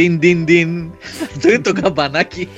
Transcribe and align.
Ντιν, 0.00 0.18
ντιν, 0.18 0.44
ντιν. 0.44 0.90
Αυτό 1.36 1.48
είναι 1.48 1.58
το 1.58 1.72
καμπανάκι 1.72 2.48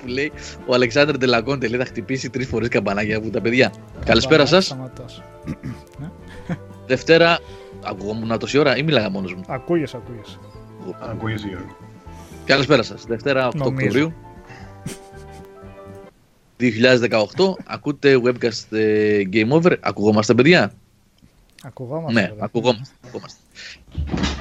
που 0.00 0.06
λέει 0.06 0.32
ο 0.66 0.74
Αλεξάνδρ 0.74 1.16
Τελακόντε. 1.16 1.68
Λέει 1.68 1.78
θα 1.78 1.84
χτυπήσει 1.84 2.30
τρεις 2.30 2.46
φορές 2.46 2.68
καμπανάκια 2.68 3.16
από 3.16 3.30
τα 3.30 3.40
παιδιά. 3.40 3.72
Καλησπέρα 4.04 4.46
σας. 4.46 4.76
Δευτέρα. 6.86 7.38
Ακουγόμουν 7.84 8.38
τόση 8.38 8.58
ώρα 8.58 8.76
ή 8.76 8.82
μίλαγα 8.82 9.10
μόνος 9.10 9.34
μου; 9.34 9.42
Ακούγεσαι, 9.46 9.96
ακούγεσαι. 9.96 10.38
Ακούγεσαι, 11.00 11.46
Γιώργο. 11.48 11.76
Καλησπέρα 12.44 12.82
σας. 12.82 13.04
Δευτέρα 13.04 13.48
8 13.48 13.52
Οκτωβρίου. 13.60 14.12
2018. 16.56 17.56
Ακούτε 17.66 18.20
webcast 18.24 18.76
ε, 18.76 19.22
Game 19.32 19.48
Over. 19.48 19.72
Ακουγόμαστε, 19.80 20.34
παιδιά; 20.34 20.72
Ακουγόμαστε. 21.62 22.20
Ναι, 22.20 22.32
ακουγόμαστε. 22.38 22.94
ακουγόμαστε. 23.06 23.38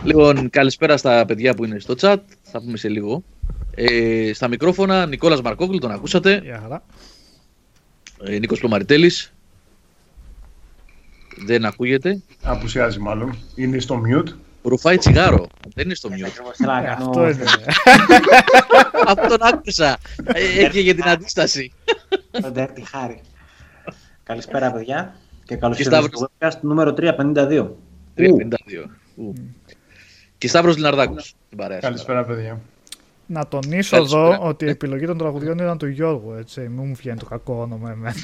Λοιπόν, 0.08 0.50
καλησπέρα 0.50 0.98
στα 0.98 1.26
παιδιά 1.26 1.54
που 1.54 1.66
είναι 1.66 1.80
στο 1.80 1.94
chat. 2.02 2.18
Θα 2.42 2.62
πούμε 2.62 2.78
σε 2.78 2.90
λίγο. 2.90 3.24
Ε, 3.76 4.32
στα 4.34 4.48
μικρόφωνα, 4.48 5.06
Νικόλας 5.06 5.42
Μαρκόγλου, 5.42 5.78
τον 5.78 5.92
ακούσατε. 5.92 6.42
Γεια 6.44 6.60
χαρά. 6.62 6.84
Ε, 8.24 8.40
Νίκος 8.40 8.60
Πλωμαριτέλης. 8.60 9.34
Δεν 11.46 11.66
ακούγεται. 11.66 12.22
Απουσιάζει 12.44 13.00
μάλλον. 13.00 13.38
Είναι 13.56 13.80
στο 13.80 14.02
mute. 14.06 14.28
Ρουφάει 14.64 14.98
τσιγάρο. 14.98 15.48
Δεν 15.76 15.86
είναι 15.86 15.96
στο 15.96 16.10
mute. 16.12 16.66
Ε, 16.84 16.90
αυτό 16.90 17.30
είναι. 17.30 17.44
Αυτόν 19.08 19.38
άκουσα. 19.42 19.98
Ε, 20.24 20.66
Έφυγε 20.66 20.94
την 20.94 21.08
αντίσταση. 21.08 21.72
Τον 22.32 22.54
Dirty 22.56 22.82
χάρη. 22.84 23.22
Καλησπέρα, 24.24 24.72
παιδιά. 24.72 25.16
Και 25.46 25.56
καλώς 25.56 25.80
ήρθατε 25.80 26.08
στο 26.14 26.28
webcast 26.40 26.60
νούμερο 26.62 26.94
352. 26.98 27.68
352. 28.18 28.90
Και 30.38 30.48
Σταύρος 30.48 30.76
Λιναρδάκος. 30.76 31.36
την 31.50 31.58
παρέα 31.58 31.76
σου. 31.78 31.82
Καλησπέρα, 31.84 32.24
παιδιά. 32.26 32.62
Να 33.26 33.48
τονίσω 33.48 33.96
Καλησπέρα. 33.96 34.24
εδώ 34.36 34.48
ότι 34.48 34.66
η 34.66 34.70
επιλογή 34.70 35.06
των 35.06 35.18
τραγουδιών 35.18 35.58
ήταν 35.58 35.78
του 35.78 35.88
Γιώργου, 35.88 36.34
έτσι. 36.40 36.60
Μην 36.60 36.88
μου 36.88 36.94
βγαίνει 36.96 37.18
το 37.18 37.26
κακό 37.26 37.54
όνομα 37.62 37.92
εμένα. 37.92 38.16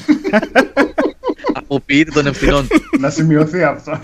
Αποποιείται 1.53 2.11
των 2.11 2.25
ευθυνών. 2.27 2.67
Να 2.99 3.09
σημειωθεί 3.09 3.63
αυτό. 3.63 3.99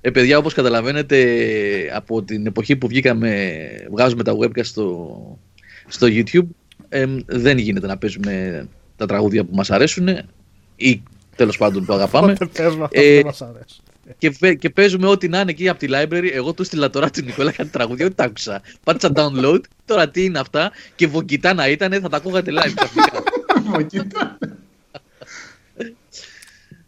Ε, 0.00 0.10
παιδιά, 0.10 0.38
όπως 0.38 0.54
καταλαβαίνετε, 0.54 1.18
από 1.94 2.22
την 2.22 2.46
εποχή 2.46 2.76
που 2.76 2.86
βγήκαμε, 2.88 3.58
βγάζουμε 3.90 4.22
τα 4.22 4.32
webcast 4.40 4.64
στο, 4.64 5.38
στο 5.86 6.06
YouTube, 6.10 6.46
εμ, 6.88 7.18
δεν 7.26 7.58
γίνεται 7.58 7.86
να 7.86 7.98
παίζουμε 7.98 8.66
τα 8.96 9.06
τραγούδια 9.06 9.44
που 9.44 9.54
μας 9.54 9.70
αρέσουν 9.70 10.08
ή 10.76 11.02
τέλος 11.36 11.56
πάντων 11.56 11.84
που 11.84 11.92
αγαπάμε. 11.92 12.32
Οπότε 12.32 12.46
παίζουμε 12.46 12.84
αυτά 12.84 13.00
Ε, 13.00 13.02
που 13.08 13.14
δεν 13.14 13.24
μας 13.24 13.42
αρέσουν. 13.42 13.84
Και, 14.18 14.30
παι- 14.30 14.58
και 14.58 14.70
παίζουμε 14.70 15.06
ό,τι 15.06 15.28
να 15.28 15.40
είναι 15.40 15.50
εκεί 15.50 15.68
από 15.68 15.78
τη 15.78 15.86
library. 15.90 16.30
Εγώ 16.32 16.52
του 16.52 16.64
στείλα 16.64 16.90
τώρα 16.90 17.10
του 17.10 17.22
Νικόλα 17.24 17.52
κάτι 17.52 17.68
τραγούδια, 17.68 18.06
δεν 18.06 18.14
τα 18.14 18.24
άκουσα. 18.24 18.62
Πάτησα 18.84 19.12
download, 19.14 19.60
τώρα 19.84 20.08
τι 20.08 20.24
είναι 20.24 20.38
αυτά; 20.38 20.70
Και 20.94 21.06
βογκητά 21.06 21.54
να 21.54 21.68
ήταν, 21.68 21.92
θα 22.00 22.08
τα 22.08 22.16
ακούγατε 22.16 22.50
live 22.52 22.72
ξαφνικά. 22.74 23.22
Μα 23.64 23.82
κοίτα. 23.92 24.38
Ε, 25.76 25.84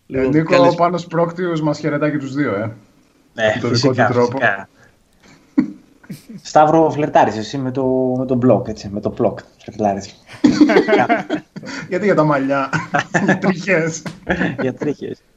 Λοιπόν, 0.07 0.29
Νίκο, 0.31 0.51
καλησ- 0.51 0.73
ο 0.73 0.75
Πάνος 0.75 1.07
Πρόκτιος 1.07 1.61
μας 1.61 1.79
χαιρετάει 1.79 2.11
και 2.11 2.19
τους 2.19 2.35
δύο, 2.35 2.55
ε. 2.55 2.73
Ναι, 3.35 3.53
το 3.53 3.69
δικό 3.69 3.69
φυσικά, 3.69 4.07
του 4.07 4.12
τρόπο. 4.12 4.39
φυσικά. 4.39 4.69
Σταύρο, 6.43 6.91
φλερτάρεις 6.91 7.37
εσύ 7.37 7.59
με 7.59 7.71
το, 7.71 7.85
με 8.19 8.27
το 8.27 8.39
blog, 8.47 8.69
έτσι, 8.69 8.89
με 8.93 9.01
το 9.01 9.15
blog. 9.19 9.35
Φλερτάρεις. 9.65 10.15
Γιατί 11.89 12.05
για 12.05 12.15
τα 12.15 12.25
μαλλιά. 12.25 12.71
Τρίχες. 13.41 14.03
Για 14.61 14.75
τρίχες. 14.75 15.19
Οχ, 15.19 15.19
οχ, 15.19 15.27
οχ. 15.27 15.36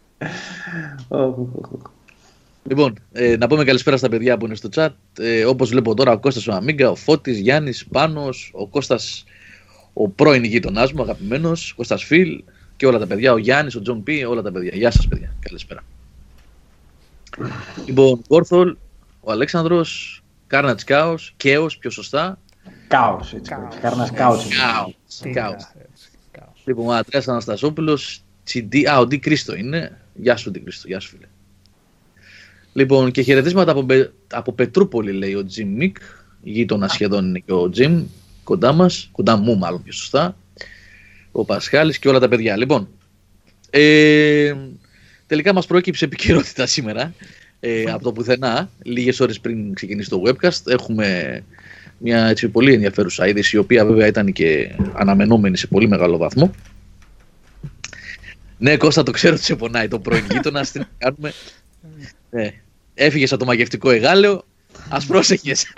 Λοιπόν, 2.70 2.94
ε, 3.12 3.38
να 3.38 3.48
πούμε 3.48 3.64
καλησπέρα 3.64 3.98
στα 3.98 4.10
παιδιά 4.10 4.38
που 4.38 4.46
είναι 4.46 4.56
στο 4.56 4.70
chat. 4.76 4.90
Ε, 5.20 5.46
Όπως 5.46 5.70
βλέπω 5.70 5.94
τώρα, 5.94 6.12
ο 6.12 6.20
Κώστας 6.20 6.48
ο 6.48 6.54
Amiga, 6.54 6.90
ο 6.90 6.96
Φώτης, 6.96 7.40
Γιάννης, 7.40 7.86
Πάνος, 7.86 8.52
ο 8.54 8.68
Κώστας 8.68 9.24
ο 9.94 10.10
πρώην 10.10 10.44
γείτονάς 10.44 10.92
μου, 10.94 11.02
αγαπημένος, 11.02 11.74
Κώστας 11.76 12.04
Φιλ 12.04 12.44
και 12.78 12.86
όλα 12.86 13.00
τα 13.00 13.08
παιδιά, 13.08 13.34
ο 13.34 13.38
Γιάννης, 13.38 13.76
ο 13.76 13.82
Τζον 13.82 14.04
Πι, 14.04 14.24
όλα 14.24 14.42
τα 14.42 14.52
παιδιά. 14.52 14.72
Γεια 14.74 14.92
σας 14.92 15.08
παιδιά, 15.08 15.36
καλησπέρα. 15.40 15.84
λοιπόν, 17.86 18.22
Γόρθολ, 18.30 18.76
ο 19.22 19.32
Αλέξανδρος, 19.32 20.22
Κάρνατς 20.48 20.84
Κάος, 20.84 21.34
Κέος 21.38 21.78
πιο 21.78 21.90
σωστά. 21.90 22.40
Κάος, 22.88 23.34
έτσι. 23.34 23.52
Κάος. 23.52 23.76
Καρνάς 23.82 24.12
κάος. 24.12 24.48
Κάος, 24.48 24.96
Τι 25.22 25.30
Κάος. 25.30 25.52
είναι, 25.52 25.86
έτσι, 25.92 26.10
κάος. 26.32 26.62
Λοιπόν, 26.66 26.88
ο 26.88 26.92
Αντρέας 26.94 27.28
Αναστασόπουλος, 27.28 28.22
Τσιντί, 28.44 28.88
α, 28.88 29.00
ο 29.00 29.06
Ντι 29.06 29.20
Κρίστο 29.20 29.56
είναι. 29.56 29.98
Γεια 30.22 30.36
σου, 30.36 30.50
Ντι 30.50 30.60
Κρίστο, 30.60 30.88
γεια 30.88 31.00
σου, 31.00 31.10
φίλε. 31.10 31.28
Λοιπόν, 32.74 33.12
και 33.12 33.22
χαιρετίσματα 33.22 33.72
από, 33.72 33.84
Πε- 33.84 34.12
από 34.32 34.52
Πετρούπολη, 34.52 35.12
λέει 35.12 35.34
ο 35.34 35.46
Τζιμ 35.46 35.70
Μικ. 35.76 35.98
Γείτονα 36.44 36.88
σχεδόν 36.88 37.28
είναι 37.28 37.40
και 37.40 37.54
ο 37.54 37.70
Τζιμ, 37.70 38.04
κοντά 38.44 38.74
μας, 38.74 39.10
κοντά 39.12 39.38
μου 39.38 39.58
μάλλον 39.58 39.84
πιο 39.84 39.94
σωστά. 39.94 40.38
Ο 41.32 41.46
Πασχάλης 41.46 42.00
και 42.00 42.10
όλα 42.10 42.20
τα 42.20 42.28
παιδιά. 42.28 42.58
Λοιπόν, 42.58 42.88
ε, 43.70 44.56
τελικά 45.28 45.54
μας 45.54 45.66
προέκυψε 45.66 46.06
επικαιρότητα 46.06 46.66
σήμερα 46.66 47.14
ε, 47.60 47.84
από 47.84 48.04
το 48.04 48.12
πουθενά, 48.12 48.70
λίγες 48.84 49.20
ώρες 49.20 49.40
πριν 49.40 49.74
ξεκινήσει 49.74 50.10
το 50.10 50.22
webcast. 50.26 50.62
Έχουμε 50.66 51.42
μια 51.98 52.26
έτσι, 52.26 52.50
πολύ 52.50 52.74
ενδιαφέρουσα 52.74 53.28
είδηση, 53.28 53.56
η 53.56 53.60
οποία 53.60 53.86
βέβαια 53.86 54.08
ήταν 54.08 54.32
και 54.32 54.76
αναμενόμενη 54.94 55.58
σε 55.58 55.68
πολύ 55.68 55.88
μεγάλο 55.88 56.18
βαθμό. 56.18 56.52
Ναι, 58.60 58.78
Κώστα, 58.78 59.04
το 59.04 59.12
ξέρω 59.12 59.34
ότι 59.34 59.44
σε 59.44 59.56
πονάει 59.56 59.88
το 59.88 60.00
πρώην 60.00 60.26
γείτονα. 60.32 60.66
Τι 60.66 60.80
να 60.80 60.90
κάνουμε. 60.98 61.34
Ναι. 62.30 62.54
Έφυγες 62.94 63.32
από 63.32 63.40
το 63.40 63.46
μαγευτικό 63.46 63.90
εγάλεο. 63.90 64.46
Α 64.90 65.00
πρόσεχες. 65.08 65.74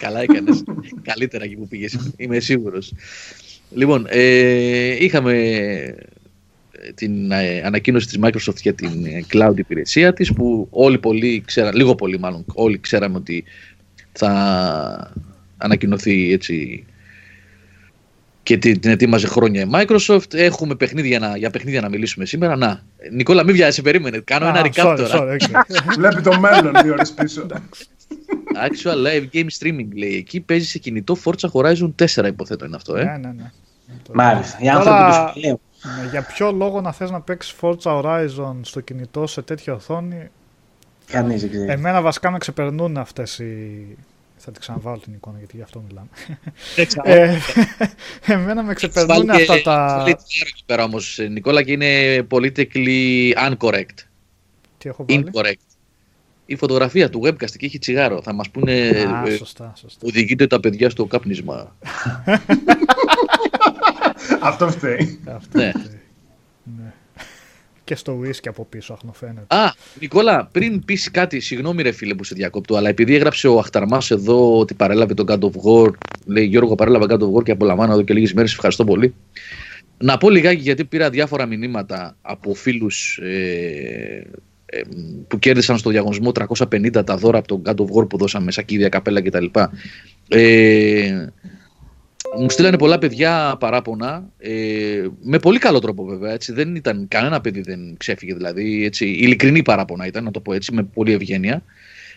Καλά 0.00 0.20
έκανες. 0.20 0.62
Καλύτερα 1.02 1.44
εκεί 1.44 1.56
που 1.56 1.68
πήγες. 1.68 2.12
Είμαι 2.16 2.40
σίγουρος. 2.40 2.92
Λοιπόν, 3.70 4.06
ε, 4.08 5.04
είχαμε 5.04 5.34
την 6.94 7.30
ε, 7.30 7.60
ανακοίνωση 7.64 8.06
της 8.06 8.18
Microsoft 8.22 8.60
για 8.62 8.74
την 8.74 9.06
ε, 9.06 9.24
cloud 9.32 9.54
υπηρεσία 9.56 10.12
της 10.12 10.32
που 10.32 10.66
όλοι 10.70 10.98
πολύ 10.98 11.42
ξέραν, 11.46 11.74
λίγο 11.74 11.94
πολύ 11.94 12.18
μάλλον, 12.18 12.44
όλοι 12.54 12.78
ξέραμε 12.78 13.16
ότι 13.16 13.44
θα 14.12 15.12
ανακοινωθεί 15.56 16.32
έτσι 16.32 16.84
και 18.46 18.56
την, 18.56 18.80
την 18.80 18.90
ετοίμαζε 18.90 19.26
χρόνια 19.26 19.62
η 19.62 19.66
Microsoft. 19.72 20.34
Έχουμε 20.34 20.74
παιχνίδια 20.74 21.18
να, 21.18 21.36
για 21.36 21.50
παιχνίδια 21.50 21.80
να 21.80 21.88
μιλήσουμε 21.88 22.24
σήμερα. 22.24 22.56
Να, 22.56 22.82
Νικόλα, 23.12 23.44
μην 23.44 23.54
βιάζει, 23.54 23.82
περίμενε. 23.82 24.18
Κάνω 24.18 24.46
ένα 24.46 24.66
recap 24.66 24.94
τώρα. 24.96 25.36
Βλέπει 25.98 26.22
το 26.22 26.40
μέλλον 26.40 26.72
δύο 26.82 26.92
ώρες 26.92 27.12
πίσω. 27.12 27.46
Actual 28.68 29.06
live 29.06 29.26
game 29.32 29.46
streaming 29.58 29.88
λέει. 29.96 30.14
Εκεί 30.14 30.40
παίζει 30.40 30.66
σε 30.66 30.78
κινητό 30.78 31.16
Forza 31.24 31.48
Horizon 31.52 31.94
4 32.16 32.26
υποθέτω 32.26 32.64
είναι 32.64 32.76
αυτό, 32.76 32.96
ε. 32.96 33.04
Ναι, 33.04 33.16
ναι, 33.16 33.32
ναι. 33.32 33.50
Μάλιστα. 34.12 34.58
Οι 34.60 34.68
άνθρωποι 34.68 35.02
τους 35.04 35.42
ναι, 35.42 36.08
για 36.10 36.22
ποιο 36.22 36.52
λόγο 36.52 36.80
να 36.80 36.92
θες 36.92 37.10
να 37.10 37.20
παίξεις 37.20 37.54
Forza 37.60 38.02
Horizon 38.02 38.54
στο 38.60 38.80
κινητό 38.80 39.26
σε 39.26 39.42
τέτοια 39.42 39.74
οθόνη; 39.74 40.30
Κανείς 41.06 41.40
δεν 41.40 41.50
ξέρει. 41.50 41.70
Εμένα 41.70 42.02
βασικά 42.02 42.30
με 42.30 42.38
ξεπερνούν 42.38 42.96
αυτές 42.96 43.38
οι... 43.38 43.96
Θα 44.48 44.52
την 44.52 44.60
ξαναβάλω 44.60 44.98
την 44.98 45.12
εικόνα 45.12 45.38
γιατί 45.38 45.56
γι' 45.56 45.62
αυτό 45.62 45.84
μιλάμε. 45.86 46.08
ε, 47.02 47.38
εμένα 48.26 48.62
με 48.62 48.74
ξεπερνούν 48.74 49.30
αυτά 49.30 49.62
τα... 49.62 49.98
Πολύ 50.02 50.16
πέρα 50.66 50.84
όμως, 50.84 51.18
Νικόλα, 51.30 51.62
και 51.62 51.72
είναι 51.72 52.26
politically 52.30 53.32
incorrect. 53.32 53.98
Τι 54.78 54.88
έχω 54.88 55.04
βάλει; 55.08 55.26
Incorrect. 55.32 55.76
Η 56.46 56.56
φωτογραφία 56.56 57.10
του 57.10 57.20
webcast 57.24 57.50
και 57.50 57.66
έχει 57.66 57.78
τσιγάρο. 57.78 58.22
Θα 58.22 58.32
μας 58.32 58.50
πούνε... 58.50 58.72
Α, 59.14 59.28
ε, 59.28 59.36
σωστά, 59.36 59.72
σωστά. 59.76 60.06
Οδηγείτε 60.06 60.46
τα 60.46 60.60
παιδιά 60.60 60.90
στο 60.90 61.04
κάπνισμα. 61.04 61.76
Αυτό 64.40 64.68
φταίει. 64.70 65.20
Αυτό 65.26 65.58
Ναι. 65.58 65.70
φταίει. 65.70 66.00
Ναι. 67.86 67.94
Και 67.94 67.94
στο 67.94 68.20
whisky 68.24 68.48
από 68.48 68.64
πίσω, 68.64 68.92
αχνοφαίνεται. 68.92 69.56
Α, 69.56 69.72
Νικόλα, 70.00 70.48
πριν 70.52 70.84
πεις 70.84 71.10
κάτι, 71.10 71.40
συγγνώμη 71.40 71.82
ρε 71.82 71.92
φίλε 71.92 72.14
που 72.14 72.24
σε 72.24 72.34
διακόπτω, 72.34 72.76
αλλά 72.76 72.88
επειδή 72.88 73.14
έγραψε 73.14 73.48
ο 73.48 73.58
Αχταρμάς 73.58 74.10
εδώ 74.10 74.58
ότι 74.58 74.74
παρέλαβε 74.74 75.14
τον 75.14 75.26
God 75.28 75.40
of 75.40 75.50
War, 75.64 75.90
λέει 76.26 76.44
Γιώργο, 76.44 76.74
παρέλαβε 76.74 77.06
God 77.08 77.20
of 77.20 77.32
War 77.32 77.42
και 77.42 77.50
απολαμβάνω 77.50 77.92
εδώ 77.92 78.02
και 78.02 78.14
λίγες 78.14 78.32
μέρες. 78.32 78.52
Ευχαριστώ 78.52 78.84
πολύ. 78.84 79.14
Να 79.98 80.18
πω 80.18 80.30
λιγάκι 80.30 80.60
γιατί 80.60 80.84
πήρα 80.84 81.10
διάφορα 81.10 81.46
μηνύματα 81.46 82.16
από 82.22 82.54
φίλους 82.54 83.18
ε, 83.22 84.26
ε, 84.66 84.80
που 85.28 85.38
κέρδισαν 85.38 85.78
στο 85.78 85.90
διαγωνισμό 85.90 86.32
350 86.70 87.04
τα 87.04 87.16
δώρα 87.16 87.38
από 87.38 87.48
τον 87.48 87.62
God 87.64 87.80
of 87.80 87.98
War 87.98 88.08
που 88.08 88.16
δώσαμε, 88.16 88.52
σακίδια, 88.52 88.88
καπέλα 88.88 89.22
κτλ. 89.22 89.46
Ε, 90.28 91.26
μου 92.38 92.50
στείλανε 92.50 92.78
πολλά 92.78 92.98
παιδιά 92.98 93.56
παράπονα, 93.60 94.30
ε, 94.38 95.06
με 95.22 95.38
πολύ 95.38 95.58
καλό 95.58 95.78
τρόπο 95.78 96.04
βέβαια, 96.04 96.32
έτσι, 96.32 96.52
δεν 96.52 96.74
ήταν, 96.74 97.08
κανένα 97.08 97.40
παιδί 97.40 97.60
δεν 97.60 97.94
ξέφυγε 97.96 98.34
δηλαδή, 98.34 98.84
έτσι, 98.84 99.06
ειλικρινή 99.06 99.62
παράπονα 99.62 100.06
ήταν, 100.06 100.24
να 100.24 100.30
το 100.30 100.40
πω 100.40 100.52
έτσι, 100.52 100.72
με 100.72 100.82
πολύ 100.82 101.12
ευγένεια, 101.12 101.62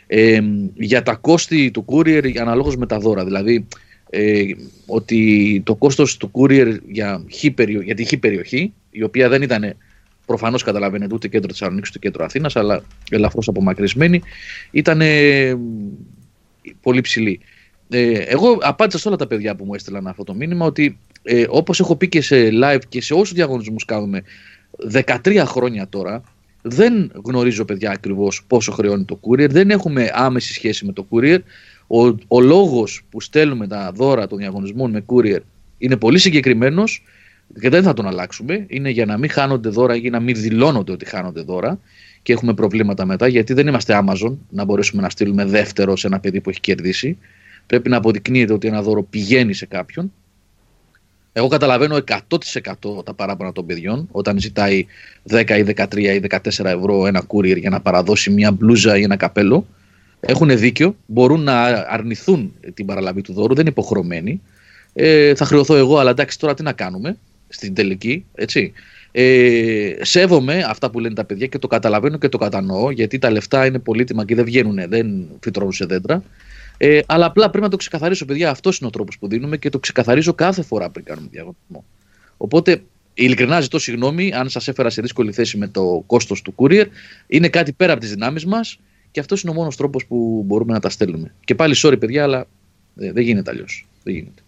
ε, 0.07 0.39
για 0.75 1.03
τα 1.03 1.15
κόστη 1.15 1.71
του 1.71 1.85
courier 1.88 2.38
αναλόγως 2.38 2.77
με 2.77 2.85
τα 2.85 2.99
δώρα, 2.99 3.25
δηλαδή 3.25 3.67
ε, 4.09 4.43
ότι 4.85 5.61
το 5.65 5.75
κόστος 5.75 6.17
του 6.17 6.31
courier 6.33 6.77
για, 6.88 7.23
χι 7.29 7.51
περιο, 7.51 7.81
για 7.81 7.95
τη 7.95 8.05
χ 8.05 8.17
περιοχή, 8.19 8.73
η 8.91 9.03
οποία 9.03 9.29
δεν 9.29 9.41
ήταν 9.41 9.75
προφανώς 10.25 10.63
καταλαβαίνετε 10.63 11.13
ούτε 11.13 11.27
κέντρο 11.27 11.49
Θεσσαλονίκης 11.49 11.89
ούτε 11.89 11.99
κέντρο 11.99 12.25
Αθήνας, 12.25 12.55
αλλά 12.55 12.83
ελαφρώς 13.09 13.47
απομακρυσμένη, 13.47 14.21
ήταν 14.71 15.01
πολύ 16.81 17.01
ψηλή. 17.01 17.39
Ε, 17.89 18.12
εγώ 18.12 18.58
απάντησα 18.62 19.00
σε 19.00 19.08
όλα 19.08 19.17
τα 19.17 19.27
παιδιά 19.27 19.55
που 19.55 19.65
μου 19.65 19.74
έστειλαν 19.74 20.08
αυτό 20.08 20.24
το 20.24 20.34
μήνυμα 20.34 20.65
ότι 20.65 20.98
ε, 21.24 21.46
όπως 21.50 21.79
έχω 21.79 21.96
πει 21.96 22.10
και 22.10 22.22
σε 22.22 22.50
live 22.63 22.81
και 22.89 23.01
σε 23.01 23.13
όσους 23.13 23.34
διαγωνισμούς 23.34 23.86
κάνουμε 23.86 24.24
13 24.91 25.43
χρόνια 25.46 25.88
τώρα 25.89 26.24
δεν 26.62 27.12
γνωρίζω 27.25 27.65
παιδιά 27.65 27.91
ακριβώς 27.91 28.43
πόσο 28.48 28.72
χρεώνει 28.72 29.03
το 29.03 29.19
courier, 29.22 29.50
δεν 29.50 29.69
έχουμε 29.69 30.10
άμεση 30.13 30.53
σχέση 30.53 30.86
με 30.86 30.91
το 30.91 31.08
courier. 31.12 31.39
Ο, 31.88 32.05
ο 32.27 32.41
λόγος 32.41 33.01
που 33.10 33.22
στέλνουμε 33.22 33.67
τα 33.67 33.91
δώρα 33.96 34.27
των 34.27 34.38
διαγωνισμών 34.38 34.91
με 34.91 35.05
courier 35.05 35.39
είναι 35.77 35.98
πολύ 35.98 36.19
συγκεκριμένος 36.19 37.03
και 37.60 37.69
δεν 37.69 37.84
θα 37.84 37.93
τον 37.93 38.08
αλλάξουμε. 38.08 38.65
Είναι 38.67 38.89
για 38.89 39.05
να 39.05 39.17
μην 39.17 39.29
χάνονται 39.29 39.69
δώρα 39.69 39.96
ή 39.96 40.10
να 40.10 40.19
μην 40.19 40.36
δηλώνονται 40.36 40.91
ότι 40.91 41.05
χάνονται 41.05 41.41
δώρα 41.41 41.79
και 42.22 42.34
έχουμε 42.34 42.53
προβλήματα 42.53 43.05
μετά 43.05 43.27
γιατί 43.27 43.53
δεν 43.53 43.67
είμαστε 43.67 44.03
Amazon 44.03 44.36
να 44.50 44.63
μπορέσουμε 44.63 45.01
να 45.01 45.10
στείλουμε 45.10 45.46
δεύτερο 45.46 45.96
σε 45.96 46.08
ένα 46.08 46.19
παιδί 46.19 46.41
που 46.41 46.50
έχει 46.50 46.60
κερδίσει 46.60 47.17
πρέπει 47.69 47.89
να 47.89 47.97
αποδεικνύεται 47.97 48.53
ότι 48.53 48.67
ένα 48.67 48.81
δώρο 48.81 49.03
πηγαίνει 49.03 49.53
σε 49.53 49.65
κάποιον. 49.65 50.11
Εγώ 51.33 51.47
καταλαβαίνω 51.47 51.97
100% 52.29 53.05
τα 53.05 53.13
παράπονα 53.13 53.51
των 53.51 53.65
παιδιών 53.65 54.07
όταν 54.11 54.39
ζητάει 54.39 54.85
10 55.29 55.49
ή 55.49 55.73
13 55.77 55.97
ή 55.97 56.21
14 56.29 56.65
ευρώ 56.65 57.05
ένα 57.05 57.23
courier 57.27 57.57
για 57.57 57.69
να 57.69 57.81
παραδώσει 57.81 58.29
μια 58.29 58.51
μπλούζα 58.51 58.97
ή 58.97 59.01
ένα 59.01 59.15
καπέλο. 59.15 59.67
Έχουν 60.19 60.57
δίκιο, 60.57 60.95
μπορούν 61.05 61.43
να 61.43 61.63
αρνηθούν 61.89 62.53
την 62.73 62.85
παραλαβή 62.85 63.21
του 63.21 63.33
δώρου, 63.33 63.53
δεν 63.53 63.61
είναι 63.61 63.69
υποχρεωμένοι. 63.69 64.41
Ε, 64.93 65.35
θα 65.35 65.45
χρεωθώ 65.45 65.75
εγώ, 65.75 65.97
αλλά 65.97 66.09
εντάξει, 66.09 66.39
τώρα 66.39 66.53
τι 66.53 66.63
να 66.63 66.73
κάνουμε 66.73 67.17
στην 67.47 67.73
τελική, 67.73 68.25
έτσι. 68.35 68.73
Ε, 69.11 69.93
σέβομαι 70.01 70.63
αυτά 70.67 70.89
που 70.89 70.99
λένε 70.99 71.13
τα 71.13 71.23
παιδιά 71.23 71.47
και 71.47 71.57
το 71.57 71.67
καταλαβαίνω 71.67 72.17
και 72.17 72.29
το 72.29 72.38
κατανοώ, 72.38 72.91
γιατί 72.91 73.19
τα 73.19 73.31
λεφτά 73.31 73.65
είναι 73.65 73.79
πολύτιμα 73.79 74.25
και 74.25 74.35
δεν 74.35 74.45
βγαίνουν, 74.45 74.79
δεν 74.88 75.27
φυτρώνουν 75.39 75.73
σε 75.73 75.85
δέντρα. 75.85 76.23
Ε, 76.81 77.00
αλλά 77.05 77.25
απλά 77.25 77.50
πρέπει 77.50 77.63
να 77.63 77.69
το 77.69 77.77
ξεκαθαρίσω, 77.77 78.25
παιδιά. 78.25 78.50
Αυτός 78.50 78.77
είναι 78.77 78.88
ο 78.88 78.91
τρόπος 78.91 79.19
που 79.19 79.27
δίνουμε 79.27 79.57
και 79.57 79.69
το 79.69 79.79
ξεκαθαρίζω 79.79 80.33
κάθε 80.33 80.62
φορά 80.62 80.89
πριν 80.89 81.05
κάνουμε 81.05 81.27
διαγωνισμό. 81.31 81.86
Οπότε, 82.38 82.81
ειλικρινά 83.13 83.62
ζητώ 83.62 83.79
συγγνώμη 83.79 84.33
αν 84.33 84.50
σας 84.50 84.67
έφερα 84.67 84.89
σε 84.89 85.01
δύσκολη 85.01 85.31
θέση 85.31 85.57
με 85.57 85.67
το 85.67 86.03
κόστος 86.05 86.41
του 86.41 86.53
courier. 86.57 86.86
Είναι 87.27 87.50
κάτι 87.50 87.74
πέρα 87.74 87.91
από 87.91 88.01
τις 88.01 88.09
δυνάμεις 88.09 88.45
μας 88.45 88.79
και 89.12 89.19
αυτός 89.19 89.41
είναι 89.41 89.51
ο 89.51 89.53
μόνος 89.53 89.75
τρόπος 89.75 90.05
που 90.05 90.43
μπορούμε 90.45 90.74
να 90.74 90.79
τα 90.79 90.89
στέλνουμε. 90.89 91.33
Και 91.43 91.55
πάλι, 91.55 91.75
sorry, 91.77 92.00
παιδιά, 92.00 92.24
αλλά 92.24 92.48
ε, 92.95 93.12
δεν 93.12 93.24
γίνεται 93.24 93.51
αλλιώς. 93.51 93.88
Δεν 94.03 94.13
γίνεται. 94.13 94.41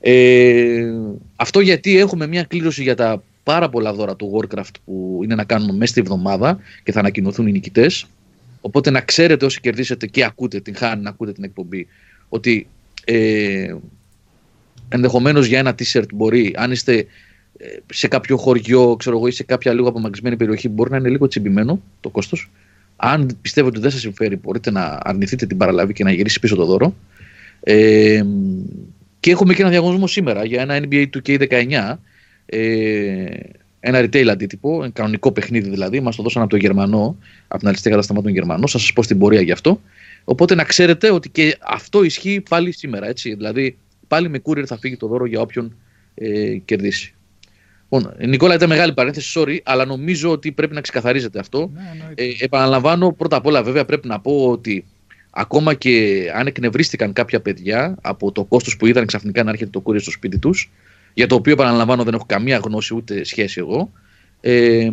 Ε, 0.00 0.92
αυτό 1.36 1.60
γιατί 1.60 1.98
έχουμε 1.98 2.26
μια 2.26 2.42
κλήρωση 2.42 2.82
για 2.82 2.94
τα 2.94 3.22
πάρα 3.42 3.68
πολλά 3.68 3.92
δώρα 3.92 4.16
του 4.16 4.40
Warcraft 4.40 4.74
που 4.84 5.20
είναι 5.24 5.34
να 5.34 5.44
κάνουμε 5.44 5.72
μέσα 5.72 5.86
στη 5.86 6.00
εβδομάδα 6.00 6.58
και 6.82 6.92
θα 6.92 6.98
ανακοινωθούν 6.98 7.46
οι 7.46 7.52
νικητές. 7.52 8.06
Οπότε 8.66 8.90
να 8.90 9.00
ξέρετε 9.00 9.44
όσοι 9.44 9.60
κερδίσετε 9.60 10.06
και 10.06 10.24
ακούτε 10.24 10.60
την 10.60 10.76
χάνη, 10.76 11.02
να 11.02 11.08
ακούτε 11.08 11.32
την 11.32 11.44
εκπομπή, 11.44 11.86
ότι 12.28 12.66
ε, 13.04 13.74
ενδεχομένως 14.88 15.46
για 15.46 15.58
ένα 15.58 15.74
t-shirt 15.78 16.14
μπορεί, 16.14 16.54
αν 16.56 16.70
είστε 16.70 17.06
ε, 17.56 17.66
σε 17.92 18.08
κάποιο 18.08 18.36
χωριό, 18.36 18.96
ξέρω 18.96 19.16
εγώ, 19.16 19.26
ή 19.26 19.30
σε 19.30 19.42
κάποια 19.42 19.72
λίγο 19.72 19.88
απομακρυσμένη 19.88 20.36
περιοχή, 20.36 20.68
μπορεί 20.68 20.90
να 20.90 20.96
είναι 20.96 21.08
λίγο 21.08 21.28
τσιμπημένο 21.28 21.82
το 22.00 22.08
κόστος. 22.08 22.50
Αν 22.96 23.36
πιστεύετε 23.42 23.72
ότι 23.72 23.80
δεν 23.80 23.90
σας 23.90 24.00
συμφέρει, 24.00 24.36
μπορείτε 24.36 24.70
να 24.70 24.98
αρνηθείτε 25.02 25.46
την 25.46 25.56
παραλαβή 25.56 25.92
και 25.92 26.04
να 26.04 26.12
γυρίσει 26.12 26.40
πίσω 26.40 26.56
το 26.56 26.64
δώρο. 26.64 26.94
Ε, 27.60 28.24
και 29.20 29.30
έχουμε 29.30 29.54
και 29.54 29.62
ένα 29.62 29.70
διαγωνισμό 29.70 30.06
σήμερα 30.06 30.44
για 30.44 30.60
ένα 30.60 30.80
NBA 30.82 31.06
2K19. 31.16 31.96
Ε, 32.46 33.24
ένα 33.86 34.00
retail 34.00 34.26
αντίτυπο, 34.26 34.90
κανονικό 34.92 35.32
παιχνίδι 35.32 35.68
δηλαδή. 35.68 36.00
Μας 36.00 36.16
το 36.16 36.22
δώσαν 36.22 36.42
από 36.42 36.50
τον 36.50 36.60
Γερμανό, 36.60 37.16
από 37.48 37.58
την 37.58 37.68
αριστερά 37.68 37.94
καταστήμα 37.94 38.30
Γερμανό. 38.30 38.68
Θα 38.68 38.78
σας 38.78 38.92
πω 38.92 39.02
στην 39.02 39.18
πορεία 39.18 39.40
γι' 39.40 39.52
αυτό. 39.52 39.80
Οπότε 40.24 40.54
να 40.54 40.64
ξέρετε 40.64 41.10
ότι 41.10 41.28
και 41.28 41.56
αυτό 41.60 42.02
ισχύει 42.02 42.42
πάλι 42.48 42.72
σήμερα. 42.72 43.08
Έτσι. 43.08 43.34
Δηλαδή, 43.34 43.76
πάλι 44.08 44.28
με 44.28 44.40
courier 44.44 44.64
θα 44.66 44.78
φύγει 44.78 44.96
το 44.96 45.06
δώρο 45.06 45.26
για 45.26 45.40
όποιον 45.40 45.76
ε, 46.14 46.56
κερδίσει. 46.64 47.14
Λοιπόν, 47.90 48.14
Νικόλα, 48.28 48.54
ήταν 48.54 48.68
μεγάλη 48.68 48.92
παρένθεση, 48.92 49.40
sorry, 49.40 49.58
αλλά 49.62 49.84
νομίζω 49.84 50.30
ότι 50.30 50.52
πρέπει 50.52 50.74
να 50.74 50.80
ξεκαθαρίζεται 50.80 51.38
αυτό. 51.38 51.70
Ναι, 51.74 52.12
ε, 52.14 52.30
επαναλαμβάνω, 52.38 53.12
πρώτα 53.12 53.36
απ' 53.36 53.46
όλα, 53.46 53.62
βέβαια, 53.62 53.84
πρέπει 53.84 54.08
να 54.08 54.20
πω 54.20 54.46
ότι 54.50 54.84
ακόμα 55.30 55.74
και 55.74 56.24
αν 56.34 56.46
εκνευρίστηκαν 56.46 57.12
κάποια 57.12 57.40
παιδιά 57.40 57.94
από 58.02 58.32
το 58.32 58.44
κόστος 58.44 58.76
που 58.76 58.86
είδαν 58.86 59.06
ξαφνικά 59.06 59.42
να 59.42 59.50
έρχεται 59.50 59.70
το 59.70 59.82
courier 59.86 60.00
στο 60.00 60.10
σπίτι 60.10 60.38
τους, 60.38 60.70
για 61.14 61.26
το 61.26 61.34
οποίο 61.34 61.52
επαναλαμβάνω 61.52 62.04
δεν 62.04 62.14
έχω 62.14 62.26
καμία 62.26 62.58
γνώση 62.58 62.94
ούτε 62.94 63.24
σχέση 63.24 63.58
εγώ. 63.58 63.92
Ε, 64.40 64.90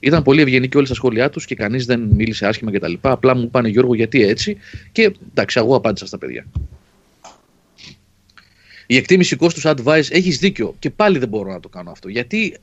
ήταν 0.00 0.22
πολύ 0.22 0.40
ευγενικοί 0.40 0.76
όλοι 0.76 0.86
στα 0.86 0.94
σχόλιά 0.94 1.30
τους 1.30 1.44
και 1.44 1.54
κανείς 1.54 1.86
δεν 1.86 2.00
μίλησε 2.00 2.46
άσχημα 2.46 2.70
κτλ. 2.70 2.92
Απλά 3.00 3.36
μου 3.36 3.50
πάνε 3.50 3.68
Γιώργο 3.68 3.94
γιατί 3.94 4.22
έτσι 4.22 4.56
και 4.92 5.12
εντάξει, 5.30 5.58
εγώ 5.58 5.76
απάντησα 5.76 6.06
στα 6.06 6.18
παιδιά. 6.18 6.46
Η 8.86 8.96
εκτίμηση 8.96 9.36
κόστους 9.36 9.64
advice 9.66 10.10
έχεις 10.10 10.38
δίκιο 10.38 10.74
και 10.78 10.90
πάλι 10.90 11.18
δεν 11.18 11.28
μπορώ 11.28 11.52
να 11.52 11.60
το 11.60 11.68
κάνω 11.68 11.90
αυτό. 11.90 12.08
Γιατί 12.08 12.56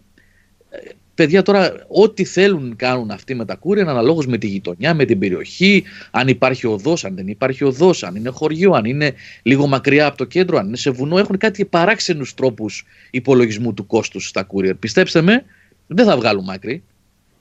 ε, 0.70 0.78
παιδιά 1.16 1.42
τώρα 1.42 1.74
ό,τι 1.88 2.26
θέλουν 2.26 2.76
κάνουν 2.76 3.12
αυτοί 3.12 3.36
με 3.36 3.46
τα 3.46 3.56
κούρια 3.56 3.84
αναλόγως 3.84 4.28
με 4.28 4.38
τη 4.38 4.48
γειτονιά, 4.48 4.94
με 4.94 5.06
την 5.06 5.20
περιοχή, 5.20 5.84
αν 6.12 6.28
υπάρχει 6.28 6.68
οδός, 6.68 7.06
αν 7.06 7.16
δεν 7.16 7.28
υπάρχει 7.28 7.64
οδός, 7.64 8.04
αν 8.04 8.16
είναι 8.16 8.30
χωριό, 8.30 8.72
αν 8.72 8.86
είναι 8.86 9.14
λίγο 9.44 9.68
μακριά 9.68 10.06
από 10.06 10.18
το 10.18 10.26
κέντρο, 10.26 10.58
αν 10.58 10.68
είναι 10.68 10.78
σε 10.78 10.90
βουνό. 10.90 11.18
Έχουν 11.18 11.38
κάτι 11.38 11.66
παράξενους 11.66 12.34
τρόπους 12.34 12.86
υπολογισμού 13.12 13.74
του 13.74 13.86
κόστους 13.86 14.28
στα 14.28 14.48
courier. 14.48 14.74
Πιστέψτε 14.80 15.22
με, 15.22 15.46
δεν 15.88 16.06
θα 16.06 16.18
βγάλουν 16.18 16.50
άκρη. 16.50 16.84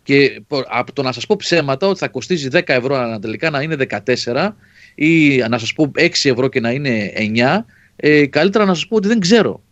Και 0.03 0.43
από 0.69 0.93
το 0.93 1.03
να 1.03 1.13
σας 1.13 1.27
πω 1.27 1.37
ψέματα 1.37 1.87
ότι 1.87 1.99
θα 1.99 2.09
κοστίζει 2.09 2.49
10 2.53 2.61
ευρώ 2.67 2.97
αλλά 2.97 3.19
τελικά 3.19 3.51
να 3.51 3.63
είναι 3.63 3.77
14 4.25 4.49
ή 4.95 5.37
να 5.37 5.59
σας 5.59 5.73
πω 5.73 5.91
6 5.95 6.31
ευρώ 6.31 6.49
και 6.49 6.61
να 6.61 6.71
είναι 6.71 7.13
9, 7.17 7.65
ε, 7.97 8.27
καλύτερα 8.27 8.65
να 8.65 8.75
σας 8.75 8.87
πω 8.87 8.97
ότι 8.97 9.09
δεν 9.09 9.21
ξέρω. 9.21 9.63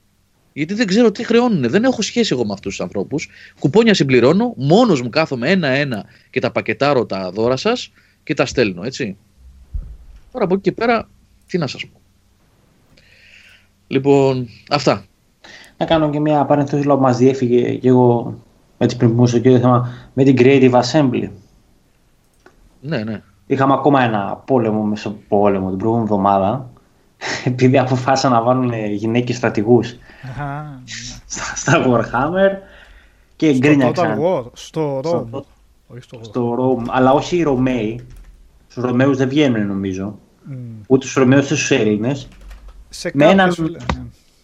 Γιατί 0.53 0.75
δεν 0.75 0.87
ξέρω 0.87 1.11
τι 1.11 1.25
χρεώνουν. 1.25 1.71
Δεν 1.71 1.85
έχω 1.85 2.03
σχέση 2.03 2.33
εγώ 2.33 2.45
με 2.45 2.53
αυτούς 2.53 2.77
τους 2.77 2.85
ανθρώπους. 2.85 3.29
Κουπόνια 3.59 3.95
συμπληρώνω, 3.95 4.55
μόνος 4.57 5.03
μου 5.03 5.09
κάθομαι 5.09 5.51
ένα-ένα 5.51 6.05
και 6.31 6.41
τα 6.41 6.51
πακετάρω 6.51 7.07
τα 7.07 7.31
δώρα 7.31 7.57
σας 7.57 7.93
και 8.23 8.35
τα 8.35 8.47
στέλνω, 8.47 8.83
έτσι. 8.83 9.17
Τώρα 10.33 10.45
από 10.45 10.55
εκεί 10.55 10.63
και 10.63 10.73
πέρα, 10.73 11.09
τι 11.47 11.59
να 11.59 11.67
σας 11.67 11.87
πω. 11.87 12.01
Λοιπόν, 13.87 14.49
αυτά. 14.71 15.05
Να 15.77 15.87
κάνω 15.87 16.11
και 16.11 16.21
μια 16.21 16.45
παρένθεση 16.45 16.87
λόγω 16.87 17.01
μας 17.01 17.17
διέφυγε 17.17 17.75
και 17.75 17.89
εγώ 17.89 18.35
έτσι 18.79 18.97
πριν 18.97 19.15
πούμε 19.15 19.27
στο 19.27 19.39
κύριο 19.39 19.59
θέμα 19.59 19.89
με 20.13 20.25
την 20.25 20.37
Creative 20.39 20.81
Assembly. 20.83 21.29
Ναι, 22.81 23.03
ναι. 23.05 23.23
Είχαμε 23.47 23.73
ακόμα 23.73 24.03
ένα 24.03 24.43
πόλεμο, 24.47 24.83
μεσοπόλεμο 24.83 25.69
την 25.69 25.79
προηγούμενη 25.79 26.09
εβδομάδα 26.11 26.71
επειδή 27.45 27.79
αποφάσισαν 27.79 28.33
να 28.33 28.43
βάλουν 28.43 28.73
γυναίκες 28.93 29.37
στρατηγούς 29.37 29.97
στα, 31.55 31.85
Warhammer 31.87 32.51
και 33.37 33.59
γκρίνιαξαν. 33.59 34.19
Στο 34.53 35.01
Rome. 35.05 35.43
Στο 36.21 36.57
Rome, 36.59 36.85
αλλά 36.89 37.13
όχι 37.13 37.37
οι 37.37 37.43
Ρωμαίοι. 37.43 38.07
Στους 38.69 38.85
Ρωμαίους 38.85 39.17
δεν 39.17 39.29
βγαίνουν 39.29 39.67
νομίζω. 39.67 40.19
Mm. 40.51 40.55
Ούτε 40.87 41.07
στους 41.07 41.17
Ρωμαίους 41.17 41.45
ούτε 41.45 41.55
στους 41.55 41.71
Έλληνες. 41.71 42.29
Σε 42.89 43.11
κάποιες 43.11 43.31
έναν... 43.31 43.53
φυλές. 43.53 43.85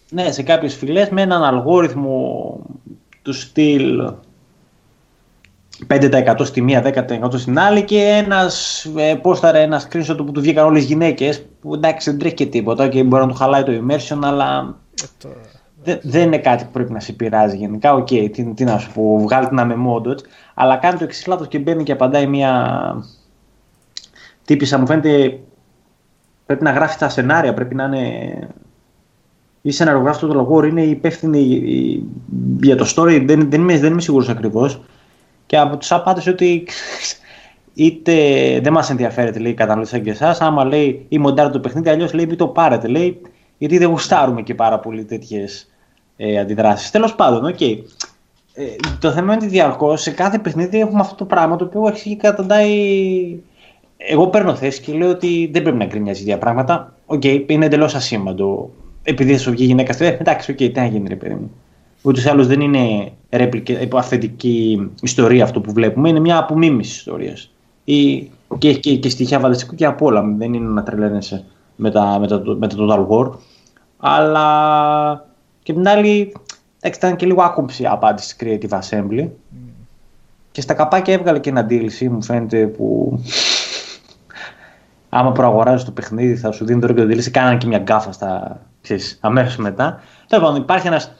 Ναι. 0.09 0.23
ναι, 0.23 0.31
σε 0.31 0.43
κάποιες 0.43 0.75
φυλές 0.75 1.09
με 1.09 1.21
έναν 1.21 1.43
αλγόριθμο 1.43 2.59
του 3.21 3.33
στυλ 3.33 4.11
5% 5.87 6.35
στη 6.43 6.61
μία, 6.61 7.07
10% 7.09 7.39
στην 7.39 7.59
άλλη 7.59 7.83
και 7.83 7.99
ένας 7.99 8.85
ε, 8.97 9.15
πόσταρε 9.15 9.61
ένα 9.61 9.81
screenshot 9.81 10.17
που 10.17 10.31
του 10.31 10.41
βγήκαν 10.41 10.65
όλες 10.65 10.83
γυναίκες. 10.83 11.45
Που 11.61 11.73
εντάξει 11.73 12.09
δεν 12.09 12.19
τρέχει 12.19 12.35
και 12.35 12.45
τίποτα 12.45 12.87
και 12.87 13.03
μπορεί 13.03 13.23
να 13.23 13.29
του 13.29 13.35
χαλάει 13.35 13.63
το 13.63 13.71
immersion, 13.71 14.19
αλλά 14.23 14.77
ε, 15.23 15.27
δεν 15.83 16.21
είναι 16.21 16.37
κάτι 16.37 16.63
που 16.63 16.69
πρέπει 16.71 16.91
να 16.91 16.99
σε 16.99 17.13
πειράζει 17.13 17.57
γενικά. 17.57 17.93
OK, 17.93 18.07
okay, 18.11 18.29
τι, 18.31 18.53
τι, 18.53 18.63
να 18.63 18.77
σου 18.77 18.91
πω, 18.93 19.19
βγάλ' 19.21 19.47
την 19.47 19.59
ά- 19.59 19.73
mod 19.73 19.94
το. 19.94 20.15
Αλλά 20.53 20.77
κάνει 20.77 20.97
το 20.97 21.03
εξής 21.03 21.25
λάθος 21.27 21.47
και 21.47 21.59
μπαίνει 21.59 21.83
και 21.83 21.91
απαντάει 21.91 22.27
μια 22.27 23.03
τύπησα. 24.45 24.77
Μου 24.77 24.85
φαίνεται 24.85 25.39
πρέπει 26.45 26.63
να 26.63 26.71
γράφει 26.71 26.97
τα 26.97 27.09
σενάρια, 27.09 27.53
πρέπει 27.53 27.75
να 27.75 27.83
είναι. 27.83 28.49
Η 29.61 29.71
σεναριογράφη 29.71 30.19
του 30.19 30.33
λογόρ 30.33 30.65
είναι 30.65 30.81
υπεύθυνη 30.81 31.61
για 32.61 32.75
το 32.75 32.93
story, 32.95 33.23
δεν, 33.25 33.49
δεν, 33.49 33.61
είμαι, 33.61 33.77
δεν 33.77 33.91
είμαι 33.91 34.01
σίγουρος 34.01 34.29
ακριβώς. 34.29 34.81
Και 35.45 35.57
από 35.57 35.77
τους 35.77 35.91
απάντησε 35.91 36.29
ότι 36.29 36.67
είτε 37.73 38.13
δεν 38.63 38.73
μας 38.73 38.89
ενδιαφέρεται 38.89 39.39
λέει 39.39 39.53
καταναλωτή 39.53 40.01
και 40.01 40.09
εσάς, 40.09 40.41
άμα 40.41 40.63
λέει 40.63 41.05
ή 41.09 41.17
μοντάρει 41.17 41.51
το 41.51 41.59
παιχνίδι, 41.59 41.89
αλλιώς 41.89 42.13
λέει 42.13 42.25
μην 42.25 42.37
το 42.37 42.47
πάρετε. 42.47 42.87
Λέει, 42.87 43.21
γιατί 43.59 43.77
δεν 43.77 43.89
γουστάρουμε 43.89 44.41
και 44.41 44.55
πάρα 44.55 44.79
πολύ 44.79 45.03
τέτοιες 45.05 45.69
ε, 46.17 46.39
αντιδράσεις. 46.39 46.91
Τέλος 46.91 47.15
πάντων, 47.15 47.45
οκ. 47.45 47.57
Okay. 47.59 47.77
Ε, 48.53 48.65
το 48.99 49.11
θέμα 49.11 49.33
είναι 49.33 49.43
ότι 49.43 49.47
διαρκώς 49.47 50.01
σε 50.01 50.11
κάθε 50.11 50.39
παιχνίδι 50.39 50.79
έχουμε 50.79 50.99
αυτό 50.99 51.15
το 51.15 51.25
πράγμα 51.25 51.55
το 51.55 51.65
οποίο 51.65 51.81
αρχίζει 51.81 52.15
και 52.15 52.21
καταντάει. 52.21 52.69
Εγώ 53.97 54.27
παίρνω 54.27 54.55
θέση 54.55 54.81
και 54.81 54.93
λέω 54.93 55.09
ότι 55.09 55.49
δεν 55.53 55.61
πρέπει 55.61 55.77
να 55.77 55.85
γκρινιάζει 55.85 56.23
για 56.23 56.37
πράγματα. 56.37 56.93
OK, 57.05 57.21
okay, 57.23 57.43
είναι 57.47 57.65
εντελώς 57.65 57.95
ασήμαντο. 57.95 58.69
Επειδή 59.03 59.31
θα 59.33 59.39
σου 59.39 59.51
βγει 59.51 59.65
γυναίκα 59.65 59.93
στη 59.93 60.05
εντάξει, 60.05 60.51
OK, 60.51 60.57
okay, 60.57 60.71
τι 60.73 60.79
να 60.79 60.85
γίνει, 60.85 61.07
ρε 61.07 61.15
παιδί 61.15 61.33
μου. 61.33 61.51
Ούτως 62.01 62.25
ή 62.25 62.29
άλλως 62.29 62.47
δεν 62.47 62.61
είναι 62.61 63.11
ρέπλικα, 63.29 63.77
αυθεντική 63.93 64.89
ιστορία 65.01 65.43
αυτό 65.43 65.61
που 65.61 65.71
βλέπουμε, 65.73 66.09
είναι 66.09 66.19
μια 66.19 66.37
απομίμηση 66.37 66.91
ιστορίας. 66.91 67.51
Και, 68.57 68.73
και, 68.73 68.95
και 68.95 69.09
στοιχεία 69.09 69.39
φανταστικού 69.39 69.75
και 69.75 69.85
από 69.85 70.05
όλα. 70.05 70.35
Δεν 70.37 70.53
είναι 70.53 70.67
να 70.67 70.83
τρελαίνεσαι 70.83 71.45
με, 71.75 71.91
τα, 71.91 72.17
με, 72.19 72.27
τα, 72.27 72.41
με 72.59 72.67
το 72.67 72.87
Total 72.89 73.07
War. 73.07 73.31
Αλλά 73.99 75.25
και 75.63 75.73
την 75.73 75.87
άλλη, 75.87 76.35
ήταν 76.83 77.15
και 77.15 77.25
λίγο 77.25 77.41
άκομψη 77.41 77.85
απάντηση 77.85 78.29
στη 78.29 78.59
Creative 78.61 78.79
Assembly. 78.79 79.23
Mm. 79.23 79.29
Και 80.51 80.61
στα 80.61 80.73
καπάκια 80.73 81.13
έβγαλε 81.13 81.39
και 81.39 81.49
ένα 81.49 81.59
DLC, 81.59 82.09
μου 82.09 82.23
φαίνεται, 82.23 82.67
που 82.67 83.19
άμα 85.09 85.31
προαγοράζεις 85.31 85.85
το 85.85 85.91
παιχνίδι 85.91 86.35
θα 86.35 86.51
σου 86.51 86.65
δίνει 86.65 86.81
το 86.81 86.87
ρόλο 86.87 87.15
και 87.15 87.29
Κάνανε 87.29 87.57
και 87.57 87.67
μια 87.67 87.77
γκάφα 87.77 88.11
στα, 88.11 88.61
αμέσως 89.19 89.57
μετά. 89.57 90.01
Τέλος 90.27 90.45
πάντων, 90.45 90.61
υπάρχει 90.61 90.87
ένας 90.87 91.13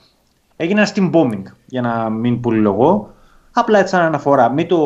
Έγινε 0.62 0.82
ένα 0.82 0.90
Steam 0.96 1.12
bombing, 1.16 1.44
για 1.66 1.82
να 1.82 2.10
μην 2.10 2.40
πολυλογώ. 2.40 3.10
Απλά 3.52 3.80
έτσι 3.80 3.94
σαν 3.96 4.02
αναφορά. 4.02 4.50
Μην 4.50 4.68
το... 4.68 4.78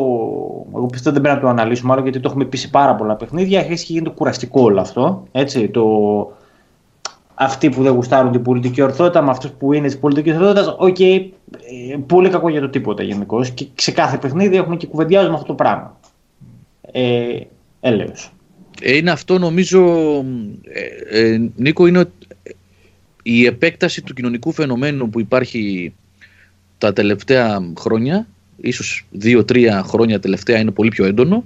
Εγώ 0.75 0.85
πιστεύω 0.85 1.13
δεν 1.13 1.21
πρέπει 1.21 1.35
να 1.35 1.41
το 1.41 1.47
αναλύσουμε 1.47 1.93
άλλο 1.93 2.01
γιατί 2.01 2.19
το 2.19 2.29
έχουμε 2.29 2.45
πει 2.45 2.67
πάρα 2.67 2.95
πολλά 2.95 3.15
παιχνίδια. 3.15 3.59
Έχει 3.59 3.93
γίνει 3.93 4.05
το 4.05 4.11
κουραστικό 4.11 4.61
όλο 4.61 4.81
αυτό. 4.81 5.23
Έτσι, 5.31 5.69
το... 5.69 5.83
Αυτοί 7.35 7.69
που 7.69 7.83
δεν 7.83 7.93
γουστάρουν 7.93 8.31
την 8.31 8.41
πολιτική 8.41 8.81
ορθότητα 8.81 9.21
με 9.21 9.29
αυτούς 9.29 9.51
που 9.51 9.73
είναι 9.73 9.87
της 9.87 9.97
πολιτικής 9.97 10.33
ορθότητας, 10.33 10.75
OK, 10.77 10.95
okay, 10.99 11.27
ε, 11.91 11.97
πολύ 12.07 12.29
κακό 12.29 12.49
για 12.49 12.61
το 12.61 12.69
τίποτα 12.69 13.03
γενικώ. 13.03 13.45
Και 13.53 13.67
σε 13.75 13.91
κάθε 13.91 14.17
παιχνίδι 14.17 14.55
έχουμε 14.55 14.77
και 14.77 14.87
κουβεντιάζουμε 14.87 15.33
αυτό 15.33 15.45
το 15.47 15.53
πράγμα. 15.53 15.99
Ε, 16.91 17.39
έλεος. 17.79 18.31
Είναι 18.81 19.11
αυτό 19.11 19.37
νομίζω, 19.37 19.81
ε, 21.09 21.19
ε, 21.19 21.49
Νίκο, 21.55 21.87
είναι 21.87 22.05
η 23.23 23.45
επέκταση 23.45 24.01
του 24.01 24.13
κοινωνικού 24.13 24.51
φαινομένου 24.51 25.09
που 25.09 25.19
υπάρχει 25.19 25.93
τα 26.77 26.93
τελευταία 26.93 27.71
χρόνια, 27.79 28.27
ίσως 28.57 29.05
δύο-τρία 29.11 29.83
χρόνια 29.83 30.19
τελευταία 30.19 30.59
είναι 30.59 30.71
πολύ 30.71 30.89
πιο 30.89 31.05
έντονο, 31.05 31.43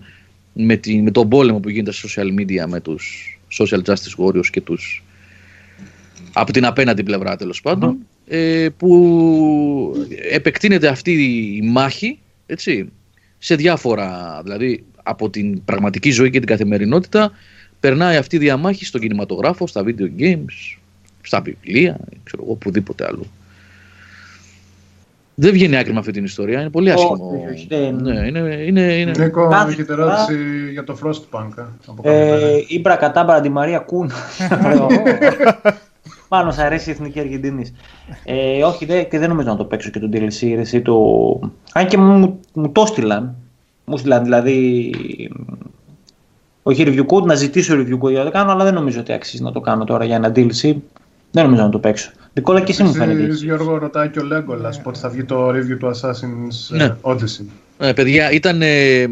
με, 0.53 0.75
τη, 0.75 1.01
με 1.01 1.11
τον 1.11 1.29
πόλεμο 1.29 1.59
που 1.59 1.69
γίνεται 1.69 1.91
στα 1.91 2.07
social 2.07 2.39
media 2.39 2.65
με 2.67 2.79
τους 2.79 3.39
social 3.59 3.81
justice 3.83 4.25
warriors 4.25 4.47
και 4.51 4.61
τους 4.61 5.03
από 6.39 6.51
την 6.51 6.65
απέναντι 6.65 7.03
πλευρά 7.03 7.35
τέλος 7.35 7.61
πάντων, 7.61 7.97
ε, 8.27 8.67
που 8.77 10.07
επεκτείνεται 10.31 10.87
αυτή 10.87 11.11
η 11.61 11.61
μάχη 11.61 12.19
έτσι, 12.45 12.91
σε 13.37 13.55
διάφορα, 13.55 14.39
δηλαδή 14.43 14.83
από 15.03 15.29
την 15.29 15.63
πραγματική 15.63 16.11
ζωή 16.11 16.29
και 16.29 16.39
την 16.39 16.47
καθημερινότητα, 16.47 17.31
περνάει 17.79 18.17
αυτή 18.17 18.35
η 18.35 18.39
διαμάχη 18.39 18.85
στον 18.85 19.01
κινηματογράφο, 19.01 19.67
στα 19.67 19.83
video 19.85 20.21
games, 20.21 20.77
στα 21.21 21.41
βιβλία, 21.41 21.99
ξέρω 22.23 22.43
εγώ, 22.43 22.51
οπουδήποτε 22.51 23.05
άλλο. 23.05 23.25
Δεν 25.39 25.51
βγαίνει 25.51 25.77
άκρη 25.77 25.93
με 25.93 25.99
αυτή 25.99 26.11
την 26.11 26.23
ιστορία, 26.23 26.59
είναι 26.59 26.69
πολύ 26.69 26.91
άσχημο. 26.91 27.43
Ναι, 28.01 28.11
είναι, 28.27 28.63
είναι, 28.65 28.81
είναι... 28.81 29.11
Νίκο, 29.17 29.49
έχετε 29.69 29.93
ερώτηση 29.93 30.35
για 30.71 30.83
το 30.83 30.97
Frostpunk. 31.03 31.65
Ε, 32.01 32.57
Ήμπρα 32.67 32.95
κατάμπαρα 32.95 33.41
τη 33.41 33.49
Μαρία 33.49 33.79
Κούν. 33.79 34.11
Πάνω 36.27 36.51
σ' 36.51 36.59
αρέσει 36.59 36.89
η 36.89 36.91
Εθνική 36.91 37.19
Αργεντινή. 37.19 37.75
Ε, 38.23 38.63
όχι, 38.63 38.85
δε, 38.85 39.03
και 39.03 39.19
δεν 39.19 39.29
νομίζω 39.29 39.49
να 39.49 39.55
το 39.55 39.65
παίξω 39.65 39.89
και 39.89 39.99
τον 39.99 40.09
DLC. 40.13 40.55
Εσύ, 40.57 40.81
το... 40.81 40.95
Αν 41.73 41.87
και 41.87 41.97
μου, 41.97 42.39
μου 42.53 42.69
το 42.71 42.85
στείλαν. 42.85 43.35
Μου 43.85 43.97
στείλαν 43.97 44.23
δηλαδή. 44.23 44.89
Όχι 46.63 46.83
review 46.87 47.05
code, 47.05 47.23
να 47.25 47.35
ζητήσω 47.35 47.75
review 47.75 47.99
code 47.99 48.09
για 48.09 48.19
να 48.19 48.25
το 48.25 48.31
κάνω, 48.31 48.51
αλλά 48.51 48.63
δεν 48.63 48.73
νομίζω 48.73 48.99
ότι 48.99 49.13
αξίζει 49.13 49.43
να 49.43 49.51
το 49.51 49.61
κάνω 49.61 49.83
τώρα 49.83 50.05
για 50.05 50.15
ένα 50.15 50.31
DLC. 50.35 50.75
Δεν 51.31 51.43
νομίζω 51.43 51.61
να 51.61 51.69
το 51.69 51.79
παίξω. 51.79 52.11
Νικόλα 52.37 52.61
και 52.61 52.71
εσύ 52.71 52.83
μου 52.83 52.93
φαίνεται. 52.93 53.33
Γιώργο, 53.33 53.77
ρωτάει 53.77 54.09
και 54.09 54.19
ο 54.19 54.23
Λέγκολα 54.23 54.79
πότε 54.83 54.99
θα 54.99 55.09
βγει 55.09 55.23
το 55.23 55.49
review 55.49 55.77
του 55.79 55.91
Assassin's 55.95 56.73
ε, 56.73 56.77
ναι. 56.77 56.95
Odyssey. 57.01 57.45
Ναι, 57.79 57.93
παιδιά, 57.93 58.31
ήταν, 58.31 58.61
ε, 58.61 59.07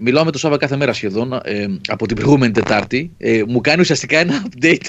μιλάω 0.00 0.24
με 0.24 0.30
το 0.30 0.38
Σάβα 0.38 0.56
κάθε 0.56 0.76
μέρα 0.76 0.92
σχεδόν 0.92 1.32
ε, 1.44 1.66
από 1.88 2.06
την 2.06 2.16
προηγούμενη 2.16 2.52
Τετάρτη. 2.52 3.10
Ε, 3.18 3.42
μου 3.46 3.60
κάνει 3.60 3.80
ουσιαστικά 3.80 4.18
ένα 4.18 4.46
update, 4.48 4.86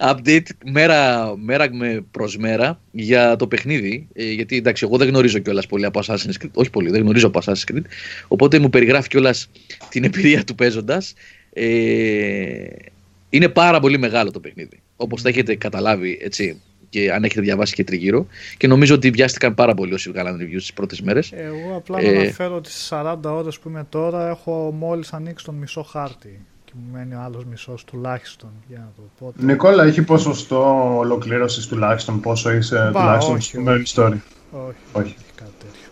update 0.12 0.46
μέρα, 0.64 1.32
μέρα 1.36 1.70
προς 2.10 2.36
μέρα 2.36 2.80
για 2.90 3.36
το 3.36 3.46
παιχνίδι. 3.46 4.08
Ε, 4.14 4.32
γιατί 4.32 4.56
εντάξει, 4.56 4.84
εγώ 4.86 4.96
δεν 4.96 5.08
γνωρίζω 5.08 5.38
κιόλας 5.38 5.66
πολύ 5.66 5.84
από 5.84 6.00
Assassin's 6.06 6.42
Creed. 6.42 6.50
Όχι 6.54 6.70
πολύ, 6.70 6.90
δεν 6.90 7.00
γνωρίζω 7.00 7.26
από 7.26 7.40
Assassin's 7.44 7.72
Creed. 7.72 7.82
Οπότε 8.28 8.58
μου 8.58 8.70
περιγράφει 8.70 9.08
κιόλας 9.08 9.50
την 9.88 10.04
εμπειρία 10.04 10.44
του 10.44 10.54
παίζοντας. 10.54 11.14
Ε, 11.52 11.64
είναι 13.30 13.48
πάρα 13.48 13.80
πολύ 13.80 13.98
μεγάλο 13.98 14.30
το 14.30 14.40
παιχνίδι. 14.40 14.82
Όπως 15.04 15.22
θα 15.22 15.28
έχετε 15.28 15.54
καταλάβει 15.54 16.18
έτσι, 16.22 16.60
και 16.94 17.12
αν 17.12 17.24
έχετε 17.24 17.40
διαβάσει 17.40 17.74
και 17.74 17.84
τριγύρω. 17.84 18.26
Και 18.56 18.66
νομίζω 18.66 18.94
ότι 18.94 19.10
βιάστηκαν 19.10 19.54
πάρα 19.54 19.74
πολύ 19.74 19.92
όσοι 19.94 20.10
βγάλαν 20.10 20.38
reviews 20.40 20.56
τις 20.56 20.72
πρώτες 20.72 21.00
μέρες. 21.00 21.32
Εγώ 21.32 21.76
απλά 21.76 22.00
ε, 22.00 22.12
να 22.12 22.20
αναφέρω 22.20 22.54
ότι 22.54 22.70
στις 22.70 22.88
40 22.92 23.16
ώρες 23.22 23.58
που 23.58 23.68
είμαι 23.68 23.86
τώρα 23.88 24.28
έχω 24.28 24.74
μόλις 24.78 25.12
ανοίξει 25.12 25.44
τον 25.44 25.54
μισό 25.54 25.82
χάρτη. 25.82 26.40
Και 26.64 26.72
μου 26.74 26.92
μένει 26.92 27.14
ο 27.14 27.20
άλλος 27.24 27.44
μισός 27.44 27.84
τουλάχιστον. 27.84 28.50
Για 28.68 28.78
να 28.78 28.92
το 28.96 29.02
πω. 29.18 29.32
Νικόλα, 29.44 29.84
έχει 29.84 30.02
ποσοστό 30.02 30.94
ολοκλήρωσης 30.96 31.66
τουλάχιστον 31.66 32.20
πόσο 32.20 32.52
είσαι 32.52 32.90
Μπα, 32.92 33.00
τουλάχιστον 33.00 33.34
όχι, 33.34 33.86
στο 33.86 34.02
όχι, 34.02 34.14
story; 34.14 34.16
Όχι, 34.50 34.76
όχι. 34.92 35.16
Κάτι 35.34 35.52
τέτοιο. 35.58 35.88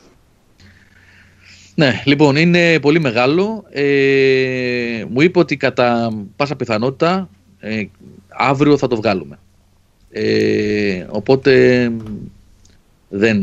Ναι, 1.74 2.02
λοιπόν, 2.04 2.36
είναι 2.36 2.80
πολύ 2.80 3.00
μεγάλο. 3.00 3.64
Ε, 3.70 5.04
μου 5.08 5.20
είπε 5.20 5.38
ότι 5.38 5.56
κατά 5.56 6.10
πάσα 6.36 6.56
πιθανότητα 6.56 7.28
ε, 7.64 7.84
αύριο 8.36 8.76
θα 8.76 8.86
το 8.86 8.96
βγάλουμε. 8.96 9.38
Ε, 10.10 11.06
οπότε 11.08 11.92
δεν, 13.08 13.42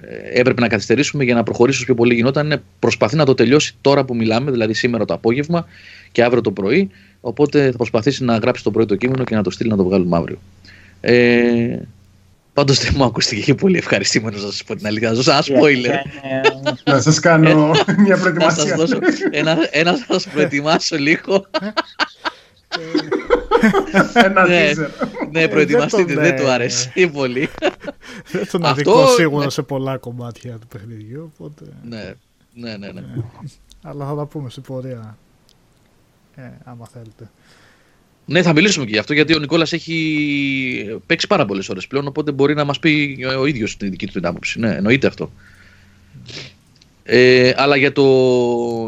ε, 0.00 0.40
έπρεπε 0.40 0.60
να 0.60 0.68
καθυστερήσουμε 0.68 1.24
για 1.24 1.34
να 1.34 1.42
προχωρήσει 1.42 1.84
πιο 1.84 1.94
πολύ 1.94 2.14
γινόταν. 2.14 2.62
Προσπαθεί 2.78 3.16
να 3.16 3.24
το 3.24 3.34
τελειώσει 3.34 3.74
τώρα 3.80 4.04
που 4.04 4.16
μιλάμε, 4.16 4.50
δηλαδή 4.50 4.74
σήμερα 4.74 5.04
το 5.04 5.14
απόγευμα 5.14 5.66
και 6.12 6.22
αύριο 6.22 6.40
το 6.40 6.50
πρωί. 6.50 6.90
Οπότε 7.20 7.70
θα 7.70 7.76
προσπαθήσει 7.76 8.24
να 8.24 8.36
γράψει 8.36 8.62
το 8.62 8.70
πρωί 8.70 8.86
το 8.86 8.96
κείμενο 8.96 9.24
και 9.24 9.34
να 9.34 9.42
το 9.42 9.50
στείλει 9.50 9.70
να 9.70 9.76
το 9.76 9.84
βγάλουμε 9.84 10.16
αύριο. 10.16 10.38
Ε, 11.00 11.78
Πάντως 12.58 12.78
δεν 12.78 12.92
μου 12.96 13.04
ακούστηκε 13.04 13.40
και 13.40 13.54
πολύ 13.54 13.78
ευχαριστημένο 13.78 14.36
να 14.36 14.42
σας 14.42 14.64
πω 14.64 14.76
την 14.76 14.86
αλήθεια. 14.86 15.08
Να 15.10 15.14
σας 15.14 15.24
δώσω 15.24 15.42
ένα 15.52 15.60
spoiler. 15.60 15.94
Να 16.84 17.00
σας 17.00 17.20
κάνω 17.20 17.70
μια 17.98 18.18
προετοιμασία. 18.18 18.76
Ένα 19.70 19.96
θα 19.96 20.04
σας 20.12 20.28
προετοιμάσω 20.28 20.96
λίγο. 20.96 21.46
Ένα 24.12 24.46
ναι, 24.46 24.72
ναι, 25.30 25.48
προετοιμαστείτε, 25.48 26.14
δεν 26.14 26.36
του 26.36 26.48
αρέσει 26.48 27.08
πολύ. 27.12 27.48
Δεν 28.30 28.50
τον 28.50 28.64
αδικό 28.64 29.06
σίγουρα 29.06 29.50
σε 29.50 29.62
πολλά 29.62 29.96
κομμάτια 29.96 30.58
του 30.58 30.66
παιχνιδιού. 30.66 31.32
Οπότε... 31.38 31.64
Ναι, 31.88 32.14
ναι, 32.54 32.76
ναι. 32.76 32.92
ναι. 32.92 33.02
Αλλά 33.82 34.06
θα 34.06 34.14
τα 34.14 34.26
πούμε 34.26 34.50
στην 34.50 34.62
πορεία. 34.62 35.18
Ε, 36.34 36.42
άμα 36.64 36.86
θέλετε. 36.92 37.30
Ναι, 38.24 38.42
θα 38.42 38.52
μιλήσουμε 38.52 38.84
και 38.84 38.90
γι' 38.90 38.98
αυτό 38.98 39.12
γιατί 39.12 39.34
ο 39.34 39.38
Νικόλας 39.38 39.72
έχει 39.72 41.00
παίξει 41.06 41.26
πάρα 41.26 41.44
πολλές 41.46 41.68
ώρες 41.68 41.86
πλέον. 41.86 42.06
Οπότε 42.06 42.32
μπορεί 42.32 42.54
να 42.54 42.64
μας 42.64 42.78
πει 42.78 43.26
ο 43.38 43.46
ίδιος 43.46 43.76
την 43.76 43.90
δική 43.90 44.06
του 44.06 44.12
την 44.12 44.26
άποψη. 44.26 44.58
Ναι, 44.60 44.74
εννοείται 44.74 45.06
αυτό. 45.06 45.32
Ε, 47.10 47.52
αλλά 47.56 47.76
για 47.76 47.92
το, 47.92 48.04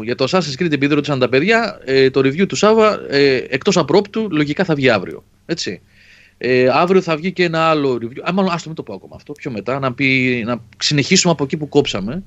για 0.03 0.15
το 0.15 0.27
Assassin's 0.29 0.61
Creed, 0.61 0.71
επειδή 0.71 0.93
ρωτήσαν 0.93 1.19
τα 1.19 1.29
παιδιά, 1.29 1.79
ε, 1.85 2.09
το 2.09 2.19
review 2.19 2.47
του 2.47 2.55
Σάβα 2.55 2.99
ε, 3.09 3.35
εκτός 3.35 3.77
απρόπτου 3.77 4.27
λογικά 4.31 4.63
θα 4.63 4.75
βγει 4.75 4.89
αύριο. 4.89 5.23
Έτσι. 5.45 5.81
Ε, 6.37 6.67
αύριο 6.71 7.01
θα 7.01 7.15
βγει 7.15 7.31
και 7.31 7.43
ένα 7.43 7.69
άλλο 7.69 7.99
review. 8.01 8.29
Α, 8.29 8.33
μάλλον, 8.33 8.51
άστο 8.51 8.67
μην 8.67 8.75
το 8.75 8.83
πω 8.83 8.93
ακόμα 8.93 9.15
αυτό. 9.15 9.33
Πιο 9.33 9.51
μετά, 9.51 9.79
να, 9.79 9.93
πει, 9.93 10.41
να 10.45 10.61
συνεχίσουμε 10.77 11.33
από 11.33 11.43
εκεί 11.43 11.57
που 11.57 11.69
κόψαμε. 11.69 12.23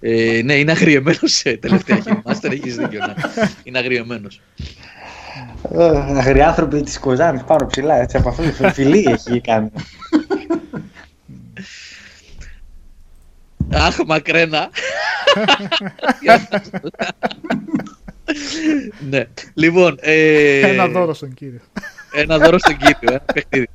Ε, 0.00 0.40
ναι, 0.44 0.54
είναι 0.54 0.70
αγριεμένος 0.70 1.32
σε 1.32 1.56
τελευταία 1.56 1.96
χειμάστερ, 1.96 2.52
έχεις 2.52 2.76
δίκιο. 2.76 2.98
Ναι. 3.06 3.14
Είναι 3.62 3.78
αγριεμένος. 3.78 4.40
Αγριάνθρωποι 6.16 6.82
της 6.82 6.98
Κοζάνης 6.98 7.42
πάνω 7.42 7.66
ψηλά, 7.66 8.00
έτσι 8.00 8.16
από 8.16 8.28
αυτό 8.28 8.42
το 8.62 8.70
φιλί 8.70 9.06
έχει 9.08 9.40
κάνει. 9.40 9.70
Αχ, 13.72 13.96
μακρένα. 14.06 14.70
ναι. 19.10 19.26
Λοιπόν. 19.54 19.96
Ε... 20.00 20.60
Ένα 20.60 20.88
δώρο 20.88 21.14
στον 21.14 21.34
κύριο. 21.34 21.60
Ένα 22.12 22.38
δώρο 22.38 22.58
στον 22.58 22.76
κύριο, 22.76 23.14
ε. 23.14 23.18
παιχνίδι. 23.32 23.68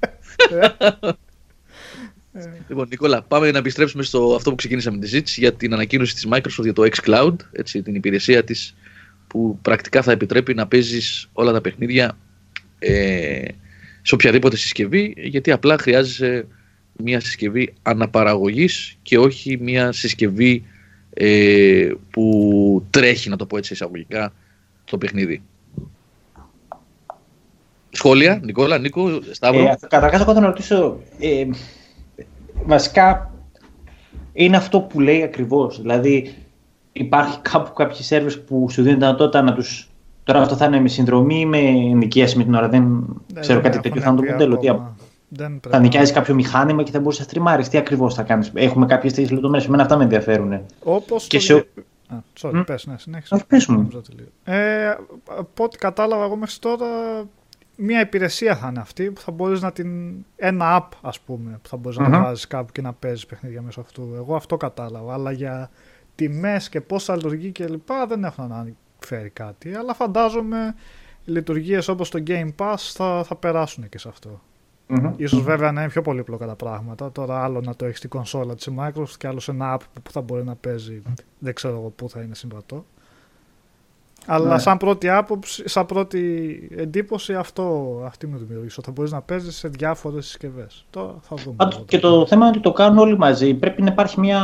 λοιπόν, 2.68 2.88
Νικόλα, 2.90 3.22
πάμε 3.22 3.52
να 3.52 3.58
επιστρέψουμε 3.58 4.04
στο 4.04 4.36
αυτό 4.36 4.50
που 4.50 4.56
ξεκίνησαμε 4.56 4.98
τη 4.98 5.08
συζήτηση 5.08 5.40
για 5.40 5.54
την 5.54 5.74
ανακοίνωση 5.74 6.14
της 6.14 6.28
Microsoft 6.32 6.64
για 6.64 6.74
το 6.74 6.88
xCloud, 6.92 7.36
έτσι, 7.52 7.82
την 7.82 7.96
υπηρεσία 7.96 8.44
της 8.44 8.76
που 9.28 9.60
πρακτικά 9.62 10.02
θα 10.02 10.12
επιτρέπει 10.12 10.54
να 10.54 10.68
παίζεις 10.68 11.30
όλα 11.34 11.52
τα 11.52 11.62
παιχνίδια 11.62 12.18
ε, 12.80 13.46
σε 14.02 14.14
οποιαδήποτε 14.14 14.58
συσκευή, 14.58 15.14
γιατί 15.18 15.52
απλά 15.52 15.78
χρειάζεσαι 15.78 16.48
μια 17.04 17.20
συσκευή 17.20 17.74
αναπαραγωγής 17.82 18.98
και 19.02 19.18
όχι 19.18 19.58
μια 19.62 19.92
συσκευή 19.92 20.64
ε, 21.14 21.90
που 22.10 22.86
τρέχει, 22.90 23.30
να 23.30 23.36
το 23.36 23.46
πω 23.46 23.58
έτσι 23.58 23.74
εισαγωγικά, 23.74 24.34
το 24.86 24.98
παιχνίδι. 24.98 25.42
Σχόλια, 27.90 28.40
Νικόλα, 28.44 28.78
Νίκο, 28.78 29.20
Σταύρο. 29.32 29.64
Ε, 29.64 29.78
καταρχάς, 29.88 30.22
εγώ 30.22 30.34
θα 30.34 30.40
να 30.40 30.46
ρωτήσω, 30.46 31.00
ε, 31.20 31.48
βασικά 32.66 33.34
είναι 34.34 34.58
αυτό 34.58 34.80
που 34.80 35.00
λέει 35.00 35.24
ακριβώς. 35.24 35.82
Δηλαδή, 35.82 36.34
υπάρχει 36.92 37.40
κάπου 37.42 37.74
κάποιοι 37.74 38.02
σερβερ 38.02 38.38
που 38.38 38.70
σου 38.70 38.82
δίνουν 38.82 39.00
δυνατότητα 39.00 39.42
να 39.42 39.54
τους 39.54 39.90
Τώρα 40.30 40.42
αυτό 40.42 40.56
θα 40.56 40.66
είναι 40.66 40.80
με 40.80 40.88
συνδρομή 40.88 41.40
ή 41.40 41.46
με 41.46 41.60
νοικίαση 41.72 42.38
με 42.38 42.44
την 42.44 42.54
ώρα. 42.54 42.70
Δεν 42.70 42.82
ναι, 43.34 43.40
ξέρω 43.40 43.62
κάτι 43.62 43.80
τέτοιο. 43.80 44.02
Θα 44.02 44.10
είναι 44.10 44.22
το 44.22 44.32
μοντέλο. 44.32 44.96
Δεν 45.30 45.60
θα 45.70 45.80
νοικιάζεις 45.80 46.14
κάποιο 46.14 46.34
μηχάνημα 46.34 46.84
και 46.84 46.92
θα 46.92 47.00
μπορούσες 47.00 47.20
να 47.20 47.26
στριμάρεις. 47.26 47.70
Τι 47.70 47.78
ακριβώς 47.78 48.14
θα 48.14 48.24
κάνεις. 48.24 48.52
Έχουμε 48.54 48.86
κάποιες 48.86 49.14
τέτοιες 49.14 49.32
λεπτομέρειες. 49.32 49.68
Εμένα 49.68 49.84
αυτά 49.84 49.98
με 49.98 50.04
ενδιαφέρουν. 50.04 50.62
Όπως. 50.84 51.28
Και 51.28 51.40
σε... 51.40 51.54
Α, 52.08 52.16
sorry, 52.42 52.64
πες, 52.66 52.86
ναι, 52.86 52.98
συνέχισε. 52.98 53.44
πες 53.48 53.66
μου. 53.66 53.88
Ε, 54.44 54.90
από 55.26 55.64
ό,τι 55.64 55.78
κατάλαβα 55.78 56.24
εγώ 56.24 56.36
μέχρι 56.36 56.60
τώρα, 56.60 56.88
μια 57.76 58.02
υπηρεσία 58.02 58.56
θα 58.56 58.68
είναι 58.68 58.80
αυτή 58.80 59.12
που 59.12 59.22
θα 59.22 59.32
μπορείς 59.32 59.62
να 59.62 59.72
την. 59.72 60.12
ένα 60.36 60.80
app, 60.80 60.98
ας 61.02 61.20
πούμε, 61.20 61.60
που 61.62 61.70
θα 61.70 61.78
μπορείς 61.78 61.98
να 61.98 62.10
βάζεις 62.10 62.48
κάπου 62.48 62.72
και 62.72 62.82
να 62.82 62.94
παίζεις 62.94 63.26
παιχνίδια 63.26 63.62
μέσω 63.62 63.82
αυτού. 63.82 64.14
Εγώ 64.16 64.36
αυτό 64.36 64.58
κατάλαβα. 64.58 65.14
Αλλά 65.14 65.32
για 65.32 65.70
τιμές 66.16 66.70
και 66.70 66.82
πώς 66.82 67.04
θα 67.04 67.16
λειτουργεί 67.16 67.52
κλπ. 67.52 67.90
δεν 68.08 68.24
έχω 68.24 68.46
να 68.48 68.56
αναφέρει 68.56 69.30
κάτι. 69.30 69.74
Αλλά 69.76 69.94
φαντάζομαι 69.94 70.76
λειτουργίες 71.26 71.88
όπως 71.88 72.10
το 72.10 72.24
Game 72.28 72.50
Pass 72.58 72.76
θα, 72.78 73.24
θα 73.24 73.36
περάσουν 73.36 73.90
και 73.90 73.98
σε 73.98 74.08
αυτό. 74.08 74.42
Mm-hmm. 74.90 75.14
Ίσως 75.18 75.42
βέβαια 75.42 75.72
να 75.72 75.82
είναι 75.82 75.90
πιο 75.90 76.02
πολύπλοκα 76.02 76.46
τα 76.46 76.56
πράγματα. 76.56 77.12
Τώρα 77.12 77.44
άλλο 77.44 77.62
να 77.62 77.76
το 77.76 77.86
έχεις 77.86 77.98
στην 77.98 78.10
κονσόλα 78.10 78.56
της 78.56 78.70
Microsoft 78.78 79.18
και 79.18 79.28
άλλο 79.28 79.40
σε 79.40 79.52
ένα 79.52 79.76
app 79.76 79.84
που 80.04 80.12
θα 80.12 80.22
μπορεί 80.22 80.44
να 80.44 80.56
παίζει. 80.56 81.02
Δεν 81.40 81.54
ξέρω 81.54 81.74
εγώ 81.76 81.94
πού 81.96 82.10
θα 82.10 82.22
είναι 82.22 82.36
συμβατό. 82.36 82.86
Αλλά 84.26 84.54
ναι. 84.54 84.60
σαν 84.60 84.78
πρώτη 84.78 85.10
άποψη, 85.10 85.70
σαν 85.70 85.86
πρώτη 85.86 86.70
εντύπωση 86.76 87.34
αυτό, 87.34 87.96
αυτή 88.06 88.28
μου 88.28 88.38
δημιουργήσει. 88.38 88.82
Θα 88.84 88.92
μπορείς 88.92 89.12
να 89.12 89.22
παίζεις 89.22 89.56
σε 89.56 89.68
διάφορες 89.68 90.26
συσκευές. 90.26 90.86
Τώρα 90.90 91.16
θα 91.22 91.36
δούμε. 91.36 91.84
και 91.86 92.00
το 92.00 92.26
θέμα 92.26 92.46
είναι 92.46 92.56
ότι 92.56 92.64
το 92.64 92.72
κάνουν 92.72 92.98
όλοι 92.98 93.18
μαζί. 93.18 93.54
Πρέπει 93.54 93.82
να 93.82 93.92
υπάρχει 93.92 94.20
μια 94.20 94.42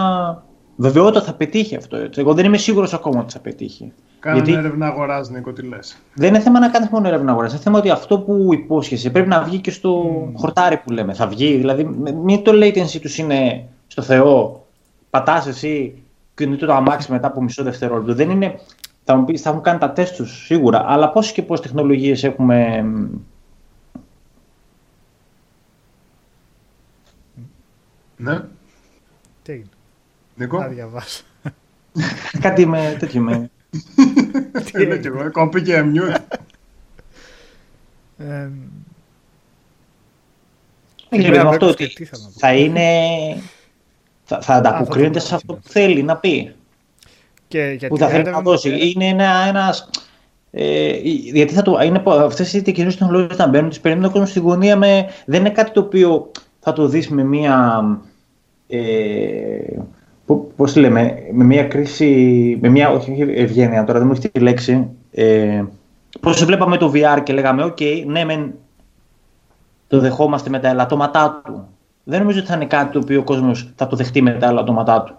βεβαιότητα 0.75 1.21
θα 1.21 1.33
πετύχει 1.33 1.75
αυτό. 1.75 1.97
Εγώ 2.15 2.33
δεν 2.33 2.45
είμαι 2.45 2.57
σίγουρος 2.57 2.93
ακόμα 2.93 3.19
ότι 3.19 3.33
θα 3.33 3.39
πετύχει. 3.39 3.93
Κάνει 4.19 4.37
Γιατί... 4.37 4.53
έρευνα 4.53 4.87
αγοράς, 4.87 5.29
Νίκο, 5.29 5.53
τι 5.53 5.61
λες. 5.61 5.97
Δεν 6.13 6.29
είναι 6.29 6.39
θέμα 6.39 6.59
να 6.59 6.69
κάνεις 6.69 6.89
μόνο 6.89 7.07
έρευνα 7.07 7.31
αγοράς. 7.31 7.51
Είναι 7.51 7.61
θέμα 7.61 7.77
ότι 7.77 7.89
αυτό 7.89 8.19
που 8.19 8.49
υπόσχεσαι 8.53 9.09
πρέπει 9.09 9.27
να 9.27 9.41
βγει 9.41 9.59
και 9.59 9.71
στο 9.71 10.03
mm. 10.05 10.31
χορτάρι 10.35 10.77
που 10.77 10.91
λέμε. 10.91 11.13
Θα 11.13 11.27
βγει. 11.27 11.55
Δηλαδή, 11.55 11.83
μην 12.23 12.43
το 12.43 12.51
latency 12.53 12.99
τους 13.01 13.17
είναι 13.17 13.65
στο 13.87 14.01
Θεό. 14.01 14.65
Πατάς 15.09 15.47
εσύ 15.47 16.03
και 16.35 16.43
είναι 16.43 16.55
το 16.55 16.73
αμάξι 16.73 17.11
μετά 17.11 17.27
από 17.27 17.41
μισό 17.41 17.63
δευτερόλεπτο. 17.63 18.13
Δεν 18.13 18.29
είναι. 18.29 18.59
Θα 19.03 19.15
μου 19.15 19.25
πεις, 19.25 19.41
θα 19.41 19.49
έχουν 19.49 19.61
κάνει 19.61 19.79
τα 19.79 19.91
τεστ 19.91 20.15
τους 20.15 20.45
σίγουρα. 20.45 20.85
Αλλά 20.87 21.09
πόσε 21.09 21.33
και 21.33 21.41
πόσε 21.41 21.61
τεχνολογίες 21.61 22.23
έχουμε. 22.23 22.85
Ναι. 28.17 28.43
Τι 30.35 30.41
Νίκο; 30.41 30.59
Να 30.59 30.67
διαβάσω. 30.67 31.23
Κάτι 32.39 32.65
με 32.65 32.95
τέτοιο 32.99 33.21
με. 33.21 33.49
Τι 34.71 34.83
είναι 34.83 34.97
κι 34.97 35.07
εγώ, 35.07 35.31
κόμπι 35.31 35.61
και 35.61 35.83
mute. 35.93 36.17
Δεν 41.09 41.47
αυτό 41.47 41.67
ότι 41.67 42.07
θα 42.37 42.53
είναι... 42.53 42.87
Θα, 44.23 44.41
θα 44.41 44.53
ανταποκρίνεται 44.53 45.19
σε 45.19 45.35
αυτό 45.35 45.53
που 45.53 45.61
θέλει 45.63 46.03
να 46.03 46.17
πει. 46.17 46.55
Και 47.47 47.77
που 47.87 47.97
θα 47.97 48.07
θέλει 48.07 48.23
να 48.23 48.41
δώσει. 48.41 48.91
Είναι 48.91 49.07
ένα, 49.07 49.45
ένας, 49.47 49.89
ε, 50.51 50.99
γιατί 51.03 51.53
θα 51.53 51.61
το, 51.61 51.79
είναι, 51.83 52.03
αυτές 52.05 52.53
οι 52.53 52.61
καινούριες 52.61 52.97
τεχνολογίες 52.97 53.37
να 53.37 53.47
μπαίνουν, 53.47 53.69
τις 53.69 53.79
περιμένει 53.79 54.07
ο 54.07 54.09
κόσμος 54.09 54.29
στην 54.29 54.41
γωνία 54.41 54.75
με, 54.75 55.09
δεν 55.25 55.39
είναι 55.39 55.49
κάτι 55.49 55.71
το 55.71 55.79
οποίο 55.79 56.31
θα 56.59 56.73
το 56.73 56.87
δεις 56.87 57.09
με 57.09 57.23
μία 57.23 57.83
ε, 58.67 58.77
πώς 60.55 60.75
λέμε, 60.75 61.13
με 61.31 61.43
μια 61.43 61.63
κρίση, 61.63 62.57
με 62.61 62.69
μια, 62.69 62.89
όχι 62.89 63.25
ευγένεια, 63.35 63.83
τώρα 63.83 63.99
δεν 63.99 64.07
μου 64.07 64.13
έχει 64.17 64.29
τη 64.29 64.39
λέξη, 64.39 64.89
ε, 65.11 65.63
πώς 66.19 66.45
βλέπαμε 66.45 66.77
το 66.77 66.91
VR 66.93 67.23
και 67.23 67.33
λέγαμε, 67.33 67.63
OK, 67.63 67.77
okay, 67.79 68.03
ναι, 68.05 68.25
μεν 68.25 68.53
το 69.87 69.99
δεχόμαστε 69.99 70.49
με 70.49 70.59
τα 70.59 70.67
ελαττώματά 70.67 71.41
του. 71.45 71.67
Δεν 72.03 72.19
νομίζω 72.19 72.39
ότι 72.39 72.47
θα 72.47 72.55
είναι 72.55 72.65
κάτι 72.65 72.91
το 72.91 72.99
οποίο 72.99 73.19
ο 73.19 73.23
κόσμος 73.23 73.73
θα 73.75 73.87
το 73.87 73.95
δεχτεί 73.95 74.21
με 74.21 74.31
τα 74.31 74.47
ελαττώματά 74.47 75.01
του. 75.01 75.15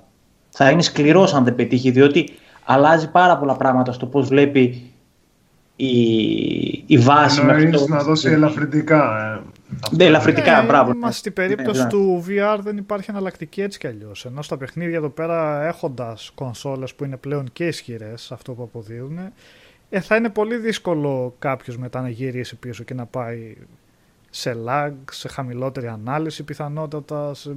Θα 0.51 0.71
είναι 0.71 0.83
σκληρός 0.83 1.35
αν 1.35 1.45
δεν 1.45 1.55
πετύχει, 1.55 1.91
διότι 1.91 2.29
αλλάζει 2.65 3.11
πάρα 3.11 3.39
πολλά 3.39 3.57
πράγματα 3.57 3.93
στο 3.93 4.07
πώς 4.07 4.29
βλέπει 4.29 4.93
η, 5.77 5.91
η 6.87 6.99
βάση. 6.99 7.41
Εννοείς 7.41 7.87
να 7.87 8.03
δώσει 8.03 8.29
ελαφρυντικά. 8.29 9.33
Ε. 9.35 9.41
Ναι, 9.91 10.05
ελαφρυντικά, 10.05 10.61
ναι, 10.61 10.67
μπράβο. 10.67 10.95
Μα 10.95 11.11
στην 11.13 11.33
περίπτωση 11.33 11.83
ναι, 11.83 11.89
του 11.89 12.25
VR 12.29 12.59
δεν 12.61 12.77
υπάρχει 12.77 13.11
εναλλακτική 13.11 13.63
έτσι 13.63 13.79
κι 13.79 13.87
αλλιώς. 13.87 14.25
Ενώ 14.25 14.43
στα 14.43 14.57
παιχνίδια 14.57 14.97
εδώ 14.97 15.09
πέρα 15.09 15.67
έχοντας 15.67 16.33
κονσόλες 16.35 16.95
που 16.95 17.05
είναι 17.05 17.17
πλέον 17.17 17.49
και 17.53 17.67
ισχυρές, 17.67 18.33
αυτό 18.33 18.53
που 18.53 18.63
αποδίδουν, 18.63 19.19
ε, 19.91 20.01
θα 20.01 20.17
είναι 20.17 20.29
πολύ 20.29 20.57
δύσκολο 20.57 21.35
κάποιος 21.39 21.79
μετά 21.79 22.01
να 22.01 22.09
γυρίσει 22.09 22.57
πίσω 22.57 22.85
και 22.85 22.95
να 22.95 23.07
πάει 23.07 23.57
σε 24.31 24.57
lag, 24.67 24.93
σε 25.11 25.29
χαμηλότερη 25.29 25.87
ανάλυση 25.87 26.43
πιθανότατα, 26.43 27.35
σε, 27.35 27.57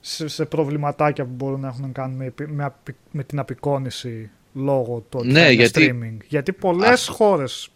σε, 0.00 0.28
σε 0.28 0.44
προβληματάκια 0.44 1.24
που 1.24 1.32
μπορούν 1.34 1.60
να 1.60 1.68
έχουν 1.68 1.82
να 1.82 1.88
κάνουν 1.88 2.16
με, 2.16 2.32
με, 2.46 2.74
με 3.10 3.24
την 3.24 3.38
απεικόνηση 3.38 4.30
λόγω 4.54 5.04
του 5.08 5.24
ναι, 5.24 5.50
γιατί... 5.50 5.96
streaming. 6.00 6.24
Γιατί 6.28 6.52
πολλές 6.52 7.08
χώρες 7.08 7.70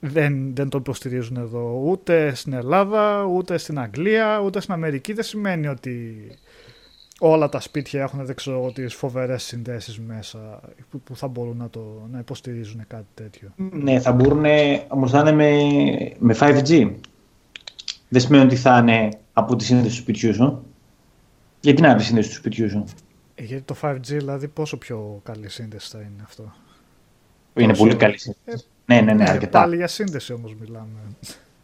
δεν, 0.00 0.54
δεν 0.54 0.68
το 0.68 0.78
υποστηρίζουν 0.78 1.36
εδώ. 1.36 1.82
Ούτε 1.84 2.34
στην 2.34 2.52
Ελλάδα, 2.52 3.24
ούτε 3.24 3.58
στην 3.58 3.78
Αγγλία, 3.78 4.40
ούτε 4.40 4.60
στην 4.60 4.72
Αμερική. 4.72 5.12
Δεν 5.12 5.24
σημαίνει 5.24 5.66
ότι 5.66 6.26
όλα 7.18 7.48
τα 7.48 7.60
σπίτια 7.60 8.02
έχουν 8.02 8.24
δεν 8.24 8.34
ξέρω 8.34 8.72
τις 8.72 8.94
φοβερές 8.94 9.42
συνδέσεις 9.42 9.98
μέσα 9.98 10.60
που, 10.90 11.00
που 11.00 11.16
θα 11.16 11.28
μπορούν 11.28 11.56
να, 11.56 11.70
το, 11.70 12.08
να 12.12 12.18
υποστηρίζουν 12.18 12.84
κάτι 12.86 13.06
τέτοιο. 13.14 13.48
Ναι, 13.72 14.00
θα 14.00 14.12
μπορούν 14.12 14.44
όμως 14.88 15.10
θα 15.10 15.20
είναι 15.20 15.32
με, 15.32 16.12
με 16.18 16.36
5G. 16.40 16.92
Δεν 18.08 18.20
σημαίνει 18.20 18.44
ότι 18.44 18.56
θα 18.56 18.78
είναι 18.78 19.08
από 19.32 19.56
τη 19.56 19.64
σύνδεση 19.64 19.88
του 19.88 20.02
σπιτιού 20.02 20.34
σου. 20.34 20.64
Γιατί 21.60 21.82
να 21.82 21.88
είναι 21.88 21.98
τη 21.98 22.04
σύνδεση 22.04 22.28
του 22.28 22.34
σπιτιού 22.34 22.70
σου; 22.70 22.84
Ε, 23.34 23.44
γιατί 23.44 23.62
το 23.62 23.76
5G 23.82 23.98
δηλαδή 24.00 24.48
πόσο 24.48 24.76
πιο 24.76 25.20
καλή 25.22 25.48
σύνδεση 25.48 25.90
θα 25.90 25.98
είναι 25.98 26.22
αυτό; 26.24 26.52
Είναι 27.54 27.76
πολύ 27.76 27.96
καλή 27.96 28.18
σύνδεση. 28.18 28.44
Ε, 28.44 28.54
ναι, 28.94 29.00
ναι, 29.00 29.12
ναι, 29.12 29.24
ναι 29.24 29.30
αρκετά. 29.30 29.60
Πάλι 29.60 29.76
για 29.76 29.86
σύνδεση 29.86 30.32
όμως 30.32 30.54
μιλάμε. 30.60 30.86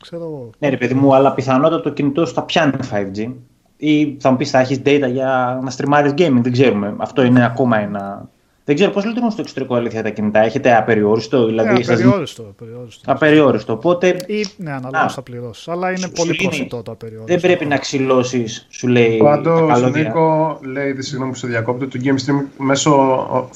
Ξέρω 0.03 0.51
Ναι 0.59 0.69
ρε 0.69 0.77
παιδί 0.77 0.95
μου, 0.95 1.15
αλλά 1.15 1.35
πιθανότατα 1.35 1.83
το 1.83 1.91
κινητό 1.91 2.27
σου 2.27 2.35
θα 2.35 2.43
πιάνει 2.43 2.73
5G 2.91 3.33
ή 3.77 4.17
θα 4.21 4.31
μου 4.31 4.37
πεις 4.37 4.51
θα 4.51 4.59
έχεις 4.59 4.81
data 4.85 5.09
για 5.13 5.61
να 5.63 5.71
στριμάρει 5.71 6.11
gaming, 6.17 6.41
δεν 6.43 6.53
ξέρουμε. 6.53 6.95
Αυτό 6.99 7.23
είναι 7.23 7.45
ακόμα 7.45 7.79
ένα 7.79 8.29
δεν 8.67 8.75
ξέρω 8.75 8.91
πώς 8.91 9.05
λειτουργούν 9.05 9.31
στο 9.31 9.41
εξωτερικό 9.41 9.75
αλήθεια 9.75 10.03
τα 10.03 10.09
κινητά. 10.09 10.41
Έχετε 10.41 10.77
απεριόριστο, 10.77 11.47
δηλαδή. 11.47 11.73
Ναι, 11.73 11.81
απεριόριστο, 11.95 12.43
απεριόριστο. 12.43 13.13
Απεριόριστο. 13.13 13.73
Οπότε. 13.73 14.17
Ή, 14.27 14.47
ναι, 14.57 14.73
αναλόγως 14.73 15.15
θα 15.15 15.23
πληρώσεις. 15.23 15.69
Αλλά 15.69 15.91
είναι 15.91 16.09
πολύ 16.09 16.35
προσιτό 16.35 16.83
το 16.83 16.93
απεριόριστο. 16.93 17.33
Δεν 17.33 17.41
πρέπει 17.41 17.65
να 17.65 17.77
ξυλώσεις, 17.77 18.67
σου 18.71 18.89
λέει. 18.89 19.17
Πάντως, 19.17 19.83
ο 19.83 19.89
Νίκο 19.89 20.59
λέει, 20.63 20.97
συγγνώμη 20.99 21.33
που 21.33 21.39
σε 21.39 21.47
διακόπτω, 21.47 21.89
το 21.89 21.99
game 22.05 22.09
stream 22.09 22.45
μέσω 22.59 22.93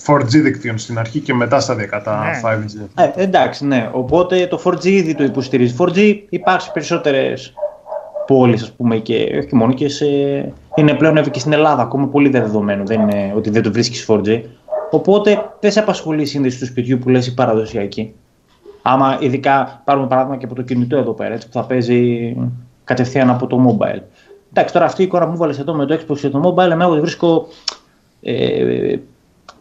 4G 0.07 0.29
δικτύων 0.29 0.79
στην 0.79 0.99
αρχή 0.99 1.20
και 1.20 1.35
μετά 1.35 1.61
στα 1.61 1.77
τα 2.05 2.25
ναι. 2.25 2.64
5G. 2.64 3.03
Ε, 3.16 3.23
εντάξει, 3.23 3.66
ναι. 3.66 3.90
Οπότε 3.92 4.46
το 4.46 4.62
4G 4.64 4.85
ήδη 4.85 5.14
το 5.14 5.25
υποστηρίζει. 5.25 5.75
4G 5.79 6.16
υπάρχει 6.29 6.73
περισσότερες 6.73 7.55
πόλεις, 8.27 8.62
ας 8.62 8.73
πούμε, 8.73 8.96
και 8.96 9.42
όχι 9.44 9.55
μόνο 9.55 9.73
και 9.73 9.88
σε... 9.88 10.07
Είναι 10.75 10.94
πλέον 10.94 11.31
και 11.31 11.38
στην 11.38 11.53
Ελλάδα 11.53 11.83
ακόμα 11.83 12.07
πολύ 12.07 12.29
δεδομένο. 12.29 12.85
Δεν 12.85 13.01
είναι 13.01 13.33
ότι 13.37 13.51
δεν 13.51 13.62
το 13.62 13.73
βρίσκεις 13.73 14.07
4G. 14.09 14.40
Οπότε 14.90 15.55
δεν 15.61 15.70
σε 15.70 15.81
απασχολεί 15.81 16.22
η 16.22 16.26
σύνδεση 16.26 16.59
του 16.59 16.66
σπιτιού 16.66 16.98
που 16.98 17.09
λες 17.09 17.26
η 17.26 17.35
παραδοσιακή. 17.35 18.14
Άμα 18.83 19.18
ειδικά 19.20 19.83
πάρουμε 19.85 20.07
παράδειγμα 20.07 20.37
και 20.37 20.44
από 20.44 20.55
το 20.55 20.62
κινητό 20.62 20.96
εδώ 20.96 21.12
πέρα, 21.12 21.35
έτσι, 21.35 21.46
που 21.46 21.53
θα 21.53 21.64
παίζει 21.64 22.37
κατευθείαν 22.85 23.31
από 23.31 23.46
το 23.46 23.66
mobile. 23.68 24.00
Εντάξει, 24.50 24.72
τώρα 24.72 24.85
αυτή 24.85 25.03
η 25.03 25.05
εικόνα 25.05 25.24
που 25.24 25.31
μου 25.31 25.37
βάλες 25.37 25.59
εδώ 25.59 25.74
με 25.74 25.87
το 25.87 25.94
Xbox 25.94 26.18
και 26.18 26.29
το 26.29 26.40
mobile, 26.44 26.70
εμένα 26.70 26.88
δεν 26.88 27.00
βρίσκω 27.00 27.46
ε, 28.20 28.96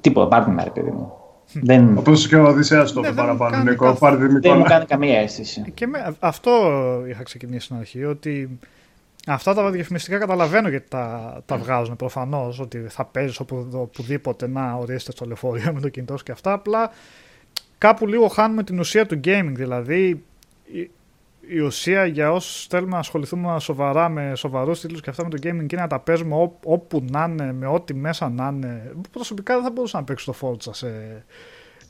τίποτα. 0.02 0.28
Πάρτε 0.28 0.52
με, 0.52 0.64
ρε 0.64 0.70
παιδί 0.70 0.92
μου. 0.92 1.14
Δεν... 1.54 1.98
Όπω 1.98 2.14
και 2.14 2.36
ο 2.36 2.48
Οδυσσέας 2.48 2.94
το 2.94 3.00
είπε 3.00 3.12
παραπάνω, 3.12 3.64
Νίκο. 3.64 3.98
Δεν 4.42 4.58
μου 4.58 4.64
κάνει 4.64 4.86
καμία 4.86 5.20
αίσθηση. 5.20 5.72
Και 5.74 5.88
με, 5.88 6.16
αυτό 6.20 6.52
είχα 7.10 7.24
ξεκινήσει 7.24 7.66
στην 7.66 7.76
αρχή, 7.78 8.06
ότι 8.06 8.60
Αυτά 9.28 9.54
τα 9.54 9.72
διαφημιστικά 9.72 10.18
καταλαβαίνω 10.18 10.70
γιατί 10.70 10.90
τα, 10.90 11.42
τα 11.46 11.58
βγάζουν 11.58 11.96
προφανώς, 11.96 12.60
ότι 12.60 12.86
θα 12.90 13.06
παίζεις 13.06 13.40
οπου, 13.40 13.68
οπουδήποτε 13.72 14.48
να 14.48 14.74
ορίστε 14.74 15.12
στο 15.12 15.26
λεωφορείο 15.26 15.72
με 15.76 15.80
το 15.80 15.90
κινητό 15.90 16.16
και 16.24 16.32
αυτά. 16.32 16.54
Απλά 16.54 16.92
κάπου 17.78 18.08
λίγο 18.08 18.28
χάνουμε 18.28 18.64
την 18.64 18.80
ουσία 18.80 19.06
του 19.06 19.20
gaming. 19.24 19.52
Δηλαδή, 19.54 20.24
η, 20.66 20.92
η 21.48 21.60
ουσία 21.60 22.06
για 22.06 22.32
όσους 22.32 22.68
θέλουμε 22.68 22.92
να 22.92 23.00
ασχοληθούμε 23.00 23.60
σοβαρά 23.60 24.10
με 24.10 24.32
σοβαρούς 24.36 24.80
τίτλους 24.80 25.02
και 25.02 25.10
αυτά 25.10 25.24
με 25.24 25.30
το 25.30 25.38
gaming 25.42 25.72
είναι 25.72 25.82
να 25.82 25.88
τα 25.88 26.00
παίζουμε 26.00 26.36
ό, 26.36 26.60
όπου 26.64 27.06
να 27.12 27.24
είναι, 27.30 27.54
με 27.54 27.68
ό,τι 27.68 27.94
μέσα 27.94 28.30
να 28.30 28.48
είναι. 28.48 28.92
Προσωπικά 29.12 29.54
δεν 29.54 29.64
θα 29.64 29.72
μπορούσα 29.72 29.98
να 29.98 30.04
παίξω 30.04 30.32
το 30.32 30.38
Forza 30.42 30.70
σε 30.72 31.24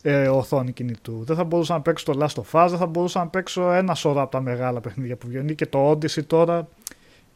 ε, 0.01 0.27
οθόνη 0.27 0.71
κινητού. 0.71 1.23
Δεν 1.23 1.35
θα 1.35 1.43
μπορούσα 1.43 1.73
να 1.73 1.81
παίξω 1.81 2.05
το 2.05 2.25
Last 2.25 2.41
of 2.41 2.63
Us, 2.63 2.67
δεν 2.69 2.77
θα 2.77 2.85
μπορούσα 2.85 3.19
να 3.19 3.27
παίξω 3.27 3.71
ένα 3.71 3.95
σώρο 3.95 4.21
από 4.21 4.31
τα 4.31 4.41
μεγάλα 4.41 4.81
παιχνίδια 4.81 5.15
που 5.15 5.27
βγαίνει 5.27 5.55
και 5.55 5.65
το 5.65 5.91
Odyssey 5.91 6.25
τώρα 6.27 6.67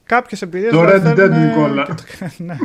κάποιες 0.06 0.42
εμπειρίες. 0.42 0.72
Το 0.72 0.84
Red 0.84 1.06
Dead, 1.06 1.30
Νικόλα. 1.30 1.88
ναι, 2.38 2.56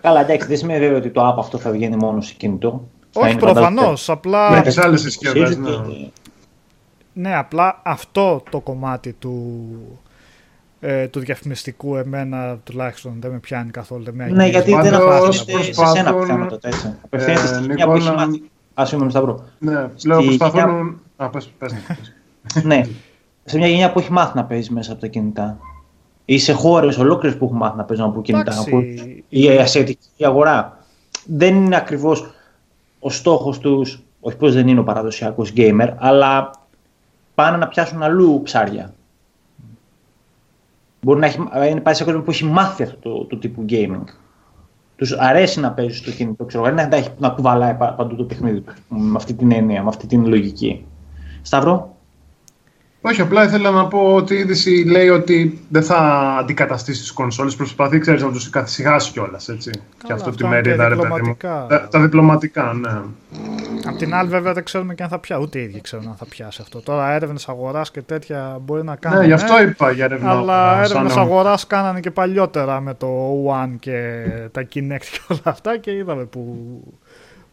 Καλά, 0.00 0.20
εντάξει, 0.20 0.46
δεν 0.48 0.56
σημαίνει 0.56 0.80
βέβαια 0.80 0.96
ότι 0.96 1.10
το 1.10 1.28
app 1.28 1.38
αυτό 1.38 1.58
θα 1.58 1.70
βγαίνει 1.70 1.96
μόνος 1.96 2.26
σε 2.26 2.34
κινητό. 2.34 2.88
Όχι, 3.12 3.36
προφανώς. 3.36 4.10
Απλά. 4.10 4.50
Με 4.50 4.60
τι 4.60 4.80
άλλες 4.80 5.00
συσκευές. 5.00 5.56
Ναι. 5.56 5.70
ναι, 7.12 7.36
απλά 7.36 7.80
αυτό 7.84 8.42
το 8.50 8.60
κομμάτι 8.60 9.12
του, 9.12 9.58
ε, 10.80 11.08
του 11.08 11.20
διαφημιστικού 11.20 11.96
εμένα 11.96 12.58
τουλάχιστον 12.64 13.16
δεν 13.20 13.30
με 13.30 13.38
πιάνει 13.38 13.70
καθόλου. 13.70 14.04
Δεν 14.04 14.14
με 14.14 14.28
ναι, 14.28 14.46
γιατί 14.46 14.74
δεν 14.74 14.94
αποφασίζεται 14.94 15.62
σε 15.62 15.86
σένα 15.86 16.14
που 16.14 16.24
θέματα 16.24 16.58
έτσι. 16.62 16.94
Απευθύνεται 17.04 17.46
στη 17.46 17.60
γενιά 17.60 17.86
που 17.86 17.92
έχει 17.92 18.10
μάθει. 18.10 18.42
Α, 18.80 18.84
συγγνώμη, 18.84 19.10
Σταυρό. 19.10 19.44
Ναι, 19.58 19.90
λέω 20.06 20.22
προσπαθούν. 20.22 21.00
Α, 21.16 21.28
πες, 21.30 21.52
πες, 21.58 21.74
ναι, 22.62 22.82
σε 23.44 23.56
μια 23.56 23.66
γενιά 23.66 23.92
που 23.92 23.98
έχει 23.98 24.12
μάθει 24.12 24.36
να 24.36 24.44
παίζεις 24.44 24.70
μέσα 24.70 24.92
από 24.92 25.00
τα 25.00 25.06
κινητά 25.06 25.58
ή 26.30 26.38
σε 26.38 26.52
χώρες 26.52 26.98
ολόκληρες 26.98 27.38
που 27.38 27.44
έχουν 27.44 27.56
μάθει 27.56 27.76
να 27.76 27.84
παίζουν 27.84 28.06
από 28.06 28.22
κινητά. 28.22 28.60
Από 28.60 28.82
η 29.28 29.48
ασιατική 29.48 30.24
αγορά. 30.24 30.78
Δεν 31.24 31.54
είναι 31.54 31.76
ακριβώς 31.76 32.30
ο 33.00 33.10
στόχος 33.10 33.58
τους, 33.58 34.02
όχι 34.20 34.36
πως 34.36 34.54
δεν 34.54 34.68
είναι 34.68 34.80
ο 34.80 34.84
παραδοσιακός 34.84 35.52
gamer, 35.56 35.94
αλλά 35.96 36.50
πάνε 37.34 37.56
να 37.56 37.68
πιάσουν 37.68 38.02
αλλού 38.02 38.40
ψάρια. 38.42 38.94
Μπορεί 41.00 41.20
να 41.20 41.26
έχει, 41.26 41.38
είναι 41.70 41.80
πάει 41.80 41.94
σε 41.94 42.04
κόσμο 42.04 42.20
που 42.20 42.30
έχει 42.30 42.44
μάθει 42.44 42.82
αυτό 42.82 42.96
το, 42.98 43.24
το 43.24 43.36
τύπου 43.36 43.64
gaming. 43.68 44.04
Τους 44.96 45.12
αρέσει 45.12 45.60
να 45.60 45.72
παίζει 45.72 45.96
στο 45.96 46.10
κινητό, 46.10 46.44
ξέρω, 46.44 46.70
να, 46.70 46.88
να 47.18 47.28
κουβαλάει 47.28 47.74
παντού 47.74 48.16
το 48.16 48.24
παιχνίδι 48.24 48.60
του. 48.60 48.72
Με 48.88 49.16
αυτή 49.16 49.34
την 49.34 49.52
έννοια, 49.52 49.82
με 49.82 49.88
αυτή 49.88 50.06
την 50.06 50.26
λογική. 50.26 50.86
Σταύρο; 51.42 51.96
Όχι, 53.02 53.20
απλά 53.20 53.44
ήθελα 53.44 53.70
να 53.70 53.86
πω 53.86 54.14
ότι 54.14 54.34
η 54.34 54.38
είδηση 54.38 54.70
λέει 54.70 55.08
ότι 55.08 55.60
δεν 55.68 55.82
θα 55.82 55.98
αντικαταστήσει 56.40 57.00
τις 57.00 57.12
κονσόλες. 57.12 57.54
Προσπαθεί, 57.54 57.98
ξέρεις, 57.98 58.22
να 58.22 58.30
τους 58.30 58.50
καθησυχάσει 58.50 59.12
κιόλας. 59.12 59.48
Και 60.06 60.12
αυτό 60.12 60.30
τη 60.30 60.46
μερίδα, 60.46 60.88
ρε 60.88 60.96
παιδί 60.96 61.22
μου. 61.22 61.36
Τα, 61.38 61.88
τα 61.90 62.00
διπλωματικά, 62.00 62.72
ναι. 62.72 62.90
Απ' 63.84 63.96
την 63.96 64.14
άλλη, 64.14 64.28
βέβαια, 64.28 64.52
δεν 64.52 64.64
ξέρουμε 64.64 64.94
και 64.94 65.02
αν 65.02 65.08
θα 65.08 65.18
πιάσει. 65.18 65.42
Ούτε 65.42 65.58
οι 65.58 65.62
ίδιοι 65.62 65.80
ξέρουν 65.80 66.08
αν 66.08 66.14
θα 66.14 66.24
πιάσει 66.24 66.58
αυτό. 66.62 66.80
Τώρα 66.80 67.12
έρευνες 67.12 67.48
αγοράς 67.48 67.90
και 67.90 68.02
τέτοια 68.02 68.58
μπορεί 68.60 68.84
να 68.84 68.96
κάνουν. 68.96 69.18
Ναι, 69.18 69.26
γι' 69.26 69.32
αυτό 69.32 69.62
είπα 69.62 69.90
για 69.90 70.04
έρευνα. 70.04 70.30
Αλλά 70.30 70.82
έρευνες 70.82 71.16
αγοράς 71.16 71.66
κάνανε 71.66 72.00
και 72.00 72.10
παλιότερα 72.10 72.80
με 72.80 72.94
το 72.94 73.08
One 73.46 73.74
και 73.78 74.24
τα 74.52 74.62
Kinect 74.74 75.04
και 75.10 75.20
όλα 75.28 75.40
αυτά 75.42 75.78
και 75.78 75.90
είδαμε 75.90 76.24
που 76.24 76.66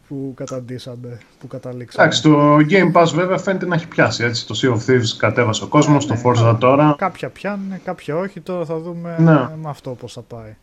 που 0.08 0.34
καταντήσατε, 0.36 1.17
που 1.39 1.48
καταλήξατε. 1.48 2.04
Εντάξει, 2.04 2.22
το 2.22 2.56
Game 2.56 2.91
Pass 2.93 3.12
βέβαια 3.13 3.38
φαίνεται 3.38 3.65
να 3.65 3.76
έχει 3.76 3.88
πιάσει. 3.88 4.24
Έτσι. 4.24 4.48
Το 4.48 4.60
Sea 4.62 4.70
of 4.70 4.89
Thieves 4.89 5.15
κατέβασε 5.17 5.63
ο 5.63 5.67
κόσμος, 5.67 6.08
ναι, 6.08 6.15
το 6.15 6.22
Forza 6.24 6.58
τώρα. 6.60 6.96
Κάποια 6.98 7.30
πιάνουν, 7.30 7.82
κάποια 7.84 8.17
όχι. 8.17 8.39
Τώρα 8.39 8.65
θα 8.65 8.80
δούμε 8.80 9.15
ναι. 9.20 9.32
με 9.34 9.70
αυτό 9.70 9.91
πώς 9.91 10.13
θα 10.13 10.22
πάει. 10.22 10.56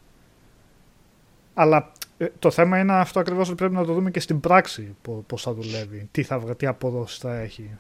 Αλλά 1.54 1.92
ε, 2.18 2.26
το 2.38 2.50
θέμα 2.50 2.78
είναι 2.78 2.92
αυτό 2.92 3.20
ακριβώς 3.20 3.48
ότι 3.48 3.57
πρέπει 3.57 3.74
να 3.74 3.85
το 3.85 3.92
δούμε 3.92 4.11
και 4.11 4.20
στην 4.20 4.40
πράξη 4.40 4.96
πώς 5.26 5.42
θα 5.42 5.54
δουλεύει, 5.54 6.09
τι, 6.11 6.22
θα, 6.22 6.40
τι 6.57 6.66
αποδόσεις 6.66 7.18
θα 7.18 7.35
έχει. 7.35 7.70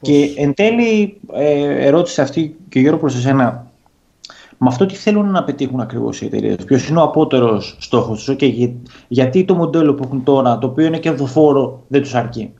Και 0.00 0.34
εν 0.36 0.54
τέλει, 0.54 1.20
ε, 1.32 1.86
ερώτηση 1.86 2.20
αυτή 2.20 2.56
και 2.68 2.80
γύρω 2.80 2.98
προς 2.98 3.16
εσένα, 3.16 3.71
με 4.64 4.68
αυτό 4.68 4.86
τι 4.86 4.94
θέλουν 4.94 5.30
να 5.30 5.44
πετύχουν 5.44 5.80
ακριβώς 5.80 6.20
οι 6.20 6.24
εταιρείες; 6.24 6.64
Ποιος 6.64 6.88
είναι 6.88 6.98
ο 6.98 7.02
απότερος 7.02 7.76
στόχος 7.78 8.24
τους, 8.24 8.36
okay, 8.38 8.72
γιατί 9.08 9.44
το 9.44 9.54
μοντέλο 9.54 9.94
που 9.94 10.02
έχουν 10.04 10.22
τώρα, 10.22 10.58
το 10.58 10.66
οποίο 10.66 10.86
είναι 10.86 10.98
κερδοφόρο, 10.98 11.84
δεν 11.88 12.02
τους 12.02 12.14
αρκεί; 12.14 12.52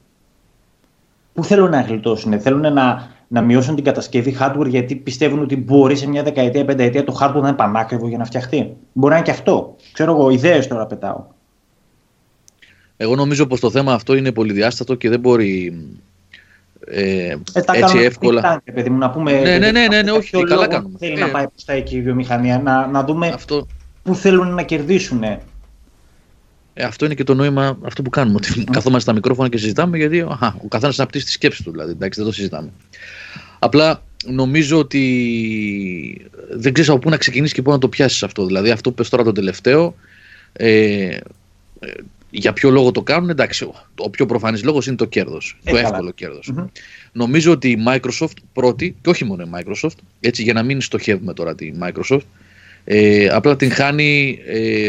Πού 1.32 1.44
θέλουν 1.44 1.70
να 1.70 1.80
γλιτώσουν, 1.80 2.40
θέλουν 2.40 2.72
να, 2.72 3.10
να 3.28 3.40
μειώσουν 3.40 3.74
την 3.74 3.84
κατασκευή 3.84 4.36
hardware 4.40 4.68
γιατί 4.68 4.96
πιστεύουν 4.96 5.42
ότι 5.42 5.56
μπορεί 5.56 5.96
σε 5.96 6.08
μια 6.08 6.22
δεκαετία, 6.22 6.64
πενταετία 6.64 7.04
το 7.04 7.18
hardware 7.20 7.40
να 7.40 7.48
είναι 7.48 7.56
πανάκριβο 7.56 8.08
για 8.08 8.18
να 8.18 8.24
φτιαχτεί; 8.24 8.76
Μπορεί 8.92 9.12
να 9.12 9.16
είναι 9.16 9.26
και 9.26 9.32
αυτό. 9.32 9.76
Ξέρω 9.92 10.12
εγώ, 10.12 10.30
ιδέες 10.30 10.66
τώρα 10.66 10.86
πετάω. 10.86 11.24
Εγώ 12.96 13.14
νομίζω 13.14 13.46
πως 13.46 13.60
το 13.60 13.70
θέμα 13.70 13.92
αυτό 13.92 14.14
είναι 14.14 14.32
πολυδιάστατο 14.32 14.94
και 14.94 15.08
δεν 15.08 15.20
μπορεί 15.20 15.72
ε, 16.86 17.28
ε, 17.28 17.36
έτσι 17.72 17.98
εύκολα. 17.98 18.40
Τάγκ, 18.40 18.58
παιδί 18.74 18.90
μου, 18.90 18.98
να 18.98 19.10
πούμε, 19.10 19.40
ναι, 19.40 19.58
ναι, 19.58 19.70
ναι, 19.70 19.86
ναι, 19.86 20.02
ναι 20.02 20.10
όχι, 20.10 20.44
καλά 20.44 20.66
κάνουμε. 20.66 20.98
Θέλει 20.98 21.12
ε, 21.12 21.24
να 21.24 21.28
πάει 21.28 21.48
προς 21.48 21.64
τα 21.64 21.72
εκεί 21.72 21.96
η 21.96 22.02
βιομηχανία, 22.02 22.58
να, 22.58 22.86
να 22.86 23.04
δούμε 23.04 23.28
αυτό... 23.28 23.66
πού 24.02 24.14
θέλουν 24.14 24.54
να 24.54 24.62
κερδίσουν. 24.62 25.22
Ε, 25.22 26.84
αυτό 26.84 27.04
είναι 27.04 27.14
και 27.14 27.24
το 27.24 27.34
νόημα 27.34 27.78
αυτό 27.82 28.02
που 28.02 28.10
κάνουμε. 28.10 28.36
Ότι 28.36 28.52
mm. 28.56 28.64
καθόμαστε 28.70 29.00
στα 29.00 29.12
μικρόφωνα 29.12 29.48
και 29.48 29.58
συζητάμε 29.58 29.96
γιατί 29.96 30.26
αχα, 30.28 30.56
ο 30.64 30.68
καθένας 30.68 30.98
αναπτύσσει 30.98 31.24
τη 31.24 31.30
σκέψη 31.30 31.62
του. 31.62 31.70
Δηλαδή, 31.70 31.90
εντάξει, 31.90 32.18
δεν 32.18 32.28
το 32.28 32.34
συζητάμε. 32.34 32.70
Απλά 33.58 34.02
νομίζω 34.24 34.78
ότι 34.78 36.30
δεν 36.50 36.72
ξέρεις 36.72 36.90
από 36.90 36.98
πού 36.98 37.10
να 37.10 37.16
ξεκινήσεις 37.16 37.54
και 37.54 37.62
πού 37.62 37.70
να 37.70 37.78
το 37.78 37.88
πιάσεις 37.88 38.22
αυτό. 38.22 38.46
Δηλαδή, 38.46 38.70
αυτό 38.70 38.88
που 38.88 38.94
πες 38.94 39.08
τώρα 39.08 39.24
το 39.24 39.32
τελευταίο, 39.32 39.94
ε, 40.52 41.16
για 42.34 42.52
ποιο 42.52 42.70
λόγο 42.70 42.90
το 42.90 43.02
κάνουν, 43.02 43.30
εντάξει, 43.30 43.70
ο 43.96 44.10
πιο 44.10 44.26
προφανής 44.26 44.64
λόγος 44.64 44.86
είναι 44.86 44.96
το 44.96 45.04
κέρδος, 45.04 45.58
ε, 45.64 45.70
το 45.70 45.76
εύκολο 45.76 46.12
Νομίζω 47.12 47.52
ότι 47.52 47.70
η 47.70 47.84
Microsoft 47.88 48.36
πρώτη, 48.52 48.96
και 49.02 49.10
όχι 49.10 49.24
μόνο 49.24 49.42
η 49.42 49.50
Microsoft, 49.54 49.96
έτσι 50.20 50.42
για 50.42 50.52
να 50.52 50.62
μην 50.62 50.80
στοχεύουμε 50.80 51.34
τώρα 51.34 51.54
τη 51.54 51.72
Microsoft, 51.82 52.26
ε, 52.84 53.26
απλά 53.26 53.56
την 53.56 53.70
χάνει 53.70 54.38
ε, 54.46 54.88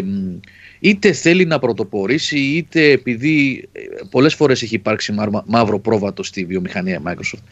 είτε 0.79 1.11
θέλει 1.11 1.45
να 1.45 1.59
πρωτοπορήσει 1.59 2.39
είτε 2.39 2.91
επειδή 2.91 3.67
ε, 3.71 3.81
πολλές 4.09 4.33
φορές 4.33 4.61
έχει 4.61 4.75
υπάρξει 4.75 5.15
μαύρο 5.45 5.79
πρόβατο 5.79 6.23
στη 6.23 6.45
βιομηχανία 6.45 7.01
Microsoft. 7.05 7.43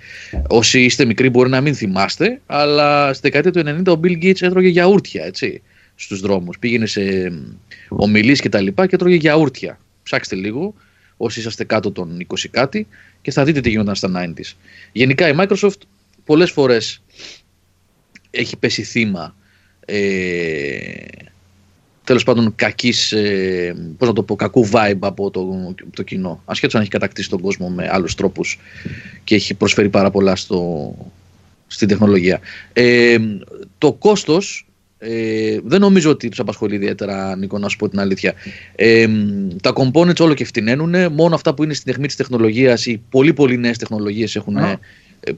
Όσοι 0.48 0.84
είστε 0.84 1.06
μικροί 1.06 1.30
μπορεί 1.30 1.50
να 1.50 1.62
μην 1.62 1.76
θυμάστε, 1.76 2.42
αλλά 2.46 3.14
στη 3.14 3.30
δεκαετία 3.30 3.52
του 3.52 3.92
90 3.92 3.98
ο 3.98 4.00
Bill 4.04 4.24
Gates 4.24 4.42
έτρωγε 4.42 4.68
γιαούρτια, 4.68 5.26
έτσι 5.26 5.62
στους 6.04 6.20
δρόμους. 6.20 6.60
Πήγαινε 6.60 6.86
σε 6.86 7.32
ομιλίες 7.90 8.42
και 8.42 8.50
τα 8.50 8.62
λοιπά 8.62 8.88
και 8.88 8.98
τρώγε 8.98 9.16
γιαούρτια. 9.16 9.80
Ψάξτε 10.04 10.36
λίγο 10.36 10.74
όσοι 11.18 11.40
είσαστε 11.40 11.64
κάτω 11.64 11.92
των 11.92 12.28
20 12.28 12.48
κάτι 12.52 12.88
και 13.22 13.32
θα 13.32 13.44
δείτε 13.44 13.60
τι 13.62 13.70
γινόταν 13.70 13.96
στα 13.96 14.12
90s. 14.16 14.54
Γενικά 14.92 15.28
η 15.28 15.34
Microsoft 15.38 15.82
πολλές 16.26 16.52
φορές 16.52 17.02
έχει 18.30 18.58
πέσει 18.58 18.84
θύμα 18.84 19.36
ε, 19.86 20.94
τέλος 22.04 22.24
πάντων 22.24 22.56
κακής, 22.56 23.12
ε, 23.12 23.76
πώς 23.98 24.08
να 24.08 24.14
το 24.14 24.24
πω, 24.24 24.36
κακού 24.36 24.70
vibe 24.72 24.98
από 25.00 25.32
το, 25.32 25.74
το 25.94 26.04
κοινό. 26.04 26.42
Ασχέτως 26.46 26.76
αν 26.76 26.82
έχει 26.82 26.90
κατακτήσει 26.90 27.30
τον 27.30 27.42
κόσμο 27.42 27.70
με 27.70 27.90
άλλους 27.92 28.16
τρόπους 28.16 28.60
και 29.24 29.36
έχει 29.36 29.54
προσφέρει 29.54 29.90
πάρα 29.90 30.12
πολλά 30.12 30.36
στο, 30.36 30.94
στην 31.68 31.88
τεχνολογία. 31.88 32.40
Ε, 32.74 33.18
το 33.78 33.94
κόστος 33.94 34.66
ε, 35.04 35.60
δεν 35.64 35.80
νομίζω 35.80 36.10
ότι 36.10 36.30
τους 36.30 36.40
απασχολεί 36.40 36.76
ιδιαίτερα, 36.76 37.36
Νίκο, 37.36 37.58
να 37.58 37.70
σου 37.70 37.78
πω 37.78 37.90
την 37.90 38.00
αλήθεια. 38.00 38.34
Ε, 38.76 39.08
τα 39.62 39.74
components 39.76 40.20
όλο 40.20 40.34
και 40.34 40.46
φτηνένουν. 40.46 41.14
Μόνο 41.14 41.36
αυτά 41.36 41.54
που 41.54 41.64
είναι 41.64 41.74
στην 41.74 41.86
τεχνή 41.86 42.06
της 42.06 42.16
τεχνολογίας, 42.16 42.86
οι 42.86 43.02
πολύ 43.10 43.34
πολύ 43.34 43.58
νέες 43.58 43.78
τεχνολογίες 43.78 44.36
έχουν 44.36 44.58
ε, 44.58 44.80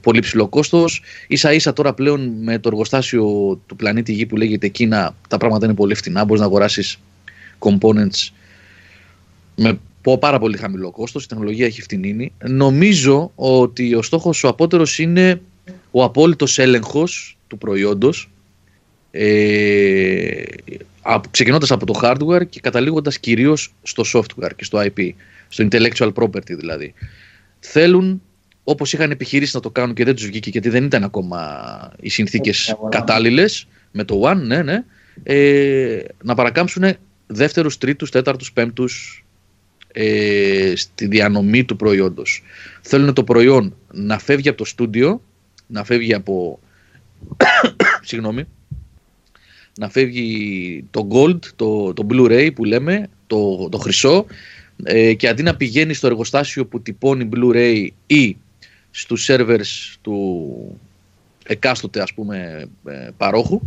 πολύ 0.00 0.20
ψηλό 0.20 0.48
κόστος. 0.48 1.02
σα 1.32 1.52
ίσα 1.52 1.72
τώρα 1.72 1.94
πλέον 1.94 2.32
με 2.42 2.58
το 2.58 2.68
εργοστάσιο 2.68 3.24
του 3.66 3.76
πλανήτη 3.76 4.12
Γη 4.12 4.26
που 4.26 4.36
λέγεται 4.36 4.68
Κίνα, 4.68 5.16
τα 5.28 5.36
πράγματα 5.36 5.66
είναι 5.66 5.74
πολύ 5.74 5.94
φτηνά. 5.94 6.24
Μπορείς 6.24 6.40
να 6.40 6.46
αγοράσεις 6.46 6.98
components 7.58 8.30
με 9.56 9.78
πάρα 10.18 10.38
πολύ 10.38 10.56
χαμηλό 10.56 10.90
κόστος. 10.90 11.24
Η 11.24 11.28
τεχνολογία 11.28 11.66
έχει 11.66 11.82
φτηνίνει. 11.82 12.32
Νομίζω 12.48 13.32
ότι 13.34 13.94
ο 13.94 14.02
στόχος 14.02 14.44
ο 14.44 14.48
απότερος 14.48 14.98
είναι 14.98 15.40
ο 15.90 16.04
απόλυτος 16.04 16.58
έλεγχος 16.58 17.36
του 17.46 17.58
προϊόντος 17.58 18.28
ε, 19.16 20.42
ξεκινώντας 21.30 21.70
από 21.70 21.86
το 21.86 22.00
hardware 22.02 22.48
και 22.48 22.60
καταλήγοντας 22.60 23.18
κυρίως 23.18 23.74
στο 23.82 24.04
software 24.12 24.50
και 24.56 24.64
στο 24.64 24.82
IP, 24.84 25.10
στο 25.48 25.68
intellectual 25.70 26.12
property 26.12 26.56
δηλαδή. 26.56 26.94
Θέλουν, 27.58 28.22
όπως 28.64 28.92
είχαν 28.92 29.10
επιχειρήσει 29.10 29.50
να 29.54 29.60
το 29.60 29.70
κάνουν 29.70 29.94
και 29.94 30.04
δεν 30.04 30.14
τους 30.14 30.26
βγήκε 30.26 30.50
γιατί 30.50 30.68
δεν 30.68 30.84
ήταν 30.84 31.04
ακόμα 31.04 31.92
οι 32.00 32.08
συνθήκες 32.08 32.76
κατάλληλες 32.88 33.66
με 33.90 34.04
το 34.04 34.22
One, 34.24 34.36
ναι, 34.36 34.62
ναι, 34.62 34.84
ε, 35.22 36.02
να 36.22 36.34
παρακάμψουν 36.34 36.84
δεύτερους, 37.26 37.78
τρίτους, 37.78 38.10
τέταρτους, 38.10 38.52
πέμπτους 38.52 39.24
ε, 39.92 40.72
στη 40.76 41.06
διανομή 41.06 41.64
του 41.64 41.76
προϊόντος. 41.76 42.42
Θέλουν 42.80 43.14
το 43.14 43.24
προϊόν 43.24 43.76
να 43.92 44.18
φεύγει 44.18 44.48
από 44.48 44.58
το 44.58 44.64
στούντιο, 44.64 45.22
να 45.66 45.84
φεύγει 45.84 46.14
από... 46.14 46.58
συγγνώμη, 48.08 48.46
να 49.78 49.88
φεύγει 49.88 50.84
το 50.90 51.08
gold, 51.10 51.38
το, 51.56 51.92
το 51.92 52.06
blu-ray 52.10 52.50
που 52.54 52.64
λέμε, 52.64 53.08
το, 53.26 53.68
το 53.68 53.78
χρυσό 53.78 54.26
ε, 54.82 55.14
και 55.14 55.28
αντί 55.28 55.42
να 55.42 55.56
πηγαίνει 55.56 55.94
στο 55.94 56.06
εργοστάσιο 56.06 56.66
που 56.66 56.80
τυπώνει 56.80 57.28
blu-ray 57.32 57.88
ή 58.06 58.36
στους 58.90 59.26
servers 59.30 59.96
του 60.02 60.80
εκάστοτε 61.44 62.02
ας 62.02 62.12
πούμε 62.12 62.68
ε, 62.84 63.08
παρόχου 63.16 63.60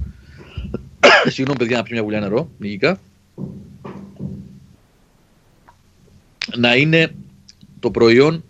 συγγνώμη 1.33 1.57
παιδιά 1.57 1.77
να 1.77 1.83
πιω 1.83 1.93
μια 1.93 2.03
βουλιά 2.03 2.19
νερό 2.19 2.49
λογικά 2.59 2.99
να 6.57 6.75
είναι 6.75 7.13
το 7.79 7.91
προϊόν 7.91 8.43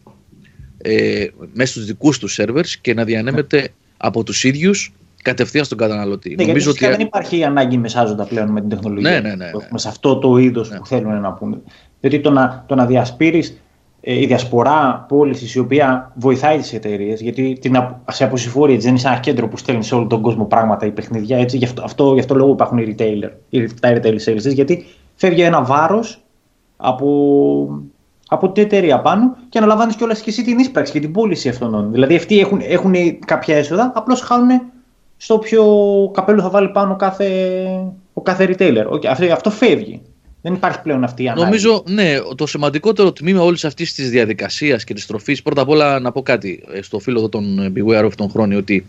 ε, 0.77 1.27
μέσα 1.53 1.71
στους 1.71 1.85
δικούς 1.85 2.19
τους 2.19 2.39
servers 2.39 2.69
και 2.81 2.93
να 2.93 3.03
διανέμεται 3.03 3.69
από 3.97 4.23
τους 4.23 4.43
ίδιους 4.43 4.91
κατευθείαν 5.27 5.65
στον 5.65 5.77
καταναλωτή. 5.77 6.35
Ναι, 6.35 6.45
Νομίζω 6.45 6.71
ότι 6.71 6.87
δεν 6.87 6.99
υπάρχει 6.99 7.43
ανάγκη 7.43 7.77
μεσάζοντα 7.77 8.25
πλέον 8.25 8.49
με 8.49 8.59
την 8.59 8.69
τεχνολογία. 8.69 9.11
Ναι, 9.11 9.19
ναι, 9.19 9.35
ναι, 9.35 9.45
ναι. 9.71 9.77
Σε 9.77 9.87
αυτό 9.87 10.17
το 10.17 10.37
είδος 10.37 10.69
ναι. 10.69 10.77
που 10.77 10.85
θέλουν 10.85 11.21
να 11.21 11.33
πούνε. 11.33 11.57
Δηλαδή 11.99 12.19
το 12.19 12.31
να, 12.31 12.63
το 12.67 12.75
να 12.75 12.85
διασπείρεις 12.85 13.61
ε, 14.01 14.21
η 14.21 14.25
διασπορά 14.25 15.05
πώλησης 15.07 15.55
η 15.55 15.59
οποία 15.59 16.11
βοηθάει 16.15 16.57
τις 16.57 16.73
εταιρείες, 16.73 17.21
γιατί 17.21 17.57
την, 17.61 17.75
σε 18.11 18.23
αποσυφόρει 18.23 18.71
έτσι, 18.73 18.83
δεν 18.83 18.91
είναι 18.91 19.01
σαν 19.01 19.11
ένα 19.11 19.21
κέντρο 19.21 19.47
που 19.47 19.57
στέλνει 19.57 19.83
σε 19.83 19.95
όλο 19.95 20.07
τον 20.07 20.21
κόσμο 20.21 20.45
πράγματα 20.45 20.85
ή 20.85 20.91
παιχνίδια. 20.91 21.37
Έτσι, 21.37 21.57
γι, 21.57 21.65
αυτό, 21.65 21.83
αυτό, 21.83 22.13
γι' 22.13 22.19
αυτό 22.19 22.35
λόγο 22.35 22.51
υπάρχουν 22.51 22.77
οι 22.77 22.95
retailer, 22.97 23.29
οι, 23.49 23.73
τα 23.73 23.89
retail 23.93 24.17
sales, 24.25 24.53
γιατί 24.53 24.85
φεύγει 25.15 25.41
ένα 25.41 25.63
βάρος 25.63 26.21
από, 26.77 27.07
από 28.27 28.49
την 28.51 28.63
εταιρεία 28.63 28.99
πάνω 28.99 29.35
και 29.49 29.57
αναλαμβάνεις 29.57 29.95
κιόλας 29.95 30.21
και 30.21 30.29
εσύ 30.29 30.43
την 30.43 30.59
ίσπραξη 30.59 30.91
και 30.91 30.99
την 30.99 31.11
πώληση 31.11 31.49
αυτών. 31.49 31.91
Δηλαδή 31.91 32.15
αυτοί 32.15 32.39
έχουν, 32.39 32.61
έχουν 32.63 32.93
κάποια 33.25 33.55
έσοδα, 33.55 33.91
απλώς 33.95 34.21
χάνουν 34.21 34.61
στο 35.17 35.38
ποιο 35.38 35.65
καπέλο 36.13 36.41
θα 36.41 36.49
βάλει 36.49 36.69
πάνω 36.69 36.95
κάθε, 36.95 37.27
ο 38.13 38.21
κάθε 38.21 38.56
retailer. 38.58 38.86
Okay, 38.89 39.27
αυτό 39.32 39.49
φεύγει. 39.49 40.01
Δεν 40.41 40.53
υπάρχει 40.53 40.82
πλέον 40.82 41.03
αυτή 41.03 41.23
η 41.23 41.27
ανάγκη. 41.27 41.45
Νομίζω, 41.45 41.84
ναι, 41.88 42.19
το 42.36 42.47
σημαντικότερο 42.47 43.12
τμήμα 43.13 43.41
όλης 43.41 43.65
αυτής 43.65 43.93
της 43.93 44.10
διαδικασίας 44.10 44.84
και 44.84 44.93
της 44.93 45.06
τροφής, 45.06 45.41
πρώτα 45.41 45.62
απ' 45.62 45.69
όλα 45.69 45.99
να 45.99 46.12
πω 46.12 46.21
κάτι 46.21 46.63
ε, 46.73 46.82
στο 46.82 46.99
φίλο 46.99 47.19
εδώ 47.19 47.30
τον 47.30 47.73
Beware 47.75 48.06
of 48.06 48.12
τον 48.17 48.30
χρόνο, 48.30 48.58
ότι 48.58 48.86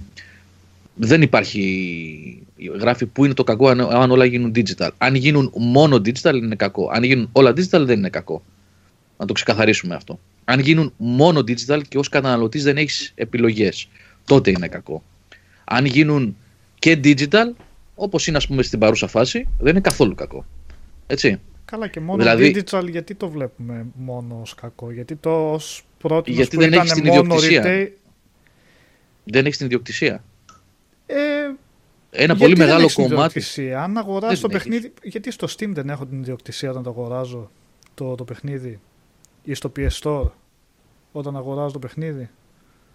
δεν 0.95 1.23
υπάρχει. 1.23 2.43
Γράφει 2.81 3.07
που 3.07 3.25
είναι 3.25 3.35
το 3.35 3.45
κακό 3.45 3.69
αν, 3.69 3.81
αν 3.81 4.11
όλα 4.11 4.25
γίνουν 4.25 4.53
digital. 4.55 4.89
Αν 4.99 5.15
γίνουν 5.15 5.53
μόνο 5.57 5.97
digital 5.97 6.35
είναι 6.35 6.55
κακό. 6.55 6.91
Αν 6.93 7.03
γίνουν 7.03 7.29
όλα 7.33 7.51
digital 7.51 7.81
δεν 7.81 7.99
είναι 7.99 8.09
κακό. 8.09 8.43
Να 9.17 9.27
το 9.27 9.33
ξεκαθαρίσουμε 9.33 9.95
αυτό. 9.95 10.19
Αν 10.45 10.61
γίνουν 10.61 10.93
μόνο 10.97 11.41
digital 11.41 11.81
και 11.89 11.99
ως 11.99 12.09
καταναλωτής 12.09 12.63
δεν 12.63 12.77
έχεις 12.77 13.13
επιλογές, 13.15 13.89
τότε 14.25 14.51
είναι 14.51 14.69
κακό 14.69 15.03
αν 15.69 15.85
γίνουν 15.85 16.37
και 16.79 17.01
digital, 17.05 17.53
όπως 17.95 18.27
είναι 18.27 18.37
ας 18.37 18.47
πούμε 18.47 18.63
στην 18.63 18.79
παρούσα 18.79 19.07
φάση, 19.07 19.49
δεν 19.59 19.71
είναι 19.71 19.81
καθόλου 19.81 20.15
κακό. 20.15 20.45
Έτσι. 21.07 21.41
Καλά 21.65 21.89
και 21.89 22.01
μόνο 22.01 22.19
δηλαδή, 22.19 22.55
digital 22.57 22.89
γιατί 22.91 23.15
το 23.15 23.29
βλέπουμε 23.29 23.87
μόνο 23.95 24.39
ως 24.43 24.55
κακό, 24.55 24.91
γιατί 24.91 25.17
το 25.17 25.53
ως 25.53 25.85
πρώτο 25.99 26.31
γιατί 26.31 26.57
που 26.57 26.63
δεν 26.63 26.73
ήταν 26.73 26.87
την 26.87 27.07
μόνο 27.07 27.35
retail... 27.39 27.89
Δεν 29.31 29.45
έχεις 29.45 29.57
την 29.57 29.67
ιδιοκτησία. 29.67 30.25
Ε, 31.07 31.17
ένα 32.11 32.37
πολύ 32.37 32.57
μεγάλο 32.57 32.91
κομμάτι. 32.95 33.15
Ιδιοκτησία; 33.15 33.83
Αν 33.83 33.99
αγοράσει 33.99 34.43
το 34.43 34.49
παιχνίδι. 34.49 34.93
Γιατί 35.03 35.31
στο 35.31 35.47
Steam 35.51 35.69
δεν 35.69 35.91
έχω 35.91 36.07
την 36.07 36.21
ιδιοκτησία 36.21 36.71
όταν 36.71 36.83
το 36.83 36.91
αγοράζω 36.91 37.51
το, 37.95 38.15
το 38.15 38.25
παιχνίδι; 38.25 38.81
Ή 39.45 39.55
στο 39.55 39.73
PS 39.77 39.89
Store 40.03 40.31
όταν 41.13 41.37
αγοράζω 41.37 41.73
το 41.73 41.79
παιχνίδι; 41.79 42.31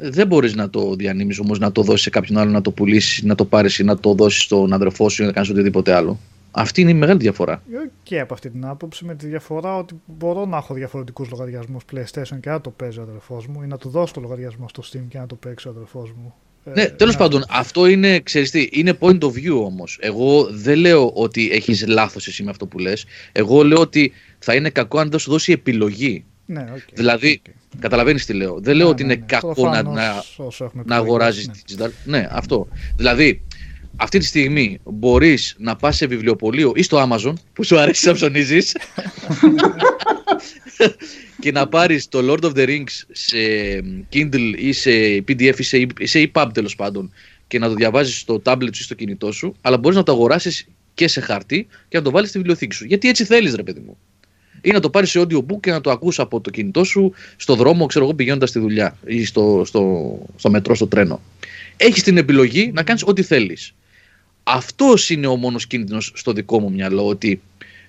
Δεν 0.09 0.27
μπορείς 0.27 0.55
να 0.55 0.69
το 0.69 0.95
διανύμεις 0.95 1.39
όμως 1.39 1.59
να 1.59 1.71
το 1.71 1.81
δώσεις 1.81 2.01
σε 2.01 2.09
κάποιον 2.09 2.37
άλλο, 2.37 2.51
να 2.51 2.61
το 2.61 2.71
πουλήσεις, 2.71 3.23
να 3.23 3.35
το 3.35 3.45
πάρεις 3.45 3.79
ή 3.79 3.83
να 3.83 3.97
το 3.97 4.13
δώσεις 4.13 4.43
στον 4.43 4.73
αδερφό 4.73 5.09
σου 5.09 5.23
ή 5.23 5.25
να 5.25 5.31
κάνεις 5.31 5.49
οτιδήποτε 5.49 5.93
άλλο. 5.93 6.19
Αυτή 6.51 6.81
είναι 6.81 6.89
η 6.89 6.93
μεγάλη 6.93 7.19
διαφορά. 7.19 7.63
Και 8.03 8.19
από 8.19 8.33
αυτή 8.33 8.49
την 8.49 8.65
άποψη, 8.65 9.05
με 9.05 9.15
τη 9.15 9.27
διαφορά 9.27 9.77
ότι 9.77 10.01
μπορώ 10.05 10.45
να 10.45 10.57
έχω 10.57 10.73
διαφορετικούς 10.73 11.29
λογαριασμούς 11.29 11.83
PlayStation 11.93 12.37
και 12.41 12.49
να 12.49 12.61
το 12.61 12.69
παίζει 12.69 12.99
ο 12.99 13.01
αδερφός 13.01 13.47
μου 13.47 13.61
ή 13.63 13.67
να 13.67 13.77
του 13.77 13.89
δώσω 13.89 14.13
το 14.13 14.21
λογαριασμό 14.21 14.67
στο 14.69 14.83
Steam 14.85 15.03
και 15.09 15.17
να 15.17 15.25
το 15.25 15.35
παίξει 15.35 15.67
ο 15.67 15.71
αδερφός 15.71 16.11
μου. 16.11 16.33
Ναι, 16.63 16.81
ε, 16.81 16.89
τέλος 16.89 17.17
πάντων, 17.17 17.45
αυτό 17.49 17.87
είναι, 17.87 18.19
ξέρεις 18.19 18.51
τι, 18.51 18.69
είναι 18.71 18.97
point 18.99 19.19
of 19.19 19.27
view 19.27 19.63
όμως. 19.63 19.97
Εγώ 20.01 20.47
δεν 20.51 20.77
λέω 20.77 21.11
ότι 21.13 21.49
έχεις 21.51 21.87
λάθος 21.87 22.27
εσύ 22.27 22.43
με 22.43 22.49
αυτό 22.49 22.65
που 22.65 22.79
λες. 22.79 23.05
Εγώ 23.31 23.63
λέω 23.63 23.79
ότι 23.79 24.11
θα 24.39 24.55
είναι 24.55 24.69
κακό 24.69 24.99
αν 24.99 25.09
δεν 25.09 25.19
σου 25.19 25.31
δώσει 25.31 25.51
επιλογή. 25.51 26.25
Ναι, 26.45 26.65
okay, 26.75 26.93
δηλαδή, 26.93 27.41
okay. 27.45 27.51
Καταλαβαίνεις 27.79 28.25
τι 28.25 28.33
λέω. 28.33 28.59
Δεν 28.59 28.75
λέω 28.75 28.85
ναι, 28.85 28.91
ότι 28.91 29.03
είναι 29.03 29.15
ναι, 29.15 29.25
κακό 29.25 29.69
να, 29.69 29.83
να, 29.83 30.23
να 30.85 30.95
αγοράζεις 30.95 31.49
digital. 31.49 31.89
Ναι, 32.05 32.27
αυτό. 32.31 32.67
Δηλαδή, 32.95 33.41
αυτή 33.95 34.19
τη 34.19 34.25
στιγμή 34.25 34.79
μπορείς 34.83 35.55
να 35.57 35.75
πας 35.75 35.95
σε 35.95 36.05
βιβλιοπωλείο 36.05 36.71
ή 36.75 36.81
στο 36.81 37.09
Amazon 37.09 37.33
που 37.53 37.63
σου 37.63 37.79
αρέσει 37.79 38.07
να 38.07 38.13
ψωνίζεις 38.13 38.75
και 41.41 41.51
να 41.51 41.67
πάρεις 41.67 42.07
το 42.07 42.19
Lord 42.31 42.43
of 42.43 42.53
the 42.53 42.67
Rings 42.67 43.01
σε 43.11 43.37
Kindle 44.13 44.53
ή 44.57 44.71
σε 44.71 44.91
PDF 45.27 45.55
ή 45.57 45.63
σε, 45.63 45.87
σε 46.01 46.31
EPUB 46.33 46.47
τέλος 46.53 46.75
πάντων 46.75 47.11
και 47.47 47.59
να 47.59 47.67
το 47.67 47.73
διαβάζεις 47.73 48.19
στο 48.19 48.41
tablet 48.45 48.69
σου 48.73 48.81
ή 48.81 48.83
στο 48.83 48.93
κινητό 48.93 49.31
σου, 49.31 49.55
αλλά 49.61 49.77
μπορείς 49.77 49.97
να 49.97 50.03
το 50.03 50.11
αγοράσεις 50.11 50.67
και 50.93 51.07
σε 51.07 51.21
χαρτί 51.21 51.67
και 51.87 51.97
να 51.97 52.03
το 52.03 52.11
βάλεις 52.11 52.29
στη 52.29 52.37
βιβλιοθήκη 52.37 52.75
σου. 52.75 52.85
Γιατί 52.85 53.09
έτσι 53.09 53.23
θέλεις, 53.23 53.55
ρε 53.55 53.63
παιδί 53.63 53.79
μου 53.79 53.97
ή 54.63 54.71
να 54.71 54.79
το 54.79 54.89
πάρεις 54.89 55.09
σε 55.09 55.21
audiobook 55.21 55.59
και 55.59 55.71
να 55.71 55.81
το 55.81 55.91
ακούσει 55.91 56.21
από 56.21 56.41
το 56.41 56.49
κινητό 56.49 56.83
σου 56.83 57.13
στο 57.35 57.55
δρόμο, 57.55 57.85
ξέρω 57.85 58.05
εγώ, 58.05 58.13
πηγαίνοντας 58.13 58.49
στη 58.49 58.59
δουλειά 58.59 58.97
ή 59.05 59.25
στο, 59.25 59.63
στο, 59.65 60.17
στο 60.35 60.49
μετρό, 60.49 60.75
στο 60.75 60.87
τρένο. 60.87 61.21
Έχεις 61.77 62.03
την 62.03 62.17
επιλογή 62.17 62.71
να 62.73 62.83
κάνεις 62.83 63.03
ό,τι 63.05 63.23
θέλεις. 63.23 63.73
Αυτός 64.43 65.09
είναι 65.09 65.27
ο 65.27 65.35
μόνος 65.35 65.67
κίνδυνος 65.67 66.11
στο 66.15 66.33
δικό 66.33 66.59
μου 66.59 66.71
μυαλό, 66.71 67.07
ότι 67.07 67.41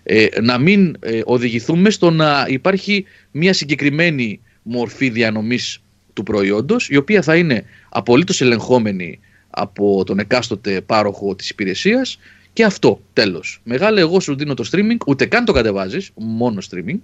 ε, 0.03 0.27
να 0.43 0.59
μην 0.59 0.97
ε, 1.01 1.21
οδηγηθούμε 1.25 1.91
στο 1.91 2.11
να 2.11 2.47
υπάρχει 2.49 3.05
μια 3.31 3.53
συγκεκριμένη 3.53 4.41
μορφή 4.63 5.09
διανομής 5.09 5.83
του 6.13 6.23
προϊόντος 6.23 6.89
η 6.89 6.97
οποία 6.97 7.23
θα 7.23 7.37
είναι 7.37 7.65
απολύτως 7.89 8.41
ελεγχόμενη 8.41 9.21
από 9.51 10.05
τον 10.05 10.19
εκάστοτε 10.19 10.81
πάροχο 10.81 11.35
της 11.35 11.51
υπηρεσίας 11.51 12.19
και 12.55 12.65
αυτό, 12.65 13.01
τέλος. 13.13 13.61
Μεγάλε, 13.65 14.01
εγώ 14.01 14.21
σου 14.21 14.37
δίνω 14.37 14.55
το 14.55 14.69
streaming, 14.73 14.97
ούτε 15.07 15.27
καν 15.27 15.45
το 15.45 15.53
κατεβάζεις, 15.53 16.11
μόνο 16.15 16.63
streaming. 16.71 16.99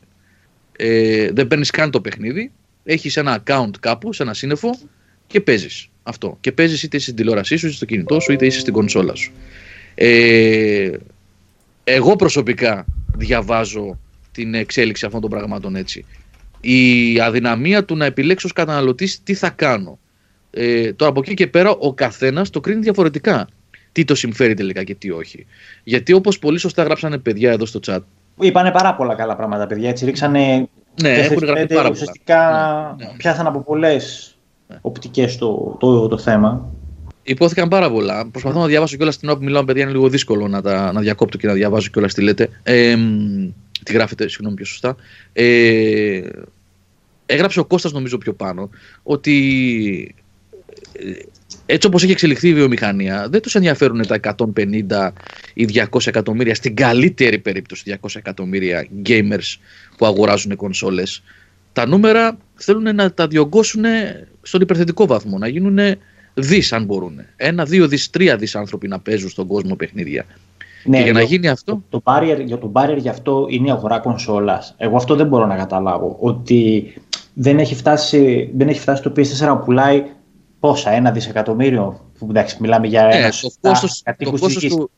Ε, 0.76 1.30
δεν 1.32 1.46
παίρνεις 1.46 1.70
καν 1.70 1.90
το 1.90 2.00
παιχνίδι. 2.00 2.52
Έχεις 2.84 3.16
ένα 3.16 3.42
account 3.42 3.70
κάπου, 3.80 4.12
σε 4.12 4.22
ένα 4.22 4.34
σύννεφο 4.34 4.78
και 5.26 5.40
παίζεις. 5.40 5.88
Αυτό. 6.02 6.36
Και 6.40 6.52
παίζεις 6.52 6.82
είτε 6.82 6.98
στην 6.98 7.14
τηλεόρασή 7.14 7.56
σου, 7.56 7.66
είτε 7.66 7.74
στο 7.74 7.84
κινητό 7.84 8.20
σου, 8.20 8.32
είτε 8.32 8.46
είσαι 8.46 8.60
στην 8.60 8.72
κονσόλα 8.72 9.14
σου. 9.14 9.32
Ε, 9.94 10.90
εγώ 11.84 12.16
προσωπικά 12.16 12.84
διαβάζω 13.16 13.98
την 14.32 14.54
εξέλιξη 14.54 15.06
αυτών 15.06 15.20
των 15.20 15.30
πραγμάτων 15.30 15.76
έτσι. 15.76 16.04
Η 16.60 17.20
αδυναμία 17.20 17.84
του 17.84 17.96
να 17.96 18.04
επιλέξω 18.04 18.46
ως 18.46 18.52
καταναλωτής 18.52 19.22
τι 19.22 19.34
θα 19.34 19.50
κάνω. 19.50 19.98
Ε, 20.50 20.92
τώρα 20.92 21.10
από 21.10 21.20
εκεί 21.20 21.34
και 21.34 21.46
πέρα 21.46 21.70
ο 21.70 21.94
καθένας 21.94 22.50
το 22.50 22.60
κρίνει 22.60 22.80
διαφορετικά. 22.80 23.48
Τι 23.92 24.04
το 24.04 24.14
συμφέρει 24.14 24.54
τελικά 24.54 24.84
και 24.84 24.94
τι 24.94 25.10
όχι. 25.10 25.46
Γιατί 25.84 26.12
όπως 26.12 26.38
πολύ 26.38 26.58
σωστά 26.58 26.82
γράψανε 26.82 27.18
παιδιά 27.18 27.50
εδώ 27.50 27.66
στο 27.66 27.80
chat. 27.86 28.00
Είπανε 28.40 28.70
πάρα 28.70 28.94
πολλά 28.94 29.14
καλά 29.14 29.36
πράγματα 29.36 29.66
παιδιά. 29.66 29.88
Έτσι 29.88 30.04
ρίξανε 30.04 30.68
ναι, 31.02 31.08
έχουν 31.08 31.38
γραφτεί 31.38 31.66
πάρα 31.66 31.80
πολλά. 31.80 31.90
Ουσιαστικά 31.90 32.94
ναι, 32.98 33.04
ναι. 33.04 33.12
πιάσαν 33.16 33.46
από 33.46 33.60
πολλές 33.60 34.34
ναι. 34.68 34.78
οπτικές 34.80 35.36
το, 35.36 35.76
το, 35.80 36.08
το, 36.08 36.18
θέμα. 36.18 36.72
Υπόθηκαν 37.22 37.68
πάρα 37.68 37.90
πολλά. 37.90 38.26
Προσπαθώ 38.30 38.60
να 38.60 38.66
διαβάσω 38.66 38.96
κιόλας 38.96 39.18
την 39.18 39.28
ώρα 39.28 39.38
που 39.38 39.44
μιλάω, 39.44 39.64
παιδιά. 39.64 39.82
Είναι 39.82 39.92
λίγο 39.92 40.08
δύσκολο 40.08 40.48
να, 40.48 40.62
τα, 40.62 40.92
να 40.92 41.00
διακόπτω 41.00 41.36
και 41.36 41.46
να 41.46 41.52
διαβάζω 41.52 41.88
κιόλας 41.88 42.14
τι 42.14 42.22
λέτε. 42.22 42.48
Ε, 42.62 42.96
τι 43.84 43.92
γράφετε, 43.92 44.28
συγγνώμη 44.28 44.54
πιο 44.56 44.64
σωστά. 44.64 44.96
Ε, 45.32 46.20
έγραψε 47.26 47.60
ο 47.60 47.64
Κώστας 47.64 47.92
νομίζω 47.92 48.18
πιο 48.18 48.32
πάνω 48.32 48.70
ότι 49.02 50.14
ε, 50.92 51.10
έτσι 51.66 51.86
όπως 51.86 52.02
έχει 52.02 52.12
εξελιχθεί 52.12 52.48
η 52.48 52.54
βιομηχανία 52.54 53.28
δεν 53.30 53.40
τους 53.42 53.54
ενδιαφέρουν 53.54 54.06
τα 54.06 54.20
150 54.56 55.10
ή 55.54 55.68
200 55.90 56.06
εκατομμύρια 56.06 56.54
στην 56.54 56.76
καλύτερη 56.76 57.38
περίπτωση 57.38 57.98
200 58.00 58.08
εκατομμύρια 58.16 58.86
gamers 59.06 59.56
που 59.96 60.06
αγοράζουν 60.06 60.56
κονσόλες 60.56 61.22
τα 61.72 61.86
νούμερα 61.86 62.36
θέλουν 62.54 62.94
να 62.94 63.12
τα 63.12 63.26
διωγγώσουν 63.26 63.84
στον 64.42 64.60
υπερθετικό 64.60 65.06
βαθμό 65.06 65.38
να 65.38 65.48
γίνουν 65.48 65.78
δις 66.34 66.72
αν 66.72 66.84
μπορούν 66.84 67.20
ένα, 67.36 67.64
δύο 67.64 67.88
δις, 67.88 68.10
τρία 68.10 68.36
δις 68.36 68.54
άνθρωποι 68.56 68.88
να 68.88 69.00
παίζουν 69.00 69.28
στον 69.28 69.46
κόσμο 69.46 69.74
παιχνίδια 69.74 70.26
ναι, 70.84 70.96
και 70.96 71.02
για 71.02 71.12
να 71.12 71.22
γίνει 71.22 71.48
αυτό. 71.48 71.82
Το, 71.90 72.00
το 72.00 72.02
barrier, 72.04 72.42
για 72.44 72.58
το 72.58 72.72
barrier 72.74 72.96
γι' 72.98 73.08
αυτό 73.08 73.46
είναι 73.48 73.68
η 73.68 73.70
αγορά 73.70 73.98
κονσόλας. 73.98 74.74
Εγώ 74.78 74.96
αυτό 74.96 75.14
δεν 75.14 75.26
μπορώ 75.26 75.46
να 75.46 75.56
καταλάβω. 75.56 76.16
Ότι 76.20 76.92
δεν 77.34 77.58
έχει 77.58 77.74
φτάσει, 77.74 78.50
δεν 78.56 78.68
έχει 78.68 78.80
φτάσει 78.80 79.02
το 79.02 79.12
PS4 79.16 79.38
να 79.38 79.56
πουλάει 79.56 80.04
πόσα, 80.60 80.90
ένα 80.90 81.10
δισεκατομμύριο. 81.10 82.10
Που 82.18 82.26
εντάξει, 82.30 82.56
μιλάμε 82.60 82.86
για 82.86 83.06
ναι, 83.06 83.14
ένας. 83.14 83.40
Το 83.40 83.50
κόστος, 83.60 84.02
το 84.18 84.30
κόστος 84.30 84.64
του, 84.64 84.90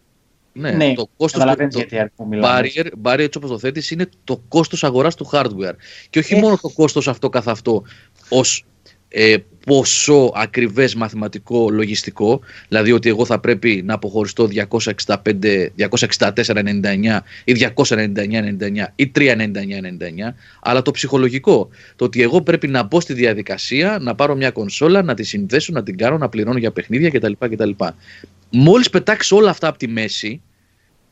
ναι, 0.52 0.70
ναι, 0.70 0.94
το 0.94 1.08
κόστος 1.16 1.42
του, 1.42 1.68
το 2.16 2.28
barrier, 2.42 2.86
barrier 3.02 3.18
έτσι 3.18 3.38
όπως 3.38 3.50
το 3.50 3.58
θέτεις 3.58 3.90
είναι 3.90 4.08
το 4.24 4.42
κόστος 4.48 4.84
αγοράς 4.84 5.14
του 5.14 5.28
hardware 5.32 5.74
και 6.10 6.18
όχι 6.18 6.34
μόνο 6.34 6.58
το 6.62 6.68
κόστος 6.68 7.08
αυτό 7.08 7.28
καθ' 7.28 7.48
αυτό 7.48 7.82
ως 8.28 8.64
ε, 9.12 9.36
ποσό 9.66 10.32
ακριβές 10.34 10.94
μαθηματικό 10.94 11.70
λογιστικό, 11.70 12.40
δηλαδή 12.68 12.92
ότι 12.92 13.08
εγώ 13.08 13.24
θα 13.24 13.40
πρέπει 13.40 13.82
να 13.84 13.94
αποχωριστώ 13.94 14.48
265, 14.68 15.16
264,99 15.78 17.18
ή 17.44 17.54
299,99 17.74 18.86
ή 18.94 19.12
399,99, 19.14 19.32
αλλά 20.62 20.82
το 20.82 20.90
ψυχολογικό, 20.90 21.68
το 21.96 22.04
ότι 22.04 22.22
εγώ 22.22 22.42
πρέπει 22.42 22.68
να 22.68 22.82
μπω 22.82 23.00
στη 23.00 23.12
διαδικασία, 23.12 23.98
να 24.00 24.14
πάρω 24.14 24.34
μια 24.34 24.50
κονσόλα, 24.50 25.02
να 25.02 25.14
τη 25.14 25.22
συνδέσω, 25.22 25.72
να 25.72 25.82
την 25.82 25.96
κάνω, 25.96 26.18
να 26.18 26.28
πληρώνω 26.28 26.58
για 26.58 26.72
παιχνίδια 26.72 27.10
κτλ. 27.10 27.32
κτλ. 27.38 27.70
Μόλις 28.50 28.90
πετάξεις 28.90 29.32
όλα 29.32 29.50
αυτά 29.50 29.68
από 29.68 29.78
τη 29.78 29.88
μέση, 29.88 30.42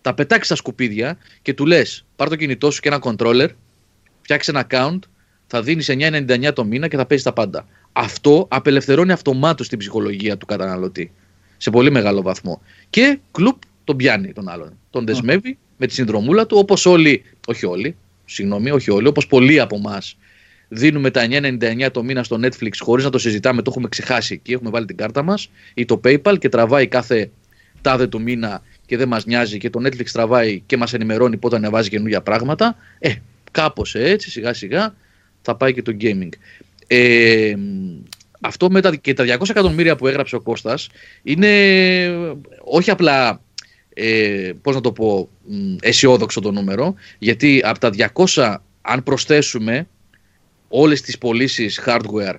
τα 0.00 0.14
πετάξεις 0.14 0.46
στα 0.46 0.56
σκουπίδια 0.56 1.18
και 1.42 1.54
του 1.54 1.66
λες 1.66 2.04
πάρ 2.16 2.28
το 2.28 2.36
κινητό 2.36 2.70
σου 2.70 2.80
και 2.80 2.88
ένα 2.88 2.98
controller, 3.02 3.48
φτιάξε 4.22 4.50
ένα 4.50 4.66
account, 4.70 4.98
θα 5.50 5.62
δίνεις 5.62 5.90
9,99 5.90 6.52
το 6.54 6.64
μήνα 6.64 6.88
και 6.88 6.96
θα 6.96 7.06
παίζεις 7.06 7.26
τα 7.26 7.32
πάντα. 7.32 7.66
Αυτό 7.92 8.46
απελευθερώνει 8.50 9.12
αυτομάτως 9.12 9.68
την 9.68 9.78
ψυχολογία 9.78 10.36
του 10.36 10.46
καταναλωτή. 10.46 11.12
Σε 11.56 11.70
πολύ 11.70 11.90
μεγάλο 11.90 12.22
βαθμό. 12.22 12.62
Και 12.90 13.18
κλουπ 13.30 13.56
τον 13.84 13.96
πιάνει 13.96 14.32
τον 14.32 14.48
άλλον. 14.48 14.78
Τον 14.90 15.06
δεσμεύει 15.06 15.58
με 15.76 15.86
τη 15.86 15.92
συνδρομούλα 15.92 16.46
του, 16.46 16.56
όπως 16.58 16.86
όλοι, 16.86 17.22
όχι 17.46 17.66
όλοι, 17.66 17.96
συγγνώμη, 18.24 18.70
όχι 18.70 18.90
όλοι, 18.90 19.08
όπως 19.08 19.26
πολλοί 19.26 19.60
από 19.60 19.76
εμάς 19.76 20.16
δίνουμε 20.68 21.10
τα 21.10 21.26
9,99 21.30 21.88
το 21.92 22.02
μήνα 22.02 22.22
στο 22.22 22.38
Netflix 22.42 22.72
χωρίς 22.78 23.04
να 23.04 23.10
το 23.10 23.18
συζητάμε, 23.18 23.62
το 23.62 23.70
έχουμε 23.70 23.88
ξεχάσει 23.88 24.34
εκεί, 24.34 24.52
έχουμε 24.52 24.70
βάλει 24.70 24.86
την 24.86 24.96
κάρτα 24.96 25.22
μας 25.22 25.50
ή 25.74 25.84
το 25.84 26.00
PayPal 26.04 26.38
και 26.38 26.48
τραβάει 26.48 26.86
κάθε 26.86 27.30
τάδε 27.80 28.06
του 28.06 28.22
μήνα 28.22 28.62
και 28.86 28.96
δεν 28.96 29.08
μας 29.08 29.24
νοιάζει 29.24 29.58
και 29.58 29.70
το 29.70 29.80
Netflix 29.84 30.06
τραβάει 30.12 30.62
και 30.66 30.76
μας 30.76 30.92
ενημερώνει 30.92 31.36
πότε 31.36 31.56
ανεβάζει 31.56 31.88
καινούργια 31.88 32.20
πράγματα. 32.20 32.76
Ε, 32.98 33.12
κάπως 33.50 33.94
έτσι, 33.94 34.30
σιγά 34.30 34.52
σιγά 34.52 34.94
θα 35.42 35.56
πάει 35.56 35.72
και 35.72 35.82
το 35.82 35.96
gaming. 36.00 36.28
Ε, 36.86 37.54
αυτό 38.40 38.70
με 38.70 38.80
τα, 38.80 38.96
και 38.96 39.14
τα 39.14 39.24
200 39.38 39.50
εκατομμύρια 39.50 39.96
που 39.96 40.06
έγραψε 40.06 40.36
ο 40.36 40.40
Κώστας 40.40 40.88
είναι 41.22 41.48
όχι 42.64 42.90
απλά 42.90 43.40
ε, 43.94 44.52
πώς 44.62 44.74
να 44.74 44.80
το 44.80 44.92
πω 44.92 45.28
αισιόδοξο 45.80 46.40
το 46.40 46.50
νούμερο 46.50 46.94
γιατί 47.18 47.60
από 47.64 47.78
τα 47.78 47.90
200 48.34 48.56
αν 48.82 49.02
προσθέσουμε 49.02 49.88
όλες 50.68 51.00
τις 51.00 51.18
πωλήσεις 51.18 51.80
hardware 51.86 52.34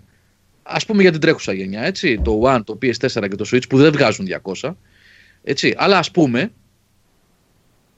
ας 0.63 0.85
πούμε 0.85 1.01
για 1.01 1.11
την 1.11 1.19
τρέχουσα 1.19 1.53
γενιά 1.53 1.81
έτσι, 1.81 2.21
το 2.23 2.41
One, 2.43 2.61
το 2.63 2.77
PS4 2.81 3.27
και 3.29 3.35
το 3.35 3.49
Switch 3.51 3.69
που 3.69 3.77
δεν 3.77 3.91
βγάζουν 3.91 4.27
200 4.61 4.73
έτσι, 5.43 5.73
αλλά 5.77 5.97
ας 5.97 6.11
πούμε 6.11 6.51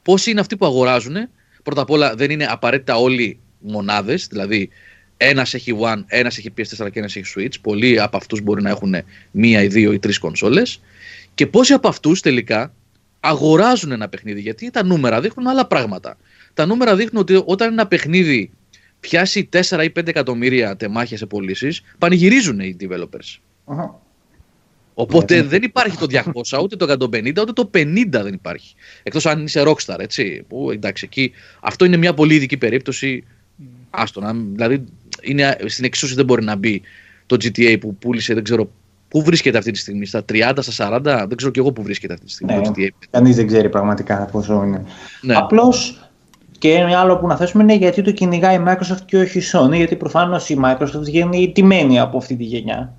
πόσοι 0.01 0.31
είναι 0.31 0.39
αυτοί 0.39 0.57
που 0.57 0.65
αγοράζουν 0.65 1.15
πρώτα 1.63 1.81
απ' 1.81 1.89
όλα 1.89 2.15
δεν 2.15 2.31
είναι 2.31 2.45
απαραίτητα 2.45 2.95
όλοι 2.95 3.39
μονάδες 3.59 4.27
δηλαδή 4.27 4.69
ένας 5.17 5.53
έχει 5.53 5.77
One, 5.79 6.03
ένας 6.07 6.37
έχει 6.37 6.53
PS4 6.57 6.91
και 6.91 6.99
ένας 6.99 7.15
έχει 7.15 7.33
Switch. 7.35 7.53
Πολλοί 7.61 8.01
από 8.01 8.17
αυτούς 8.17 8.41
μπορεί 8.41 8.61
να 8.61 8.69
έχουν 8.69 8.95
μία 9.31 9.63
ή 9.63 9.67
δύο 9.67 9.93
ή 9.93 9.99
τρεις 9.99 10.17
κονσόλες. 10.17 10.81
Και 11.33 11.47
πόσοι 11.47 11.73
από 11.73 11.87
αυτούς 11.87 12.21
τελικά 12.21 12.73
αγοράζουν 13.19 13.91
ένα 13.91 14.09
παιχνίδι. 14.09 14.41
Γιατί 14.41 14.71
τα 14.71 14.83
νούμερα 14.83 15.21
δείχνουν 15.21 15.47
άλλα 15.47 15.67
πράγματα. 15.67 16.17
Τα 16.53 16.65
νούμερα 16.65 16.95
δείχνουν 16.95 17.21
ότι 17.21 17.41
όταν 17.45 17.71
ένα 17.71 17.87
παιχνίδι 17.87 18.51
πιάσει 18.99 19.49
4 19.53 19.83
ή 19.83 19.91
5 19.99 20.07
εκατομμύρια 20.07 20.75
τεμάχια 20.75 21.17
σε 21.17 21.25
πωλήσεις, 21.25 21.81
πανηγυρίζουν 21.97 22.59
οι 22.59 22.75
developers. 22.79 23.39
uh 23.65 23.89
Οπότε 24.93 25.41
δεν 25.41 25.63
υπάρχει 25.63 25.97
το 25.97 26.05
200, 26.09 26.59
ούτε 26.61 26.75
το 26.75 27.07
150, 27.11 27.41
ούτε 27.41 27.53
το 27.53 27.69
50 27.73 28.05
δεν 28.09 28.33
υπάρχει. 28.33 28.75
Εκτός 29.03 29.25
αν 29.25 29.43
είσαι 29.43 29.63
rockstar, 29.65 29.99
έτσι. 29.99 30.45
Που, 30.47 30.71
εντάξει, 30.71 31.05
εκεί, 31.05 31.31
αυτό 31.59 31.85
είναι 31.85 31.97
μια 31.97 32.13
πολύ 32.13 32.35
ειδική 32.35 32.57
περίπτωση. 32.57 33.23
Άστονα, 33.89 34.33
δηλαδή 34.33 34.83
είναι, 35.23 35.57
στην 35.65 35.85
εξίσωση 35.85 36.15
δεν 36.15 36.25
μπορεί 36.25 36.43
να 36.43 36.55
μπει 36.55 36.81
το 37.25 37.35
GTA 37.35 37.77
που 37.79 37.95
πούλησε, 37.95 38.33
δεν 38.33 38.43
ξέρω 38.43 38.69
πού 39.07 39.23
βρίσκεται 39.23 39.57
αυτή 39.57 39.71
τη 39.71 39.77
στιγμή, 39.77 40.05
στα 40.05 40.25
30, 40.31 40.53
στα 40.59 40.99
40, 40.99 41.01
δεν 41.27 41.37
ξέρω 41.37 41.51
και 41.51 41.59
εγώ 41.59 41.71
πού 41.71 41.83
βρίσκεται 41.83 42.13
αυτή 42.13 42.25
τη 42.25 42.31
στιγμή. 42.31 42.55
Ναι, 42.55 42.61
το 42.61 42.73
GTA. 42.77 42.89
Κανείς 43.09 43.35
δεν 43.35 43.47
ξέρει 43.47 43.69
πραγματικά 43.69 44.25
πόσο 44.31 44.63
είναι. 44.63 44.83
Ναι. 45.21 45.35
Απλώς 45.35 46.07
και 46.57 46.73
ένα 46.73 46.99
άλλο 46.99 47.17
που 47.17 47.27
να 47.27 47.37
θέσουμε 47.37 47.63
είναι 47.63 47.75
γιατί 47.75 48.01
το 48.01 48.11
κυνηγάει 48.11 48.55
η 48.55 48.63
Microsoft 48.67 49.01
και 49.05 49.17
όχι 49.17 49.37
η 49.37 49.43
Sony, 49.51 49.75
γιατί 49.75 49.95
προφανώς 49.95 50.49
η 50.49 50.59
Microsoft 50.63 51.01
βγαίνει 51.01 51.51
τιμένη 51.51 51.99
από 51.99 52.17
αυτή 52.17 52.35
τη 52.35 52.43
γενιά. 52.43 52.93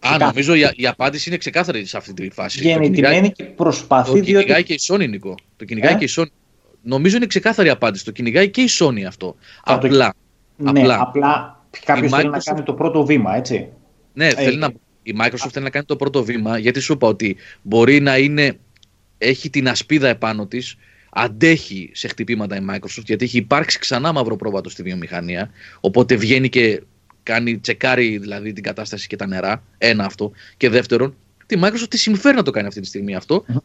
Α, 0.00 0.16
νομίζω 0.18 0.54
η, 0.54 0.60
η 0.76 0.86
απάντηση 0.86 1.28
είναι 1.28 1.38
ξεκάθαρη 1.38 1.84
σε 1.84 1.96
αυτή 1.96 2.14
τη 2.14 2.30
φάση. 2.30 2.58
Βγαίνει 2.58 2.90
τιμένη 2.90 3.30
και 3.30 3.44
προσπαθεί. 3.44 4.10
Το 4.10 4.20
κυνηγάει 4.20 4.44
διότι... 4.44 4.62
και 4.62 4.72
η 4.72 4.80
Sony, 4.88 5.08
Νικό. 5.08 5.34
Το 5.56 5.64
κυνηγάει 5.64 5.92
ε; 5.92 5.96
και 5.96 6.04
η 6.04 6.08
Sony. 6.16 6.26
Νομίζω 6.82 7.16
είναι 7.16 7.26
ξεκάθαρη 7.26 7.68
απάντηση. 7.68 8.04
Το 8.04 8.10
κυνηγάει 8.10 8.50
και 8.50 8.60
η 8.60 8.68
Sony 8.78 9.02
αυτό. 9.06 9.34
Απλά. 9.64 10.14
Ναι, 10.56 10.70
απλά, 10.70 11.00
απλά 11.00 11.64
κάποιος 11.84 12.12
θέλει 12.12 12.30
να 12.30 12.38
κάνει 12.38 12.62
το 12.62 12.74
πρώτο 12.74 13.04
βήμα, 13.04 13.36
έτσι. 13.36 13.68
Ναι, 14.12 14.30
θέλει 14.30 14.56
να, 14.56 14.72
η 15.02 15.14
Microsoft 15.20 15.48
θέλει 15.52 15.64
να 15.64 15.70
κάνει 15.70 15.84
το 15.84 15.96
πρώτο 15.96 16.24
βήμα 16.24 16.58
γιατί 16.58 16.80
σου 16.80 16.92
είπα 16.92 17.08
ότι 17.08 17.36
μπορεί 17.62 18.00
να 18.00 18.18
είναι, 18.18 18.58
έχει 19.18 19.50
την 19.50 19.68
ασπίδα 19.68 20.08
επάνω 20.08 20.46
της, 20.46 20.76
αντέχει 21.10 21.90
σε 21.94 22.08
χτυπήματα 22.08 22.56
η 22.56 22.60
Microsoft 22.70 23.04
γιατί 23.04 23.24
έχει 23.24 23.36
υπάρξει 23.36 23.78
ξανά 23.78 24.12
μαύρο 24.12 24.36
πρόβατο 24.36 24.70
στη 24.70 24.82
βιομηχανία. 24.82 25.50
Οπότε 25.80 26.14
βγαίνει 26.14 26.48
και 26.48 26.82
κάνει, 27.22 27.58
τσεκάρει 27.58 28.18
δηλαδή 28.18 28.52
την 28.52 28.62
κατάσταση 28.62 29.06
και 29.06 29.16
τα 29.16 29.26
νερά. 29.26 29.62
Ένα 29.78 30.04
αυτό. 30.04 30.32
Και 30.56 30.68
δεύτερον, 30.68 31.16
τη 31.46 31.58
Microsoft 31.62 31.88
τη 31.88 31.98
συμφέρει 31.98 32.36
να 32.36 32.42
το 32.42 32.50
κάνει 32.50 32.66
αυτή 32.66 32.80
τη 32.80 32.86
στιγμή 32.86 33.16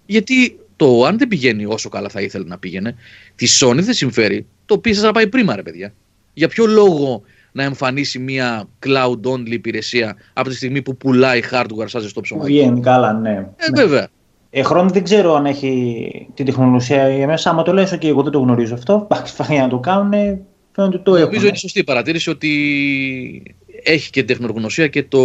γιατί 0.05 0.59
το 0.75 1.05
αν 1.05 1.17
δεν 1.17 1.27
πηγαίνει 1.27 1.65
όσο 1.65 1.89
καλά 1.89 2.09
θα 2.09 2.21
ήθελε 2.21 2.45
να 2.45 2.57
πήγαινε, 2.57 2.95
τη 3.35 3.47
Sony 3.59 3.79
δεν 3.79 3.93
συμφέρει. 3.93 4.45
Το 4.65 4.73
οποίο 4.73 5.01
να 5.01 5.11
πάει 5.11 5.27
πρίμα, 5.27 5.55
ρε 5.55 5.63
παιδιά 5.63 5.93
για 6.39 6.47
ποιο 6.47 6.65
λόγο 6.65 7.21
να 7.51 7.63
εμφανίσει 7.63 8.19
μια 8.19 8.67
cloud-only 8.85 9.49
υπηρεσία 9.49 10.15
από 10.33 10.49
τη 10.49 10.55
στιγμή 10.55 10.81
που 10.81 10.97
πουλάει 10.97 11.41
hardware 11.51 11.85
σαν 11.85 12.01
ζεστό 12.01 12.21
ψωμί; 12.21 12.43
Βγαίνει 12.43 12.81
καλά, 12.81 13.13
ναι. 13.13 13.29
Ε, 13.29 13.69
ναι. 13.71 13.81
βέβαια. 13.81 14.07
Ε, 14.49 14.63
χρόνο 14.63 14.89
δεν 14.89 15.03
ξέρω 15.03 15.35
αν 15.35 15.45
έχει 15.45 16.27
την 16.33 16.45
τεχνολογία 16.45 17.27
μέσα. 17.27 17.49
Άμα 17.49 17.63
το 17.63 17.73
λες, 17.73 17.97
και 17.99 18.07
εγώ 18.07 18.23
δεν 18.23 18.31
το 18.31 18.39
γνωρίζω 18.39 18.73
αυτό. 18.73 19.07
Πάει 19.37 19.57
να 19.57 19.67
το 19.67 19.79
κάνουν, 19.79 20.11
φαίνεται 20.11 20.95
ότι 20.95 20.99
το 20.99 21.15
έχουν. 21.15 21.27
Νομίζω 21.27 21.47
είναι 21.47 21.55
σωστή 21.55 21.79
η 21.79 21.83
παρατήρηση 21.83 22.29
ότι 22.29 23.55
έχει 23.83 24.09
και 24.09 24.23
τεχνογνωσία 24.23 24.87
και, 24.87 25.03
το, 25.03 25.21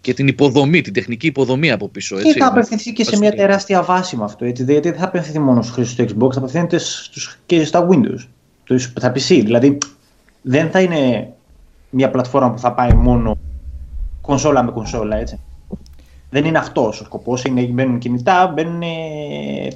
και 0.00 0.14
την 0.14 0.26
υποδομή, 0.26 0.80
την 0.80 0.92
τεχνική 0.92 1.26
υποδομή 1.26 1.70
από 1.70 1.88
πίσω. 1.88 2.16
Έτσι. 2.16 2.32
Και 2.32 2.38
θα 2.38 2.46
απευθυνθεί 2.46 2.92
και 2.92 3.04
σε 3.04 3.18
μια 3.18 3.32
τεράστια 3.32 3.82
βάση 3.82 4.16
με 4.16 4.24
αυτό. 4.24 4.44
Έτσι, 4.44 4.64
γιατί 4.64 4.90
δεν 4.90 4.98
θα 4.98 5.04
απευθυνθεί 5.04 5.38
μόνο 5.38 5.62
στους 5.62 5.74
χρήστες 5.74 6.06
του 6.06 6.16
Xbox, 6.16 6.32
θα 6.32 6.38
απευθύνεται 6.38 6.80
και 7.46 7.64
στα 7.64 7.88
Windows, 7.90 8.28
στα 8.96 9.12
PC. 9.12 9.40
Δηλαδή 9.44 9.78
δεν 10.42 10.70
θα 10.70 10.80
είναι 10.80 11.32
μια 11.90 12.10
πλατφόρμα 12.10 12.50
που 12.50 12.58
θα 12.58 12.72
πάει 12.72 12.92
μόνο 12.92 13.38
κονσόλα 14.20 14.62
με 14.62 14.70
κονσόλα, 14.70 15.16
έτσι. 15.16 15.40
δεν 16.30 16.44
είναι 16.44 16.58
αυτός 16.58 17.00
ο 17.00 17.04
σκοπός. 17.04 17.44
Μπαίνουν 17.70 17.98
κινητά, 17.98 18.46
μπαίνουν 18.46 18.82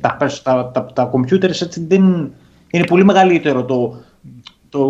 τα, 0.00 0.16
τα, 0.42 0.70
τα, 0.70 0.86
τα 0.92 1.10
computers, 1.12 1.68
δεν, 1.86 2.32
είναι 2.70 2.84
πολύ 2.86 3.04
μεγαλύτερο 3.04 3.64
το, 3.64 3.96
το, 4.68 4.88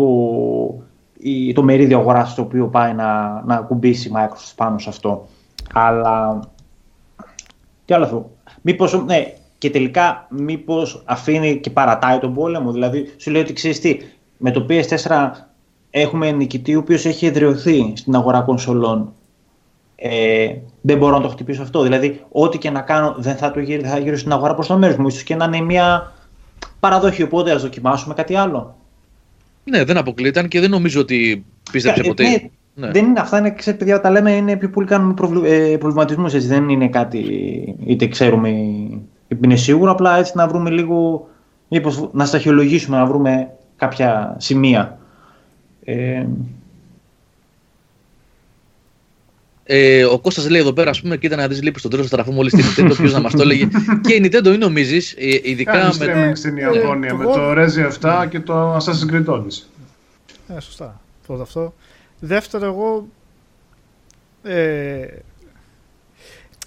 το 1.53 1.63
μερίδιο 1.63 1.99
αγοράς 1.99 2.35
το 2.35 2.41
οποίο 2.41 2.67
πάει 2.67 2.93
να, 2.93 3.41
να 3.45 3.57
κουμπίσει 3.57 4.07
η 4.07 4.11
Microsoft 4.15 4.53
πάνω 4.55 4.79
σε 4.79 4.89
αυτό. 4.89 5.27
Αλλά. 5.73 6.39
Τι 7.85 7.93
άλλο 7.93 8.03
αυτό. 8.03 8.29
Μήπως, 8.61 9.03
ναι, 9.05 9.33
και 9.57 9.69
τελικά 9.69 10.27
μήπως 10.29 11.01
αφήνει 11.05 11.59
και 11.59 11.69
παρατάει 11.69 12.19
τον 12.19 12.33
πόλεμο. 12.33 12.71
Δηλαδή, 12.71 13.13
σου 13.17 13.31
λέει 13.31 13.41
ότι 13.41 13.53
ξέρεις 13.53 13.79
τι, 13.79 13.97
με 14.37 14.51
το 14.51 14.65
PS4 14.69 15.31
έχουμε 15.89 16.31
νικητή 16.31 16.75
ο 16.75 16.79
οποίος 16.79 17.05
έχει 17.05 17.25
εδραιωθεί 17.25 17.93
στην 17.95 18.15
αγορά 18.15 18.41
κονσολών. 18.41 19.13
Ε, 19.95 20.55
δεν 20.81 20.97
μπορώ 20.97 21.15
να 21.15 21.21
το 21.21 21.27
χτυπήσω 21.27 21.61
αυτό. 21.61 21.81
Δηλαδή, 21.81 22.23
ό,τι 22.31 22.57
και 22.57 22.69
να 22.69 22.81
κάνω 22.81 23.15
δεν 23.17 23.35
θα, 23.35 23.51
το 23.51 23.59
γύρω, 23.59 23.87
θα 23.87 23.97
γύρω 23.97 24.17
στην 24.17 24.31
αγορά 24.31 24.53
προς 24.53 24.67
το 24.67 24.77
μέρο 24.77 24.95
μου. 25.01 25.09
σω 25.09 25.23
και 25.23 25.35
να 25.35 25.45
είναι 25.45 25.61
μια 25.61 26.13
παραδοχή. 26.79 27.23
Οπότε 27.23 27.51
ας 27.51 27.61
δοκιμάσουμε 27.61 28.13
κάτι 28.13 28.35
άλλο. 28.35 28.75
Ναι, 29.63 29.83
δεν 29.83 29.97
αποκλείεται 29.97 30.47
και 30.47 30.59
δεν 30.59 30.69
νομίζω 30.69 30.99
ότι 30.99 31.45
πίστεψε 31.71 32.01
ποτέ. 32.03 32.23
Ναι, 32.23 32.37
ναι. 32.73 32.91
Δεν 32.91 33.05
είναι 33.05 33.19
αυτά, 33.19 33.37
είναι, 33.37 33.51
ξέρετε, 33.51 33.83
παιδιά, 33.83 34.01
τα 34.01 34.09
λέμε 34.09 34.31
είναι 34.31 34.55
πιο 34.55 34.69
πολύ 34.69 34.87
κάνουμε 34.87 35.13
ε, 35.45 35.77
προβληματισμούς. 35.77 36.47
Δεν 36.47 36.69
είναι 36.69 36.87
κάτι 36.87 37.17
είτε 37.85 38.07
ξέρουμε 38.07 38.49
είτε 38.49 39.39
είναι 39.43 39.55
σίγουρο. 39.55 39.91
Απλά 39.91 40.17
έτσι 40.17 40.31
να 40.35 40.47
βρούμε 40.47 40.69
λίγο. 40.69 41.27
Μήπως, 41.69 42.09
να 42.11 42.25
σταχυολογήσουμε, 42.25 42.97
να 42.97 43.05
βρούμε 43.05 43.49
κάποια 43.75 44.35
σημεία. 44.39 44.97
Ε, 45.89 46.25
ε, 49.63 50.05
ο 50.05 50.19
Κώστας 50.19 50.49
λέει 50.49 50.61
εδώ 50.61 50.73
πέρα, 50.73 50.89
ας 50.89 51.01
πούμε, 51.01 51.17
κοίτα 51.17 51.35
να 51.35 51.47
δεις 51.47 51.61
λείπεις 51.61 51.79
στον 51.79 51.91
τρίτο 51.91 52.07
στραφό 52.07 52.31
μόλις 52.31 52.53
την 52.53 52.63
Nintendo. 52.65 52.95
Ποιος 52.95 53.13
να 53.13 53.19
μας 53.19 53.33
το 53.33 53.41
έλεγε. 53.41 53.67
και 54.07 54.13
η 54.13 54.21
Nintendo 54.23 54.45
είναι 54.45 54.57
νομίζεις, 54.57 55.15
ε, 55.17 55.39
ειδικά 55.43 55.71
Κάνεις 55.71 55.97
με. 55.97 56.31
στην 56.35 56.57
Ιαπωνία 56.57 57.15
με 57.15 57.23
το 57.23 57.51
Rezi 57.51 57.91
7 58.01 58.27
και 58.29 58.39
το 58.39 58.75
Assassin's 58.75 59.13
Creed 59.13 59.25
Odyssey. 59.25 59.63
Ε, 60.47 60.59
σωστά. 60.59 61.01
Πρώτο 61.27 61.41
αυτό. 61.41 61.73
Δεύτερο, 62.19 62.65
εγώ. 62.65 63.07
Ε, 64.43 65.05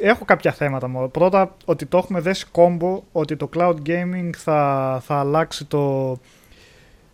έχω 0.01 0.25
κάποια 0.25 0.53
θέματα 0.53 0.89
μόνο. 0.89 1.09
Πρώτα, 1.09 1.57
ότι 1.65 1.87
το 1.87 1.99
έχουμε 1.99 2.21
δέσει 2.21 2.47
κόμπο, 2.51 3.03
ότι 3.13 3.37
το 3.37 3.49
cloud 3.57 3.77
gaming 3.87 4.31
θα, 4.37 5.03
θα 5.07 5.15
αλλάξει 5.15 5.65
το. 5.65 6.19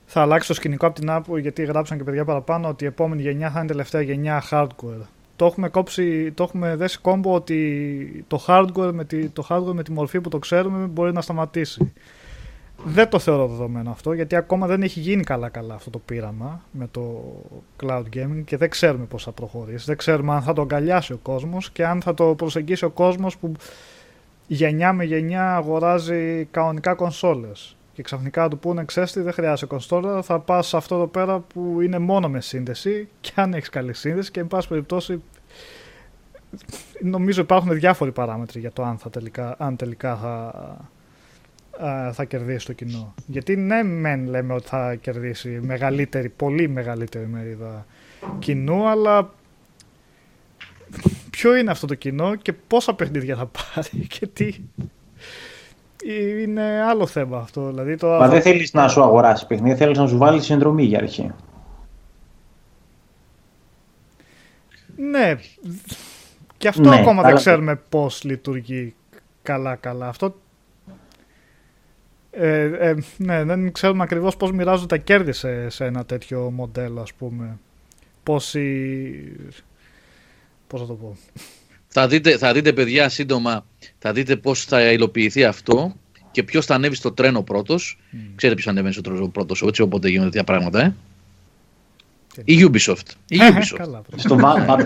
Θα 0.07 0.21
αλλάξει 0.21 0.49
το 0.49 0.55
σκηνικό 0.55 0.87
από 0.87 1.01
την 1.01 1.09
Apple 1.11 1.41
γιατί 1.41 1.65
γράψαν 1.65 1.99
και 1.99 2.05
παιδιά 2.05 2.25
παραπάνω 2.25 2.69
ότι 2.69 2.85
η 2.85 2.87
επόμενη 2.87 3.23
γενιά 3.23 3.51
θα 3.51 3.59
είναι 3.59 3.69
τελευταία 3.69 4.01
γενιά 4.01 4.43
hardware 4.51 5.07
το 5.37 5.47
έχουμε, 5.47 5.69
κόψει, 5.69 6.33
το 6.33 6.43
έχουμε 6.43 6.77
δέσει 6.77 6.99
κόμπο 6.99 7.35
ότι 7.35 8.25
το 8.29 8.45
hardware, 8.47 8.91
με 8.93 9.05
τη, 9.05 9.29
το 9.29 9.47
hardware 9.49 9.73
με 9.73 9.83
τη 9.83 9.93
μορφή 9.93 10.21
που 10.21 10.29
το 10.29 10.39
ξέρουμε 10.39 10.87
μπορεί 10.87 11.13
να 11.13 11.21
σταματήσει. 11.21 11.93
Δεν 12.85 13.09
το 13.09 13.19
θεωρώ 13.19 13.47
δεδομένο 13.47 13.91
αυτό, 13.91 14.13
γιατί 14.13 14.37
ακόμα 14.37 14.67
δεν 14.67 14.83
έχει 14.83 15.01
γίνει 15.01 15.23
καλά-καλά 15.23 15.75
αυτό 15.75 15.91
το 15.91 15.99
πείραμα 15.99 16.63
με 16.71 16.89
το 16.91 17.35
cloud 17.83 18.03
gaming 18.15 18.43
και 18.45 18.57
δεν 18.57 18.71
ξέρουμε 18.71 19.05
πώς 19.05 19.23
θα 19.23 19.33
προχωρήσει. 19.33 19.85
Δεν 19.87 19.97
ξέρουμε 19.97 20.33
αν 20.33 20.43
θα 20.43 20.53
το 20.53 20.63
αγκαλιάσει 20.63 21.13
ο 21.13 21.19
κόσμος 21.23 21.71
και 21.71 21.87
αν 21.87 22.03
θα 22.03 22.15
το 22.15 22.35
προσεγγίσει 22.35 22.85
ο 22.85 22.91
κόσμος 22.91 23.37
που 23.37 23.53
γενιά 24.47 24.93
με 24.93 25.05
γενιά 25.05 25.57
αγοράζει 25.57 26.45
κανονικά 26.45 26.95
κονσόλες 26.95 27.76
και 27.97 28.03
ξαφνικά 28.03 28.49
του 28.49 28.59
πούνε 28.59 28.85
ξέρεις 28.85 29.13
τι 29.13 29.21
δεν 29.21 29.33
χρειάζεται 29.33 29.67
κονσόλα 29.67 30.23
θα 30.23 30.39
πας 30.39 30.67
σε 30.67 30.77
αυτό 30.77 30.95
εδώ 30.95 31.07
πέρα 31.07 31.39
που 31.39 31.81
είναι 31.81 31.99
μόνο 31.99 32.29
με 32.29 32.41
σύνδεση 32.41 33.09
και 33.21 33.33
αν 33.35 33.55
έχεις 33.55 33.69
καλή 33.69 33.95
σύνδεση 33.95 34.31
και 34.31 34.41
εν 34.41 34.47
πάση 34.47 34.69
περιπτώσει 34.69 35.23
νομίζω 37.01 37.41
υπάρχουν 37.41 37.73
διάφοροι 37.73 38.13
παράμετροι 38.13 38.61
για 38.61 38.73
το 38.73 38.83
αν, 38.83 38.99
θα 38.99 39.11
τελικά, 39.11 39.57
αν 39.59 39.77
τελικά 39.77 40.17
θα, 40.17 42.13
θα 42.13 42.25
κερδίσει 42.25 42.67
το 42.67 42.73
κοινό. 42.73 43.15
Γιατί 43.27 43.57
ναι, 43.57 43.83
μεν 43.83 44.27
λέμε 44.27 44.55
ότι 44.55 44.67
θα 44.67 44.95
κερδίσει 44.95 45.49
μεγαλύτερη, 45.49 46.29
πολύ 46.29 46.69
μεγαλύτερη 46.69 47.27
μερίδα 47.27 47.87
κοινού, 48.39 48.89
αλλά 48.89 49.31
ποιο 51.31 51.57
είναι 51.57 51.71
αυτό 51.71 51.87
το 51.87 51.95
κοινό 51.95 52.35
και 52.35 52.53
πόσα 52.53 52.95
παιχνίδια 52.95 53.37
θα 53.37 53.47
πάρει 53.47 54.07
και 54.19 54.27
τι, 54.27 54.55
είναι 56.43 56.83
άλλο 56.83 57.07
θέμα 57.07 57.39
αυτό. 57.39 57.67
Δηλαδή 57.67 57.97
το... 57.97 58.09
Μα 58.09 58.29
δεν 58.29 58.43
θέλεις 58.43 58.73
να 58.73 58.89
σου 58.89 59.03
αγοράσεις 59.03 59.47
παιχνίδι, 59.47 59.77
θέλεις 59.77 59.99
να 59.99 60.07
σου 60.07 60.17
βάλεις 60.17 60.45
συνδρομή 60.45 60.83
για 60.85 60.99
αρχή. 60.99 61.31
Ναι. 64.97 65.39
Και 66.57 66.69
αυτό 66.69 66.89
ναι, 66.89 67.01
ακόμα 67.01 67.23
δεν 67.23 67.35
ξέρουμε 67.35 67.81
πώς 67.89 68.25
λειτουργεί 68.25 68.95
καλά-καλά. 69.43 70.09
Αυτό 70.09 70.35
ε, 72.39 72.89
ε, 72.89 72.95
ναι, 73.17 73.45
δεν 73.45 73.73
ξέρουμε 73.73 74.03
ακριβώς 74.03 74.37
πώς 74.37 74.53
μοιράζονται 74.53 74.97
τα 74.97 75.03
κέρδη 75.03 75.33
σε, 75.33 75.69
σε 75.69 75.85
ένα 75.85 76.05
τέτοιο 76.05 76.51
μοντέλο, 76.51 77.01
ας 77.01 77.13
πούμε. 77.13 77.59
Πόσοι... 78.23 79.33
Πώς 80.67 80.81
θα 80.81 80.87
το 80.87 80.95
πω; 80.95 81.17
Θα 81.99 82.09
δείτε, 82.09 82.39
θα 82.39 82.53
δείτε 82.53 82.73
παιδιά 82.73 83.09
σύντομα, 83.09 83.67
θα 83.99 84.13
δείτε 84.13 84.37
πώς 84.37 84.65
θα 84.65 84.93
υλοποιηθεί 84.93 85.45
αυτό 85.45 85.97
και 86.31 86.43
ποιος 86.43 86.67
θα 86.67 86.75
ανέβει 86.75 86.95
στο 86.95 87.13
τρένο 87.13 87.43
πρώτος. 87.43 87.99
Mm. 88.13 88.17
Ξέρετε 88.35 88.61
ποιος 88.61 88.75
ανέβει 88.75 88.93
στο 88.93 89.01
τρένο 89.01 89.29
πρώτος, 89.29 89.63
έτσι, 89.63 89.83
οπότε 89.83 90.09
γίνονται 90.09 90.31
τέτοια 90.31 90.45
πράγματα, 90.45 90.81
ε; 90.81 90.95
Η 92.45 92.71
Ubisoft. 92.71 93.09
Η 93.29 93.39
Ubisoft. 93.41 94.01
Στο 94.17 94.39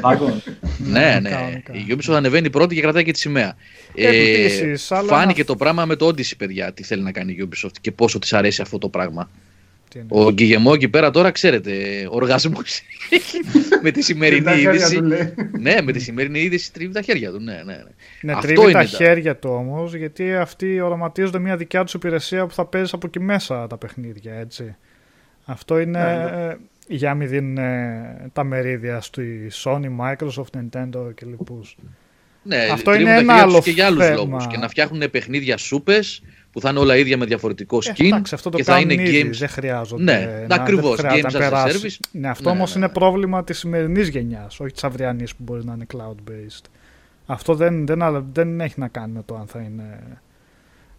Wagon. 0.02 0.52
ναι, 0.78 1.18
ναι. 1.20 1.62
Η 1.72 1.86
Ubisoft 1.88 2.14
ανεβαίνει 2.14 2.50
πρώτη 2.50 2.74
και 2.74 2.80
κρατάει 2.80 3.04
και 3.04 3.12
τη 3.12 3.18
σημαία. 3.18 3.56
Ε, 3.94 4.76
φάνηκε 5.06 5.44
το 5.44 5.56
πράγμα 5.56 5.84
με 5.84 5.96
το 5.96 6.06
Odyssey, 6.06 6.36
παιδιά, 6.36 6.72
τι 6.72 6.82
θέλει 6.82 7.02
να 7.02 7.12
κάνει 7.12 7.32
η 7.32 7.48
Ubisoft 7.48 7.74
και 7.80 7.92
πόσο 7.92 8.18
της 8.18 8.32
αρέσει 8.32 8.62
αυτό 8.62 8.78
το 8.78 8.88
πράγμα. 8.88 9.30
Ο 10.09 10.30
Γκυγεμό 10.30 10.70
εκεί 10.74 10.88
πέρα 10.88 11.11
τώρα 11.11 11.30
ξέρετε, 11.30 11.72
οργασμός 12.11 12.80
με 13.82 13.91
τη 13.91 14.03
σημερινή 14.03 14.61
είδηση. 14.61 15.01
ναι, 15.59 15.76
με 15.82 15.93
τη 15.93 15.99
σημερινή 15.99 16.41
είδηση 16.41 16.72
τρίβει 16.72 16.93
τα 16.93 17.03
χέρια 17.03 17.30
του. 17.30 17.41
Ναι, 17.41 17.53
ναι, 17.53 17.62
ναι. 17.62 17.82
ναι 18.20 18.32
Αυτό 18.32 18.53
τρίβει 18.53 18.72
τα 18.72 18.84
χέρια 18.84 19.36
του 19.36 19.51
όμως, 19.51 19.95
γιατί 19.95 20.34
αυτοί 20.34 20.80
οραματίζονται 20.80 21.38
μια 21.38 21.57
δικιά 21.57 21.84
τους 21.84 21.95
υπηρεσία 21.95 22.47
που 22.47 22.55
θα 22.55 22.64
παίζει 22.64 22.91
από 22.95 23.07
εκεί 23.07 23.20
μέσα 23.20 23.66
τα 23.66 23.76
παιχνίδια, 23.76 24.34
έτσι. 24.34 24.76
Αυτό 25.45 25.78
είναι 25.78 26.03
ναι, 26.03 26.47
ναι. 26.47 26.57
για 26.88 27.09
να 27.09 27.14
μην 27.14 27.28
δίνουν 27.28 27.59
τα 28.32 28.45
μερίδια 28.45 29.01
στη 29.01 29.51
Sony, 29.64 29.91
Microsoft, 30.01 30.59
Nintendo 30.59 31.14
και 31.14 31.26
λοιπούς. 31.26 31.76
Ναι, 32.43 32.68
Αυτό 32.72 32.95
είναι 32.95 33.16
ένα 33.16 33.34
άλλο 33.34 33.61
και 33.61 33.70
για 33.70 33.86
άλλους 33.86 34.11
λόγους. 34.11 34.47
Και 34.47 34.57
να 34.57 34.68
φτιάχνουν 34.68 35.11
παιχνίδια 35.11 35.57
σούπες 35.57 36.22
που 36.53 36.61
θα 36.61 36.70
είναι 36.70 36.78
όλα 36.78 36.96
ίδια 36.96 37.16
με 37.16 37.24
διαφορετικό 37.26 37.76
ε, 37.76 37.92
skin. 37.94 38.05
εντάξει, 38.05 38.34
αυτό 38.34 38.51
το 38.51 38.57
και 38.57 38.64
θα 38.64 38.78
είναι 38.78 38.92
ήδη, 38.92 39.22
games. 39.24 39.36
Δεν 39.38 39.48
χρειάζονται. 39.48 40.03
Ναι, 40.03 40.46
ακριβώς. 40.48 40.98
Games 41.03 41.30
as 41.30 41.51
a 41.51 41.66
service. 41.66 41.96
Ναι, 42.12 42.28
αυτό 42.28 42.48
ναι, 42.48 42.57
όμως 42.57 42.70
ναι, 42.70 42.76
είναι 42.76 42.86
ναι. 42.86 42.92
πρόβλημα 42.92 43.44
της 43.44 43.59
σημερινής 43.59 44.09
γενιάς, 44.09 44.61
όχι 44.61 44.72
της 44.72 44.84
αυριανής 44.84 45.34
που 45.34 45.42
μπορεί 45.42 45.64
να 45.64 45.72
είναι 45.72 45.86
cloud-based. 45.94 46.64
Αυτό 47.26 47.55
δεν, 47.55 47.86
δεν, 47.86 48.26
δεν 48.32 48.61
έχει 48.61 48.74
να 48.76 48.88
κάνει 48.88 49.12
με 49.12 49.22
το 49.26 49.34
αν 49.34 49.46
θα 49.46 49.61
είναι. 49.61 49.98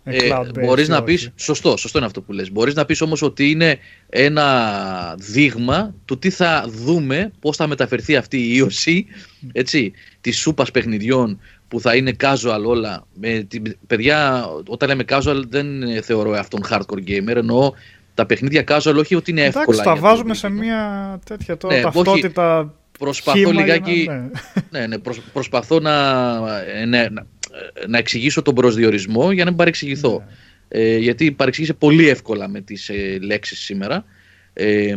Ε, 0.03 0.29
μπορείς 0.59 0.87
να 0.87 1.03
πεις, 1.03 1.31
σωστό, 1.35 1.77
σωστό 1.77 1.97
είναι 1.97 2.07
αυτό 2.07 2.21
που 2.21 2.31
λες 2.31 2.51
Μπορείς 2.51 2.73
να 2.73 2.85
πεις 2.85 3.01
όμως 3.01 3.21
ότι 3.21 3.49
είναι 3.49 3.77
ένα 4.09 5.15
δείγμα 5.19 5.93
του 6.05 6.19
τι 6.19 6.29
θα 6.29 6.65
δούμε 6.67 7.31
Πώς 7.39 7.57
θα 7.57 7.67
μεταφερθεί 7.67 8.15
αυτή 8.15 8.37
η 8.37 8.51
ίωση 8.55 9.05
έτσι, 9.51 9.91
Της 10.21 10.37
σούπας 10.37 10.71
παιχνιδιών 10.71 11.39
που 11.71 11.79
θα 11.79 11.95
είναι 11.95 12.15
casual 12.23 12.63
όλα. 12.65 13.03
Με, 13.13 13.47
παιδιά, 13.87 14.45
όταν 14.67 14.89
λέμε 14.89 15.03
casual 15.09 15.41
δεν 15.49 15.67
θεωρώ 16.03 16.31
αυτόν 16.31 16.61
hardcore 16.69 17.09
gamer, 17.09 17.35
εννοώ 17.35 17.71
τα 18.13 18.25
παιχνίδια 18.25 18.63
casual 18.67 18.95
όχι 18.97 19.15
ότι 19.15 19.31
είναι 19.31 19.41
εύκολα. 19.41 19.81
Εντάξει, 19.81 19.83
τα 19.83 19.95
βάζουμε 19.95 20.33
σε 20.33 20.49
μια 20.49 21.19
τέτοια 21.25 21.57
τώρα 21.57 21.75
ναι, 21.75 21.81
ταυτότητα. 21.81 22.73
προσπαθώ 22.99 23.51
λιγάκι. 23.51 24.07
Ναι, 24.09 24.29
ναι, 24.79 24.87
ναι 24.87 24.97
προσπαθώ 25.33 25.79
να, 25.79 25.93
ε, 26.75 26.85
ναι, 26.85 27.07
να, 27.09 27.25
να, 27.87 27.97
εξηγήσω 27.97 28.41
τον 28.41 28.55
προσδιορισμό 28.55 29.31
για 29.31 29.43
να 29.43 29.49
μην 29.49 29.59
παρεξηγηθώ. 29.59 30.23
Ναι. 30.69 30.81
Ε, 30.81 30.97
γιατί 30.97 31.31
παρεξήγησε 31.31 31.73
πολύ 31.73 32.09
εύκολα 32.09 32.47
με 32.47 32.61
τις 32.61 32.89
ε, 32.89 33.17
λέξεις 33.21 33.59
σήμερα. 33.59 34.03
Ε, 34.53 34.95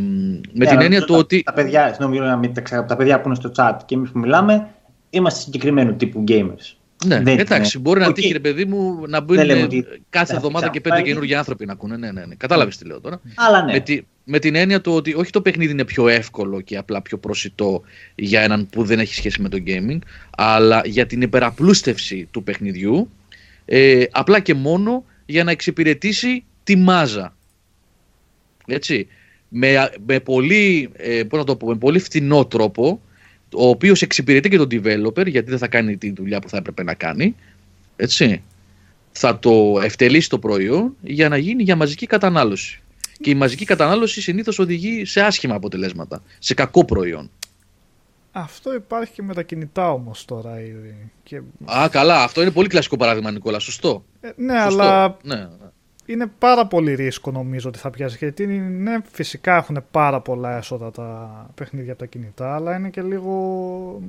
με 0.53 0.67
την 0.67 0.81
έννοια 0.81 1.03
του 1.03 1.15
ότι. 1.15 1.43
Τα 1.43 1.53
παιδιά, 1.53 1.89
συγγνώμη, 1.89 2.19
να 2.19 2.37
μην 2.37 2.55
τα 2.55 2.85
τα 2.85 2.97
παιδιά 2.97 3.21
που 3.21 3.29
είναι 3.29 3.37
στο 3.37 3.53
chat 3.57 3.77
και 3.87 3.95
εμείς 3.95 4.11
που 4.11 4.19
μιλάμε, 4.19 4.69
είμαστε 5.15 5.41
συγκεκριμένου 5.41 5.97
τύπου 5.97 6.25
gamers. 6.29 6.77
Ναι, 7.07 7.21
δεν 7.21 7.39
εντάξει, 7.39 7.79
μπορεί 7.79 8.01
να 8.01 8.13
τύχει 8.13 8.33
ρε 8.33 8.39
παιδί 8.39 8.65
μου 8.65 9.05
να 9.07 9.21
μπουν 9.21 9.37
κάθε 10.11 10.35
εβδομάδα 10.35 10.69
και 10.69 10.81
πέντε 10.81 11.03
καινούργιοι 11.03 11.35
άνθρωποι 11.35 11.67
να 11.67 11.73
ακούνε. 11.73 11.97
Ναι, 11.97 12.13
ναι, 12.13 12.25
ναι. 12.27 12.35
Κατάλαβες 12.35 12.77
τι 12.77 12.85
λέω 12.85 13.01
τώρα. 13.01 13.21
Αλλά 13.35 13.63
ναι. 13.63 13.73
Με, 13.73 13.81
τη, 13.81 14.01
με 14.25 14.39
την 14.39 14.55
έννοια 14.55 14.81
του 14.81 14.93
ότι 14.93 15.15
όχι 15.15 15.31
το 15.31 15.41
παιχνίδι 15.41 15.73
είναι 15.73 15.85
πιο 15.85 16.09
εύκολο 16.09 16.61
και 16.61 16.77
απλά 16.77 17.03
πιο 17.03 17.19
προσιτό 17.19 17.83
για 18.15 18.41
έναν 18.41 18.67
που 18.67 18.85
δεν 18.85 18.99
έχει 18.99 19.15
σχέση 19.15 19.41
με 19.41 19.49
το 19.49 19.59
gaming, 19.67 19.99
αλλά 20.37 20.83
για 20.85 21.07
την 21.07 21.23
υπεραπλούστευση 21.23 22.29
του 22.31 22.43
παιχνιδιού, 22.43 23.11
ε, 23.65 24.05
απλά 24.11 24.41
και 24.41 24.55
μόνο 24.55 25.05
για 25.27 25.45
να 25.45 25.51
εξυπηρετήσει 25.51 26.45
τη 26.65 26.77
μάζα. 26.77 27.37
Έτσι. 28.67 29.07
Με, 29.57 29.91
με, 30.07 30.21
πολύ, 30.21 30.91
ε, 30.93 31.23
πώς 31.23 31.39
να 31.39 31.45
το 31.45 31.57
πω, 31.57 31.67
με 31.67 31.77
πολύ 31.77 31.99
φτηνό 31.99 32.47
τρόπο 32.47 33.01
ο 33.55 33.69
οποίος 33.69 34.03
εξυπηρετεί 34.03 34.49
και 34.49 34.57
τον 34.57 34.69
developer 34.71 35.27
γιατί 35.27 35.51
δεν 35.51 35.59
θα 35.59 35.69
κάνει 35.69 35.97
τη 35.97 36.13
δουλειά 36.13 36.39
που 36.41 36.49
θα 36.49 36.57
έπρεπε 36.57 36.83
να 36.83 36.95
κάνει 36.95 37.35
έτσι 37.97 38.43
θα 39.13 39.39
το 39.39 39.81
ευτελίσει 39.83 40.29
το 40.29 40.39
προϊόν 40.39 40.97
για 41.01 41.29
να 41.29 41.37
γίνει 41.37 41.63
για 41.63 41.77
μαζική 41.77 42.07
κατανάλωση 42.07 42.83
και 43.21 43.31
η 43.31 43.35
μαζική 43.35 43.65
κατανάλωση 43.65 44.21
συνήθως 44.21 44.59
οδηγεί 44.59 45.05
σε 45.05 45.21
άσχημα 45.21 45.55
αποτελέσματα 45.55 46.23
σε 46.39 46.55
κακό 46.55 46.85
προϊόν 46.85 47.31
αυτό 48.37 48.75
υπάρχει 48.75 49.13
και 49.13 49.23
με 49.23 49.35
τα 49.35 49.43
κινητά 49.43 49.93
όμως 49.93 50.25
τώρα 50.25 50.61
ήδη. 50.61 51.11
Και... 51.23 51.41
Α, 51.65 51.89
καλά. 51.91 52.23
Αυτό 52.23 52.43
είναι 52.43 52.51
πολύ 52.51 52.69
κλασικό 52.69 52.97
παράδειγμα, 52.97 53.31
Νικόλα. 53.31 53.59
Σωστό. 53.59 54.05
Ε, 54.21 54.31
ναι, 54.37 54.61
αλλά 54.61 55.17
ναι. 55.23 55.49
Είναι 56.07 56.27
πάρα 56.39 56.67
πολύ 56.67 56.95
ρίσκο 56.95 57.31
νομίζω 57.31 57.69
ότι 57.69 57.79
θα 57.79 57.91
πιάσει. 57.91 58.17
Γιατί 58.17 58.47
ναι, 58.47 58.99
φυσικά 59.13 59.57
έχουν 59.57 59.85
πάρα 59.91 60.21
πολλά 60.21 60.57
έσοδα 60.57 60.91
τα 60.91 61.47
παιχνίδια 61.55 61.93
από 61.93 62.01
τα 62.01 62.07
κινητά, 62.07 62.55
αλλά 62.55 62.77
είναι 62.77 62.91
και 62.91 63.03
λίγο. 63.03 64.03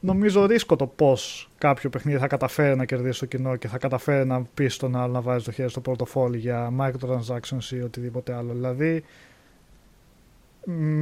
Νομίζω 0.00 0.46
ρίσκο 0.46 0.76
το 0.76 0.86
πώς 0.86 1.50
κάποιο 1.58 1.90
παιχνίδι 1.90 2.18
θα 2.18 2.26
καταφέρει 2.26 2.76
να 2.76 2.84
κερδίσει 2.84 3.20
το 3.20 3.26
κοινό 3.26 3.56
και 3.56 3.68
θα 3.68 3.78
καταφέρει 3.78 4.26
να 4.26 4.42
πει 4.54 4.68
στον 4.68 4.96
άλλο 4.96 5.12
να 5.12 5.20
βάζει 5.20 5.44
το 5.44 5.52
χέρι 5.52 5.70
στο 5.70 5.80
πορτοφόλι 5.80 6.38
για 6.38 6.72
microtransactions 6.80 7.70
ή 7.70 7.80
οτιδήποτε 7.80 8.34
άλλο. 8.34 8.52
Δηλαδή, 8.52 9.04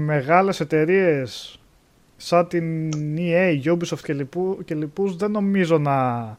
μεγάλες 0.05 0.61
εταιρείες 0.61 1.61
σαν 2.17 2.49
την 2.49 2.91
EA, 3.19 3.63
Ubisoft 3.65 4.01
και, 4.03 4.13
λοιπού, 4.13 4.59
και 4.65 4.75
λοιπούς 4.75 5.17
δεν 5.17 5.31
νομίζω 5.31 5.79
να 5.79 6.39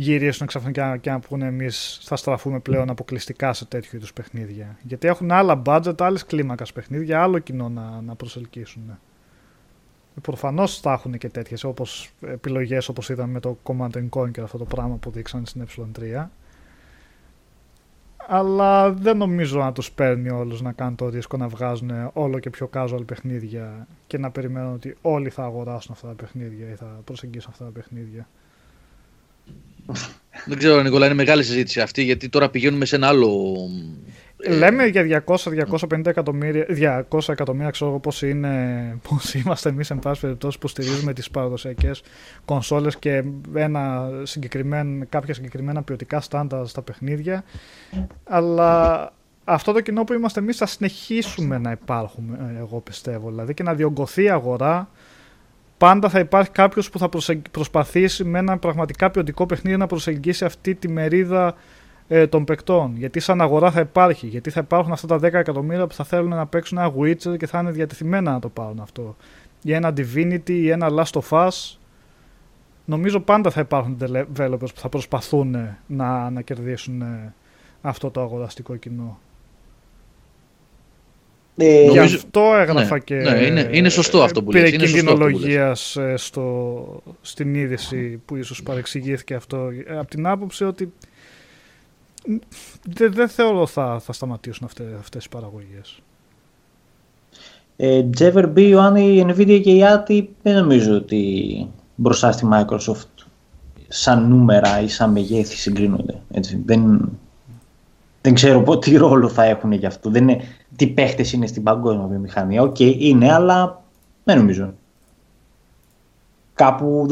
γυρίσουν 0.00 0.46
ξαφνικά 0.46 0.96
και 0.96 1.10
να 1.10 1.20
πούνε 1.20 1.46
εμείς 1.46 2.00
θα 2.02 2.16
στραφούμε 2.16 2.60
πλέον 2.60 2.90
αποκλειστικά 2.90 3.52
σε 3.52 3.64
τέτοιου 3.64 3.96
είδους 3.96 4.12
παιχνίδια. 4.12 4.76
Γιατί 4.82 5.08
έχουν 5.08 5.30
άλλα 5.30 5.62
budget, 5.64 5.94
άλλες 5.98 6.26
κλίμακα 6.26 6.64
παιχνίδια, 6.74 7.22
άλλο 7.22 7.38
κοινό 7.38 7.68
να, 7.68 8.00
να 8.00 8.14
προσελκύσουν. 8.14 8.98
Προφανώς 10.20 10.80
θα 10.80 10.92
έχουν 10.92 11.18
και 11.18 11.28
τέτοιες 11.28 11.66
επιλογές 12.20 12.88
όπως 12.88 13.08
είδαμε 13.08 13.32
με 13.32 13.40
το 13.40 13.58
Command 13.62 14.08
Conquer 14.10 14.40
αυτό 14.40 14.58
το 14.58 14.64
πράγμα 14.64 14.96
που 14.96 15.10
δείξαν 15.10 15.46
στην 15.46 15.66
ε3 15.66 16.26
αλλά 18.30 18.92
δεν 18.92 19.16
νομίζω 19.16 19.58
να 19.58 19.72
τους 19.72 19.90
παίρνει 19.90 20.30
όλους 20.30 20.60
να 20.62 20.72
κάνουν 20.72 20.94
το 20.94 21.08
ρίσκο 21.08 21.36
να 21.36 21.48
βγάζουν 21.48 21.90
όλο 22.12 22.38
και 22.38 22.50
πιο 22.50 22.70
casual 22.74 23.02
παιχνίδια 23.06 23.86
και 24.06 24.18
να 24.18 24.30
περιμένουν 24.30 24.74
ότι 24.74 24.96
όλοι 25.02 25.30
θα 25.30 25.44
αγοράσουν 25.44 25.92
αυτά 25.92 26.08
τα 26.08 26.14
παιχνίδια 26.14 26.70
ή 26.70 26.74
θα 26.74 27.00
προσεγγίσουν 27.04 27.50
αυτά 27.52 27.64
τα 27.64 27.70
παιχνίδια. 27.70 28.28
Δεν 30.46 30.58
ξέρω, 30.58 30.82
Νικόλα, 30.82 31.06
είναι 31.06 31.14
μεγάλη 31.14 31.42
συζήτηση 31.42 31.80
αυτή 31.80 32.02
γιατί 32.02 32.28
τώρα 32.28 32.50
πηγαίνουμε 32.50 32.84
σε 32.84 32.96
ένα 32.96 33.06
άλλο 33.06 33.56
ε, 34.42 34.56
Λέμε 34.56 34.86
για 34.86 35.24
200-250 35.26 36.06
εκατομμύρια, 36.06 36.66
200 37.10 37.28
εκατομμύρια 37.28 37.70
ξέρω 37.70 37.90
εγώ 37.90 37.98
πώς, 37.98 38.22
είναι, 38.22 38.98
πώς 39.08 39.34
είμαστε 39.34 39.68
εμείς 39.68 39.90
εν 39.90 39.98
πάση 39.98 40.20
περιπτώσει 40.20 40.58
που 40.58 40.68
στηρίζουμε 40.68 41.12
τις 41.12 41.30
παραδοσιακές 41.30 42.02
κονσόλες 42.44 42.96
και 42.96 43.24
ένα 43.54 44.10
συγκεκριμένο, 44.22 45.06
κάποια 45.08 45.34
συγκεκριμένα 45.34 45.82
ποιοτικά 45.82 46.20
στάνταρ 46.20 46.66
στα 46.66 46.82
παιχνίδια. 46.82 47.44
Αλλά 48.24 49.12
αυτό 49.44 49.72
το 49.72 49.80
κοινό 49.80 50.04
που 50.04 50.12
είμαστε 50.12 50.40
εμείς 50.40 50.56
θα 50.56 50.66
συνεχίσουμε 50.66 51.58
να 51.58 51.70
υπάρχουμε 51.70 52.56
εγώ 52.58 52.80
πιστεύω. 52.80 53.28
Δηλαδή 53.28 53.54
και 53.54 53.62
να 53.62 53.74
διωγγωθεί 53.74 54.22
η 54.22 54.30
αγορά 54.30 54.90
πάντα 55.78 56.08
θα 56.08 56.18
υπάρχει 56.18 56.50
κάποιος 56.50 56.90
που 56.90 56.98
θα 56.98 57.08
προσπαθήσει 57.50 58.24
με 58.24 58.38
ένα 58.38 58.58
πραγματικά 58.58 59.10
ποιοτικό 59.10 59.46
παιχνίδι 59.46 59.76
να 59.76 59.86
προσεγγίσει 59.86 60.44
αυτή 60.44 60.74
τη 60.74 60.88
μερίδα 60.88 61.54
ε, 62.08 62.26
των 62.26 62.44
παικτών. 62.44 62.96
Γιατί 62.96 63.20
σαν 63.20 63.40
αγορά 63.40 63.70
θα 63.70 63.80
υπάρχει. 63.80 64.26
Γιατί 64.26 64.50
θα 64.50 64.60
υπάρχουν 64.60 64.92
αυτά 64.92 65.06
τα 65.06 65.16
10 65.16 65.22
εκατομμύρια 65.22 65.86
που 65.86 65.94
θα 65.94 66.04
θέλουν 66.04 66.28
να 66.28 66.46
παίξουν 66.46 66.78
ένα 66.78 66.92
Witcher 66.98 67.36
και 67.36 67.46
θα 67.46 67.58
είναι 67.58 67.70
διατεθειμένα 67.70 68.32
να 68.32 68.38
το 68.38 68.48
πάρουν 68.48 68.80
αυτό. 68.80 69.16
Ή 69.62 69.72
ένα 69.72 69.92
Divinity 69.96 70.50
ή 70.50 70.70
ένα 70.70 70.88
Last 70.90 71.20
of 71.20 71.28
Us. 71.28 71.76
Νομίζω 72.84 73.20
πάντα 73.20 73.50
θα 73.50 73.60
υπάρχουν 73.60 73.98
developers 74.02 74.58
που 74.74 74.80
θα 74.80 74.88
προσπαθούν 74.88 75.56
να, 75.86 76.30
να 76.30 76.42
κερδίσουν 76.42 77.00
ε, 77.02 77.34
αυτό 77.80 78.10
το 78.10 78.20
αγοραστικό 78.20 78.76
κοινό. 78.76 79.18
Ε, 81.60 81.90
Γι' 81.90 81.98
αυτό 81.98 82.40
έγραφα 82.60 82.94
ναι, 82.94 83.00
και. 83.00 83.14
Ναι, 83.14 83.38
είναι, 83.46 83.68
είναι 83.72 83.88
σωστό 83.88 84.22
αυτό 84.22 84.42
που 84.42 84.50
λες. 84.50 84.62
Πήρε 84.70 84.76
κινδυνολογία 84.76 85.76
ε, 85.94 86.14
στην 87.20 87.54
είδηση 87.54 88.22
που 88.24 88.36
ίσως 88.36 88.62
παρεξηγήθηκε 88.62 89.34
αυτό. 89.34 89.68
Από 89.98 90.10
την 90.10 90.26
άποψη 90.26 90.64
ότι 90.64 90.92
δεν 92.84 93.12
δε 93.12 93.28
θεωρώ 93.28 93.66
θα, 93.66 94.00
θα 94.04 94.12
σταματήσουν 94.12 94.66
αυτές, 94.66 94.86
αυτές 94.98 95.24
οι 95.24 95.28
παραγωγές. 95.28 96.02
Ε, 97.76 98.02
Τζέβερ 98.02 98.46
B, 98.56 98.72
αν 98.72 98.96
η 98.96 99.26
Nvidia 99.28 99.60
και 99.62 99.70
η 99.70 99.82
ATI 99.82 100.26
δεν 100.42 100.54
νομίζω 100.54 100.94
ότι 100.94 101.66
μπροστά 101.94 102.32
στη 102.32 102.48
Microsoft 102.52 103.26
σαν 103.88 104.28
νούμερα 104.28 104.80
ή 104.80 104.88
σαν 104.88 105.10
μεγέθη 105.10 105.56
συγκρίνονται. 105.56 106.20
Έτσι. 106.30 106.62
Δεν, 106.64 107.10
δεν 108.20 108.34
ξέρω 108.34 108.78
τι 108.78 108.96
ρόλο 108.96 109.28
θα 109.28 109.44
έχουν 109.44 109.72
γι' 109.72 109.86
αυτό. 109.86 110.10
Δεν 110.10 110.28
είναι, 110.28 110.40
τι 110.78 110.86
παίχτες 110.86 111.32
είναι 111.32 111.46
στην 111.46 111.62
παγκόσμια 111.62 112.06
βιομηχανία. 112.06 112.62
OK, 112.62 112.76
okay, 112.78 112.94
είναι, 112.98 113.32
αλλά 113.32 113.82
δεν 114.24 114.38
νομίζω. 114.38 114.72
Κάπου, 116.54 117.06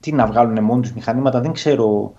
τι 0.00 0.12
να 0.12 0.26
βγάλουν 0.26 0.64
μόνοι 0.64 0.82
τους 0.82 0.92
μηχανήματα, 0.92 1.40
δεν 1.40 1.52
ξέρω 1.52 2.12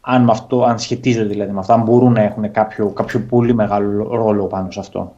αν, 0.00 0.22
με 0.24 0.30
αυτό, 0.30 0.64
αν 0.64 0.78
σχετίζονται 0.78 1.28
δηλαδή 1.28 1.52
με 1.52 1.58
αυτό, 1.58 1.72
αν 1.72 1.82
μπορούν 1.82 2.12
να 2.12 2.20
έχουν 2.20 2.50
κάποιο, 2.50 2.88
κάποιο 2.88 3.20
πολύ 3.20 3.54
μεγάλο 3.54 4.16
ρόλο 4.16 4.46
πάνω 4.46 4.70
σε 4.70 4.80
αυτό. 4.80 5.16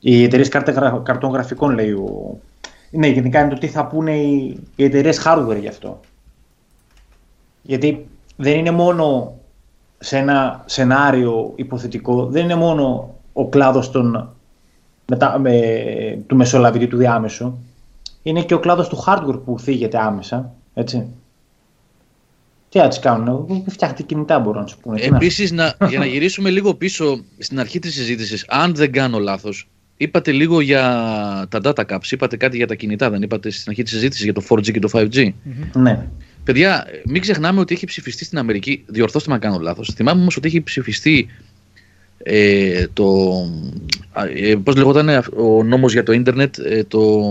Οι 0.00 0.22
εταιρείες 0.22 0.48
καρτών 1.02 1.30
γραφικών 1.30 1.74
λέει 1.74 1.90
ο... 1.90 2.38
Ναι, 2.90 3.06
γενικά 3.06 3.40
είναι 3.40 3.50
το 3.50 3.58
τι 3.58 3.66
θα 3.66 3.86
πούνε 3.86 4.16
οι, 4.16 4.60
οι 4.76 4.84
εταιρείες 4.84 5.22
hardware 5.26 5.58
γι' 5.60 5.68
αυτό. 5.68 6.00
Γιατί 7.62 8.08
δεν 8.36 8.58
είναι 8.58 8.70
μόνο 8.70 9.34
σε 9.98 10.18
ένα 10.18 10.62
σενάριο 10.66 11.52
υποθετικό, 11.54 12.26
δεν 12.26 12.44
είναι 12.44 12.54
μόνο 12.54 13.14
ο 13.38 13.48
κλάδος 13.48 13.90
των, 13.90 14.34
με, 15.38 15.52
του 16.26 16.36
μεσολαβητή 16.36 16.86
του 16.86 16.96
διάμεσου, 16.96 17.58
είναι 18.22 18.42
και 18.42 18.54
ο 18.54 18.58
κλάδος 18.58 18.88
του 18.88 19.04
hardware 19.06 19.40
που 19.44 19.58
θίγεται 19.58 19.98
άμεσα, 19.98 20.54
έτσι. 20.74 21.06
Τι 22.68 22.78
να 22.78 22.88
τις 22.88 22.98
κάνουν, 22.98 23.64
φτιάχνετε 23.68 24.02
κινητά 24.02 24.38
μπορούν 24.38 24.60
να 24.60 24.66
σου 24.66 24.78
πούνε. 24.78 25.00
Επίσης, 25.00 25.50
για 25.90 25.98
να 25.98 26.06
γυρίσουμε 26.06 26.50
λίγο 26.50 26.74
πίσω 26.74 27.24
στην 27.38 27.60
αρχή 27.60 27.78
της 27.78 27.94
συζήτησης, 27.94 28.44
αν 28.48 28.74
δεν 28.74 28.92
κάνω 28.92 29.18
λάθος, 29.18 29.68
είπατε 29.96 30.32
λίγο 30.32 30.60
για 30.60 30.82
τα 31.48 31.60
data 31.62 31.84
caps, 31.86 32.10
είπατε 32.10 32.36
κάτι 32.36 32.56
για 32.56 32.66
τα 32.66 32.74
κινητά, 32.74 33.10
δεν 33.10 33.22
είπατε 33.22 33.50
στην 33.50 33.64
αρχή 33.68 33.82
της 33.82 33.92
συζήτησης 33.92 34.24
για 34.24 34.32
το 34.32 34.42
4G 34.48 34.70
και 34.70 34.78
το 34.78 34.90
5G. 34.92 35.32
Ναι. 35.74 36.08
Παιδιά, 36.44 36.86
μην 37.04 37.20
ξεχνάμε 37.20 37.60
ότι 37.60 37.74
έχει 37.74 37.86
ψηφιστεί 37.86 38.24
στην 38.24 38.38
Αμερική, 38.38 38.84
διορθώστε 38.86 39.28
με 39.28 39.34
αν 39.34 39.40
κάνω 39.40 39.58
λάθος. 39.58 39.92
Θυμάμαι 39.94 40.20
όμως 40.20 40.36
ότι 40.36 40.48
έχει 40.48 40.62
ψηφιστεί 40.62 41.28
ε, 42.28 42.86
το. 42.92 43.34
Ε, 44.34 44.54
Πώς 44.54 44.76
λεγόταν 44.76 45.08
ο 45.36 45.62
νόμος 45.64 45.92
για 45.92 46.02
το 46.02 46.12
ίντερνετ, 46.12 46.58
ε, 46.58 46.84
το. 46.84 47.22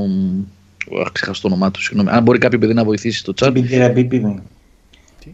Αχ, 1.01 1.11
ξεχάσω 1.11 1.41
το 1.41 1.47
όνομά 1.47 1.71
του, 1.71 1.81
συγγνώμη. 1.81 2.09
Αν 2.09 2.23
μπορεί 2.23 2.37
κάποιο 2.37 2.59
παιδί 2.59 2.73
να 2.73 2.83
βοηθήσει 2.83 3.23
το 3.23 3.33
chat. 3.35 3.51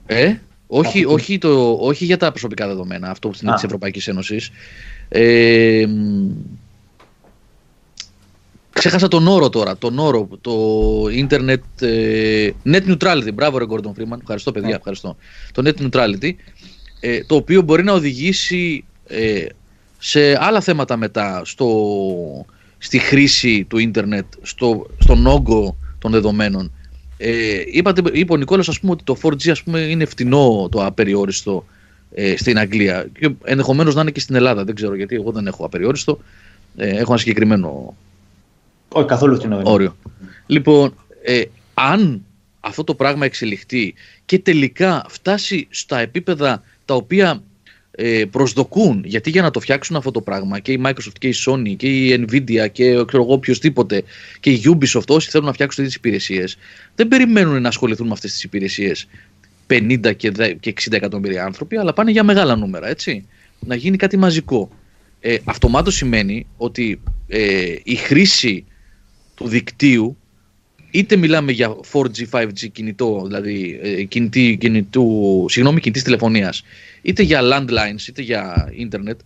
Ε, 0.05 0.33
όχι, 0.67 1.05
όχι, 1.05 1.37
το, 1.37 1.71
όχι 1.71 2.05
για 2.05 2.17
τα 2.17 2.29
προσωπικά 2.29 2.67
δεδομένα, 2.67 3.09
αυτό 3.09 3.29
που 3.29 3.37
είναι 3.43 3.53
της 3.53 3.63
Ευρωπαϊκής 3.63 4.07
Ένωσης. 4.07 4.49
Ε, 5.09 5.85
ξέχασα 8.73 9.07
τον 9.07 9.27
όρο 9.27 9.49
τώρα, 9.49 9.77
τον 9.77 9.99
όρο, 9.99 10.27
το 10.41 10.53
ίντερνετ, 11.11 11.63
ε, 11.81 12.49
net 12.65 12.81
neutrality, 12.87 13.33
μπράβο 13.33 13.57
ρε 13.57 13.65
Gordon 13.69 13.91
Freeman, 13.99 14.19
ευχαριστώ 14.19 14.51
παιδιά, 14.51 14.75
ευχαριστώ. 14.75 15.15
Το 15.51 15.61
net 15.65 15.81
neutrality, 15.81 16.31
ε, 16.99 17.23
το 17.23 17.35
οποίο 17.35 17.61
μπορεί 17.61 17.83
να 17.83 17.93
οδηγήσει 17.93 18.85
ε, 19.11 19.45
σε 19.97 20.43
άλλα 20.43 20.61
θέματα 20.61 20.97
μετά, 20.97 21.41
στο, 21.45 22.45
στη 22.77 22.99
χρήση 22.99 23.63
του 23.63 23.77
ίντερνετ, 23.77 24.25
στο, 24.41 24.85
στον 24.99 25.27
όγκο 25.27 25.77
των 25.99 26.11
δεδομένων. 26.11 26.71
Ε, 27.17 27.61
είπατε, 27.65 28.01
είπε 28.13 28.33
ο 28.33 28.35
Νικόλας 28.35 28.69
ας 28.69 28.79
πούμε 28.79 28.91
ότι 28.91 29.03
το 29.03 29.17
4G 29.23 29.49
ας 29.49 29.63
πούμε, 29.63 29.79
είναι 29.79 30.05
φτηνό 30.05 30.67
το 30.71 30.85
απεριόριστο 30.85 31.65
ε, 32.13 32.37
στην 32.37 32.57
Αγγλία. 32.57 33.07
Και 33.19 33.31
ενδεχομένως 33.43 33.95
να 33.95 34.01
είναι 34.01 34.11
και 34.11 34.19
στην 34.19 34.35
Ελλάδα, 34.35 34.63
δεν 34.63 34.75
ξέρω 34.75 34.95
γιατί 34.95 35.15
εγώ 35.15 35.31
δεν 35.31 35.47
έχω 35.47 35.65
απεριόριστο, 35.65 36.19
ε, 36.75 36.87
έχω 36.87 37.11
ένα 37.11 37.17
συγκεκριμένο 37.17 37.95
Όχι, 38.89 39.07
καθόλου 39.07 39.35
φτηνό 39.35 39.61
όριο. 39.63 39.95
Λοιπόν, 40.45 40.93
ε, 41.23 41.43
αν 41.73 42.25
αυτό 42.59 42.83
το 42.83 42.95
πράγμα 42.95 43.25
εξελιχθεί 43.25 43.93
και 44.25 44.39
τελικά 44.39 45.05
φτάσει 45.09 45.67
στα 45.69 45.99
επίπεδα 45.99 46.63
τα 46.85 46.93
οποία 46.93 47.43
ε, 47.91 48.25
προσδοκούν. 48.31 49.03
Γιατί 49.05 49.29
για 49.29 49.41
να 49.41 49.51
το 49.51 49.59
φτιάξουν 49.59 49.95
αυτό 49.95 50.11
το 50.11 50.21
πράγμα 50.21 50.59
και 50.59 50.71
η 50.71 50.81
Microsoft 50.85 51.17
και 51.19 51.27
η 51.27 51.35
Sony 51.45 51.75
και 51.75 51.87
η 51.87 52.25
Nvidia 52.27 52.71
και 52.71 53.05
ξέρω 53.05 53.23
εγώ 53.23 53.33
οποιοδήποτε 53.33 54.03
και 54.39 54.51
η 54.51 54.61
Ubisoft 54.65 55.07
όσοι 55.07 55.29
θέλουν 55.29 55.45
να 55.45 55.53
φτιάξουν 55.53 55.83
τέτοιες 55.83 55.95
υπηρεσίες, 55.95 56.57
δεν 56.95 57.07
περιμένουν 57.07 57.61
να 57.61 57.67
ασχοληθούν 57.67 58.07
με 58.07 58.13
αυτές 58.13 58.31
τις 58.31 58.43
υπηρεσίες 58.43 59.07
50 59.67 60.15
και 60.15 60.31
60 60.65 60.71
εκατομμύρια 60.91 61.43
άνθρωποι, 61.43 61.77
αλλά 61.77 61.93
πάνε 61.93 62.11
για 62.11 62.23
μεγάλα 62.23 62.55
νούμερα, 62.55 62.87
έτσι. 62.87 63.27
Να 63.59 63.75
γίνει 63.75 63.97
κάτι 63.97 64.17
μαζικό. 64.17 64.69
Ε, 65.19 65.37
αυτομάτως 65.43 65.95
σημαίνει 65.95 66.47
ότι 66.57 67.01
ε, 67.27 67.75
η 67.83 67.95
χρήση 67.95 68.65
του 69.35 69.47
δικτύου 69.47 70.17
είτε 70.91 71.15
μιλάμε 71.15 71.51
για 71.51 71.75
4G, 71.91 72.29
5G 72.31 72.71
κινητό, 72.71 73.21
δηλαδή 73.25 73.79
ε, 73.83 74.03
κινητή, 74.03 74.57
κινητού, 74.59 75.45
συγγνώμη, 75.49 75.79
κινητής 75.79 76.03
τηλεφωνίας, 76.03 76.63
είτε 77.01 77.23
για 77.23 77.41
landlines, 77.43 78.07
είτε 78.07 78.21
για 78.21 78.71
ίντερνετ 78.75 79.19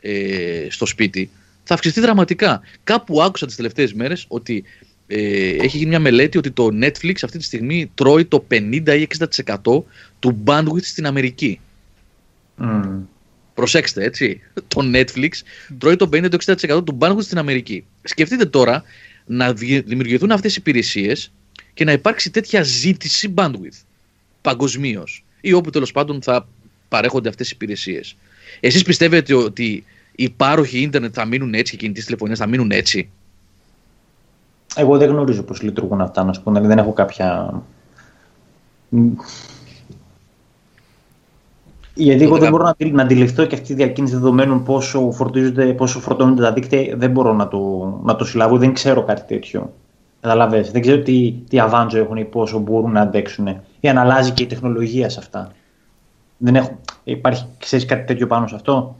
ε, 0.00 0.66
στο 0.70 0.86
σπίτι, 0.86 1.30
θα 1.64 1.74
αυξηθεί 1.74 2.00
δραματικά. 2.00 2.60
Κάπου 2.84 3.22
άκουσα 3.22 3.46
τις 3.46 3.56
τελευταίες 3.56 3.92
μέρες 3.92 4.24
ότι 4.28 4.64
ε, 5.06 5.48
έχει 5.48 5.76
γίνει 5.76 5.88
μια 5.88 6.00
μελέτη 6.00 6.38
ότι 6.38 6.50
το 6.50 6.68
Netflix 6.82 7.14
αυτή 7.22 7.38
τη 7.38 7.44
στιγμή 7.44 7.90
τρώει 7.94 8.24
το 8.24 8.44
50 8.50 8.72
ή 8.86 9.06
60% 9.64 9.82
του 10.18 10.42
bandwidth 10.44 10.82
στην 10.82 11.06
Αμερική. 11.06 11.60
Mm. 12.60 12.98
Προσέξτε, 13.54 14.04
έτσι. 14.04 14.40
Το 14.68 14.90
Netflix 14.94 15.28
τρώει 15.78 15.96
το 15.96 16.08
50-60% 16.12 16.84
του 16.84 16.98
bandwidth 17.00 17.22
στην 17.22 17.38
Αμερική. 17.38 17.84
Σκεφτείτε 18.02 18.44
τώρα 18.44 18.82
να 19.28 19.52
δημιουργηθούν 19.52 20.30
αυτές 20.30 20.52
οι 20.52 20.56
υπηρεσίες 20.60 21.32
και 21.74 21.84
να 21.84 21.92
υπάρξει 21.92 22.30
τέτοια 22.30 22.62
ζήτηση 22.62 23.34
bandwidth 23.36 23.82
παγκοσμίως 24.40 25.24
ή 25.40 25.52
όπου 25.52 25.70
τέλος 25.70 25.92
πάντων 25.92 26.22
θα 26.22 26.48
παρέχονται 26.88 27.28
αυτές 27.28 27.48
οι 27.50 27.52
υπηρεσίες. 27.54 28.16
Εσείς 28.60 28.82
πιστεύετε 28.82 29.34
ότι 29.34 29.84
οι 30.12 30.30
πάροχοι 30.30 30.80
ίντερνετ 30.80 31.12
θα 31.14 31.24
μείνουν 31.24 31.54
έτσι 31.54 31.72
και 31.72 31.78
κινητής 31.78 32.04
τηλεφωνίας 32.04 32.38
θα 32.38 32.46
μείνουν 32.46 32.70
έτσι; 32.70 33.10
Εγώ 34.74 34.96
δεν 34.98 35.08
γνωρίζω 35.08 35.42
πώς 35.42 35.62
λειτουργούν 35.62 36.00
αυτά, 36.00 36.24
να 36.24 36.32
σου 36.32 36.42
πω. 36.42 36.50
Δηλαδή 36.50 36.68
δεν 36.68 36.78
έχω 36.78 36.92
κάποια... 36.92 37.62
Γιατί 42.00 42.24
εγώ 42.24 42.38
δεν 42.38 42.50
μπορώ 42.50 42.74
να 42.92 43.02
αντιληφθώ 43.02 43.44
και 43.44 43.54
αυτή 43.54 43.66
τη 43.66 43.74
διακίνηση 43.74 44.14
δεδομένων 44.14 44.64
πόσο, 44.64 45.10
φορτίζονται, 45.10 45.72
πόσο 45.72 46.00
φορτώνονται 46.00 46.42
τα 46.42 46.52
δίκτυα. 46.52 46.96
Δεν 46.96 47.10
μπορώ 47.10 47.32
να 47.32 47.48
το, 47.48 47.84
να 48.04 48.16
το 48.16 48.24
συλλάβω, 48.24 48.56
δεν 48.56 48.72
ξέρω 48.72 49.02
κάτι 49.02 49.34
τέτοιο. 49.34 49.72
Καταλαβαίνετε. 50.20 50.70
Δεν 50.70 50.80
ξέρω 50.80 51.02
τι, 51.02 51.34
τι 51.48 51.60
αβάντζο 51.60 51.98
έχουν 51.98 52.16
ή 52.16 52.24
πόσο 52.24 52.58
μπορούν 52.58 52.92
να 52.92 53.00
αντέξουν. 53.00 53.46
Ή 53.80 53.88
αν 53.88 53.98
αλλάζει 53.98 54.30
και 54.30 54.42
η 54.42 54.46
τεχνολογία 54.46 55.08
σε 55.08 55.18
αυτά. 55.18 55.52
Δεν 56.36 56.54
έχω, 56.54 56.78
υπάρχει, 57.04 57.46
ξέρεις 57.58 57.84
κάτι 57.84 58.06
τέτοιο 58.06 58.26
πάνω 58.26 58.46
σε 58.46 58.54
αυτό; 58.54 58.96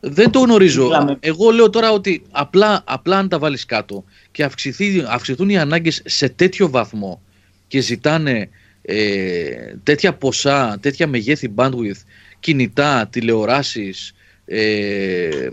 Δεν 0.00 0.30
το 0.30 0.40
γνωρίζω. 0.40 0.88
Εγώ 1.20 1.50
λέω 1.50 1.70
τώρα 1.70 1.92
ότι 1.92 2.22
απλά, 2.30 2.82
απλά 2.84 3.18
αν 3.18 3.28
τα 3.28 3.38
βάλεις 3.38 3.66
κάτω 3.66 4.04
και 4.30 4.44
αυξηθεί, 4.44 5.04
αυξηθούν 5.08 5.48
οι 5.48 5.58
ανάγκες 5.58 6.02
σε 6.04 6.28
τέτοιο 6.28 6.70
βαθμό 6.70 7.20
και 7.68 7.80
ζητάνε 7.80 8.48
ε, 8.88 9.76
τέτοια 9.82 10.12
ποσά, 10.12 10.78
τέτοια 10.80 11.06
μεγέθη 11.06 11.52
bandwidth, 11.56 12.02
κινητά, 12.40 13.08
τηλεοράσεις, 13.10 14.14
ε, 14.44 15.48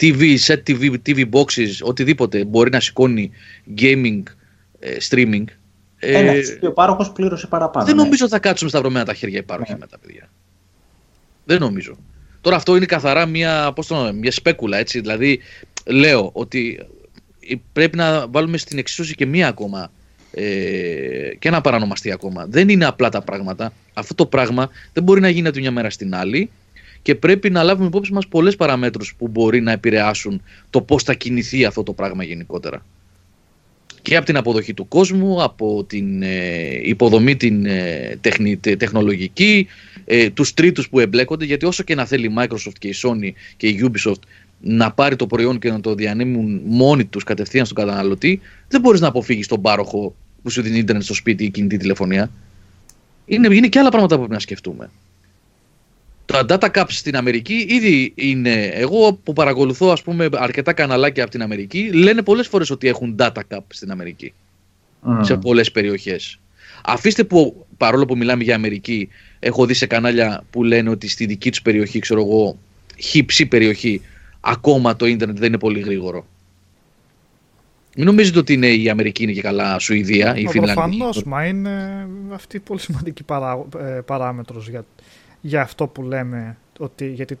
TV, 0.00 0.36
set 0.46 0.62
TV, 0.66 0.94
TV 1.06 1.30
boxes, 1.30 1.70
οτιδήποτε 1.82 2.44
μπορεί 2.44 2.70
να 2.70 2.80
σηκώνει 2.80 3.30
gaming, 3.78 4.22
ε, 4.78 4.96
streaming. 5.08 5.44
Ένα, 5.98 6.30
ε, 6.30 6.42
ο 6.66 6.72
πάροχος 6.72 7.12
πλήρωσε 7.12 7.46
παραπάνω. 7.46 7.86
Δεν 7.86 7.96
ναι. 7.96 8.02
νομίζω 8.02 8.28
θα 8.28 8.38
κάτσουμε 8.38 8.70
σταυρωμένα 8.70 9.04
τα 9.04 9.14
χέρια 9.14 9.38
οι 9.38 9.42
πάροχοι 9.42 9.72
ναι. 9.72 9.78
με 9.78 9.86
τα 9.86 9.98
παιδιά. 9.98 10.30
Δεν 11.44 11.60
νομίζω. 11.60 11.96
Τώρα 12.40 12.56
αυτό 12.56 12.76
είναι 12.76 12.86
καθαρά 12.86 13.26
μια, 13.26 13.72
πώς 13.74 13.86
το, 13.86 14.12
μια 14.14 14.32
σπέκουλα, 14.32 14.78
έτσι. 14.78 15.00
Δηλαδή, 15.00 15.40
λέω 15.86 16.30
ότι 16.32 16.86
πρέπει 17.72 17.96
να 17.96 18.28
βάλουμε 18.28 18.56
στην 18.56 18.78
εξίσωση 18.78 19.14
και 19.14 19.26
μία 19.26 19.48
ακόμα 19.48 19.82
ε, 19.82 20.01
και 21.38 21.48
ένα 21.48 21.60
παρανομαστή 21.60 22.12
ακόμα. 22.12 22.46
Δεν 22.48 22.68
είναι 22.68 22.84
απλά 22.84 23.08
τα 23.08 23.22
πράγματα. 23.22 23.72
Αυτό 23.92 24.14
το 24.14 24.26
πράγμα 24.26 24.70
δεν 24.92 25.02
μπορεί 25.02 25.20
να 25.20 25.28
γίνει 25.28 25.46
από 25.46 25.56
τη 25.56 25.60
μια 25.60 25.70
μέρα 25.70 25.90
στην 25.90 26.14
άλλη 26.14 26.50
και 27.02 27.14
πρέπει 27.14 27.50
να 27.50 27.62
λάβουμε 27.62 27.86
υπόψη 27.86 28.12
μας 28.12 28.26
πολλές 28.26 28.56
παραμέτρους 28.56 29.14
που 29.18 29.28
μπορεί 29.28 29.60
να 29.60 29.72
επηρεάσουν 29.72 30.42
το 30.70 30.80
πώς 30.80 31.02
θα 31.02 31.14
κινηθεί 31.14 31.64
αυτό 31.64 31.82
το 31.82 31.92
πράγμα 31.92 32.24
γενικότερα. 32.24 32.84
Και 34.02 34.16
από 34.16 34.26
την 34.26 34.36
αποδοχή 34.36 34.74
του 34.74 34.88
κόσμου, 34.88 35.42
από 35.42 35.84
την 35.84 36.22
ε, 36.22 36.80
υποδομή 36.82 37.36
την 37.36 37.66
ε, 37.66 38.18
τεχνολογική, 38.76 39.66
ε, 40.04 40.30
τους 40.30 40.54
τρίτους 40.54 40.88
που 40.88 40.98
εμπλέκονται, 40.98 41.44
γιατί 41.44 41.66
όσο 41.66 41.82
και 41.82 41.94
να 41.94 42.04
θέλει 42.04 42.26
η 42.26 42.34
Microsoft 42.38 42.72
και 42.78 42.88
η 42.88 42.94
Sony 43.02 43.32
και 43.56 43.66
η 43.66 43.90
Ubisoft 43.90 44.20
να 44.60 44.92
πάρει 44.92 45.16
το 45.16 45.26
προϊόν 45.26 45.58
και 45.58 45.70
να 45.70 45.80
το 45.80 45.94
διανέμουν 45.94 46.60
μόνοι 46.64 47.04
τους 47.04 47.24
κατευθείαν 47.24 47.64
στον 47.64 47.76
καταναλωτή, 47.84 48.40
δεν 48.68 48.80
μπορείς 48.80 49.00
να 49.00 49.08
αποφύγεις 49.08 49.46
τον 49.46 49.60
πάροχο 49.60 50.14
που 50.42 50.50
σου 50.50 50.62
δίνει 50.62 50.78
ίντερνετ 50.78 51.04
στο 51.04 51.14
σπίτι 51.14 51.44
ή 51.44 51.50
κινητή 51.50 51.76
τηλεφωνία. 51.76 52.30
Είναι, 53.24 53.54
είναι 53.54 53.68
και 53.68 53.78
άλλα 53.78 53.88
πράγματα 53.88 54.14
που 54.14 54.20
πρέπει 54.20 54.34
να 54.34 54.40
σκεφτούμε. 54.40 54.90
Τα 56.26 56.44
data 56.48 56.70
caps 56.74 56.84
στην 56.88 57.16
Αμερική 57.16 57.66
ήδη 57.68 58.12
είναι. 58.14 58.64
Εγώ 58.64 59.12
που 59.14 59.32
παρακολουθώ 59.32 59.88
ας 59.90 60.02
πούμε, 60.02 60.28
αρκετά 60.32 60.72
καναλάκια 60.72 61.22
από 61.22 61.32
την 61.32 61.42
Αμερική, 61.42 61.92
λένε 61.92 62.22
πολλές 62.22 62.48
φορές 62.48 62.70
ότι 62.70 62.88
έχουν 62.88 63.16
data 63.18 63.40
cap 63.48 63.60
στην 63.68 63.90
Αμερική. 63.90 64.32
Σε 65.20 65.36
πολλές 65.36 65.72
περιοχές. 65.72 66.38
Αφήστε 66.84 67.24
που 67.24 67.66
παρόλο 67.76 68.04
που 68.04 68.16
μιλάμε 68.16 68.42
για 68.42 68.54
Αμερική, 68.54 69.08
έχω 69.38 69.66
δει 69.66 69.74
σε 69.74 69.86
κανάλια 69.86 70.44
που 70.50 70.64
λένε 70.64 70.90
ότι 70.90 71.08
στη 71.08 71.26
δική 71.26 71.50
τους 71.50 71.62
περιοχή, 71.62 71.98
ξέρω 71.98 72.20
εγώ, 72.20 72.58
χύψη 72.98 73.46
περιοχή, 73.46 74.00
ακόμα 74.40 74.96
το 74.96 75.06
ίντερνετ 75.06 75.38
δεν 75.38 75.48
είναι 75.48 75.58
πολύ 75.58 75.80
γρήγορο. 75.80 76.26
Μην 77.96 78.06
νομίζετε 78.06 78.38
ότι 78.38 78.52
είναι 78.52 78.66
η 78.66 78.88
Αμερική 78.88 79.22
είναι 79.22 79.32
και 79.32 79.40
καλά 79.40 79.78
Σουηδία 79.78 80.36
ή 80.36 80.46
Φινλανδία. 80.46 80.74
Προφανώς, 80.74 81.24
μα 81.24 81.46
είναι 81.46 82.06
αυτή 82.32 82.60
πολύ 82.60 82.80
σημαντική 82.80 83.22
παρά, 83.22 83.64
ε, 83.78 84.00
παράμετρος 84.04 84.68
για, 84.68 84.84
για 85.40 85.62
αυτό 85.62 85.86
που 85.86 86.02
λέμε. 86.02 86.56
Ότι, 86.78 87.08
γιατί 87.08 87.38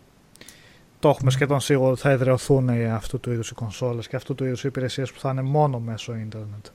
το 0.98 1.08
έχουμε 1.08 1.30
σχεδόν 1.30 1.60
σίγουρο 1.60 1.90
ότι 1.90 2.00
θα 2.00 2.10
εδρεωθούν 2.10 2.68
αυτού 2.68 3.20
του 3.20 3.32
είδους 3.32 3.50
οι 3.50 3.54
κονσόλες 3.54 4.08
και 4.08 4.16
αυτού 4.16 4.34
του 4.34 4.44
είδους 4.44 4.64
οι 4.64 4.68
υπηρεσίες 4.68 5.12
που 5.12 5.20
θα 5.20 5.30
είναι 5.30 5.42
μόνο 5.42 5.78
μέσω 5.78 6.14
ίντερνετ. 6.14 6.66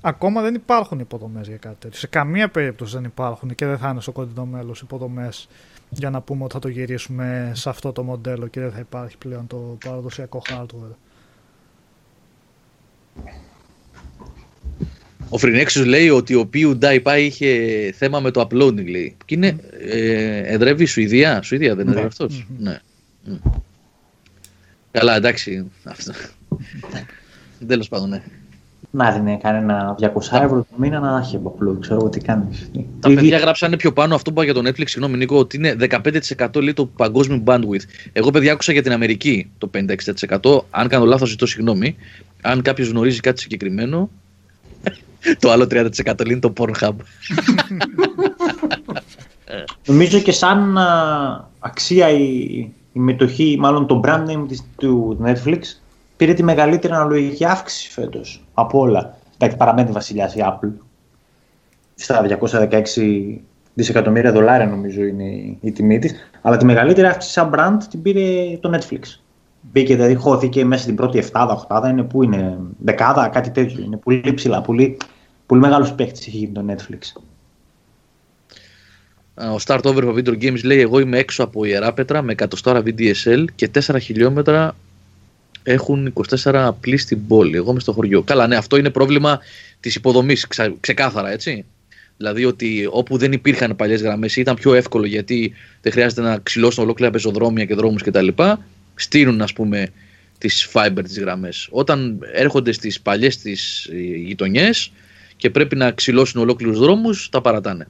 Ακόμα 0.00 0.42
δεν 0.42 0.54
υπάρχουν 0.54 0.98
υποδομές 0.98 1.46
για 1.46 1.56
κάτι 1.56 1.76
τέτοιο. 1.78 1.98
Σε 1.98 2.06
καμία 2.06 2.48
περίπτωση 2.48 2.94
δεν 2.94 3.04
υπάρχουν 3.04 3.54
και 3.54 3.66
δεν 3.66 3.78
θα 3.78 3.88
είναι 3.88 4.00
στο 4.00 4.12
κοντινό 4.12 4.46
μέλος 4.46 4.80
υποδομές 4.80 5.48
για 5.90 6.10
να 6.10 6.20
πούμε 6.20 6.44
ότι 6.44 6.52
θα 6.52 6.58
το 6.58 6.68
γυρίσουμε 6.68 7.52
σε 7.54 7.68
αυτό 7.68 7.92
το 7.92 8.02
μοντέλο 8.02 8.46
και 8.46 8.60
δεν 8.60 8.70
θα 8.72 8.78
υπάρχει 8.78 9.16
πλέον 9.16 9.46
το 9.46 9.76
παραδοσιακό 9.84 10.42
hardware. 10.50 10.94
Ο 15.28 15.38
Φρινέξος 15.38 15.84
λέει 15.84 16.08
ότι 16.08 16.34
ο 16.34 16.50
PewDiePie 16.54 17.18
είχε 17.18 17.92
θέμα 17.96 18.20
με 18.20 18.30
το 18.30 18.48
uploading 18.50 18.88
λέει. 18.88 19.16
Και 19.24 19.34
είναι, 19.34 19.56
ε, 19.80 20.52
εδρεύει 20.52 20.82
η 20.82 20.86
Σουηδία, 20.86 21.42
Σουηδία 21.42 21.74
δεν 21.74 21.86
εδρεύει 21.86 22.00
ναι. 22.00 22.06
αυτός; 22.06 22.46
Ναι. 22.58 22.80
Καλά 24.90 25.16
εντάξει. 25.16 25.70
Τέλος 27.66 27.88
πάντων 27.88 28.08
ναι. 28.08 28.22
Να 28.96 29.10
δίνει 29.10 29.38
κανένα 29.42 29.96
200 30.00 30.06
ευρώ 30.42 30.66
το 30.70 30.76
μήνα 30.76 30.98
να 30.98 31.18
έχει 31.18 31.40
upload, 31.44 31.76
ξέρω 31.80 31.96
εγώ 32.00 32.08
τι 32.08 32.20
κάνεις. 32.20 32.70
Τα 33.00 33.08
παιδιά 33.08 33.38
γράψανε 33.38 33.76
πιο 33.76 33.92
πάνω 33.92 34.14
αυτό 34.14 34.32
που 34.32 34.42
είπα 34.42 34.52
για 34.52 34.62
το 34.62 34.68
Netflix, 34.70 34.88
συγγνώμη 34.88 35.16
Νίκο, 35.16 35.38
ότι 35.38 35.56
είναι 35.56 35.76
15% 35.80 36.62
λέει 36.62 36.72
το 36.72 36.86
παγκόσμιο 36.86 37.42
bandwidth. 37.46 37.84
Εγώ 38.12 38.30
παιδιά 38.30 38.52
άκουσα 38.52 38.72
για 38.72 38.82
την 38.82 38.92
Αμερική 38.92 39.50
το 39.58 39.70
50-60%. 40.42 40.60
Αν 40.70 40.88
κάνω 40.88 41.04
λάθος, 41.04 41.28
ζητώ 41.28 41.46
συγγνώμη. 41.46 41.96
Αν 42.42 42.62
κάποιος 42.62 42.88
γνωρίζει 42.88 43.20
κάτι 43.20 43.40
συγκεκριμένο, 43.40 44.10
το 45.40 45.50
άλλο 45.50 45.66
30% 45.70 46.26
είναι 46.26 46.40
το 46.40 46.52
Pornhub. 46.56 46.94
Νομίζω 49.86 50.18
και 50.18 50.32
σαν 50.32 50.78
αξία 51.58 52.10
η, 52.10 52.24
η 52.92 52.98
μετοχή, 52.98 53.56
μάλλον 53.60 53.86
το 53.86 54.00
brand 54.04 54.24
name 54.30 54.44
της, 54.48 54.64
του 54.76 55.18
Netflix, 55.24 55.60
πήρε 56.16 56.34
τη 56.34 56.42
μεγαλύτερη 56.42 56.92
αναλογική 56.92 57.44
αύξηση 57.44 57.90
φέτος 57.90 58.44
από 58.54 58.78
όλα. 58.78 59.16
Εντάξει, 59.34 59.56
παραμένει 59.56 59.90
βασιλιάς 59.90 60.34
η 60.34 60.38
Apple. 60.42 60.70
Στα 61.94 62.38
216 62.40 62.80
δισεκατομμύρια 63.74 64.32
δολάρια 64.32 64.66
νομίζω 64.66 65.02
είναι 65.02 65.56
η 65.60 65.72
τιμή 65.72 65.98
της. 65.98 66.14
Αλλά 66.42 66.56
τη 66.56 66.64
μεγαλύτερη 66.64 67.06
αύξηση 67.06 67.32
σαν 67.32 67.50
brand 67.54 67.84
την 67.90 68.02
πήρε 68.02 68.56
το 68.60 68.70
Netflix. 68.74 69.00
Μπήκε, 69.60 69.94
δηλαδή 69.94 70.14
χώθηκε 70.14 70.64
μέσα 70.64 70.82
στην 70.82 70.94
πρώτη 70.94 71.18
εφτάδα, 71.18 71.52
οχτάδα, 71.52 71.88
είναι 71.88 72.02
που 72.02 72.22
είναι, 72.22 72.58
δεκάδα, 72.78 73.28
κάτι 73.28 73.50
τέτοιο. 73.50 73.84
Είναι 73.84 73.96
πολύ 73.96 74.34
ψηλά, 74.34 74.60
πολύ, 74.60 74.96
πολύ 75.46 75.60
μεγάλος 75.60 75.94
παίχτης 75.94 76.26
έχει 76.26 76.36
γίνει 76.36 76.52
το 76.52 76.64
Netflix. 76.68 77.20
Ο 79.34 79.56
Start 79.64 79.80
Over 79.82 80.02
από 80.02 80.14
Video 80.16 80.42
Games 80.42 80.64
λέει: 80.64 80.80
Εγώ 80.80 80.98
είμαι 80.98 81.18
έξω 81.18 81.44
από 81.44 81.64
Ιεράπετρα 81.64 82.22
με 82.22 82.34
100 82.38 82.46
VDSL 82.64 83.44
και 83.54 83.70
4 83.86 83.96
χιλιόμετρα 84.00 84.74
έχουν 85.66 86.12
24 86.44 86.54
απλή 86.54 86.96
στην 86.96 87.26
πόλη. 87.26 87.56
Εγώ 87.56 87.70
είμαι 87.70 87.80
στο 87.80 87.92
χωριό. 87.92 88.22
Καλά, 88.22 88.46
ναι, 88.46 88.56
αυτό 88.56 88.76
είναι 88.76 88.90
πρόβλημα 88.90 89.40
της 89.80 89.94
υποδομής, 89.94 90.46
ξεκάθαρα 90.80 91.30
έτσι. 91.30 91.64
Δηλαδή 92.16 92.44
ότι 92.44 92.88
όπου 92.90 93.16
δεν 93.16 93.32
υπήρχαν 93.32 93.76
παλιές 93.76 94.02
γραμμές 94.02 94.36
ήταν 94.36 94.54
πιο 94.54 94.74
εύκολο 94.74 95.06
γιατί 95.06 95.52
δεν 95.80 95.92
χρειάζεται 95.92 96.20
να 96.20 96.38
ξυλώσουν 96.38 96.84
ολόκληρα 96.84 97.10
πεζοδρόμια 97.10 97.64
και 97.64 97.74
δρόμους 97.74 98.02
κτλ 98.02 98.28
στείλουν 98.94 99.42
ας 99.42 99.52
πούμε 99.52 99.88
τις 100.38 100.70
fiber 100.72 101.04
τις 101.04 101.18
γραμμές. 101.18 101.68
Όταν 101.70 102.18
έρχονται 102.32 102.72
στις 102.72 103.00
παλιές 103.00 103.38
τις 103.38 103.90
γειτονιές 104.24 104.92
και 105.36 105.50
πρέπει 105.50 105.76
να 105.76 105.90
ξυλώσουν 105.90 106.40
ολόκληρους 106.40 106.78
δρόμους, 106.78 107.28
τα 107.28 107.40
παρατάνε. 107.40 107.88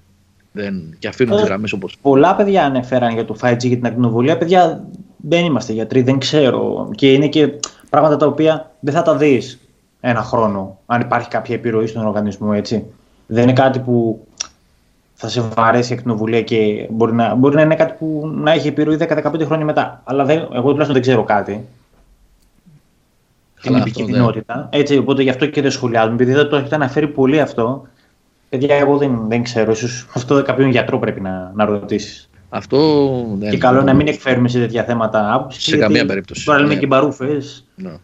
Δεν, 0.53 0.97
και 0.99 1.09
αφήνουν 1.09 1.33
ε, 1.33 1.37
τις 1.37 1.47
γραμμές 1.47 1.72
όπως. 1.72 1.97
Πολλά 2.03 2.37
παιδιά 2.37 2.64
ανέφεραν 2.64 3.12
για 3.12 3.24
το 3.24 3.37
5G 3.41 3.59
για 3.59 3.77
την 3.77 3.87
ακτινοβολία. 3.87 4.39
Παιδιά 4.39 4.85
δεν 5.29 5.45
είμαστε 5.45 5.72
γιατροί, 5.72 6.03
δεν 6.03 6.18
ξέρω. 6.18 6.89
Και 6.95 7.12
είναι 7.12 7.29
και 7.29 7.53
πράγματα 7.91 8.16
τα 8.16 8.27
οποία 8.27 8.70
δεν 8.81 8.95
θα 8.95 9.03
τα 9.03 9.16
δεις 9.16 9.59
ένα 10.01 10.22
χρόνο, 10.22 10.79
αν 10.87 11.01
υπάρχει 11.01 11.29
κάποια 11.29 11.55
επιρροή 11.55 11.87
στον 11.87 12.07
οργανισμό, 12.07 12.51
έτσι. 12.55 12.85
Δεν 13.27 13.43
είναι 13.43 13.53
κάτι 13.53 13.79
που 13.79 14.27
θα 15.14 15.29
σε 15.29 15.41
βαρέσει 15.41 15.93
η 15.93 15.97
ακτινοβουλία 15.97 16.43
και 16.43 16.87
μπορεί 16.91 17.12
να, 17.12 17.35
μπορεί 17.35 17.55
να 17.55 17.62
είναι 17.62 17.74
κάτι 17.74 17.95
που 17.99 18.31
να 18.35 18.53
έχει 18.53 18.68
επιρροή 18.68 18.97
10-15 19.01 19.41
χρόνια 19.45 19.64
μετά. 19.64 20.03
Αλλά 20.05 20.24
δεν, 20.24 20.39
εγώ 20.39 20.62
τουλάχιστον 20.62 20.93
δεν 20.93 21.03
ξέρω 21.03 21.24
κάτι. 21.24 21.64
Την 23.61 23.74
επικίνδυνοτητα. 23.74 24.68
Έτσι, 24.72 24.97
οπότε 24.97 25.22
γι' 25.22 25.31
αυτό 25.31 25.47
και 25.47 25.62
δεν 25.62 25.70
σχολιάζουμε. 25.70 26.14
Επειδή 26.14 26.33
δεν 26.33 26.49
το 26.49 26.57
έχετε 26.57 26.74
αναφέρει 26.74 27.09
πολύ 27.09 27.41
αυτό, 27.41 27.87
παιδιά, 28.49 28.74
εγώ 28.74 28.97
δεν, 28.97 29.29
δεν 29.29 29.43
ξέρω. 29.43 29.70
Ίσως 29.70 30.07
αυτό 30.14 30.43
κάποιον 30.43 30.70
γιατρό 30.70 30.99
πρέπει 30.99 31.20
να, 31.20 31.53
να 31.55 31.64
ρωτήσεις. 31.64 32.31
Αυτό 32.57 33.36
δεν 33.38 33.50
Και 33.50 33.59
καλό 33.59 33.82
να 33.82 33.94
μην 33.94 34.07
εκφέρουμε 34.07 34.48
σε 34.48 34.59
τέτοια 34.59 34.84
θέματα 34.84 35.32
άποψη. 35.34 35.61
Σε 35.61 35.76
καμία 35.76 36.07
περίπτωση. 36.07 36.44
Τώρα 36.44 36.61
λέμε 36.61 36.74
ναι. 36.74 36.80
και 36.80 36.86
μπαρούφες. 36.86 37.64
Ναι. 37.74 37.96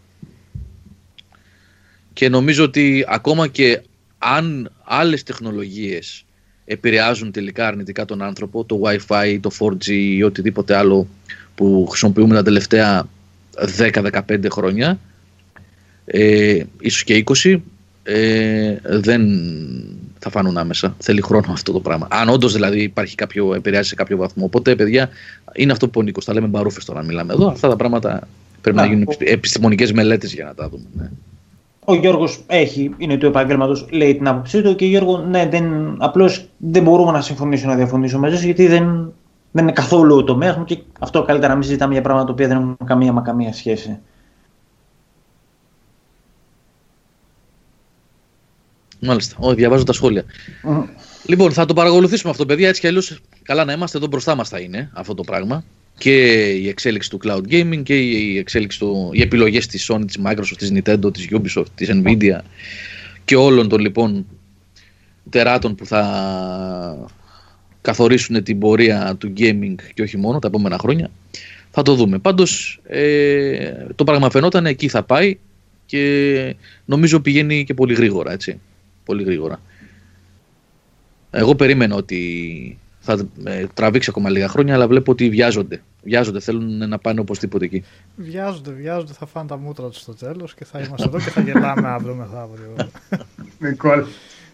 Και 2.13 2.29
νομίζω 2.29 2.65
ότι 2.65 3.05
ακόμα 3.09 3.47
και 3.49 3.83
αν 4.19 4.73
άλλες 4.85 5.23
τεχνολογίες 5.23 6.25
επηρεάζουν 6.65 7.33
τελικά 7.33 7.67
αρνητικά 7.67 8.05
τον 8.05 8.23
άνθρωπο, 8.23 8.65
το 8.65 8.81
Wi-Fi, 8.85 9.39
το 9.41 9.51
4G 9.59 9.87
ή 9.89 10.23
οτιδήποτε 10.23 10.77
άλλο 10.77 11.07
που 11.55 11.87
χρησιμοποιούμε 11.89 12.35
τα 12.35 12.43
τελευταία 12.43 13.09
10-15 13.79 14.47
χρόνια, 14.51 14.99
ε, 16.05 16.63
ίσως 16.81 17.05
και 17.05 17.25
20, 17.43 17.63
ε, 18.03 18.77
δεν 18.83 19.23
θα 20.23 20.31
φανούν 20.31 20.59
άμεσα. 20.59 20.95
Θέλει 20.99 21.21
χρόνο 21.21 21.47
αυτό 21.53 21.73
το 21.73 21.81
πράγμα. 21.81 22.07
Αν 22.11 22.29
όντως 22.29 22.53
δηλαδή 22.53 22.83
υπάρχει 22.83 23.15
κάποιο, 23.15 23.55
επηρεάζει 23.55 23.89
σε 23.89 23.95
κάποιο 23.95 24.17
βαθμό. 24.17 24.45
Οπότε, 24.45 24.77
παιδιά, 24.77 25.09
είναι 25.53 25.73
αυτό 25.73 25.89
που 25.89 26.01
ο 26.01 26.03
Νίκος. 26.03 26.25
Τα 26.25 26.33
λέμε 26.33 26.47
μπαρούφες 26.47 26.85
τώρα, 26.85 27.03
μιλάμε 27.03 27.33
εδώ. 27.33 27.47
Αυτά 27.47 27.69
τα 27.69 27.77
πράγματα 27.77 28.29
πρέπει 28.61 28.77
να, 28.77 28.83
να 28.83 28.89
γίνουν 28.89 29.07
επιστημονικές 29.19 29.93
μελέτες 29.93 30.35
για 30.35 30.45
να 30.45 30.55
τα 30.55 30.69
δούμε. 30.69 30.85
Ναι. 30.93 31.11
Ο 31.85 31.95
Γιώργος 31.95 32.41
έχει, 32.47 32.95
είναι 32.99 33.17
του 33.17 33.27
επαγγέλματος, 33.27 33.87
λέει 33.91 34.17
την 34.17 34.29
άποψή 34.29 34.63
του 34.63 34.75
και 34.75 34.87
Γιώργο, 34.87 35.19
ναι, 35.19 35.49
δεν, 35.51 35.97
απλώς 35.99 36.49
δεν 36.57 36.83
μπορούμε 36.83 37.13
να 37.13 37.21
συμφωνήσω 37.21 37.67
να 37.67 37.75
διαφωνήσω 37.75 38.19
μαζί 38.19 38.37
σου 38.37 38.45
γιατί 38.45 38.67
δεν, 38.67 39.13
δεν 39.51 39.63
είναι 39.65 39.73
καθόλου 39.73 40.17
ο 40.17 40.25
τομέα 40.25 40.59
μου 40.59 40.65
και 40.65 40.79
αυτό 40.99 41.23
καλύτερα 41.23 41.53
να 41.53 41.59
μην 41.59 41.67
συζητάμε 41.67 41.93
για 41.93 42.03
πράγματα 42.03 42.27
τα 42.27 42.33
οποία 42.33 42.49
δεν 42.49 42.57
έχουν 42.57 42.77
καμία 42.85 43.13
μα 43.13 43.21
καμία 43.21 43.53
σχέση. 43.53 43.99
Μάλιστα. 49.05 49.37
Όχι, 49.39 49.55
διαβάζω 49.55 49.85
τα 49.85 49.93
σχόλια. 49.93 50.25
Λοιπόν, 51.27 51.53
θα 51.53 51.65
το 51.65 51.75
παρακολουθήσουμε 51.75 52.31
αυτό, 52.31 52.47
παιδιά. 52.47 52.69
Έτσι 52.69 52.81
κι 52.81 52.87
αλλιώς, 52.87 53.21
καλά 53.43 53.65
να 53.65 53.73
είμαστε 53.73 53.99
εδώ 53.99 54.07
μπροστά 54.07 54.35
μας 54.35 54.49
θα 54.49 54.59
είναι 54.59 54.91
αυτό 54.93 55.15
το 55.15 55.23
πράγμα. 55.23 55.65
Και 55.99 56.45
η 56.51 56.69
εξέλιξη 56.69 57.11
του 57.11 57.19
cloud 57.25 57.43
gaming 57.51 57.83
και 57.83 57.99
η 57.99 58.39
εξέλιξη 58.39 58.79
του, 58.79 59.11
οι 59.13 59.21
επιλογές 59.23 59.67
της 59.67 59.91
Sony, 59.91 60.05
της 60.07 60.19
Microsoft, 60.25 60.57
της 60.59 60.73
Nintendo, 60.75 61.13
της 61.13 61.29
Ubisoft, 61.31 61.67
της 61.75 61.91
Nvidia 61.93 62.39
και 63.25 63.37
όλων 63.37 63.69
των 63.69 63.81
λοιπόν 63.81 64.27
τεράτων 65.31 65.75
που 65.75 65.87
θα 65.87 67.09
καθορίσουν 67.81 68.43
την 68.43 68.59
πορεία 68.59 69.17
του 69.19 69.33
gaming 69.37 69.75
και 69.95 70.03
όχι 70.03 70.17
μόνο 70.17 70.39
τα 70.39 70.49
επόμενα 70.49 70.79
χρόνια. 70.79 71.11
Θα 71.71 71.83
το 71.83 71.95
δούμε. 71.95 72.19
Πάντως 72.19 72.81
ε, 72.87 73.73
το 73.95 74.05
πράγμα 74.05 74.31
φαινόταν 74.31 74.67
εκεί 74.67 74.89
θα 74.89 75.03
πάει 75.03 75.39
και 75.87 76.55
νομίζω 76.85 77.21
πηγαίνει 77.21 77.65
και 77.65 77.75
πολύ 77.75 77.95
γρήγορα 77.95 78.33
έτσι 78.33 78.61
πολύ 79.05 79.23
γρήγορα. 79.23 79.61
Εγώ 81.31 81.55
περίμενα 81.55 81.97
ότι 81.97 82.79
θα 83.01 83.29
ε, 83.45 83.67
τραβήξει 83.75 84.11
ακόμα 84.11 84.31
λίγα 84.31 84.49
χρόνια, 84.49 84.75
αλλά 84.75 84.89
βλέπω 84.89 85.11
ότι 85.11 85.29
βιάζονται. 85.29 85.83
Βιάζονται, 86.03 86.41
θέλουν 86.41 86.89
να 86.89 86.99
πάνε 86.99 87.21
οπωσδήποτε 87.21 87.65
εκεί. 87.65 87.85
Βιάζονται, 88.17 88.71
βιάζονται, 88.71 89.13
θα 89.13 89.27
φάνε 89.27 89.49
τα 89.49 89.57
μούτρα 89.57 89.89
τους 89.89 90.01
στο 90.01 90.15
τέλος 90.15 90.55
και 90.55 90.65
θα 90.65 90.79
είμαστε 90.79 91.09
εδώ 91.09 91.19
και 91.19 91.31
θα 91.31 91.41
γελάμε 91.41 91.89
αύριο 91.89 92.15
μεθαύριο. 92.15 92.91
Νικόλ. 93.59 94.05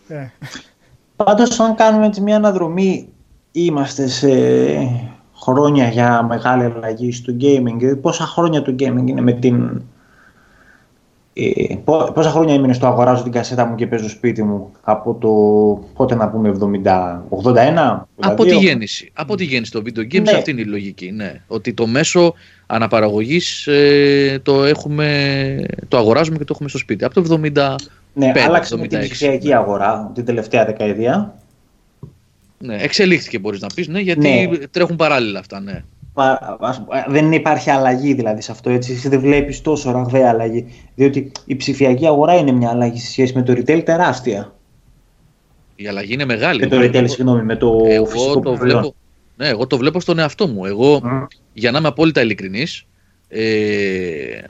ε. 0.08 0.26
Πάντως, 1.16 1.60
αν 1.60 1.74
κάνουμε 1.74 2.06
έτσι 2.06 2.20
μια 2.20 2.36
αναδρομή, 2.36 3.08
είμαστε 3.52 4.08
σε 4.08 4.28
χρόνια 5.34 5.88
για 5.88 6.22
μεγάλη 6.22 6.64
αλλαγή 6.64 7.12
στο 7.12 7.36
gaming. 7.40 8.00
Πόσα 8.00 8.24
χρόνια 8.24 8.62
το 8.62 8.74
gaming 8.78 9.06
είναι 9.06 9.20
με 9.20 9.32
την 9.32 9.82
ε, 11.40 11.74
πόσα 12.14 12.30
χρόνια 12.30 12.54
έμεινε 12.54 12.72
στο 12.72 12.86
αγοράζω 12.86 13.22
την 13.22 13.32
κασέτα 13.32 13.64
μου 13.64 13.74
και 13.74 13.86
παίζω 13.86 14.08
σπίτι 14.08 14.42
μου; 14.42 14.72
Από 14.80 15.14
το 15.14 15.28
πότε 15.94 16.14
να 16.14 16.28
πούμε 16.28 16.52
70, 16.60 17.20
81, 17.54 18.00
Από 18.20 18.44
τη 18.44 18.56
γέννηση. 18.56 19.10
Από 19.14 19.36
τη 19.36 19.44
γέννηση 19.44 19.72
το 19.72 19.82
video 19.84 20.14
games 20.14 20.22
ναι. 20.22 20.30
αυτή 20.30 20.50
είναι 20.50 20.60
η 20.60 20.64
λογική. 20.64 21.10
Ναι. 21.10 21.40
Ότι 21.46 21.74
το 21.74 21.86
μέσο 21.86 22.34
αναπαραγωγής 22.66 23.66
ε, 23.66 24.40
το, 24.42 24.64
έχουμε, 24.64 25.66
το 25.88 25.96
αγοράζουμε 25.96 26.38
και 26.38 26.44
το 26.44 26.52
έχουμε 26.54 26.68
στο 26.68 26.78
σπίτι. 26.78 27.04
Από 27.04 27.14
το 27.14 27.40
70. 27.54 27.74
Ναι, 28.12 28.32
άλλαξε 28.46 28.76
με 28.76 28.86
την 28.86 28.98
ψηφιακή 28.98 29.54
αγορά 29.54 30.10
την 30.14 30.24
τελευταία 30.24 30.64
δεκαετία. 30.64 31.34
Ναι, 32.58 32.76
εξελίχθηκε 32.80 33.38
μπορείς 33.38 33.60
να 33.60 33.66
πεις, 33.74 33.88
ναι, 33.88 34.00
γιατί 34.00 34.48
ναι. 34.50 34.66
τρέχουν 34.66 34.96
παράλληλα 34.96 35.38
αυτά, 35.38 35.60
ναι 35.60 35.82
δεν 37.06 37.32
υπάρχει 37.32 37.70
αλλαγή 37.70 38.14
δηλαδή 38.14 38.42
σε 38.42 38.52
αυτό. 38.52 38.70
Έτσι. 38.70 38.92
Εσύ 38.92 39.08
δεν 39.08 39.20
βλέπεις 39.20 39.60
τόσο 39.60 39.90
ραγδαία 39.90 40.28
αλλαγή. 40.28 40.66
Διότι 40.94 41.32
η 41.44 41.56
ψηφιακή 41.56 42.06
αγορά 42.06 42.34
είναι 42.34 42.52
μια 42.52 42.70
αλλαγή 42.70 42.98
σε 42.98 43.10
σχέση 43.10 43.32
με 43.34 43.42
το 43.42 43.52
retail 43.52 43.82
τεράστια. 43.84 44.52
Η 45.76 45.86
αλλαγή 45.86 46.12
είναι 46.12 46.24
μεγάλη. 46.24 46.60
Με 46.60 46.66
το 46.66 46.76
retail, 46.80 47.08
συγγνώμη, 47.08 47.42
με 47.42 47.56
το 47.56 47.84
εγώ 47.88 48.06
φυσικό 48.06 48.40
το 48.40 48.54
βλέπω, 48.54 48.94
Ναι, 49.36 49.48
εγώ 49.48 49.66
το 49.66 49.76
βλέπω 49.76 50.00
στον 50.00 50.18
εαυτό 50.18 50.46
μου. 50.46 50.64
Εγώ, 50.64 51.02
για 51.52 51.70
να 51.70 51.78
είμαι 51.78 51.88
απόλυτα 51.88 52.20
ειλικρινής, 52.20 52.86
ε, 53.28 53.44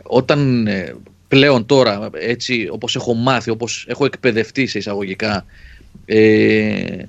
όταν 0.02 0.66
ε, 0.66 0.94
πλέον 1.28 1.66
τώρα, 1.66 2.08
έτσι 2.12 2.68
όπως 2.70 2.96
έχω 2.96 3.14
μάθει, 3.14 3.50
όπως 3.50 3.86
έχω 3.88 4.04
εκπαιδευτεί 4.04 4.66
σε 4.66 4.78
εισαγωγικά, 4.78 5.44
ε, 6.06 7.02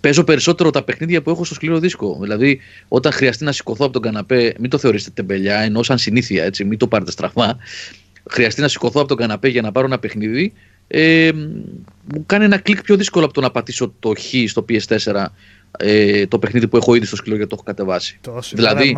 παίζω 0.00 0.24
περισσότερο 0.24 0.70
τα 0.70 0.82
παιχνίδια 0.82 1.22
που 1.22 1.30
έχω 1.30 1.44
στο 1.44 1.54
σκληρό 1.54 1.78
δίσκο. 1.78 2.18
Δηλαδή, 2.20 2.60
όταν 2.88 3.12
χρειαστεί 3.12 3.44
να 3.44 3.52
σηκωθώ 3.52 3.84
από 3.84 3.92
τον 3.92 4.02
καναπέ, 4.02 4.54
μην 4.58 4.70
το 4.70 4.78
θεωρήσετε 4.78 5.10
τεμπελιά, 5.14 5.58
ενώ 5.58 5.82
σαν 5.82 5.98
συνήθεια, 5.98 6.44
έτσι, 6.44 6.64
μην 6.64 6.78
το 6.78 6.86
πάρετε 6.86 7.10
στραφά. 7.10 7.56
Χρειαστεί 8.30 8.60
να 8.60 8.68
σηκωθώ 8.68 9.00
από 9.00 9.08
τον 9.08 9.16
καναπέ 9.16 9.48
για 9.48 9.62
να 9.62 9.72
πάρω 9.72 9.86
ένα 9.86 9.98
παιχνίδι. 9.98 10.52
Ε, 10.86 11.30
μου 12.12 12.24
κάνει 12.26 12.44
ένα 12.44 12.58
κλικ 12.58 12.82
πιο 12.82 12.96
δύσκολο 12.96 13.24
από 13.24 13.34
το 13.34 13.40
να 13.40 13.50
πατήσω 13.50 13.94
το 13.98 14.12
χ 14.18 14.48
στο 14.48 14.64
PS4 14.68 15.26
ες, 15.78 16.28
το 16.28 16.38
παιχνίδι 16.38 16.68
που 16.68 16.76
έχω 16.76 16.94
ήδη 16.94 17.06
στο 17.06 17.16
σκληρό 17.16 17.36
γιατί 17.36 17.50
το 17.50 17.56
έχω 17.58 17.64
κατεβάσει. 17.64 18.18
Τόσο 18.20 18.56
δηλαδή. 18.56 18.96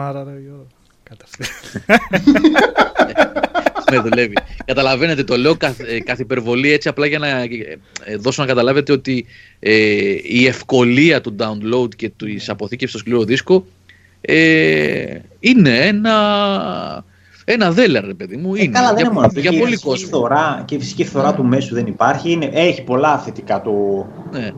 Με 3.91 3.99
δουλεύει. 3.99 4.35
Καταλαβαίνετε, 4.65 5.25
το 5.25 5.37
λέω 5.37 5.57
καθ, 5.57 5.81
ε, 5.81 6.01
καθ 6.01 6.19
υπερβολή 6.19 6.73
έτσι 6.73 6.89
απλά 6.89 7.07
για 7.07 7.19
να 7.19 7.29
ε, 7.29 8.17
δώσω 8.19 8.43
να 8.43 8.49
καταλάβετε 8.49 8.93
ότι 8.93 9.27
ε, 9.59 9.75
η 10.23 10.47
ευκολία 10.47 11.21
του 11.21 11.37
download 11.39 11.95
και 11.97 12.09
της 12.09 12.49
αποθήκευσης 12.49 12.91
στο 12.91 12.99
σκληρό 12.99 13.25
δίσκο 13.25 13.67
ε, 14.21 15.19
είναι 15.41 15.79
ένα, 15.79 16.15
ένα 17.45 17.71
δέλερ, 17.71 18.05
ρε 18.05 18.15
παιδί 18.15 18.37
μου. 18.37 18.55
Είναι. 18.55 18.67
καλά, 18.67 18.89
δεν 18.89 18.97
για, 18.97 19.05
είναι 19.05 19.15
μόνο 19.15 19.31
για, 19.35 19.59
πολύ 19.59 19.77
κόσμο. 19.77 20.07
Φθορά, 20.07 20.63
και 20.65 20.75
η 20.75 20.79
φυσική 20.79 21.05
φθορά 21.05 21.35
του 21.35 21.45
μέσου 21.45 21.75
δεν 21.75 21.87
υπάρχει. 21.87 22.31
Είναι, 22.31 22.51
έχει 22.53 22.83
πολλά 22.83 23.19
θετικά 23.19 23.63
το. 23.63 23.73
Ναι. 24.33 24.53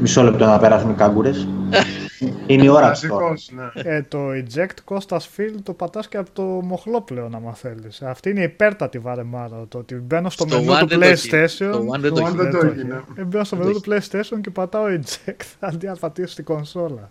Μισό 0.00 0.22
λεπτό 0.22 0.44
να 0.44 0.58
περάσουν 0.58 0.90
οι 0.90 0.94
κάγκουρες. 0.94 1.46
Είναι 2.46 2.64
η 2.64 2.68
ώρα 2.68 2.92
του. 2.92 3.34
Ναι. 3.50 3.82
Ε, 3.82 4.02
το 4.02 4.18
eject 4.30 4.94
Costas 4.94 5.18
Field 5.36 5.56
το 5.62 5.72
πατάς 5.72 6.08
και 6.08 6.16
από 6.16 6.30
το 6.32 6.42
μοχλό 6.42 7.00
πλέον 7.00 7.34
άμα 7.34 7.54
θέλεις. 7.54 8.02
Αυτή 8.02 8.30
είναι 8.30 8.40
η 8.40 8.42
υπέρτατη 8.42 8.98
βαρεμάρα. 8.98 9.64
Το 9.68 9.78
ότι 9.78 9.94
μπαίνω 9.94 10.30
στο, 10.30 10.46
στο 10.46 10.62
μενού 10.62 10.86
του 10.86 10.98
PlayStation. 11.00 11.70
Το 11.70 11.86
One 11.94 12.00
δεν 12.00 12.14
το 12.50 12.66
έχει. 12.66 12.86
Ε, 13.16 13.24
μπαίνω 13.24 13.44
στο 13.44 13.56
μενού 13.56 13.72
του 13.72 13.82
PlayStation 13.86 14.40
και 14.40 14.50
πατάω 14.50 14.84
eject 14.86 15.42
αντί 15.60 15.86
να 15.86 15.96
πατήσω 15.96 16.32
στην 16.32 16.44
κονσόλα. 16.44 17.10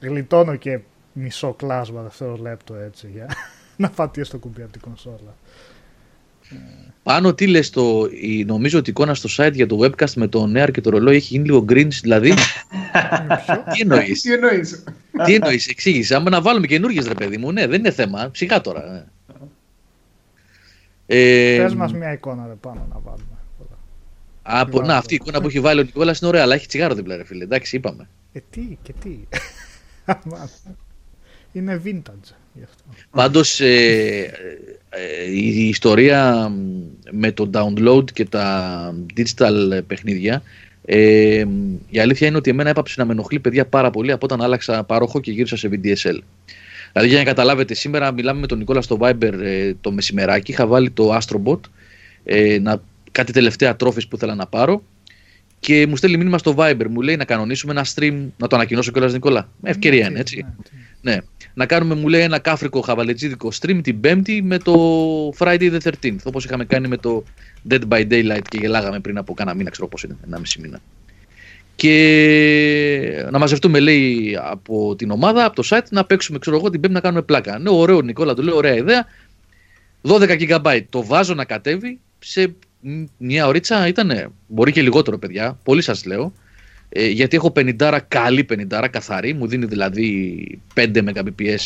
Γλιτώνω 0.00 0.56
και 0.56 0.80
μισό 1.12 1.54
κλάσμα 1.54 2.02
δευτερόλεπτο 2.02 2.74
έτσι 2.74 3.08
για 3.12 3.26
να 3.76 3.90
πατήσω 3.90 4.30
το 4.30 4.38
κουμπί 4.38 4.62
από 4.62 4.72
την 4.72 4.80
κονσόλα. 4.80 5.34
Πάνω 7.02 7.34
τι 7.34 7.46
λες 7.46 7.70
το, 7.70 8.08
η, 8.20 8.44
νομίζω 8.44 8.78
ότι 8.78 8.88
η 8.88 8.92
εικόνα 8.96 9.14
στο 9.14 9.28
site 9.36 9.52
για 9.52 9.66
το 9.66 9.78
webcast 9.82 10.12
με 10.14 10.26
το 10.26 10.46
νέαρ 10.46 10.70
και 10.70 10.80
το 10.80 10.90
ρολόι 10.90 11.16
έχει 11.16 11.34
γίνει 11.34 11.44
λίγο 11.44 11.64
green, 11.68 11.88
δηλαδή. 12.02 12.32
τι 13.72 13.80
εννοείς; 13.80 14.20
Τι 14.20 14.32
εννοείς; 14.32 14.84
τι 15.24 15.34
εννοείς, 15.34 15.66
εξήγησε. 15.66 16.14
Άμα 16.14 16.30
να 16.30 16.40
βάλουμε 16.40 16.66
καινούργιες 16.66 17.06
ρε 17.06 17.14
παιδί 17.14 17.36
μου, 17.36 17.52
ναι, 17.52 17.66
δεν 17.66 17.78
είναι 17.78 17.90
θέμα. 17.90 18.30
Ψυχά 18.30 18.60
τώρα. 18.60 19.06
Ε, 21.06 21.58
Πες 21.62 21.74
μας 21.74 21.92
μια 21.92 22.12
εικόνα 22.12 22.46
ρε 22.46 22.54
πάνω 22.54 22.86
να 22.92 23.00
βάλουμε. 23.04 23.24
Από, 24.42 24.82
να, 24.82 24.96
αυτή 24.96 25.14
η 25.14 25.18
εικόνα 25.20 25.40
που 25.40 25.46
έχει 25.46 25.60
βάλει 25.60 25.80
ο 25.80 25.82
Νικόλας 25.82 26.18
είναι 26.18 26.28
ωραία, 26.28 26.42
αλλά 26.42 26.54
έχει 26.54 26.66
τσιγάρο 26.66 26.94
δίπλα 26.94 27.16
ρε 27.16 27.24
φίλε. 27.24 27.44
Εντάξει, 27.44 27.76
είπαμε. 27.76 28.08
Ε, 28.32 28.40
τι 28.50 28.78
και 28.82 28.92
τι. 29.02 29.18
είναι 31.52 31.82
vintage 31.84 32.34
γι' 32.52 32.62
αυτό. 32.62 32.82
Πάντως, 33.10 33.60
ε, 33.60 34.20
ε, 34.20 34.69
η 35.34 35.68
ιστορία 35.68 36.52
με 37.10 37.32
το 37.32 37.50
download 37.52 38.04
και 38.12 38.24
τα 38.24 38.94
digital 39.16 39.80
παιχνίδια 39.86 40.42
ε, 40.84 41.44
η 41.88 41.98
αλήθεια 42.00 42.26
είναι 42.26 42.36
ότι 42.36 42.50
εμένα 42.50 42.70
έπαψε 42.70 42.94
να 42.98 43.04
με 43.04 43.12
ενοχλεί 43.12 43.40
παιδιά 43.40 43.66
πάρα 43.66 43.90
πολύ 43.90 44.12
από 44.12 44.26
όταν 44.26 44.42
άλλαξα 44.42 44.84
πάροχο 44.84 45.20
και 45.20 45.30
γύρισα 45.30 45.56
σε 45.56 45.68
VDSL. 45.72 46.18
Δηλαδή 46.92 47.08
για 47.08 47.18
να 47.18 47.24
καταλάβετε, 47.24 47.74
σήμερα 47.74 48.12
μιλάμε 48.12 48.40
με 48.40 48.46
τον 48.46 48.58
Νικόλα 48.58 48.80
στο 48.80 48.98
Viber 49.00 49.32
ε, 49.42 49.72
το 49.80 49.92
μεσημεράκι, 49.92 50.50
είχα 50.50 50.66
βάλει 50.66 50.90
το 50.90 51.18
Astrobot 51.18 51.60
ε, 52.24 52.58
να, 52.58 52.82
κάτι 53.12 53.32
τελευταία 53.32 53.76
τρόφις 53.76 54.08
που 54.08 54.16
ήθελα 54.16 54.34
να 54.34 54.46
πάρω 54.46 54.82
και 55.60 55.86
μου 55.86 55.96
στέλνει 55.96 56.16
μήνυμα 56.16 56.38
στο 56.38 56.54
Viber, 56.58 56.86
μου 56.90 57.00
λέει 57.00 57.16
να 57.16 57.24
κανονίσουμε 57.24 57.72
ένα 57.72 57.86
stream, 57.94 58.26
να 58.36 58.46
το 58.46 58.56
ανακοινώσω 58.56 58.90
κιόλας 58.92 59.12
Νικόλα. 59.12 59.48
Με 59.60 59.70
ευκαιρία 59.70 60.08
είναι 60.08 60.20
έτσι. 60.20 60.36
Ναι, 60.36 60.42
ναι. 60.42 60.80
Να 61.54 61.66
κάνουμε, 61.66 61.94
μου 61.94 62.08
λέει, 62.08 62.20
ένα 62.20 62.38
κάφρικο 62.38 62.80
χαβαλετζίδικο 62.80 63.52
stream 63.60 63.80
την 63.82 64.00
Πέμπτη 64.00 64.42
με 64.42 64.58
το 64.58 64.74
Friday 65.38 65.78
the 65.78 65.78
13th, 65.82 66.16
όπως 66.24 66.44
είχαμε 66.44 66.64
κάνει 66.64 66.88
με 66.88 66.96
το 66.96 67.24
Dead 67.70 67.80
by 67.88 68.10
Daylight 68.10 68.42
και 68.48 68.58
γελάγαμε 68.60 69.00
πριν 69.00 69.18
από 69.18 69.34
κάνα 69.34 69.54
μήνα, 69.54 69.70
ξέρω 69.70 69.88
πώς 69.88 70.02
είναι, 70.02 70.16
ένα 70.26 70.38
μισή 70.38 70.60
μήνα. 70.60 70.80
Και 71.76 73.26
να 73.30 73.38
μαζευτούμε, 73.38 73.80
λέει, 73.80 74.38
από 74.40 74.94
την 74.96 75.10
ομάδα, 75.10 75.44
από 75.44 75.62
το 75.62 75.68
site, 75.70 75.88
να 75.90 76.04
παίξουμε, 76.04 76.38
ξέρω 76.38 76.56
εγώ, 76.56 76.70
την 76.70 76.80
Πέμπτη 76.80 76.94
να 76.94 77.00
κάνουμε 77.00 77.22
πλάκα. 77.22 77.58
Ναι, 77.58 77.70
ωραίο, 77.70 78.00
Νικόλα, 78.00 78.34
του 78.34 78.42
λέω, 78.42 78.56
ωραία 78.56 78.74
ιδέα. 78.74 79.06
12 80.02 80.60
GB 80.60 80.80
το 80.90 81.04
βάζω 81.04 81.34
να 81.34 81.44
κατέβει 81.44 81.98
σε 82.18 82.54
μια 83.16 83.46
ωρίτσα 83.46 83.86
ήτανε, 83.86 84.28
μπορεί 84.46 84.72
και 84.72 84.82
λιγότερο 84.82 85.18
παιδιά, 85.18 85.58
πολύ 85.64 85.82
σας 85.82 86.04
λέω, 86.04 86.32
ε, 86.92 87.06
γιατί 87.06 87.36
έχω 87.36 87.52
50 87.56 87.98
καλή 88.08 88.46
50 88.70 88.88
καθαρή, 88.90 89.32
μου 89.32 89.46
δίνει 89.46 89.66
δηλαδή 89.66 90.60
5 90.74 90.90
Mbps, 90.94 91.56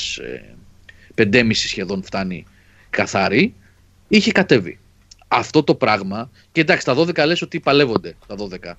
5,5 1.15 1.51
σχεδόν 1.53 2.03
φτάνει 2.03 2.47
καθαρή, 2.91 3.55
είχε 4.09 4.33
κατέβει. 4.33 4.79
Αυτό 5.29 5.63
το 5.63 5.75
πράγμα, 5.75 6.31
και 6.53 6.61
εντάξει 6.61 6.87
τα 6.87 6.95
12 6.97 7.27
λες 7.27 7.43
ότι 7.43 7.61
παλεύονται 7.61 8.15
τα 8.27 8.35
12. 8.39 8.73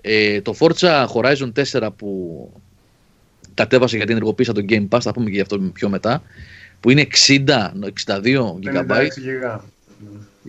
Ε, 0.00 0.40
το 0.40 0.54
Forza 0.58 1.06
Horizon 1.06 1.52
4 1.72 1.88
που 1.96 2.52
κατέβασε 3.54 3.96
γιατί 3.96 4.12
ενεργοποίησα 4.12 4.52
το 4.52 4.64
Game 4.68 4.88
Pass, 4.88 5.00
θα 5.00 5.12
πούμε 5.12 5.26
και 5.26 5.34
γι' 5.34 5.40
αυτό 5.40 5.58
πιο 5.58 5.88
μετά, 5.88 6.22
που 6.80 6.90
είναι 6.90 7.06
60, 7.26 7.70
62 8.06 8.54
GB. 8.62 9.08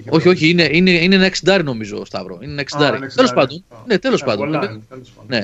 Όχι, 0.09 0.27
όχι, 0.27 0.49
είναι, 0.49 0.69
είναι, 0.71 0.91
είναι 0.91 1.15
ένα 1.15 1.31
60 1.43 1.61
νομίζω, 1.63 2.05
Σταύρο. 2.05 2.39
Είναι 2.41 2.51
ένα 2.51 2.63
60. 3.07 3.13
Τέλος 3.15 3.33
πάντων. 3.33 3.63
Ναι, 3.87 3.97
τέλος 3.97 4.21
ε, 4.21 4.25
πάντων. 4.25 4.81
Ναι. 5.27 5.43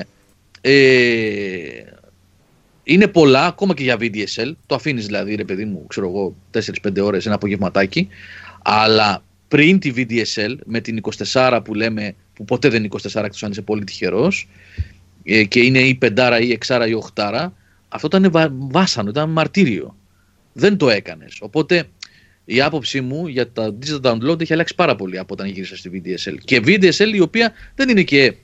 Ε, 0.60 1.84
είναι 2.82 3.06
πολλά 3.06 3.46
ακόμα 3.46 3.74
και 3.74 3.82
για 3.82 3.96
VDSL. 4.00 4.52
Το 4.66 4.74
αφήνεις 4.74 5.06
δηλαδή, 5.06 5.34
ρε 5.34 5.44
παιδί 5.44 5.64
μου, 5.64 5.86
ξέρω 5.86 6.08
εγώ, 6.08 6.34
4-5 6.88 7.02
ώρες 7.02 7.26
ένα 7.26 7.34
απογευματάκι. 7.34 8.08
Αλλά 8.62 9.22
πριν 9.48 9.78
τη 9.78 9.92
VDSL, 9.96 10.56
με 10.64 10.80
την 10.80 11.00
24 11.32 11.60
που 11.64 11.74
λέμε, 11.74 12.14
που 12.34 12.44
ποτέ 12.44 12.68
δεν 12.68 12.84
είναι 12.84 12.88
24 13.12 13.24
εκτός 13.24 13.42
αν 13.42 13.50
είσαι 13.50 13.62
πολύ 13.62 13.84
τυχερός, 13.84 14.48
ε, 15.24 15.44
και 15.44 15.60
είναι 15.60 15.78
η 15.78 15.98
5 16.02 16.38
ή 16.40 16.58
6 16.66 16.88
ή 16.88 16.94
8, 16.94 17.52
αυτό 17.88 18.06
ήταν 18.16 18.50
βάσανο, 18.70 19.10
ήταν 19.10 19.30
μαρτύριο. 19.30 19.96
Δεν 20.52 20.76
το 20.76 20.88
έκανες. 20.88 21.38
Οπότε 21.40 21.88
η 22.50 22.60
άποψή 22.60 23.00
μου 23.00 23.26
για 23.26 23.52
τα 23.52 23.74
digital 23.80 24.00
download 24.00 24.40
έχει 24.40 24.52
αλλάξει 24.52 24.74
πάρα 24.74 24.96
πολύ 24.96 25.18
από 25.18 25.34
όταν 25.34 25.46
γύρισα 25.46 25.76
στη 25.76 25.90
VDSL. 25.94 26.34
Και 26.44 26.62
VDSL 26.64 27.14
η 27.14 27.20
οποία 27.20 27.52
δεν 27.74 27.88
είναι 27.88 28.02
και 28.02 28.34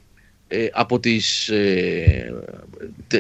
ε, 0.49 0.67
από 0.73 1.01
τις, 1.01 1.49
ε, 1.49 2.33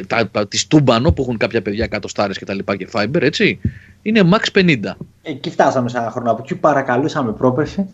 τα, 0.06 0.28
τα, 0.28 0.48
τις 0.48 0.66
τούμπανο 0.66 1.12
που 1.12 1.22
έχουν 1.22 1.36
κάποια 1.36 1.62
παιδιά 1.62 1.86
κάτω 1.86 2.08
στάρες 2.08 2.38
και 2.38 2.44
τα 2.44 2.54
λοιπά 2.54 2.76
και 2.76 2.88
fiber, 2.92 3.22
έτσι. 3.22 3.60
Είναι 4.02 4.28
max 4.32 4.60
50. 4.60 4.76
Εκεί 5.22 5.50
φτάσαμε 5.50 5.88
σε 5.88 5.98
ένα 5.98 6.10
χρόνο 6.10 6.30
από 6.30 6.42
εκεί 6.42 6.54
παρακαλούσαμε 6.54 7.32
πρόπερση. 7.32 7.82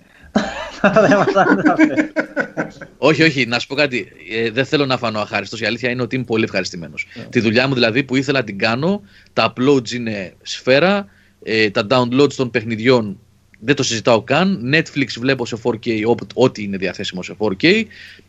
όχι, 2.98 3.22
όχι, 3.22 3.46
να 3.46 3.58
σου 3.58 3.66
πω 3.66 3.74
κάτι. 3.74 4.08
Ε, 4.30 4.50
δεν 4.50 4.64
θέλω 4.64 4.86
να 4.86 4.96
φανώ 4.96 5.20
αχάριστος. 5.20 5.60
Η 5.60 5.66
αλήθεια 5.66 5.90
είναι 5.90 6.02
ότι 6.02 6.16
είμαι 6.16 6.24
πολύ 6.24 6.44
ευχαριστημένος. 6.44 7.06
Yeah. 7.14 7.26
Τη 7.30 7.40
δουλειά 7.40 7.68
μου 7.68 7.74
δηλαδή 7.74 8.04
που 8.04 8.16
ήθελα 8.16 8.38
να 8.38 8.44
την 8.44 8.58
κάνω, 8.58 9.02
τα 9.32 9.52
uploads 9.52 9.90
είναι 9.90 10.32
σφαίρα, 10.42 11.08
ε, 11.42 11.70
τα 11.70 11.86
downloads 11.90 12.32
των 12.32 12.50
παιχνιδιών 12.50 13.18
δεν 13.60 13.74
το 13.74 13.82
συζητάω 13.82 14.22
καν. 14.22 14.72
Netflix 14.74 15.06
βλέπω 15.18 15.46
σε 15.46 15.56
4K 15.62 16.02
ό,τι 16.34 16.62
είναι 16.62 16.76
διαθέσιμο 16.76 17.22
σε 17.22 17.36
4K. 17.38 17.84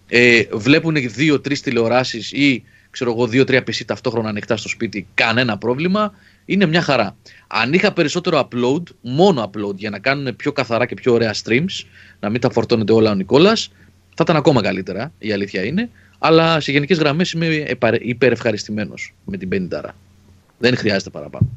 Ε, 0.08 0.44
βλέπουν 0.52 0.96
δύο-τρει 1.10 1.58
τηλεοράσεις 1.58 2.32
ή 2.32 2.64
ξέρω 2.90 3.12
εγώ 3.12 3.28
δύο-τρία 3.28 3.60
PC 3.60 3.86
ταυτόχρονα 3.86 4.30
ανοιχτά 4.30 4.58
στο 4.58 4.70
σπίτι, 4.70 5.08
κανένα 5.14 5.58
πρόβλημα. 5.58 6.14
Είναι 6.46 6.66
μια 6.66 6.82
χαρά. 6.82 7.16
Αν 7.48 7.74
είχα 7.74 7.94
περισσότερο 7.94 8.48
upload, 8.50 8.84
μόνο 9.02 9.52
upload 9.52 9.76
για 9.76 9.90
να 9.90 10.00
κάνουν 10.00 10.36
πιο 10.36 10.52
καθαρά 10.52 10.86
και 10.86 10.96
πιο 10.96 11.14
ωραία 11.14 11.36
streams, 11.44 11.86
να 12.20 12.30
μην 12.30 12.42
τα 12.42 12.50
φορτώνεται 12.50 12.94
όλα 12.94 13.12
ο 13.12 13.16
Νικόλας, 13.16 13.72
θα 14.16 14.24
ήταν 14.24 14.36
ακόμα 14.36 14.62
καλύτερα, 14.62 15.12
η 15.18 15.32
αλήθεια 15.32 15.66
είναι. 15.66 15.90
Αλλά 16.20 16.60
σε 16.60 16.72
γενικές 16.72 16.98
γραμμές 16.98 17.32
είμαι 17.32 17.66
υπερευχαριστημένος 18.00 19.14
με 19.26 19.38
την 19.38 19.70
50. 19.72 19.94
Δεν 20.58 20.78
χρειάζεται 20.78 21.10
παραπάνω. 21.10 21.50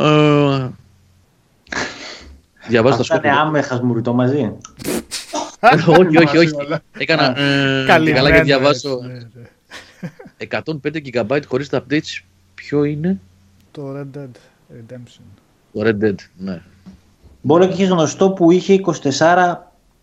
Ε, 0.00 0.70
διαβάζω 2.68 2.96
τα 2.96 3.02
σχόλια. 3.02 3.14
Αυτά 3.14 3.28
είναι 3.28 3.48
άμεχα 3.48 3.84
μουριτό 3.84 4.12
μαζί. 4.12 4.52
όχι, 5.86 6.18
όχι, 6.18 6.36
όχι. 6.36 6.54
Έκανα 6.98 7.40
ε, 7.40 7.84
καλά 7.86 8.30
και 8.30 8.42
διαβάζω. 8.42 9.00
105 10.50 10.62
GB 11.12 11.40
χωρίς 11.46 11.68
τα 11.68 11.84
updates. 11.84 12.22
Ποιο 12.54 12.84
είναι; 12.84 13.20
Το 13.70 13.82
Red 13.96 14.18
Dead 14.18 14.30
Redemption. 14.76 15.22
Το 15.72 15.80
Red 15.84 16.04
Dead, 16.04 16.14
ναι. 16.36 16.62
Μπορεί 17.42 17.66
και 17.66 17.72
είχε 17.72 17.84
γνωστό 17.84 18.30
που 18.30 18.50
είχε 18.50 18.80
24 19.02 19.54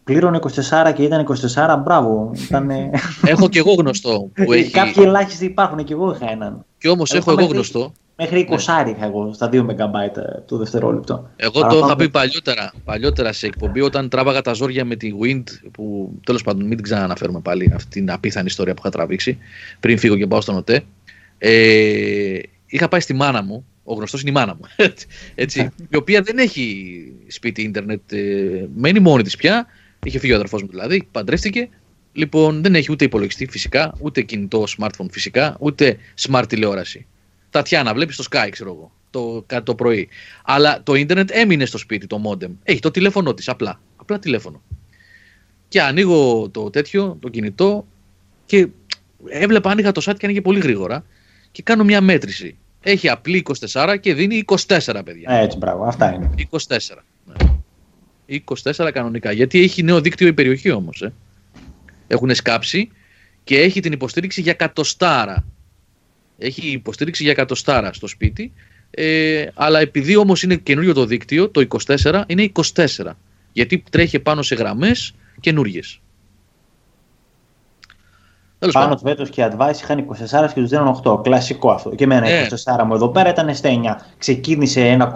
πλήρωνε 0.04 0.40
24 0.42 0.94
και 0.96 1.04
ήταν 1.04 1.28
24, 1.54 1.80
μπράβο. 1.84 2.32
Ήτανε... 2.36 2.90
έχω 3.26 3.50
και 3.50 3.60
εγώ 3.60 3.74
γνωστό. 3.74 4.30
Που 4.34 4.54
έχει... 4.54 4.72
Κάποιοι 4.72 5.04
ελάχιστοι 5.06 5.46
υπάρχουν 5.46 5.84
και 5.84 5.94
εγώ 5.94 6.12
είχα 6.12 6.32
έναν. 6.32 6.66
Και 6.78 6.90
όμως 6.90 7.14
έχω 7.14 7.32
εγώ 7.32 7.46
γνωστό. 7.46 7.94
Μέχρι 8.20 8.48
20 8.50 8.56
ναι. 8.84 8.92
είχα 8.92 9.06
εγώ 9.06 9.34
στα 9.34 9.50
2 9.54 9.66
MB 9.66 10.12
το 10.46 10.58
δευτερόλεπτο. 10.58 11.30
Εγώ 11.36 11.68
το 11.68 11.78
είχα 11.78 11.96
πει 11.96 12.10
παλιότερα, 12.10 12.74
παλιότερα 12.84 13.34
σε 13.34 13.46
εκπομπή 13.46 13.82
όταν 13.82 14.10
τράβαγα 14.10 14.42
τα 14.42 14.54
ζόρια 14.54 14.86
με 14.86 14.96
τη 14.96 15.12
Wind 15.22 15.44
που 15.72 16.14
τέλος 16.26 16.44
πάντων 16.44 16.66
μην 16.66 16.76
την 16.76 16.84
ξαναναφέρουμε 16.84 17.40
πάλι 17.40 17.72
αυτή 17.76 17.90
την 17.90 18.12
απίθανη 18.12 18.46
ιστορία 18.46 18.74
που 18.74 18.82
είχα 18.84 18.90
τραβήξει 18.90 19.38
πριν 19.80 19.98
φύγω 19.98 20.16
και 20.16 20.28
πάω 20.28 20.42
στον 20.42 20.56
ΟΤΕ. 20.56 20.84
Ε, 21.38 22.40
είχα 22.66 22.88
πάει 22.88 23.00
στη 23.00 23.14
μάνα 23.14 23.42
μου, 23.42 23.66
ο 23.84 23.94
γνωστός 23.94 24.22
είναι 24.22 24.30
η 24.30 24.34
μάνα 24.34 24.56
μου, 24.56 24.62
έτσι, 25.36 25.72
η 25.90 25.96
οποία 25.96 26.22
δεν 26.22 26.38
έχει 26.38 26.96
σπίτι 27.28 27.62
ίντερνετ, 27.62 28.12
ε, 28.12 28.68
μένει 28.76 29.00
μόνη 29.00 29.24
της 29.24 29.36
πια, 29.36 29.66
είχε 30.06 30.20
φύγει 30.20 30.32
ο 30.32 30.36
αδερφός 30.36 30.62
μου 30.62 30.68
δηλαδή, 30.70 31.08
παντρεύτηκε, 31.12 31.70
λοιπόν 32.14 32.62
δεν 32.62 32.76
έχει 32.76 32.92
ούτε 32.92 33.06
υπολογιστή 33.06 33.46
φυσικά, 33.46 33.94
ούτε 34.00 34.22
κινητό 34.22 34.64
smartphone 34.78 35.10
φυσικά, 35.12 35.56
ούτε 35.60 35.98
smart 36.28 36.44
τηλεόραση. 36.48 37.06
Τατιάνα, 37.50 37.94
βλέπεις 37.94 38.16
το 38.16 38.24
Sky, 38.32 38.48
ξέρω 38.52 38.70
εγώ, 38.70 38.92
το, 39.10 39.46
το 39.64 39.76
πρωί. 39.76 40.10
Αλλά 40.44 40.84
το 40.84 40.94
ίντερνετ 40.94 41.30
έμεινε 41.34 41.66
στο 41.66 41.78
σπίτι, 41.78 42.08
το 42.08 42.22
modem. 42.26 42.50
Έχει 42.64 42.80
το 42.80 42.92
τηλέφωνό 42.92 43.34
της, 43.34 43.50
απλά. 43.50 43.80
Απλά 43.96 44.20
τηλέφωνο. 44.20 44.62
Και 45.68 45.82
ανοίγω 45.82 46.50
το 46.50 46.70
τέτοιο, 46.70 47.18
το 47.22 47.30
κινητό 47.30 47.88
και 48.46 48.68
έβλεπα 49.28 49.72
άνοιγα 49.72 49.92
το 49.92 50.02
site 50.06 50.16
και 50.18 50.26
άνοιγε 50.26 50.42
πολύ 50.42 50.60
γρήγορα 50.60 51.06
και 51.52 51.62
κάνω 51.64 51.84
μια 51.84 52.02
μέτρηση. 52.02 52.58
Έχει 52.82 53.10
απλή 53.10 53.46
24 53.72 53.96
και 54.00 54.14
δίνει 54.14 54.44
24 54.68 55.02
παιδιά. 55.06 55.32
Έτσι, 55.32 55.58
μπράβο, 55.58 55.84
αυτά 55.84 56.14
είναι. 56.14 56.30
24. 56.50 56.58
Ναι. 57.26 58.42
24 58.74 58.90
κανονικά. 58.94 59.32
Γιατί 59.32 59.62
έχει 59.62 59.84
νέο 59.84 60.02
δίκτυο 60.02 60.28
η 60.28 60.34
περιοχή 60.34 60.72
όμως. 60.72 61.02
Ε. 61.02 61.14
Έχουν 62.08 62.36
σκάψει 62.36 62.90
και 63.44 63.60
έχει 63.60 63.80
την 63.80 63.92
υποστήριξη 63.92 64.42
για 64.42 64.54
κατοστάρα 64.54 65.46
έχει 66.38 66.68
υποστήριξη 66.68 67.24
για 67.24 67.32
εκατοστάρα 67.32 67.94
στο 67.94 68.08
σπίτι. 68.08 68.54
Ε, 68.90 69.46
αλλά 69.54 69.80
επειδή 69.80 70.16
όμως 70.16 70.44
είναι 70.44 70.56
καινούριο 70.56 70.94
το 70.94 71.06
δίκτυο, 71.06 71.50
το 71.50 71.68
24 71.88 72.24
είναι 72.28 72.52
24. 72.54 72.84
Γιατί 73.52 73.84
τρέχει 73.92 74.20
πάνω 74.20 74.42
σε 74.42 74.56
γραμμές 74.56 75.14
καινούριες. 75.40 76.00
Πάνω 78.72 78.96
του 78.96 79.02
Βέτο 79.04 79.24
και 79.24 79.50
Advice 79.52 79.76
είχαν 79.82 80.06
24 80.10 80.54
και 80.54 80.60
τους 80.60 80.70
δίνουν 80.70 81.02
8. 81.04 81.24
Κλασικό 81.24 81.72
αυτό. 81.72 81.90
Και 81.90 82.04
εμένα 82.04 82.28
ε. 82.28 82.48
24 82.80 82.84
μου 82.86 82.94
εδώ 82.94 83.10
πέρα 83.10 83.30
ήταν 83.30 83.56
στα 83.56 83.70
9. 83.70 84.02
Ξεκίνησε 84.18 84.98
1,1 85.00 85.10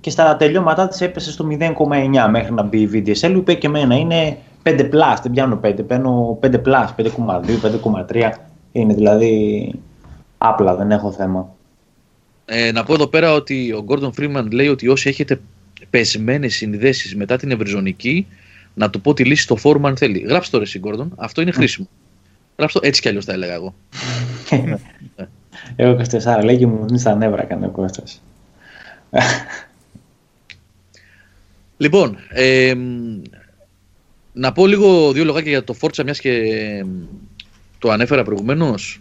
και 0.00 0.10
στα 0.10 0.36
τελειώματά 0.36 0.88
της 0.88 1.00
έπεσε 1.00 1.30
στο 1.30 1.48
0,9 1.50 2.28
μέχρι 2.30 2.52
να 2.52 2.62
μπει 2.62 2.80
η 2.80 2.90
VDSL. 2.92 3.34
Είπε 3.36 3.54
και 3.54 3.66
εμένα 3.66 3.94
είναι 3.94 4.38
5 4.62 4.80
plus. 4.80 5.16
Δεν 5.22 5.32
πιάνω 5.32 5.60
5, 5.64 5.86
παίρνω 5.86 6.38
5 6.42 6.46
plus, 6.46 6.86
5,2, 6.96 7.08
5,3. 8.08 8.30
Είναι 8.72 8.94
δηλαδή 8.94 9.72
Απλά 10.38 10.76
δεν 10.76 10.90
έχω 10.90 11.12
θέμα. 11.12 11.56
Ε, 12.44 12.72
να 12.72 12.84
πω 12.84 12.94
εδώ 12.94 13.06
πέρα 13.06 13.32
ότι 13.32 13.72
ο 13.72 13.84
Gordon 13.88 14.10
Freeman 14.18 14.46
λέει 14.50 14.68
ότι 14.68 14.88
όσοι 14.88 15.08
έχετε 15.08 15.40
πεσμένες 15.90 16.54
συνδέσεις 16.54 17.16
μετά 17.16 17.36
την 17.36 17.50
ευρυζωνική, 17.50 18.26
να 18.74 18.90
του 18.90 19.00
πω 19.00 19.14
τη 19.14 19.24
λύση 19.24 19.42
στο 19.42 19.56
φόρουμ 19.56 19.86
αν 19.86 19.96
θέλει. 19.96 20.18
Γράψτε 20.18 20.50
το 20.50 20.58
ρε 20.58 20.64
εσύ 20.64 20.80
Gordon, 20.84 21.08
αυτό 21.16 21.40
είναι 21.40 21.50
χρήσιμο. 21.50 21.88
Γράψτε 22.56 22.80
το 22.80 22.86
έτσι 22.86 23.00
κι 23.00 23.08
αλλιώς 23.08 23.24
θα 23.24 23.32
έλεγα 23.32 23.54
εγώ. 23.54 23.74
Εγώ 25.76 26.00
24 26.38 26.44
λέει 26.44 26.56
και 26.56 26.66
μου 26.66 26.86
δίνει 26.86 27.02
τα 27.02 27.14
νεύρα 27.14 27.44
κάνει 27.44 27.66
ο 27.66 27.70
Κώστας. 27.70 28.22
λοιπόν, 31.76 32.16
ε, 32.28 32.74
να 34.32 34.52
πω 34.52 34.66
λίγο 34.66 35.12
δύο 35.12 35.24
λογάκια 35.24 35.50
για 35.50 35.64
το 35.64 35.74
Forza 35.80 36.04
μιας 36.04 36.20
και 36.20 36.42
το 37.78 37.90
ανέφερα 37.90 38.22
προηγουμένως. 38.22 39.00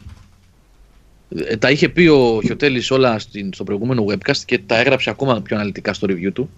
Ε, 1.29 1.57
τα 1.57 1.71
είχε 1.71 1.89
πει 1.89 2.07
ο 2.07 2.39
Χιωτέλης 2.43 2.91
όλα 2.91 3.19
στην, 3.19 3.53
στο 3.53 3.63
προηγούμενο 3.63 4.05
webcast 4.09 4.37
και 4.45 4.59
τα 4.59 4.77
έγραψε 4.79 5.09
ακόμα 5.09 5.41
πιο 5.41 5.55
αναλυτικά 5.55 5.93
στο 5.93 6.07
review 6.09 6.33
του. 6.33 6.49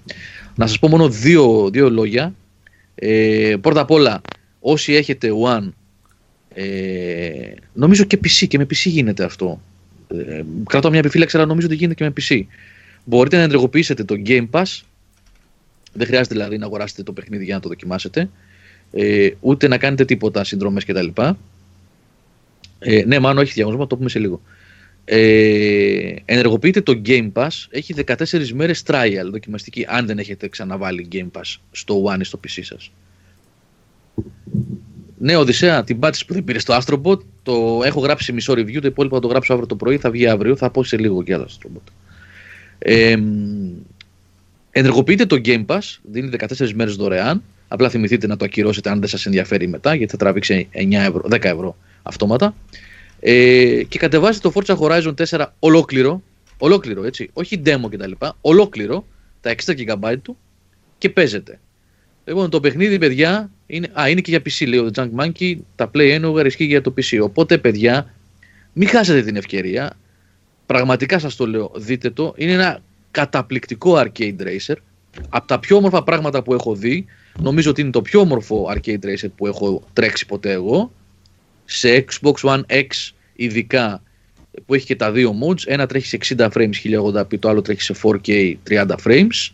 Να 0.56 0.68
σας 0.68 0.80
πω 0.80 0.88
μόνο 0.88 1.10
δύο, 1.10 1.70
δύο 1.70 1.90
λόγια. 1.90 2.34
Ε, 2.96 3.56
πρώτα 3.62 3.82
απ' 3.82 3.92
όλα, 3.92 4.22
όσοι 4.60 4.94
έχετε 4.94 5.30
One, 5.44 5.70
ε, 6.54 7.52
νομίζω 7.74 8.04
και 8.04 8.20
PC 8.24 8.48
και 8.48 8.58
με 8.58 8.64
PC 8.64 8.76
γίνεται 8.76 9.24
αυτό. 9.24 9.62
Ε, 10.08 10.42
κρατώ 10.70 10.90
μια 10.90 11.00
επιφύλαξη, 11.00 11.38
αλλά 11.38 11.46
νομίζω 11.46 11.68
ότι 11.68 11.76
γίνεται 11.76 11.94
και 11.94 12.04
με 12.04 12.14
PC. 12.20 12.42
Μπορείτε 13.06 13.38
να 13.38 13.44
ενεργοποιήσετε 13.44 14.04
το 14.04 14.16
Game 14.26 14.50
Pass. 14.52 14.82
Δεν 15.94 16.08
χρειάζεται 16.08 16.36
δηλαδή 16.36 16.58
να 16.58 16.66
αγοράσετε 16.66 17.04
το 17.04 17.14
παιχνίδι 17.14 17.44
για 17.44 17.56
να 17.56 17.62
το 17.62 17.68
δοκιμάσετε. 17.68 18.30
Ε, 18.92 19.30
ούτε 19.40 19.68
να 19.68 19.78
κάνετε 19.78 20.06
τίποτα, 20.06 20.44
συνδρομές 20.44 20.86
κτλ. 20.86 21.08
Ε, 22.80 23.04
ναι, 23.06 23.20
μάλλον 23.20 23.44
έχει 23.44 23.54
διαγωνισμό, 23.54 23.88
το 23.88 23.98
πούμε 23.98 24.10
σε 24.10 24.20
λίγο. 24.20 24.42
Ε, 25.12 26.16
ενεργοποιείτε 26.26 26.82
το 26.82 27.02
Game 27.06 27.32
Pass, 27.34 27.50
έχει 27.70 27.94
14 28.06 28.50
μέρες 28.54 28.84
trial 28.88 29.30
δοκιμαστική, 29.32 29.86
αν 29.88 30.06
δεν 30.06 30.20
έχετε 30.20 30.48
ξαναβάλει 30.48 31.08
Game 31.12 31.40
Pass 31.40 31.56
στο 31.72 32.04
One 32.04 32.20
ή 32.20 32.24
στο 32.24 32.40
PC 32.44 32.60
σας. 32.62 32.92
Ναι, 35.18 35.36
Οδυσσέα, 35.36 35.84
την 35.84 36.00
πάτηση 36.00 36.26
που 36.26 36.34
δεν 36.34 36.44
πήρε 36.44 36.60
στο 36.60 36.78
Astrobot, 36.78 37.20
το 37.44 37.82
έχω 37.84 38.00
γράψει 38.00 38.32
μισό 38.32 38.54
review, 38.54 38.80
το 38.82 38.88
υπόλοιπο 38.88 39.16
θα 39.16 39.22
το 39.22 39.28
γράψω 39.28 39.54
αύριο 39.54 39.68
το 39.68 39.76
πρωί, 39.76 39.98
θα 39.98 40.12
βγει 40.12 40.28
αύριο, 40.28 40.56
θα 40.56 40.70
πω 40.70 40.84
σε 40.84 40.98
λίγο 40.98 41.24
και 41.24 41.34
άλλο 41.34 41.48
Astrobot. 41.50 41.92
Ε, 42.80 43.18
ενεργοποιείτε 44.72 45.26
το 45.26 45.42
Game 45.46 45.66
Pass, 45.66 45.98
δίνει 46.02 46.30
14 46.40 46.72
μέρες 46.72 46.96
δωρεάν, 46.96 47.44
απλά 47.68 47.90
θυμηθείτε 47.90 48.28
να 48.28 48.38
το 48.38 48.46
ακυρώσετε 48.46 48.90
αν 48.90 49.00
δεν 49.00 49.10
σας 49.10 49.26
ενδιαφέρει 49.26 49.68
μετά, 49.68 49.96
γιατί 49.96 50.12
θα 50.12 50.18
τραβήξει 50.18 50.68
9 50.72 50.92
ευρώ, 50.92 51.22
10 51.30 51.44
ευρώ 51.44 51.78
αυτόματα. 52.04 52.56
Ε, 53.20 53.84
και 53.84 54.00
κατεβάζετε 54.00 54.50
το 54.50 54.54
Forza 54.56 54.78
Horizon 54.78 55.14
4 55.30 55.46
ολόκληρο, 55.60 56.24
ολόκληρο 56.58 57.04
έτσι, 57.04 57.30
όχι 57.34 57.62
demo 57.66 57.90
κτλ. 57.90 58.12
Ολόκληρο, 58.42 59.06
τα 59.42 59.56
60 59.66 59.74
GB 59.78 60.16
του 60.22 60.38
και 60.98 61.10
παίζετε. 61.10 61.60
Λοιπόν, 62.26 62.50
το 62.50 62.60
παιχνίδι, 62.60 62.98
παιδιά, 62.98 63.52
είναι, 63.66 63.88
α, 64.00 64.10
είναι 64.10 64.22
και 64.22 64.30
για 64.32 64.40
PC, 64.40 64.68
λέει 64.68 64.80
ο 64.80 64.90
The 64.94 65.00
Junk 65.00 65.10
Monkey. 65.20 65.56
Τα 65.76 65.92
Play 65.94 66.22
Anywhere 66.22 66.46
ισχύει 66.46 66.66
για 66.66 66.82
το 66.82 66.94
PC. 66.98 67.20
Οπότε, 67.24 67.58
παιδιά, 67.58 68.14
μην 68.74 68.88
χάσετε 68.88 69.22
την 69.22 69.36
ευκαιρία. 69.36 69.98
Πραγματικά 70.66 71.20
σας 71.20 71.36
το 71.36 71.48
λέω, 71.48 71.72
δείτε 71.76 72.10
το. 72.10 72.34
Είναι 72.38 72.52
ένα 72.52 72.82
καταπληκτικό 73.12 73.98
arcade 73.98 74.42
racer. 74.42 74.76
Από 75.30 75.48
τα 75.48 75.60
πιο 75.60 75.78
όμορφα 75.78 76.04
πράγματα 76.04 76.44
που 76.44 76.54
έχω 76.54 76.76
δει, 76.76 77.06
νομίζω 77.40 77.70
ότι 77.70 77.82
είναι 77.82 77.90
το 77.90 78.02
πιο 78.02 78.20
όμορφο 78.20 78.72
arcade 78.74 79.06
racer 79.06 79.28
που 79.36 79.48
έχω 79.48 79.84
τρέξει 79.94 80.26
ποτέ 80.26 80.52
εγώ 80.52 80.92
σε 81.72 82.06
Xbox 82.08 82.34
One 82.42 82.62
X 82.68 83.12
ειδικά 83.34 84.04
που 84.66 84.74
έχει 84.74 84.86
και 84.86 84.96
τα 84.96 85.12
δύο 85.12 85.36
modes, 85.44 85.62
ένα 85.66 85.86
τρέχει 85.86 86.06
σε 86.06 86.36
60 86.38 86.50
frames 86.50 86.74
1080p, 86.84 87.40
το 87.40 87.50
άλλο 87.50 87.62
τρέχει 87.62 87.82
σε 87.82 87.96
4K 88.04 88.56
30 88.70 88.96
frames. 89.04 89.52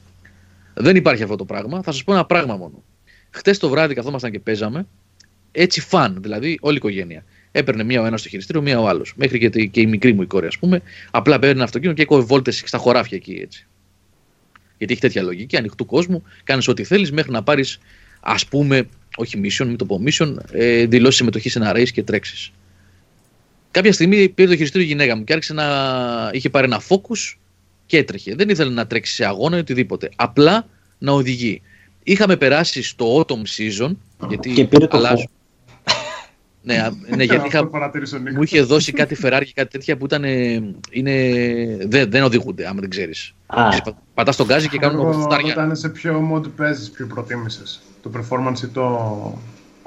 Δεν 0.73 0.95
υπάρχει 0.95 1.23
αυτό 1.23 1.35
το 1.35 1.45
πράγμα. 1.45 1.81
Θα 1.81 1.91
σας 1.91 2.03
πω 2.03 2.13
ένα 2.13 2.25
πράγμα 2.25 2.55
μόνο. 2.55 2.83
Χτες 3.29 3.57
το 3.57 3.69
βράδυ 3.69 3.93
καθόμασταν 3.93 4.31
και 4.31 4.39
παίζαμε, 4.39 4.87
έτσι 5.51 5.81
φαν, 5.81 6.17
δηλαδή 6.21 6.57
όλη 6.61 6.73
η 6.73 6.77
οικογένεια. 6.77 7.23
Έπαιρνε 7.51 7.83
μία 7.83 8.01
ο 8.01 8.05
ένας 8.05 8.19
στο 8.19 8.29
χειριστήριο, 8.29 8.61
μία 8.61 8.79
ο 8.79 8.87
άλλος. 8.87 9.13
Μέχρι 9.15 9.39
και, 9.39 9.65
και 9.65 9.81
η 9.81 9.85
μικρή 9.85 10.13
μου 10.13 10.21
η 10.21 10.25
κόρη, 10.25 10.47
ας 10.47 10.57
πούμε, 10.57 10.81
απλά 11.11 11.39
παίρνει 11.39 11.61
αυτοκίνητο 11.61 11.95
και 11.97 12.01
έκοβε 12.01 12.23
βόλτε 12.23 12.51
στα 12.51 12.77
χωράφια 12.77 13.17
εκεί 13.17 13.39
έτσι. 13.41 13.67
Γιατί 14.77 14.93
έχει 14.93 15.01
τέτοια 15.01 15.21
λογική, 15.21 15.57
ανοιχτού 15.57 15.85
κόσμου, 15.85 16.23
κάνεις 16.43 16.67
ό,τι 16.67 16.83
θέλεις 16.83 17.11
μέχρι 17.11 17.31
να 17.31 17.43
πάρεις, 17.43 17.79
ας 18.19 18.45
πούμε, 18.47 18.87
όχι 19.15 19.41
mission, 19.43 19.65
μην 19.65 19.77
το 19.77 19.85
πω 19.85 20.01
mission, 20.05 20.35
ε, 20.51 20.85
δηλώσεις 20.85 21.15
συμμετοχή 21.15 21.49
σε 21.49 21.59
ένα 21.59 21.71
race 21.75 21.89
και 21.91 22.03
τρέξεις. 22.03 22.51
Κάποια 23.71 23.93
στιγμή 23.93 24.29
πήρε 24.29 24.49
το 24.49 24.55
χειριστήριο 24.55 24.87
η 24.87 24.89
γυναίκα 24.89 25.15
μου 25.15 25.23
και 25.23 25.33
άρχισε 25.33 25.53
να. 25.53 25.65
είχε 26.33 26.49
πάρει 26.49 26.65
ένα 26.65 26.81
focus 26.89 27.35
και 27.85 27.97
έτρεχε. 27.97 28.35
Δεν 28.35 28.49
ήθελε 28.49 28.71
να 28.71 28.87
τρέξει 28.87 29.13
σε 29.13 29.25
αγώνα 29.25 29.57
ή 29.57 29.59
οτιδήποτε. 29.59 30.09
Απλά 30.15 30.67
να 30.97 31.11
οδηγεί. 31.11 31.61
Είχαμε 32.03 32.35
περάσει 32.35 32.83
στο 32.83 33.19
autumn 33.19 33.43
season. 33.57 33.95
Γιατί 34.27 34.53
και 34.53 34.65
πήρε 34.65 34.87
το 34.87 34.97
αλλάζω. 34.97 35.25
ναι, 36.61 36.89
ναι, 37.15 37.23
γιατί 37.23 37.47
είχα, 37.47 37.69
μου 38.35 38.43
είχε 38.43 38.61
δώσει 38.61 38.91
κάτι 38.91 39.17
Ferrari 39.23 39.43
και 39.45 39.53
κάτι 39.55 39.69
τέτοια 39.69 39.97
που 39.97 40.05
ήταν. 40.05 40.23
Είναι, 40.89 41.35
δεν, 41.87 42.11
δεν 42.11 42.23
οδηγούνται, 42.23 42.67
άμα 42.67 42.79
δεν 42.79 42.89
ξέρεις. 42.89 43.33
Πατάς 44.13 44.35
τον 44.35 44.45
γκάζι 44.45 44.69
και 44.69 44.77
κάνουν 44.77 45.07
αποστάρια. 45.07 45.51
Όταν 45.51 45.75
σε 45.75 45.89
ποιο 45.89 46.31
mod 46.33 46.49
παίζεις, 46.55 46.89
ποιο 46.89 47.07
προτίμησες. 47.07 47.81
Το 48.05 48.11
performance 48.13 48.61
ή 48.63 48.67
το. 48.67 49.37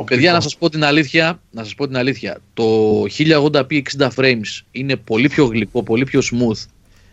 Παιδιά, 0.05 0.33
να 0.33 0.41
σας 0.41 0.57
πω 0.57 0.69
την 0.69 0.85
αλήθεια, 0.85 1.41
να 1.51 1.65
σας 1.65 1.75
πω 1.75 1.87
την 1.87 1.97
αλήθεια, 1.97 2.41
το 2.55 3.03
1080p 3.19 3.83
60 3.99 4.09
frames 4.17 4.63
είναι 4.71 4.97
πολύ 4.97 5.29
πιο 5.29 5.45
γλυκό, 5.45 5.83
πολύ 5.83 6.05
πιο 6.05 6.21
smooth 6.21 6.67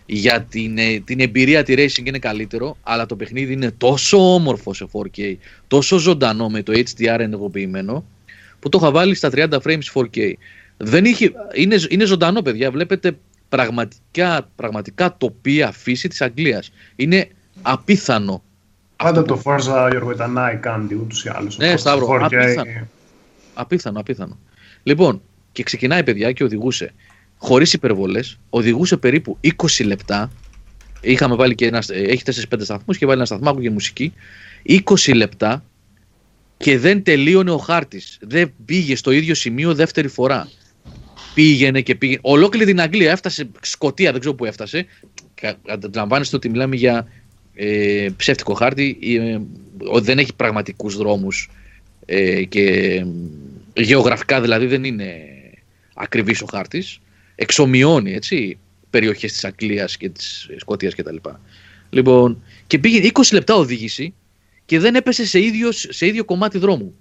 για 0.06 0.42
την, 0.42 0.78
ε, 0.78 1.00
την 1.00 1.20
εμπειρία 1.20 1.64
τη 1.64 1.74
racing 1.78 2.06
είναι 2.06 2.20
καλύτερο, 2.20 2.78
αλλά 2.84 3.06
το 3.06 3.16
παιχνίδι 3.16 3.54
είναι 3.54 3.72
τόσο 3.72 4.34
όμορφο 4.34 4.74
σε 4.74 4.88
4K, 4.92 5.36
τόσο 5.68 5.98
ζωντανό 5.98 6.50
με 6.50 6.64
το 6.64 6.74
HDR 6.76 7.20
ενεργοποιημένο, 7.20 8.06
που 8.60 8.70
το 8.70 8.78
είχα 8.82 8.92
βάλει 8.92 9.16
στα 9.16 9.30
30 9.34 9.58
frames 9.64 9.84
4K. 9.94 10.34
Δεν 10.78 11.06
είχε, 11.06 11.32
είναι, 11.54 11.76
είναι 11.90 12.06
ζωντανό, 12.06 12.42
παιδιά. 12.42 12.72
Βλέπετε 12.72 13.18
πραγματικά, 13.50 14.50
πραγματικά 14.56 15.18
τοπία 15.18 15.72
φύση 15.72 16.08
της 16.08 16.22
Αγγλίας. 16.22 16.72
Είναι 16.96 17.28
απίθανο 17.62 18.44
Πάντα 18.96 19.24
το 19.24 19.42
Forza 19.44 19.88
Γιώργο 19.90 20.12
ήταν 20.12 20.38
eye 20.38 20.68
candy 20.68 20.98
ούτως 21.02 21.26
ή 21.26 21.30
άλλως. 21.34 21.58
Ναι, 21.58 21.78
Σταύρο, 21.78 22.20
απίθανο. 22.22 22.88
απίθανο, 23.54 24.00
απίθανο. 24.00 24.38
Λοιπόν, 24.84 25.22
και 25.52 25.64
ξεκινάει 25.64 26.04
παιδιά 26.04 26.32
και 26.32 26.44
οδηγούσε 26.44 26.94
χωρίς 27.38 27.74
υπερβολές, 27.74 28.40
οδηγούσε 28.50 28.98
περίπου 28.98 29.38
20 29.42 29.86
λεπτά, 29.86 30.32
είχαμε 31.02 31.36
βάλει 31.36 31.56
και 31.56 31.66
ένα, 31.66 31.84
έχει 31.88 32.24
4-5 32.50 32.64
σταθμούς 32.64 32.98
και 32.98 33.06
βάλει 33.06 33.18
ένα 33.18 33.26
σταθμάκο 33.26 33.62
και 33.62 33.70
μουσική, 33.70 34.14
20 34.64 35.14
λεπτά 35.16 35.64
και 36.58 36.78
δεν 36.78 37.04
τελείωνε 37.04 37.52
ο 37.52 37.58
χάρτης. 37.58 38.18
Δεν 38.22 38.54
πήγε 38.66 38.96
στο 38.96 39.12
ίδιο 39.12 39.36
σημείο 39.36 39.74
δεύτερη 39.74 40.08
φορά. 40.08 40.50
Πήγαινε 41.34 41.82
και 41.82 41.96
πήγαινε. 41.96 42.20
Ολόκληρη 42.24 42.66
την 42.66 42.82
Αγγλία 42.82 43.12
έφτασε, 43.12 43.50
Σκοτία 43.62 44.12
δεν 44.12 44.20
ξέρω 44.20 44.36
που 44.36 44.46
έφτασε. 44.46 44.86
Αντιλαμβάνεστε 45.68 46.36
ότι 46.36 46.50
μιλάμε 46.50 46.76
για 46.76 47.08
ε, 47.56 48.08
ψεύτικο 48.18 48.54
χάρτη, 48.54 48.98
ε, 49.02 49.40
δεν 50.00 50.20
έχει 50.20 50.34
πραγματικούς 50.36 50.98
δρόμους 50.98 51.50
ε, 52.06 52.44
και 52.44 53.06
γεωγραφικά 53.74 54.42
δηλαδή 54.42 54.66
δεν 54.66 54.84
είναι 54.84 55.14
ακριβής 55.94 56.42
ο 56.42 56.46
χάρτης. 56.46 57.00
Εξομοιώνει 57.36 58.14
έτσι, 58.14 58.58
περιοχές 58.90 59.32
της 59.32 59.44
Αγγλίας 59.44 59.98
και 59.98 60.10
της 60.10 60.50
Σκοτίας 60.58 60.96
κτλ. 60.96 61.16
Λοιπόν, 61.90 62.44
και 62.68 62.80
πήγε 62.80 63.10
20 63.14 63.22
λεπτά 63.32 63.56
οδήγηση 63.56 64.14
και 64.66 64.80
δεν 64.80 64.96
έπεσε 64.96 65.26
σε 65.26 65.40
ίδιος, 65.40 65.88
σε 65.90 66.06
ίδιο 66.06 66.26
κομμάτι 66.26 66.58
δρόμου. 66.58 66.96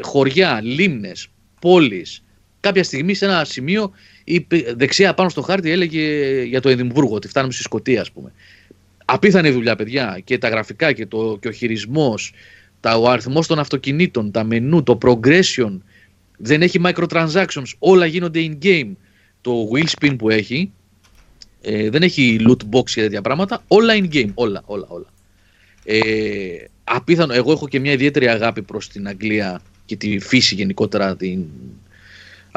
χωριά, 0.00 0.60
λίμνες, 0.62 1.28
πόλεις. 1.60 2.22
Κάποια 2.60 2.84
στιγμή 2.84 3.14
σε 3.14 3.24
ένα 3.24 3.44
σημείο 3.44 3.92
η 4.24 4.46
δεξιά 4.76 5.14
πάνω 5.14 5.28
στο 5.28 5.42
χάρτη 5.42 5.70
έλεγε 5.70 6.42
για 6.42 6.60
το 6.60 6.68
Εδιμβούργο, 6.68 7.14
ότι 7.14 7.28
φτάνουμε 7.28 7.52
στη 7.52 7.62
Σκοτία 7.62 8.00
ας 8.00 8.10
πούμε 8.10 8.32
απίθανη 9.04 9.50
δουλειά, 9.50 9.76
παιδιά. 9.76 10.20
Και 10.24 10.38
τα 10.38 10.48
γραφικά 10.48 10.92
και, 10.92 11.06
το, 11.06 11.38
και 11.40 11.48
ο 11.48 11.52
χειρισμός, 11.52 12.32
ο 12.80 13.08
αριθμός 13.08 13.46
των 13.46 13.58
αυτοκινήτων, 13.58 14.30
τα 14.30 14.44
μενού, 14.44 14.82
το 14.82 14.98
progression. 15.02 15.78
Δεν 16.36 16.62
έχει 16.62 16.80
microtransactions. 16.84 17.72
Όλα 17.78 18.06
γίνονται 18.06 18.40
in-game. 18.50 18.90
Το 19.40 19.68
wheel 19.72 19.86
spin 19.98 20.16
που 20.18 20.30
έχει 20.30 20.72
ε, 21.60 21.90
δεν 21.90 22.02
έχει 22.02 22.46
loot 22.48 22.76
box 22.76 22.90
και 22.90 23.00
τέτοια 23.00 23.20
πράγματα. 23.20 23.62
Όλα 23.68 23.94
in-game. 23.96 24.30
Όλα, 24.34 24.62
όλα, 24.64 24.86
όλα. 24.88 25.12
Ε, 25.84 25.98
απίθανο. 26.84 27.32
Εγώ 27.32 27.52
έχω 27.52 27.68
και 27.68 27.80
μια 27.80 27.92
ιδιαίτερη 27.92 28.28
αγάπη 28.28 28.62
προς 28.62 28.88
την 28.88 29.08
Αγγλία 29.08 29.62
και 29.84 29.96
τη 29.96 30.18
φύση 30.18 30.54
γενικότερα, 30.54 31.16
την, 31.16 31.46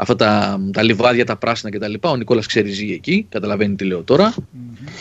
αυτά 0.00 0.16
τα, 0.16 0.60
τα 0.72 0.82
λιβάδια, 0.82 1.24
τα 1.24 1.36
πράσινα 1.36 1.70
κτλ. 1.70 1.94
Ο 2.08 2.16
Νικόλας 2.16 2.46
ξέρει 2.46 2.70
ζει 2.70 2.92
εκεί, 2.92 3.26
καταλαβαίνει 3.28 3.74
τι 3.74 3.84
λέω 3.84 4.02
τώρα. 4.02 4.34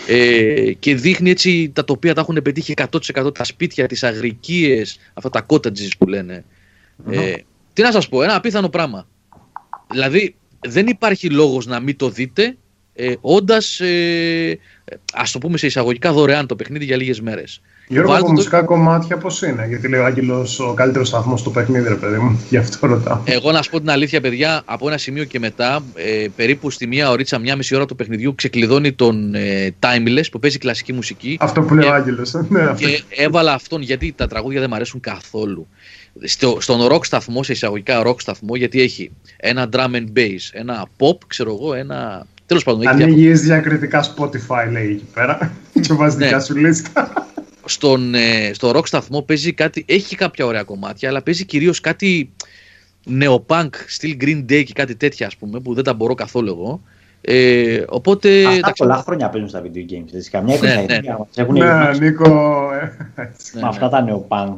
Ε, 0.07 0.73
και 0.73 0.95
δείχνει 0.95 1.29
έτσι 1.29 1.71
τα 1.73 1.83
τοπία 1.83 2.13
τα 2.13 2.21
έχουν 2.21 2.39
πετύχει 2.43 2.73
100% 3.15 3.33
τα 3.33 3.43
σπίτια, 3.43 3.87
τις 3.87 4.03
αγρικίες, 4.03 4.99
αυτά 5.13 5.29
τα 5.29 5.45
cottages 5.47 5.89
που 5.97 6.07
λενε 6.07 6.43
Ε, 7.09 7.33
τι 7.73 7.81
να 7.81 7.91
σας 7.91 8.09
πω, 8.09 8.23
ένα 8.23 8.35
απίθανο 8.35 8.69
πράγμα. 8.69 9.07
Δηλαδή 9.91 10.35
δεν 10.67 10.87
υπάρχει 10.87 11.29
λόγος 11.29 11.65
να 11.65 11.79
μην 11.79 11.95
το 11.95 12.09
δείτε 12.09 12.57
ε, 12.93 13.13
όντας, 13.21 13.79
ε, 13.79 14.59
ας 15.13 15.31
το 15.31 15.37
πούμε 15.39 15.57
σε 15.57 15.65
εισαγωγικά 15.65 16.13
δωρεάν 16.13 16.47
το 16.47 16.55
παιχνίδι 16.55 16.85
για 16.85 16.97
λίγες 16.97 17.21
μέρες. 17.21 17.61
Γιώργο, 17.89 18.15
από 18.15 18.31
μουσικά 18.31 18.63
κομμάτια 18.63 19.17
πώς 19.17 19.41
είναι, 19.41 19.65
γιατί 19.67 19.87
λέει 19.87 19.99
ο 19.99 20.05
Άγγελος 20.05 20.59
ο 20.59 20.73
καλύτερος 20.73 21.07
σταθμός 21.07 21.41
του 21.41 21.51
παιχνίδι, 21.51 21.87
ρε 21.87 21.95
παιδί 21.95 22.17
μου. 22.17 22.39
Γι' 22.49 22.57
αυτό 22.57 22.87
ρωτάω. 22.87 23.19
Εγώ 23.25 23.51
να 23.51 23.61
σου 23.61 23.69
πω 23.69 23.79
την 23.79 23.89
αλήθεια, 23.89 24.21
παιδιά, 24.21 24.61
από 24.65 24.87
ένα 24.87 24.97
σημείο 24.97 25.23
και 25.23 25.39
μετά, 25.39 25.79
ε, 25.95 26.27
περίπου 26.35 26.69
στη 26.69 26.87
μία 26.87 27.09
ωρίτσα, 27.09 27.39
μία 27.39 27.55
μισή 27.55 27.75
ώρα 27.75 27.85
του 27.85 27.95
παιχνιδιού, 27.95 28.35
ξεκλειδώνει 28.35 28.93
τον 28.93 29.35
ε, 29.35 29.75
Timeless 29.79 30.25
που 30.31 30.39
παίζει 30.39 30.57
κλασική 30.57 30.93
μουσική. 30.93 31.37
Αυτό 31.41 31.61
που 31.61 31.75
λέει 31.75 31.89
ο 31.89 31.93
Άγγελος. 31.93 32.33
Ναι, 32.49 32.73
και 32.75 33.03
έβαλα 33.09 33.53
αυτόν 33.53 33.81
γιατί 33.81 34.13
τα 34.17 34.27
τραγούδια 34.27 34.59
δεν 34.59 34.69
μου 34.69 34.75
αρέσουν 34.75 34.99
καθόλου. 34.99 35.67
Στο, 36.23 36.57
στον 36.59 36.87
rock 36.91 37.05
σταθμό, 37.05 37.43
σε 37.43 37.51
εισαγωγικά 37.51 38.01
rock 38.05 38.21
σταθμό, 38.21 38.55
γιατί 38.55 38.81
έχει 38.81 39.11
ένα 39.37 39.69
drum 39.71 39.91
and 39.91 40.07
bass, 40.15 40.49
ένα 40.51 40.87
pop, 40.97 41.17
ξέρω 41.27 41.57
εγώ, 41.59 41.73
ένα 41.73 42.25
Τέλος 42.47 42.63
πάντων. 42.63 42.87
Ανοίγεις 42.87 43.41
διακριτικά 43.41 44.03
Spotify, 44.03 44.71
λέει 44.71 44.89
εκεί 44.89 45.05
πέρα. 45.13 45.51
και 45.81 45.93
βάζεις 45.93 46.19
ναι. 46.19 46.25
δικά 46.25 46.39
σου 46.39 46.55
λίστα. 46.55 47.27
Στον, 47.67 48.13
ε, 48.15 48.51
στο 48.53 48.71
rock 48.75 48.87
σταθμό 48.87 49.21
παίζει 49.21 49.53
κάτι. 49.53 49.85
Έχει 49.87 50.15
κάποια 50.15 50.45
ωραία 50.45 50.63
κομμάτια, 50.63 51.09
αλλά 51.09 51.21
παίζει 51.21 51.45
κυρίως 51.45 51.79
κάτι 51.79 52.31
νεοπάνκ, 53.05 53.75
στυλ 53.87 54.17
Green 54.21 54.51
Day 54.51 54.63
και 54.63 54.73
κάτι 54.73 54.95
τέτοια, 54.95 55.27
ας 55.27 55.35
πούμε, 55.35 55.59
που 55.59 55.73
δεν 55.73 55.83
τα 55.83 55.93
μπορώ 55.93 56.13
καθόλου 56.13 56.47
εγώ. 56.47 56.81
Ε, 57.21 57.83
οπότε. 57.87 58.45
Αυτά 58.45 58.73
πολλά 58.77 58.95
χρόνια 58.95 59.29
παίζουν 59.29 59.49
στα 59.49 59.61
video 59.61 59.91
games. 59.91 60.13
Έτσι. 60.13 60.29
Καμιά 60.29 60.55
εικοσαετία 60.55 61.27
ναι, 61.35 61.43
ναι. 61.43 61.89
ναι, 61.89 61.97
Νίκο. 61.97 62.69
Ε, 62.73 63.31
Με 63.53 63.67
αυτά 63.67 63.89
τα 63.89 64.01
νεοπάνκ. 64.01 64.57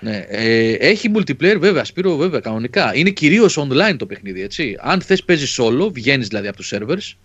Ναι, 0.00 0.24
ε, 0.28 0.72
έχει 0.72 1.10
multiplayer 1.14 1.56
βέβαια, 1.58 1.84
Σπύρο, 1.84 2.16
βέβαια, 2.16 2.40
κανονικά. 2.40 2.94
Είναι 2.94 3.10
κυρίως 3.10 3.58
online 3.58 3.96
το 3.98 4.06
παιχνίδι, 4.06 4.42
έτσι. 4.42 4.76
Αν 4.80 5.00
θες 5.00 5.24
παίζεις 5.24 5.60
solo, 5.60 5.92
βγαίνεις 5.92 6.28
δηλαδή 6.28 6.48
από 6.48 6.56
τους 6.56 6.72
servers 6.74 7.16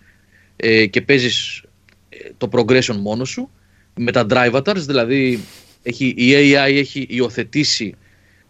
ε, 0.55 0.85
και 0.85 1.01
παίζεις 1.01 1.63
ε, 2.09 2.17
το 2.37 2.49
progression 2.51 2.95
μόνο 2.95 3.25
σου 3.25 3.49
με 3.95 4.11
τα 4.11 4.25
drivatars, 4.29 4.75
δηλαδή 4.75 5.39
έχει, 5.83 6.13
η 6.17 6.31
AI 6.33 6.77
έχει 6.77 7.05
υιοθετήσει 7.09 7.95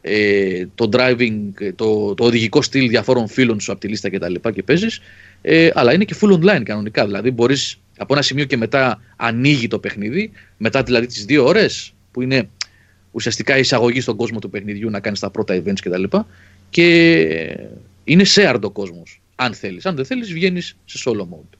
ε, 0.01 0.65
το 0.75 0.89
driving, 0.93 1.39
το, 1.75 2.13
το 2.13 2.25
οδηγικό 2.25 2.61
στυλ 2.61 2.89
διαφόρων 2.89 3.27
φίλων 3.27 3.59
σου 3.59 3.71
από 3.71 3.81
τη 3.81 3.87
λίστα 3.87 4.09
κτλ. 4.09 4.33
Και, 4.33 4.51
και 4.51 4.63
παίζεις. 4.63 4.99
Ε, 5.41 5.69
αλλά 5.73 5.93
είναι 5.93 6.03
και 6.03 6.15
full 6.21 6.33
online 6.33 6.61
κανονικά. 6.63 7.05
Δηλαδή 7.05 7.31
μπορείς 7.31 7.79
από 7.97 8.13
ένα 8.13 8.21
σημείο 8.21 8.45
και 8.45 8.57
μετά 8.57 9.01
ανοίγει 9.15 9.67
το 9.67 9.79
παιχνίδι, 9.79 10.31
μετά 10.57 10.83
δηλαδή 10.83 11.05
τις 11.05 11.25
δύο 11.25 11.45
ώρες 11.45 11.93
που 12.11 12.21
είναι 12.21 12.49
ουσιαστικά 13.11 13.57
η 13.57 13.59
εισαγωγή 13.59 14.01
στον 14.01 14.15
κόσμο 14.15 14.39
του 14.39 14.49
παιχνιδιού 14.49 14.89
να 14.89 14.99
κάνεις 14.99 15.19
τα 15.19 15.29
πρώτα 15.29 15.61
events 15.63 15.79
κτλ. 15.81 16.03
Και, 16.03 16.17
και 16.69 17.57
είναι 18.03 18.23
shared 18.35 18.61
ο 18.61 18.69
κόσμος. 18.69 19.21
Αν 19.35 19.53
θέλεις. 19.53 19.85
Αν 19.85 19.95
δεν 19.95 20.05
θέλεις, 20.05 20.33
βγαίνεις 20.33 20.75
σε 20.85 21.09
solo 21.09 21.21
mode. 21.21 21.57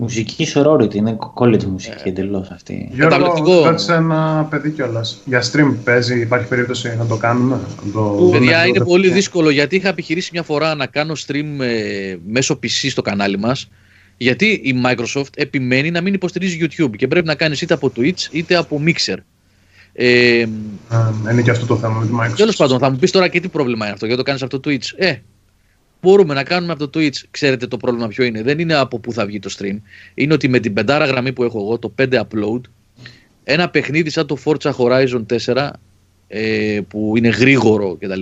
Μουσική 0.00 0.46
sorority, 0.54 0.94
είναι 0.94 1.16
college 1.34 1.64
μουσική 1.64 2.02
ε, 2.04 2.08
εντελώς 2.08 2.50
αυτή. 2.50 2.90
Γιώργο, 2.92 3.64
ρώτησε 3.64 3.94
ένα 3.94 4.46
παιδί 4.50 4.70
κιόλας. 4.70 5.20
Για 5.24 5.42
stream 5.52 5.74
παίζει, 5.84 6.20
υπάρχει 6.20 6.48
περίπτωση 6.48 6.96
να 6.98 7.06
το 7.06 7.16
κάνουμε. 7.16 7.60
Να 7.84 7.92
το... 7.92 8.28
Παιδιά, 8.32 8.66
είναι 8.66 8.84
πολύ 8.84 9.10
δύσκολο 9.10 9.50
γιατί 9.50 9.76
είχα 9.76 9.88
επιχειρήσει 9.88 10.30
μια 10.32 10.42
φορά 10.42 10.74
να 10.74 10.86
κάνω 10.86 11.14
stream 11.26 11.60
ε, 11.60 12.16
μέσω 12.26 12.58
PC 12.62 12.90
στο 12.90 13.02
κανάλι 13.02 13.38
μας. 13.38 13.68
Γιατί 14.16 14.46
η 14.46 14.82
Microsoft 14.86 15.36
επιμένει 15.36 15.90
να 15.90 16.00
μην 16.00 16.14
υποστηρίζει 16.14 16.58
YouTube 16.60 16.96
και 16.96 17.08
πρέπει 17.08 17.26
να 17.26 17.34
κάνεις 17.34 17.60
είτε 17.60 17.74
από 17.74 17.92
Twitch 17.96 18.28
είτε 18.30 18.56
από 18.56 18.80
Mixer. 18.86 19.16
Ε, 19.92 20.46
είναι 21.30 21.42
και 21.42 21.50
αυτό 21.50 21.66
το 21.66 21.76
θέμα 21.76 21.94
με 21.98 22.06
τη 22.06 22.12
Microsoft. 22.20 22.36
Τέλο 22.36 22.54
πάντων, 22.56 22.78
θα 22.78 22.90
μου 22.90 22.96
πεις 22.96 23.10
τώρα 23.10 23.28
και 23.28 23.40
τι 23.40 23.48
πρόβλημα 23.48 23.84
είναι 23.84 23.94
αυτό, 23.94 24.06
γιατί 24.06 24.20
το 24.22 24.26
κάνεις 24.26 24.42
από 24.42 24.60
το 24.60 24.70
Twitch. 24.70 24.94
Ε, 24.96 25.14
μπορούμε 26.00 26.34
να 26.34 26.44
κάνουμε 26.44 26.72
από 26.72 26.88
το 26.88 26.98
Twitch. 26.98 27.16
Ξέρετε 27.30 27.66
το 27.66 27.76
πρόβλημα 27.76 28.08
ποιο 28.08 28.24
είναι. 28.24 28.42
Δεν 28.42 28.58
είναι 28.58 28.74
από 28.74 28.98
πού 28.98 29.12
θα 29.12 29.26
βγει 29.26 29.38
το 29.38 29.54
stream. 29.58 29.76
Είναι 30.14 30.34
ότι 30.34 30.48
με 30.48 30.58
την 30.58 30.72
πεντάρα 30.72 31.04
γραμμή 31.04 31.32
που 31.32 31.44
έχω 31.44 31.58
εγώ, 31.58 31.78
το 31.78 31.94
5 31.98 32.20
upload, 32.20 32.60
ένα 33.44 33.70
παιχνίδι 33.70 34.10
σαν 34.10 34.26
το 34.26 34.36
Forza 34.44 34.70
Horizon 34.72 35.24
4, 35.44 35.68
ε, 36.28 36.80
που 36.88 37.12
είναι 37.16 37.28
γρήγορο 37.28 37.96
κτλ., 38.00 38.20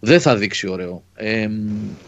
δεν 0.00 0.20
θα 0.20 0.36
δείξει 0.36 0.68
ωραίο. 0.68 1.02
Ε, 1.14 1.46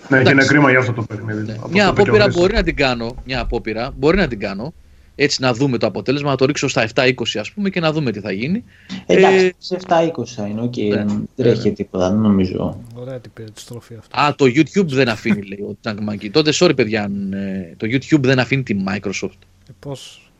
ναι, 0.09 0.19
είναι 0.19 0.45
κρίμα 0.45 0.71
για 0.71 0.79
αυτό 0.79 0.93
το 0.93 1.03
παιχνίδι. 1.03 1.43
Ναι. 1.43 1.57
Μια 1.71 1.89
απόπειρα 1.89 2.29
μπορεί 2.29 2.55
να 2.55 2.63
την 2.63 2.77
κάνω. 2.77 3.23
Μια 3.25 3.41
απόπειρα 3.41 3.93
μπορεί 3.97 4.17
να 4.17 4.29
την 4.29 4.39
κάνω 4.39 4.75
έτσι 5.23 5.43
να 5.43 5.53
δούμε 5.53 5.79
το 5.79 5.87
αποτέλεσμα, 5.87 6.31
να 6.31 6.37
το 6.37 6.45
ρίξω 6.45 6.69
στα 6.69 6.89
7-20 6.95 7.13
ας 7.39 7.51
πούμε 7.51 7.71
και 7.71 7.81
να 7.81 7.93
δούμε 7.93 8.11
τι 8.11 8.21
θα 8.21 8.33
γίνει. 8.33 8.65
Εντάξει, 9.07 9.45
ε, 9.45 9.51
σε 9.59 9.79
7-20 9.89 10.27
θα 10.27 10.47
είναι, 10.47 10.63
okay, 10.63 10.89
ναι, 10.89 10.97
δεν 10.97 11.29
τρέχει 11.37 11.69
ναι. 11.69 11.75
τίποτα, 11.75 12.09
δεν 12.09 12.19
νομίζω. 12.19 12.81
Ωραία 12.95 13.21
την 13.21 13.31
περιστροφή 13.35 13.95
αυτό. 13.99 14.21
Α, 14.21 14.35
το 14.35 14.45
YouTube 14.45 14.87
δεν 14.87 15.09
αφήνει, 15.09 15.43
λέει 15.43 15.67
ο 15.69 15.77
Τσαγκμαγκή. 15.81 16.31
Τότε, 16.31 16.53
sorry 16.55 16.77
παιδιά, 16.77 17.11
ε, 17.33 17.75
το 17.77 17.87
YouTube 17.91 18.23
δεν 18.23 18.39
αφήνει 18.39 18.63
τη 18.63 18.77
Microsoft. 18.89 19.39
Ε, 19.69 19.73
πώς... 19.79 20.31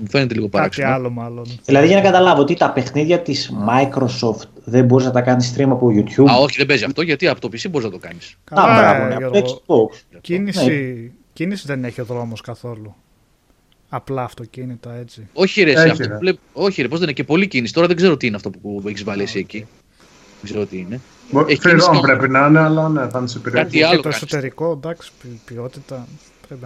Μου 0.00 0.08
φαίνεται 0.08 0.34
λίγο 0.34 0.48
παράξενο. 0.48 0.86
Κάτι 0.86 0.98
άλλο 0.98 1.10
μάλλον. 1.10 1.46
Δηλαδή 1.64 1.86
για 1.86 1.96
να 1.96 2.02
καταλάβω 2.02 2.40
ότι 2.40 2.54
τα 2.54 2.72
παιχνίδια 2.72 3.20
της 3.20 3.52
Microsoft 3.68 4.48
δεν 4.64 4.84
μπορείς 4.84 5.06
να 5.06 5.12
τα 5.12 5.20
κάνεις 5.20 5.54
stream 5.56 5.68
από 5.68 5.88
YouTube; 5.94 6.30
Α, 6.30 6.36
όχι, 6.36 6.56
δεν 6.56 6.66
παίζει 6.66 6.84
αυτό 6.84 7.02
γιατί 7.02 7.28
από 7.28 7.40
το 7.40 7.48
PC 7.52 7.70
μπορείς 7.70 7.86
να 7.86 7.92
το 7.92 7.98
κάνεις. 7.98 8.36
Α, 8.50 8.62
μπράβο, 8.62 9.26
από 9.26 9.38
Xbox. 9.38 10.18
Κίνηση 10.20 11.12
κίνηση 11.38 11.66
δεν 11.66 11.84
έχει 11.84 12.00
ο 12.00 12.04
δρόμος 12.04 12.40
καθόλου. 12.40 12.94
Απλά 13.88 14.22
αυτοκίνητα 14.22 14.94
έτσι. 14.94 15.28
Όχι 15.32 15.62
ρε, 15.62 15.70
έχει, 15.70 15.90
αυτό 15.90 16.18
ρε. 16.22 16.32
όχι 16.52 16.82
ρε, 16.82 16.88
πώς 16.88 16.98
δεν 16.98 17.08
είναι 17.08 17.16
και 17.16 17.24
πολύ 17.24 17.46
κίνηση. 17.46 17.72
Τώρα 17.72 17.86
δεν 17.86 17.96
ξέρω 17.96 18.16
τι 18.16 18.26
είναι 18.26 18.36
αυτό 18.36 18.50
που 18.50 18.82
έχεις 18.86 19.04
βάλει 19.04 19.22
εσύ 19.22 19.38
εκεί. 19.38 19.58
Δεν 20.40 20.50
ξέρω 20.50 20.66
τι 20.66 20.78
είναι. 20.78 21.00
Φερόν 21.60 22.00
πρέπει 22.00 22.28
να 22.28 22.46
είναι, 22.46 22.58
αλλά 22.58 22.88
ναι, 22.88 23.08
θα 23.08 23.18
είναι 23.18 23.28
σε 23.28 23.38
περιοχή. 23.38 23.64
Κάτι 23.64 23.82
άλλο. 23.82 24.00
Το 24.00 24.08
εσωτερικό, 24.08 24.72
εντάξει, 24.72 25.10
ποιότητα. 25.44 26.06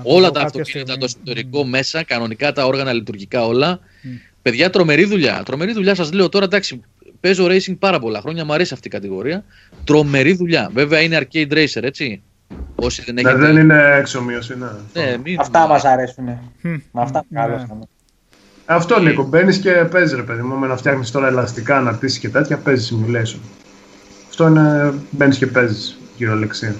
όλα 0.02 0.30
τα 0.30 0.40
αυτοκίνητα, 0.40 0.98
το 0.98 1.04
εσωτερικό 1.04 1.64
μέσα, 1.64 2.02
κανονικά 2.02 2.52
τα 2.52 2.66
όργανα 2.66 2.92
λειτουργικά 2.92 3.46
όλα. 3.46 3.78
Mm. 3.78 4.06
Παιδιά, 4.42 4.70
τρομερή 4.70 5.04
δουλειά. 5.04 5.42
Τρομερή 5.44 5.72
δουλειά 5.72 5.94
σας 5.94 6.12
λέω 6.12 6.28
τώρα, 6.28 6.44
εντάξει, 6.44 6.80
παίζω 7.20 7.46
racing 7.46 7.76
πάρα 7.78 7.98
πολλά 7.98 8.20
χρόνια, 8.20 8.44
μου 8.44 8.52
αρέσει 8.52 8.74
αυτή 8.74 8.88
η 8.88 8.90
κατηγορία. 8.90 9.44
Τρομερή 9.84 10.32
δουλειά. 10.32 10.70
Βέβαια 10.72 11.00
είναι 11.00 11.20
arcade 11.20 11.52
racer, 11.52 11.82
έτσι. 11.82 12.22
Όσοι 12.74 13.02
δεν, 13.02 13.16
έχετε... 13.16 13.34
δεν 13.34 13.56
είναι 13.56 13.96
εξομοίωση, 13.98 14.58
ναι. 14.58 14.66
ναι 14.92 15.16
μην... 15.24 15.40
Αυτά 15.40 15.66
μας 15.66 15.84
αρέσουν. 15.84 16.24
Με 16.62 16.80
αυτά 16.92 17.24
ναι. 17.28 17.40
Αυτό 18.64 19.00
Νίκο, 19.00 19.22
μπαίνεις 19.22 19.58
και 19.58 19.70
παίζεις 19.70 20.16
ρε 20.16 20.22
παιδί 20.22 20.42
μου. 20.42 20.54
Με 20.54 20.66
να 20.66 20.76
φτιάχνεις 20.76 21.10
τώρα 21.10 21.26
ελαστικά, 21.26 21.80
να 21.80 21.92
πτήσεις 21.92 22.18
και 22.18 22.28
τέτοια, 22.28 22.56
παίζεις 22.56 22.94
simulation. 22.94 23.38
Αυτό 24.28 24.46
είναι. 24.46 24.94
Μπαίνεις 25.10 25.38
και 25.38 25.46
παίζεις 25.46 25.98
κυριολεξία. 26.16 26.74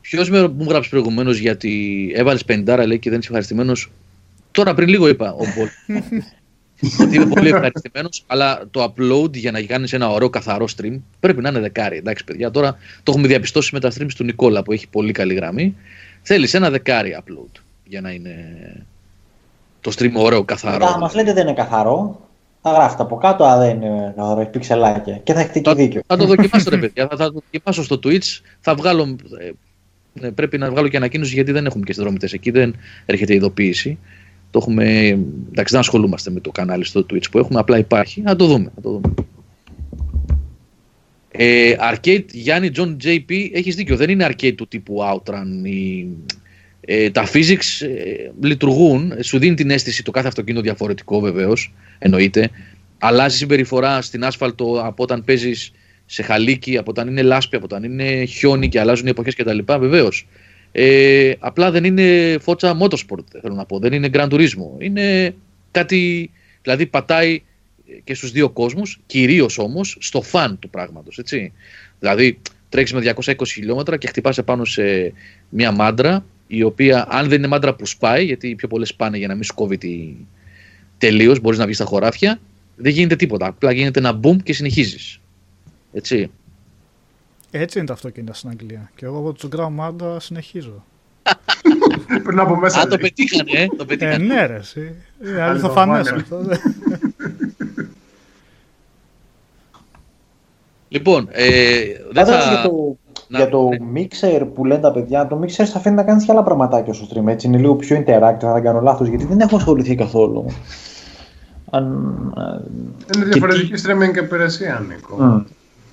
Ποιος 0.00 0.30
μου 0.30 0.66
γράψει 0.68 0.90
προηγουμένως 0.90 1.38
γιατί 1.38 2.12
έβαλες 2.14 2.44
50 2.48 2.84
λέει 2.86 2.98
και 2.98 3.10
δεν 3.10 3.18
είσαι 3.18 3.28
ευχαριστημένος. 3.28 3.90
Τώρα 4.50 4.74
πριν 4.74 4.88
λίγο 4.88 5.08
είπα 5.08 5.32
ο 5.32 5.44
Μπολ. 5.56 5.68
ότι 7.00 7.16
είμαι 7.16 7.26
πολύ 7.26 7.48
ευχαριστημένος, 7.48 8.24
αλλά 8.26 8.62
το 8.70 8.92
upload 8.94 9.36
για 9.36 9.50
να 9.50 9.60
κάνεις 9.60 9.92
ένα 9.92 10.10
ωραίο 10.10 10.30
καθαρό 10.30 10.68
stream 10.76 10.98
πρέπει 11.20 11.42
να 11.42 11.48
είναι 11.48 11.60
δεκάρι. 11.60 11.96
Εντάξει, 11.96 12.24
παιδιά, 12.24 12.50
τώρα 12.50 12.76
το 13.02 13.12
έχουμε 13.12 13.26
διαπιστώσει 13.26 13.70
με 13.74 13.80
τα 13.80 13.90
streams 13.90 14.12
του 14.16 14.24
Νικόλα 14.24 14.62
που 14.62 14.72
έχει 14.72 14.88
πολύ 14.88 15.12
καλή 15.12 15.34
γραμμή. 15.34 15.76
Θέλεις 16.22 16.54
ένα 16.54 16.70
δεκάρι 16.70 17.18
upload 17.20 17.60
για 17.84 18.00
να 18.00 18.10
είναι 18.10 18.34
το 19.80 19.92
stream 19.98 20.12
ωραίο, 20.14 20.44
καθαρό. 20.44 20.86
Αν 20.86 21.00
μας 21.00 21.14
λέτε 21.14 21.32
δεν 21.32 21.46
είναι 21.46 21.56
καθαρό, 21.56 22.28
θα 22.62 22.72
γράφετε 22.72 23.02
από 23.02 23.16
κάτω, 23.16 23.44
αν 23.44 23.58
δεν 23.58 23.82
είναι 23.82 24.12
καθαρό, 24.16 24.40
έχει 24.40 24.50
πιξελάκια 24.50 25.16
και 25.16 25.32
θα 25.32 25.40
έχετε 25.40 25.60
και 25.60 25.74
δίκιο. 25.74 26.00
Θα 26.06 26.16
το 26.16 26.26
δοκιμάσω, 26.26 26.70
ρε 26.70 26.76
παιδιά. 26.76 27.06
Θα, 27.10 27.16
θα 27.16 27.32
το 27.32 27.42
δοκιμάσω 27.50 27.82
στο 27.82 27.98
Twitch. 28.04 28.40
Θα 28.60 28.74
βγάλω. 28.74 29.16
Ε, 30.20 30.28
πρέπει 30.28 30.58
να 30.58 30.70
βγάλω 30.70 30.88
και 30.88 30.96
ανακοίνωση 30.96 31.34
γιατί 31.34 31.52
δεν 31.52 31.66
έχουμε 31.66 31.84
και 31.84 31.92
συνδρομητές 31.92 32.32
εκεί, 32.32 32.50
δεν 32.50 32.74
έρχεται 33.06 33.34
ειδοποίηση. 33.34 33.98
Το 34.50 34.58
έχουμε, 34.58 35.06
εντάξει, 35.48 35.72
δεν 35.72 35.80
ασχολούμαστε 35.80 36.30
με 36.30 36.40
το 36.40 36.50
κανάλι 36.50 36.84
στο 36.84 37.06
Twitch 37.10 37.30
που 37.30 37.38
έχουμε, 37.38 37.58
απλά 37.58 37.78
υπάρχει. 37.78 38.20
Να 38.20 38.36
το 38.36 38.46
δούμε. 38.46 38.72
Να 38.76 38.82
το 38.82 38.90
δούμε. 38.90 39.14
Ε, 41.30 41.74
arcade 41.92 42.24
Γιάννη 42.32 42.70
John 42.76 42.96
JP, 43.04 43.50
έχεις 43.52 43.74
δίκιο, 43.74 43.96
δεν 43.96 44.10
είναι 44.10 44.26
arcade 44.30 44.54
του 44.56 44.68
τύπου 44.68 44.98
Outrun. 45.02 45.66
Η, 45.66 46.06
ε, 46.80 47.10
τα 47.10 47.28
physics 47.32 47.86
ε, 47.86 48.30
λειτουργούν, 48.40 49.12
σου 49.22 49.38
δίνει 49.38 49.54
την 49.54 49.70
αίσθηση 49.70 50.04
το 50.04 50.10
κάθε 50.10 50.28
αυτοκίνητο 50.28 50.62
διαφορετικό 50.62 51.20
βεβαίως, 51.20 51.74
εννοείται. 51.98 52.50
Αλλάζει 52.98 53.36
συμπεριφορά 53.36 54.02
στην 54.02 54.24
άσφαλτο 54.24 54.82
από 54.84 55.02
όταν 55.02 55.24
παίζεις 55.24 55.72
σε 56.06 56.22
χαλίκι, 56.22 56.76
από 56.76 56.90
όταν 56.90 57.08
είναι 57.08 57.22
λάσπη, 57.22 57.56
από 57.56 57.64
όταν 57.64 57.84
είναι 57.84 58.24
χιόνι 58.24 58.68
και 58.68 58.80
αλλάζουν 58.80 59.06
οι 59.06 59.10
εποχές 59.10 59.34
κτλ. 59.34 59.58
Βεβαίως. 59.78 60.26
Ε, 60.72 61.32
απλά 61.38 61.70
δεν 61.70 61.84
είναι 61.84 62.38
φώτσα 62.40 62.78
motorsport, 62.80 63.24
θέλω 63.40 63.54
να 63.54 63.64
πω. 63.64 63.78
Δεν 63.78 63.92
είναι 63.92 64.10
Grand 64.12 64.28
Turismo. 64.28 64.78
Είναι 64.78 65.34
κάτι, 65.70 66.30
δηλαδή 66.62 66.86
πατάει 66.86 67.42
και 68.04 68.14
στους 68.14 68.30
δύο 68.30 68.50
κόσμους, 68.50 69.00
κυρίως 69.06 69.58
όμως 69.58 69.96
στο 70.00 70.22
φαν 70.22 70.58
του 70.58 70.70
πράγματος, 70.70 71.18
έτσι. 71.18 71.52
Δηλαδή 71.98 72.38
τρέχεις 72.68 72.92
με 72.92 73.14
220 73.16 73.32
χιλιόμετρα 73.46 73.96
και 73.96 74.06
χτυπάς 74.06 74.38
επάνω 74.38 74.64
σε 74.64 75.12
μια 75.48 75.70
μάντρα, 75.72 76.24
η 76.46 76.62
οποία 76.62 77.06
αν 77.10 77.28
δεν 77.28 77.38
είναι 77.38 77.46
μάντρα 77.46 77.74
που 77.74 77.86
σπάει, 77.86 78.24
γιατί 78.24 78.48
οι 78.48 78.54
πιο 78.54 78.68
πολλές 78.68 78.88
σπάνε 78.88 79.18
για 79.18 79.28
να 79.28 79.34
μην 79.34 79.42
σκόβει 79.42 79.78
τη... 79.78 80.14
τελείως, 80.98 81.40
μπορείς 81.40 81.58
να 81.58 81.64
βγεις 81.64 81.76
στα 81.76 81.84
χωράφια, 81.84 82.40
δεν 82.76 82.92
γίνεται 82.92 83.16
τίποτα. 83.16 83.46
Απλά 83.46 83.72
γίνεται 83.72 83.98
ένα 83.98 84.20
boom 84.22 84.36
και 84.42 84.52
συνεχίζεις. 84.52 85.20
Έτσι. 85.92 86.30
Έτσι 87.60 87.78
είναι 87.78 87.86
τα 87.86 87.92
αυτοκίνητα 87.92 88.34
στην 88.34 88.50
Αγγλία. 88.50 88.90
Και 88.94 89.04
εγώ 89.04 89.18
από 89.18 89.32
του 89.32 89.46
Γκράου 89.46 89.72
Μάντα 89.72 90.20
συνεχίζω. 90.20 90.84
Πριν 92.24 92.38
από 92.38 92.56
μέσα. 92.56 92.80
Α, 92.80 92.86
το 92.86 92.98
πετύχανε, 92.98 93.50
ε. 93.52 93.66
Το 93.76 93.84
πετύχανε. 93.84 94.24
Ε, 94.24 94.26
ναι, 94.26 94.46
ρε, 94.46 94.54
εσύ. 94.54 94.94
Είναι 95.24 95.40
αληθοφανέ 95.40 95.98
αυτό. 95.98 96.40
Λοιπόν, 100.88 101.28
ε, 101.30 101.80
δεν 102.12 102.26
θα... 102.26 102.32
Για 102.32 102.62
το, 102.62 102.96
να, 103.28 103.38
για 103.38 103.48
το 103.48 103.68
ναι. 103.68 104.00
mixer 104.00 104.46
που 104.54 104.64
λένε 104.64 104.80
τα 104.80 104.92
παιδιά, 104.92 105.26
το 105.26 105.40
mixer 105.42 105.64
θα 105.64 105.80
φαίνεται 105.80 106.00
να 106.00 106.06
κάνεις 106.06 106.24
και 106.24 106.32
άλλα 106.32 106.42
πραγματάκια 106.42 106.92
στο 106.92 107.06
stream. 107.10 107.26
Έτσι 107.26 107.46
είναι 107.46 107.58
λίγο 107.58 107.76
πιο 107.76 107.96
interactive, 107.96 108.40
θα 108.40 108.52
δεν 108.52 108.62
κάνω 108.62 108.80
λάθος, 108.80 109.08
γιατί 109.08 109.24
δεν 109.24 109.40
έχω 109.40 109.56
ασχοληθεί 109.56 109.94
καθόλου. 109.94 110.44
Αν, 111.70 111.84
είναι 113.14 113.24
διαφορετική 113.24 113.72
και... 113.72 113.80
streaming 113.84 114.16
υπηρεσία, 114.16 114.84
Νίκο. 114.88 115.16
Mm. 115.20 115.44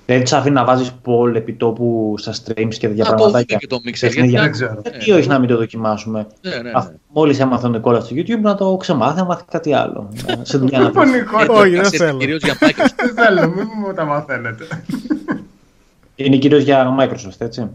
Δεν 0.05 0.21
τους 0.21 0.33
αφήνει 0.33 0.55
να 0.55 0.63
βάζεις 0.63 0.91
poll 1.05 1.35
επί 1.35 1.53
τόπου 1.53 2.15
στα 2.17 2.33
streams 2.33 2.75
και 2.77 2.87
τέτοια 2.87 3.05
πραγματάκια. 3.05 3.57
Και 3.57 3.67
το 3.67 3.79
mixer, 3.85 4.11
γιατί 4.11 4.29
δεν 4.29 4.51
ξέρω. 4.51 4.81
Γιατί 4.83 5.11
όχι 5.11 5.27
να 5.27 5.39
μην 5.39 5.49
το 5.49 5.57
δοκιμάσουμε. 5.57 6.27
Ναι, 6.41 6.55
ναι, 6.55 6.61
ναι. 6.61 6.71
Μόλις 7.07 7.39
έμαθαν 7.39 7.81
κόλλα 7.81 7.99
στο 7.99 8.15
YouTube 8.15 8.41
να 8.41 8.55
το 8.55 8.77
ξεμάθει, 8.77 9.17
να 9.17 9.25
μάθει 9.25 9.43
κάτι 9.51 9.73
άλλο. 9.73 10.13
Σε 10.41 10.57
δουλειά 10.57 10.79
να 10.79 10.89
πει. 10.91 10.97
Όχι, 11.49 11.75
δεν 11.75 11.91
θέλω. 11.91 12.17
Δεν 12.95 13.13
θέλω, 13.15 13.49
μην 13.49 13.67
μου 13.77 13.93
τα 13.93 14.05
μαθαίνετε. 14.05 14.67
Είναι 16.15 16.37
κυρίως 16.37 16.63
για 16.63 16.95
Microsoft, 16.99 17.37
έτσι. 17.37 17.69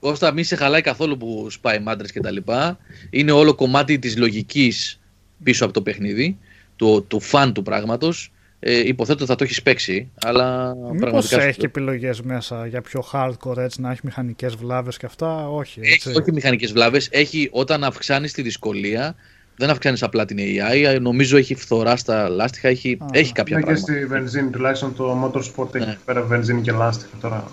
Κώστα, 0.00 0.32
μην 0.32 0.44
σε 0.44 0.56
χαλάει 0.56 0.80
καθόλου 0.80 1.16
που 1.16 1.46
σπάει 1.50 1.78
μάντρες 1.78 2.12
και 2.12 2.20
τα 2.20 2.30
λοιπά. 2.30 2.78
Είναι 3.10 3.32
όλο 3.32 3.54
κομμάτι 3.54 3.98
της 3.98 4.18
λογικής 4.18 5.00
πίσω 5.42 5.64
από 5.64 5.72
το 5.72 5.82
παιχνίδι, 5.82 6.38
του, 6.76 7.04
του 7.08 7.20
φαν 7.20 7.52
του 7.52 7.62
πράγματος. 7.62 8.32
Ε, 8.62 8.88
υποθέτω 8.88 9.26
θα 9.26 9.34
το 9.34 9.44
έχεις 9.44 9.62
παίξει, 9.62 10.10
αλλά 10.24 10.74
Μήπως 10.74 10.98
πραγματικά... 10.98 11.42
έχει 11.42 11.58
και 11.58 11.66
επιλογές 11.66 12.20
μέσα 12.20 12.66
για 12.66 12.80
πιο 12.80 13.04
hardcore 13.12 13.56
έτσι, 13.56 13.80
να 13.80 13.90
έχει 13.90 14.00
μηχανικές 14.02 14.54
βλάβες 14.54 14.96
και 14.96 15.06
αυτά, 15.06 15.48
όχι. 15.48 15.80
Έτσι. 15.82 16.08
Έχει, 16.08 16.18
όχι 16.18 16.32
μηχανικές 16.32 16.72
βλάβες. 16.72 17.08
Έχει 17.10 17.48
όταν 17.52 17.84
αυξάνεις 17.84 18.32
τη 18.32 18.42
δυσκολία, 18.42 19.14
δεν 19.56 19.70
αυξάνεις 19.70 20.02
απλά 20.02 20.24
την 20.24 20.38
AI, 20.40 20.98
νομίζω 21.00 21.36
έχει 21.36 21.54
φθορά 21.54 21.96
στα 21.96 22.28
λάστιχα, 22.28 22.68
έχει, 22.68 22.98
έχει 23.12 23.32
κάποια 23.32 23.56
ναι, 23.56 23.62
πράγματα. 23.62 23.92
Και 23.92 23.98
στη 23.98 24.06
βενζίνη, 24.06 24.50
τουλάχιστον 24.50 24.94
το 24.94 25.24
Motorsport 25.24 25.72
ναι. 25.72 25.84
έχει 25.84 25.98
πέρα 26.04 26.22
βενζίνη 26.22 26.60
και 26.60 26.72
λάστιχα 26.72 27.16
τώρα. 27.20 27.50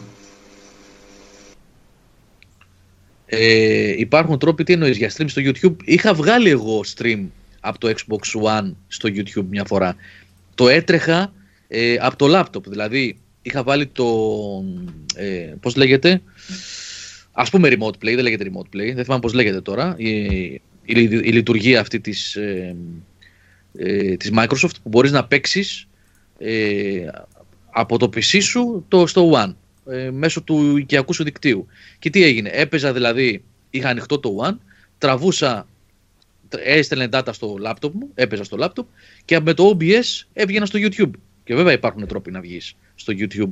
Ε, 3.25 3.93
υπάρχουν 3.97 4.39
τρόποι, 4.39 4.63
τι 4.63 4.73
εννοείς 4.73 4.97
για 4.97 5.11
stream 5.17 5.25
στο 5.27 5.41
YouTube; 5.45 5.75
Είχα 5.83 6.13
βγάλει 6.13 6.49
εγώ 6.49 6.81
stream 6.95 7.25
από 7.59 7.77
το 7.77 7.87
Xbox 7.89 8.41
One 8.41 8.71
στο 8.87 9.09
YouTube 9.13 9.45
μια 9.49 9.63
φορά. 9.65 9.95
Το 10.57 10.67
έτρεχα 10.69 11.33
ε, 11.67 11.95
από 11.99 12.15
το 12.15 12.27
λάπτοπ. 12.27 12.69
Δηλαδή 12.69 13.17
είχα 13.41 13.63
βάλει 13.63 13.87
το. 13.87 14.05
Ε, 15.15 15.53
πώς 15.59 15.75
λέγεται. 15.75 16.21
Ας 17.31 17.49
πούμε 17.49 17.69
remote 17.71 17.87
play, 17.87 18.15
δεν 18.15 18.19
λέγεται 18.19 18.51
remote 18.51 18.75
play, 18.75 18.93
δεν 18.93 19.03
θυμάμαι 19.03 19.21
πώς 19.21 19.33
λέγεται 19.33 19.61
τώρα. 19.61 19.95
Η, 19.97 20.13
η, 20.83 21.31
λειτουργία 21.31 21.79
αυτή 21.79 21.99
της, 21.99 22.35
ε, 22.35 22.75
ε, 23.77 24.15
της 24.15 24.31
Microsoft 24.33 24.75
που 24.83 24.89
μπορείς 24.89 25.11
να 25.11 25.25
παίξεις 25.25 25.87
ε, 26.37 27.07
από 27.71 27.97
το 27.97 28.09
PC 28.15 28.41
σου 28.41 28.85
το, 28.87 29.07
στο 29.07 29.31
One 29.33 29.53
ε, 29.93 30.11
μέσω 30.11 30.41
του 30.41 30.77
οικιακού 30.77 31.13
σου 31.13 31.23
δικτύου. 31.23 31.67
Και 31.99 32.09
τι 32.09 32.23
έγινε, 32.23 32.49
έπαιζα 32.53 32.93
δηλαδή, 32.93 33.43
είχα 33.69 33.89
ανοιχτό 33.89 34.19
το 34.19 34.35
One, 34.47 34.57
τραβούσα, 34.97 35.67
έστελνε 36.63 37.09
data 37.11 37.29
στο 37.31 37.55
laptop 37.65 37.91
μου, 37.91 38.09
έπαιζα 38.13 38.43
στο 38.43 38.57
laptop 38.59 38.85
και 39.25 39.39
με 39.39 39.53
το 39.53 39.77
OBS 39.77 40.25
έβγαινα 40.33 40.65
στο 40.65 40.79
YouTube. 40.81 41.11
Και 41.43 41.55
βέβαια 41.55 41.73
υπάρχουν 41.73 42.07
τρόποι 42.07 42.31
να 42.31 42.41
βγεις 42.41 42.75
στο 42.95 43.13
YouTube 43.17 43.51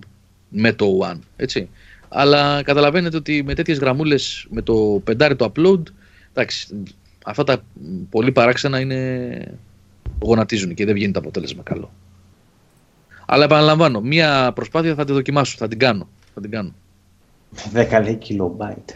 με 0.50 0.74
το 0.74 1.00
One, 1.02 1.20
έτσι. 1.36 1.70
Αλλά 2.10 2.62
καταλαβαίνετε 2.64 3.18
ότι 3.18 3.44
με 3.44 3.54
τέτοιες 3.54 3.78
γραμμούλες, 3.78 4.48
με 4.50 4.62
το 4.62 5.02
πεντάρι 5.04 5.36
το 5.36 5.52
upload, 5.56 5.82
εντάξει, 6.34 6.84
αυτά 7.26 7.44
τα 7.44 7.64
πολύ 8.10 8.32
παράξενα 8.32 8.80
είναι 8.80 9.58
γονατίζουν 10.20 10.74
και 10.74 10.86
δεν 10.86 10.94
βγαίνει 10.94 11.12
το 11.12 11.20
αποτέλεσμα 11.20 11.64
καλό. 11.64 11.92
Αλλά 13.26 13.44
επαναλαμβάνω, 13.44 14.02
μία 14.02 14.52
προσπάθεια 14.56 14.96
θα 14.96 15.06
τη 15.06 15.14
δοκιμάσω, 15.14 15.56
θα 15.58 15.68
την 15.68 15.80
κάνω. 15.80 16.10
Θα 16.34 16.42
την 16.42 16.52
κάνω. 16.52 16.74
10 17.74 18.02
λέει 18.04 18.16
κιλομπάιτ. 18.16 18.90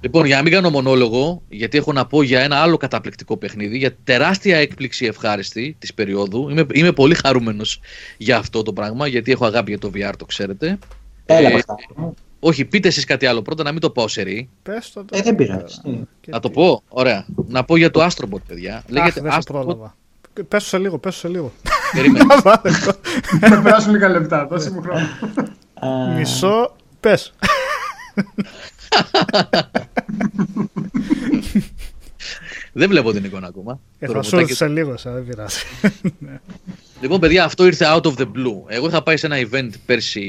Λοιπόν, 0.00 0.26
για 0.26 0.36
να 0.36 0.42
μην 0.42 0.52
κάνω 0.52 0.70
μονόλογο, 0.70 1.42
γιατί 1.48 1.78
έχω 1.78 1.92
να 1.92 2.06
πω 2.06 2.22
για 2.22 2.40
ένα 2.40 2.56
άλλο 2.56 2.76
καταπληκτικό 2.76 3.36
παιχνίδι, 3.36 3.78
για 3.78 3.96
τεράστια 4.04 4.56
έκπληξη 4.56 5.06
ευχάριστη 5.06 5.76
της 5.78 5.94
περίοδου. 5.94 6.48
Είμαι, 6.48 6.66
είμαι 6.72 6.92
πολύ 6.92 7.14
χαρούμενος 7.14 7.80
για 8.16 8.36
αυτό 8.36 8.62
το 8.62 8.72
πράγμα, 8.72 9.06
γιατί 9.06 9.32
έχω 9.32 9.46
αγάπη 9.46 9.70
για 9.70 9.78
το 9.78 9.90
VR, 9.94 10.12
το 10.18 10.24
ξέρετε. 10.24 10.78
Έλα, 11.26 11.48
ε, 11.48 11.60
όχι, 12.40 12.64
πείτε 12.64 12.88
εσείς 12.88 13.04
κάτι 13.04 13.26
άλλο 13.26 13.42
πρώτα, 13.42 13.62
να 13.62 13.72
μην 13.72 13.80
το 13.80 13.90
πω 13.90 14.08
σερή. 14.08 14.48
Πες 14.62 14.92
το, 14.92 15.04
ε, 15.10 15.22
δεν 15.22 15.34
πειράζει. 15.34 15.80
Να 16.26 16.40
το 16.40 16.50
πω, 16.50 16.82
ωραία. 16.88 17.26
Να 17.46 17.64
πω 17.64 17.76
για 17.76 17.90
το 17.90 18.06
Astrobot, 18.06 18.42
παιδιά. 18.46 18.76
Αχ, 18.76 18.82
Λέγεται 18.88 19.20
δεν 19.20 19.32
Astrobot. 19.32 19.76
Πέσω 20.48 20.66
σε 20.66 20.78
λίγο, 20.78 20.98
πέσω 20.98 21.18
σε 21.18 21.28
λίγο. 21.28 21.52
Περίμενε. 21.92 22.24
Να 23.50 23.62
περάσουν 23.62 23.92
λίγα 23.92 24.08
λεπτά, 24.08 24.46
δώσε 24.46 24.70
μου 24.70 24.82
χρόνο. 24.82 25.08
Μισό, 26.16 26.76
πες. 27.00 27.34
Δεν 32.72 32.88
βλέπω 32.88 33.12
την 33.12 33.24
εικόνα 33.24 33.46
ακόμα. 33.46 33.80
Ε, 33.98 34.06
θα 34.06 34.22
σου 34.22 34.54
σε 34.54 34.68
λίγο, 34.68 34.94
δεν 35.02 35.26
πειράζει. 35.26 35.58
Λοιπόν, 37.00 37.20
παιδιά, 37.20 37.44
αυτό 37.44 37.66
ήρθε 37.66 37.86
out 37.88 38.02
of 38.02 38.14
the 38.16 38.24
blue. 38.24 38.62
Εγώ 38.66 38.86
είχα 38.86 39.02
πάει 39.02 39.16
σε 39.16 39.26
ένα 39.26 39.36
event 39.36 39.70
πέρσι. 39.86 40.22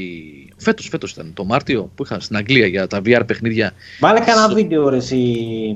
Φέτος, 0.57 0.87
φέτος 0.87 1.11
ήταν, 1.11 1.31
το 1.33 1.43
Μάρτιο, 1.43 1.91
που 1.95 2.03
είχα 2.03 2.19
στην 2.19 2.35
Αγγλία 2.35 2.67
για 2.67 2.87
τα 2.87 3.01
VR 3.05 3.21
παιχνίδια. 3.25 3.73
Βάλε 3.99 4.19
κανένα 4.19 4.53
βίντεο, 4.53 4.89
ρε, 4.89 4.97
εσύ 4.97 5.17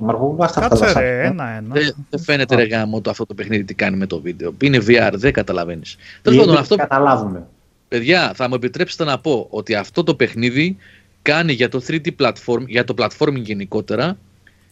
Μαρκό, 0.02 0.26
που 0.26 0.46
Κάτσε, 0.54 0.94
ρε, 1.00 1.26
ένα-ένα. 1.26 1.76
Δεν, 2.10 2.20
φαίνεται, 2.20 2.56
ρε, 2.56 2.64
γάμο, 2.64 3.02
το, 3.02 3.10
αυτό 3.10 3.26
το 3.26 3.34
παιχνίδι 3.34 3.64
τι 3.64 3.74
κάνει 3.74 3.98
με 3.98 4.06
το 4.06 4.22
βίντεο. 4.22 4.54
Είναι 4.62 4.78
VR, 4.88 5.12
δεν 5.14 5.34
καταλαβαίνεις. 5.34 5.96
Τέλος 6.22 6.40
πάντων, 6.40 6.58
αυτό. 6.58 6.76
Καταλάβουμε. 6.76 7.48
Παιδιά, 7.88 8.32
θα 8.36 8.48
μου 8.48 8.56
επιτρέψετε 8.56 9.04
να 9.04 9.20
πω 9.20 9.48
ότι 9.50 9.76
αυτό 9.76 10.04
το 10.04 10.16
παιχνίδι 10.16 10.78
κάνει 11.24 11.54
για 11.54 11.70
το 11.70 11.82
3D 11.88 12.08
platform, 12.20 12.68
για 12.68 12.84
το 12.84 12.94
platforming 12.98 13.42
γενικότερα, 13.42 14.18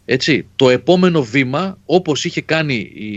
έτσι, 0.05 0.47
το 0.55 0.69
επόμενο 0.69 1.23
βήμα, 1.23 1.77
όπως 1.85 2.25
είχε 2.25 2.41
κάνει 2.41 2.73
η, 2.75 3.07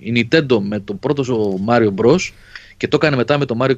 η 0.00 0.28
Nintendo 0.30 0.58
με 0.60 0.80
το 0.80 0.94
πρώτο 0.94 1.58
Mario 1.68 1.94
Bros. 1.94 2.30
και 2.76 2.88
το 2.88 2.96
έκανε 3.00 3.16
μετά 3.16 3.38
με 3.38 3.44
το 3.44 3.56
Mario 3.60 3.74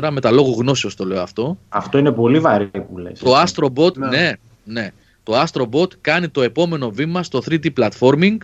64, 0.00 0.08
με 0.12 0.20
τα 0.20 0.30
λόγω 0.30 0.50
γνώσεως 0.50 0.94
το 0.94 1.04
λέω 1.04 1.22
αυτό. 1.22 1.58
Αυτό 1.68 1.98
είναι 1.98 2.12
πολύ 2.12 2.38
βαρύ 2.38 2.66
που 2.66 2.98
λες. 2.98 3.18
Το 3.18 3.42
Astrobot, 3.42 3.96
ναι. 3.96 4.08
ναι, 4.08 4.32
ναι. 4.64 4.90
Το 5.22 5.42
Astrobot 5.42 5.96
κάνει 6.00 6.28
το 6.28 6.42
επόμενο 6.42 6.90
βήμα 6.90 7.22
στο 7.22 7.42
3D 7.50 7.66
platforming. 7.76 8.36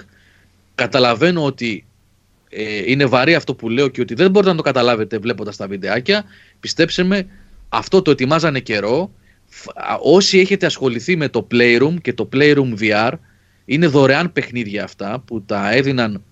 Καταλαβαίνω 0.75 1.45
ότι 1.45 1.87
ε, 2.49 2.91
είναι 2.91 3.07
βαρύ 3.07 3.35
αυτό 3.35 3.55
που 3.55 3.69
λέω 3.69 3.89
και 3.89 4.01
ότι 4.01 4.15
δεν 4.15 4.31
μπορείτε 4.31 4.51
να 4.51 4.57
το 4.57 4.63
καταλάβετε 4.63 5.19
βλέποντας 5.19 5.57
τα 5.57 5.67
βιντεάκια. 5.67 6.25
Πιστέψτε 6.61 7.03
με, 7.03 7.27
αυτό 7.69 8.03
το 8.03 8.11
ετοιμάζανε 8.11 8.61
καιρό 8.61 9.11
όσοι 10.03 10.39
έχετε 10.39 10.67
ασχοληθεί 10.67 11.17
με 11.17 11.29
το 11.29 11.47
Playroom 11.53 11.95
και 12.03 12.13
το 12.13 12.29
Playroom 12.33 12.75
VR, 12.81 13.13
είναι 13.65 13.87
δωρεάν 13.87 14.33
παιχνίδια 14.33 14.85
αυτά 14.85 15.23
που 15.27 15.43
τα 15.43 15.73
έδιναν. 15.73 16.23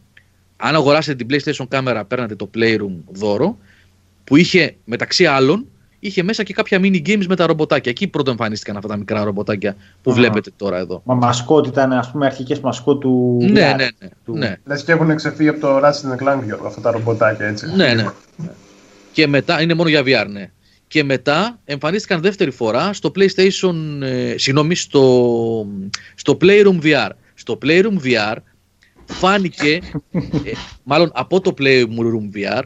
Αν 0.57 0.75
αγοράσετε 0.75 1.25
την 1.25 1.27
PlayStation 1.31 1.65
κάμερα, 1.69 2.05
παίρνατε 2.05 2.35
το 2.35 2.51
Playroom 2.55 2.97
δώρο, 3.13 3.59
που 4.25 4.37
είχε 4.37 4.77
μεταξύ 4.85 5.27
άλλων 5.27 5.67
είχε 5.99 6.23
μέσα 6.23 6.43
και 6.43 6.53
κάποια 6.53 6.79
mini 6.83 7.03
games 7.07 7.27
με 7.27 7.37
τα 7.37 7.47
ρομποτάκια. 7.47 7.91
Εκεί 7.91 8.07
πρώτο 8.07 8.31
εμφανίστηκαν 8.31 8.77
αυτά 8.77 8.89
τα 8.89 8.97
μικρά 8.97 9.25
ρομποτάκια 9.25 9.77
που 10.03 10.13
βλέπετε 10.13 10.51
τώρα 10.57 10.79
εδώ. 10.79 11.03
Μα 11.05 11.15
μασκότ 11.15 11.67
ήταν, 11.67 11.93
ας 11.93 12.11
πούμε, 12.11 12.27
αρχικές 12.27 12.61
μασκότ 12.61 13.01
του. 13.01 13.39
Ναι, 13.41 13.49
ναι, 13.49 13.75
ναι. 13.75 14.09
Του... 14.25 14.37
ναι. 14.37 14.57
Λες 14.65 14.85
και 14.85 14.93
έχουν 14.93 15.17
ξεφύγει 15.17 15.49
από 15.49 15.61
το 15.61 15.79
Ratchet 15.79 16.23
Clank 16.23 16.67
αυτά 16.67 16.81
τα 16.81 16.91
ρομποτάκια, 16.91 17.47
έτσι. 17.47 17.67
Ναι, 17.77 17.95
ναι. 17.95 18.11
και 19.13 19.27
μετά 19.27 19.63
είναι 19.63 19.75
μόνο 19.75 19.89
για 19.89 20.03
VR, 20.05 20.27
ναι 20.31 20.51
και 20.95 21.05
μετά 21.05 21.61
εμφανίστηκαν 21.65 22.21
δεύτερη 22.21 22.51
φορά 22.51 22.93
στο 22.93 23.13
PlayStation, 23.17 24.01
ε, 24.03 24.35
συγγνώμη, 24.39 24.75
στο, 24.75 25.67
στο 26.15 26.37
Playroom 26.41 26.79
VR. 26.83 27.09
Στο 27.35 27.59
Playroom 27.63 27.97
VR 28.05 28.37
φάνηκε, 29.05 29.79
ε, 30.45 30.53
μάλλον 30.83 31.11
από 31.15 31.41
το 31.41 31.55
Playroom 31.59 32.37
VR, 32.37 32.63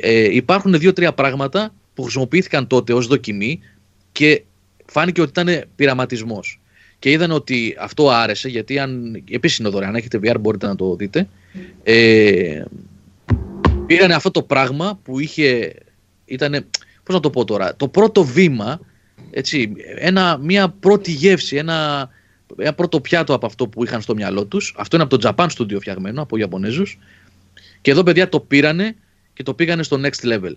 ε, 0.00 0.34
υπάρχουν 0.34 0.78
δύο-τρία 0.78 1.12
πράγματα 1.12 1.74
που 1.94 2.02
χρησιμοποιήθηκαν 2.02 2.66
τότε 2.66 2.92
ως 2.92 3.06
δοκιμή 3.06 3.60
και 4.12 4.42
φάνηκε 4.86 5.20
ότι 5.20 5.40
ήταν 5.40 5.64
πειραματισμός. 5.76 6.60
Και 6.98 7.10
είδαν 7.10 7.30
ότι 7.30 7.76
αυτό 7.78 8.10
άρεσε, 8.10 8.48
γιατί 8.48 8.78
αν, 8.78 9.22
επίσης 9.30 9.58
είναι 9.58 9.68
δωρεάν, 9.68 9.90
αν 9.90 9.96
έχετε 9.96 10.18
VR 10.22 10.36
μπορείτε 10.40 10.66
να 10.66 10.76
το 10.76 10.96
δείτε. 10.96 11.28
Ε, 11.82 12.62
πήρανε 13.86 14.14
αυτό 14.14 14.30
το 14.30 14.42
πράγμα 14.42 15.00
που 15.02 15.20
είχε, 15.20 15.74
ήταν 16.24 16.66
πώς 17.02 17.14
να 17.14 17.20
το 17.20 17.30
πω 17.30 17.44
τώρα, 17.44 17.76
το 17.76 17.88
πρώτο 17.88 18.24
βήμα, 18.24 18.80
έτσι, 19.30 19.72
ένα, 19.96 20.38
μια 20.38 20.68
πρώτη 20.68 21.12
γεύση, 21.12 21.56
ένα, 21.56 22.08
ένα 22.56 22.72
πρώτο 22.74 23.00
πιάτο 23.00 23.34
από 23.34 23.46
αυτό 23.46 23.68
που 23.68 23.84
είχαν 23.84 24.00
στο 24.00 24.14
μυαλό 24.14 24.46
τους. 24.46 24.74
Αυτό 24.76 24.96
είναι 24.96 25.04
από 25.04 25.18
το 25.18 25.32
Japan 25.36 25.46
Studio 25.56 25.76
φτιαγμένο, 25.80 26.22
από 26.22 26.36
Ιαπωνέζους. 26.36 26.98
Και 27.80 27.90
εδώ 27.90 28.02
παιδιά 28.02 28.28
το 28.28 28.40
πήρανε 28.40 28.96
και 29.32 29.42
το 29.42 29.54
πήγανε 29.54 29.82
στο 29.82 30.00
next 30.02 30.32
level. 30.32 30.54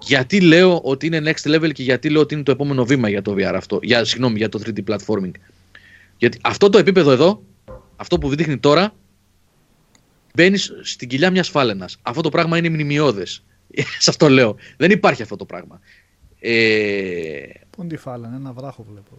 Γιατί 0.00 0.40
λέω 0.40 0.80
ότι 0.82 1.06
είναι 1.06 1.22
next 1.24 1.50
level 1.50 1.72
και 1.72 1.82
γιατί 1.82 2.10
λέω 2.10 2.20
ότι 2.20 2.34
είναι 2.34 2.42
το 2.42 2.50
επόμενο 2.50 2.84
βήμα 2.84 3.08
για 3.08 3.22
το 3.22 3.32
VR 3.32 3.52
αυτό, 3.54 3.78
για, 3.82 4.04
συγγνώμη, 4.04 4.36
για 4.38 4.48
το 4.48 4.60
3D 4.64 4.78
platforming. 4.88 5.32
Γιατί 6.16 6.38
αυτό 6.42 6.68
το 6.68 6.78
επίπεδο 6.78 7.10
εδώ, 7.10 7.42
αυτό 7.96 8.18
που 8.18 8.34
δείχνει 8.34 8.58
τώρα, 8.58 8.94
μπαίνεις 10.34 10.72
στην 10.82 11.08
κοιλιά 11.08 11.30
μιας 11.30 11.48
φάλαινας. 11.48 11.98
Αυτό 12.02 12.20
το 12.20 12.28
πράγμα 12.28 12.58
είναι 12.58 12.68
μνημειώδες. 12.68 13.44
Σε 13.98 14.10
αυτό 14.10 14.28
λέω. 14.28 14.56
Δεν 14.76 14.90
υπάρχει 14.90 15.22
αυτό 15.22 15.36
το 15.36 15.44
πράγμα. 15.44 15.80
Ε... 16.40 17.42
Πού 17.70 17.86
τη 17.86 17.96
φάλανε, 17.96 18.36
ένα 18.36 18.52
βράχο 18.52 18.86
βλέπω. 18.90 19.18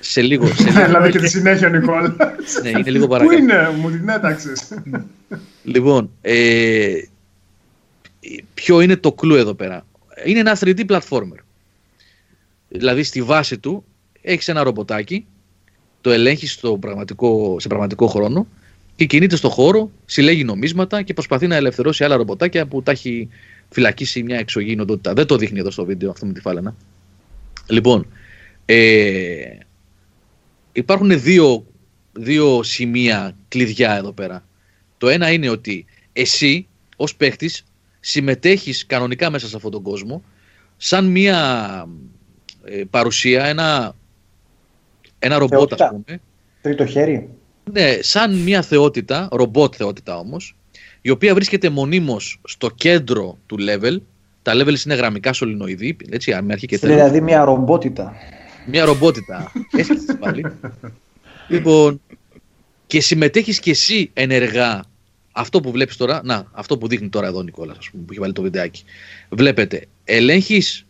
Σε 0.00 0.22
λίγο. 0.22 0.46
Σε 0.46 0.62
λίγο. 0.70 0.84
Δηλαδή 0.84 1.10
και 1.10 1.18
τη 1.18 1.28
συνέχεια, 1.28 1.68
Νικόλα. 1.68 2.16
ναι, 2.62 2.68
είναι 2.68 2.90
λίγο 2.90 3.06
παρακάτω. 3.06 3.36
Πού 3.36 3.42
είναι, 3.42 3.70
μου 3.70 3.90
την 3.90 4.08
έταξες. 4.08 4.68
λοιπόν, 5.64 6.10
ε, 6.20 7.02
ποιο 8.54 8.80
είναι 8.80 8.96
το 8.96 9.12
κλου 9.12 9.34
εδώ 9.34 9.54
πέρα; 9.54 9.86
Είναι 10.24 10.38
ένα 10.38 10.58
3D 10.60 10.86
platformer. 10.86 11.38
Δηλαδή 12.68 13.02
στη 13.02 13.22
βάση 13.22 13.58
του 13.58 13.84
έχεις 14.22 14.48
ένα 14.48 14.62
ρομποτάκι, 14.62 15.26
το 16.00 16.10
ελέγχεις 16.10 16.52
στο 16.52 16.78
πραγματικό, 16.78 17.56
σε 17.60 17.68
πραγματικό 17.68 18.06
χρόνο 18.06 18.46
και 18.96 19.04
κινείται 19.04 19.36
στο 19.36 19.48
χώρο, 19.48 19.90
συλλέγει 20.04 20.44
νομίσματα 20.44 21.02
και 21.02 21.12
προσπαθεί 21.14 21.46
να 21.46 21.56
ελευθερώσει 21.56 22.04
άλλα 22.04 22.16
ρομποτάκια 22.16 22.66
που 22.66 22.82
τα 22.82 22.90
έχει 22.90 23.28
φυλακίσει 23.70 24.22
μια 24.22 24.38
εξωγήινη 24.38 24.80
οντότητα. 24.80 25.12
Δεν 25.12 25.26
το 25.26 25.36
δείχνει 25.36 25.58
εδώ 25.58 25.70
στο 25.70 25.84
βίντεο 25.84 26.10
αυτό 26.10 26.26
με 26.26 26.32
τη 26.32 26.40
φάλαινα. 26.40 26.76
Λοιπόν, 27.66 28.06
ε, 28.64 29.58
υπάρχουν 30.72 31.20
δύο, 31.20 31.66
δύο 32.12 32.62
σημεία 32.62 33.36
κλειδιά 33.48 33.94
εδώ 33.94 34.12
πέρα. 34.12 34.44
Το 34.98 35.08
ένα 35.08 35.32
είναι 35.32 35.48
ότι 35.48 35.86
εσύ 36.12 36.66
ως 36.96 37.14
παίχτης 37.16 37.64
συμμετέχεις 38.00 38.86
κανονικά 38.86 39.30
μέσα 39.30 39.48
σε 39.48 39.56
αυτόν 39.56 39.70
τον 39.70 39.82
κόσμο 39.82 40.22
σαν 40.76 41.06
μια 41.06 41.88
ε, 42.64 42.82
παρουσία, 42.90 43.44
ένα, 43.44 43.94
ένα 45.18 45.38
ρομπότ 45.38 45.72
ας 45.72 45.88
πούμε. 45.88 46.20
Τρίτο 46.62 46.86
χέρι. 46.86 47.28
Ναι, 47.72 47.98
σαν 48.00 48.34
μια 48.34 48.62
θεότητα, 48.62 49.28
ρομπότ 49.32 49.74
θεότητα 49.76 50.18
όμως, 50.18 50.56
η 51.02 51.10
οποία 51.10 51.34
βρίσκεται 51.34 51.68
μονίμως 51.68 52.40
στο 52.44 52.70
κέντρο 52.70 53.38
του 53.46 53.56
level. 53.60 53.96
Τα 54.42 54.52
levels 54.54 54.84
είναι 54.84 54.94
γραμμικά 54.94 55.32
σωληνοειδή, 55.32 55.96
έτσι, 56.10 56.42
με 56.42 56.52
αρχή 56.52 56.66
και 56.66 56.78
τέλος. 56.78 56.96
Δηλαδή 56.96 57.20
μια 57.20 57.44
ρομπότητα. 57.44 58.12
Μια 58.66 58.84
ρομπότητα. 58.84 59.52
Έσκησες 59.78 60.16
πάλι. 60.18 60.46
λοιπόν, 61.48 62.00
και 62.86 63.00
συμμετέχεις 63.00 63.60
και 63.60 63.70
εσύ 63.70 64.10
ενεργά 64.12 64.84
αυτό 65.32 65.60
που 65.60 65.70
βλέπεις 65.70 65.96
τώρα, 65.96 66.20
να, 66.24 66.46
αυτό 66.52 66.78
που 66.78 66.88
δείχνει 66.88 67.08
τώρα 67.08 67.26
εδώ 67.26 67.38
ο 67.38 67.42
Νικόλας, 67.42 67.78
ας 67.78 67.90
πούμε, 67.90 68.02
που 68.04 68.12
έχει 68.12 68.20
βάλει 68.20 68.32
το 68.32 68.42
βιντεάκι. 68.42 68.84
Βλέπετε, 69.28 69.86
ελέγχεις, 70.04 70.86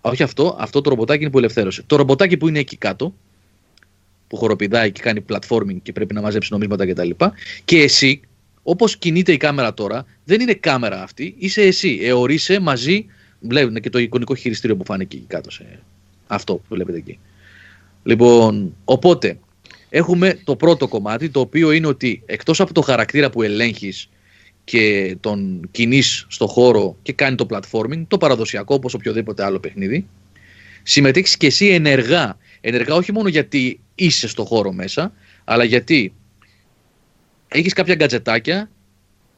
όχι 0.00 0.22
αυτό, 0.22 0.56
αυτό 0.58 0.80
το 0.80 0.90
ρομποτάκι 0.90 1.22
είναι 1.22 1.30
που 1.30 1.38
ελευθέρωσε. 1.38 1.82
Το 1.86 1.96
ρομποτάκι 1.96 2.36
που 2.36 2.48
είναι 2.48 2.58
εκεί 2.58 2.76
κάτω, 2.76 3.14
που 4.28 4.36
χοροπηδάει 4.36 4.92
και 4.92 5.02
κάνει 5.02 5.24
platforming 5.28 5.76
και 5.82 5.92
πρέπει 5.92 6.14
να 6.14 6.20
μαζέψει 6.20 6.52
νομίσματα 6.52 6.86
κτλ. 6.86 7.10
Και, 7.10 7.30
και 7.64 7.82
εσύ, 7.82 8.20
όπως 8.68 8.96
κινείται 8.96 9.32
η 9.32 9.36
κάμερα 9.36 9.74
τώρα, 9.74 10.06
δεν 10.24 10.40
είναι 10.40 10.54
κάμερα 10.54 11.02
αυτή, 11.02 11.34
είσαι 11.38 11.62
εσύ. 11.62 11.98
Εωρείσαι 12.02 12.60
μαζί, 12.60 13.06
βλέπουν 13.40 13.74
και 13.74 13.90
το 13.90 13.98
εικονικό 13.98 14.34
χειριστήριο 14.34 14.76
που 14.76 14.84
φάνηκε 14.84 15.16
εκεί 15.16 15.26
κάτω. 15.28 15.50
Σε 15.50 15.78
αυτό 16.26 16.54
που 16.54 16.64
βλέπετε 16.68 16.98
εκεί. 16.98 17.18
Λοιπόν, 18.02 18.74
οπότε 18.84 19.38
έχουμε 19.88 20.40
το 20.44 20.56
πρώτο 20.56 20.88
κομμάτι, 20.88 21.28
το 21.30 21.40
οποίο 21.40 21.72
είναι 21.72 21.86
ότι 21.86 22.22
εκτός 22.26 22.60
από 22.60 22.74
το 22.74 22.80
χαρακτήρα 22.80 23.30
που 23.30 23.42
ελέγχεις 23.42 24.08
και 24.64 25.16
τον 25.20 25.68
κινείς 25.70 26.26
στο 26.28 26.46
χώρο 26.46 26.96
και 27.02 27.12
κάνει 27.12 27.36
το 27.36 27.46
platforming, 27.50 28.04
το 28.08 28.18
παραδοσιακό 28.18 28.74
όπως 28.74 28.94
οποιοδήποτε 28.94 29.44
άλλο 29.44 29.58
παιχνίδι, 29.58 30.06
συμμετέχεις 30.82 31.36
και 31.36 31.46
εσύ 31.46 31.66
ενεργά. 31.66 32.36
Ενεργά 32.60 32.94
όχι 32.94 33.12
μόνο 33.12 33.28
γιατί 33.28 33.80
είσαι 33.94 34.28
στο 34.28 34.44
χώρο 34.44 34.72
μέσα, 34.72 35.12
αλλά 35.44 35.64
γιατί 35.64 36.12
έχεις 37.48 37.72
κάποια 37.72 37.94
γκατζετάκια 37.94 38.70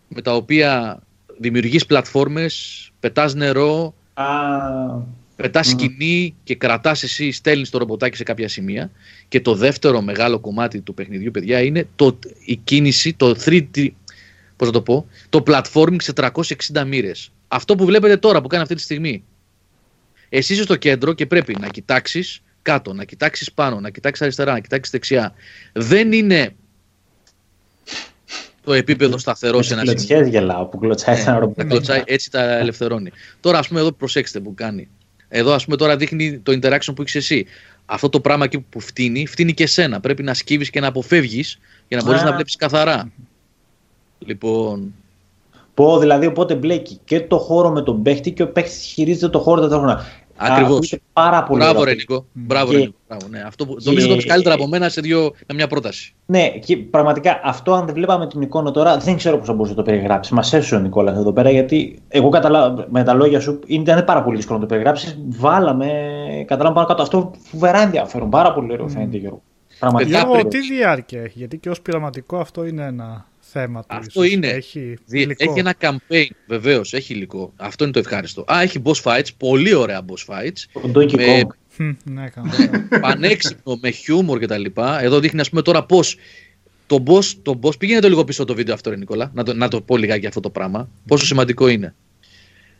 με 0.09 0.23
τα 0.23 0.35
οποία 0.35 1.03
δημιουργείς 1.39 1.87
πλατφόρμες, 1.87 2.91
πετάς 3.01 3.35
νερό, 3.35 3.95
Α, 4.15 4.27
πετάς 5.37 5.69
σκηνή 5.69 6.35
και 6.45 6.55
κρατάς 6.55 7.03
εσύ, 7.03 7.31
στέλνεις 7.31 7.70
το 7.70 7.78
ρομποτάκι 7.78 8.16
σε 8.16 8.23
κάποια 8.23 8.49
σημεία. 8.49 8.91
Και 9.28 9.41
το 9.41 9.55
δεύτερο 9.55 10.01
μεγάλο 10.01 10.39
κομμάτι 10.39 10.81
του 10.81 10.95
παιχνιδιού, 10.95 11.31
παιδιά, 11.31 11.61
είναι 11.61 11.89
το, 11.97 12.19
η 12.45 12.57
κίνηση, 12.57 13.12
το 13.12 13.37
3D, 13.45 13.89
πώς 14.57 14.69
να 14.69 14.73
το 14.73 14.82
πω, 14.82 15.07
το 15.28 15.43
platforming 15.47 16.03
σε 16.03 16.12
360 16.16 16.85
μοίρες. 16.87 17.32
Αυτό 17.49 17.74
που 17.74 17.85
βλέπετε 17.85 18.16
τώρα 18.16 18.41
που 18.41 18.49
κάνει 18.49 18.62
αυτή 18.62 18.74
τη 18.74 18.81
στιγμή. 18.81 19.24
Εσύ 20.28 20.53
είσαι 20.53 20.62
στο 20.62 20.77
κέντρο 20.77 21.12
και 21.12 21.27
πρέπει 21.27 21.57
να 21.61 21.69
κοιτάξεις 21.69 22.43
κάτω, 22.62 22.93
να 22.93 23.05
κοιτάξεις 23.05 23.53
πάνω, 23.53 23.81
να 23.81 23.91
κοιτάξεις 23.91 24.23
αριστερά, 24.23 24.53
να 24.53 24.61
κοιτάξεις 24.61 24.93
δεξιά. 24.93 25.35
Δεν 25.73 26.12
είναι 26.12 26.55
το 28.65 28.73
επίπεδο 28.73 29.19
σταθερός 29.19 29.66
σε 29.66 29.74
ένας 29.74 30.01
σημείο. 30.01 30.27
γελάω 30.27 30.65
που 30.65 30.78
κλωτσάει 30.78 31.20
ένα 31.20 31.39
ρομπότ. 31.39 31.66
κλωτσάει, 31.66 32.03
έτσι 32.05 32.31
τα 32.31 32.59
ελευθερώνει. 32.59 33.11
Τώρα, 33.41 33.59
ας 33.59 33.69
πούμε, 33.69 33.81
εδώ 33.81 33.93
προσέξτε 33.93 34.41
που 34.41 34.55
κάνει. 34.55 34.89
Εδώ, 35.28 35.53
ας 35.53 35.65
πούμε, 35.65 35.77
τώρα 35.77 35.97
δείχνει 35.97 36.39
το 36.39 36.53
interaction 36.53 36.93
που 36.95 37.03
έχεις 37.03 37.15
εσύ. 37.15 37.47
Αυτό 37.87 38.09
το 38.09 38.20
πράγμα 38.20 38.45
εκεί 38.45 38.59
που 38.59 38.81
φτύνει, 38.81 39.27
φτύνει 39.27 39.55
και 39.55 39.62
εσένα. 39.62 40.01
Πρέπει 40.01 40.23
να 40.23 40.35
σκύβεις 40.35 40.70
και 40.70 40.81
να 40.81 40.87
αποφεύγεις 40.87 41.59
για 41.89 41.97
να 41.97 42.05
μπορείς 42.05 42.23
να 42.23 42.32
βλέπεις 42.32 42.57
καθαρά. 42.57 43.12
Λοιπόν. 44.19 44.95
Πω, 45.74 45.99
δηλαδή, 45.99 46.27
οπότε 46.27 46.55
μπλέκει 46.55 47.01
και 47.05 47.20
το 47.20 47.39
χώρο 47.39 47.70
με 47.70 47.82
τον 47.82 48.03
παίχτη 48.03 48.32
και 48.32 48.43
ο 48.43 48.49
παίχτης 48.49 48.85
χειρίζεται 48.85 49.28
το 49.28 49.39
χώρο 49.39 49.61
ταυτόχρονα. 49.61 50.07
Ακριβώς. 50.41 50.99
Πάρα 51.12 51.43
πολύ 51.43 51.62
Μπράβο, 51.62 51.85
Ρενικό. 51.85 52.27
Μπράβο, 52.33 52.71
και... 52.71 52.77
Ρενικό. 52.77 52.97
Μπράβο, 53.09 53.27
ναι. 53.31 53.43
Αυτό 53.47 53.67
που... 53.67 53.77
και... 53.77 53.83
Νομίζω 53.85 54.09
το 54.09 54.23
καλύτερα 54.27 54.55
από 54.55 54.67
μένα 54.67 54.89
σε 54.89 55.01
δύο, 55.01 55.33
με 55.47 55.55
μια 55.55 55.67
πρόταση. 55.67 56.15
Ναι, 56.27 56.49
και 56.49 56.77
πραγματικά 56.77 57.41
αυτό, 57.45 57.73
αν 57.73 57.87
δεν 57.87 57.95
βλέπαμε 57.95 58.27
την 58.27 58.43
εικόνα 58.43 58.71
τώρα, 58.71 58.97
δεν 58.97 59.17
ξέρω 59.17 59.39
πώς 59.39 59.47
θα 59.47 59.53
μπορούσε 59.53 59.71
να 59.71 59.77
το 59.77 59.83
περιγράψει. 59.83 60.35
Μα 60.35 60.41
έσωσε 60.41 60.75
ο 60.75 60.79
Νικόλας 60.79 61.17
εδώ 61.17 61.33
πέρα, 61.33 61.51
γιατί 61.51 61.99
εγώ 62.09 62.29
καταλα... 62.29 62.87
με 62.91 63.05
τα 63.05 63.15
λόγια 63.15 63.41
σου 63.41 63.59
ήταν 63.67 64.05
πάρα 64.05 64.23
πολύ 64.23 64.37
δύσκολο 64.37 64.59
να 64.59 64.65
το 64.65 64.71
περιγράψεις. 64.71 65.19
Βάλαμε, 65.29 65.89
καταλάβαμε 66.47 66.75
πάνω 66.75 66.87
κάτω. 66.87 67.03
Αυτό 67.03 67.31
φοβερά 67.51 67.83
ενδιαφέρον. 67.83 68.31
Πάρα 68.31 68.53
πολύ 68.53 68.73
ωραίο 68.73 68.89
φαίνεται, 68.89 69.17
Γιώργο. 69.17 69.43
Πραγματικά. 69.79 70.19
Γιώργο, 70.19 70.49
τι 70.49 70.59
διάρκεια 70.61 71.23
έχει, 71.23 71.39
γιατί 71.39 71.59
και 71.59 71.71
ως 71.71 71.81
πειραματικό 71.81 72.37
αυτό 72.37 72.65
είναι 72.65 72.85
ένα 72.85 73.27
θέμα 73.52 73.81
του. 73.81 73.86
Αυτό 73.89 74.22
είναι. 74.22 74.47
Έχει, 74.47 74.98
έχει 75.36 75.59
ένα 75.59 75.74
campaign, 75.81 76.27
βεβαίως, 76.47 76.93
έχει 76.93 77.14
υλικό. 77.14 77.52
Αυτό 77.56 77.85
είναι 77.85 77.93
το 77.93 77.98
ευχάριστο. 77.98 78.44
Α, 78.52 78.62
έχει 78.62 78.82
boss 78.85 79.02
fights, 79.02 79.28
πολύ 79.36 79.74
ωραία 79.74 80.05
boss 80.06 80.35
fights. 80.35 80.90
Donkey 80.94 81.16
με, 81.16 81.47
ναι, 82.05 82.31
ναι, 82.35 82.98
πανέξυπνο, 83.01 83.78
με 83.81 83.90
χιούμορ 83.90 84.39
κτλ. 84.39 84.64
Εδώ 85.01 85.20
δείχνει, 85.20 85.40
ας 85.40 85.48
πούμε, 85.48 85.62
τώρα 85.62 85.85
πώς 85.85 86.16
το 86.86 87.02
boss, 87.06 87.24
το 87.43 87.59
boss, 87.62 87.78
πήγαινε 87.78 88.01
το 88.01 88.09
λίγο 88.09 88.24
πίσω 88.24 88.44
το 88.44 88.55
βίντεο 88.55 88.74
αυτό, 88.74 88.90
Νικόλα, 88.90 89.31
να 89.35 89.44
το, 89.44 89.55
να 89.55 89.68
το 89.68 89.81
πω 89.81 89.97
λιγάκι 89.97 90.27
αυτό 90.27 90.40
το 90.40 90.51
πράγμα, 90.51 90.89
πόσο 91.06 91.24
σημαντικό 91.24 91.68
είναι. 91.68 91.94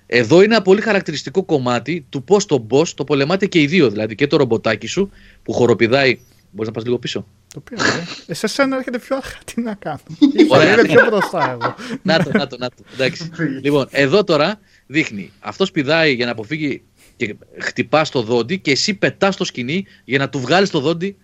Εδώ 0.07 0.43
είναι 0.43 0.55
ένα 0.55 0.63
πολύ 0.63 0.81
χαρακτηριστικό 0.81 1.45
κομμάτι 1.45 2.07
του 2.09 2.23
πώς 2.25 2.47
το 2.47 2.67
boss 2.71 2.89
το 2.89 3.05
πολεμάτε 3.05 3.47
και 3.47 3.61
οι 3.61 3.67
δύο, 3.67 3.91
δηλαδή 3.91 4.15
και 4.15 4.27
το 4.27 4.37
ρομποτάκι 4.37 4.87
σου 4.87 5.11
που 5.43 5.53
χοροπηδάει. 5.53 6.19
Μπορείς 6.51 6.69
να 6.69 6.73
πας 6.73 6.85
λίγο 6.85 6.99
πίσω; 6.99 7.27
Το 7.55 7.61
πήρα, 7.61 7.85
ε. 8.27 8.35
Σε 8.35 8.47
σένα 8.47 8.77
έρχεται 8.77 8.99
πιο 8.99 9.17
αργά, 9.17 9.39
τι 9.45 9.61
να 9.61 9.75
κάνω. 9.75 10.01
Ωραία, 10.49 10.73
είναι 10.73 10.85
πιο 10.85 11.07
μπροστά 11.07 11.51
εγώ. 11.51 11.75
να 12.03 12.23
το, 12.23 12.31
να 12.33 12.47
το, 12.47 12.57
να 12.59 12.69
το. 12.69 12.77
Εντάξει. 12.93 13.31
λοιπόν, 13.63 13.89
εδώ 13.91 14.25
τώρα 14.25 14.61
δείχνει. 14.87 15.33
Αυτός 15.41 15.71
πηδάει 15.71 16.15
για 16.15 16.25
να 16.25 16.33
αποφύγει 16.33 16.83
και 17.17 17.37
χτυπάς 17.59 18.11
το 18.11 18.23
δόντι 18.23 18.59
και 18.59 18.71
εσύ 18.71 18.95
πετάς 18.95 19.37
το 19.37 19.45
σκηνή 19.45 19.87
για 20.05 20.19
να 20.19 20.29
του 20.29 20.41
βγάλεις 20.41 20.71
το 20.71 20.81
δόντι. 20.81 21.17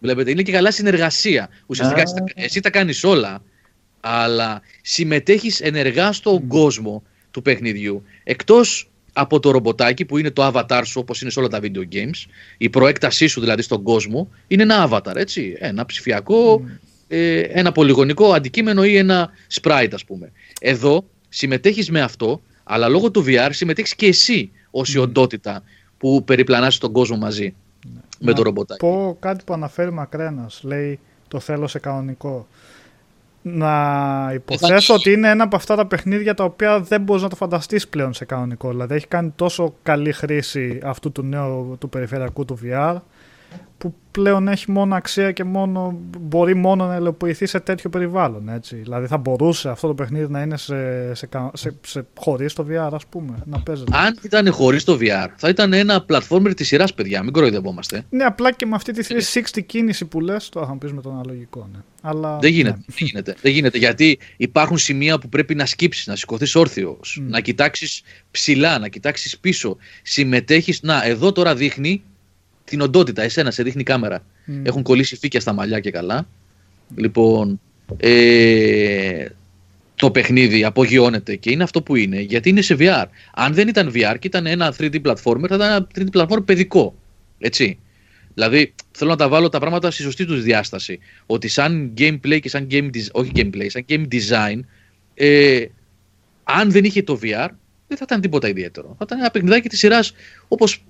Βλέπετε, 0.00 0.30
είναι 0.30 0.42
και 0.42 0.52
καλά 0.52 0.70
συνεργασία. 0.70 1.48
Ουσιαστικά 1.66 2.02
εσύ 2.34 2.60
τα 2.60 2.70
κάνεις 2.70 3.04
όλα, 3.04 3.42
αλλά 4.00 4.62
συμμετέχεις 4.82 5.60
ενεργά 5.60 6.12
στον 6.12 6.46
κόσμο 6.46 7.02
του 7.30 7.42
παιχνιδιού. 7.42 8.02
Εκτός 8.24 8.90
από 9.20 9.40
το 9.40 9.50
ρομποτάκι 9.50 10.04
που 10.04 10.18
είναι 10.18 10.30
το 10.30 10.50
avatar 10.52 10.82
σου 10.84 11.00
όπως 11.00 11.20
είναι 11.20 11.30
σε 11.30 11.38
όλα 11.38 11.48
τα 11.48 11.60
video 11.62 11.94
games, 11.94 12.26
η 12.58 12.70
προέκτασή 12.70 13.26
σου 13.26 13.40
δηλαδή 13.40 13.62
στον 13.62 13.82
κόσμο 13.82 14.28
είναι 14.46 14.62
ένα 14.62 14.88
avatar, 14.90 15.16
έτσι, 15.16 15.56
ένα 15.58 15.86
ψηφιακό, 15.86 16.62
ε, 17.08 17.40
ένα 17.40 17.72
πολυγωνικό 17.72 18.32
αντικείμενο 18.32 18.84
ή 18.84 18.96
ένα 18.96 19.30
sprite 19.60 19.90
ας 19.92 20.04
πούμε. 20.04 20.32
Εδώ 20.60 21.04
συμμετέχεις 21.28 21.90
με 21.90 22.00
αυτό, 22.00 22.40
αλλά 22.64 22.88
λόγω 22.88 23.10
του 23.10 23.24
VR 23.26 23.48
συμμετέχεις 23.50 23.94
και 23.94 24.06
εσύ 24.06 24.50
ως 24.70 24.94
η 24.94 24.98
οντότητα 24.98 25.62
που 25.98 26.24
περιπλανάς 26.24 26.78
τον 26.78 26.92
κόσμο 26.92 27.16
μαζί 27.16 27.54
με 28.18 28.32
το 28.32 28.42
ρομποτάκι. 28.42 28.80
πω 28.80 29.16
κάτι 29.20 29.44
που 29.44 29.52
αναφέρει 29.52 29.92
Μακρένας, 29.92 30.60
λέει 30.62 30.98
το 31.28 31.40
θέλω 31.40 31.66
σε 31.66 31.78
κανονικό 31.78 32.46
να 33.42 34.30
υποθέσω 34.34 34.94
ότι 34.94 35.12
είναι 35.12 35.30
ένα 35.30 35.44
από 35.44 35.56
αυτά 35.56 35.76
τα 35.76 35.86
παιχνίδια 35.86 36.34
τα 36.34 36.44
οποία 36.44 36.80
δεν 36.80 37.00
μπορείς 37.00 37.22
να 37.22 37.28
το 37.28 37.36
φανταστείς 37.36 37.88
πλέον 37.88 38.12
σε 38.12 38.24
κανονικό. 38.24 38.70
Δηλαδή 38.70 38.94
έχει 38.94 39.06
κάνει 39.06 39.32
τόσο 39.36 39.74
καλή 39.82 40.12
χρήση 40.12 40.80
αυτού 40.84 41.12
του 41.12 41.22
νέου 41.22 41.76
του 41.80 41.88
περιφερειακού 41.88 42.44
του 42.44 42.58
VR 42.64 42.96
που 43.78 43.94
πλέον 44.10 44.48
έχει 44.48 44.70
μόνο 44.70 44.94
αξία 44.94 45.32
και 45.32 45.44
μόνο, 45.44 45.98
μπορεί 46.20 46.54
μόνο 46.54 46.86
να 46.86 46.94
ελοποιηθεί 46.94 47.46
σε 47.46 47.60
τέτοιο 47.60 47.90
περιβάλλον. 47.90 48.48
Έτσι. 48.48 48.76
Δηλαδή 48.76 49.06
θα 49.06 49.16
μπορούσε 49.16 49.68
αυτό 49.68 49.86
το 49.86 49.94
παιχνίδι 49.94 50.32
να 50.32 50.42
είναι 50.42 50.56
σε, 50.56 51.14
σε, 51.14 51.28
σε, 51.52 51.74
σε 51.86 52.06
χωρίς 52.18 52.52
το 52.52 52.66
VR 52.70 52.90
ας 52.92 53.06
πούμε, 53.06 53.34
να 53.44 53.60
παίζεται. 53.60 53.96
Αν 53.96 54.18
ήταν 54.22 54.52
χωρίς 54.52 54.84
το 54.84 54.98
VR 55.00 55.28
θα 55.36 55.48
ήταν 55.48 55.72
ένα 55.72 56.04
platformer 56.08 56.52
της 56.56 56.66
σειράς 56.66 56.94
παιδιά, 56.94 57.22
μην 57.22 57.32
κοροϊδευόμαστε. 57.32 58.02
Ναι, 58.10 58.24
απλά 58.24 58.52
και 58.52 58.66
με 58.66 58.74
αυτή 58.74 58.92
τη 58.92 59.14
360 59.54 59.60
κίνηση 59.66 60.04
που 60.04 60.20
λες, 60.20 60.48
το 60.48 60.66
θα 60.66 60.76
πει 60.76 60.92
με 60.92 61.00
τον 61.00 61.12
αναλογικό. 61.12 61.68
Ναι. 61.72 61.78
Αλλά, 62.02 62.38
δεν, 62.38 62.50
γίνεται, 62.50 62.76
ναι. 62.76 62.84
δεν, 62.86 63.06
γίνεται, 63.06 63.34
δεν 63.42 63.52
γίνεται, 63.52 63.78
γιατί 63.78 64.18
υπάρχουν 64.36 64.78
σημεία 64.78 65.18
που 65.18 65.28
πρέπει 65.28 65.54
να 65.54 65.66
σκύψεις, 65.66 66.06
να 66.06 66.16
σηκωθείς 66.16 66.54
όρθιος, 66.54 67.22
να 67.26 67.40
κοιτάξεις 67.40 68.02
ψηλά, 68.30 68.78
να 68.78 68.88
κοιτάξεις 68.88 69.38
πίσω. 69.38 69.76
Συμμετέχεις, 70.02 70.82
να 70.82 71.04
εδώ 71.04 71.32
τώρα 71.32 71.54
δείχνει 71.54 72.02
την 72.68 72.80
οντότητα, 72.80 73.22
εσένα, 73.22 73.50
σε 73.50 73.62
δείχνει 73.62 73.82
κάμερα. 73.82 74.24
Έχουν 74.62 74.82
κολλήσει 74.82 75.16
φύκια 75.16 75.40
στα 75.40 75.52
μαλλιά 75.52 75.80
και 75.80 75.90
καλά. 75.90 76.28
Λοιπόν, 76.96 77.60
ε, 77.96 79.26
το 79.94 80.10
παιχνίδι 80.10 80.64
απογειώνεται 80.64 81.36
και 81.36 81.50
είναι 81.50 81.62
αυτό 81.62 81.82
που 81.82 81.96
είναι, 81.96 82.20
γιατί 82.20 82.48
είναι 82.48 82.60
σε 82.60 82.76
VR. 82.78 83.04
Αν 83.34 83.54
δεν 83.54 83.68
ήταν 83.68 83.92
VR 83.94 84.16
και 84.18 84.26
ήταν 84.26 84.46
ένα 84.46 84.74
3D 84.78 85.00
platformer, 85.02 85.46
θα 85.48 85.54
ήταν 85.54 85.60
ένα 85.60 85.86
3D 85.94 86.06
platformer 86.12 86.44
παιδικό. 86.44 86.94
Έτσι. 87.38 87.78
Δηλαδή, 88.34 88.74
θέλω 88.90 89.10
να 89.10 89.16
τα 89.16 89.28
βάλω 89.28 89.48
τα 89.48 89.58
πράγματα 89.58 89.90
στη 89.90 90.02
σωστή 90.02 90.24
τους 90.24 90.42
διάσταση. 90.42 90.98
Ότι 91.26 91.48
σαν 91.48 91.92
gameplay 91.98 92.38
και 92.40 92.48
σαν 92.48 92.66
game 92.70 92.90
όχι 93.12 93.30
gameplay, 93.34 93.66
σαν 93.66 93.84
game 93.88 94.06
design, 94.12 94.60
ε, 95.14 95.64
αν 96.44 96.70
δεν 96.70 96.84
είχε 96.84 97.02
το 97.02 97.18
VR, 97.22 97.48
δεν 97.88 97.96
θα 97.96 98.04
ήταν 98.04 98.20
τίποτα 98.20 98.48
ιδιαίτερο. 98.48 98.94
Θα 98.98 99.04
ήταν 99.06 99.18
ένα 99.18 99.30
παιχνιδάκι 99.30 99.68
της 99.68 99.78
σειράς 99.78 100.12
όπως 100.48 100.84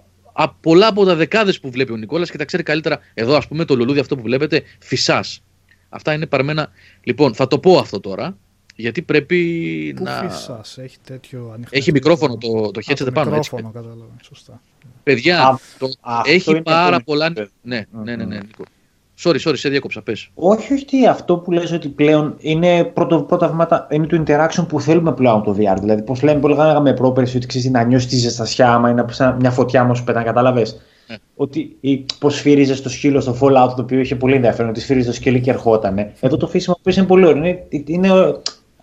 πολλά 0.61 0.87
από 0.87 1.05
τα 1.05 1.15
δεκάδες 1.15 1.61
που 1.61 1.71
βλέπει 1.71 1.93
ο 1.93 1.97
Νικόλας 1.97 2.31
και 2.31 2.39
τα 2.39 2.45
ξέρει 2.45 2.63
καλύτερα. 2.63 3.01
Εδώ, 3.15 3.37
ας 3.37 3.49
πούμε, 3.49 3.65
το 3.65 3.77
λουλούδι 3.77 3.99
αυτό 3.99 4.17
που 4.17 4.23
βλέπετε, 4.23 4.63
φυσάς. 4.79 5.43
Αυτά 5.89 6.13
είναι 6.13 6.27
παρμένα. 6.27 6.71
Λοιπόν, 7.03 7.35
θα 7.35 7.47
το 7.47 7.59
πω 7.59 7.79
αυτό 7.79 8.01
τώρα, 8.01 8.37
γιατί 8.77 9.03
πρέπει 9.03 9.93
Πού 9.97 10.03
να. 10.03 10.29
Φυσάς, 10.29 10.79
έχει 10.79 10.97
τέτοιο 11.05 11.51
ανοιχτό. 11.55 11.77
Έχει 11.77 11.93
μικρόφωνο 11.93 12.37
το, 12.37 12.71
το 12.71 12.81
headset 12.87 13.15
πάνω. 13.15 13.31
Μικρόφωνο, 13.31 13.71
κατάλαβα. 13.71 14.17
Σωστά. 14.23 14.61
Παιδιά, 15.03 15.61
το... 15.79 15.89
έχει 16.25 16.63
πάρα 16.63 17.01
πολλά. 17.01 17.29
Ναι, 17.29 17.47
ναι, 17.63 17.87
ναι, 18.03 18.17
ναι, 18.17 18.25
Νίκο. 18.25 18.65
Sorry, 19.23 19.37
sorry, 19.45 19.57
σε 19.57 19.69
διάκοψα, 19.69 20.03
πες. 20.03 20.31
Όχι, 20.35 20.73
όχι, 20.73 21.07
αυτό 21.07 21.37
που 21.37 21.51
λες 21.53 21.73
ότι 21.73 21.89
πλέον 21.89 22.35
είναι 22.39 22.85
πρώτο, 22.85 23.23
πρώτα 23.23 23.49
βήματα, 23.49 23.87
είναι 23.91 24.07
το 24.07 24.23
interaction 24.27 24.65
που 24.69 24.81
θέλουμε 24.81 25.13
πλέον 25.13 25.35
από 25.37 25.45
το 25.45 25.57
VR. 25.59 25.77
Δηλαδή, 25.81 26.03
πώς 26.03 26.23
λέμε, 26.23 26.41
πολύ 26.41 26.55
λέγαμε 26.55 26.95
πρόπερση, 26.95 27.37
ότι 27.37 27.47
ξέρεις 27.47 27.71
να 27.71 27.83
νιώσεις 27.83 28.09
τη 28.09 28.17
ζεστασιά, 28.17 28.73
άμα 28.73 28.91
είναι 28.91 29.05
μια 29.39 29.51
φωτιά 29.51 29.83
όμως 29.83 29.99
που 29.99 30.05
πετά, 30.05 30.23
κατάλαβες; 30.23 30.81
Ναι. 31.07 31.17
Ότι 31.37 31.77
πώς 32.19 32.35
σφύριζες 32.35 32.83
το 32.83 32.89
σκύλο 32.89 33.21
στο 33.21 33.37
Fallout, 33.41 33.73
το 33.77 33.83
οποίο 33.83 34.01
είχε 34.01 34.17
πολύ 34.17 34.35
ενδιαφέρον, 34.35 34.71
ότι 34.71 34.81
σφύριζες 34.81 35.09
το 35.09 35.15
σκύλο 35.15 35.39
και 35.39 35.51
ερχότανε. 35.51 36.13
Εδώ 36.21 36.37
το 36.37 36.47
φύσιμο 36.47 36.79
που 36.83 36.91
είναι 36.91 37.07
πολύ 37.07 37.27
ωραίο. 37.27 37.37
Είναι, 37.37 37.67
είναι 37.85 38.11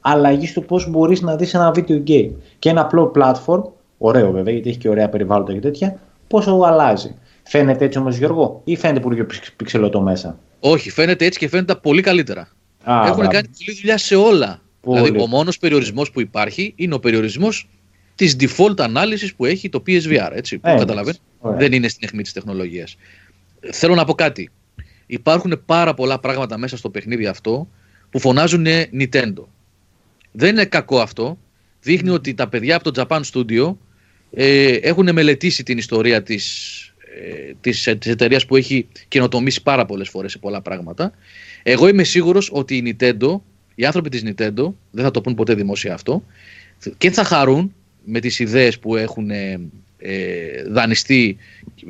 αλλαγής 0.02 0.50
στο 0.50 0.62
πώς 0.62 0.90
μπορείς 0.90 1.22
να 1.22 1.36
δεις 1.36 1.54
ένα 1.54 1.74
video 1.76 2.04
game. 2.08 2.32
Και 2.60 2.70
ένα 2.70 2.82
απλό 2.82 3.12
platform, 3.16 3.62
ωραίο 3.98 4.32
βέβαια, 4.32 4.54
γιατί 4.54 4.70
έχει 4.70 4.78
και 4.78 4.90
ωραία 4.90 5.10
περιβάλλοντα 5.10 5.54
και 5.54 5.60
τέτοια, 5.60 6.00
πόσο 6.28 6.60
αλλάζει. 6.66 7.16
Φαίνεται 7.48 7.86
έτσι 7.86 7.98
όμως, 7.98 8.18
Γιώργο, 8.18 8.62
ή 8.64 8.76
φαίνεται 8.76 9.00
πολύ 9.00 9.24
πιο 9.24 9.40
πιξελωτό 9.56 10.02
μέσα; 10.02 10.40
Όχι, 10.60 10.90
φαίνεται 10.90 11.26
έτσι 11.26 11.40
και 11.40 11.48
φαίνεται 11.48 11.76
πολύ 11.76 12.02
καλύτερα. 12.02 12.42
Α, 12.84 13.02
Έχουν 13.04 13.16
μπράβο. 13.16 13.32
κάνει 13.32 13.48
πολλή 13.66 13.78
δουλειά 13.80 13.98
σε 13.98 14.16
όλα. 14.16 14.62
Πολύ. 14.82 15.02
Δηλαδή, 15.02 15.20
ο 15.24 15.28
μόνος 15.28 15.58
περιορισμός 15.58 16.12
που 16.12 16.22
υπάρχει 16.22 16.74
είναι 16.76 16.94
ο 16.94 17.00
περιορισμός 17.00 17.68
της 18.16 18.36
default 18.40 18.80
ανάλυσης 18.80 19.36
που 19.36 19.46
έχει 19.46 19.70
το 19.70 19.84
PSVR. 19.88 20.30
Έτσι, 20.34 20.58
που 20.58 20.68
ε, 20.68 20.86
Δεν 21.58 21.72
είναι 21.74 21.88
στην 21.88 22.08
αιχμή 22.08 22.22
της 22.22 22.34
τεχνολογίας. 22.34 22.98
Θέλω 23.72 23.96
να 23.96 24.06
πω 24.06 24.14
κάτι. 24.14 24.50
Υπάρχουν 25.06 25.62
πάρα 25.66 25.94
πολλά 25.94 26.20
πράγματα 26.20 26.58
μέσα 26.58 26.78
στο 26.78 26.90
παιχνίδι 26.90 27.26
αυτό 27.26 27.68
που 28.10 28.20
φωνάζουν 28.20 28.66
Nintendo. 29.00 29.44
Δεν 30.32 30.50
είναι 30.50 30.66
κακό 30.66 31.00
αυτό. 31.00 31.38
Δείχνει 31.82 32.10
ότι 32.10 32.34
τα 32.34 32.50
παιδιά 32.50 32.76
από 32.76 32.92
το 32.92 33.06
Japan 33.08 33.22
Studio 33.32 33.76
ε, 34.32 34.76
έχουν 34.76 35.14
μελετήσει 35.14 35.64
την 35.64 35.78
ιστορία 35.78 36.24
της 36.24 36.80
ε, 36.88 36.95
της, 37.62 37.96
της 38.00 38.12
εταιρείας 38.12 38.46
που 38.46 38.56
έχει 38.56 38.88
καινοτομήσει 39.08 39.64
πάρα 39.64 39.86
πολλές 39.86 40.10
φορές 40.10 40.32
σε 40.32 40.38
πολλά 40.38 40.62
πράγματα. 40.62 41.12
Εγώ 41.64 41.88
είμαι 41.88 42.04
σίγουρος 42.04 42.50
ότι 42.54 42.76
η 42.76 42.98
Nintendo, 43.00 43.40
οι 43.76 43.86
άνθρωποι 43.86 44.10
της 44.10 44.24
Nintendo, 44.26 44.74
δεν 44.92 45.04
θα 45.04 45.12
το 45.12 45.22
πούν 45.22 45.36
ποτέ 45.36 45.54
δημόσια 45.54 45.94
αυτό, 45.94 46.24
και 46.98 47.12
θα 47.12 47.24
χαρούν 47.24 47.74
με 48.04 48.20
τις 48.20 48.40
ιδέες 48.40 48.80
που 48.80 48.96
έχουν 48.96 49.30
ε, 49.30 49.60
ε 49.98 50.64
δανειστεί 50.68 51.38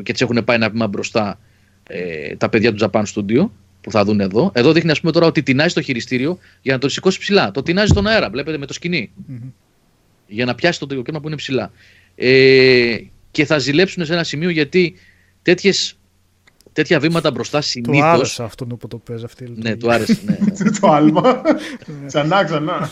και 0.03 0.11
τις 0.11 0.21
έχουν 0.21 0.43
πάει 0.43 0.55
ένα 0.55 0.69
βήμα 0.69 0.87
μπροστά 0.87 1.39
ε, 1.87 2.35
τα 2.35 2.49
παιδιά 2.49 2.73
του 2.73 2.89
Japan 2.89 3.03
Studio 3.13 3.49
που 3.81 3.91
θα 3.91 4.03
δουν 4.03 4.19
εδώ. 4.19 4.51
Εδώ 4.53 4.71
δείχνει 4.71 4.91
ας 4.91 4.99
πούμε 4.99 5.11
τώρα 5.11 5.25
ότι 5.25 5.43
τεινάζει 5.43 5.73
το 5.73 5.81
χειριστήριο 5.81 6.37
για 6.61 6.73
να 6.73 6.79
το 6.79 6.89
σηκώσει 6.89 7.19
ψηλά. 7.19 7.51
Το 7.51 7.63
τεινάζει 7.63 7.87
στον 7.87 8.07
αέρα, 8.07 8.29
βλέπετε 8.29 8.57
με 8.57 8.65
το 8.65 8.73
σκηνη 8.73 9.11
Για 10.27 10.45
να 10.45 10.55
πιάσει 10.55 10.79
το 10.79 11.01
κρέμα 11.01 11.19
που 11.19 11.27
είναι 11.27 11.35
ψηλά. 11.35 11.71
Ε, 12.15 12.97
και 13.31 13.45
θα 13.45 13.57
ζηλέψουν 13.57 14.05
σε 14.05 14.13
ένα 14.13 14.23
σημείο 14.23 14.49
γιατί 14.49 14.95
τέτοιες, 15.45 15.97
τέτοια 16.73 16.99
βήματα 16.99 17.31
μπροστά 17.31 17.61
συνήθως. 17.61 17.97
Του 17.97 18.05
άρεσε 18.05 18.43
αυτό 18.43 18.65
που 18.65 18.87
το 18.87 18.97
παίζει 18.97 19.23
αυτή 19.23 19.43
η 19.43 19.53
Ναι, 19.55 19.75
του 19.75 19.91
άρεσε. 19.91 20.19
Ναι, 20.25 20.37
ναι. 20.57 20.71
το 20.79 20.87
άλμα. 20.87 21.41
ξανά, 22.05 22.43
ξανά. 22.43 22.91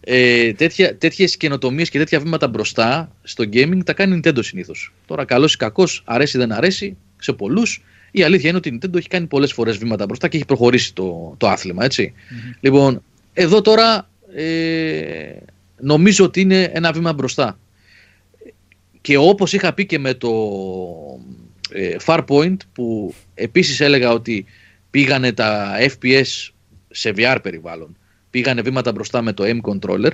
Ε, 0.00 0.52
τέτοια, 0.52 0.96
τέτοιες 0.96 1.36
καινοτομίες 1.36 1.90
και 1.90 1.98
τέτοια 1.98 2.20
βήματα 2.20 2.48
μπροστά 2.48 3.12
στο 3.22 3.44
gaming 3.52 3.80
τα 3.84 3.92
κάνει 3.92 4.20
Nintendo 4.24 4.38
συνήθως. 4.44 4.92
Τώρα 5.06 5.24
καλός 5.24 5.54
ή 5.54 5.56
κακός, 5.56 6.02
αρέσει 6.04 6.36
ή 6.36 6.40
δεν 6.40 6.52
αρέσει, 6.52 6.96
σε 7.18 7.32
πολλούς. 7.32 7.82
Η 8.10 8.22
αλήθεια 8.22 8.48
είναι 8.48 8.58
ότι 8.58 8.68
η 8.68 8.78
Nintendo 8.78 8.96
έχει 8.96 9.08
κάνει 9.08 9.26
πολλές 9.26 9.52
φορές 9.52 9.76
βήματα 9.76 10.06
μπροστά 10.06 10.28
και 10.28 10.36
έχει 10.36 10.46
προχωρήσει 10.46 10.94
το, 10.94 11.34
το 11.36 11.48
άθλημα, 11.48 11.86
Λοιπόν, 12.60 13.02
εδώ 13.32 13.60
τώρα 13.60 14.08
ε, 14.34 15.36
νομίζω 15.80 16.24
ότι 16.24 16.40
είναι 16.40 16.70
ένα 16.74 16.92
βήμα 16.92 17.12
μπροστά. 17.12 17.58
Και 19.04 19.16
όπως 19.16 19.52
είχα 19.52 19.72
πει 19.74 19.86
και 19.86 19.98
με 19.98 20.14
το 20.14 20.32
ε, 21.70 21.96
Farpoint 22.06 22.56
που 22.72 23.14
επίσης 23.34 23.80
έλεγα 23.80 24.12
ότι 24.12 24.44
πήγανε 24.90 25.32
τα 25.32 25.76
FPS 25.78 26.50
σε 26.90 27.12
VR 27.16 27.38
περιβάλλον, 27.42 27.96
πήγανε 28.30 28.62
βήματα 28.62 28.92
μπροστά 28.92 29.22
με 29.22 29.32
το 29.32 29.44
M-Controller, 29.46 30.10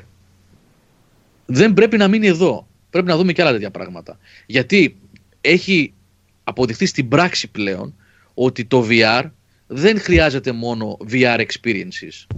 δεν 1.46 1.74
πρέπει 1.74 1.96
να 1.96 2.08
μείνει 2.08 2.26
εδώ. 2.26 2.68
Πρέπει 2.90 3.06
να 3.06 3.16
δούμε 3.16 3.32
και 3.32 3.42
άλλα 3.42 3.52
τέτοια 3.52 3.70
πράγματα. 3.70 4.18
Γιατί 4.46 4.96
έχει 5.40 5.92
αποδειχθεί 6.44 6.86
στην 6.86 7.08
πράξη 7.08 7.50
πλέον 7.50 7.94
ότι 8.34 8.64
το 8.64 8.86
VR 8.90 9.30
δεν 9.66 10.00
χρειάζεται 10.00 10.52
μόνο 10.52 10.96
VR 11.10 11.40
experiences. 11.46 12.36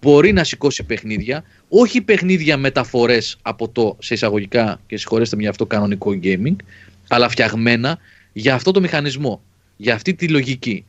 Μπορεί 0.00 0.32
να 0.32 0.44
σηκώσει 0.44 0.84
παιχνίδια, 0.84 1.44
όχι 1.68 2.00
παιχνίδια 2.02 2.56
μεταφορές 2.56 3.38
από 3.42 3.68
το 3.68 3.96
σε 3.98 4.14
εισαγωγικά 4.14 4.80
και 4.86 4.96
συγχωρέστε 4.96 5.36
με 5.36 5.42
για 5.42 5.50
αυτό 5.50 5.66
κανονικό 5.66 6.18
gaming, 6.22 6.56
αλλά 7.08 7.28
φτιαγμένα 7.28 7.98
για 8.32 8.54
αυτό 8.54 8.70
το 8.70 8.80
μηχανισμό, 8.80 9.42
για 9.76 9.94
αυτή 9.94 10.14
τη 10.14 10.28
λογική. 10.28 10.84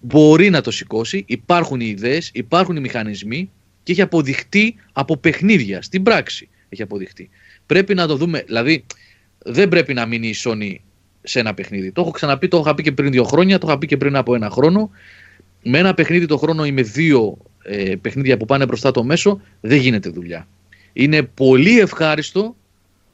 Μπορεί 0.00 0.50
να 0.50 0.60
το 0.60 0.70
σηκώσει, 0.70 1.24
υπάρχουν 1.26 1.80
οι 1.80 1.86
ιδέες, 1.88 2.30
υπάρχουν 2.32 2.76
οι 2.76 2.80
μηχανισμοί 2.80 3.50
και 3.82 3.92
έχει 3.92 4.02
αποδειχτεί 4.02 4.74
από 4.92 5.16
παιχνίδια 5.16 5.82
στην 5.82 6.02
πράξη. 6.02 6.48
Έχει 6.68 6.82
αποδειχτεί. 6.82 7.28
Πρέπει 7.66 7.94
να 7.94 8.06
το 8.06 8.16
δούμε, 8.16 8.42
δηλαδή 8.46 8.84
δεν 9.38 9.68
πρέπει 9.68 9.94
να 9.94 10.06
μείνει 10.06 10.28
η 10.28 10.34
Sony 10.44 10.74
σε 11.22 11.40
ένα 11.40 11.54
παιχνίδι. 11.54 11.92
Το 11.92 12.00
έχω 12.00 12.10
ξαναπεί, 12.10 12.48
το 12.48 12.56
έχω 12.56 12.74
πει 12.74 12.82
και 12.82 12.92
πριν 12.92 13.10
δύο 13.10 13.24
χρόνια, 13.24 13.58
το 13.58 13.66
είχα 13.68 13.78
πει 13.78 13.86
και 13.86 13.96
πριν 13.96 14.16
από 14.16 14.34
ένα 14.34 14.50
χρόνο. 14.50 14.90
Με 15.62 15.78
ένα 15.78 15.94
παιχνίδι 15.94 16.26
το 16.26 16.36
χρόνο 16.36 16.64
ή 16.64 16.72
με 16.72 16.82
δύο 16.82 17.38
ε, 17.66 17.96
παιχνίδια 17.96 18.36
που 18.36 18.44
πάνε 18.44 18.66
μπροστά 18.66 18.90
το 18.90 19.04
μέσο, 19.04 19.40
δεν 19.60 19.78
γίνεται 19.78 20.08
δουλειά. 20.08 20.48
Είναι 20.92 21.22
πολύ 21.22 21.78
ευχάριστο 21.78 22.56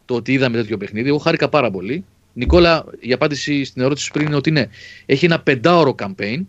το 0.04 0.14
ότι 0.14 0.32
είδαμε 0.32 0.56
τέτοιο 0.56 0.76
παιχνίδι. 0.76 1.08
Εγώ 1.08 1.18
χάρηκα 1.18 1.48
πάρα 1.48 1.70
πολύ. 1.70 2.04
Νικόλα, 2.32 2.84
η 3.00 3.12
απάντηση 3.12 3.64
στην 3.64 3.82
ερώτηση 3.82 4.04
σου 4.04 4.12
πριν 4.12 4.26
είναι 4.26 4.36
ότι 4.36 4.48
είναι, 4.48 4.68
έχει 5.06 5.24
ένα 5.24 5.40
πεντάωρο 5.40 5.94
campaign. 5.98 6.40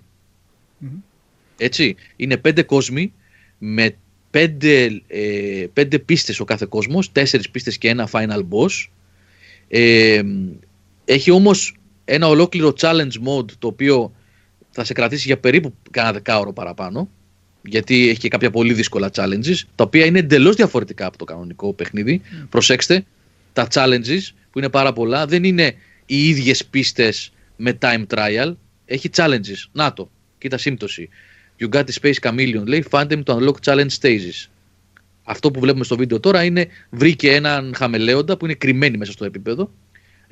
Έτσι. 1.58 1.96
Είναι 2.16 2.38
πέντε 2.38 2.64
κόσμοι 2.64 3.14
με 3.58 3.96
πέντε, 4.30 5.02
ε, 5.08 5.66
πέντε 5.74 6.00
πίστες 6.00 6.40
ο 6.40 6.44
κάθε 6.44 6.66
κόσμος, 6.70 7.12
τέσσερις 7.12 7.50
πίστες 7.50 7.78
και 7.78 7.90
ένα 7.90 8.10
final 8.12 8.40
boss. 8.50 8.88
Ε, 9.68 10.22
έχει 11.06 11.32
όμως 11.32 11.76
ένα 12.06 12.28
ολόκληρο 12.28 12.74
challenge 12.80 13.14
mode 13.28 13.52
το 13.60 13.68
οποίο 13.68 14.14
θα 14.70 14.84
σε 14.84 14.94
κρατήσει 14.94 15.28
για 15.28 15.38
περίπου 15.38 15.74
κάνα 15.92 16.12
δεκάωρο 16.12 16.54
παραπάνω 16.54 17.10
γιατί 17.64 18.10
έχει 18.10 18.20
και 18.20 18.28
κάποια 18.28 18.52
πολύ 18.52 18.74
δύσκολα 18.74 19.10
challenges, 19.14 19.56
τα 19.76 19.84
οποία 19.84 20.06
είναι 20.06 20.20
εντελώς 20.20 20.56
διαφορετικά 20.56 21.06
από 21.06 21.18
το 21.18 21.26
κανονικό 21.26 21.74
παιχνίδι. 21.74 22.22
Mm. 22.24 22.48
Προσέξτε, 22.50 23.06
τα 23.54 23.68
challenges 23.74 24.22
που 24.52 24.60
είναι 24.60 24.70
πάρα 24.70 24.94
πολλά 24.94 25.26
δεν 25.26 25.44
είναι 25.44 25.76
οι 26.06 26.28
ίδιες 26.28 26.66
πίστες 26.66 27.32
με 27.56 27.78
time 27.82 28.04
trial. 28.08 28.54
Έχει 28.86 29.10
challenges. 29.16 29.70
Να 29.72 29.94
το, 29.94 30.12
κοίτα 30.38 30.58
σύμπτωση. 30.58 31.10
You 31.60 31.70
got 31.70 31.84
the 31.84 32.02
space 32.02 32.30
chameleon, 32.30 32.66
λέει, 32.66 32.86
find 32.90 33.08
them 33.08 33.24
to 33.24 33.36
unlock 33.36 33.56
challenge 33.64 33.90
stages. 34.02 34.48
Αυτό 35.24 35.52
που 35.52 35.60
βλέπουμε 35.60 35.84
στο 35.84 35.98
βίντεο 35.98 36.20
τώρα 36.20 36.44
είναι 36.44 36.68
βρήκε 36.90 37.34
έναν 37.34 37.74
χαμελέοντα 37.76 38.38
που 38.38 38.46
είναι 38.46 38.54
κρυμμένη 38.54 38.98
μέσα 38.98 39.12
στο 39.12 39.26
επίπεδο. 39.26 39.72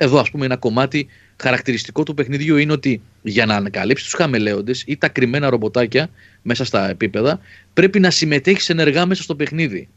Εδώ, 0.03 0.19
ας 0.19 0.30
πούμε, 0.30 0.45
ένα 0.45 0.57
κομμάτι 0.57 1.07
χαρακτηριστικό 1.36 2.03
του 2.03 2.14
παιχνιδιού 2.14 2.57
είναι 2.57 2.72
ότι 2.72 3.02
για 3.22 3.45
να 3.45 3.56
ανακαλύψει 3.56 4.03
τους 4.03 4.14
χαμελέοντες 4.14 4.84
ή 4.88 4.98
τα 4.98 5.10
κρυμμένα 5.10 5.49
ρομποτάκια 5.49 6.10
μέσα 6.41 6.65
στα 6.65 6.90
επίπεδα, 6.90 7.40
πρέπει 7.73 7.99
να 7.99 8.10
συμμετέχεις 8.10 8.69
ενεργά 8.69 9.06
μέσα 9.06 9.23
στο 9.23 9.36
παιχνίδι. 9.36 9.88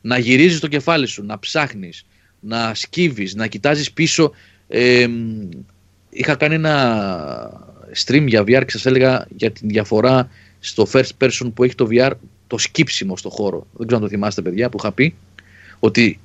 Να 0.00 0.18
γυρίζεις 0.18 0.60
το 0.60 0.68
κεφάλι 0.68 1.06
σου, 1.06 1.24
να 1.24 1.38
ψάχνεις, 1.38 2.06
να 2.40 2.74
σκύβεις, 2.74 3.34
να 3.34 3.46
κοιτάζεις 3.46 3.92
πίσω. 3.92 4.32
Ε, 4.68 5.06
είχα 6.10 6.34
κάνει 6.34 6.54
ένα 6.54 7.50
stream 8.04 8.24
για 8.26 8.42
VR 8.42 8.62
και 8.64 8.70
σας 8.70 8.86
έλεγα 8.86 9.26
για 9.36 9.50
τη 9.50 9.66
διαφορά 9.66 10.28
στο 10.60 10.86
first 10.92 11.10
person 11.18 11.50
που 11.54 11.64
έχει 11.64 11.74
το 11.74 11.88
VR 11.90 12.12
το 12.46 12.58
σκύψιμο 12.58 13.16
στο 13.16 13.30
χώρο. 13.30 13.66
Δεν 13.72 13.86
ξέρω 13.86 14.02
αν 14.02 14.08
το 14.08 14.14
θυμάστε, 14.14 14.42
παιδιά, 14.42 14.68
που 14.68 14.78
είχα 14.80 14.92
πει 14.92 15.14
ότι 15.78 16.18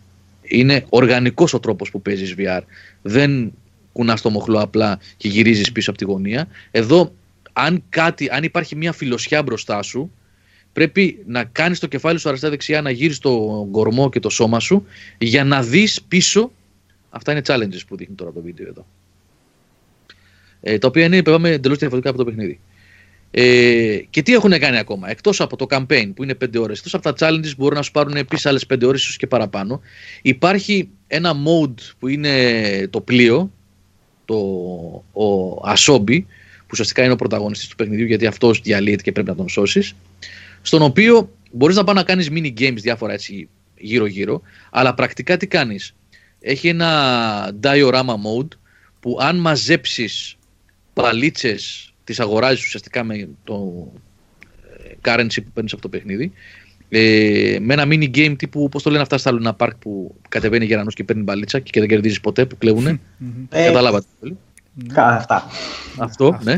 είναι 0.49 0.85
οργανικός 0.89 1.53
ο 1.53 1.59
τρόπος 1.59 1.91
που 1.91 2.01
παίζεις 2.01 2.35
VR. 2.37 2.61
Δεν 3.01 3.53
κουνάς 3.91 4.21
το 4.21 4.29
μοχλό 4.29 4.61
απλά 4.61 4.99
και 5.17 5.27
γυρίζεις 5.27 5.71
πίσω 5.71 5.89
από 5.89 5.99
τη 5.99 6.05
γωνία. 6.05 6.47
Εδώ, 6.71 7.13
αν, 7.53 7.83
κάτι, 7.89 8.29
αν 8.31 8.43
υπάρχει 8.43 8.75
μια 8.75 8.91
φιλοσιά 8.91 9.43
μπροστά 9.43 9.81
σου, 9.81 10.11
Πρέπει 10.73 11.23
να 11.25 11.43
κάνεις 11.43 11.79
το 11.79 11.87
κεφάλι 11.87 12.19
σου 12.19 12.27
αριστερά-δεξιά, 12.27 12.81
να 12.81 12.89
γύρει 12.91 13.17
το 13.17 13.67
κορμό 13.71 14.09
και 14.09 14.19
το 14.19 14.29
σώμα 14.29 14.59
σου 14.59 14.85
για 15.17 15.43
να 15.43 15.63
δεις 15.63 16.01
πίσω. 16.01 16.51
Αυτά 17.09 17.31
είναι 17.31 17.41
challenges 17.45 17.81
που 17.87 17.95
δείχνει 17.95 18.15
τώρα 18.15 18.31
το 18.31 18.41
βίντεο 18.41 18.67
εδώ. 18.67 18.85
Ε, 20.61 20.77
τα 20.77 20.87
οποία 20.87 21.05
είναι, 21.05 21.17
είπαμε, 21.17 21.49
εντελώς 21.49 21.77
διαφορετικά 21.77 22.09
από 22.13 22.23
το 22.23 22.25
παιχνίδι. 22.25 22.59
Ε, 23.31 23.97
και 24.09 24.21
τι 24.21 24.33
έχουν 24.33 24.59
κάνει 24.59 24.77
ακόμα, 24.77 25.09
εκτός 25.09 25.41
από 25.41 25.55
το 25.55 25.65
campaign 25.69 26.11
που 26.15 26.23
είναι 26.23 26.33
5 26.33 26.57
ώρες, 26.59 26.77
εκτός 26.77 26.93
από 26.93 27.13
τα 27.13 27.13
challenges 27.19 27.49
που 27.49 27.55
μπορούν 27.57 27.77
να 27.77 27.83
σου 27.83 27.91
πάρουν 27.91 28.15
επίσης 28.15 28.45
άλλες 28.45 28.65
5 28.65 28.87
ώρες, 28.87 29.01
ίσως 29.01 29.17
και 29.17 29.27
παραπάνω, 29.27 29.81
υπάρχει 30.21 30.89
ένα 31.07 31.33
mode 31.33 31.81
που 31.99 32.07
είναι 32.07 32.87
το 32.89 33.01
πλοίο, 33.01 33.51
το 34.25 34.35
ο 35.13 35.53
Asobi, 35.75 36.21
που 36.59 36.67
ουσιαστικά 36.71 37.03
είναι 37.03 37.13
ο 37.13 37.15
πρωταγωνιστής 37.15 37.67
του 37.67 37.75
παιχνιδιού 37.75 38.05
γιατί 38.05 38.25
αυτός 38.25 38.61
διαλύεται 38.61 39.01
και 39.01 39.11
πρέπει 39.11 39.29
να 39.29 39.35
τον 39.35 39.49
σώσεις. 39.49 39.95
Στον 40.61 40.81
οποίο 40.81 41.35
μπορείς 41.51 41.75
να 41.75 41.83
πάει 41.83 41.95
να 41.95 42.03
κάνεις 42.03 42.29
mini 42.31 42.53
games 42.59 42.75
διάφορα 42.75 43.13
έτσι 43.13 43.49
γύρω-γύρω, 43.77 44.41
αλλά 44.69 44.93
πρακτικά 44.93 45.37
τι 45.37 45.47
κάνεις; 45.47 45.95
Έχει 46.39 46.67
ένα 46.67 47.51
diorama 47.61 48.13
mode 48.13 48.47
που 48.99 49.17
αν 49.21 49.37
μαζέψεις 49.37 50.37
παλίτσες 50.93 51.88
τις 52.09 52.19
αγοράζεις 52.19 52.65
ουσιαστικά 52.65 53.03
με 53.03 53.29
το 53.43 53.87
ε, 54.83 54.93
currency 55.05 55.43
που 55.43 55.51
παίρνεις 55.53 55.73
από 55.73 55.81
το 55.81 55.89
παιχνίδι 55.89 56.31
ε, 56.89 57.57
με 57.61 57.73
ένα 57.73 57.83
mini 57.85 58.15
game 58.15 58.35
τύπου, 58.37 58.69
πώς 58.69 58.83
το 58.83 58.89
λένε 58.89 59.01
αυτά 59.01 59.17
στα 59.17 59.31
Luna 59.33 59.55
Park 59.57 59.71
που 59.79 60.15
κατεβαίνει 60.29 60.65
γερανός 60.65 60.93
και 60.93 61.03
παίρνει 61.03 61.21
μπαλίτσα 61.23 61.59
και 61.59 61.79
δεν 61.79 61.89
κερδίζεις 61.89 62.21
ποτέ, 62.21 62.45
που 62.45 62.57
κλέβουνε. 62.57 62.99
Ε, 63.49 63.65
Καταλάβατε. 63.65 64.05
Αυτά. 64.95 65.47
Αυτό, 65.97 66.39
ναι. 66.43 66.55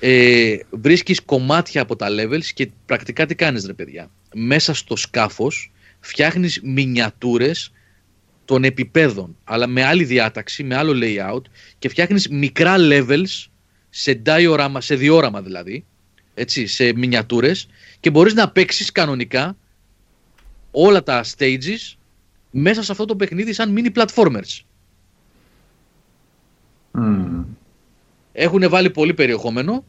Ε, 0.00 0.56
βρίσκεις 0.70 1.20
κομμάτια 1.22 1.82
από 1.82 1.96
τα 1.96 2.06
levels 2.10 2.44
και 2.54 2.70
πρακτικά 2.86 3.26
τι 3.26 3.34
κάνεις 3.34 3.66
ρε 3.66 3.72
παιδιά. 3.72 4.10
Μέσα 4.34 4.74
στο 4.74 4.96
σκάφος 4.96 5.72
φτιάχνεις 6.00 6.60
μινιατούρες 6.62 7.72
των 8.44 8.64
επιπέδων, 8.64 9.36
αλλά 9.44 9.66
με 9.66 9.84
άλλη 9.84 10.04
διάταξη, 10.04 10.64
με 10.64 10.76
άλλο 10.76 10.92
layout 11.02 11.42
και 11.78 11.88
φτιάχνεις 11.88 12.28
μικρά 12.28 12.74
levels 12.78 13.46
σε 13.96 14.22
diorama, 14.26 14.76
σε 14.78 14.94
διόραμα 14.94 15.42
δηλαδή, 15.42 15.84
έτσι, 16.34 16.66
σε 16.66 16.92
μινιατούρες 16.92 17.68
και 18.00 18.10
μπορείς 18.10 18.34
να 18.34 18.50
παίξεις 18.50 18.92
κανονικά 18.92 19.56
όλα 20.70 21.02
τα 21.02 21.24
stages 21.36 21.94
μέσα 22.50 22.82
σε 22.82 22.92
αυτό 22.92 23.04
το 23.04 23.16
παιχνίδι 23.16 23.52
σαν 23.52 23.74
mini 23.76 23.98
platformers. 23.98 24.60
Mm. 26.98 27.44
Έχουν 28.32 28.68
βάλει 28.68 28.90
πολύ 28.90 29.14
περιεχόμενο. 29.14 29.84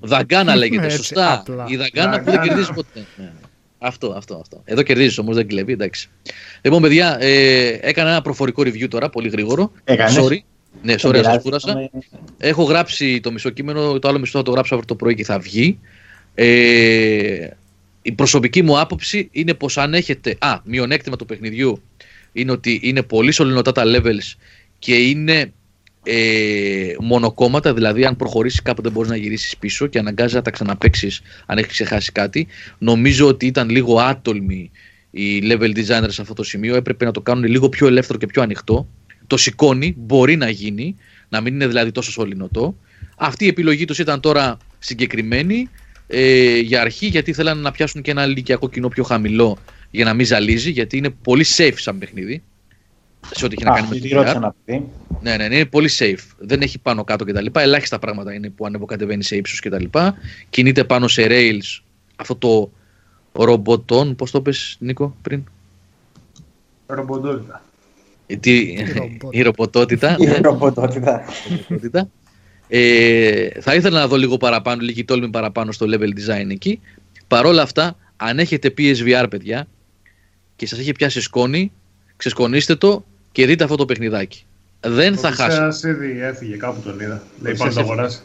Δαγκάνα 0.00 0.56
λέγεται, 0.56 0.88
σωστά. 0.88 1.42
Η 1.66 1.76
δαγκάνα 1.76 2.20
που 2.20 2.30
δεν 2.30 2.40
κερδίζει 2.40 2.72
ποτέ. 2.72 3.06
Ναι. 3.16 3.32
Αυτό, 3.78 4.12
αυτό, 4.12 4.36
αυτό. 4.36 4.62
Εδώ 4.64 4.82
κερδίζεις 4.82 5.18
όμως, 5.18 5.36
δεν 5.36 5.48
κλέβει, 5.48 5.72
εντάξει. 5.72 6.10
Λοιπόν, 6.62 6.82
παιδιά, 6.82 7.16
ε, 7.20 7.78
έκανα 7.80 8.10
ένα 8.10 8.22
προφορικό 8.22 8.62
review 8.62 8.88
τώρα, 8.88 9.10
πολύ 9.10 9.28
γρήγορο. 9.28 9.72
Έκανες. 9.84 10.18
Sorry. 10.18 10.38
Ναι, 10.82 10.94
sorry, 10.98 11.20
σα 11.22 11.38
κούρασα. 11.38 11.90
Έχω 12.38 12.62
γράψει 12.62 13.20
το 13.20 13.32
μισό 13.32 13.50
κείμενο, 13.50 13.98
το 13.98 14.08
άλλο 14.08 14.18
μισό 14.18 14.38
θα 14.38 14.44
το 14.44 14.50
γράψω 14.50 14.74
αύριο 14.74 14.88
το 14.88 14.94
πρωί 14.94 15.14
και 15.14 15.24
θα 15.24 15.38
βγει. 15.38 15.78
Ε, 16.34 17.48
η 18.02 18.12
προσωπική 18.12 18.62
μου 18.62 18.80
άποψη 18.80 19.28
είναι 19.32 19.54
πως 19.54 19.78
αν 19.78 19.94
έχετε... 19.94 20.36
Α, 20.38 20.58
μειονέκτημα 20.64 21.16
του 21.16 21.26
παιχνιδιού 21.26 21.82
είναι 22.32 22.52
ότι 22.52 22.80
είναι 22.82 23.02
πολύ 23.02 23.30
σωληνωτά 23.30 23.72
τα 23.72 23.82
levels 23.86 24.36
και 24.78 24.94
είναι 24.94 25.52
ε, 26.02 26.94
μονοκόμματα, 27.00 27.74
δηλαδή 27.74 28.04
αν 28.04 28.16
προχωρήσεις 28.16 28.62
κάπου 28.62 28.82
δεν 28.82 28.92
μπορείς 28.92 29.10
να 29.10 29.16
γυρίσεις 29.16 29.56
πίσω 29.56 29.86
και 29.86 29.98
αναγκάζει 29.98 30.34
να 30.34 30.42
τα 30.42 30.50
ξαναπέξει 30.50 31.10
αν 31.46 31.58
έχεις 31.58 31.72
ξεχάσει 31.72 32.12
κάτι. 32.12 32.46
Νομίζω 32.78 33.26
ότι 33.26 33.46
ήταν 33.46 33.68
λίγο 33.68 33.98
άτολμοι 33.98 34.70
οι 35.10 35.42
level 35.42 35.76
designers 35.76 36.08
σε 36.08 36.20
αυτό 36.20 36.34
το 36.34 36.42
σημείο. 36.42 36.76
Έπρεπε 36.76 37.04
να 37.04 37.10
το 37.10 37.20
κάνουν 37.20 37.44
λίγο 37.44 37.68
πιο 37.68 37.86
ελεύθερο 37.86 38.18
και 38.18 38.26
πιο 38.26 38.42
ανοιχτό. 38.42 38.88
Το 39.28 39.36
σηκώνει, 39.36 39.94
μπορεί 39.98 40.36
να 40.36 40.48
γίνει, 40.48 40.96
να 41.28 41.40
μην 41.40 41.54
είναι 41.54 41.66
δηλαδή 41.66 41.90
τόσο 41.92 42.10
σωληνωτό. 42.10 42.76
Αυτή 43.16 43.44
η 43.44 43.48
επιλογή 43.48 43.84
τους 43.84 43.98
ήταν 43.98 44.20
τώρα 44.20 44.56
συγκεκριμένη 44.78 45.68
ε, 46.06 46.58
για 46.58 46.80
αρχή 46.80 47.06
γιατί 47.06 47.32
θέλανε 47.32 47.60
να 47.60 47.70
πιάσουν 47.70 48.02
και 48.02 48.10
ένα 48.10 48.24
ηλικιακό 48.24 48.68
κοινό 48.68 48.88
πιο 48.88 49.04
χαμηλό 49.04 49.58
για 49.90 50.04
να 50.04 50.14
μην 50.14 50.26
ζαλίζει 50.26 50.70
γιατί 50.70 50.96
είναι 50.96 51.10
πολύ 51.10 51.44
safe 51.56 51.74
σαν 51.76 51.98
παιχνίδι 51.98 52.42
σε 53.30 53.44
ό,τι 53.44 53.54
έχει 53.58 53.64
να 53.64 53.74
κάνει 53.74 53.88
με 53.88 54.08
το 54.08 54.22
VR. 54.22 54.50
Ναι, 55.20 55.36
ναι, 55.36 55.48
ναι, 55.48 55.54
είναι 55.54 55.66
πολύ 55.66 55.90
safe. 55.98 56.34
Δεν 56.38 56.60
έχει 56.60 56.78
πάνω 56.78 57.04
κάτω 57.04 57.24
κτλ. 57.24 57.46
Ελάχιστα 57.52 57.98
πράγματα 57.98 58.34
είναι 58.34 58.50
που 58.50 58.66
ανεβοκατεβαίνει 58.66 59.22
σε 59.22 59.36
ύψος 59.36 59.60
κτλ. 59.60 59.84
Κινείται 60.50 60.84
πάνω 60.84 61.08
σε 61.08 61.26
rails 61.28 61.82
αυτό 62.16 62.36
το 62.36 62.70
ρομποτόν, 63.32 64.16
πώς 64.16 64.30
το 64.30 64.42
πες 64.42 64.76
Νίκο 64.80 65.16
πριν; 65.22 65.44
Ρομποτότητα. 66.86 67.62
Τι, 68.40 68.76
η 69.30 69.42
ρομποτότητα. 69.42 70.16
Η 70.38 70.40
ρομποτότητα. 70.40 71.24
Ε, 72.68 73.48
θα 73.60 73.74
ήθελα 73.74 73.98
να 74.00 74.06
δω 74.06 74.16
λίγο 74.16 74.36
παραπάνω, 74.36 74.82
λίγη 74.82 75.04
τόλμη 75.04 75.28
παραπάνω 75.28 75.72
στο 75.72 75.86
level 75.90 76.08
design 76.08 76.50
εκεί. 76.50 76.80
Παρόλα 77.28 77.62
αυτά, 77.62 77.96
αν 78.16 78.38
έχετε 78.38 78.74
PSVR, 78.78 79.26
παιδιά, 79.30 79.66
και 80.56 80.66
σας 80.66 80.78
έχει 80.78 80.92
πιάσει 80.92 81.20
σκόνη, 81.20 81.72
ξεσκονίστε 82.16 82.74
το 82.74 83.04
και 83.32 83.46
δείτε 83.46 83.64
αυτό 83.64 83.76
το 83.76 83.84
παιχνιδάκι. 83.84 84.44
Δεν 84.80 85.16
θα 85.16 85.30
χάσετε. 85.30 85.88
ήδη 85.88 86.20
έφυγε, 86.20 86.56
κάπου 86.56 86.80
τον 86.80 87.00
είδα. 87.00 87.22
Λέει 87.40 87.54
πάνω 87.56 87.72
το 87.72 87.80
αγοράσει. 87.80 88.20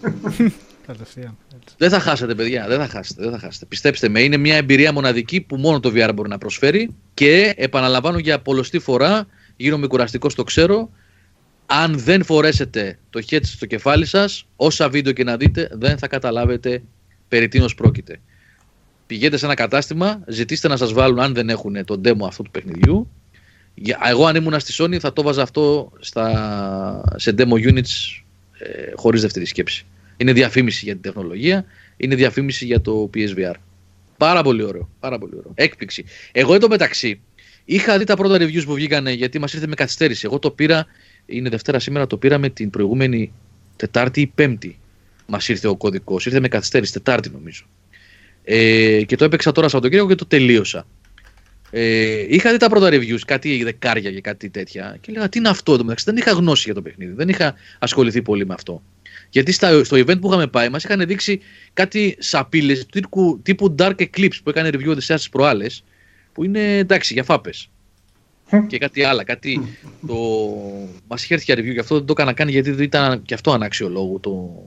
δεν 1.78 1.90
θα 1.90 2.00
χάσετε, 2.00 2.36
παιδιά. 2.36 2.66
Δεν 2.68 2.80
θα 2.80 2.88
χάσετε, 2.88 3.24
δεν 3.24 3.32
θα 3.32 3.40
χάσετε. 3.40 3.66
Πιστέψτε 3.66 4.10
με, 4.10 4.22
είναι 4.22 4.38
μια 4.38 4.56
εμπειρία 4.56 4.94
μοναδική 4.94 5.42
που 5.42 5.56
μόνο 5.56 5.80
το 5.80 5.92
VR 5.96 6.12
μπορεί 6.16 6.30
να 6.30 6.38
προσφέρει 6.38 6.96
και 7.14 7.54
επαναλαμβάνω 7.58 8.18
για 8.18 8.40
πολλωστή 8.40 8.80
φορά, 8.80 9.28
γίνομαι 9.64 9.88
κουραστικό, 9.88 10.28
το 10.28 10.44
ξέρω, 10.44 10.90
αν 11.66 12.00
δεν 12.00 12.24
φορέσετε 12.24 13.00
το 13.10 13.22
headset 13.30 13.46
στο 13.46 13.66
κεφάλι 13.66 14.06
σας, 14.06 14.48
όσα 14.56 14.90
βίντεο 14.90 15.14
και 15.14 15.24
να 15.24 15.38
δείτε, 15.38 15.70
δεν 15.72 15.98
θα 15.98 16.08
καταλάβετε 16.08 16.84
περί 17.28 17.48
τίνος 17.48 17.76
πρόκειται. 17.76 18.20
Πηγαίνετε 19.08 19.38
σε 19.38 19.46
ένα 19.46 19.54
κατάστημα, 19.54 20.24
ζητήστε 20.28 20.68
να 20.68 20.78
σας 20.78 20.94
βάλουν 20.94 21.20
αν 21.20 21.34
δεν 21.34 21.50
έχουν 21.50 21.86
το 21.86 22.02
demo 22.04 22.28
αυτού 22.28 22.44
του 22.44 22.52
παιχνιδιού. 22.52 23.10
Εγώ 24.10 24.26
αν 24.26 24.36
ήμουν 24.36 24.60
στη 24.60 24.74
Sony 24.78 24.98
θα 24.98 25.14
το 25.14 25.24
βάζα 25.24 25.42
αυτό 25.42 25.92
στα, 26.00 27.16
σε 27.16 27.36
demo 27.38 27.72
units 27.72 28.22
ε, 28.58 28.92
χωρίς 28.96 29.22
δεύτερη 29.22 29.46
σκέψη. 29.46 29.86
Είναι 30.18 30.34
διαφήμιση 30.34 30.86
για 30.86 30.94
την 30.94 31.02
τεχνολογία, 31.02 31.66
είναι 31.98 32.16
διαφήμιση 32.16 32.66
για 32.66 32.82
το 32.82 33.10
PSVR. 33.14 33.54
Πάρα 34.18 34.44
πολύ 34.44 34.64
ωραίο, 34.64 34.90
πάρα 35.00 35.18
πολύ 35.18 35.36
ωραίο. 35.38 35.52
Έκπληξη. 35.56 36.06
Εγώ 36.32 36.54
εδώ 36.54 36.68
μεταξύ 36.68 37.22
είχα 37.66 37.98
δει 37.98 38.04
τα 38.04 38.16
πρώτα 38.16 38.36
reviews 38.36 38.64
που 38.66 38.74
βγήκαν 38.74 39.08
γιατί 39.08 39.40
μας 39.40 39.54
ήρθε 39.54 39.68
με 39.68 39.76
καθυστέρηση. 39.76 40.26
Εγώ 40.26 40.40
το 40.40 40.52
πήρα 40.52 40.86
είναι 41.26 41.50
Δευτέρα 41.50 41.80
σήμερα, 41.80 42.08
το 42.08 42.18
πήραμε 42.18 42.50
την 42.50 42.70
προηγούμενη 42.70 43.32
Τετάρτη 43.76 44.22
ή 44.22 44.28
Πέμπτη. 44.28 44.80
Μας 45.26 45.50
ήρθε 45.50 45.68
ο 45.68 45.76
κωδικός. 45.76 46.26
Ήρθε 46.26 46.40
με 46.40 46.48
καθυστέρηση, 46.48 46.94
Τετάρτη 46.94 47.30
νομίζω. 47.30 47.64
Ε, 48.44 49.04
και 49.04 49.16
το 49.16 49.26
έπαιξα 49.26 49.52
τώρα 49.52 49.68
Σαββατοκύριακο 49.68 50.10
και 50.10 50.16
το 50.16 50.26
τελείωσα. 50.26 50.88
Ε, 51.72 52.26
είχα 52.30 52.52
δει 52.52 52.58
τα 52.58 52.70
πρώτα 52.70 52.90
reviews, 52.92 53.20
κάτι 53.28 53.64
δεκάρια 53.64 54.12
και 54.12 54.22
κάτι 54.22 54.50
τέτοια. 54.50 54.98
Και 55.02 55.12
έλεγα 55.12 55.30
τι 55.30 55.40
είναι 55.40 55.50
αυτό 55.50 55.74
εδώ 55.74 55.84
μεταξύ. 55.84 56.06
Δεν 56.06 56.18
είχα 56.18 56.32
γνώση 56.32 56.62
για 56.66 56.74
το 56.74 56.82
παιχνίδι. 56.82 57.14
Δεν 57.14 57.30
είχα 57.30 57.56
ασχοληθεί 57.80 58.22
πολύ 58.22 58.46
με 58.46 58.54
αυτό. 58.54 58.84
Γιατί 59.30 59.52
στα, 59.52 59.84
στο 59.84 59.98
event 59.98 60.20
που 60.20 60.28
είχαμε 60.28 60.48
πάει, 60.48 60.70
μας 60.70 60.84
είχαν 60.84 61.06
δείξει 61.06 61.40
κάτι 61.74 62.16
σαπίλες 62.20 62.86
τύπου, 62.86 63.40
τύπου 63.44 63.76
Dark 63.80 63.96
Eclipse 63.96 64.38
που 64.44 64.50
έκανε 64.50 64.70
review 64.74 64.88
Οδυσσέα 64.88 65.18
τι 65.18 65.26
προάλλες. 65.32 65.84
Που 66.34 66.44
είναι 66.44 66.78
εντάξει 66.78 67.14
για 67.14 67.24
φάπες 67.24 67.70
και 68.68 68.78
κάτι 68.78 69.04
άλλο. 69.04 69.24
Κάτι 69.24 69.78
το... 70.08 70.16
Μας 71.08 71.24
είχε 71.24 71.34
έρθει 71.34 71.46
για 71.46 71.56
review, 71.56 71.74
γι' 71.74 71.80
αυτό 71.80 71.96
δεν 71.96 72.06
το 72.06 72.14
έκανα 72.18 72.34
καν 72.34 72.48
γιατί 72.48 72.72
δεν 72.72 72.84
ήταν 72.84 73.22
και 73.22 73.34
αυτό 73.34 73.52
ανάξιο 73.52 73.90
λόγο. 73.90 74.20
Το 74.20 74.64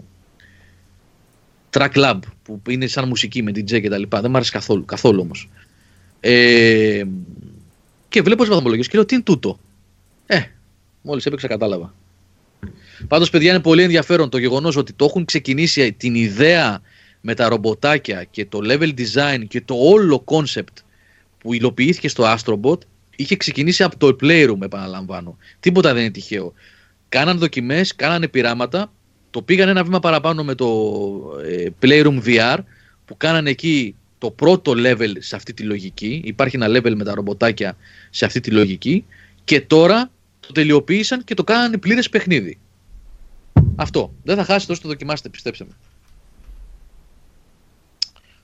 Track 1.71 1.93
Lab 1.93 2.19
που 2.43 2.63
είναι 2.69 2.87
σαν 2.87 3.09
μουσική 3.09 3.43
με 3.43 3.51
DJ 3.51 3.81
και 3.81 3.89
τα 3.89 3.99
λοιπά. 3.99 4.21
Δεν 4.21 4.31
μου 4.31 4.37
άρεσε 4.37 4.53
καθόλου, 4.53 4.85
καθόλου 4.85 5.21
όμως. 5.21 5.49
Ε, 6.21 7.05
και 8.09 8.23
βλέπω 8.23 8.43
τι 8.43 8.49
βαθμολογίες 8.49 8.89
και 8.89 8.97
λέω 8.97 9.07
τι 9.07 9.15
είναι 9.15 9.25
τούτο; 9.25 9.59
Ε, 10.27 10.41
μόλις 11.03 11.27
έπαιξα 11.27 11.49
κατάλαβα. 11.49 11.95
Πάντως, 13.09 13.31
παιδιά, 13.31 13.51
είναι 13.51 13.61
πολύ 13.61 13.83
ενδιαφέρον 13.83 14.29
το 14.29 14.39
γεγονός 14.39 14.77
ότι 14.77 14.93
το 14.93 15.05
έχουν 15.05 15.25
ξεκινήσει 15.25 15.93
την 15.93 16.15
ιδέα 16.15 16.81
με 17.21 17.35
τα 17.35 17.49
ρομποτάκια 17.49 18.25
και 18.25 18.47
το 18.47 18.61
level 18.63 18.95
design 18.95 19.45
και 19.49 19.61
το 19.61 19.75
όλο 19.75 20.25
concept 20.27 20.83
που 21.39 21.53
υλοποιήθηκε 21.53 22.09
στο 22.09 22.35
Astrobot 22.37 22.79
είχε 23.17 23.37
ξεκινήσει 23.37 23.83
από 23.83 23.97
το 23.97 24.17
Playroom, 24.21 24.63
επαναλαμβάνω. 24.63 25.37
Τίποτα 25.61 25.93
δεν 25.93 26.03
είναι 26.03 26.11
τυχαίο. 26.11 26.53
Κάναν 27.09 27.39
δοκιμές, 27.39 27.95
κάνανε 27.95 28.29
πειράματα, 28.29 28.93
το 29.31 29.43
πήγαν 29.43 29.69
ένα 29.69 29.85
βήμα 29.85 29.99
παραπάνω 29.99 30.45
με 30.45 30.55
το 30.55 30.67
ε, 31.45 31.67
Playroom 31.83 32.23
VR, 32.25 32.59
που 33.05 33.17
κάνανε 33.17 33.51
εκεί 33.51 33.95
το 34.19 34.31
πρώτο 34.31 34.73
level 34.77 35.13
σε 35.19 35.37
αυτή 35.37 35.55
τη 35.55 35.63
λογική. 35.63 36.21
Υπάρχει 36.25 36.57
ένα 36.57 36.67
level 36.69 36.95
με 36.95 37.05
τα 37.05 37.15
ρομποτάκια 37.15 37.77
σε 38.11 38.25
αυτή 38.25 38.41
τη 38.41 38.51
λογική. 38.51 39.05
Και 39.45 39.61
τώρα 39.61 40.11
το 40.41 40.53
τελειοποίησαν 40.53 41.25
και 41.25 41.35
το 41.35 41.45
κάνανε 41.45 41.79
πλήρες 41.79 42.09
παιχνίδι. 42.09 42.59
Αυτό. 43.77 44.15
Δεν 44.23 44.37
θα 44.37 44.45
χάσετε 44.45 44.73
όσο 44.73 44.83
το 44.83 44.89
δοκιμάσετε, 44.89 45.29
πιστέψτε 45.29 45.65
με. 45.65 45.75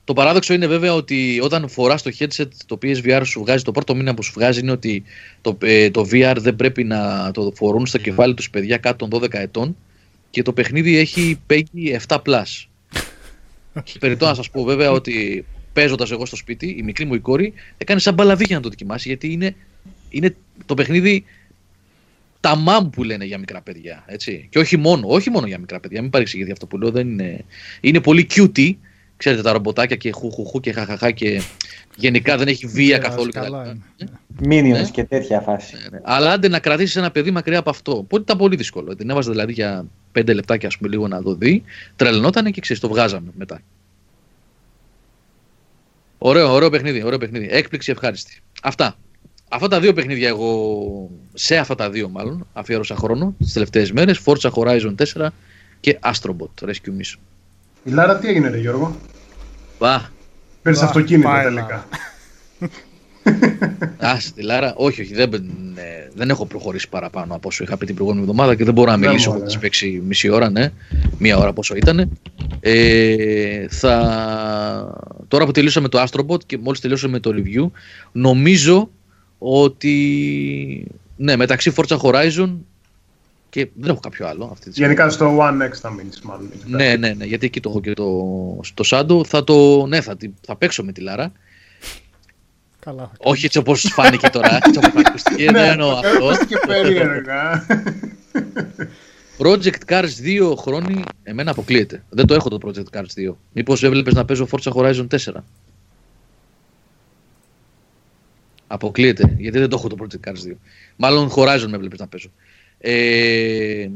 Το 0.05 0.13
παράδοξο 0.13 0.53
είναι 0.53 0.67
βέβαια 0.67 0.93
ότι 0.93 1.39
όταν 1.41 1.69
φοράς 1.69 2.01
το 2.01 2.11
headset 2.19 2.47
το 2.65 2.77
PSVR 2.81 3.21
σου 3.25 3.39
βγάζει, 3.39 3.63
το 3.63 3.71
πρώτο 3.71 3.95
μήνα 3.95 4.13
που 4.13 4.23
σου 4.23 4.31
βγάζει 4.35 4.59
είναι 4.59 4.71
ότι 4.71 5.03
το, 5.41 5.57
ε, 5.61 5.89
το 5.89 6.07
VR 6.11 6.35
δεν 6.39 6.55
πρέπει 6.55 6.83
να 6.83 7.31
το 7.31 7.51
φορούν 7.55 7.85
στο 7.85 7.97
κεφάλι 7.97 8.33
τους 8.33 8.49
παιδιά 8.49 8.77
κάτω 8.77 9.07
των 9.07 9.21
12 9.21 9.33
ετών 9.33 9.75
και 10.29 10.41
το 10.41 10.53
παιχνίδι 10.53 10.97
έχει 10.97 11.39
PEGI 11.49 11.97
7+. 12.07 12.43
Περιτώ 13.99 14.25
να 14.25 14.33
σας 14.33 14.49
πω 14.49 14.63
βέβαια 14.63 14.91
ότι 14.91 15.45
παίζοντας 15.73 16.11
εγώ 16.11 16.25
στο 16.25 16.35
σπίτι, 16.35 16.75
η 16.77 16.83
μικρή 16.83 17.05
μου 17.05 17.13
η 17.13 17.19
κόρη 17.19 17.53
έκανε 17.77 17.99
σαν 17.99 18.13
μπαλαβή 18.13 18.43
για 18.47 18.55
να 18.55 18.61
το 18.61 18.69
δοκιμάσει 18.69 19.07
γιατί 19.07 19.31
είναι, 19.31 19.55
είναι 20.09 20.35
το 20.65 20.73
παιχνίδι 20.73 21.25
τα 22.39 22.55
μάμ 22.55 22.89
που 22.89 23.03
λένε 23.03 23.25
για 23.25 23.37
μικρά 23.37 23.61
παιδιά. 23.61 24.03
Έτσι. 24.07 24.47
Και 24.51 24.59
όχι 24.59 24.77
μόνο, 24.77 25.07
όχι 25.07 25.29
μόνο 25.29 25.47
για 25.47 25.59
μικρά 25.59 25.79
παιδιά, 25.79 26.01
μην 26.01 26.09
παρεξηγείτε 26.09 26.51
αυτό 26.51 26.65
που 26.65 26.77
λέω. 26.77 26.91
Δεν 26.91 27.09
είναι, 27.09 27.45
είναι 27.81 27.99
πολύ 27.99 28.27
cutie 28.33 28.73
ξέρετε 29.23 29.41
τα 29.41 29.51
ρομποτάκια 29.51 29.95
και 29.95 30.11
χουχουχού 30.11 30.59
και 30.59 30.71
χαχαχά 30.71 31.11
και 31.11 31.41
γενικά 31.95 32.37
δεν 32.37 32.47
έχει 32.47 32.67
βία 32.67 32.97
καθόλου. 32.97 33.31
Μίνιονες 34.39 34.81
ναι. 34.81 34.89
και 34.89 35.03
τέτοια 35.03 35.39
φάση. 35.39 35.75
Ναι, 35.75 35.97
ναι. 35.97 36.01
Αλλά 36.03 36.31
άντε 36.31 36.47
να 36.47 36.59
κρατήσεις 36.59 36.95
ένα 36.95 37.11
παιδί 37.11 37.31
μακριά 37.31 37.59
από 37.59 37.69
αυτό. 37.69 37.91
Οπότε 37.97 38.21
ήταν 38.21 38.37
πολύ 38.37 38.55
δύσκολο. 38.55 38.95
Την 38.95 39.09
έβαζε 39.09 39.31
δηλαδή 39.31 39.53
για 39.53 39.85
πέντε 40.11 40.33
λεπτάκια 40.33 40.67
ας 40.67 40.77
πούμε 40.77 40.89
λίγο 40.89 41.07
να 41.07 41.21
το 41.21 41.35
δει. 41.35 41.63
Τρελνότανε 41.95 42.49
και 42.49 42.61
ξέρεις, 42.61 42.81
το 42.81 42.87
βγάζαμε 42.87 43.31
μετά. 43.37 43.61
Ωραίο, 46.17 46.53
ωραίο 46.53 46.69
παιχνίδι, 46.69 47.03
ωραίο 47.03 47.17
παιχνίδι. 47.17 47.47
Έκπληξη 47.51 47.91
ευχάριστη. 47.91 48.41
Αυτά. 48.63 48.97
Αυτά 49.49 49.67
τα 49.67 49.79
δύο 49.79 49.93
παιχνίδια 49.93 50.27
εγώ, 50.27 51.09
σε 51.33 51.57
αυτά 51.57 51.75
τα 51.75 51.89
δύο 51.89 52.09
μάλλον, 52.09 52.47
αφιέρωσα 52.53 52.95
χρόνο 52.95 53.35
τι 53.39 53.51
τελευταίες 53.51 53.91
μέρες. 53.91 54.21
Forza 54.25 54.49
Horizon 54.49 54.95
4 55.15 55.27
και 55.79 55.99
Astrobot 56.01 56.67
Rescue 56.67 56.93
Mission. 56.99 57.19
Η 57.83 57.91
Λάρα 57.91 58.17
τι 58.17 58.27
έγινε, 58.27 58.49
ρε 58.49 58.57
Γιώργο; 58.57 58.95
Πα. 59.83 60.11
Πέρυσι 60.61 60.83
αυτοκίνητο 60.83 61.29
τελικά. 61.43 61.87
Α, 63.97 64.17
τη 64.35 64.41
Λάρα, 64.41 64.73
όχι, 64.75 65.01
όχι, 65.01 65.13
δεν, 65.13 65.33
ε, 65.75 66.09
δεν 66.15 66.29
έχω 66.29 66.45
προχωρήσει 66.45 66.89
παραπάνω 66.89 67.35
από 67.35 67.47
όσο 67.47 67.63
είχα 67.63 67.77
πει 67.77 67.85
την 67.85 67.95
προηγούμενη 67.95 68.25
εβδομάδα 68.25 68.55
και 68.55 68.63
δεν 68.63 68.73
μπορώ 68.73 68.91
να 68.91 68.97
μιλήσω 68.97 69.31
που 69.31 69.43
τη 69.43 69.57
παίξει 69.57 70.01
μισή 70.05 70.29
ώρα, 70.29 70.49
ναι, 70.49 70.71
μία 71.17 71.37
ώρα 71.37 71.53
πόσο 71.53 71.75
ήταν. 71.75 72.17
Ε, 72.59 73.67
θα... 73.69 74.97
Τώρα 75.27 75.45
που 75.45 75.51
τελείωσαμε 75.51 75.87
το 75.87 76.03
Astrobot 76.03 76.43
και 76.45 76.57
μόλις 76.57 76.79
τελειώσαμε 76.79 77.19
το 77.19 77.31
review, 77.35 77.69
νομίζω 78.11 78.89
ότι 79.37 80.87
ναι, 81.15 81.35
μεταξύ 81.35 81.73
Forza 81.75 81.97
Horizon 81.97 82.55
και 83.53 83.69
δεν 83.75 83.89
έχω 83.89 83.99
κάποιο 83.99 84.27
άλλο 84.27 84.49
αυτή 84.51 84.69
τη 84.69 84.81
Γενικά 84.81 85.09
στο 85.09 85.37
One 85.39 85.61
X 85.61 85.71
θα 85.73 85.91
μείνεις, 85.91 86.21
μάλλον. 86.21 86.51
Ναι, 86.65 86.95
ναι, 86.95 87.13
ναι, 87.13 87.25
γιατί 87.25 87.45
εκεί 87.45 87.59
το 87.59 87.69
έχω 87.69 87.81
και 87.81 87.93
το, 87.93 88.09
στο 88.63 88.83
Σάντο. 88.83 89.23
Θα 89.23 89.43
το, 89.43 89.85
ναι, 89.85 90.01
θα, 90.01 90.17
θα 90.41 90.55
παίξω 90.55 90.83
με 90.83 90.91
τη 90.91 91.01
Λάρα. 91.01 91.31
Καλά. 92.79 93.11
Όχι 93.17 93.45
έτσι 93.45 93.57
όπως 93.57 93.91
φάνηκε 93.93 94.29
τώρα, 94.29 94.55
έτσι 94.55 94.77
όπως 94.77 95.05
ακούστηκε, 95.05 95.51
δεν 95.51 95.71
εννοώ 95.71 95.91
αυτό. 95.91 96.45
και 96.45 96.57
περίεργα. 96.67 97.65
Project 99.37 99.81
Cars 99.87 100.41
2 100.51 100.53
χρόνοι, 100.57 101.03
εμένα 101.23 101.51
αποκλείεται. 101.51 102.03
Δεν 102.09 102.25
το 102.25 102.33
έχω 102.33 102.49
το 102.49 102.57
Project 102.65 102.97
Cars 102.97 103.29
2. 103.29 103.33
Μήπως 103.53 103.83
έβλεπες 103.83 104.13
να 104.13 104.25
παίζω 104.25 104.47
Forza 104.51 104.71
Horizon 104.71 105.07
4. 105.07 105.33
Αποκλείεται, 108.67 109.35
γιατί 109.37 109.59
δεν 109.59 109.69
το 109.69 109.75
έχω 109.79 109.87
το 109.87 109.95
Project 109.99 110.29
Cars 110.29 110.51
2. 110.51 110.55
Μάλλον 110.95 111.29
Horizon 111.35 111.65
με 111.69 111.75
έβλεπες 111.75 111.99
να 111.99 112.07
παίζω. 112.07 112.31
Ε, 112.85 113.89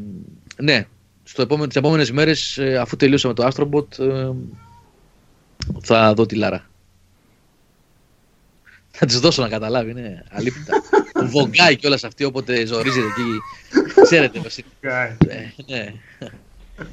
ναι, 0.58 0.86
στο 1.24 1.42
επόμενο, 1.42 1.68
τις 1.68 1.76
επόμενες 1.76 2.12
μέρες 2.12 2.58
ε, 2.58 2.78
αφού 2.78 2.96
τελείωσαμε 2.96 3.34
το 3.34 3.48
Astrobot 3.48 4.00
ε, 4.00 4.30
θα 5.82 6.14
δω 6.14 6.26
τη 6.26 6.36
Λάρα. 6.36 6.70
Θα 8.92 9.06
της 9.06 9.20
δώσω 9.20 9.42
να 9.42 9.50
καταλάβει, 9.50 9.94
ναι, 9.94 10.24
αλήθεια. 10.30 10.62
Ο 11.14 11.26
Βογκάι 11.26 11.76
και 11.76 11.88
όλα 11.88 12.00
αυτή 12.04 12.24
όποτε 12.24 12.66
ζορίζεται 12.66 13.06
εκεί. 13.06 14.02
Ξέρετε 14.02 14.40
βασίλη. 14.40 14.68
ε, 15.28 15.64
ναι. 15.68 15.94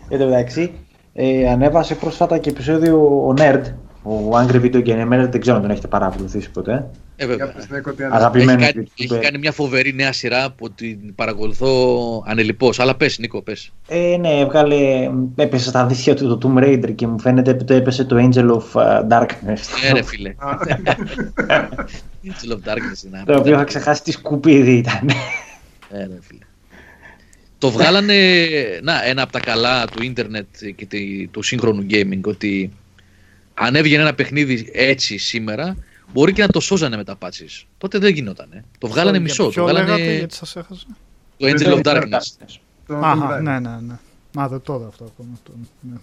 Εν 0.08 0.18
τω 0.18 0.24
μεταξύ, 0.24 0.72
ε, 1.12 1.50
ανέβασε 1.50 1.94
πρόσφατα 1.94 2.38
και 2.38 2.50
επεισόδιο 2.50 3.26
ο 3.26 3.34
Nerd, 3.38 3.62
ο 4.06 4.38
Angry 4.38 4.60
Video 4.60 4.86
Gamer, 4.86 5.26
δεν 5.30 5.40
ξέρω 5.40 5.56
αν 5.56 5.62
τον 5.62 5.70
έχετε 5.70 5.86
παρακολουθήσει 5.86 6.50
ποτέ. 6.50 6.86
Ε, 7.16 7.26
Αγαπημένο. 8.10 8.62
Έχει, 8.62 8.72
κάνει, 8.72 8.86
έχει 8.98 9.18
κάνει 9.18 9.38
μια 9.38 9.52
φοβερή 9.52 9.94
νέα 9.94 10.12
σειρά 10.12 10.50
που 10.50 10.70
την 10.70 11.14
παρακολουθώ 11.14 12.22
ανελειπώς. 12.26 12.80
Αλλά 12.80 12.96
πες 12.96 13.18
Νίκο, 13.18 13.42
πες. 13.42 13.72
Ε, 13.88 14.16
ναι, 14.20 14.38
έβγαλε, 14.38 15.10
έπεσε 15.36 15.68
στα 15.68 15.86
δίχτυα 15.86 16.14
του 16.14 16.38
το 16.38 16.54
Tomb 16.54 16.62
Raider 16.62 16.94
και 16.94 17.06
μου 17.06 17.20
φαίνεται 17.20 17.50
ότι 17.50 17.74
έπεσε 17.74 18.04
το 18.04 18.16
Angel 18.16 18.50
of 18.50 18.80
uh, 18.80 19.08
Darkness. 19.08 19.60
Ναι 19.82 19.92
ρε 19.92 20.02
φίλε. 20.02 20.34
Angel 22.26 22.52
of 22.52 22.70
Darkness 22.70 23.04
είναι. 23.06 23.22
Το 23.26 23.38
οποίο 23.38 23.52
είχα 23.52 23.64
ξεχάσει 23.64 24.02
τι 24.02 24.10
σκουπίδι 24.10 24.76
ήταν. 24.76 25.04
Ναι 25.90 25.98
ρε 25.98 26.18
φίλε. 26.20 26.44
Το 27.58 27.70
βγάλανε, 27.70 28.14
να, 28.82 29.04
ένα 29.04 29.22
από 29.22 29.32
τα 29.32 29.40
καλά 29.40 29.86
του 29.86 30.02
ίντερνετ 30.02 30.46
και 30.76 30.86
του 31.30 31.42
σύγχρονου 31.42 31.86
gaming, 31.90 32.20
ότι 32.24 32.70
αν 33.54 33.74
έβγαινε 33.74 34.02
ένα 34.02 34.14
παιχνίδι 34.14 34.70
έτσι 34.72 35.18
σήμερα, 35.18 35.76
μπορεί 36.12 36.32
και 36.32 36.42
να 36.42 36.48
το 36.48 36.60
σώζανε 36.60 36.96
με 36.96 37.04
τα 37.04 37.16
πάτσει. 37.16 37.46
Τότε 37.78 37.98
δεν 37.98 38.12
γινόταν. 38.12 38.64
Το 38.78 38.88
βγάλανε 38.88 39.18
μισό. 39.18 39.50
το 39.50 39.62
βγάλανε... 39.62 40.16
γιατί 40.16 40.34
σας 40.34 40.56
έχασα. 40.56 40.86
Το 41.36 41.46
Angel 41.46 41.82
of 41.82 41.82
Darkness. 41.82 42.48
Αχα, 42.86 43.40
ναι, 43.40 43.58
ναι, 43.58 43.76
ναι. 43.80 43.98
Μα 44.32 44.48
δεν 44.48 44.60
το 44.60 44.84
αυτό 44.88 45.04
ακόμα. 45.04 45.38
Ναι. 45.80 45.96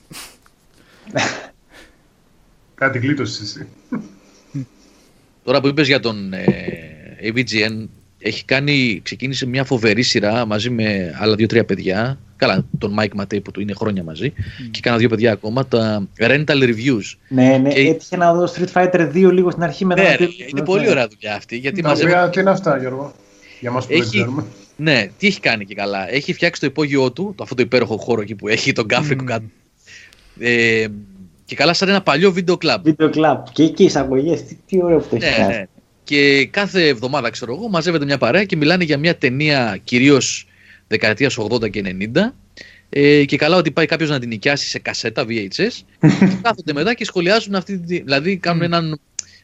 Κάτι 2.76 3.00
γλίτωσες 3.00 3.42
εσύ. 3.42 3.68
Τώρα 5.44 5.62
που 5.62 5.68
είπες 5.68 5.88
για 5.88 6.00
τον 6.00 6.34
ε, 6.34 7.18
AVGN, 7.22 7.88
έχει 8.22 8.46
κάνει, 8.46 9.00
ξεκίνησε 9.04 9.46
μια 9.46 9.64
φοβερή 9.64 10.02
σειρά 10.02 10.46
μαζί 10.46 10.70
με 10.70 11.16
άλλα 11.20 11.36
δύο-τρία 11.36 11.66
παιδιά. 11.66 12.20
Καλά, 12.36 12.66
τον 12.78 12.96
Mike 13.00 13.22
Matei 13.22 13.44
που 13.44 13.52
του 13.52 13.62
είναι 13.62 13.74
χρόνια 13.74 14.04
μαζί. 14.04 14.34
Mm. 14.36 14.68
Και 14.72 14.80
κάνα 14.80 14.98
δύο 14.98 15.10
παιδιά 15.10 15.32
ακόμα. 15.32 15.68
Τα 15.68 16.08
Rental 16.18 16.64
Reviews. 16.64 17.18
Ναι, 17.28 17.58
ναι, 17.58 17.70
και... 17.70 17.80
έτυχε 17.80 18.18
να 18.18 18.34
δω 18.34 18.50
Street 18.56 18.72
Fighter 18.74 19.12
2 19.14 19.32
λίγο 19.32 19.52
στην 19.52 19.64
αρχή 19.64 19.86
μετά. 19.86 20.02
Ναι, 20.02 20.10
είναι 20.10 20.30
ναι. 20.54 20.62
πολύ 20.62 20.90
ωραία 20.90 21.08
δουλειά 21.08 21.36
αυτή. 21.36 21.58
Γιατί 21.58 21.84
μαζεύει... 21.84 22.14
Τι 22.32 22.40
είναι 22.40 22.50
αυτά, 22.50 22.78
Γιώργο; 22.78 23.14
Για 23.60 23.72
μας 23.72 23.86
που 23.86 23.94
έχει... 23.94 24.02
δεν 24.02 24.10
ξέρουμε. 24.12 24.46
Ναι, 24.76 25.10
τι 25.18 25.28
έχει 25.28 25.40
κάνει 25.40 25.66
και 25.66 25.76
καλά. 25.76 26.14
Έχει 26.14 26.34
φτιάξει 26.34 26.62
το 26.62 26.68
υπόγειό 26.68 27.12
του, 27.12 27.34
το, 27.36 27.44
αυτό 27.44 27.56
το 27.56 27.62
υπέροχο 27.62 27.98
χώρο 27.98 28.22
εκεί 28.22 28.36
που 28.36 28.48
έχει, 28.48 28.72
τον 28.72 28.88
κάφρικο 28.88 29.24
mm. 29.24 29.28
κάτω. 29.28 29.46
Ε, 30.40 30.88
και 31.46 31.56
καλά 31.56 31.74
σαν 31.74 31.90
ένα 31.90 32.02
παλιό 32.02 32.32
βίντεο 32.32 32.58
κλαμπ. 32.58 32.84
Βίντεο 32.84 33.10
κλαμπ. 33.10 33.44
Και 33.52 33.64
εκεί 33.64 33.84
εισαγωγές, 33.84 34.44
τι, 34.44 34.58
τι 34.66 34.84
ωραίο 34.84 35.00
που 35.00 35.08
το 35.10 35.16
έχει 35.16 35.30
ναι, 35.30 35.38
κάνει. 35.38 35.54
Ναι. 35.54 35.66
Και 36.04 36.46
κάθε 36.52 36.88
εβδομάδα, 36.88 37.30
ξέρω 37.30 37.54
εγώ, 37.54 37.70
μαζεύεται 37.70 38.06
μια 38.06 38.18
παρέα 38.18 38.44
και 38.44 38.56
μιλάνε 38.56 38.84
για 38.84 38.98
μια 38.98 39.18
ταινία 39.18 39.80
κυρίως 39.84 40.48
δεκαετίας 40.88 41.38
80 41.40 41.70
και 41.70 41.84
90. 42.14 42.34
Ε, 42.90 43.26
και 43.26 43.38
καλά 43.38 43.58
ότι 43.58 43.72
πάει 43.72 43.86
κάποιος 43.86 44.10
να 44.10 44.20
την 44.20 44.30
νοικιάσει 44.30 44.68
σε 44.68 44.80
κασέτα 44.80 45.26
VHS. 45.28 45.48
και 46.00 46.38
κάθονται 46.42 46.74
μετά 46.74 46.94
και 46.94 47.06
σχολιάζουν 47.06 47.56
αυτή 47.56 47.80
τη. 47.80 48.02
Δηλαδή 48.02 48.38
κάνουν 48.38 48.62
έναν, 48.62 49.00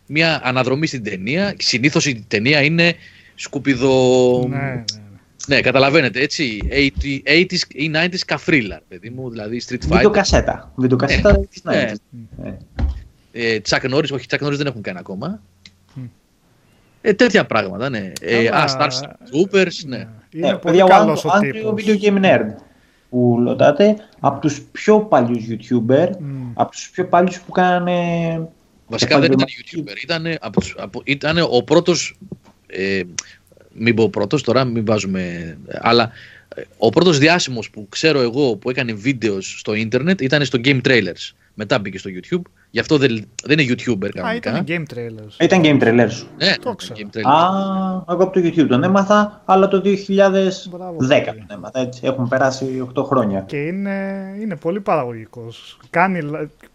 μια 0.05 0.41
αναδρομή 0.43 0.87
στην 0.87 1.03
ταινία. 1.03 1.55
Συνήθως 1.57 2.05
η 2.05 2.25
ταινία 2.27 2.61
είναι 2.61 2.95
σκουπιδο. 3.35 4.45
Ναι, 4.49 4.57
ναι. 4.57 4.83
Ναι, 5.47 5.61
καταλαβαίνετε 5.61 6.19
έτσι. 6.19 6.59
80s 7.25 7.59
ή 7.67 7.91
90s 7.95 8.19
καφρίλα, 8.25 8.81
παιδί 8.87 9.09
μου, 9.09 9.29
δηλαδή 9.29 9.61
Street 9.67 9.73
Fighter. 9.73 9.95
Βιντεοκασέτα. 9.95 10.71
Βιντεοκασέτα 10.75 11.39
ναι. 11.63 11.73
ναι. 11.73 11.95
ναι. 12.43 12.57
Ε, 13.31 13.59
Chuck 13.69 13.93
Norris, 13.93 14.09
όχι, 14.11 14.25
Chuck 14.29 14.47
Norris 14.47 14.57
δεν 14.57 14.67
έχουν 14.67 14.81
κάνει 14.81 14.97
ακόμα. 14.99 15.41
Ε, 17.01 17.13
τέτοια 17.13 17.45
πράγματα, 17.45 17.89
ναι. 17.89 18.11
Ε, 18.21 18.47
α, 18.47 18.65
Star 18.67 18.87
Troopers, 18.87 19.85
ναι. 19.85 20.07
Είναι 20.31 20.49
ε, 20.49 20.53
πολύ 20.53 20.83
καλός 20.83 21.25
ο 21.25 21.29
τύπος. 21.39 21.83
Video 21.83 22.01
Game 22.01 22.23
Nerd 22.25 22.55
που 23.09 23.43
ρωτάτε, 23.45 23.95
από 24.19 24.39
τους 24.39 24.61
πιο 24.61 24.99
παλιούς 24.99 25.45
YouTuber, 25.49 26.07
mm. 26.07 26.51
από 26.53 26.71
τους 26.71 26.89
πιο 26.89 27.05
παλιούς 27.05 27.39
που 27.39 27.51
κάνανε... 27.51 28.49
Βασικά 28.87 29.19
δεν 29.19 29.31
ήταν 29.31 29.45
YouTuber, 29.47 30.03
ήταν, 30.03 30.25
από, 30.39 30.61
από, 30.77 31.01
ήταν 31.03 31.37
ο 31.49 31.63
πρώτος, 31.63 32.17
ε, 32.67 33.01
μην 33.73 33.95
πω 33.95 34.09
πρώτος, 34.09 34.43
τώρα 34.43 34.63
μην 34.63 34.85
βάζουμε, 34.85 35.57
αλλά 35.67 36.03
ε, 36.03 36.09
ο 36.77 36.89
πρώτος 36.89 37.17
διάσημος 37.17 37.69
που 37.69 37.87
ξέρω 37.89 38.19
εγώ 38.19 38.55
που 38.55 38.69
έκανε 38.69 38.93
βίντεος 38.93 39.55
στο 39.59 39.73
ίντερνετ 39.73 40.21
ήταν 40.21 40.45
στο 40.45 40.59
Game 40.63 40.81
Trailers. 40.81 41.31
Μετά 41.53 41.79
μπήκε 41.79 41.97
στο 41.97 42.09
YouTube 42.13 42.41
Γι' 42.69 42.79
αυτό 42.79 42.97
δεν, 42.97 43.27
δεν 43.43 43.59
είναι 43.59 43.73
YouTuber 43.73 44.09
κανονικά. 44.09 44.51
Α, 44.51 44.57
ήταν 44.57 44.65
game 44.67 44.95
trailers. 44.95 45.43
Ήταν 45.43 45.61
game 45.63 45.83
trailers. 45.83 46.25
Ναι, 46.37 46.53
το 46.63 46.75
ξέρω. 46.75 46.99
Game 46.99 47.17
trailers. 47.17 47.31
Α, 47.31 48.13
εγώ 48.13 48.23
από 48.23 48.29
το 48.29 48.39
YouTube 48.43 48.67
τον 48.67 48.83
έμαθα, 48.83 49.41
αλλά 49.45 49.67
το 49.67 49.81
2010 49.85 49.91
τον 50.67 51.45
έμαθα. 51.47 51.79
Έτσι. 51.79 52.01
Έχουν 52.03 52.27
περάσει 52.27 52.87
8 52.95 53.03
χρόνια. 53.03 53.39
Και 53.41 53.57
είναι, 53.57 54.35
είναι 54.41 54.55
πολύ 54.55 54.79
παραγωγικός. 54.81 55.77
Κάνει 55.89 56.19
και 56.19 56.67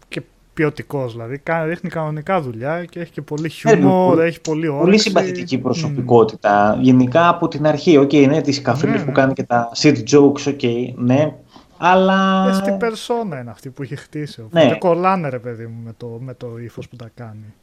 ποιοτικός 0.53 1.11
δηλαδή. 1.11 1.41
Ρίχνει 1.65 1.89
κανονικά 1.89 2.41
δουλειά 2.41 2.85
και 2.85 2.99
έχει 2.99 3.11
και 3.11 3.21
πολύ 3.21 3.49
χιούμορ, 3.49 4.21
έχει 4.21 4.41
πολύ 4.41 4.67
όρεξη. 4.67 4.83
Πολύ 4.83 4.99
συμπαθητική 4.99 5.57
προσωπικότητα. 5.57 6.77
Mm. 6.77 6.81
Γενικά 6.81 7.27
από 7.27 7.47
την 7.47 7.67
αρχή, 7.67 7.99
okay, 8.01 8.27
ναι, 8.27 8.41
τις 8.41 8.61
καφρίλε 8.61 8.93
ναι, 8.93 8.99
που 8.99 9.05
ναι. 9.05 9.11
κάνει 9.11 9.33
και 9.33 9.43
τα 9.43 9.71
seed 9.75 9.95
jokes, 10.11 10.43
okay, 10.45 10.93
ναι. 10.95 11.35
Αλλά... 11.77 12.49
Ε, 12.49 12.53
στην 12.53 12.77
περσόνα 12.77 13.39
είναι 13.39 13.49
αυτή 13.49 13.69
που 13.69 13.83
έχει 13.83 13.95
χτίσει. 13.95 14.41
Οπότε 14.41 14.65
ναι. 14.65 14.75
κολλάνε 14.77 15.29
ρε 15.29 15.39
παιδί 15.39 15.65
μου 15.65 15.81
με 15.83 15.93
το, 15.97 16.07
με 16.19 16.33
το 16.33 16.57
ύφος 16.57 16.87
που 16.87 16.95
τα 16.95 17.11
κάνει. 17.15 17.53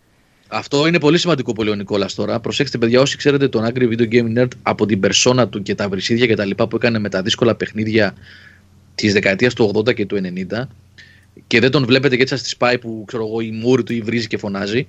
Αυτό 0.48 0.86
είναι 0.86 0.98
πολύ 0.98 1.18
σημαντικό 1.18 1.52
που 1.52 1.62
λέει 1.62 1.72
ο 1.72 1.76
Νικόλας 1.76 2.14
τώρα. 2.14 2.40
Προσέξτε, 2.40 2.78
παιδιά, 2.78 3.00
όσοι 3.00 3.16
ξέρετε 3.16 3.48
τον 3.48 3.64
Angry 3.64 3.88
Video 3.88 4.12
Game 4.12 4.38
Nerd 4.38 4.48
από 4.62 4.86
την 4.86 5.00
περσόνα 5.00 5.48
του 5.48 5.62
και 5.62 5.74
τα 5.74 5.88
βρυσίδια 5.88 6.26
και 6.26 6.34
τα 6.34 6.44
λοιπά 6.44 6.68
που 6.68 6.76
έκανε 6.76 6.98
με 6.98 7.08
τα 7.08 7.22
δύσκολα 7.22 7.54
παιχνίδια 7.54 8.14
της 8.94 9.12
δεκαετίας 9.12 9.54
του 9.54 9.72
80 9.74 9.94
και 9.94 10.06
του 10.06 10.20
90 10.50 10.62
και 11.46 11.60
δεν 11.60 11.70
τον 11.70 11.84
βλέπετε 11.84 12.16
και 12.16 12.22
έτσι 12.22 12.36
σας 12.36 12.48
τη 12.48 12.56
πάει 12.58 12.78
που 12.78 13.04
ξέρω 13.06 13.26
εγώ 13.26 13.40
η 13.40 13.50
μούρη 13.50 13.82
του 13.82 13.92
ή 13.92 14.00
βρίζει 14.00 14.26
και 14.26 14.38
φωνάζει. 14.38 14.86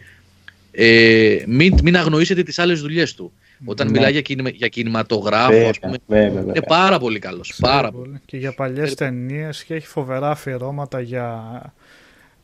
Ε, 0.72 1.38
μην, 1.48 1.78
μην 1.84 1.98
αγνοήσετε 1.98 2.44
τις 2.44 2.60
άλλες 2.60 2.82
δουλειές 2.82 3.14
του. 3.14 3.32
Όταν 3.66 3.88
ναι. 3.88 3.94
μιλάει 3.94 4.12
για, 4.12 4.22
κινημα, 4.22 4.50
για 4.50 4.68
κινηματογράφο, 4.68 5.52
βέβαια, 5.52 5.72
πούμε, 5.82 5.98
βέβαια, 6.08 6.30
βέβαια. 6.30 6.54
είναι 6.56 6.66
πάρα 6.68 7.00
πολύ 7.00 7.20
καλός. 7.20 7.58
Πάρα 7.60 7.92
πολύ. 7.92 8.22
Και 8.26 8.38
για 8.38 8.54
παλιές 8.54 8.92
ε, 8.92 8.96
ταινίες 8.96 9.64
και 9.64 9.74
έχει 9.74 9.88
φοβερά 9.88 10.30
αφιερώματα 10.30 11.02
για 11.02 11.42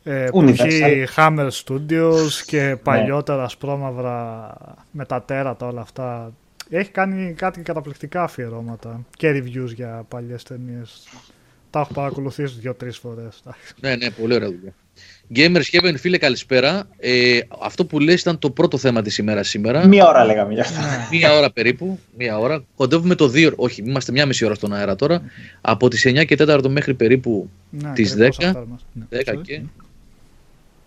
ε, 0.04 0.26
που 0.30 0.42
έχει 0.42 1.04
Hammer 1.16 1.48
Studios 1.64 2.30
και 2.46 2.62
ναι. 2.62 2.76
παλιότερα 2.76 3.44
ασπρόμαυρα 3.44 4.54
με 4.90 5.04
τα 5.04 5.22
τέρατα 5.22 5.66
όλα 5.66 5.80
αυτά. 5.80 6.32
Έχει 6.70 6.90
κάνει 6.90 7.32
κάτι 7.32 7.60
καταπληκτικά 7.60 8.22
αφιερώματα 8.22 9.06
και 9.16 9.30
reviews 9.30 9.72
για 9.74 10.04
παλιές 10.08 10.42
ταινίες. 10.42 11.08
Τα 11.70 11.80
έχω 11.80 11.92
παρακολουθήσει 11.92 12.54
δύο-τρεις 12.58 12.98
φορές. 12.98 13.42
Ναι, 13.80 13.96
ναι, 13.96 14.10
πολύ 14.10 14.34
ωραία 14.34 14.48
δουλειά. 14.48 14.74
Gamers 15.34 15.62
Heaven, 15.72 15.94
φίλε, 15.96 16.18
καλησπέρα. 16.18 16.88
Ε, 16.96 17.38
αυτό 17.60 17.86
που 17.86 17.98
λες 17.98 18.20
ήταν 18.20 18.38
το 18.38 18.50
πρώτο 18.50 18.78
θέμα 18.78 19.02
της 19.02 19.18
ημέρας 19.18 19.48
σήμερα. 19.48 19.86
Μία 19.86 20.08
ώρα 20.08 20.24
λέγαμε 20.24 20.52
για 20.52 20.62
αυτό. 20.62 20.80
Ναι. 20.80 21.08
Μία 21.18 21.32
ώρα 21.38 21.50
περίπου. 21.50 21.98
Μία 22.16 22.38
ώρα. 22.38 22.64
Κοντεύουμε 22.76 23.14
το 23.14 23.28
δύο. 23.28 23.52
Όχι, 23.56 23.82
είμαστε 23.82 24.12
μία 24.12 24.26
μισή 24.26 24.44
ώρα 24.44 24.54
στον 24.54 24.72
αέρα 24.72 24.96
τώρα. 24.96 25.22
Από 25.60 25.88
τις 25.88 26.06
9 26.06 26.24
και 26.24 26.36
4 26.38 26.68
μέχρι 26.68 26.94
περίπου 26.94 27.50
ναι, 27.70 27.92
τις 27.92 28.16
10. 28.18 28.52
10 28.52 28.54
ναι. 29.08 29.18
και. 29.42 29.62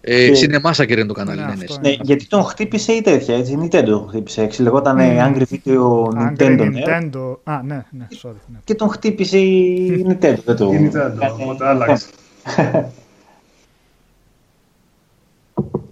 Ε, 0.02 0.30
και... 0.32 0.50
Cinemassaker 0.62 0.90
είναι 0.90 1.06
το 1.06 1.14
κανάλι. 1.14 1.40
Ναι, 1.40 1.46
ναι, 1.46 1.90
ναι, 1.90 1.96
γιατί 2.02 2.28
τον 2.28 2.44
χτύπησε 2.44 2.92
η 2.92 3.02
τέτοια, 3.02 3.36
έτσι, 3.36 3.52
η 3.52 3.58
Nintendo 3.62 3.86
τον 3.86 4.08
χτύπησε, 4.08 4.42
έτσι, 4.42 4.62
λεγόταν 4.62 4.98
mm. 5.00 5.02
Angry 5.02 5.44
Video 5.52 6.04
Nintendo. 6.04 6.60
Angry 6.60 6.74
Nintendo, 6.74 7.36
α, 7.44 7.62
ναι, 7.64 7.86
ναι, 7.90 8.08
sorry. 8.22 8.42
Ναι. 8.48 8.58
Και 8.64 8.76
τον 8.76 8.90
χτύπησε 8.90 9.38
η 9.38 10.06
Nintendo. 10.08 10.40
Δεν 10.46 10.56
το... 10.56 10.72
Η 10.72 10.92
Nintendo, 10.94 11.18
οπότε 11.42 11.68
άλλαξε. 11.68 12.08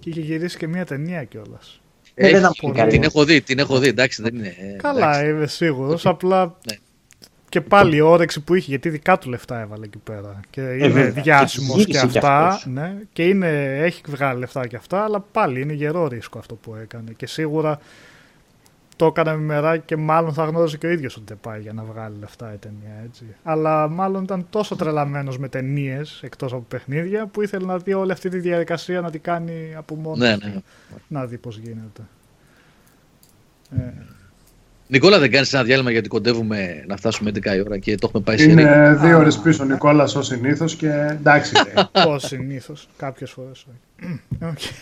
και 0.00 0.08
είχε 0.10 0.20
γυρίσει 0.20 0.58
και 0.58 0.66
μια 0.66 0.84
ταινία 0.84 1.24
κιόλας. 1.24 1.80
Ε, 2.14 2.30
δεν 2.30 2.50
ήταν 2.70 2.88
Την 2.88 3.02
έχω 3.02 3.24
δει, 3.24 3.40
την 3.40 3.58
έχω 3.58 3.78
δει, 3.78 3.88
εντάξει, 3.88 4.22
δεν 4.22 4.34
είναι. 4.34 4.54
Καλά, 4.82 5.24
είμαι 5.28 5.46
σίγουρος. 5.46 6.06
Απλά 6.06 6.56
ναι 6.70 6.76
και 7.50 7.60
πάλι 7.60 7.96
η 7.96 8.00
όρεξη 8.00 8.40
που 8.40 8.54
είχε, 8.54 8.70
γιατί 8.70 8.88
δικά 8.88 9.18
του 9.18 9.28
λεφτά 9.28 9.60
έβαλε 9.60 9.84
εκεί 9.84 9.98
πέρα. 9.98 10.40
Και 10.50 10.60
ε, 10.60 10.86
είναι 10.86 11.00
ε, 11.00 11.10
διάσημος 11.10 11.84
και, 11.84 11.92
και 11.92 11.98
αυτά. 11.98 12.60
ναι, 12.64 12.96
και 13.12 13.28
είναι, 13.28 13.78
έχει 13.78 14.02
βγάλει 14.06 14.38
λεφτά 14.38 14.66
και 14.66 14.76
αυτά, 14.76 15.04
αλλά 15.04 15.20
πάλι 15.20 15.60
είναι 15.60 15.72
γερό 15.72 16.06
ρίσκο 16.06 16.38
αυτό 16.38 16.54
που 16.54 16.74
έκανε. 16.74 17.12
Και 17.16 17.26
σίγουρα 17.26 17.78
το 18.96 19.06
έκανε 19.06 19.30
με 19.30 19.42
μεράκι 19.42 19.82
και 19.86 19.96
μάλλον 19.96 20.32
θα 20.32 20.44
γνώριζε 20.44 20.76
και 20.76 20.86
ο 20.86 20.90
ίδιος 20.90 21.16
ότι 21.16 21.24
δεν 21.28 21.38
πάει 21.40 21.60
για 21.60 21.72
να 21.72 21.82
βγάλει 21.82 22.16
λεφτά 22.20 22.52
η 22.52 22.56
ταινία. 22.56 23.02
Έτσι. 23.04 23.24
Αλλά 23.42 23.88
μάλλον 23.88 24.22
ήταν 24.22 24.46
τόσο 24.50 24.76
τρελαμένος 24.76 25.38
με 25.38 25.48
ταινίες 25.48 26.20
εκτός 26.22 26.52
από 26.52 26.64
παιχνίδια 26.68 27.26
που 27.26 27.42
ήθελε 27.42 27.66
να 27.66 27.78
δει 27.78 27.92
όλη 27.92 28.12
αυτή 28.12 28.28
τη 28.28 28.38
διαδικασία 28.38 29.00
να 29.00 29.10
την 29.10 29.20
κάνει 29.20 29.74
από 29.76 29.94
μόνος 29.94 30.18
ναι, 30.18 30.36
ναι. 30.36 30.54
Να 31.08 31.26
δει 31.26 31.38
πώς 31.38 31.58
γίνεται. 31.58 32.02
Ε, 33.78 33.92
Νικόλα, 34.92 35.18
δεν 35.18 35.30
κάνεις 35.30 35.52
ένα 35.52 35.64
διάλειμμα 35.64 35.90
γιατί 35.90 36.08
κοντεύουμε 36.08 36.84
να 36.86 36.96
φτάσουμε 36.96 37.30
11 37.34 37.56
η 37.56 37.60
ώρα 37.60 37.78
και 37.78 37.94
το 37.94 38.06
έχουμε 38.06 38.22
πάει 38.22 38.38
σε 38.38 38.50
Είναι 38.50 38.98
δύο 39.00 39.18
ώρες 39.18 39.38
πίσω 39.38 39.62
ο 39.62 39.66
Νικόλας 39.66 40.14
ως 40.14 40.26
συνήθως 40.26 40.74
και 40.74 40.88
εντάξει. 41.10 41.52
Ω 42.08 42.18
συνήθως, 42.18 42.88
κάποιες 42.96 43.30
φορές. 43.30 43.66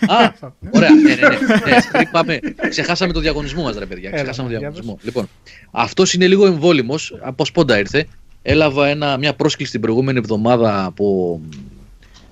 Α, 0.06 0.32
ωραία. 0.76 0.90
Ναι, 0.90 1.14
ναι, 1.14 1.28
ναι. 1.28 1.98
ναι 1.98 2.06
πάμε. 2.10 2.39
Ξεχάσαμε 2.68 3.12
το 3.12 3.20
διαγωνισμό 3.20 3.62
μας, 3.62 3.76
ρε 3.76 3.86
παιδιά. 3.86 4.10
Ξεχάσαμε 4.10 4.52
το 4.52 4.59
διαγωνισμό. 4.59 4.98
Λοιπόν, 5.02 5.28
αυτός 5.70 6.12
είναι 6.12 6.26
λίγο 6.26 6.47
εμβόλυμος. 6.47 7.18
Από 7.20 7.44
σπόντα 7.44 7.78
ήρθε. 7.78 8.06
Έλαβα 8.43 8.89
ένα, 8.89 9.16
μια 9.16 9.35
πρόσκληση 9.35 9.70
την 9.70 9.80
προηγούμενη 9.80 10.18
εβδομάδα 10.18 10.85
από 10.85 11.40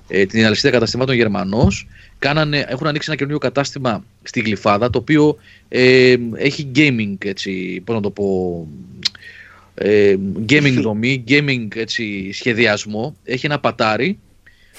ε, 0.09 0.27
την 0.27 0.47
αλυσίδα 0.47 0.73
καταστημάτων 0.73 1.15
Γερμανός 1.15 1.87
κάνανε, 2.19 2.65
έχουν 2.69 2.87
ανοίξει 2.87 3.07
ένα 3.11 3.19
καινούριο 3.19 3.39
κατάστημα 3.39 4.05
στη 4.23 4.41
Γλυφάδα 4.41 4.91
το 4.91 4.99
οποίο 4.99 5.37
ε, 5.69 6.17
έχει 6.35 6.71
gaming 6.75 7.17
έτσι, 7.19 7.83
πώς 7.85 7.95
να 7.95 8.01
το 8.01 8.11
πω, 8.11 8.67
ε, 9.75 10.17
gaming 10.49 10.79
δομή, 10.81 11.25
gaming 11.29 11.69
έτσι, 11.75 12.33
σχεδιασμό, 12.33 13.17
έχει 13.25 13.47
ένα 13.47 13.61
πατάρι 13.61 14.19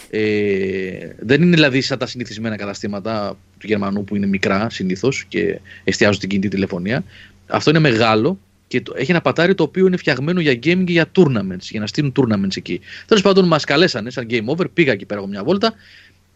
ε, 0.09 1.15
δεν 1.19 1.41
είναι 1.41 1.55
δηλαδή 1.55 1.81
σαν 1.81 1.97
τα 1.97 2.05
συνηθισμένα 2.05 2.55
καταστήματα 2.55 3.37
του 3.59 3.67
Γερμανού 3.67 4.03
που 4.03 4.15
είναι 4.15 4.25
μικρά 4.25 4.69
συνήθως 4.69 5.25
και 5.27 5.59
εστιάζουν 5.83 6.15
στην 6.15 6.29
κινητή 6.29 6.47
τηλεφωνία. 6.47 7.03
Αυτό 7.47 7.69
είναι 7.69 7.79
μεγάλο 7.79 8.39
και 8.67 8.81
το, 8.81 8.93
έχει 8.97 9.11
ένα 9.11 9.21
πατάρι 9.21 9.55
το 9.55 9.63
οποίο 9.63 9.87
είναι 9.87 9.97
φτιαγμένο 9.97 10.39
για 10.39 10.51
gaming 10.51 10.83
και 10.85 10.91
για 10.91 11.11
tournaments, 11.15 11.59
για 11.59 11.79
να 11.79 11.87
στείλουν 11.87 12.13
tournaments 12.15 12.57
εκεί. 12.57 12.79
Τέλος 13.05 13.23
πάντων, 13.23 13.47
μας 13.47 13.63
καλέσανε 13.63 14.09
σαν 14.09 14.27
game 14.29 14.45
over, 14.45 14.65
πήγα 14.73 14.91
εκεί 14.91 15.05
πέρα 15.05 15.19
από 15.19 15.29
μια 15.29 15.43
βόλτα 15.43 15.73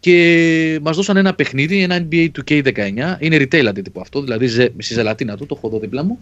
και 0.01 0.79
μας 0.81 0.95
δώσαν 0.95 1.17
ένα 1.17 1.33
παιχνίδι, 1.33 1.81
ένα 1.81 2.07
NBA 2.09 2.29
2K19. 2.45 3.15
Είναι 3.19 3.37
retail 3.37 3.65
αντίτυπο 3.65 4.01
αυτό, 4.01 4.21
δηλαδή 4.21 4.47
στη 4.77 4.93
ζελατίνα 4.93 5.37
του, 5.37 5.45
το 5.45 5.55
έχω 5.57 5.67
εδώ 5.67 5.79
δίπλα 5.79 6.03
μου. 6.03 6.19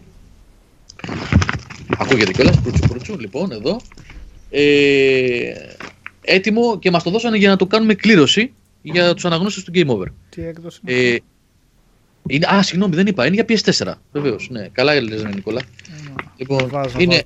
Ακούγεται 1.97 2.31
κιόλας, 2.31 2.61
προύτσου 2.61 2.87
προύτσου, 2.87 3.19
λοιπόν, 3.19 3.51
εδώ. 3.51 3.81
Ε, 4.49 5.51
έτοιμο 6.21 6.79
και 6.79 6.91
μας 6.91 7.03
το 7.03 7.09
δώσανε 7.09 7.37
για 7.37 7.49
να 7.49 7.55
το 7.55 7.65
κάνουμε 7.65 7.93
κλήρωση 7.93 8.53
για 8.81 9.13
τους 9.13 9.25
αναγνώστες 9.25 9.63
του 9.63 9.71
Game 9.75 9.87
Over. 9.87 10.07
Τι 10.29 10.45
έκδοση 10.45 10.79
είναι. 10.85 10.99
Ε, 10.99 11.17
είναι, 12.27 12.47
α, 12.53 12.63
συγγνώμη, 12.63 12.95
δεν 12.95 13.07
είπα. 13.07 13.25
Είναι 13.25 13.35
για 13.35 13.45
PS4. 13.49 13.93
Βεβαίως. 14.11 14.47
Ναι, 14.51 14.67
καλά 14.71 14.93
έλεγε, 14.93 15.27
Νικόλα. 15.33 15.61
λοιπόν, 16.37 16.69
είναι 16.97 17.23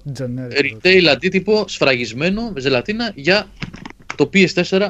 retail 0.61 1.05
αντίτυπο 1.11 1.65
σφραγισμένο 1.67 2.51
με 2.53 2.59
ζελατίνα 2.59 3.11
για 3.15 3.47
το 4.15 4.30
PS4 4.34 4.89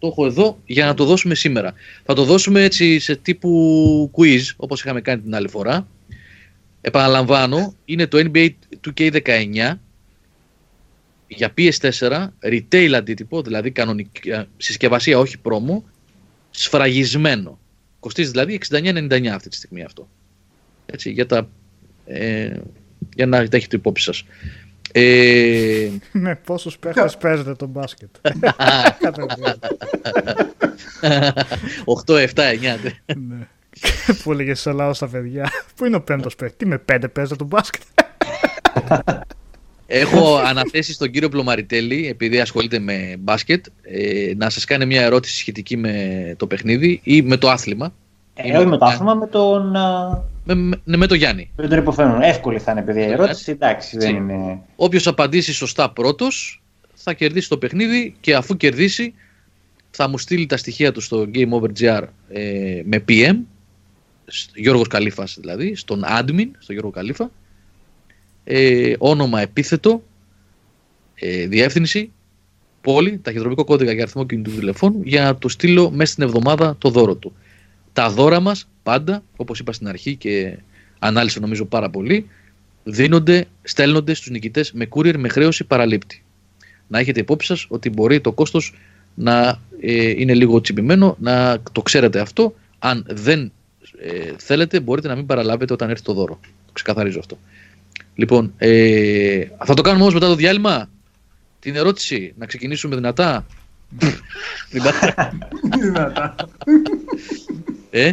το 0.00 0.06
έχω 0.06 0.26
εδώ 0.26 0.58
για 0.66 0.86
να 0.86 0.94
το 0.94 1.04
δώσουμε 1.04 1.34
σήμερα. 1.34 1.74
Θα 2.04 2.14
το 2.14 2.24
δώσουμε 2.24 2.62
έτσι 2.62 2.98
σε 2.98 3.16
τύπου 3.16 4.10
quiz, 4.16 4.40
όπως 4.56 4.80
είχαμε 4.80 5.00
κάνει 5.00 5.22
την 5.22 5.34
άλλη 5.34 5.48
φορά. 5.48 5.88
Επαναλαμβάνω, 6.80 7.74
είναι 7.84 8.06
το 8.06 8.30
NBA 8.32 8.50
2K19 8.86 9.72
για 11.26 11.54
PS4, 11.56 12.28
retail 12.42 12.92
αντίτυπο, 12.94 13.42
δηλαδή 13.42 13.70
κανονική 13.70 14.20
συσκευασία, 14.56 15.18
όχι 15.18 15.38
πρόμο, 15.38 15.84
σφραγισμένο. 16.50 17.58
Κοστίζει 18.00 18.30
δηλαδή 18.30 18.60
69,99 18.70 19.26
αυτή 19.26 19.48
τη 19.48 19.56
στιγμή 19.56 19.82
αυτό. 19.82 20.08
Έτσι, 20.86 21.10
για, 21.10 21.26
τα, 21.26 21.48
ε, 22.06 22.56
για 23.14 23.26
να 23.26 23.48
τα 23.48 23.56
έχετε 23.56 23.76
υπόψη 23.76 24.04
σας. 24.04 24.24
Ε... 24.92 25.88
Με 26.12 26.34
πόσους 26.46 26.78
παίχτες 26.78 27.16
παίζετε 27.16 27.54
το 27.54 27.66
μπάσκετ; 27.66 28.08
8, 32.06 32.14
7, 32.14 32.26
9. 33.06 33.16
Που 34.22 34.32
έλεγε 34.32 34.54
σε 34.54 34.70
Ελλάδα 34.70 34.94
στα 34.94 35.08
παιδιά. 35.08 35.50
Πού 35.76 35.84
είναι 35.84 35.96
ο 35.96 36.00
πέμπτος 36.00 36.36
παίχτης; 36.36 36.58
Τι 36.58 36.66
με 36.66 36.78
πέντε 36.78 37.08
παίζετε 37.08 37.36
το 37.36 37.44
μπάσκετ; 37.44 37.82
Έχω 39.92 40.36
αναθέσει 40.36 40.92
στον 40.92 41.10
κύριο 41.10 41.28
Πλωμαριτέλη, 41.28 42.08
επειδή 42.08 42.40
ασχολείται 42.40 42.78
με 42.78 43.16
μπάσκετ, 43.18 43.66
ε, 43.82 44.32
να 44.36 44.50
σας 44.50 44.64
κάνει 44.64 44.86
μια 44.86 45.02
ερώτηση 45.02 45.36
σχετική 45.36 45.76
με 45.76 45.94
το 46.38 46.46
παιχνίδι 46.46 47.00
ή 47.02 47.22
με 47.22 47.36
το 47.36 47.50
άθλημα. 47.50 47.92
Ε, 48.34 48.56
όχι 48.56 48.66
με 48.66 48.78
το 48.78 48.84
άθλημα, 48.84 49.14
με 49.14 49.26
τον 49.26 49.76
με, 50.54 50.80
με, 50.84 50.96
με 50.96 51.06
τον 51.06 51.16
Γιάννη. 51.16 51.50
Με 51.56 51.68
τον 51.68 51.78
υποφαίνον. 51.78 52.22
Εύκολη 52.22 52.58
θα 52.58 52.72
είναι 52.72 52.82
παιδιά 52.82 53.06
η 53.06 53.10
ερώτηση. 53.10 53.50
Εντάξει, 53.50 53.98
δεν 53.98 54.16
είναι. 54.16 54.60
Όποιος 54.76 55.06
απαντήσει 55.06 55.52
σωστά 55.52 55.90
πρώτος 55.90 56.62
θα 56.94 57.12
κερδίσει 57.12 57.48
το 57.48 57.58
παιχνίδι 57.58 58.14
και 58.20 58.34
αφού 58.34 58.56
κερδίσει 58.56 59.14
θα 59.90 60.08
μου 60.08 60.18
στείλει 60.18 60.46
τα 60.46 60.56
στοιχεία 60.56 60.92
του 60.92 61.00
στο 61.00 61.28
Game 61.34 61.50
Over 61.50 61.68
GR 61.80 62.02
ε, 62.28 62.82
με 62.84 63.04
PM. 63.08 63.36
Γιώργος 64.54 64.88
Καλήφας 64.88 65.36
δηλαδή, 65.40 65.74
στον 65.74 66.04
admin, 66.04 66.48
στον 66.58 66.74
Γιώργο 66.74 66.90
Καλήφα. 66.90 67.30
Ε, 68.44 68.94
όνομα 68.98 69.40
επίθετο, 69.40 70.02
ε, 71.14 71.46
διεύθυνση, 71.46 72.12
πόλη, 72.80 73.18
ταχυδρομικό 73.22 73.64
κώδικα 73.64 73.92
για 73.92 74.02
αριθμό 74.02 74.26
κινητού 74.26 74.50
τηλεφώνου 74.50 75.00
για 75.04 75.22
να 75.22 75.36
το 75.36 75.48
στείλω 75.48 75.90
μέσα 75.90 76.12
στην 76.12 76.24
εβδομάδα 76.24 76.76
το 76.78 76.90
δώρο 76.90 77.14
του. 77.14 77.32
Τα 77.92 78.10
δώρα 78.10 78.40
μας 78.40 78.68
πάντα, 78.82 79.22
όπως 79.36 79.58
είπα 79.58 79.72
στην 79.72 79.88
αρχή 79.88 80.16
και 80.16 80.58
ανάλυσε 80.98 81.40
νομίζω 81.40 81.64
πάρα 81.64 81.90
πολύ, 81.90 82.28
δίνονται, 82.84 83.46
στέλνονται 83.62 84.14
στους 84.14 84.30
νικητές 84.30 84.72
με 84.72 84.88
courier 84.90 85.16
με 85.16 85.28
χρέωση 85.28 85.64
παραλήπτη. 85.64 86.24
Να 86.86 86.98
έχετε 86.98 87.20
υπόψη 87.20 87.46
σας 87.46 87.66
ότι 87.68 87.90
μπορεί 87.90 88.20
το 88.20 88.32
κόστος 88.32 88.74
να 89.14 89.60
ε, 89.80 90.10
είναι 90.10 90.34
λίγο 90.34 90.60
τσιμπημένο, 90.60 91.16
να 91.20 91.62
το 91.72 91.82
ξέρετε 91.82 92.20
αυτό. 92.20 92.54
Αν 92.78 93.06
δεν 93.08 93.52
ε, 93.98 94.32
θέλετε 94.36 94.80
μπορείτε 94.80 95.08
να 95.08 95.14
μην 95.14 95.26
παραλάβετε 95.26 95.72
όταν 95.72 95.90
έρθει 95.90 96.02
το 96.02 96.12
δώρο. 96.12 96.38
Το 96.66 96.72
ξεκαθαρίζω 96.72 97.18
αυτό. 97.18 97.38
Λοιπόν, 98.14 98.52
ε, 98.56 99.44
θα 99.64 99.74
το 99.74 99.82
κάνουμε 99.82 100.02
όμως 100.02 100.14
μετά 100.14 100.26
το 100.26 100.34
διάλειμμα. 100.34 100.88
την 101.58 101.76
ερώτηση, 101.76 102.34
να 102.38 102.46
ξεκινήσουμε 102.46 102.96
δυνατά. 102.96 103.46
Δυνατά. 104.70 105.32
ε, 107.90 108.12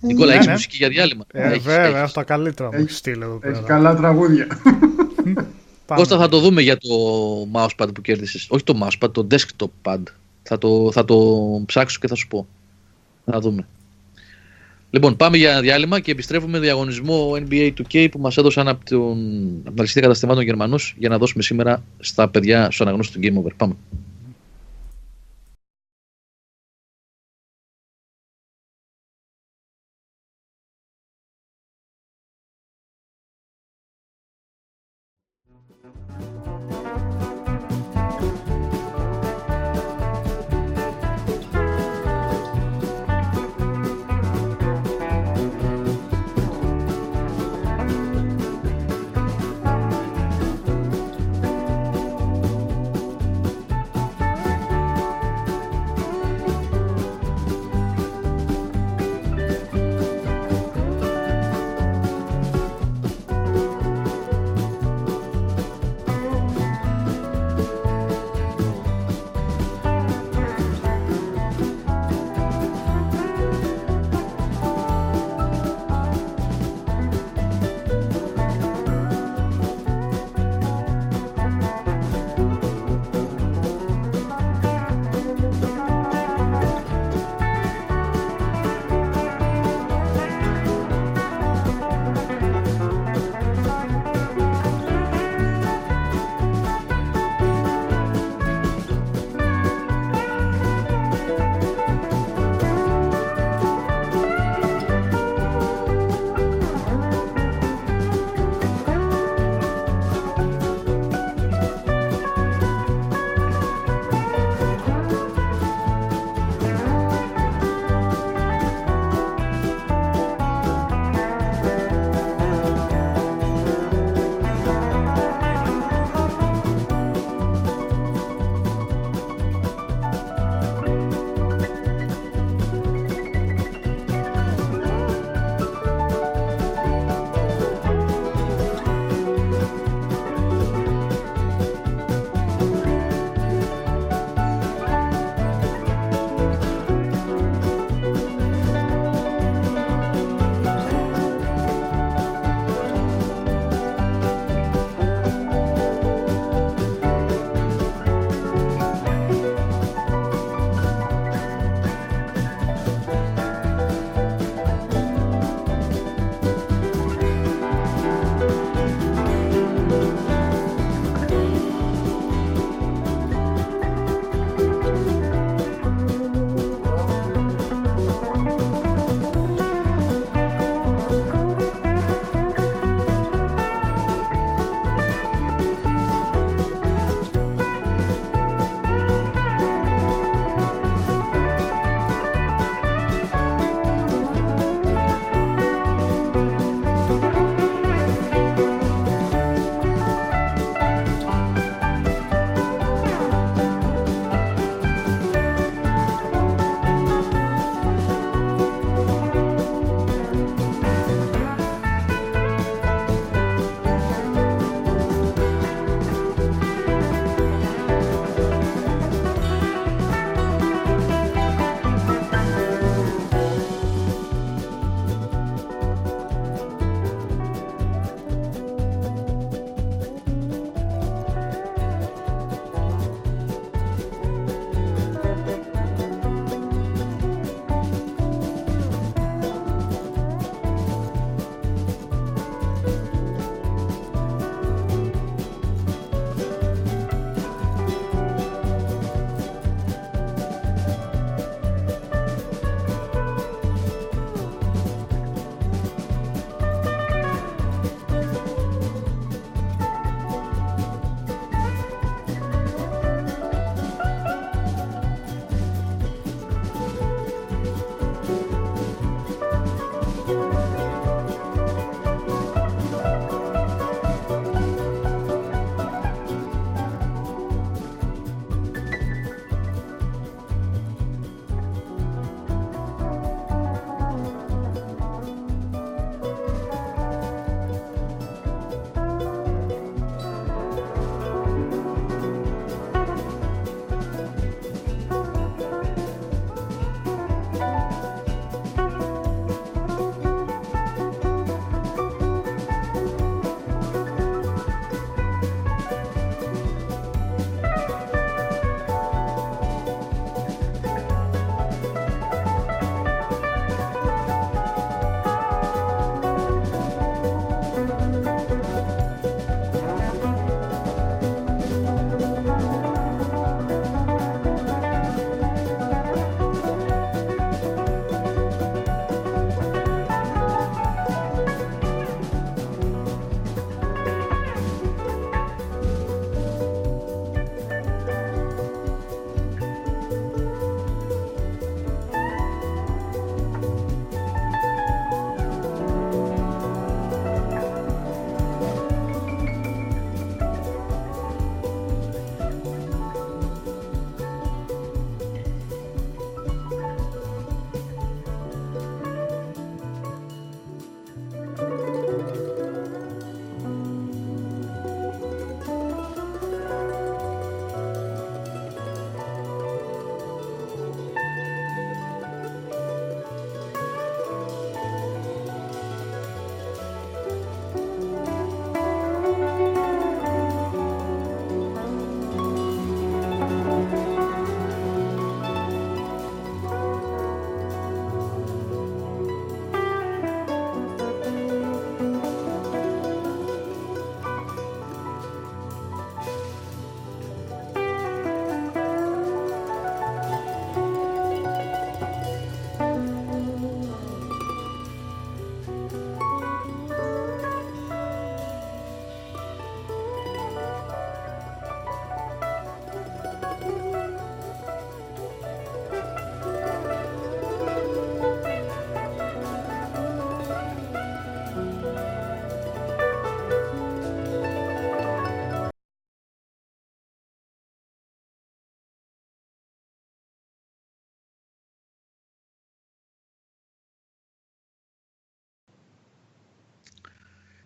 Νικόλα, 0.00 0.26
Ναι, 0.26 0.34
έχεις 0.34 0.46
ναι. 0.46 0.52
μουσική 0.52 0.76
για 0.76 0.88
διάλειμμα; 0.88 1.24
Ε, 1.32 1.42
Έχεις, 1.50 1.62
βέβαια, 1.62 1.84
έχεις. 1.84 1.96
έχω 2.00 2.12
τα 2.12 2.22
καλύτερα 2.22 2.68
μου 2.72 2.78
έχει 2.78 2.90
στείλει 2.90 3.22
εδώ 3.22 3.36
πέρα. 3.36 3.56
Έχει 3.56 3.66
καλά 3.66 3.96
τραγούδια. 3.96 4.46
Πάμε. 5.86 6.00
Κώστα 6.00 6.18
θα 6.18 6.28
το 6.28 6.40
δούμε 6.40 6.62
για 6.62 6.76
το 6.76 6.88
mousepad 7.52 7.94
που 7.94 8.00
κέρδισες. 8.00 8.46
Όχι 8.50 8.64
το 8.64 8.78
mousepad, 8.82 9.12
το 9.12 9.26
desktop 9.30 9.68
pad. 9.82 10.02
Θα 10.42 10.58
το, 10.58 10.92
θα 10.92 11.04
το 11.04 11.40
ψάξω 11.66 11.98
και 12.00 12.06
θα 12.08 12.14
σου 12.14 12.28
πω. 12.28 12.46
Θα 13.24 13.40
δούμε. 13.40 13.66
Λοιπόν, 14.90 15.16
πάμε 15.16 15.36
για 15.36 15.60
διάλειμμα 15.60 16.00
και 16.00 16.10
επιστρέφουμε 16.10 16.58
διαγωνισμό 16.58 17.30
NBA 17.48 17.72
2K 17.78 18.08
που 18.10 18.18
μας 18.18 18.36
έδωσαν 18.36 18.68
από, 18.68 18.84
τον, 18.84 19.18
από 19.58 19.70
την 19.70 19.78
αλυσίδα 19.78 20.00
καταστημάτων 20.00 20.42
Γερμανούς 20.42 20.94
για 20.98 21.08
να 21.08 21.18
δώσουμε 21.18 21.42
σήμερα 21.42 21.82
στα 21.98 22.28
παιδιά 22.28 22.64
στους 22.64 22.80
αναγνώστες 22.80 23.14
του 23.14 23.20
Game 23.22 23.44
Over. 23.46 23.52
Πάμε. 23.56 23.74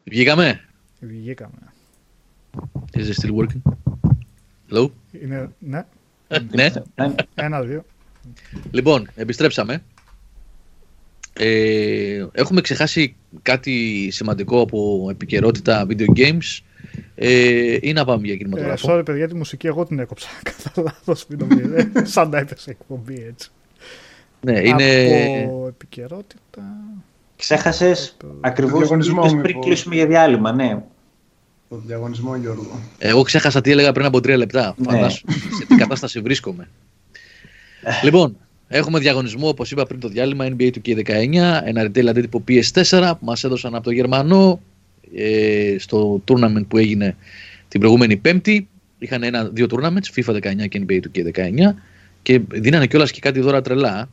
Βγήκαμε; 0.08 0.60
Βγήκαμε. 1.00 1.72
Is 2.96 3.08
it 3.08 3.14
still 3.14 3.34
working? 3.34 3.72
Hello? 4.70 4.88
Είναι, 5.22 5.50
ναι. 5.58 5.84
ναι. 6.50 6.72
Ένα, 7.34 7.62
δύο. 7.62 7.84
Λοιπόν, 8.70 9.08
επιστρέψαμε. 9.14 9.82
Ε, 11.32 12.26
έχουμε 12.32 12.60
ξεχάσει 12.60 13.16
κάτι 13.42 14.08
σημαντικό 14.10 14.60
από 14.60 15.08
επικαιρότητα 15.10 15.86
video 15.88 16.08
games 16.16 16.60
ε, 17.14 17.78
ή 17.80 17.92
να 17.92 18.04
πάμε 18.04 18.26
για 18.26 18.36
κινηματογράφο; 18.36 18.92
Ε, 18.92 18.98
sorry 18.98 19.04
παιδιά, 19.04 19.28
τη 19.28 19.34
μουσική 19.34 19.66
εγώ 19.66 19.86
την 19.86 19.98
έκοψα 19.98 20.28
κατά 20.50 20.82
λάθος, 20.82 21.26
μην 21.26 21.38
νομίζετε. 21.38 22.04
Σαν 22.14 22.28
να 22.28 22.38
έπεσε 22.38 22.70
εκπομπή 22.70 23.24
έτσι. 23.28 23.50
Ναι, 24.40 24.60
είναι... 24.60 25.42
Από 25.44 25.66
επικαιρότητα... 25.68 26.62
Ξέχασες 27.38 28.16
ακριβώς 28.40 28.88
πριν 29.42 29.60
κλείσουμε 29.60 29.94
για 29.94 30.06
διάλειμμα, 30.06 30.52
ναι. 30.52 30.82
Το 31.68 31.82
διαγωνισμό, 31.86 32.36
Γιώργο. 32.36 32.80
Εγώ 32.98 33.22
ξέχασα 33.22 33.60
τι 33.60 33.70
έλεγα 33.70 33.92
πριν 33.92 34.06
από 34.06 34.20
τρία 34.20 34.36
λεπτά. 34.36 34.74
Ναι. 34.76 34.92
Φαντάσου 34.92 35.24
σε 35.58 35.66
τι 35.66 35.74
κατάσταση 35.74 36.20
βρίσκομαι. 36.20 36.68
λοιπόν, 38.02 38.36
έχουμε 38.68 38.98
διαγωνισμό, 38.98 39.48
όπως 39.48 39.70
είπα 39.70 39.86
πριν 39.86 40.00
το 40.00 40.08
διάλειμμα, 40.08 40.46
NBA 40.48 40.70
2K19, 40.84 41.34
ένα 41.64 41.82
retail 41.82 42.06
αντίτυπο 42.06 42.44
PS4 42.48 43.12
που 43.18 43.24
μας 43.24 43.44
έδωσαν 43.44 43.74
από 43.74 43.84
το 43.84 43.90
Γερμανό 43.90 44.60
ε, 45.14 45.76
στο 45.78 46.22
tournament 46.28 46.66
που 46.68 46.76
έγινε 46.76 47.16
την 47.68 47.80
προηγούμενη 47.80 48.16
Πέμπτη. 48.16 48.68
Είχαν 48.98 49.22
ένα, 49.22 49.44
δύο 49.44 49.66
tournaments, 49.70 50.20
FIFA 50.20 50.34
19 50.64 50.68
και 50.68 50.84
NBA 50.88 51.00
2K19 51.14 51.74
και 52.22 52.40
δίνανε 52.48 52.86
κιόλας 52.86 53.10
και 53.10 53.20
κάτι 53.20 53.40
δώρα 53.40 53.62
τρελά, 53.62 54.08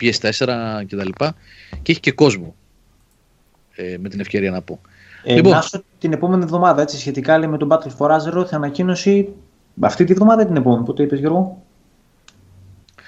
PS4 0.00 0.46
κτλ. 0.86 1.10
Και, 1.16 1.32
και 1.82 1.92
έχει 1.92 2.00
και 2.00 2.12
κόσμο. 2.12 2.54
Ε, 3.74 3.96
με 4.00 4.08
την 4.08 4.20
ευκαιρία 4.20 4.50
να 4.50 4.62
πω. 4.62 4.80
Ε, 5.24 5.34
λοιπόν. 5.34 5.52
Να 5.52 5.62
την 5.98 6.12
επόμενη 6.12 6.42
εβδομάδα, 6.42 6.82
έτσι, 6.82 6.98
σχετικά 6.98 7.38
λέει, 7.38 7.48
με 7.48 7.58
τον 7.58 7.68
Battle 7.72 7.96
for 7.98 8.10
Azeroth, 8.10 8.46
θα 8.46 8.56
ανακοίνωση 8.56 9.28
αυτή 9.80 10.04
τη 10.04 10.12
εβδομάδα 10.12 10.46
την 10.46 10.56
επόμενη. 10.56 10.84
Πότε 10.84 11.02
είπες 11.02 11.18
Γιώργο; 11.18 11.62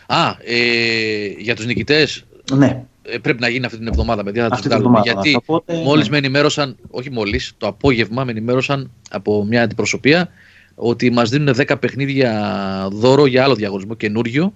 Α, 0.07 0.37
ε, 0.45 1.27
για 1.39 1.57
τους 1.57 1.67
νικητές; 1.67 2.25
Ναι. 2.53 2.85
Ε, 3.03 3.19
πρέπει 3.19 3.41
να 3.41 3.49
γίνει 3.49 3.65
αυτή 3.65 3.79
την 3.79 3.87
εβδομάδα, 3.87 4.25
παιδιά, 4.25 4.49
θα 4.49 4.57
τους 4.57 4.61
βγάλουμε. 4.61 5.01
Γιατί 5.03 5.35
οπότε, 5.35 5.77
μόλις 5.77 6.05
ναι. 6.05 6.11
με 6.11 6.17
ενημέρωσαν, 6.17 6.77
όχι 6.91 7.11
μόλις, 7.11 7.53
το 7.59 7.67
απόγευμα 7.67 8.25
με 8.25 8.31
ενημέρωσαν 8.31 8.91
από 9.11 9.45
μια 9.45 9.63
αντιπροσωπεία 9.63 10.29
ότι 10.75 11.11
μας 11.11 11.31
δίνουν 11.31 11.55
10 11.57 11.81
παιχνίδια 11.81 12.89
δώρο 12.93 13.27
για 13.27 13.45
άλλο 13.45 13.55
διαγωνισμό 13.55 13.95
καινούριο. 13.95 14.55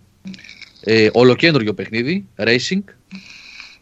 Ε, 0.87 1.09
ολοκένουργιο 1.13 1.75
παιχνίδι, 1.75 2.27
racing, 2.37 2.83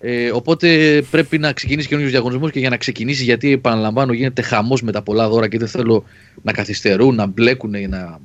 ε, 0.05 0.31
οπότε 0.31 1.03
πρέπει 1.11 1.39
να 1.39 1.53
ξεκινήσει 1.53 1.89
καινούριο 1.89 2.11
διαγωνισμός 2.11 2.51
και 2.51 2.59
για 2.59 2.71
να 2.71 2.77
ξεκινήσει, 2.77 3.25
γιατί 3.25 3.53
επαναλαμβάνω, 3.53 4.13
γίνεται 4.13 4.43
χαμός 4.43 4.83
με 4.83 4.93
τα 4.93 5.03
πολλά 5.03 5.29
δώρα 5.29 5.49
και 5.49 5.59
δεν 5.59 5.69
θέλω 5.69 6.05
να 6.43 6.53
καθυστερούν, 6.53 7.15
να 7.15 7.27
μπλέκουν. 7.27 7.71
Να... 7.89 8.19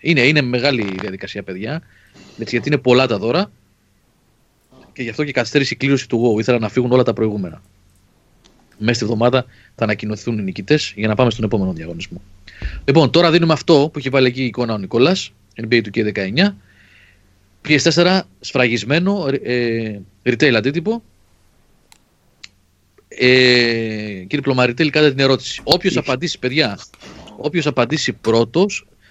Είναι, 0.00 0.20
είναι 0.20 0.42
μεγάλη 0.42 0.94
διαδικασία, 1.00 1.42
παιδιά. 1.42 1.82
Έτσι, 2.38 2.54
γιατί 2.54 2.68
είναι 2.68 2.78
πολλά 2.78 3.06
τα 3.06 3.18
δώρα 3.18 3.50
και 4.92 5.02
γι' 5.02 5.08
αυτό 5.08 5.24
και 5.24 5.32
καθυστέρησε 5.32 5.74
η 5.74 5.76
κλήρωση 5.76 6.08
του 6.08 6.34
WoW. 6.36 6.40
Ήθελα 6.40 6.58
να 6.58 6.68
φύγουν 6.68 6.92
όλα 6.92 7.02
τα 7.02 7.12
προηγούμενα. 7.12 7.62
Μέσα 8.78 8.94
στη 8.94 9.04
εβδομάδα 9.04 9.44
θα 9.74 9.84
ανακοινωθούν 9.84 10.38
οι 10.38 10.42
νικητές 10.42 10.92
για 10.96 11.08
να 11.08 11.14
πάμε 11.14 11.30
στον 11.30 11.44
επόμενο 11.44 11.72
διαγωνισμό. 11.72 12.20
Λοιπόν, 12.84 13.10
τώρα 13.10 13.30
δίνουμε 13.30 13.52
αυτό 13.52 13.90
που 13.92 13.98
έχει 13.98 14.08
βάλει 14.08 14.26
εκεί 14.26 14.42
η 14.42 14.46
εικόνα 14.46 14.74
ο 14.74 14.78
Νικόλας, 14.78 15.32
NBA 15.62 15.80
του 15.82 15.90
K19. 15.94 16.54
PS4 17.68 18.20
σφραγισμένο, 18.40 19.28
ε, 19.42 20.00
retail 20.24 20.52
αντίτυπο, 20.54 21.02
ε, 23.08 24.24
κύριε 24.26 24.40
Πλωμαριτέλη, 24.40 24.90
κάντε 24.90 25.10
την 25.10 25.18
ερώτηση. 25.18 25.60
Όποιο 25.64 25.90
απαντήσει, 25.94 26.38
παιδιά, 26.38 26.78
όποιο 27.36 27.62
απαντήσει 27.64 28.12
πρώτο, 28.12 28.66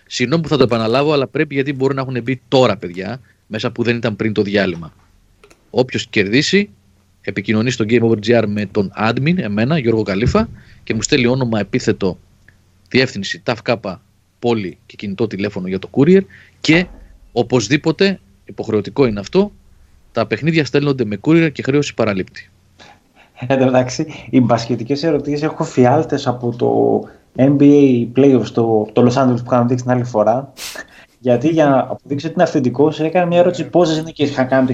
συγγνώμη 0.08 0.42
που 0.44 0.50
θα 0.50 0.58
το 0.58 0.64
επαναλάβω, 0.64 1.12
αλλά 1.12 1.28
πρέπει 1.28 1.54
γιατί 1.54 1.74
μπορεί 1.74 1.96
να 1.96 2.02
έχουν 2.02 2.22
μπει 2.24 2.42
τώρα, 2.48 2.78
παιδιά, 2.78 3.22
μέσα 3.48 3.72
που 3.72 3.84
δεν 3.84 3.96
ήταν 3.96 4.16
πριν 4.16 4.34
το 4.34 4.42
διάλειμμα. 4.42 4.94
Όποιο 5.70 6.00
κερδίσει, 6.10 6.70
επικοινωνεί 7.22 7.72
στο 7.72 7.86
Game 7.88 8.02
Over 8.02 8.18
GR 8.28 8.44
με 8.48 8.66
τον 8.66 8.92
admin, 9.00 9.38
εμένα, 9.38 9.78
Γιώργο 9.78 10.04
Καλήφα, 10.04 10.50
και 10.84 10.94
μου 10.94 11.02
στέλνει 11.02 11.28
όνομα, 11.28 11.60
επίθετο, 11.60 12.20
διεύθυνση, 12.90 13.40
ταφκάπα, 13.40 14.02
πόλη 14.40 14.78
και 14.86 14.96
κινητό 14.96 15.28
τηλέφωνο 15.28 15.68
για 15.68 15.80
το 15.80 15.90
courier 15.92 16.22
και 16.62 16.86
οπωσδήποτε, 17.32 18.20
υποχρεωτικό 18.46 19.06
είναι 19.06 19.20
αυτό, 19.20 19.52
τα 20.12 20.28
παιχνίδια 20.28 20.66
στέλνονται 20.66 21.06
με 21.06 21.20
courier 21.22 21.50
και 21.52 21.64
χρέωση 21.64 21.94
παραλήπτη. 21.94 22.50
Εν 23.48 23.60
τω 23.60 23.66
μεταξύ, 23.66 24.06
οι 24.30 24.42
μπασχετικές 24.42 25.04
ερωτήσεις 25.04 25.44
έχω 25.44 25.64
φιάλτες 25.64 26.28
από 26.28 26.56
το 26.56 27.02
NBA 27.36 28.08
Playoffs 28.16 28.46
στο 28.46 28.88
το 28.94 29.02
Los 29.02 29.22
Angeles 29.22 29.36
που 29.36 29.44
είχαμε 29.46 29.66
δείξει 29.68 29.84
την 29.84 29.92
άλλη 29.92 30.04
φορά. 30.04 30.54
Γιατί 31.20 31.50
για 31.50 31.66
να 31.66 31.80
αποδείξω 31.80 32.28
ότι 32.28 32.36
είναι 32.36 32.44
αυθεντικό, 32.44 32.94
έκανε 33.00 33.26
μια 33.26 33.40
ερώτηση 33.40 33.70
πόσες 33.70 34.04
νίκε 34.04 34.24
είχαν 34.24 34.48
κάνει 34.48 34.68
το 34.68 34.74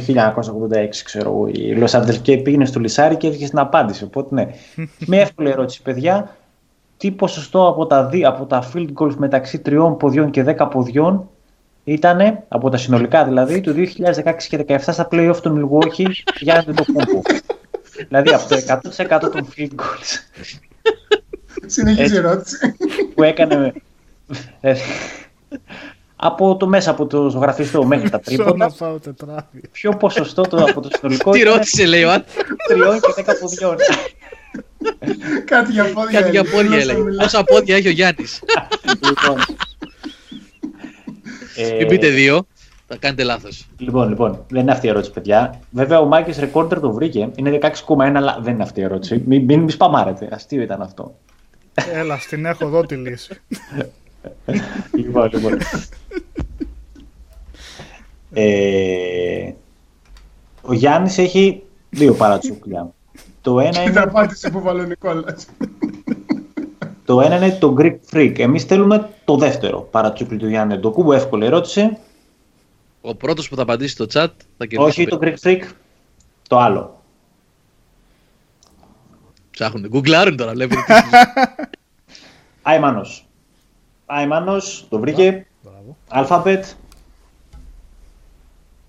1986, 0.69 0.87
ξέρω 1.03 1.29
εγώ, 1.29 1.47
οι 1.47 1.77
Los 1.81 1.99
Angeles 1.99 2.17
και 2.21 2.37
πήγαινε 2.37 2.65
στο 2.65 2.79
Λισάρι 2.79 3.15
και 3.15 3.27
έφυγε 3.27 3.45
στην 3.45 3.59
απάντηση. 3.59 4.03
Οπότε 4.03 4.35
ναι. 4.35 4.47
μια 5.07 5.21
εύκολη 5.21 5.49
ερώτηση, 5.49 5.81
παιδιά. 5.81 6.35
Τι 6.97 7.11
ποσοστό 7.11 7.67
από 7.67 7.85
τα, 7.85 8.05
δι, 8.05 8.25
από 8.25 8.45
τα 8.45 8.71
field 8.73 8.89
goals 8.93 9.15
μεταξύ 9.15 9.59
τριών 9.59 9.97
ποδιών 9.97 10.29
και 10.29 10.55
10 10.57 10.67
ποδιών 10.71 11.29
ήταν, 11.91 12.43
από 12.47 12.69
τα 12.69 12.77
συνολικά 12.77 13.25
δηλαδή, 13.25 13.61
του 13.61 13.73
2016 13.73 14.33
και 14.49 14.65
2017 14.67 14.79
στα 14.79 15.07
playoff 15.11 15.35
του 15.41 15.53
Milwaukee 15.57 16.11
για 16.39 16.63
το 16.63 16.83
κούμπο 16.93 17.21
δηλαδή 18.07 18.33
από 18.33 18.47
το 18.47 18.57
100% 19.17 19.19
των 19.19 19.47
field 19.57 19.75
goals. 19.75 20.41
Συνεχίζει 21.65 22.13
η 22.13 22.17
ερώτηση. 22.17 22.75
Που 23.15 23.23
έκανε. 23.23 23.73
Ε, 24.61 24.75
από 26.15 26.57
το 26.57 26.67
μέσα 26.67 26.91
από 26.91 27.07
το 27.07 27.29
ζωγραφιστό 27.29 27.85
μέχρι 27.85 28.09
τα 28.09 28.19
τρίποτα. 28.19 28.71
Ποιο 29.71 29.91
ποσοστό 29.91 30.41
το, 30.41 30.57
από 30.57 30.81
το 30.81 30.89
συνολικό. 30.97 31.31
Τι 31.31 31.43
ρώτησε, 31.43 31.85
λέει 31.85 32.03
ο 32.03 32.23
Τριών 32.67 32.99
και 32.99 33.13
δέκα 33.15 33.37
ποδιών. 33.37 33.75
Κάτι 35.45 35.71
για 35.71 35.93
πόδια. 35.93 36.19
Κάτι 36.19 36.31
για 36.31 36.43
πόδια 36.43 36.79
έλεγε. 36.79 37.01
Πόσα 37.17 37.43
πόδια 37.43 37.75
έχει 37.75 37.87
ο 37.87 37.91
Γιάννης. 37.91 38.39
Λοιπόν. 39.07 39.37
Μην 41.77 41.87
πείτε 41.87 42.09
δύο. 42.09 42.45
Θα 42.87 42.97
κάνετε 42.97 43.23
λάθος. 43.23 43.67
Λοιπόν, 43.77 44.09
λοιπόν, 44.09 44.45
δεν 44.49 44.61
είναι 44.61 44.71
αυτή 44.71 44.85
η 44.85 44.89
ερώτηση, 44.89 45.11
παιδιά. 45.11 45.59
Βέβαια, 45.71 45.99
ο 45.99 46.05
Μάκης 46.05 46.37
Ρεκόρτερ 46.37 46.79
το 46.79 46.91
βρήκε. 46.91 47.31
Είναι 47.35 47.59
16,1, 47.61 47.71
αλλά 48.15 48.39
δεν 48.41 48.53
είναι 48.53 48.63
αυτή 48.63 48.79
η 48.79 48.83
ερώτηση. 48.83 49.23
Μην, 49.25 49.43
μην, 49.43 49.59
μην 49.59 49.69
σπαμάρετε. 49.69 50.29
Αστείο 50.31 50.61
ήταν 50.61 50.81
αυτό. 50.81 51.15
Έλα, 51.93 52.17
στην 52.17 52.45
έχω 52.45 52.65
εδώ 52.65 52.85
τη 52.85 52.95
λύση. 52.95 53.41
λοιπόν, 54.95 55.29
λοιπόν. 55.33 55.57
ε, 58.33 59.51
ο 60.61 60.73
Γιάννης 60.73 61.17
έχει 61.17 61.63
δύο 61.89 62.13
παρατσούκλια. 62.13 62.93
Το 63.41 63.59
ένα 63.59 63.81
είναι... 63.81 63.99
απάντηση 63.99 64.51
που 64.51 64.61
βάλω 64.61 64.83
Νικόλας. 64.83 65.47
Το 67.09 67.21
ένα 67.21 67.35
είναι 67.35 67.51
το 67.51 67.75
Greek 67.79 67.97
Freak. 68.11 68.39
Εμείς 68.39 68.63
θέλουμε 68.63 69.09
το 69.25 69.35
δεύτερο 69.35 69.81
παρατσούκλι 69.81 70.37
τους 70.37 70.49
Γιάννη 70.49 70.77
Ντοκούμπο. 70.77 71.13
Εύκολη 71.13 71.45
ερώτηση. 71.45 71.97
Ο 73.01 73.15
πρώτος 73.15 73.49
που 73.49 73.55
θα 73.55 73.61
απαντήσει 73.61 73.91
στο 73.91 74.05
chat 74.05 74.27
θα 74.57 74.65
κερδίσει. 74.65 75.01
Όχι 75.01 75.07
το 75.07 75.19
Greek 75.21 75.35
Freak, 75.43 75.61
το 76.47 76.59
άλλο. 76.59 77.01
Ψάχνουν. 79.51 79.87
Γκουγκλάρουν 79.87 80.37
τώρα, 80.37 80.51
βλέπετε. 80.51 80.81
Αϊμάνο. 82.61 83.01
Αϊμάνο, 84.05 84.57
το 84.89 84.99
βρήκε. 84.99 85.47
Αλφαμπετ. 86.07 86.65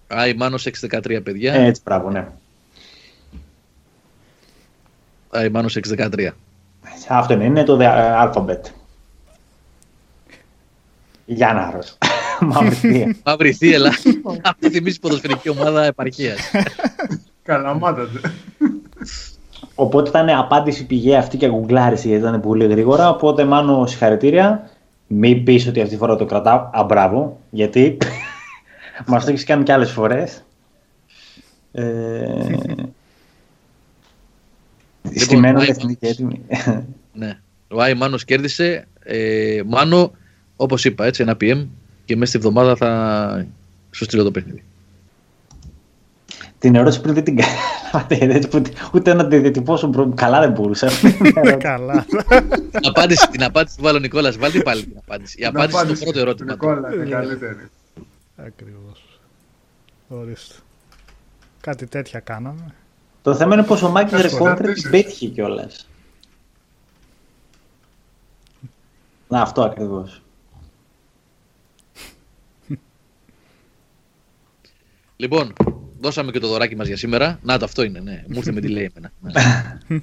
Αϊμάνο 0.07 0.59
613, 0.91 1.21
παιδιά. 1.25 1.55
Ε, 1.55 1.65
έτσι, 1.65 1.83
μπράβο, 1.85 2.11
ναι. 2.11 2.29
Αϊμάνο 5.31 5.69
613. 5.69 6.31
Αυτό 7.09 7.35
είναι, 7.35 7.45
είναι 7.45 7.65
το 7.65 7.79
αλφαμπετ. 8.17 8.67
Γιάνναρος. 11.25 11.99
Μαύρη 13.25 13.53
θύελα. 13.53 13.93
Αυτό 14.43 14.71
θυμίζει 14.71 15.01
ποδοσφαιρική 15.01 15.49
ομάδα 15.49 15.85
επαρχίας. 15.85 16.39
ομάδα. 17.75 18.09
Οπότε 19.75 20.09
ήταν 20.09 20.29
απάντηση 20.29 20.87
πηγαία 20.87 21.19
αυτή 21.19 21.37
και 21.37 21.49
γκουγκλάριση 21.49 22.09
γιατί 22.09 22.23
ήταν 22.23 22.41
πολύ 22.41 22.67
γρήγορα. 22.67 23.09
Οπότε 23.09 23.45
μάλλον 23.45 23.89
συγχαρητήρια. 23.89 24.71
Μην 25.07 25.45
πεις 25.45 25.67
ότι 25.67 25.81
αυτή 25.81 25.93
τη 25.93 25.99
φορά 25.99 26.17
το 26.17 26.25
κρατάω. 26.25 26.71
Αμπράβο. 26.73 27.41
Γιατί 27.51 27.97
μας 29.07 29.25
το 29.25 29.31
έχεις 29.31 29.45
κάνει 29.45 29.63
και 29.63 29.73
άλλες 29.73 29.91
φορές. 29.91 30.45
Ε... 31.73 31.83
Λοιπόν, 35.03 35.19
Στημένο 35.23 35.61
εθνική 35.61 36.07
έτοιμη. 36.07 36.41
ναι. 37.13 37.39
Ο 37.69 37.83
Άι 37.83 37.95
Μάνος 37.95 38.25
κέρδισε. 38.25 38.87
Ε, 39.03 39.61
Μάνο, 39.67 40.13
όπως 40.57 40.85
είπα, 40.85 41.05
έτσι, 41.05 41.23
ένα 41.23 41.37
PM 41.41 41.67
και 42.05 42.17
μέσα 42.17 42.31
στη 42.31 42.41
βδομάδα 42.41 42.77
θα 42.77 43.47
σου 43.91 44.05
στείλω 44.05 44.23
το 44.23 44.31
παιχνίδι. 44.31 44.63
Την 46.59 46.75
ερώτηση 46.75 47.01
πριν 47.01 47.15
δεν 47.15 47.25
την 47.25 47.39
Ούτε 48.93 49.15
να 49.15 49.29
τη 49.29 49.39
διατυπώσω 49.39 50.13
καλά 50.15 50.41
δεν 50.41 50.51
μπορούσα. 50.51 50.89
καλά. 51.59 52.07
απάντηση, 52.83 53.29
την 53.31 53.43
απάντηση 53.43 53.77
του 53.77 53.83
βάλω 53.83 53.99
Νικόλας. 53.99 54.37
Βάλτε 54.37 54.61
πάλι 54.61 54.83
την 54.83 54.97
απάντηση. 54.99 55.41
Η 55.41 55.45
απάντηση 55.45 55.95
στο 55.95 56.05
πρώτο 56.05 56.19
ερώτημα. 56.19 56.53
Νικόλα 56.53 56.95
είναι 56.95 57.05
καλύτερη. 57.05 57.69
Ακριβώς. 58.37 59.21
Ορίστε. 60.09 60.55
Κάτι 61.61 61.87
τέτοια 61.87 62.21
κάναμε. 62.21 62.75
Το 63.23 63.35
θέμα 63.35 63.55
είναι 63.55 63.65
πως 63.65 63.83
ο 63.83 63.89
Μάκης 63.89 64.21
Ρεκόντρε 64.21 64.73
την 64.73 64.91
πέτυχε 64.91 65.27
κιόλας. 65.27 65.89
Να, 69.29 69.41
αυτό 69.41 69.63
ακριβώς. 69.63 70.23
Λοιπόν, 75.17 75.53
δώσαμε 76.01 76.31
και 76.31 76.39
το 76.39 76.49
δωράκι 76.49 76.77
μας 76.77 76.87
για 76.87 76.97
σήμερα. 76.97 77.39
Να, 77.43 77.59
το 77.59 77.65
αυτό 77.65 77.83
είναι, 77.83 78.01
ναι. 78.01 78.25
Μου 78.27 78.37
ήρθε 78.37 78.53
με 78.53 78.61
τη 78.61 78.69
λέει 78.69 78.93
εμένα. 78.95 79.13
Ναι. 79.21 80.01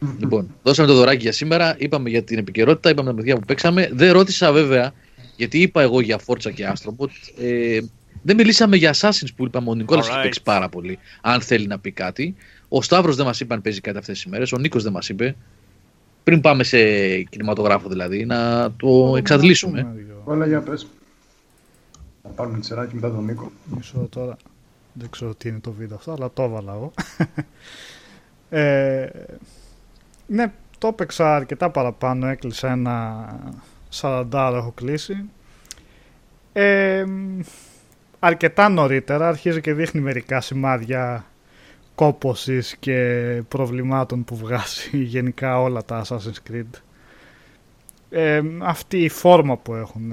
λοιπόν, 0.20 0.54
δώσαμε 0.62 0.88
το 0.88 0.94
δωράκι 0.94 1.22
για 1.22 1.32
σήμερα. 1.32 1.74
Είπαμε 1.78 2.08
για 2.08 2.22
την 2.22 2.38
επικαιρότητα, 2.38 2.90
είπαμε 2.90 3.10
τα 3.10 3.16
παιδιά 3.16 3.34
που 3.34 3.44
παίξαμε. 3.46 3.88
Δεν 3.92 4.12
ρώτησα 4.12 4.52
βέβαια, 4.52 4.92
γιατί 5.36 5.60
είπα 5.60 5.82
εγώ 5.82 6.00
για 6.00 6.18
Φόρτσα 6.18 6.50
και 6.50 6.66
Άστρομποτ. 6.66 7.10
Ε, 7.38 7.80
δεν 8.22 8.36
μιλήσαμε 8.36 8.76
για 8.76 8.94
Assassins 8.94 9.28
που 9.36 9.44
είπαμε. 9.44 9.70
Ο 9.70 9.74
Νικόλας 9.74 10.06
right. 10.06 10.10
έχει 10.10 10.20
παίξει 10.22 10.42
πάρα 10.42 10.68
πολύ. 10.68 10.98
Αν 11.20 11.40
θέλει 11.40 11.66
να 11.66 11.78
πει 11.78 11.92
κάτι. 11.92 12.36
Ο 12.68 12.82
Σταύρος 12.82 13.16
δεν 13.16 13.26
μας 13.26 13.40
είπε 13.40 13.54
αν 13.54 13.62
παίζει 13.62 13.80
κάτι 13.80 13.98
αυτές 13.98 14.14
τις 14.14 14.26
μέρες. 14.26 14.52
Ο 14.52 14.58
Νίκος 14.58 14.82
δεν 14.82 14.92
μας 14.92 15.08
είπε. 15.08 15.36
Πριν 16.24 16.40
πάμε 16.40 16.64
σε 16.64 16.78
κινηματογράφο 17.22 17.88
δηλαδή, 17.88 18.24
να 18.24 18.70
το 18.76 19.14
εξαντλήσουμε. 19.16 19.94
Όλα 20.24 20.46
για 20.46 20.60
πες. 20.60 20.86
Να 22.22 22.30
πάρουμε 22.30 22.58
τη 22.58 22.66
σειρά 22.66 22.88
μετά 22.92 23.10
τον 23.10 23.24
Νίκο. 23.24 23.52
Μισό 23.64 24.06
τώρα. 24.10 24.36
Δεν 24.92 25.10
ξέρω 25.10 25.34
τι 25.34 25.48
είναι 25.48 25.58
το 25.58 25.72
βίντεο 25.72 25.96
αυτό, 25.96 26.12
αλλά 26.12 26.30
το 26.34 26.42
έβαλα 26.42 26.72
εγώ. 26.72 26.92
ε, 28.60 29.08
ναι, 30.26 30.52
το 30.78 30.86
έπαιξα 30.86 31.36
αρκετά 31.36 31.70
παραπάνω. 31.70 32.26
Έκλεισα 32.26 32.70
ένα 32.70 33.26
40 34.00 34.24
έχω 34.32 34.72
κλείσει. 34.74 35.24
Ε, 36.52 37.04
αρκετά 38.18 38.68
νωρίτερα 38.68 39.28
αρχίζει 39.28 39.60
και 39.60 39.74
δείχνει 39.74 40.00
μερικά 40.00 40.40
σημάδια 40.40 41.24
κόπωσης 41.98 42.76
και 42.76 43.42
προβλημάτων 43.48 44.24
που 44.24 44.36
βγάζει 44.36 44.98
γενικά 45.14 45.60
όλα 45.60 45.84
τα 45.84 46.04
Assassin's 46.04 46.50
Creed. 46.50 46.80
Ε, 48.10 48.42
αυτή 48.62 48.98
η 48.98 49.08
φόρμα 49.08 49.56
που 49.56 49.74
έχουν, 49.74 50.12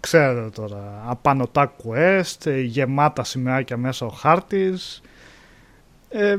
ξέρετε 0.00 0.50
τώρα, 0.50 1.02
απανοτά 1.06 1.74
quest, 1.84 2.62
γεμάτα 2.64 3.24
σημαίακια 3.24 3.76
μέσα 3.76 4.06
ο 4.06 4.08
χάρτης. 4.08 5.02
Ε, 6.08 6.36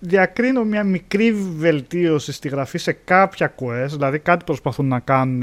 διακρίνω 0.00 0.64
μια 0.64 0.84
μικρή 0.84 1.32
βελτίωση 1.32 2.32
στη 2.32 2.48
γραφή 2.48 2.78
σε 2.78 2.92
κάποια 2.92 3.54
quest, 3.60 3.88
δηλαδή 3.90 4.18
κάτι 4.18 4.44
προσπαθούν 4.44 4.86
να 4.86 4.98
κάνουν 4.98 5.42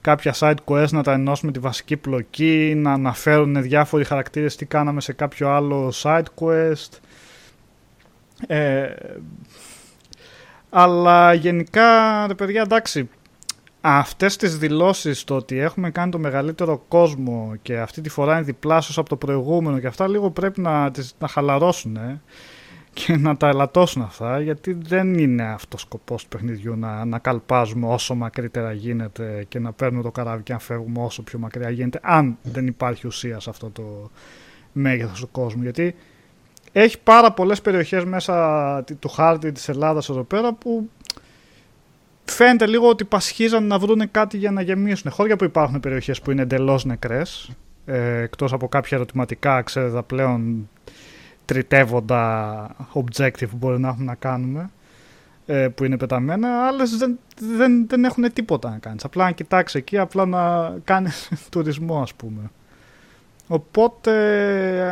κάποια 0.00 0.34
side 0.38 0.54
quest 0.64 0.90
να 0.90 1.02
τα 1.02 1.12
ενώσουν 1.12 1.46
με 1.46 1.52
τη 1.52 1.58
βασική 1.58 1.96
πλοκή, 1.96 2.74
να 2.76 2.92
αναφέρουν 2.92 3.62
διάφοροι 3.62 4.04
χαρακτήρες 4.04 4.56
τι 4.56 4.66
κάναμε 4.66 5.00
σε 5.00 5.12
κάποιο 5.12 5.48
άλλο 5.48 5.92
side 6.02 6.24
quest. 6.40 6.98
Ε, 8.46 8.94
αλλά 10.70 11.34
γενικά, 11.34 11.86
ρε 12.26 12.34
παιδιά, 12.34 12.62
εντάξει, 12.62 13.08
αυτές 13.80 14.36
τις 14.36 14.58
δηλώσεις 14.58 15.24
το 15.24 15.36
ότι 15.36 15.58
έχουμε 15.58 15.90
κάνει 15.90 16.10
το 16.10 16.18
μεγαλύτερο 16.18 16.84
κόσμο 16.88 17.54
και 17.62 17.78
αυτή 17.78 18.00
τη 18.00 18.08
φορά 18.08 18.32
είναι 18.34 18.42
διπλάσιος 18.42 18.98
από 18.98 19.08
το 19.08 19.16
προηγούμενο 19.16 19.78
και 19.78 19.86
αυτά 19.86 20.08
λίγο 20.08 20.30
πρέπει 20.30 20.60
να, 20.60 20.90
τις, 20.90 21.14
να 21.18 21.28
χαλαρώσουν 21.28 21.98
και 22.92 23.16
να 23.16 23.36
τα 23.36 23.48
ελαττώσουν 23.48 24.02
αυτά 24.02 24.40
γιατί 24.40 24.72
δεν 24.72 25.18
είναι 25.18 25.42
αυτός 25.42 25.82
ο 25.82 25.86
σκοπός 25.86 26.22
του 26.22 26.28
παιχνιδιού 26.28 26.76
να, 26.76 27.04
να 27.04 27.18
καλπάζουμε 27.18 27.86
όσο 27.86 28.14
μακρύτερα 28.14 28.72
γίνεται 28.72 29.44
και 29.48 29.58
να 29.58 29.72
παίρνουμε 29.72 30.02
το 30.02 30.10
καράβι 30.10 30.42
και 30.42 30.52
να 30.52 30.58
φεύγουμε 30.58 31.02
όσο 31.02 31.22
πιο 31.22 31.38
μακριά 31.38 31.70
γίνεται 31.70 32.00
αν 32.02 32.38
δεν 32.42 32.66
υπάρχει 32.66 33.06
ουσία 33.06 33.40
σε 33.40 33.50
αυτό 33.50 33.70
το 33.70 34.10
μέγεθος 34.72 35.20
του 35.20 35.30
κόσμου. 35.30 35.62
Γιατί 35.62 35.94
έχει 36.76 36.98
πάρα 36.98 37.32
πολλές 37.32 37.60
περιοχές 37.60 38.04
μέσα 38.04 38.84
του 38.98 39.08
χάρτη 39.08 39.52
της 39.52 39.68
Ελλάδας 39.68 40.08
εδώ 40.08 40.22
πέρα 40.22 40.52
που 40.52 40.90
φαίνεται 42.24 42.66
λίγο 42.66 42.88
ότι 42.88 43.04
πασχίζαν 43.04 43.66
να 43.66 43.78
βρουν 43.78 44.10
κάτι 44.10 44.36
για 44.36 44.50
να 44.50 44.62
γεμίσουν. 44.62 45.10
Χώρια 45.10 45.36
που 45.36 45.44
υπάρχουν 45.44 45.80
περιοχές 45.80 46.20
που 46.20 46.30
είναι 46.30 46.42
εντελώς 46.42 46.84
νεκρές, 46.84 47.50
ε, 47.86 48.20
εκτός 48.20 48.52
από 48.52 48.68
κάποια 48.68 48.96
ερωτηματικά, 48.96 49.62
ξέρετε, 49.62 50.02
πλέον 50.02 50.68
τριτεύοντα 51.44 52.76
objective 52.94 53.48
που 53.50 53.56
μπορεί 53.56 53.80
να 53.80 53.88
έχουμε 53.88 54.04
να 54.04 54.14
κάνουμε, 54.14 54.70
ε, 55.46 55.68
που 55.68 55.84
είναι 55.84 55.96
πεταμένα, 55.96 56.66
άλλες 56.66 56.96
δεν, 56.96 57.18
δεν, 57.56 57.86
δεν 57.88 58.04
έχουν 58.04 58.32
τίποτα 58.32 58.70
να 58.70 58.78
κάνεις. 58.78 59.04
Απλά 59.04 59.24
να 59.24 59.30
κοιτάξεις 59.30 59.80
εκεί, 59.80 59.98
απλά 59.98 60.26
να 60.26 60.74
κάνεις 60.84 61.30
τουρισμό 61.50 62.02
ας 62.02 62.14
πούμε. 62.14 62.50
Οπότε, 63.46 64.12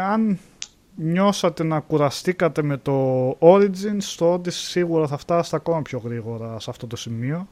αν 0.00 0.38
νιώσατε 0.94 1.64
να 1.64 1.81
κουραστήκατε 1.81 2.62
με 2.62 2.77
το 2.77 3.28
Origins, 3.40 3.97
στο 3.98 4.35
Odyssey 4.35 4.51
σίγουρα 4.51 5.06
θα 5.06 5.16
φτάσετε 5.16 5.56
ακόμα 5.56 5.82
πιο 5.82 5.98
γρήγορα 6.05 6.60
σε 6.60 6.70
αυτό 6.70 6.86
το 6.86 6.97
σημείο. 6.97 7.48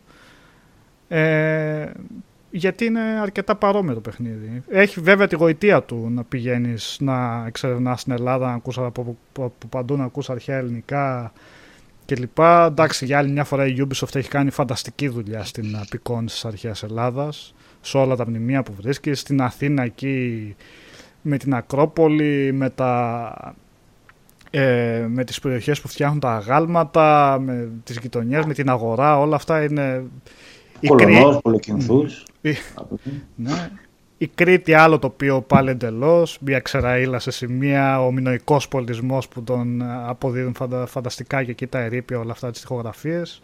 Ε, 1.09 1.91
γιατί 2.51 2.85
είναι 2.85 3.01
αρκετά 3.01 3.57
παρόμοιο 3.57 3.95
το 3.95 4.01
παιχνίδι. 4.01 4.63
Έχει 4.69 5.01
βέβαια 5.01 5.27
τη 5.27 5.37
γοητεία 5.37 5.83
του 5.83 6.09
να 6.11 6.25
πηγαίνεις 6.25 6.97
να 7.01 7.45
εξερευνάς 7.47 8.01
στην 8.01 8.13
Ελλάδα, 8.13 8.47
να 8.47 8.55
ακούς 8.55 8.79
από, 8.79 9.17
από 9.37 9.69
παντού 9.69 9.97
να 9.97 10.05
ακούς 10.05 10.31
αρχαία 10.31 10.57
ελληνικά 10.57 11.33
κλπ. 12.07 12.39
Εντάξει, 12.39 13.05
για 13.05 13.19
άλλη 13.19 13.31
μια 13.31 13.45
φορά 13.45 13.67
η 13.67 13.75
Ubisoft 13.79 14.15
έχει 14.15 14.29
κάνει 14.29 14.51
φανταστική 14.51 15.09
δουλειά 15.09 15.45
στην 15.45 15.77
απεικόνηση 15.77 16.35
της 16.35 16.45
αρχαίας 16.45 16.83
Ελλάδας, 16.83 17.55
σε 17.81 17.99
όλα 17.99 18.17
τα 18.17 18.29
μνημεία 18.29 18.63
που 18.63 18.73
βρίσκεις, 18.73 19.21
στην 19.21 19.43
Αθήνα 19.43 19.83
εκεί 19.83 20.57
με 21.23 21.37
την 21.37 21.55
Ακρόπολη, 21.55 22.53
με, 22.53 22.71
τα, 22.71 23.55
ε, 24.51 25.07
με 25.09 25.25
τις 25.25 25.41
περιοχές 25.41 25.81
που 25.81 25.89
φτιάχνουν 25.89 26.21
τα 26.21 26.33
αγάλματα, 26.33 27.39
με 27.41 27.69
τις 27.85 27.99
γειτονιές, 27.99 28.45
με 28.45 28.55
την 28.55 28.69
αγορά, 28.69 29.19
όλα 29.19 29.37
αυτά 29.37 29.63
είναι... 29.63 30.05
Πολωνός, 30.87 31.41
Πολοκυνθούς. 31.43 32.25
ναι. 33.35 33.71
Η 34.19 34.27
Κρήτη 34.27 34.75
άλλο 34.75 34.99
τοπίο 34.99 35.41
πάλι 35.41 35.71
εντελώς, 35.71 36.39
μια 36.41 36.61
ξεραίλα 36.61 37.19
σε 37.19 37.31
σημεία, 37.31 38.05
ο 38.05 38.13
μινοϊκός 38.13 38.69
πολιτισμός 38.69 39.29
που 39.29 39.43
τον 39.43 39.83
αποδίδουν 39.83 40.55
φανταστικά 40.87 41.45
και 41.45 41.51
εκεί 41.51 41.67
τα 41.67 41.79
ερήπια 41.79 42.19
όλα 42.19 42.33
αυτά 42.33 42.51
τις 42.51 42.61
τυχογραφίες. 42.61 43.41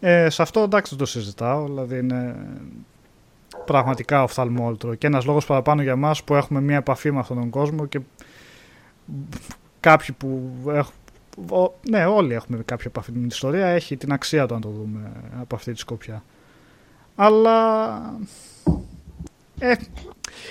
Ε, 0.00 0.30
σε 0.30 0.42
αυτό 0.42 0.60
εντάξει 0.60 0.90
δεν 0.90 0.98
το 0.98 1.06
συζητάω, 1.06 1.64
δηλαδή 1.66 1.98
είναι 1.98 2.36
πραγματικά 3.64 4.22
οφθαλμόλτρο 4.22 4.94
και 4.94 5.06
ένας 5.06 5.24
λόγος 5.24 5.46
παραπάνω 5.46 5.82
για 5.82 5.96
μας 5.96 6.24
που 6.24 6.34
έχουμε 6.34 6.60
μια 6.60 6.76
επαφή 6.76 7.12
με 7.12 7.18
αυτόν 7.18 7.36
τον 7.36 7.50
κόσμο 7.50 7.86
και 7.86 8.00
κάποιοι 9.80 10.14
που 10.18 10.52
έχουν 10.66 10.92
ναι, 11.88 12.04
όλοι 12.04 12.34
έχουμε 12.34 12.62
κάποια 12.64 12.84
επαφή 12.86 13.12
με 13.12 13.18
την 13.18 13.26
ιστορία. 13.26 13.66
Έχει 13.66 13.96
την 13.96 14.12
αξία 14.12 14.46
του 14.46 14.54
να 14.54 14.60
το 14.60 14.68
δούμε 14.68 15.12
από 15.40 15.54
αυτή 15.54 15.72
τη 15.72 15.78
σκοπιά. 15.78 16.22
Αλλά 17.14 17.88
ε, 19.58 19.74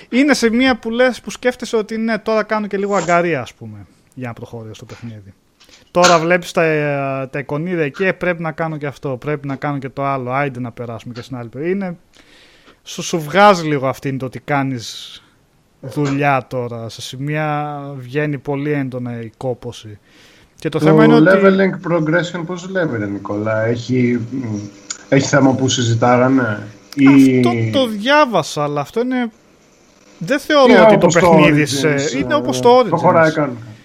είναι 0.08 0.34
σε 0.34 0.50
μία 0.50 0.78
που 0.78 0.90
λες 0.90 1.20
που 1.20 1.30
σκέφτεσαι 1.30 1.76
ότι 1.76 1.96
ναι, 1.96 2.18
τώρα 2.18 2.42
κάνω 2.42 2.66
και 2.66 2.76
λίγο 2.76 2.94
αγκαρία 2.94 3.40
ας 3.40 3.54
πούμε 3.54 3.86
για 4.14 4.28
να 4.28 4.34
προχωρήσω 4.34 4.74
στο 4.74 4.84
παιχνίδι. 4.84 5.34
Τώρα 5.90 6.18
βλέπεις 6.18 6.52
τα, 6.52 7.28
τα 7.32 7.38
εικονίδια 7.38 7.84
εκεί, 7.84 8.04
ε, 8.04 8.12
πρέπει 8.12 8.42
να 8.42 8.52
κάνω 8.52 8.76
και 8.76 8.86
αυτό, 8.86 9.16
πρέπει 9.16 9.46
να 9.46 9.56
κάνω 9.56 9.78
και 9.78 9.88
το 9.88 10.04
άλλο, 10.04 10.30
άιντε 10.30 10.60
να 10.60 10.72
περάσουμε 10.72 11.14
και 11.14 11.22
στην 11.22 11.36
άλλη 11.36 11.70
Είναι 11.70 11.96
σου, 12.86 13.02
σου 13.02 13.20
βγάζει 13.20 13.66
λίγο 13.66 13.88
αυτήν 13.88 14.18
το 14.18 14.26
ότι 14.26 14.40
κάνεις 14.40 15.20
δουλειά 15.80 16.46
τώρα. 16.48 16.88
Σε 16.88 17.02
σημεία 17.02 17.80
βγαίνει 17.96 18.38
πολύ 18.38 18.72
έντονα 18.72 19.20
η 19.20 19.30
κόποση. 19.36 19.98
Και 20.58 20.68
το, 20.68 20.80
θέμα 20.80 21.04
είναι 21.04 21.14
ότι... 21.14 21.26
leveling 21.30 21.92
progression 21.92 22.42
πώς 22.46 22.68
λέμε 22.70 22.98
ρε 22.98 23.06
Νικόλα, 23.06 23.64
έχει, 23.64 24.20
έχει 25.08 25.28
θέμα 25.28 25.54
που 25.54 25.68
συζητάγανε. 25.68 26.66
Ή... 26.94 27.06
Αυτό 27.38 27.78
το 27.78 27.86
διάβασα, 27.86 28.62
αλλά 28.62 28.80
αυτό 28.80 29.00
είναι... 29.00 29.30
Δεν 30.18 30.38
θεωρώ 30.38 30.86
ότι 30.86 30.98
το 30.98 31.06
παιχνίδι 31.06 31.66
σε... 31.66 31.94
είναι 32.18 32.34
όπως 32.34 32.60
το 32.60 32.78
Origins. 32.78 32.88
Το 32.88 32.96
χωράει 32.96 33.30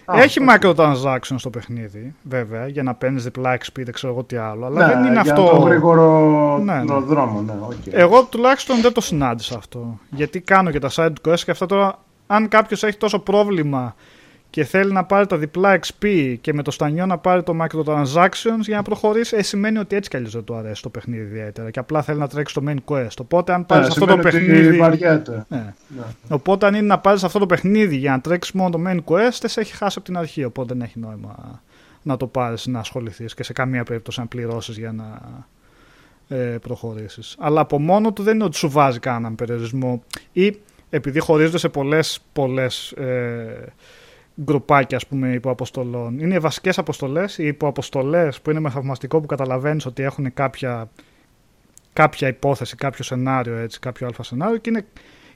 έχει 0.06 0.40
microtransactions 0.50 1.36
στο 1.38 1.50
παιχνίδι, 1.50 2.16
βέβαια, 2.24 2.68
για 2.68 2.84
να 2.84 2.94
παίρνεις 2.94 3.24
διπλά 3.24 3.58
XP, 3.58 3.82
δεν 3.84 3.94
ξέρω 3.94 4.14
εγώ 4.14 4.24
τι 4.24 4.36
άλλο. 4.36 4.66
Αλλά 4.66 4.88
ναι, 4.88 4.94
δεν 4.94 5.04
είναι 5.04 5.22
για 5.22 5.22
αυτό. 5.22 5.50
το 5.50 5.58
γρήγορο 5.58 6.58
ναι, 6.58 6.84
ναι. 6.84 7.00
δρόμο, 7.00 7.42
ναι. 7.42 7.54
Okay. 7.70 7.92
Εγώ 7.92 8.24
τουλάχιστον 8.24 8.82
δεν 8.82 8.94
το 8.94 9.02
συνάντησα 9.02 9.58
αυτό. 9.58 10.00
Γιατί 10.10 10.42
κάνω 10.42 10.72
και 10.72 10.80
τα 10.80 10.90
side 10.92 11.14
quests 11.28 11.40
και 11.40 11.52
αυτά 11.52 11.66
τώρα, 11.66 12.00
αν 12.28 12.48
κάποιος 12.48 12.84
έχει 12.84 12.98
τόσο 12.98 13.20
πρόβλημα 13.20 13.96
και 14.52 14.64
θέλει 14.64 14.92
να 14.92 15.04
πάρει 15.04 15.28
τα 15.28 15.38
διπλά 15.38 15.80
XP 15.80 16.36
και 16.42 16.54
με 16.54 16.64
το 16.64 16.72
στανιό 16.72 17.06
να 17.06 17.18
πάρει 17.18 17.44
το 17.44 17.56
microtransactions 17.62 18.60
για 18.60 18.76
να 18.76 18.82
προχωρήσει, 18.82 19.36
ε, 19.38 19.44
σημαίνει 19.44 19.78
ότι 19.78 19.96
έτσι 19.96 20.10
κι 20.10 20.16
αλλιώς 20.16 20.32
δεν 20.32 20.44
του 20.44 20.56
αρέσει 20.56 20.82
το 20.82 20.90
παιχνίδι 20.90 21.24
ιδιαίτερα 21.24 21.72
και 21.72 21.80
απλά 21.80 22.02
θέλει 22.02 22.20
να 22.20 22.28
τρέξει 22.28 22.54
το 22.54 22.64
main 22.68 22.78
quest. 22.86 23.18
Οπότε 23.22 23.54
αν 23.54 23.66
πάρεις 23.66 23.88
ε, 23.88 23.90
αυτό 23.90 24.06
το 24.06 24.18
παιχνίδι. 24.18 24.78
Ναι. 24.78 25.46
Ναι. 25.48 25.74
Οπότε 26.30 26.66
αν 26.66 26.74
είναι 26.74 26.88
να 26.88 27.00
πάρεις 27.00 27.24
αυτό 27.24 27.40
το 27.40 27.46
παιχνίδι 27.46 27.96
για 27.96 28.12
να 28.12 28.22
τρέξεις 28.22 28.54
μόνο 28.54 28.70
το 28.70 28.80
main 28.88 29.00
quest, 29.06 29.44
σε 29.46 29.60
έχει 29.60 29.76
χάσει 29.76 29.96
από 29.98 30.08
την 30.08 30.18
αρχή. 30.18 30.44
Οπότε 30.44 30.74
δεν 30.74 30.84
έχει 30.84 31.00
νόημα 31.00 31.62
να 32.02 32.18
το 32.18 32.28
πάρεις 32.28 32.68
να 32.68 32.80
ασχοληθείς 32.80 33.34
και 33.34 33.44
σε 33.44 33.54
καμία 33.54 33.84
περίπτωση 33.84 34.20
να 34.20 34.26
πληρώσεις 34.26 34.78
για 34.78 34.92
να 34.92 35.22
ε, 36.38 36.58
προχωρήσεις. 36.62 37.36
Αλλά 37.40 37.62
από 37.62 37.80
μόνο 37.80 38.14
του 38.14 38.24
δεν 38.24 38.36
είναι 38.36 38.44
ότι 38.44 38.56
σου 38.56 38.70
βάζει 38.70 39.00
κανέναν 39.00 39.36
περιορισμό 39.36 40.04
ή 40.32 40.58
επειδή 40.90 41.20
χωρίζονται 41.20 41.58
σε 41.58 41.70
πολλές, 41.70 42.20
πολλές 42.34 42.92
ε, 42.92 43.74
γκρουπάκια 44.44 44.98
ας 44.98 45.08
πούμε 45.08 45.34
υποαποστολών. 45.34 46.20
Είναι 46.20 46.36
οι 46.36 46.40
βασικές 46.40 46.78
αποστολές, 46.78 47.38
οι 47.38 47.46
υποαποστολές 47.48 48.42
που 48.42 48.50
είναι 48.50 48.60
με 48.60 48.70
θαυμαστικό 48.70 49.20
που 49.20 49.26
καταλαβαίνεις 49.26 49.86
ότι 49.86 50.04
έχουν 50.04 50.34
κάποια, 50.34 50.90
κάποια 51.94 52.28
υπόθεση, 52.28 52.76
κάποιο 52.76 53.04
σενάριο 53.04 53.58
έτσι, 53.58 53.80
κάποιο 53.80 54.08
αλφα 54.08 54.24
σενάριο 54.24 54.58
και 54.58 54.70
είναι 54.70 54.86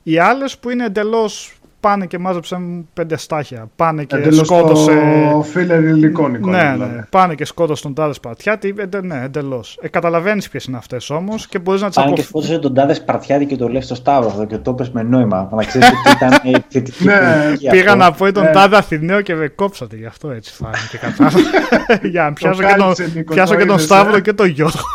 οι 0.03 0.17
άλλες 0.17 0.57
που 0.57 0.69
είναι 0.69 0.85
εντελώς 0.85 1.57
πάνε 1.85 2.05
και 2.05 2.17
μάζεψαν 2.17 2.87
πέντε 2.93 3.17
στάχια. 3.17 3.69
Πάνε 3.75 4.03
και 4.03 4.15
Εντελώς 4.15 4.47
σκότωσε. 4.47 4.91
Το 5.33 5.41
φίλερ 5.41 5.83
υλικό, 5.83 6.27
Ναι, 6.27 6.37
ναι, 6.37 6.71
δηλαδή. 6.71 7.03
πάνε 7.09 7.35
και 7.35 7.45
σκότωσε 7.45 7.83
τον 7.83 7.93
τάδες 7.93 8.15
Σπαρτιάτη. 8.15 8.75
Ε, 8.77 8.99
ναι, 9.01 9.21
εντελώς. 9.23 9.77
Ε, 9.81 9.87
Καταλαβαίνεις 9.87 10.49
ποιες 10.49 10.65
είναι 10.65 10.77
αυτές 10.77 11.09
όμως 11.09 11.47
και 11.47 11.59
μπορείς 11.59 11.81
να 11.81 11.87
τις 11.87 11.97
Πάνε 11.97 12.13
και 12.13 12.21
σκότωσε 12.21 12.59
τον 12.59 12.73
τάδες 12.73 12.97
Σπαρτιάτη 12.97 13.45
και 13.45 13.55
το 13.55 13.67
λέει 13.67 13.81
στο 13.81 13.95
Σταύρο 13.95 14.45
και 14.45 14.57
το 14.57 14.71
είπε 14.71 14.89
με 14.91 15.03
νόημα. 15.03 15.49
Να 15.51 15.63
ξέρεις 15.63 15.87
ότι 15.87 16.15
ήταν 16.15 16.39
η 16.43 16.55
θετική. 16.67 17.03
ναι, 17.03 17.51
πήγα 17.69 17.95
να 17.95 18.11
πω 18.11 18.31
τον 18.31 18.43
ναι. 18.43 18.51
τάδε 18.51 18.77
Αθηναίο 18.77 19.21
και 19.21 19.35
με 19.35 19.47
κόψατε 19.47 19.95
γι' 19.95 20.05
αυτό 20.05 20.29
έτσι 20.29 20.53
φάνηκε 20.53 20.97
κατάλαβα. 20.97 21.39
Για 22.11 22.23
να 22.23 22.33
πιάσω 22.33 22.61
και 22.63 22.75
τον, 22.77 23.23
πιάσω 23.23 23.55
και 23.55 23.65
τον 23.65 23.79
Σταύρο 23.79 24.15
ε. 24.15 24.21
και 24.21 24.33
τον 24.33 24.47
Γιώργο. 24.47 24.85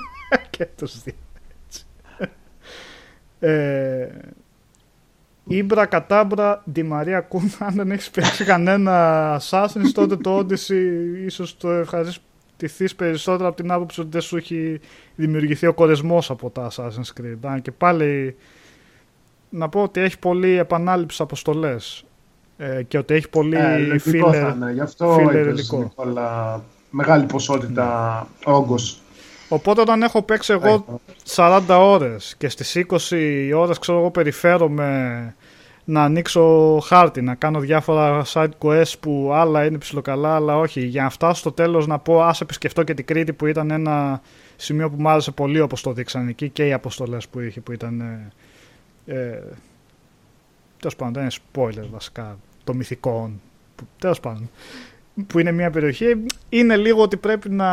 και 0.56 0.66
τους 0.76 1.02
δύο. 1.02 1.14
Ε, 3.40 4.08
Ήμπρα, 5.46 5.86
Κατάμπρα, 5.86 6.62
Ντι 6.72 6.82
Μαρία 6.82 7.20
Κούνα. 7.20 7.50
Αν 7.58 7.74
δεν 7.74 7.90
έχεις 7.90 8.10
παίξει 8.10 8.44
κανένα 8.44 9.40
Assassin's, 9.40 9.90
τότε 9.94 10.16
το 10.16 10.38
Odyssey 10.38 11.24
ίσως 11.26 11.56
το 11.56 11.70
ευχαριστηθείς 11.70 12.94
περισσότερο 12.96 13.48
από 13.48 13.56
την 13.56 13.70
άποψη 13.70 14.00
ότι 14.00 14.10
δεν 14.12 14.20
σου 14.20 14.36
έχει 14.36 14.80
δημιουργηθεί 15.14 15.66
ο 15.66 15.72
κορεσμός 15.72 16.30
από 16.30 16.50
τα 16.50 16.70
Assassin's 16.70 17.20
Creed. 17.20 17.36
Αν 17.42 17.62
και 17.62 17.70
πάλι 17.70 18.36
να 19.48 19.68
πω 19.68 19.82
ότι 19.82 20.00
έχει 20.00 20.18
πολύ 20.18 20.58
επανάληψη 20.58 21.22
αποστολές. 21.22 22.04
Ε, 22.56 22.82
και 22.82 22.98
ότι 22.98 23.14
έχει 23.14 23.28
πολύ 23.28 23.56
ε, 23.56 23.98
φίλερ, 23.98 24.70
Γι' 24.72 24.80
αυτό 24.80 25.30
υλικό. 25.32 25.92
μεγάλη 26.90 27.24
ποσότητα 27.24 28.26
mm. 28.26 28.52
όγκος 28.52 29.02
Οπότε 29.54 29.80
όταν 29.80 30.02
έχω 30.02 30.22
παίξει 30.22 30.52
εγώ 30.52 31.00
40 31.34 31.62
ώρες 31.68 32.34
και 32.38 32.48
στις 32.48 32.84
20 33.10 33.52
ώρες 33.56 33.78
ξέρω 33.78 33.98
εγώ 33.98 34.10
περιφέρομαι 34.10 35.34
να 35.84 36.02
ανοίξω 36.02 36.78
χάρτη, 36.84 37.22
να 37.22 37.34
κάνω 37.34 37.60
διάφορα 37.60 38.24
side 38.26 38.48
quests 38.62 38.92
που 39.00 39.30
άλλα 39.32 39.64
είναι 39.64 39.78
ψηλοκαλά, 39.78 40.34
αλλά 40.34 40.58
όχι. 40.58 40.86
Για 40.86 41.02
να 41.02 41.10
φτάσω 41.10 41.40
στο 41.40 41.52
τέλος 41.52 41.86
να 41.86 41.98
πω 41.98 42.22
ας 42.22 42.40
επισκεφτώ 42.40 42.82
και 42.82 42.94
την 42.94 43.04
Κρήτη 43.04 43.32
που 43.32 43.46
ήταν 43.46 43.70
ένα 43.70 44.20
σημείο 44.56 44.90
που 44.90 44.96
μου 44.98 45.08
άρεσε 45.08 45.30
πολύ 45.30 45.60
όπως 45.60 45.82
το 45.82 45.92
δείξαν 45.92 46.28
εκεί 46.28 46.48
και 46.48 46.66
οι 46.66 46.72
αποστολές 46.72 47.28
που 47.28 47.40
είχε 47.40 47.60
που 47.60 47.72
ήταν... 47.72 48.00
Ε, 48.00 48.32
ε, 49.06 49.42
τέλος 50.78 50.96
πάντων, 50.96 51.12
δεν 51.12 51.22
είναι 51.22 51.32
spoiler 51.32 51.88
βασικά, 51.90 52.38
το 52.64 52.74
μυθικό. 52.74 53.30
Τέλος 53.98 54.20
πάντων 54.20 54.50
που 55.26 55.38
είναι 55.38 55.52
μια 55.52 55.70
περιοχή, 55.70 56.26
είναι 56.48 56.76
λίγο 56.76 57.02
ότι 57.02 57.16
πρέπει 57.16 57.50
να 57.50 57.70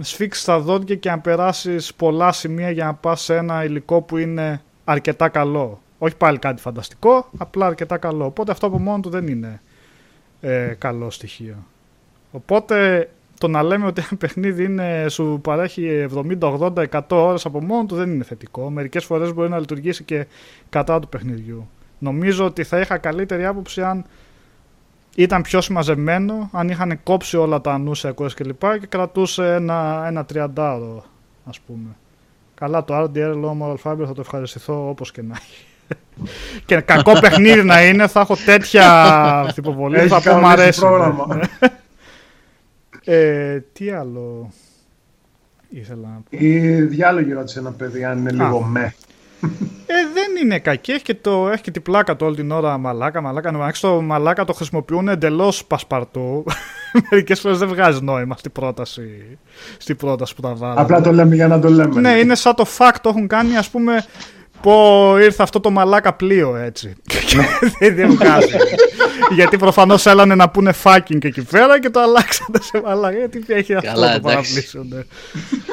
σφίξεις 0.00 0.44
τα 0.44 0.58
δόντια 0.58 0.96
και 0.96 1.10
να 1.10 1.18
περάσεις 1.18 1.94
πολλά 1.94 2.32
σημεία 2.32 2.70
για 2.70 2.84
να 2.84 2.94
πας 2.94 3.20
σε 3.22 3.36
ένα 3.36 3.64
υλικό 3.64 4.00
που 4.00 4.16
είναι 4.16 4.62
αρκετά 4.84 5.28
καλό. 5.28 5.80
Όχι 5.98 6.16
πάλι 6.16 6.38
κάτι 6.38 6.60
φανταστικό, 6.60 7.28
απλά 7.38 7.66
αρκετά 7.66 7.96
καλό. 7.96 8.24
Οπότε 8.24 8.52
αυτό 8.52 8.66
από 8.66 8.78
μόνο 8.78 9.00
του 9.00 9.10
δεν 9.10 9.26
είναι 9.26 9.60
ε, 10.40 10.74
καλό 10.78 11.10
στοιχείο. 11.10 11.56
Οπότε 12.30 13.08
το 13.38 13.48
να 13.48 13.62
λέμε 13.62 13.86
ότι 13.86 14.00
ένα 14.10 14.18
παιχνίδι 14.18 14.64
είναι, 14.64 15.06
σου 15.08 15.38
παρέχει 15.42 16.06
70, 16.14 16.38
80, 16.40 16.88
100 16.88 17.00
ώρες 17.08 17.44
από 17.44 17.62
μόνο 17.62 17.86
του 17.86 17.94
δεν 17.94 18.10
είναι 18.12 18.24
θετικό. 18.24 18.70
Μερικές 18.70 19.04
φορές 19.04 19.34
μπορεί 19.34 19.48
να 19.48 19.58
λειτουργήσει 19.58 20.04
και 20.04 20.26
κατά 20.68 21.00
του 21.00 21.08
παιχνιδιού. 21.08 21.68
Νομίζω 21.98 22.44
ότι 22.44 22.64
θα 22.64 22.80
είχα 22.80 22.98
καλύτερη 22.98 23.44
άποψη 23.44 23.82
αν 23.82 24.04
ήταν 25.16 25.42
πιο 25.42 25.60
συμμαζεμένο 25.60 26.48
αν 26.52 26.68
είχαν 26.68 27.02
κόψει 27.02 27.36
όλα 27.36 27.60
τα 27.60 27.72
ανούσια 27.72 28.12
και 28.12 28.24
κλπ. 28.34 28.60
Και, 28.60 28.78
και 28.80 28.86
κρατούσε 28.86 29.54
ένα, 29.54 30.04
ένα 30.06 30.24
τριαντάρο, 30.24 31.04
ας 31.44 31.60
πούμε. 31.60 31.96
Καλά, 32.54 32.84
το 32.84 33.02
RDR 33.02 33.34
Low 33.44 33.56
Moral 33.62 33.76
Fiber 33.82 34.04
θα 34.06 34.12
το 34.12 34.20
ευχαριστηθώ 34.20 34.88
όπως 34.88 35.12
και 35.12 35.22
να 35.22 35.34
έχει. 35.40 35.64
και 36.66 36.80
κακό 36.80 37.20
παιχνίδι 37.20 37.62
να 37.62 37.86
είναι, 37.86 38.06
θα 38.06 38.20
έχω 38.20 38.36
τέτοια 38.44 39.54
υποβολή, 39.56 40.08
θα 40.08 40.20
πω 40.22 40.38
μ' 40.38 40.46
αρέσει. 40.46 40.82
ε, 43.04 43.60
τι 43.72 43.90
άλλο 43.90 44.52
ήθελα 45.68 46.08
να 46.08 46.20
πω; 46.30 46.44
Η 46.44 46.80
διάλογη 46.82 47.32
ρώτησε 47.32 47.58
ένα 47.58 47.70
παιδί 47.70 48.04
αν 48.04 48.18
είναι 48.18 48.30
λίγο 48.30 48.60
με. 48.60 48.94
Ε, 49.86 49.94
δεν 50.14 50.42
είναι 50.42 50.58
κακή. 50.58 50.92
Έχει 50.92 51.02
και, 51.02 51.14
το, 51.14 51.48
έχει 51.52 51.62
και 51.62 51.70
την 51.70 51.82
πλάκα 51.82 52.16
του 52.16 52.26
όλη 52.26 52.36
την 52.36 52.50
ώρα 52.50 52.78
μαλάκα. 52.78 53.20
Μαλάκα, 53.20 53.52
μαλάκα. 53.52 53.78
Το 53.80 54.00
μαλάκα 54.00 54.44
το 54.44 54.52
χρησιμοποιούν 54.52 55.08
εντελώς 55.08 55.64
πασπαρτού. 55.64 56.44
Μερικές 57.10 57.40
φορές 57.40 57.58
δεν 57.58 57.68
βγάζει 57.68 58.02
νόημα 58.02 58.36
στην 58.36 58.52
πρόταση, 58.52 59.38
στην 59.76 59.96
πρόταση 59.96 60.34
που 60.34 60.40
τα 60.40 60.54
βάλω. 60.54 60.80
Απλά 60.80 61.00
το 61.00 61.12
λέμε 61.12 61.34
για 61.34 61.48
να 61.48 61.60
το 61.60 61.68
λέμε. 61.68 62.00
Ναι, 62.00 62.10
είναι 62.10 62.34
σαν 62.34 62.54
το 62.54 62.66
fact 62.78 62.96
το 63.02 63.08
έχουν 63.08 63.26
κάνει, 63.26 63.56
ας 63.56 63.70
πούμε, 63.70 64.04
πω 64.62 65.16
ήρθε 65.18 65.42
αυτό 65.42 65.60
το 65.60 65.70
μαλάκα 65.70 66.12
πλοίο 66.12 66.56
έτσι. 66.56 66.94
δεν 67.96 68.14
βγάζει. 68.14 68.56
Γιατί 69.36 69.56
προφανώς 69.56 70.06
έλανε 70.06 70.34
να 70.34 70.50
πούνε 70.50 70.72
fucking 70.82 71.24
εκεί 71.24 71.42
πέρα 71.42 71.80
και 71.80 71.90
το 71.90 72.00
αλλάξατε 72.00 72.62
σε 72.62 72.80
μαλάκα. 72.84 73.16
Γιατί 73.16 73.44
έχει 73.46 73.74
αυτό 73.74 73.92
το 73.92 74.20
παραπλήσιο. 74.22 74.86
Ναι. 74.88 75.02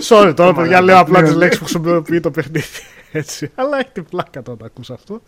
Sorry 0.10 0.34
τώρα, 0.36 0.53
παιδιά, 0.53 0.81
λέω 0.81 0.99
απλά 0.99 1.22
τις 1.22 1.34
λέξεις 1.34 1.60
που 1.60 1.65
χρησιμοποιεί 1.65 2.19
το 2.19 2.31
παιχνίδι. 2.31 2.65
Έτσι. 3.11 3.52
Αλλά 3.56 3.80
έχει 3.80 3.91
την 3.91 4.06
πλάκα 4.06 4.41
το 4.41 4.57
ακούς 4.64 4.90
αυτό. 4.91 5.22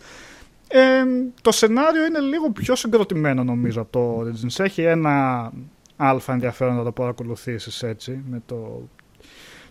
Ε, 0.68 1.04
το 1.42 1.52
σενάριο 1.52 2.06
είναι 2.06 2.20
λίγο 2.20 2.52
πιο 2.52 2.76
συγκροτημένο 2.76 3.44
νομίζω 3.44 3.82
από 3.82 3.92
το 3.92 4.20
Origins. 4.20 4.64
Έχει 4.64 4.82
ένα 4.82 5.52
αλφα 5.96 6.34
ενδιαφέρον 6.34 6.76
να 6.76 6.84
το 6.84 6.92
παρακολουθήσεις 6.92 7.84
έτσι 7.84 8.24
με 8.30 8.42
το, 8.46 8.90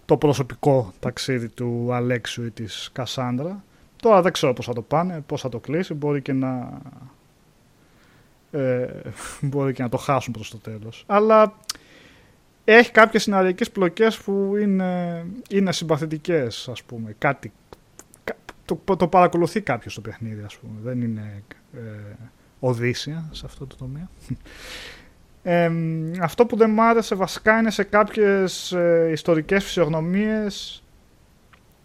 το 0.04 0.16
προσωπικό 0.16 0.92
ταξίδι 1.00 1.48
του 1.48 1.88
Αλέξου 1.92 2.44
ή 2.44 2.50
της 2.50 2.90
Κασάνδρα. 2.92 3.64
Τώρα 3.96 4.22
δεν 4.22 4.32
ξέρω 4.32 4.52
πώς 4.52 4.66
θα 4.66 4.72
το 4.72 4.82
πάνε, 4.82 5.22
πώς 5.26 5.40
θα 5.40 5.48
το 5.48 5.58
κλείσει. 5.58 5.94
Μπορεί 5.94 6.22
και 6.22 6.32
να, 6.32 6.80
ε, 8.50 8.86
μπορεί 9.40 9.72
και 9.72 9.82
να 9.82 9.88
το 9.88 9.96
χάσουν 9.96 10.32
προς 10.32 10.50
το 10.50 10.58
τέλος. 10.58 11.04
Αλλά 11.06 11.54
έχει 12.64 12.90
κάποιες 12.90 13.22
σεναριακές 13.22 13.70
πλοκές 13.70 14.18
που 14.18 14.56
είναι, 14.60 15.24
είναι 15.50 15.72
συμπαθητικές, 15.72 16.68
ας 16.68 16.82
πούμε. 16.82 17.14
Κάτι 17.18 17.52
το, 18.84 18.96
το 18.96 19.08
παρακολουθεί 19.08 19.60
κάποιος 19.60 19.94
το 19.94 20.00
παιχνίδι, 20.00 20.42
ας 20.42 20.56
πούμε. 20.56 20.74
Δεν 20.82 21.00
είναι 21.00 21.42
ε, 21.74 21.78
οδύσσια 22.60 23.28
σε 23.30 23.42
αυτό 23.46 23.66
το 23.66 23.76
τομέα. 23.76 24.08
Ε, 25.42 25.70
αυτό 26.20 26.46
που 26.46 26.56
δεν 26.56 26.70
μ' 26.70 26.80
άρεσε 26.80 27.14
βασικά 27.14 27.58
είναι 27.58 27.70
σε 27.70 27.82
κάποιες 27.82 28.72
ε, 28.72 29.08
ιστορικές 29.12 29.64
φυσιογνωμίες 29.64 30.82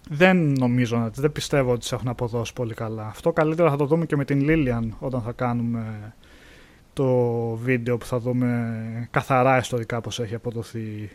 δεν 0.09 0.37
νομίζω, 0.37 1.09
δεν 1.15 1.31
πιστεύω 1.31 1.71
ότι 1.71 1.85
σε 1.85 1.95
έχουν 1.95 2.07
αποδώσει 2.07 2.53
πολύ 2.53 2.73
καλά. 2.73 3.07
Αυτό 3.07 3.31
καλύτερα 3.31 3.69
θα 3.69 3.75
το 3.75 3.85
δούμε 3.85 4.05
και 4.05 4.15
με 4.15 4.25
την 4.25 4.41
Λίλιαν 4.41 4.95
όταν 4.99 5.21
θα 5.21 5.31
κάνουμε 5.31 6.13
το 6.93 7.05
βίντεο 7.55 7.97
που 7.97 8.05
θα 8.05 8.19
δούμε 8.19 9.07
καθαρά 9.11 9.57
ιστορικά 9.57 10.01
πώς 10.01 10.19
έχει 10.19 10.35
αποδοθεί 10.35 11.09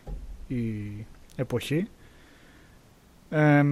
η 0.46 1.06
εποχή. 1.36 1.86
Ε, 3.30 3.64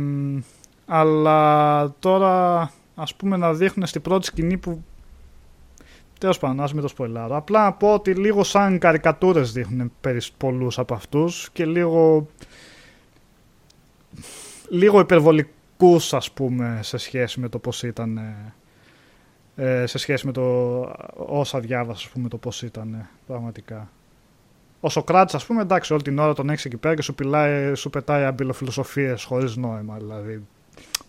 αλλά 0.89 1.95
τώρα 1.99 2.71
ας 2.95 3.15
πούμε 3.15 3.37
να 3.37 3.53
δείχνουν 3.53 3.87
στην 3.87 4.03
πρώτη 4.03 4.27
σκηνή 4.27 4.57
που 4.57 4.83
Τέλος 6.19 6.39
πάντων, 6.39 6.61
ας 6.61 6.73
μην 6.73 6.83
το 6.83 6.89
σποιλάρω. 6.89 7.37
Απλά 7.37 7.65
να 7.65 7.73
πω 7.73 7.95
ότι 7.95 8.15
λίγο 8.15 8.45
σαν 8.45 8.79
καρικατούρες 8.79 9.53
δείχνουν 9.53 9.93
πολλούς 10.37 10.79
από 10.79 10.95
αυτούς 10.95 11.51
και 11.53 11.67
λίγο. 11.67 12.27
λίγο 14.69 15.01
υπερβολικούς, 15.01 16.15
ας 16.15 16.31
πούμε, 16.31 16.79
σε 16.83 16.97
σχέση 16.97 17.41
με 17.41 17.49
το 17.49 17.59
πώς 17.59 17.83
ήταν. 17.83 18.21
Ε, 19.57 19.87
σε 19.87 19.99
σχέση 19.99 20.27
με 20.27 20.33
το 20.33 20.81
όσα 21.17 21.61
διάβασα, 21.61 22.07
ας 22.07 22.09
πούμε, 22.09 22.29
το 22.29 22.37
πώς 22.37 22.63
ήταν 22.63 23.09
πραγματικά. 23.27 23.91
Ο 24.81 24.89
Σοκράτης, 24.89 25.35
ας 25.35 25.47
πούμε, 25.47 25.63
εντάξει, 25.63 25.93
όλη 25.93 26.03
την 26.03 26.19
ώρα 26.19 26.33
τον 26.33 26.51
έχεις 26.51 26.65
εκεί 26.65 26.77
πέρα 26.77 26.95
και 26.95 27.03
σου, 27.03 27.15
πιλάει, 27.15 27.75
σου 27.75 27.91
πετάει 27.91 28.25
αμπιλοφιλοσοφίε 28.25 29.15
χωρίς 29.25 29.57
νόημα. 29.57 29.97
Δηλαδή, 29.97 30.47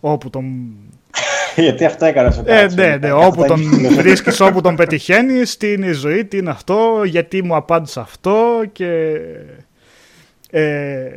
όπου 0.00 0.30
τον... 0.30 0.74
Γιατί 1.56 1.84
αυτό 1.84 2.04
έκανες 2.04 2.36
ο 2.38 2.42
ε, 2.46 2.68
Ναι, 2.74 2.96
ναι, 2.96 3.12
όπου 3.12 3.44
τον 3.44 3.60
βρίσκεις, 3.90 4.40
όπου 4.40 4.60
τον 4.60 4.76
πετυχαίνει, 4.76 5.42
τι 5.58 5.72
είναι 5.72 5.86
η 5.86 5.92
ζωή, 5.92 6.24
τι 6.24 6.36
είναι 6.36 6.50
αυτό, 6.50 7.02
γιατί 7.04 7.42
μου 7.42 7.56
απάντησε 7.56 8.00
αυτό 8.00 8.62
και 8.72 9.16
ε, 10.50 11.08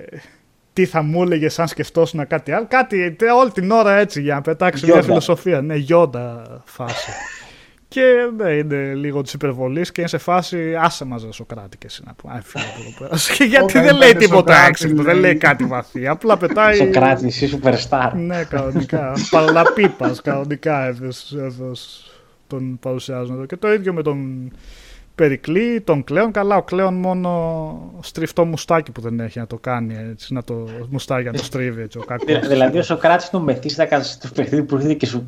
τι 0.73 0.85
θα 0.85 1.01
μου 1.01 1.23
έλεγε 1.23 1.47
αν 1.57 1.67
σκεφτόσουν 1.67 2.27
κάτι 2.27 2.51
άλλο. 2.51 2.65
Κάτι 2.69 3.15
όλη 3.39 3.51
την 3.51 3.71
ώρα 3.71 3.97
έτσι 3.97 4.21
για 4.21 4.35
να 4.35 4.41
πετάξει 4.41 4.85
μια 4.85 5.01
φιλοσοφία. 5.01 5.61
Ναι, 5.61 5.75
γιόντα 5.75 6.61
φάση. 6.65 7.11
Και 7.93 8.29
ναι, 8.37 8.51
είναι 8.51 8.93
λίγο 8.93 9.21
της 9.21 9.33
υπερβολής 9.33 9.91
και 9.91 10.01
είναι 10.01 10.09
σε 10.09 10.17
φάση 10.17 10.75
άσε 10.75 11.05
μαζί 11.05 11.27
Σοκράτη 11.31 11.77
και 11.77 11.85
εσύ 11.85 12.01
να 12.05 12.13
πούμε. 12.13 12.41
Και 13.37 13.43
γιατί 13.43 13.79
δεν 13.79 13.95
λέει 13.95 14.13
τίποτα 14.13 14.55
έξυπνο, 14.55 15.03
δεν 15.03 15.17
λέει 15.17 15.35
κάτι 15.35 15.65
βαθύ. 15.65 16.07
Απλά 16.07 16.37
πετάει. 16.37 16.75
Σοκράτης, 16.75 17.41
εσύ 17.41 17.59
superstar. 17.61 18.11
Ναι, 18.15 18.43
κανονικά. 18.43 19.11
Παλαπίπα, 19.29 20.15
κανονικά 20.23 20.85
εδώ 20.85 21.09
τον 22.47 22.79
παρουσιάζουν 22.79 23.35
εδώ. 23.35 23.45
Και 23.45 23.57
το 23.57 23.73
ίδιο 23.73 23.93
με 23.93 24.01
τον 24.01 24.51
Περικλή, 25.15 25.81
τον 25.81 26.03
Κλέον. 26.03 26.31
Καλά, 26.31 26.55
ο 26.55 26.63
Κλέον 26.63 26.93
μόνο 26.93 27.99
στριφτό 28.01 28.45
μουστάκι 28.45 28.91
που 28.91 29.01
δεν 29.01 29.19
έχει 29.19 29.39
να 29.39 29.47
το 29.47 29.57
κάνει 29.57 29.95
έτσι, 30.11 30.33
να 30.33 30.43
το 30.43 30.67
μουστάκι 30.89 31.25
να 31.25 31.33
το 31.33 31.43
στρίβει 31.43 31.81
έτσι 31.81 31.97
ο 31.97 32.03
κακός. 32.03 32.47
Δηλαδή 32.47 32.77
ο 32.77 32.83
Σοκράτης 32.83 33.29
τον 33.29 33.43
μεθύσει 33.43 33.79
να 33.79 33.85
κάνει 33.85 34.03
το 34.21 34.29
παιχνίδι 34.35 34.63
που 34.63 34.75
έρχεται 34.75 34.93
και 34.93 35.05
σου 35.05 35.27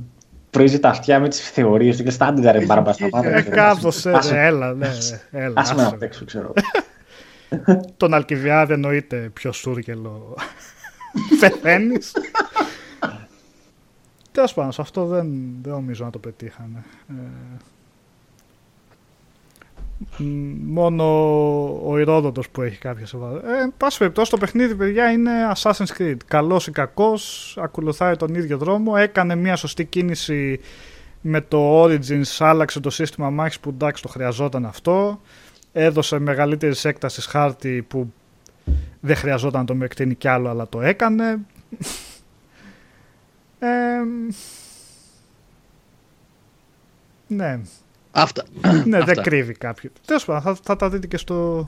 βρίζει 0.56 0.80
τα 0.80 0.90
αυτιά 0.90 1.20
με 1.20 1.28
τις 1.28 1.50
θεωρίες 1.50 1.98
του 1.98 2.04
και 2.04 2.10
στάντι 2.10 2.52
ρε 2.52 2.66
μπάρμπα 2.66 2.94
στα 2.94 3.10
πάντα. 3.10 3.36
Ε, 3.36 3.42
κάπω, 3.42 3.90
έλα, 4.34 4.74
ναι, 4.74 4.90
έλα. 5.32 5.54
Άσε 5.56 5.76
με 5.76 5.82
να 5.82 5.94
παίξω, 5.94 6.26
ξέρω. 6.26 6.54
Τον 7.98 8.14
Αλκιβιάδη 8.14 8.74
εννοείται 8.74 9.30
πιο 9.34 9.52
σούρκελο 9.52 10.38
πεθαίνεις. 11.40 12.12
Τέλος 14.32 14.54
πάντων, 14.54 14.72
σε 14.72 14.82
αυτό 14.82 15.06
δεν, 15.06 15.28
δεν 15.62 15.72
νομίζω 15.72 16.06
να 16.06 16.12
το 16.12 16.20
πετύχανε. 16.20 16.84
Ε, 20.20 20.24
μόνο 20.66 21.04
ο 21.90 21.98
Ηρόδοτος 21.98 22.50
που 22.50 22.62
έχει 22.62 22.78
κάποια 22.78 23.06
σοβαρά. 23.06 23.38
Ε, 23.38 23.72
πάση 23.78 23.98
περιπτώσει 23.98 24.32
το 24.32 24.38
παιχνίδι 24.38 24.76
παιδιά 24.76 25.12
είναι 25.12 25.32
Assassin's 25.56 25.98
Creed. 25.98 26.18
Καλός 26.28 26.68
ή 26.68 26.72
κακός, 26.72 27.58
ακολουθάει 27.62 28.16
τον 28.16 28.36
ίδιο 28.36 28.58
δρόμο, 28.58 28.94
έκανε 28.98 29.36
μια 29.36 29.56
σωστή 29.56 29.86
κίνηση 29.86 30.60
με 31.22 31.42
το 31.42 31.84
Origins, 31.84 32.36
άλλαξε 32.40 32.80
το 32.80 32.90
σύστημα 32.90 33.30
μάχης 33.30 33.60
που 33.60 33.70
εντάξει 33.70 34.02
το 34.02 34.08
χρειαζόταν 34.08 34.66
αυτό, 34.66 35.22
έδωσε 35.72 36.20
μεγαλύτερη 36.20 36.76
έκταση 36.84 37.22
χάρτη 37.30 37.86
που 37.88 38.14
δεν 39.00 39.16
χρειαζόταν 39.16 39.60
να 39.60 39.66
το 39.66 39.76
με 39.76 39.86
εκτείνει 39.86 40.16
κι 40.16 40.28
άλλο 40.28 40.50
αλλά 40.50 40.68
το 40.68 40.82
έκανε. 40.82 41.40
Ε, 43.60 43.68
ναι, 47.28 47.60
Αυτά. 48.18 48.44
ναι, 48.86 49.04
δεν 49.04 49.16
κρύβει 49.22 49.54
κάποιο. 49.54 49.90
Τέλος 50.06 50.26
πάντων, 50.26 50.42
θα, 50.42 50.58
θα 50.64 50.76
τα 50.76 50.90
δείτε 50.90 51.08
και 51.08 51.18
στο. 51.18 51.68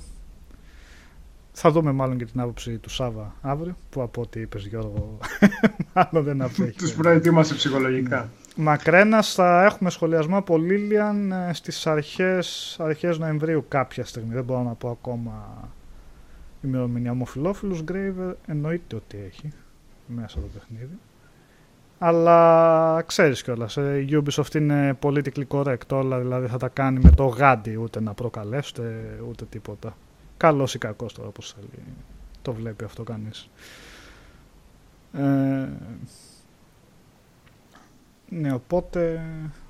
Θα 1.51 1.71
δούμε 1.71 1.91
μάλλον 1.91 2.17
και 2.17 2.25
την 2.25 2.39
άποψη 2.39 2.77
του 2.77 2.89
Σάβα 2.89 3.35
αύριο, 3.41 3.75
που 3.89 4.01
από 4.01 4.21
ό,τι 4.21 4.39
είπες 4.39 4.65
Γιώργο, 4.65 5.17
μάλλον 5.93 6.23
δεν 6.23 6.41
απέχει. 6.41 6.77
Τους 6.77 6.93
προετοίμασε 6.93 7.53
ψυχολογικά. 7.53 8.29
Μακρένας 8.55 9.33
θα 9.33 9.63
έχουμε 9.63 9.89
σχολιασμό 9.89 10.37
από 10.37 10.57
Λίλιαν 10.57 11.31
ε, 11.31 11.53
στις 11.53 11.87
αρχέ 11.87 12.39
αρχές 12.77 13.17
Νοεμβρίου 13.17 13.65
κάποια 13.67 14.05
στιγμή. 14.05 14.33
Δεν 14.33 14.43
μπορώ 14.43 14.63
να 14.63 14.73
πω 14.73 14.89
ακόμα 14.89 15.69
ημερομηνία. 16.61 17.11
Ομοφυλόφιλους 17.11 17.83
Γκρέιβερ 17.83 18.33
εννοείται 18.47 18.95
ότι 18.95 19.17
έχει 19.27 19.51
μέσα 20.07 20.39
το 20.39 20.47
παιχνίδι. 20.53 20.97
Αλλά 21.99 23.01
ξέρεις 23.05 23.43
κιόλας, 23.43 23.75
η 23.75 23.79
ε, 23.79 24.21
Ubisoft 24.23 24.55
είναι 24.55 24.97
politically 25.01 25.47
correct 25.47 25.87
όλα, 25.91 26.19
δηλαδή 26.19 26.47
θα 26.47 26.57
τα 26.57 26.67
κάνει 26.67 26.99
με 26.99 27.11
το 27.11 27.25
γάντι, 27.25 27.75
ούτε 27.75 28.01
να 28.01 28.13
προκαλέσετε, 28.13 29.17
ούτε 29.29 29.45
τίποτα. 29.45 29.97
Καλός 30.37 30.73
ή 30.73 30.77
κακός 30.77 31.13
τώρα 31.13 31.27
όπως 31.27 31.55
το 32.41 32.53
βλέπει 32.53 32.83
αυτό 32.83 33.03
κανείς. 33.03 33.49
Ε, 35.13 35.67
ναι, 38.29 38.53
οπότε 38.53 39.21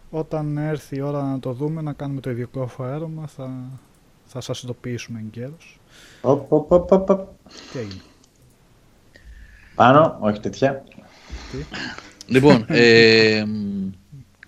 όταν 0.09 0.57
έρθει 0.57 0.95
η 0.95 1.01
ώρα 1.01 1.23
να 1.23 1.39
το 1.39 1.53
δούμε, 1.53 1.81
να 1.81 1.93
κάνουμε 1.93 2.19
το 2.19 2.29
ειδικό 2.29 2.61
αφιέρωμα, 2.61 3.27
θα, 3.27 3.51
θα 4.25 4.41
σας 4.41 4.63
ειδοποιήσουμε 4.63 5.19
εγκαίρως. 5.19 5.79
Οπ, 6.21 6.51
οπ, 6.51 6.71
οπ, 6.71 6.91
οπ. 6.91 7.09
Τι 7.71 7.79
έγινε. 7.79 8.01
Πάνω, 9.75 10.17
όχι 10.19 10.39
τέτοια. 10.39 10.83
Τι; 11.51 11.57
Λοιπόν, 12.27 12.65
ε, 12.67 13.43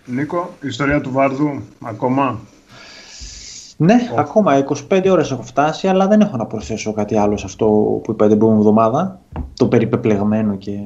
Νίκο, 0.06 0.50
ιστορία 0.62 1.02
του 1.02 1.12
Βάρδου, 1.12 1.62
ακόμα; 1.84 2.40
Ναι, 3.78 3.96
ακόμα 4.18 4.66
25 4.90 5.08
ώρες 5.10 5.32
έχω 5.32 5.42
φτάσει, 5.42 5.88
αλλά 5.88 6.08
δεν 6.08 6.22
έχω 6.22 6.38
να 6.38 6.46
προσθέσω 6.46 6.94
κάτι 6.94 7.18
άλλο 7.18 7.38
σε 7.38 7.46
αυτό 7.46 7.66
που 8.04 8.12
είπα 8.12 8.28
την 8.28 8.38
προηγούμενη 8.38 8.68
εβδομάδα. 8.68 9.20
Το 9.54 9.68
περιπεπλεγμένο 9.68 10.56
και... 10.56 10.72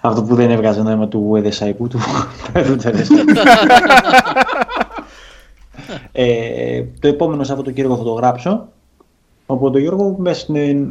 αυτό 0.00 0.22
που 0.22 0.34
δεν 0.34 0.50
έβγαζε 0.50 0.82
νόημα 0.82 1.08
του 1.08 1.32
Εδεσαϊκού 1.36 1.88
του 1.88 1.98
ε, 6.12 6.84
το 7.00 7.08
επόμενο 7.08 7.44
Σαββατοκύριακο 7.44 7.96
θα 7.96 8.02
το 8.02 8.12
γράψω. 8.12 8.68
Οπότε 9.46 9.78
Γιώργο, 9.78 10.16
μέσα 10.18 10.40
στην... 10.40 10.88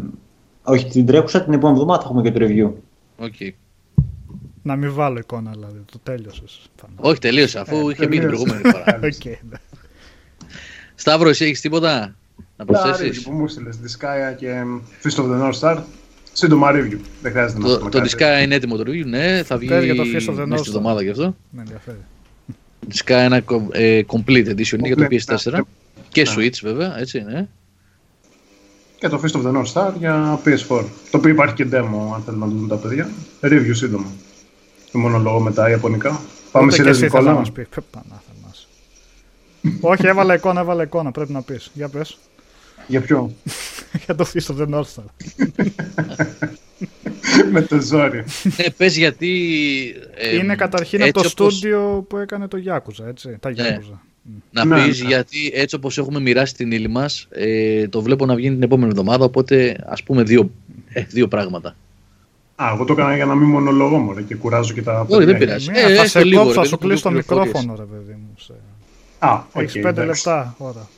όχι 0.65 0.85
την 0.85 1.05
τρέχουσα, 1.05 1.43
την 1.43 1.53
επόμενη 1.53 1.79
εβδομάδα 1.79 2.01
θα 2.01 2.07
έχουμε 2.09 2.29
και 2.29 2.31
το 2.31 2.45
review. 2.45 2.71
Okay. 3.25 3.49
Να 4.61 4.75
μην 4.75 4.93
βάλω 4.93 5.19
εικόνα, 5.19 5.51
δηλαδή. 5.51 5.79
Το 5.91 5.99
τέλειωσες. 6.03 6.69
Όχι, 6.95 7.19
τελείωσε, 7.19 7.59
αφού 7.59 7.89
ε, 7.89 7.91
είχε 7.91 8.07
πει 8.07 8.19
την 8.19 8.27
προηγούμενη 8.27 8.61
φορά. 8.63 8.99
okay, 9.01 9.37
ναι. 9.49 9.57
Σταύρο, 10.95 11.29
εσύ 11.29 11.45
έχεις 11.45 11.61
τίποτα 11.61 12.15
να 12.57 12.65
προσθέσεις; 12.65 13.23
που 13.23 13.31
μου 13.31 13.47
στείλες, 13.47 13.79
Disgaea 13.83 14.35
και 14.37 14.63
Fist 15.03 15.23
of 15.23 15.25
the 15.25 15.41
North 15.41 15.59
Star. 15.59 15.83
Σύντομα 16.33 16.71
review. 16.71 16.99
Δεν 17.21 17.31
χρειάζεται 17.31 17.59
να 17.59 17.67
το, 17.67 17.89
το 17.89 18.01
Disgaea 18.01 18.43
είναι 18.43 18.55
έτοιμο 18.55 18.77
το 18.77 18.83
review, 18.87 19.05
ναι. 19.05 19.43
Θα 19.43 19.57
βγει 19.57 19.83
για 19.83 19.95
το 19.95 20.03
Fist 20.03 20.33
of 20.33 20.39
the 20.39 20.53
North 20.53 20.59
Star. 20.59 20.67
εβδομάδα 20.67 21.01
γι' 21.01 21.09
αυτό. 21.09 21.35
Με 21.49 21.61
ενδιαφέρει. 21.61 22.03
Disgaea 22.93 23.23
ένα 23.23 23.43
ε, 23.71 24.01
complete 24.07 24.47
edition 24.47 24.79
για 24.79 24.95
το 24.95 25.07
PS4. 25.09 25.51
Ναι. 25.51 25.59
Και 26.09 26.21
ναι. 26.21 26.33
Switch 26.35 26.59
βέβαια, 26.61 26.99
έτσι, 26.99 27.21
ναι 27.21 27.47
και 28.97 29.07
το 29.07 29.21
Fist 29.23 29.35
of 29.35 29.41
the 29.45 29.51
North 29.55 29.71
Star 29.73 29.93
για 29.97 30.39
PS4. 30.45 30.83
Το 31.11 31.17
οποίο 31.17 31.29
υπάρχει 31.29 31.55
και 31.55 31.67
demo, 31.71 32.13
αν 32.13 32.21
θέλουν 32.25 32.39
να 32.39 32.45
το 32.45 32.51
δουν 32.51 32.67
τα 32.67 32.75
παιδιά. 32.75 33.09
Review 33.41 33.71
σύντομα. 33.71 34.05
Και 34.91 34.97
μόνο 34.97 35.17
λόγο 35.17 35.39
μετά 35.39 35.69
Ιαπωνικά. 35.69 36.21
Πάμε 36.51 36.71
σε 36.71 36.83
Νικόλα. 36.83 37.33
μας 37.33 37.51
πεις. 37.51 37.67
Όχι, 39.79 40.07
έβαλα 40.07 40.33
εικόνα, 40.33 40.59
έβαλα 40.59 40.83
εικόνα. 40.83 41.11
Πρέπει 41.11 41.31
να 41.31 41.41
πεις. 41.41 41.71
Για 41.73 41.89
πες. 41.89 42.17
Για 42.87 43.01
ποιο; 43.01 43.35
για 44.05 44.15
το 44.15 44.25
Fist 44.33 44.55
of 44.55 44.57
the 44.57 44.67
North 44.73 44.87
Star. 44.95 45.05
Με 47.51 47.61
το 47.61 47.81
ζόρι. 47.81 48.23
Ναι, 48.57 48.69
πες 48.77 48.97
γιατί... 48.97 49.31
Είναι 50.33 50.55
καταρχήν 50.55 51.03
από 51.03 51.11
το 51.11 51.29
στούντιο 51.29 52.05
που 52.09 52.17
έκανε 52.17 52.47
το 52.47 52.57
Yakuza, 52.67 53.05
έτσι. 53.07 53.37
Τα 53.39 53.49
ναι. 53.49 53.77
Yakuza. 53.79 53.97
Να 54.51 54.65
ναι, 54.65 54.85
πεις 54.85 55.01
ναι. 55.01 55.07
γιατί 55.07 55.51
έτσι 55.53 55.75
όπως 55.75 55.97
έχουμε 55.97 56.19
μοιράσει 56.19 56.53
την 56.53 56.71
ύλη 56.71 56.87
μας 56.87 57.27
ε, 57.29 57.87
το 57.87 58.01
βλέπω 58.01 58.25
να 58.25 58.35
βγει 58.35 58.49
την 58.49 58.63
επόμενη 58.63 58.89
εβδομάδα 58.89 59.25
οπότε 59.25 59.77
ας 59.85 60.03
πούμε 60.03 60.23
δύο, 60.23 60.51
ε, 60.93 61.01
δύο 61.01 61.27
πράγματα. 61.27 61.75
Α, 62.55 62.69
εγώ 62.73 62.85
το 62.85 62.93
έκανα 62.93 63.15
για 63.15 63.25
να 63.25 63.35
μην 63.35 63.49
μονολογώ 63.49 63.97
μωρέ 63.97 64.21
και 64.21 64.35
κουράζω 64.35 64.73
και 64.73 64.81
τα 64.81 65.05
Όχι, 65.09 65.25
δεν 65.25 65.37
πειράζει. 65.37 65.69
Ε, 65.73 65.91
ε, 65.91 65.95
θα 65.95 66.07
σε 66.07 66.23
λίγο, 66.23 66.51
θα 66.51 66.63
σου 66.63 66.77
κλείσω 66.77 67.03
το 67.03 67.11
μικρόφωνο 67.11 67.75
ρε 67.75 67.83
παιδί 67.83 68.11
μου. 68.11 68.33
Σε... 68.37 68.53
Α, 69.19 69.41
okay, 69.53 69.61
Έχεις 69.61 69.81
πέντε 69.81 70.05
λεπτά 70.05 70.55
ώρα. 70.57 70.89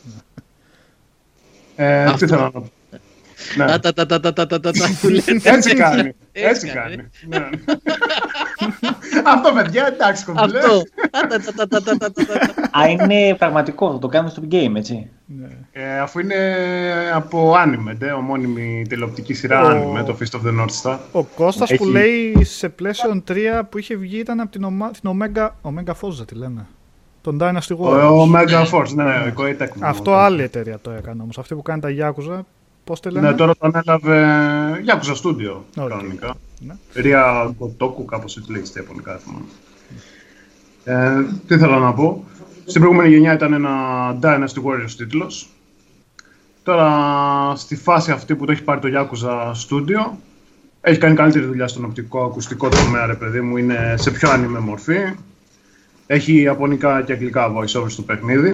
Ε, 1.76 2.14
τι 2.18 2.28
θέλω 2.28 2.42
να 2.42 2.52
πω. 2.52 2.72
Ναι. 3.58 3.66
Έτσι 5.44 5.76
κάνει. 5.76 6.12
Έτσι 6.32 6.68
κάνει. 6.68 6.96
Ναι. 9.28 9.34
Αυτό 9.34 9.54
παιδιά, 9.54 9.88
εντάξει 9.88 10.26
κομπλέ. 10.26 10.60
Αυτό. 10.60 10.82
Α, 12.80 12.88
είναι 12.90 13.36
πραγματικό, 13.36 13.92
θα 13.92 14.00
το 14.00 14.08
κάνουμε 14.08 14.30
στο 14.30 14.42
game, 14.52 14.76
έτσι. 14.76 15.10
Ναι. 15.26 15.48
Ε, 15.72 16.00
αφού 16.00 16.20
είναι 16.20 16.36
από 17.14 17.54
anime, 17.66 18.18
ομώνυμη 18.18 18.86
τηλεοπτική 18.90 19.34
σειρά 19.34 19.62
anime, 19.66 20.06
το 20.06 20.18
Fist 20.20 20.40
of 20.40 20.50
the 20.50 20.60
North 20.60 20.82
Star. 20.84 20.98
Ο 21.12 21.24
Κώστας 21.24 21.76
που 21.76 21.86
λέει 21.86 22.44
σε 22.44 22.74
PlayStation 22.80 23.22
3 23.28 23.62
που 23.70 23.78
είχε 23.78 23.96
βγει 23.96 24.18
ήταν 24.18 24.40
από 24.40 24.52
την, 24.52 24.66
Omega, 25.04 25.50
Omega 25.62 25.94
Force, 26.02 26.28
τη 26.28 26.36
λέμε. 26.36 26.68
Τον 27.22 27.38
Dynasty 27.42 27.78
Warriors. 27.78 28.12
Ο 28.12 28.32
Omega 28.32 28.66
Force, 28.72 28.94
ναι, 28.96 29.04
ο 29.04 29.34
Koei 29.38 29.68
Αυτό 29.80 30.14
άλλη 30.14 30.42
εταιρεία 30.42 30.80
το 30.82 30.92
έκανε 30.92 31.22
όμως. 31.22 31.38
Αυτή 31.38 31.56
που 31.56 31.62
κάνει 31.62 31.82
τα 31.82 31.90
Yakuza 32.00 32.40
Πώς 32.88 33.00
τη 33.00 33.10
λένε; 33.10 33.30
Ναι, 33.30 33.36
τώρα 33.36 33.56
τον 33.56 33.72
έλαβε 33.76 34.26
Yakuza 34.88 35.16
Studio 35.24 35.84
okay. 35.84 35.88
κανονικά. 35.90 36.36
Ναι. 36.60 36.74
Ρία 36.94 37.56
Gotoku, 37.60 38.06
κάπως 38.06 38.38
έτσι 38.38 38.52
λέγεται 38.52 38.68
στα 38.68 38.80
Ιαπωνικά. 38.80 39.20
Ε, 40.84 41.24
τι 41.48 41.56
ήθελα 41.56 41.78
να 41.78 41.94
πω. 41.94 42.26
Στην 42.66 42.82
προηγούμενη 42.82 43.10
γενιά 43.14 43.34
ήταν 43.34 43.54
ένα 43.54 43.72
Dynasty 44.22 44.64
Warriors 44.64 44.92
τίτλος. 44.98 45.50
Τώρα 46.64 47.56
στη 47.56 47.76
φάση 47.76 48.12
αυτή 48.12 48.36
που 48.36 48.46
το 48.46 48.52
έχει 48.52 48.64
πάρει 48.64 48.80
το 48.80 48.88
Yakuza 48.94 49.52
Studio 49.52 50.18
έχει 50.82 51.00
κάνει 51.00 51.16
καλύτερη 51.16 51.46
δουλειά 51.46 51.68
στον 51.68 51.86
οπτικό 51.86 52.24
ακουστικό 52.24 52.70
τομέα, 52.70 53.06
ρε 53.06 53.16
παιδί 53.16 53.42
μου, 53.42 53.58
είναι 53.58 53.96
σε 53.98 54.12
πιο 54.12 54.30
άνιμε 54.30 54.60
μορφή. 54.60 54.98
Έχει 56.08 56.42
ιαπωνικά 56.42 57.02
και 57.02 57.12
αγγλικά 57.12 57.54
voice 57.54 57.80
over 57.80 57.90
στο 57.90 58.02
παιχνίδι. 58.02 58.52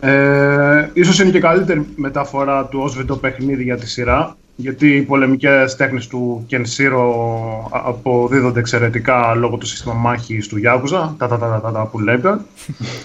Ε, 0.00 0.90
η 0.92 1.00
ίσως 1.00 1.20
είναι 1.20 1.30
και 1.30 1.40
καλύτερη 1.40 1.86
μεταφορά 1.96 2.66
του 2.66 2.80
ως 2.80 2.96
βιντεοπαιχνίδι 2.96 3.62
για 3.62 3.76
τη 3.76 3.88
σειρά, 3.88 4.36
γιατί 4.56 4.96
οι 4.96 5.02
πολεμικές 5.02 5.76
τέχνες 5.76 6.06
του 6.06 6.44
Κενσίρο 6.46 7.68
αποδίδονται 7.72 8.60
εξαιρετικά 8.60 9.34
λόγω 9.34 9.56
του 9.56 9.66
σύστημα 9.66 9.94
μάχης 9.94 10.48
του 10.48 10.58
Γιάκουζα, 10.58 11.14
τα 11.18 11.28
τα 11.28 11.38
τα 11.38 11.60
τα 11.60 11.72
τα 11.72 11.86
που 11.86 11.98
λέτε. 11.98 12.38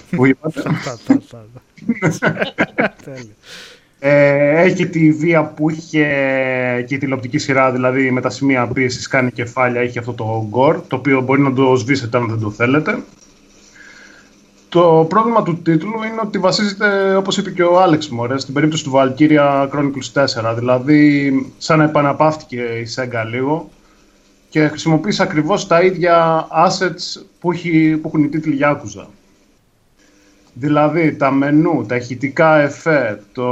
Που 0.10 0.26
είπατε. 0.26 0.62
Ε, 4.00 4.62
έχει 4.62 4.88
τη 4.88 5.12
βία 5.12 5.44
που 5.44 5.70
είχε 5.70 6.04
και 6.88 6.96
η 6.96 6.98
τηλεοπτική 6.98 7.38
σειρά, 7.38 7.72
δηλαδή 7.72 8.12
με 8.12 8.22
τα 8.22 8.30
σημεία 8.30 8.68
πίεσης 8.68 9.08
κάνει 9.08 9.32
κεφάλια, 9.32 9.82
έχει 9.82 10.00
αυτό 10.00 10.14
το 10.14 10.50
gore, 10.54 10.82
το 10.88 10.96
οποίο 10.96 11.22
μπορεί 11.22 11.42
να 11.42 11.54
το 11.54 11.76
σβήσετε 11.76 12.18
αν 12.18 12.28
δεν 12.28 12.40
το 12.40 12.52
θέλετε. 12.52 12.98
Το 14.70 15.06
πρόβλημα 15.10 15.44
του 15.44 15.62
τίτλου 15.62 16.04
είναι 16.04 16.22
ότι 16.24 16.38
βασίζεται, 16.38 17.16
όπως 17.16 17.38
είπε 17.38 17.52
και 17.52 17.64
ο 17.64 17.82
Άλεξ 17.82 18.10
Μωρέ, 18.10 18.40
στην 18.40 18.54
περίπτωση 18.54 18.84
του 18.84 18.92
Valkyria 18.96 19.70
Chronicles 19.70 20.26
4. 20.52 20.56
Δηλαδή, 20.56 21.32
σαν 21.58 21.78
να 21.78 21.84
επαναπαύτηκε 21.84 22.62
η 22.62 22.88
Sega 22.96 23.26
λίγο 23.32 23.70
και 24.50 24.68
χρησιμοποίησε 24.68 25.24
ακριβώς 25.24 25.68
τα 25.68 25.82
ίδια 25.82 26.48
assets 26.52 27.22
που, 27.40 27.52
έχει, 27.52 27.98
που 28.02 28.08
έχουν 28.08 28.24
οι 28.24 28.28
τίτλοι 28.28 28.60
Yakuza. 28.62 29.06
Δηλαδή 30.54 31.16
τα 31.16 31.32
μενού, 31.32 31.86
τα 31.86 31.96
ηχητικά 31.96 32.60
εφέ, 32.60 33.22
το 33.34 33.46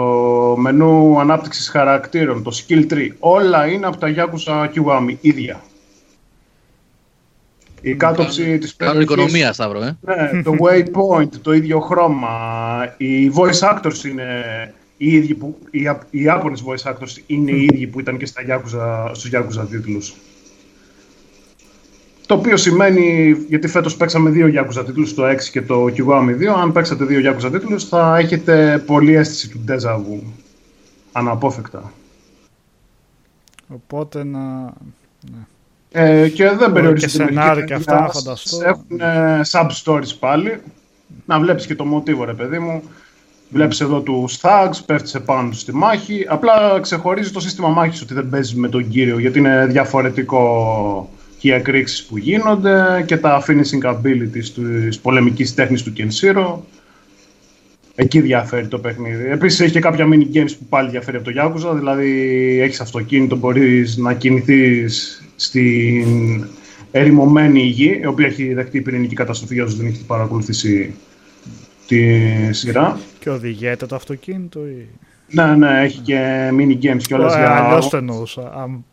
μενού 0.57 1.19
ανάπτυξης 1.19 1.69
χαρακτήρων, 1.69 2.43
το 2.43 2.51
skill 2.53 2.91
tree, 2.91 3.09
όλα 3.19 3.67
είναι 3.67 3.85
από 3.85 3.97
τα 3.97 4.13
Yakuza 4.15 4.67
Kiwami, 4.73 5.15
ίδια. 5.21 5.61
Η 7.85 7.95
κάτωψη 7.95 8.57
της 8.57 8.75
Κάνουν 8.75 9.01
οικονομία, 9.01 9.53
Σταύρο, 9.53 9.83
ε. 9.83 9.97
Ναι, 10.01 10.43
το 10.43 10.55
waypoint, 10.59 11.29
το 11.41 11.53
ίδιο 11.53 11.79
χρώμα, 11.79 12.29
οι 12.97 13.31
voice 13.35 13.73
actors 13.73 14.03
είναι 14.05 14.43
οι 14.97 15.15
ίδιοι 15.15 15.33
που, 15.33 15.59
οι, 15.71 15.79
οι 16.09 16.25
Japanese 16.27 16.65
voice 16.67 16.91
actors 16.91 17.17
είναι 17.27 17.51
οι 17.51 17.63
ίδιοι 17.63 17.87
που 17.87 17.99
ήταν 17.99 18.17
και 18.17 18.25
στα 18.25 18.41
Yakuza, 18.47 19.11
στους 19.13 19.31
Yakuza 19.33 19.67
τίτλους. 19.69 20.15
Το 22.25 22.33
οποίο 22.33 22.57
σημαίνει, 22.57 23.37
γιατί 23.47 23.67
φέτος 23.67 23.97
παίξαμε 23.97 24.29
δύο 24.29 24.47
Yakuza 24.47 24.85
τίτλους, 24.85 25.13
το 25.13 25.25
6 25.25 25.35
και 25.51 25.61
το 25.61 25.85
Kiwami 25.85 26.35
2. 26.39 26.45
Αν 26.61 26.71
παίξατε 26.71 27.05
δύο 27.05 27.31
Yakuza 27.31 27.51
τίτλους, 27.51 27.85
θα 27.87 28.17
έχετε 28.17 28.83
πολλή 28.85 29.13
αίσθηση 29.13 29.49
του 29.49 29.63
Deja 29.67 29.95
Vu. 29.95 30.19
Αναπόφευκτα. 31.11 31.93
Οπότε 33.67 34.23
να. 34.23 34.73
Ναι. 35.31 35.45
Ε, 35.97 36.29
και 36.29 36.49
δεν 36.49 36.71
περιορίζεται. 36.71 37.23
Και 37.23 37.29
σενάρια 37.31 37.63
και 37.63 37.73
αυτά 37.73 38.01
να 38.01 38.07
φανταστώ. 38.07 38.57
Έχουν 38.65 38.99
sub-stories 39.51 40.17
πάλι. 40.19 40.57
Να 41.25 41.39
βλέπεις 41.39 41.65
και 41.65 41.75
το 41.75 41.85
μοτίβο, 41.85 42.23
ρε 42.25 42.33
παιδί 42.33 42.59
μου. 42.59 42.83
Βλέπεις 43.49 43.81
εδώ 43.81 43.99
τους 43.99 44.39
Thugs, 44.41 44.79
πέφτει 44.85 45.11
επάνω 45.15 45.49
τους 45.49 45.59
στη 45.59 45.75
μάχη. 45.75 46.25
Απλά 46.27 46.79
ξεχωρίζει 46.81 47.31
το 47.31 47.39
σύστημα 47.39 47.67
μάχης 47.67 48.01
ότι 48.01 48.13
δεν 48.13 48.29
παίζει 48.29 48.55
με 48.55 48.67
τον 48.67 48.89
κύριο, 48.89 49.19
γιατί 49.19 49.39
είναι 49.39 49.65
διαφορετικό 49.65 51.09
και 51.37 51.47
οι 51.47 51.51
εκρήξεις 51.51 52.03
που 52.05 52.17
γίνονται 52.17 53.03
και 53.05 53.17
τα 53.17 53.43
finishing 53.47 53.93
abilities 53.93 54.47
της 54.87 54.99
πολεμικής 54.99 55.53
τέχνης 55.53 55.83
του 55.83 55.93
Kenshiro. 55.97 56.55
Εκεί 57.95 58.21
διαφέρει 58.21 58.67
το 58.67 58.79
παιχνίδι. 58.79 59.29
Επίσης 59.29 59.59
έχει 59.59 59.71
και 59.71 59.79
κάποια 59.79 60.07
mini 60.11 60.35
games 60.35 60.51
που 60.59 60.65
πάλι 60.69 60.89
διαφέρει 60.89 61.17
από 61.17 61.31
το 61.31 61.41
Yakuza, 61.41 61.75
δηλαδή 61.75 62.09
έχεις 62.61 62.79
αυτοκίνητο, 62.81 63.35
μπορείς 63.35 63.97
να 63.97 64.13
κινηθείς 64.13 65.19
στην 65.35 66.45
ερημωμένη 66.91 67.61
γη, 67.61 67.99
η 68.01 68.05
οποία 68.05 68.25
έχει 68.25 68.53
δεχτεί 68.53 68.81
πυρηνική 68.81 69.15
καταστροφή 69.15 69.53
για 69.53 69.63
όσους 69.63 69.77
δεν 69.77 69.87
έχει 69.87 70.05
παρακολουθήσει 70.05 70.95
τη 71.87 72.19
σειρά. 72.53 72.99
Και 73.19 73.29
οδηγείται 73.29 73.85
το 73.85 73.95
αυτοκίνητο 73.95 74.59
ή... 74.59 74.87
Ναι, 75.29 75.55
ναι, 75.55 75.81
έχει 75.81 75.99
και 75.99 76.49
mini 76.51 76.83
games 76.83 77.01
κιόλας 77.01 77.35
για... 77.35 77.55
Αλλιώς 77.55 77.89
το 77.89 77.97
εννοούσα. 77.97 78.53
Αν 78.53 78.83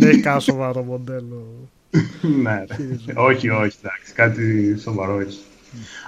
έχει 0.00 0.20
κανένα 0.20 0.40
σοβαρό 0.40 0.82
μοντέλο. 0.82 1.68
ναι, 2.42 2.64
όχι, 3.14 3.48
όχι, 3.48 3.76
εντάξει, 3.82 4.12
κάτι 4.14 4.76
σοβαρό 4.78 5.20
έτσι. 5.20 5.38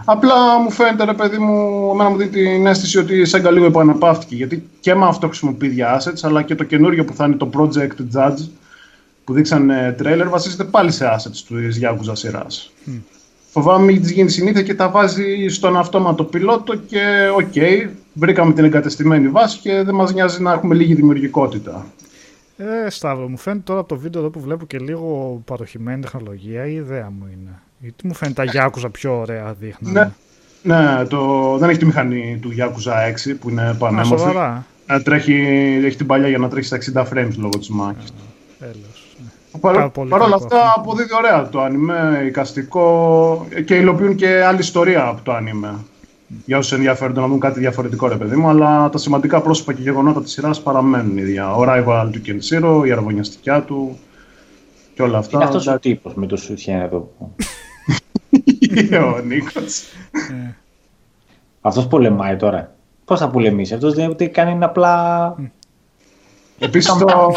Απλά 0.05 0.59
μου 0.59 0.71
φαίνεται, 0.71 1.05
ρε 1.05 1.13
παιδί 1.13 1.39
μου, 1.39 1.91
εμένα 1.93 2.11
μου 2.11 2.17
δίνει 2.17 2.31
την 2.31 2.67
αίσθηση 2.67 2.99
ότι 2.99 3.25
σαν 3.25 3.53
λίγο 3.53 3.67
επαναπαύτηκε. 3.67 4.35
Γιατί 4.35 4.69
και 4.81 4.95
με 4.95 5.07
αυτό 5.07 5.27
χρησιμοποιεί 5.27 5.69
για 5.69 6.01
assets, 6.01 6.21
αλλά 6.23 6.43
και 6.43 6.55
το 6.55 6.65
καινούριο 6.65 7.05
που 7.05 7.15
θα 7.15 7.25
είναι 7.25 7.37
το 7.37 7.51
Project 7.53 8.17
Judge, 8.17 8.49
που 9.25 9.33
δείξανε 9.33 9.95
τρέιλερ, 9.99 10.29
βασίζεται 10.29 10.65
πάλι 10.65 10.93
σε 10.93 11.07
assets 11.17 11.37
του 11.47 11.55
Yakuza 11.83 12.13
σειράς. 12.13 12.73
Mm. 12.87 13.01
Φοβάμαι 13.53 13.85
μην 13.85 14.01
της 14.01 14.11
γίνει 14.11 14.31
συνήθεια 14.31 14.63
και 14.63 14.75
τα 14.75 14.89
βάζει 14.89 15.47
στον 15.49 15.77
αυτόματο 15.77 16.25
πιλότο 16.25 16.77
και 16.77 17.31
OK, 17.35 17.53
okay, 17.55 17.89
βρήκαμε 18.13 18.53
την 18.53 18.65
εγκατεστημένη 18.65 19.29
βάση 19.29 19.59
και 19.59 19.83
δεν 19.83 19.95
μας 19.95 20.13
νοιάζει 20.13 20.43
να 20.43 20.53
έχουμε 20.53 20.75
λίγη 20.75 20.95
δημιουργικότητα. 20.95 21.87
Ε, 22.57 22.91
Σταύρο, 22.91 23.29
μου 23.29 23.37
φαίνεται 23.37 23.63
τώρα 23.65 23.81
από 23.81 23.89
το 23.89 23.97
βίντεο 23.97 24.21
εδώ 24.21 24.31
που 24.31 24.41
βλέπω 24.41 24.67
και 24.67 24.79
λίγο 24.79 25.41
παροχημένη 25.45 26.03
τεχνολογία, 26.03 26.67
η 26.67 26.75
ιδέα 26.75 27.11
μου 27.11 27.29
είναι. 27.33 27.63
Γιατί 27.79 28.07
μου 28.07 28.15
φαίνεται 28.15 28.45
τα 28.45 28.53
Yakuza 28.55 28.89
πιο 28.93 29.19
ωραία 29.19 29.57
δείχνουν. 29.61 29.93
Ναι, 29.93 30.11
ναι 30.63 31.05
το, 31.05 31.57
δεν 31.59 31.69
έχει 31.69 31.79
τη 31.79 31.85
μηχανή 31.85 32.39
του 32.43 32.51
Yakuza 32.59 33.31
6 33.31 33.35
που 33.41 33.51
είναι 33.51 33.75
πανέμορφη. 33.79 34.25
Σοβαρά. 34.25 34.67
Ε, 34.87 35.01
τρέχει, 35.01 35.35
έχει 35.85 35.97
την 35.97 36.07
παλιά 36.07 36.29
για 36.29 36.39
να 36.39 36.49
τρέχει 36.49 36.67
στα 36.67 37.05
60 37.05 37.13
frames 37.13 37.35
λόγω 37.37 37.59
της 37.59 37.69
μάχης. 37.69 38.13
Τέλος. 38.59 39.00
Παρ' 39.61 40.21
όλα 40.21 40.35
αυτά 40.35 40.75
αποδίδει 40.77 41.15
ωραία 41.15 41.49
το 41.49 41.61
άνιμε, 41.61 42.23
εικαστικό 42.27 43.47
και 43.65 43.75
υλοποιούν 43.75 44.15
και 44.15 44.45
άλλη 44.45 44.59
ιστορία 44.59 45.07
από 45.07 45.23
το 45.23 45.33
άνιμε 45.33 45.79
για 46.45 46.59
όσους 46.59 46.73
ενδιαφέρονται 46.73 47.21
να 47.21 47.29
δουν 47.29 47.41
κάτι 47.41 47.61
διαφορετικό, 47.61 48.09
ρε 48.09 48.17
παιδί 48.17 48.37
μου, 48.37 48.49
αλλά 48.49 48.89
τα 48.89 48.99
σημαντικά 48.99 49.41
πρόσωπα 49.41 49.73
και 49.73 49.83
γεγονότα 49.83 50.23
της 50.23 50.33
σειράς 50.33 50.63
παραμένουν 50.63 51.17
ίδια. 51.17 51.55
Ο 51.55 51.65
Ράιβαλ 51.65 52.11
του 52.11 52.21
Κενσίρο, 52.21 52.85
η 52.85 52.93
αραβωνιαστικιά 52.93 53.63
του 53.63 53.99
και 54.95 55.03
όλα 55.03 55.19
αυτά. 55.19 55.37
Είναι 55.37 55.45
αυτός 55.45 55.67
ο 55.67 55.79
τύπος 55.79 56.15
με 56.15 56.27
το 56.27 56.37
σουτιέν 56.37 56.81
εδώ. 56.81 57.11
ο 59.15 59.21
Νίκος. 59.25 59.83
Ε. 60.13 60.57
αυτός 61.61 61.87
πολεμάει 61.87 62.37
τώρα. 62.37 62.75
Πώς 63.05 63.19
θα 63.19 63.29
πολεμήσει, 63.29 63.75
αυτός 63.75 63.95
δεν 63.95 64.11
ότι 64.11 64.29
κάνει 64.29 64.65
απλά. 64.65 65.37
Επίσης 66.63 66.93
το. 66.99 67.33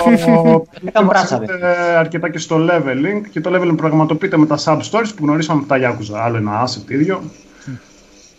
αρκετά 1.98 2.30
και 2.30 2.38
στο 2.38 2.68
leveling 2.70 3.22
και 3.32 3.41
το 3.41 3.52
leveling 3.54 3.78
πραγματοποιείται 3.78 4.38
με 4.38 4.45
τα 4.45 4.58
sub 4.64 4.80
stories 4.91 5.12
που 5.16 5.24
γνωρίσαμε 5.24 5.60
από 5.60 5.68
τα 5.68 5.78
Yakuza. 5.80 6.20
Άλλο 6.24 6.38
ένα 6.38 6.68
asset 6.68 6.91
ίδιο 6.91 7.24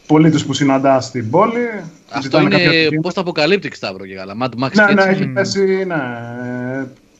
πολίτε 0.06 0.39
που 0.39 0.52
συναντά 0.52 1.01
στην 1.01 1.31
πόλη. 1.31 1.69
Αυτό 2.11 2.40
είναι 2.40 2.59
πώς 3.02 3.15
το 3.15 3.20
αποκαλύπτεις 3.20 3.77
Σταύρο 3.77 4.06
και 4.06 4.15
καλά. 4.15 4.35
Mad 4.43 4.65
Max 4.65 4.73
ναι, 4.73 4.93
ναι, 4.93 5.02
έχει 5.02 5.27
πέσει, 5.27 5.85
ναι. 5.86 5.97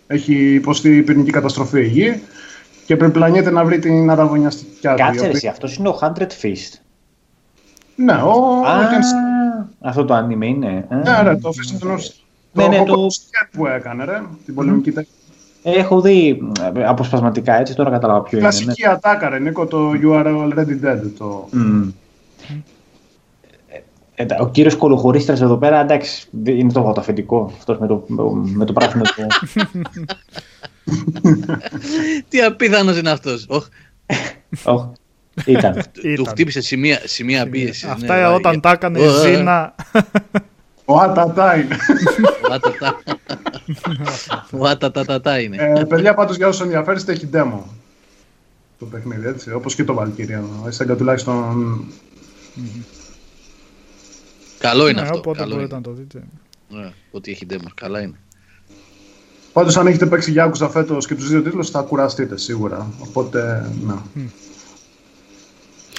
Έχει 0.07 0.55
υποστεί 0.55 1.03
πυρηνική 1.03 1.31
καταστροφή 1.31 1.81
η 1.81 1.87
γη 1.87 2.23
και 2.87 2.97
πλανιέται 2.97 3.51
να 3.51 3.65
βρει 3.65 3.79
την 3.79 4.11
αραβωνιαστική 4.11 4.71
του. 4.81 4.95
Κάτσε 4.97 5.27
εσύ, 5.27 5.47
αυτός 5.47 5.77
είναι 5.77 5.89
ο 5.89 5.99
Hundred 6.01 6.29
Fist. 6.43 6.79
Ναι, 7.97 8.13
ο. 8.13 8.63
Α, 8.67 8.89
αυτό 9.81 10.05
το 10.05 10.17
anime 10.19 10.43
είναι. 10.43 10.87
Ναι, 10.89 11.23
ναι, 11.23 11.37
το 11.37 11.53
Fist 11.55 11.87
of 11.87 11.93
the 11.93 11.99
Ναι, 12.55 12.69
ναι, 12.69 12.85
το 12.85 13.07
που 13.53 13.67
έκανε, 13.67 14.05
ρε, 14.05 14.23
την 14.45 14.55
πολεμική 14.55 14.93
τέχνη. 14.93 15.13
Έχω 15.63 16.01
δει 16.01 16.43
ε, 16.77 16.85
αποσπασματικά 16.85 17.55
έτσι, 17.55 17.75
τώρα 17.75 17.91
κατάλαβα 17.91 18.23
ποιο 18.23 18.39
είναι. 18.39 18.49
Κλασική 18.49 18.83
ναι. 18.83 18.93
ατάκα, 18.93 19.29
ρε 19.29 19.39
Νίκο, 19.39 19.67
το 19.67 19.93
You 20.03 20.13
are 20.13 20.27
already 20.27 20.85
dead. 20.85 21.01
Το... 21.19 21.49
Mm. 21.53 21.93
Ε, 24.15 24.27
ο 24.41 24.49
κύριος 24.49 24.77
Κολοχωρίστρας 24.77 25.41
εδώ 25.41 25.57
πέρα, 25.57 25.81
εντάξει, 25.81 26.29
είναι 26.45 26.73
το 26.73 26.95
αφεντικό. 26.99 27.53
Αυτός 27.57 27.79
με 27.79 27.87
το, 27.87 28.05
με 28.35 28.65
το 28.65 28.73
πράσινο 28.73 29.03
του. 29.03 29.11
Τι 32.29 32.43
απίθανος 32.43 32.99
είναι 32.99 33.11
αυτός. 33.11 33.47
Όχι. 33.49 33.69
Ήταν. 35.47 35.83
Του 36.17 36.25
χτύπησε 36.25 36.61
σημεία, 36.61 37.01
σημεία 37.05 37.49
πίεσης. 37.49 37.85
Αυτά 37.85 38.17
ναι, 38.17 38.27
όταν 38.27 38.61
τα 38.61 38.71
έκανε 38.71 39.01
η 39.01 39.09
Ζήνα. 39.09 39.75
Ο 40.85 40.99
Ατατά 40.99 41.57
είναι. 41.57 41.77
Ο 44.51 44.67
Ατατατατά 44.67 45.41
είναι. 45.41 45.57
Ε, 45.57 45.85
παιδιά, 45.85 46.15
πάντως 46.15 46.37
για 46.37 46.49
όσους 46.49 46.63
ενδιαφέρεστε, 46.63 47.13
έχει 47.13 47.29
demo 47.33 47.61
το 48.79 48.87
παιχνίδι, 48.87 49.27
έτσι. 49.27 49.53
Όπως 49.53 49.75
και 49.75 49.85
το 49.85 49.97
Valkyria. 50.01 50.67
Εσένα 50.67 50.97
τουλάχιστον 50.97 51.85
Καλό 54.59 54.89
είναι 54.89 55.01
ναι, 55.01 55.07
αυτό. 55.07 55.19
Οπότε 55.19 55.39
καλό 55.39 55.55
μπορείτε 55.55 55.75
είναι. 55.75 55.87
να 55.87 55.93
το 55.93 56.01
δείτε. 56.03 56.23
Ναι, 56.69 56.93
ότι 57.11 57.31
έχει 57.31 57.47
demo. 57.51 57.69
Καλά 57.75 58.01
είναι. 58.01 58.19
Πάντως, 59.53 59.77
αν 59.77 59.87
έχετε 59.87 60.07
παίξει 60.07 60.31
Yakuza 60.31 60.69
φέτος 60.69 61.07
και 61.07 61.15
τους 61.15 61.29
δύο 61.29 61.43
τίτλους, 61.43 61.71
θα 61.71 61.83
κουραστείτε 61.83 62.37
σίγουρα. 62.37 62.87
Οπότε, 62.99 63.71
ναι. 63.85 63.95
Mm. 64.17 64.29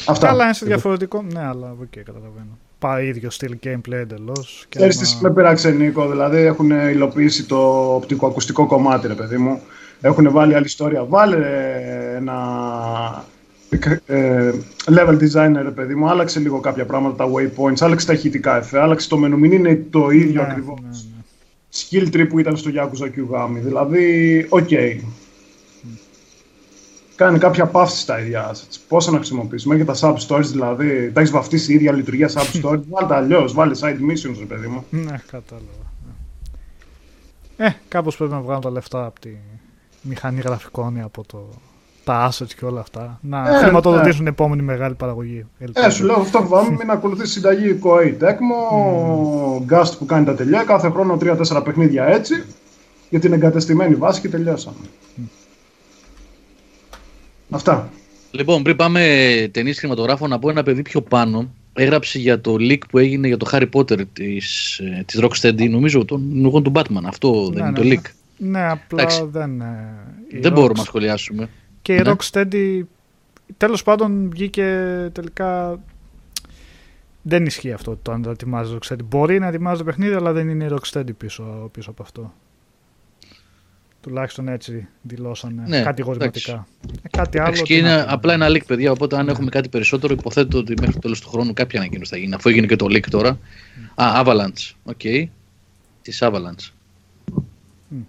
Αυτά. 0.05 0.27
Καλά, 0.27 0.43
είναι 0.43 0.53
σε 0.53 0.65
διαφορετικό. 0.65 1.21
Ναι, 1.21 1.45
αλλά 1.45 1.71
OK, 1.71 1.77
okay, 1.81 2.01
καταλαβαίνω. 2.05 2.57
Πάει 2.79 3.07
ίδιο 3.07 3.29
στυλ 3.29 3.57
gameplay 3.63 3.91
εντελώς. 3.91 4.65
Ξέρεις 4.69 4.97
τι 4.97 5.23
με 5.23 5.31
πείραξε, 5.31 5.71
Νίκο. 5.71 6.09
Δηλαδή, 6.09 6.37
έχουν 6.37 6.71
υλοποιήσει 6.71 7.45
το 7.45 7.93
οπτικοακουστικό 7.95 8.65
κομμάτι, 8.65 9.07
ρε 9.07 9.13
παιδί 9.13 9.37
μου. 9.37 9.61
Έχουν 10.01 10.31
βάλει 10.31 10.55
άλλη 10.55 10.65
ιστορία. 10.65 11.03
Βάλε 11.03 11.37
ένα 12.15 12.35
ε, 14.05 14.51
level 14.85 15.17
designer, 15.19 15.61
ρε 15.61 15.71
παιδί 15.71 15.95
μου, 15.95 16.09
άλλαξε 16.09 16.39
λίγο 16.39 16.59
κάποια 16.59 16.85
πράγματα, 16.85 17.15
τα 17.15 17.31
waypoints, 17.31 17.77
άλλαξε 17.79 18.05
τα 18.07 18.13
ηχητικά 18.13 18.57
εφέ, 18.57 18.81
άλλαξε 18.81 19.09
το 19.09 19.17
menu, 19.25 19.37
μην 19.37 19.51
είναι 19.51 19.85
το 19.89 20.09
ίδιο 20.09 20.41
ναι, 20.41 20.47
ακριβώς. 20.47 20.79
Ναι, 20.81 20.87
ναι. 20.87 21.23
Skill 21.73 22.15
tree 22.15 22.27
που 22.29 22.39
ήταν 22.39 22.57
στο 22.57 22.71
Yakuza 22.75 23.05
Kiwami, 23.05 23.59
δηλαδή, 23.63 24.45
OK. 24.49 24.67
Okay. 24.69 24.99
Κάνει 27.15 27.39
κάποια 27.39 27.65
παύση 27.65 27.99
στα 27.99 28.19
ίδια 28.19 28.51
assets. 28.51 28.77
Πόσα 28.87 29.11
να 29.11 29.17
χρησιμοποιήσουμε, 29.17 29.75
και 29.77 29.85
τα 29.85 29.95
sub 29.99 30.15
stories 30.27 30.45
δηλαδή. 30.45 31.11
Τα 31.11 31.19
έχεις 31.19 31.31
βαφτίσει 31.31 31.71
η 31.71 31.75
ίδια 31.75 31.91
λειτουργία 31.91 32.29
sub 32.29 32.61
stories. 32.63 32.81
βάλτε 32.89 33.15
αλλιώς, 33.15 33.53
βάλε 33.53 33.75
side 33.81 33.87
missions, 33.87 34.35
ρε 34.39 34.45
παιδί 34.45 34.67
μου. 34.67 34.85
Ναι, 34.89 35.15
κατάλαβα. 35.31 35.85
Ε, 37.57 37.69
κάπως 37.87 38.17
πρέπει 38.17 38.31
να 38.31 38.41
βγάλουν 38.41 38.61
τα 38.61 38.71
λεφτά 38.71 39.05
από 39.05 39.19
τη 39.19 39.29
μηχανή 40.01 40.41
γραφικών 40.41 40.95
ή 40.95 41.01
από 41.01 41.23
το 41.27 41.49
τα 42.05 42.31
assets 42.31 42.53
και 42.57 42.65
όλα 42.65 42.79
αυτά. 42.79 43.19
Να 43.21 43.55
ε, 43.55 43.57
χρηματοδοτήσουν 43.57 44.23
ναι. 44.23 44.29
επόμενη 44.29 44.61
μεγάλη 44.61 44.93
παραγωγή. 44.93 45.45
Ε, 45.73 45.89
σου 45.89 46.05
λέω 46.05 46.15
αυτό 46.15 46.41
που 46.41 46.75
μην 46.77 46.89
ακολουθεί 46.89 47.27
συνταγή 47.27 47.79
Koei 47.83 48.23
Tecmo, 48.23 48.59
mm. 49.69 49.75
Gast 49.75 49.91
που 49.97 50.05
κάνει 50.05 50.25
τα 50.25 50.35
τελεία, 50.35 50.63
κάθε 50.63 50.89
χρόνο 50.89 51.17
3-4 51.21 51.61
παιχνίδια 51.63 52.05
έτσι, 52.05 52.43
για 53.09 53.19
την 53.19 53.33
εγκατεστημένη 53.33 53.95
βάση 53.95 54.21
και 54.21 54.29
τελειώσαμε. 54.29 54.77
Mm. 55.17 55.21
Αυτά. 57.55 57.89
Λοιπόν, 58.31 58.63
πριν 58.63 58.75
πάμε 58.75 59.01
ταινίες 59.51 59.79
χρηματογράφων, 59.79 60.29
να 60.29 60.39
πω 60.39 60.49
ένα 60.49 60.63
παιδί 60.63 60.81
πιο 60.81 61.01
πάνω. 61.01 61.53
Έγραψε 61.73 62.19
για 62.19 62.41
το 62.41 62.55
leak 62.59 62.79
που 62.89 62.97
έγινε 62.97 63.27
για 63.27 63.37
το 63.37 63.49
Harry 63.51 63.69
Potter 63.73 64.01
της, 64.13 64.79
ε, 64.79 65.03
της 65.05 65.23
Rocksteady, 65.23 65.69
νομίζω, 65.69 66.05
των 66.05 66.27
νugών 66.31 66.63
του 66.63 66.71
Batman. 66.75 67.03
Αυτό 67.05 67.49
δεν 67.53 67.63
ναι, 67.63 67.69
είναι 67.69 67.77
το 67.77 67.83
ναι, 67.83 67.95
leak. 67.95 68.11
Ναι, 68.37 68.69
απλά 68.69 69.05
δεν... 69.31 69.61
Ε, 69.61 70.39
δεν 70.39 70.51
μπορούμε 70.51 70.79
να 70.79 70.83
σχολιάσουμε. 70.83 71.49
Και 71.81 71.93
η 71.93 72.01
ναι. 72.01 72.11
Rocksteady 72.11 72.81
τέλος 73.57 73.83
πάντων 73.83 74.29
βγήκε 74.29 74.65
τελικά 75.11 75.79
δεν 77.21 77.45
ισχύει 77.45 77.71
αυτό 77.71 77.99
το 78.01 78.11
αν 78.11 78.21
το 78.21 78.29
ετοιμάζει 78.29 78.77
Rocksteady. 78.77 79.03
Μπορεί 79.05 79.39
να 79.39 79.47
ετοιμάζει 79.47 79.77
το 79.77 79.83
παιχνίδι, 79.83 80.13
αλλά 80.13 80.31
δεν 80.31 80.49
είναι 80.49 80.63
η 80.63 80.67
Rocksteady 80.71 81.15
πίσω, 81.17 81.69
πίσω 81.71 81.89
από 81.89 82.03
αυτό. 82.03 82.33
Τουλάχιστον 84.05 84.47
έτσι 84.47 84.87
δηλώσανε 85.01 85.63
ναι, 85.67 85.81
κατηγορηματικά. 85.81 86.67
Ε, 87.01 87.07
κάτι 87.09 87.39
άλλο. 87.39 87.61
Και 87.61 87.75
είναι 87.75 88.05
απλά 88.07 88.33
ένα 88.33 88.47
leak, 88.47 88.65
παιδιά. 88.65 88.91
Οπότε, 88.91 89.17
αν 89.17 89.25
ναι. 89.25 89.31
έχουμε 89.31 89.49
κάτι 89.49 89.69
περισσότερο, 89.69 90.13
υποθέτω 90.13 90.57
ότι 90.57 90.73
μέχρι 90.79 90.93
το 90.93 90.99
τέλος 90.99 91.21
του 91.21 91.29
χρόνου 91.29 91.53
κάποια 91.53 91.79
ανακοίνωση 91.79 92.11
θα 92.11 92.17
γίνει. 92.17 92.33
Αφού 92.33 92.49
έγινε 92.49 92.67
και 92.67 92.75
το 92.75 92.85
leak 92.85 93.07
τώρα. 93.09 93.37
Mm. 93.37 94.03
Α, 94.03 94.23
Avalanche. 94.25 94.73
OK. 94.83 94.99
Okay. 95.03 95.25
Της 96.01 96.19
Avalanche. 96.23 96.71
Mm. 97.35 98.03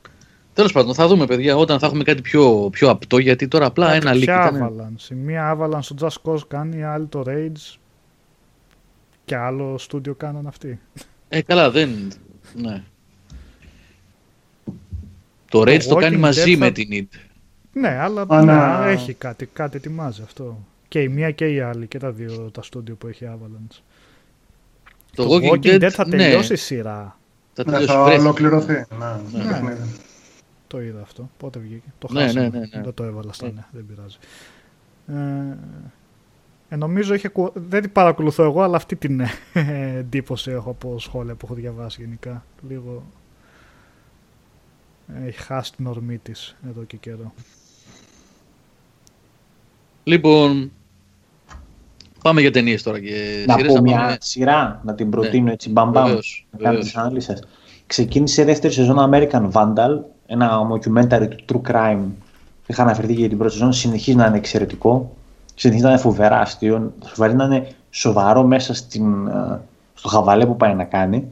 Τέλος 0.53 0.73
πάντων, 0.73 0.95
θα 0.95 1.07
δούμε, 1.07 1.27
παιδιά, 1.27 1.57
όταν 1.57 1.79
θα 1.79 1.87
έχουμε 1.87 2.03
κάτι 2.03 2.23
πιο, 2.23 2.69
πιο 2.73 2.91
απτό, 2.91 3.19
γιατί 3.19 3.49
τώρα 3.49 3.67
απλά 3.67 3.93
ένα 3.93 4.13
leak 4.13 4.23
ήταν. 4.23 4.73
Avalanche; 4.73 5.15
Μία 5.15 5.57
Avalanche 5.59 5.79
στο 5.81 5.95
Just 6.01 6.31
Cause 6.31 6.47
κάνει, 6.49 6.85
άλλη 6.85 7.07
το 7.07 7.25
Rage. 7.27 7.77
Και 9.25 9.37
άλλο 9.37 9.79
στούντιο 9.79 10.15
κάναν 10.15 10.47
αυτοί. 10.47 10.81
Ε, 11.29 11.43
καλά, 11.43 11.71
δεν. 11.71 12.13
Ναι. 12.55 12.83
Το 15.57 15.73
Rage 15.73 15.83
το, 15.83 15.95
κάνει 15.95 16.17
μαζί 16.17 16.57
με 16.57 16.71
την 16.71 16.89
id. 16.93 17.19
Ναι, 17.73 17.89
αλλά 17.89 18.45
ναι, 18.45 18.91
έχει 18.91 19.13
κάτι, 19.13 19.47
κάτι 19.47 19.77
ετοιμάζει 19.77 20.23
αυτό. 20.25 20.65
Και 20.89 21.01
η 21.01 21.09
μία 21.09 21.31
και 21.31 21.47
η 21.47 21.61
άλλη, 21.61 21.87
και 21.87 21.99
τα 21.99 22.11
δύο 22.11 22.51
τα 22.53 22.63
στούντιο 22.63 22.95
που 22.95 23.07
έχει 23.07 23.29
Avalanche. 23.29 23.81
Το, 25.15 25.25
το 25.25 25.41
Walking, 25.43 25.67
Dead, 25.67 25.85
Dead 25.85 25.89
θα 25.89 26.07
ναι. 26.07 26.17
τελειώσει 26.17 26.53
η 26.53 26.57
σειρά. 26.57 27.19
Θα, 27.53 27.65
ναι, 27.71 27.87
θα 27.87 28.03
ολοκληρωθεί. 28.03 28.73
Ναι, 28.73 29.43
ναι. 29.45 29.61
ναι. 29.61 29.77
Το 30.67 30.81
είδα 30.81 31.01
αυτό. 31.01 31.31
Πότε 31.37 31.59
βγήκε. 31.59 31.93
Το 31.99 32.09
ναι, 32.13 32.21
χάσαμε. 32.21 32.49
Ναι, 32.49 32.59
ναι, 32.59 32.59
ναι. 32.59 32.83
Δεν 32.83 32.95
το 32.95 33.05
έβαλα 33.05 33.33
στα 33.33 33.47
ναι. 33.47 33.65
Δεν 33.71 33.87
πειράζει. 33.87 34.17
Ε, 35.07 35.57
ε, 36.69 36.77
νομίζω 36.77 37.15
είχε, 37.15 37.31
δεν 37.55 37.83
την 37.83 37.93
παρακολουθώ 37.93 38.45
εγώ, 38.45 38.63
αλλά 38.63 38.77
αυτή 38.77 38.97
την 38.97 39.21
ε, 39.21 39.29
εντύπωση 39.99 40.51
έχω 40.51 40.71
από 40.71 40.99
σχόλια 40.99 41.35
που 41.35 41.47
έχω 41.47 41.55
διαβάσει 41.55 42.03
γενικά. 42.03 42.45
Λίγο 42.69 43.03
έχει 45.27 45.39
χάσει 45.43 45.73
την 45.73 45.87
ορμή 45.87 46.19
της 46.19 46.57
εδώ 46.69 46.83
και 46.83 46.97
καιρό. 46.97 47.33
Λοιπόν, 50.05 50.73
πάμε 52.23 52.41
για 52.41 52.51
ταινίες 52.51 52.83
τώρα 52.83 53.01
και 53.01 53.45
Να 53.47 53.57
πω 53.57 53.81
μια 53.81 54.17
σειρά, 54.21 54.81
να 54.85 54.95
την 54.95 55.11
προτείνω 55.11 55.45
ναι. 55.45 55.53
έτσι 55.53 55.71
μπαμπαμ, 55.71 56.13
να 56.51 56.59
κάνω 56.59 56.79
τις 56.79 56.97
ανάλυσεις. 56.97 57.45
Ξεκίνησε 57.87 58.45
δεύτερη 58.45 58.73
σεζόν 58.73 59.11
American 59.13 59.51
Vandal, 59.53 60.01
ένα 60.27 60.61
documentary 60.71 61.29
του 61.45 61.63
True 61.65 61.71
Crime 61.71 62.05
είχα 62.67 62.83
αναφερθεί 62.83 63.13
για 63.13 63.29
την 63.29 63.39
πρώτη 63.39 63.53
σεζόν, 63.53 63.73
συνεχίζει 63.73 64.17
να 64.17 64.27
είναι 64.27 64.37
εξαιρετικό, 64.37 65.17
συνεχίζει 65.55 65.85
να 65.85 65.91
είναι 65.93 66.01
φοβερά 66.01 66.41
αστείο, 66.41 66.93
θα 67.05 67.33
να 67.33 67.45
είναι 67.45 67.69
σοβαρό 67.91 68.43
μέσα 68.43 68.75
στην, 68.75 69.27
ε, 69.27 69.61
στο 69.95 70.09
χαβαλέ 70.09 70.47
που 70.47 70.57
πάει 70.57 70.75
να 70.75 70.85
κάνει. 70.85 71.29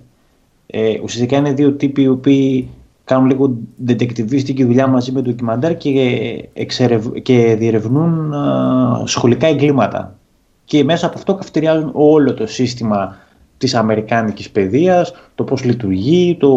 Ε, 0.66 1.00
ουσιαστικά 1.02 1.36
είναι 1.36 1.52
δύο 1.52 1.72
τύποι 1.72 2.02
οι 2.02 2.08
οποίοι 2.08 2.70
κάνουν 3.04 3.26
λίγο 3.26 3.56
detectivistική 3.86 4.64
δουλειά 4.64 4.86
μαζί 4.86 5.12
με 5.12 5.20
ντοκιμαντέρ 5.20 5.76
και, 5.76 6.48
εξερευ... 6.52 7.06
και 7.12 7.56
διερευνούν 7.58 8.32
ε, 8.32 9.06
σχολικά 9.06 9.46
εγκλήματα. 9.46 10.18
Και 10.64 10.84
μέσα 10.84 11.06
από 11.06 11.18
αυτό 11.18 11.34
καυτηριάζουν 11.34 11.90
όλο 11.94 12.34
το 12.34 12.46
σύστημα 12.46 13.16
της 13.58 13.74
αμερικάνικης 13.74 14.50
παιδείας, 14.50 15.12
το 15.34 15.44
πώς 15.44 15.64
λειτουργεί, 15.64 16.36
το 16.40 16.52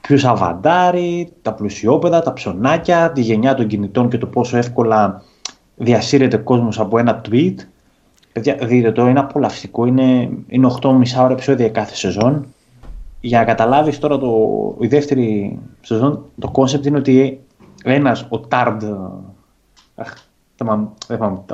ποιο 0.00 0.30
αβαντάρει, 0.30 1.32
τα 1.42 1.52
πλουσιόπαιδα, 1.52 2.22
τα 2.22 2.32
ψωνάκια, 2.32 3.12
τη 3.12 3.20
γενιά 3.20 3.54
των 3.54 3.66
κινητών 3.66 4.08
και 4.08 4.18
το 4.18 4.26
πόσο 4.26 4.56
εύκολα 4.56 5.22
διασύρεται 5.76 6.36
κόσμος 6.36 6.80
από 6.80 6.98
ένα 6.98 7.20
tweet. 7.30 7.54
Παιδιά, 8.32 8.56
δείτε 8.62 8.92
το, 8.92 9.06
είναι 9.06 9.18
απολαυστικό, 9.18 9.86
είναι, 9.86 10.30
είναι 10.48 10.68
8 10.80 10.92
μισάωρα 11.18 11.32
επεισόδια 11.32 11.68
κάθε 11.68 11.94
σεζόν. 11.94 12.46
Για 13.20 13.38
να 13.38 13.44
καταλάβεις 13.44 13.98
τώρα 13.98 14.18
το, 14.18 14.76
η 14.80 14.86
δεύτερη 14.86 15.58
σεζόν, 15.80 16.24
το 16.38 16.50
κόνσεπτ 16.50 16.86
είναι 16.86 16.98
ότι 16.98 17.40
ένας, 17.84 18.26
ο 18.28 18.38
Turd, 18.38 18.82
αχ, 19.94 20.14
δεν 20.56 20.88
θυμάμαι, 21.06 21.44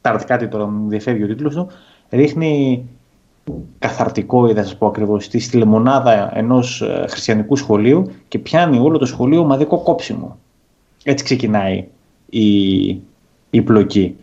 Τάρντ 0.00 0.20
κάτι 0.22 0.48
τώρα 0.48 0.66
μου 0.66 0.88
διαφεύγει 0.88 1.22
ο 1.22 1.26
τίτλος 1.26 1.54
του, 1.54 1.68
ρίχνει 2.10 2.84
καθαρτικό, 3.78 4.48
είδα 4.48 4.62
σας 4.62 4.76
πω 4.76 4.86
ακριβώς, 4.86 5.24
στη 5.24 5.56
λεμονάδα 5.56 6.38
ενός 6.38 6.82
ε, 6.82 7.04
χριστιανικού 7.08 7.56
σχολείου 7.56 8.10
και 8.28 8.38
πιάνει 8.38 8.78
όλο 8.78 8.98
το 8.98 9.06
σχολείο 9.06 9.44
μαδικό 9.44 9.78
κόψιμο. 9.78 10.38
Έτσι 11.04 11.24
ξεκινάει 11.24 11.84
η, 12.30 12.86
η 13.50 13.62
πλοκή. 13.64 14.16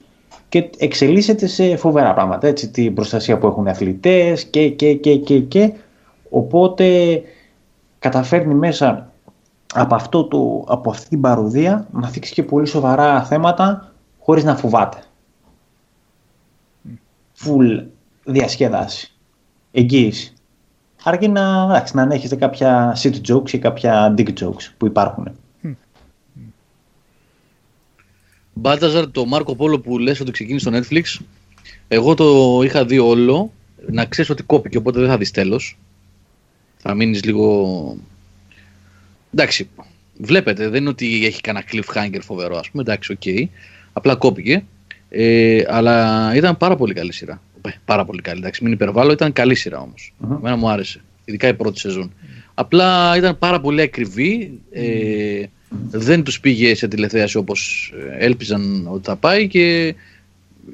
Και 0.49 0.69
εξελίσσεται 0.77 1.47
σε 1.47 1.75
φοβερά 1.75 2.13
πράγματα. 2.13 2.47
Έτσι, 2.47 2.69
την 2.69 2.93
προστασία 2.93 3.37
που 3.37 3.47
έχουν 3.47 3.65
οι 3.65 3.69
αθλητές 3.69 4.43
και, 4.43 4.69
και, 4.69 4.93
και, 4.93 5.15
και, 5.15 5.39
και. 5.39 5.73
Οπότε 6.35 7.21
καταφέρνει 7.99 8.53
μέσα 8.53 9.11
από, 9.73 9.95
αυτό 9.95 10.23
το, 10.23 10.63
από 10.67 10.89
αυτή 10.89 11.09
την 11.09 11.21
παροδία 11.21 11.87
να 11.91 12.07
θίξει 12.07 12.33
και 12.33 12.43
πολύ 12.43 12.67
σοβαρά 12.67 13.23
θέματα 13.23 13.93
χωρίς 14.19 14.43
να 14.43 14.55
φοβάται. 14.55 15.03
Φουλ 17.33 17.77
διασκέδαση 18.23 19.13
εγγύηση. 19.71 20.33
Αρκεί 21.03 21.27
να, 21.27 21.67
εντάξει, 21.69 21.95
να 21.95 22.01
ανέχεστε 22.01 22.35
κάποια 22.35 22.97
sit 23.01 23.21
jokes 23.27 23.51
ή 23.51 23.59
κάποια 23.59 24.13
dick 24.17 24.33
jokes 24.39 24.71
που 24.77 24.85
υπάρχουν. 24.85 25.27
Μπάλταζαρ, 28.53 29.11
το 29.11 29.25
Μάρκο 29.25 29.55
Πόλο 29.55 29.79
που 29.79 29.97
λες 29.97 30.19
ότι 30.19 30.31
ξεκίνησε 30.31 30.69
στο 30.69 30.77
Netflix, 30.77 31.25
εγώ 31.87 32.13
το 32.13 32.61
είχα 32.63 32.85
δει 32.85 32.99
όλο, 32.99 33.51
να 33.89 34.05
ξέρεις 34.05 34.31
ότι 34.31 34.43
κόπηκε, 34.43 34.77
οπότε 34.77 34.99
δεν 34.99 35.09
θα 35.09 35.17
δεις 35.17 35.31
τέλος. 35.31 35.77
Θα 36.85 36.93
μείνεις 36.93 37.23
λίγο... 37.23 37.97
Εντάξει, 39.33 39.69
βλέπετε, 40.17 40.69
δεν 40.69 40.81
είναι 40.81 40.89
ότι 40.89 41.25
έχει 41.25 41.41
κανένα 41.41 41.65
cliffhanger 41.71 42.19
φοβερό, 42.21 42.57
ας 42.57 42.69
πούμε, 42.69 42.83
εντάξει, 42.83 43.11
OK. 43.11 43.21
Okay. 43.25 43.45
Απλά 43.93 44.15
κόπηκε, 44.15 44.63
ε, 45.09 45.63
αλλά 45.67 46.31
ήταν 46.35 46.57
πάρα 46.57 46.75
πολύ 46.75 46.93
καλή 46.93 47.13
σειρά. 47.13 47.41
Ε, 47.61 47.69
πάρα 47.85 48.05
πολύ 48.05 48.21
καλή. 48.21 48.39
Εντάξει, 48.39 48.63
μην 48.63 48.73
υπερβάλλω, 48.73 49.11
ήταν 49.11 49.33
καλή 49.33 49.55
σειρά 49.55 49.79
όμως. 49.79 50.13
Mm-hmm. 50.21 50.37
Εμένα 50.37 50.55
μου 50.55 50.69
άρεσε. 50.69 51.01
Ειδικά 51.25 51.47
η 51.47 51.53
πρώτη 51.53 51.79
σεζόν. 51.79 52.13
Απλά 52.53 53.17
ήταν 53.17 53.37
πάρα 53.37 53.59
πολύ 53.61 53.81
ακριβή. 53.81 54.59
Ε, 54.71 55.43
δεν 55.89 56.23
τους 56.23 56.39
πήγε 56.39 56.75
σε 56.75 56.87
τηλεθέαση 56.87 57.37
όπως 57.37 57.93
έλπιζαν 58.17 58.87
ότι 58.91 59.05
θα 59.05 59.15
πάει 59.15 59.47
και 59.47 59.95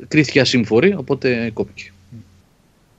κρίθηκε 0.07 0.39
ασύμφορη, 0.39 0.93
οπότε 0.97 1.49
κόπηκε. 1.53 1.91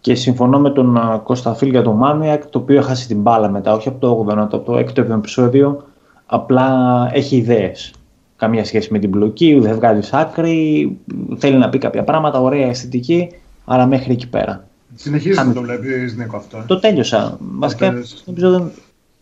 Και 0.00 0.14
συμφωνώ 0.14 0.58
με 0.58 0.70
τον 0.70 0.98
Κώστα 1.22 1.54
Φίλ 1.54 1.70
για 1.70 1.82
το 1.82 1.92
Μάνιακ, 1.92 2.46
το 2.46 2.58
οποίο 2.58 2.78
έχασε 2.78 3.06
την 3.06 3.20
μπάλα 3.20 3.50
μετά, 3.50 3.72
όχι 3.72 3.88
από 3.88 3.98
το 3.98 4.26
8ο, 4.28 4.36
από 4.36 4.58
το 4.58 4.78
6ο 4.78 5.10
επεισόδιο. 5.10 5.84
Απλά 6.26 7.08
έχει 7.12 7.36
ιδέες. 7.36 7.92
Καμία 8.36 8.64
σχέση 8.64 8.92
με 8.92 8.98
την 8.98 9.08
μπλοκή, 9.08 9.58
δεν 9.58 9.74
βγάζει 9.74 10.08
άκρη, 10.12 10.98
θέλει 11.36 11.56
να 11.56 11.68
πει 11.68 11.78
κάποια 11.78 12.04
πράγματα, 12.04 12.40
ωραία 12.40 12.66
αισθητική 12.66 13.28
αλλά 13.64 13.86
μέχρι 13.86 14.12
εκεί 14.12 14.28
πέρα. 14.28 14.64
Συνεχίζει 14.94 15.38
να 15.38 15.52
το 15.52 15.60
βλέπει, 15.62 15.88
Νίκο, 16.16 16.36
αυτό. 16.36 16.62
Το 16.66 16.78
τέλειωσα. 16.78 17.38
Βασικά, 17.40 17.94
νομίζω 18.24 18.70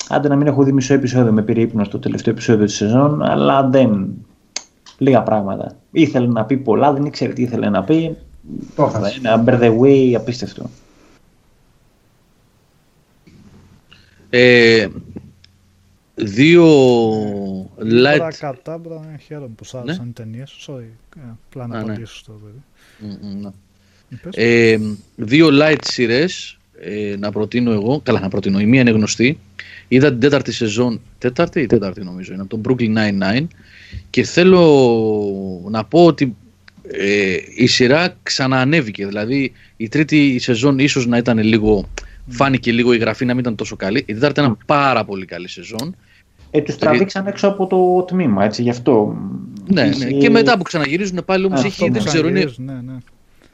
Άντε 0.09 0.29
να 0.29 0.37
μην 0.37 0.47
έχω 0.47 0.63
δει 0.63 0.73
μισό 0.73 0.95
επεισόδιο 0.95 1.33
με 1.33 1.43
πήρε 1.43 1.61
ύπνο 1.61 1.85
στο 1.85 1.99
τελευταίο 1.99 2.33
επεισόδιο 2.33 2.65
της 2.65 2.75
σεζόν, 2.75 3.23
αλλά 3.23 3.69
δεν. 3.69 4.09
λίγα 4.99 5.23
πράγματα. 5.23 5.73
Ήθελε 5.91 6.27
να 6.27 6.45
πει 6.45 6.57
πολλά, 6.57 6.93
δεν 6.93 7.05
ήξερε 7.05 7.33
τι 7.33 7.43
ήθελε 7.43 7.69
να 7.69 7.85
πει. 7.85 8.17
Το 8.75 9.11
Ένα 9.17 9.37
μπερδεουί 9.37 10.15
απίστευτο. 10.15 10.71
Ε, 14.31 14.89
δύο 16.15 16.67
light... 17.79 18.17
Τώρα 18.17 18.33
κατά, 18.39 18.81
χαίρομαι 19.27 19.51
που 19.57 19.65
σ' 19.65 19.75
άρεσαν 19.75 20.05
ναι; 20.05 20.11
οι 20.11 20.13
ταινίες. 20.13 20.67
Sorry, 20.67 20.89
ε, 21.17 21.21
απλά 21.49 21.67
να 21.67 21.81
απαντήσω 21.81 22.17
στο 22.17 22.33
παιδί. 22.33 22.63
Ναι. 23.41 23.51
Ε, 24.35 24.79
δύο 25.17 25.49
light 25.53 25.79
σειρές 25.81 26.59
ε, 26.81 27.17
να 27.19 27.33
προτείνω 27.33 27.73
εγώ. 27.73 28.01
Καλά, 28.01 28.21
να 28.21 28.29
προτείνω. 28.29 28.61
Η 28.61 28.67
μία 28.67 28.81
είναι 28.81 28.91
γνωστή. 28.91 29.39
Είδα 29.89 30.09
την 30.09 30.21
τέταρτη 30.21 30.53
σεζόν. 30.53 31.01
Τέταρτη 31.19 31.61
ή 31.61 31.67
τέταρτη 31.67 32.05
νομίζω 32.05 32.33
είναι 32.33 32.43
από 32.43 32.59
τον 32.59 32.63
Brooklyn 32.65 32.97
Nine-Nine. 32.97 33.47
Και 34.11 34.23
θέλω 34.23 34.63
να 35.71 35.85
πω 35.85 36.05
ότι 36.05 36.37
ε, 36.91 37.37
η 37.57 37.67
σειρά 37.67 38.17
ξαναανέβηκε. 38.23 39.07
Δηλαδή 39.07 39.53
η 39.77 39.89
τρίτη 39.89 40.39
σεζόν 40.39 40.79
ίσως 40.79 41.07
να 41.07 41.17
ήταν 41.17 41.39
λίγο. 41.39 41.89
Φάνηκε 42.29 42.73
λίγο 42.73 42.93
η 42.93 42.99
γραφή 42.99 43.25
να 43.25 43.33
μην 43.33 43.41
ήταν 43.41 43.55
τόσο 43.55 43.77
καλή. 43.77 44.03
Η 44.07 44.15
τέταρτη 44.15 44.41
ήταν 44.41 44.59
πάρα 44.67 45.05
πολύ 45.05 45.25
καλή 45.25 45.49
σεζόν. 45.49 45.97
Ε, 46.51 46.61
τους 46.61 46.77
τραβήξαν 46.77 47.27
έξω 47.27 47.49
από 47.49 47.67
το 47.67 48.03
τμήμα, 48.03 48.45
έτσι 48.45 48.63
γι' 48.63 48.71
αυτό. 48.71 49.17
Ναι, 49.67 49.91
ναι. 49.99 50.11
Και 50.11 50.31
μετά 50.31 50.57
που 50.57 50.63
ξαναγυρίζουν 50.63 51.23
πάλι 51.25 51.45
όμως 51.45 51.65
έχει. 51.65 51.91
Δεν 51.91 52.05
ξέρω, 52.05 52.29
είναι. 52.29 52.53
Ναι, 52.57 52.73
ναι. 52.73 52.97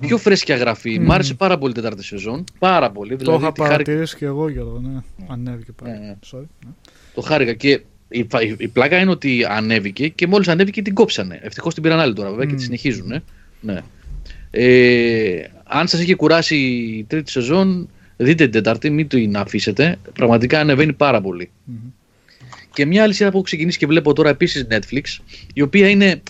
Πιο 0.00 0.18
φρέσκια 0.18 0.56
γραφή. 0.56 0.98
Mm. 1.00 1.04
Μ' 1.04 1.12
άρεσε 1.12 1.34
πάρα 1.34 1.58
πολύ 1.58 1.72
η 1.72 1.74
τέταρτη 1.74 2.04
σεζόν. 2.04 2.44
Πάρα 2.58 2.90
πολύ. 2.90 3.10
Το 3.10 3.16
δηλαδή, 3.16 3.42
είχα 3.42 3.52
παρατηρήσει 3.52 4.12
χάρη... 4.12 4.18
και 4.18 4.24
εγώ, 4.24 4.48
Γιώργο. 4.48 4.80
Ναι. 4.84 5.00
Ανέβηκε 5.26 5.72
πάλι. 5.72 5.92
Ναι. 5.92 5.98
ναι. 5.98 6.16
Sorry, 6.32 6.46
ναι. 6.66 6.70
Το 7.14 7.20
χάρηκα. 7.20 7.52
Και 7.52 7.80
η, 8.15 8.26
η, 8.41 8.55
η, 8.59 8.68
πλάκα 8.68 8.99
είναι 8.99 9.10
ότι 9.10 9.47
ανέβηκε 9.49 10.09
και 10.09 10.26
μόλις 10.26 10.49
ανέβηκε 10.49 10.83
την 10.83 10.94
κόψανε. 10.94 11.41
Ευτυχώς 11.43 11.75
την 11.75 11.83
πήραν 11.83 12.01
άλλη 12.01 12.15
τώρα 12.15 12.31
βέβαια 12.31 12.44
mm. 12.44 12.49
και 12.49 12.55
τη 12.55 12.62
συνεχίζουν. 12.62 13.12
Ε. 13.12 13.23
Ναι. 13.60 13.83
Ε, 14.51 15.44
αν 15.65 15.89
σας 15.89 16.01
έχει 16.01 16.15
κουράσει 16.15 16.57
η 16.57 17.05
τρίτη 17.09 17.31
σεζόν, 17.31 17.89
δείτε 18.17 18.43
την 18.44 18.52
Τετάρτη, 18.52 18.91
μην 18.91 19.09
την 19.09 19.36
αφήσετε. 19.36 19.99
Πραγματικά 20.15 20.60
ανεβαίνει 20.60 20.93
πάρα 20.93 21.20
πολύ. 21.20 21.51
Mm-hmm. 21.51 21.93
Και 22.73 22.86
μια 22.86 23.02
άλλη 23.02 23.15
σειρά 23.15 23.31
που 23.31 23.36
έχω 23.36 23.44
ξεκινήσει 23.44 23.78
και 23.78 23.86
βλέπω 23.86 24.12
τώρα 24.12 24.28
επίσης 24.28 24.67
Netflix, 24.70 25.23
η 25.55 25.62
οποία 25.62 25.89
είναι 25.89 26.23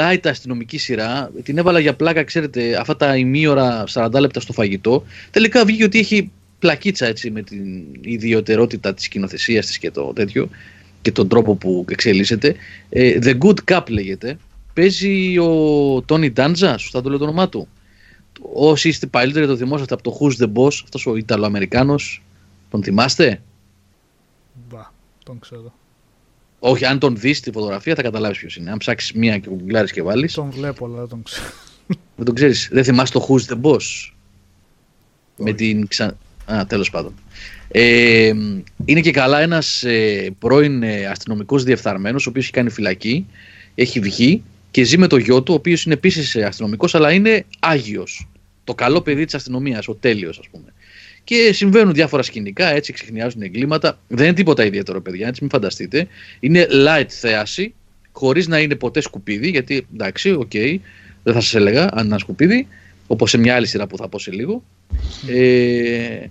light 0.00 0.20
αστυνομική 0.24 0.78
σειρά. 0.78 1.30
Την 1.42 1.58
έβαλα 1.58 1.78
για 1.78 1.94
πλάκα, 1.94 2.22
ξέρετε, 2.24 2.76
αυτά 2.80 2.96
τα 2.96 3.16
ημίωρα 3.16 3.84
40 3.92 4.10
λεπτά 4.20 4.40
στο 4.40 4.52
φαγητό. 4.52 5.04
Τελικά 5.30 5.64
βγήκε 5.64 5.84
ότι 5.84 5.98
έχει 5.98 6.30
πλακίτσα 6.58 7.06
έτσι 7.06 7.30
με 7.30 7.42
την 7.42 7.84
ιδιωτερότητα 8.00 8.94
της 8.94 9.04
σκηνοθεσίας 9.04 9.66
της 9.66 9.78
και 9.78 9.90
το 9.90 10.12
τέτοιο 10.14 10.48
και 11.02 11.12
τον 11.12 11.28
τρόπο 11.28 11.54
που 11.54 11.84
εξελίσσεται. 11.88 12.54
Ε, 12.88 13.18
The 13.22 13.38
Good 13.38 13.58
Cup 13.64 13.82
λέγεται. 13.88 14.38
Παίζει 14.74 15.38
ο 15.38 16.02
Τόνι 16.06 16.30
Ντάντζα, 16.30 16.78
σωστά 16.78 17.02
το 17.02 17.08
λέω 17.08 17.18
το 17.18 17.24
όνομά 17.24 17.48
του. 17.48 17.68
Όσοι 18.52 18.88
είστε 18.88 19.06
παλιότεροι 19.06 19.46
το 19.46 19.56
θυμόσαστε 19.56 19.94
από 19.94 20.02
το 20.02 20.18
Who's 20.20 20.42
the 20.42 20.52
Boss, 20.52 20.72
αυτός 20.84 21.06
ο 21.06 21.16
Ιταλοαμερικάνος, 21.16 22.22
τον 22.70 22.82
θυμάστε; 22.82 23.42
Μπα, 24.68 24.90
τον 25.24 25.38
ξέρω. 25.38 25.72
Όχι, 26.58 26.84
αν 26.84 26.98
τον 26.98 27.16
δεις 27.16 27.40
τη 27.40 27.52
φωτογραφία 27.52 27.94
θα 27.94 28.02
καταλάβεις 28.02 28.38
ποιος 28.38 28.56
είναι. 28.56 28.70
Αν 28.70 28.78
ψάξεις 28.78 29.12
μία 29.12 29.38
και 29.38 29.48
κουκλάρει 29.48 29.92
και 29.92 30.02
βάλεις. 30.02 30.34
Τον 30.34 30.50
βλέπω, 30.50 30.86
αλλά 30.86 30.98
δεν 30.98 31.08
τον 31.08 31.22
ξέρω. 31.22 31.46
Δεν 32.16 32.24
τον 32.24 32.34
ξέρεις. 32.34 32.68
Δεν 32.72 32.84
θυμάσαι 32.84 33.12
το 33.12 33.26
Who's 33.28 33.52
the 33.52 33.60
Boss. 33.60 34.12
Με 35.36 35.52
την 35.52 35.86
ξα... 35.86 36.16
Α, 36.52 36.66
τέλος 36.66 36.90
πάντων. 36.90 37.14
Ε, 37.74 38.32
είναι 38.84 39.00
και 39.00 39.10
καλά 39.10 39.40
ένας 39.40 39.82
ε, 39.82 40.30
πρώην 40.38 40.82
ε, 40.82 41.06
αστυνομικός 41.06 41.64
διεφθαρμένος, 41.64 42.26
ο 42.26 42.28
οποίος 42.30 42.44
έχει 42.44 42.52
κάνει 42.52 42.70
φυλακή, 42.70 43.26
έχει 43.74 44.00
βγει 44.00 44.42
και 44.70 44.82
ζει 44.82 44.98
με 44.98 45.06
το 45.06 45.16
γιο 45.16 45.42
του, 45.42 45.52
ο 45.52 45.56
οποίος 45.56 45.84
είναι 45.84 45.94
επίσης 45.94 46.34
ε, 46.34 46.42
αστυνομικός, 46.42 46.94
αλλά 46.94 47.12
είναι 47.12 47.44
άγιος. 47.58 48.28
Το 48.64 48.74
καλό 48.74 49.00
παιδί 49.00 49.24
της 49.24 49.34
αστυνομίας, 49.34 49.88
ο 49.88 49.94
τέλειος, 49.94 50.38
ας 50.38 50.48
πούμε. 50.50 50.72
Και 51.24 51.52
συμβαίνουν 51.52 51.92
διάφορα 51.92 52.22
σκηνικά, 52.22 52.66
έτσι 52.68 52.92
ξεχνιάζουν 52.92 53.42
εγκλήματα. 53.42 53.98
Δεν 54.08 54.26
είναι 54.26 54.34
τίποτα 54.34 54.64
ιδιαίτερο, 54.64 55.00
παιδιά, 55.00 55.28
έτσι 55.28 55.40
μην 55.40 55.50
φανταστείτε. 55.50 56.06
Είναι 56.40 56.66
light 56.70 57.08
θέαση, 57.08 57.74
χωρίς 58.12 58.48
να 58.48 58.58
είναι 58.58 58.74
ποτέ 58.74 59.00
σκουπίδι, 59.00 59.48
γιατί 59.48 59.86
εντάξει, 59.94 60.30
οκ, 60.30 60.50
okay, 60.52 60.76
δεν 61.22 61.34
θα 61.34 61.40
σας 61.40 61.54
έλεγα 61.54 61.88
αν 61.92 62.06
είναι 62.06 62.18
σκουπίδι, 62.18 62.66
όπως 63.06 63.30
σε 63.30 63.38
μια 63.38 63.54
άλλη 63.54 63.66
σειρά 63.66 63.86
που 63.86 63.96
θα 63.96 64.08
πω 64.08 64.18
σε 64.18 64.30
λίγο. 64.30 64.62
Ε, 65.28 66.26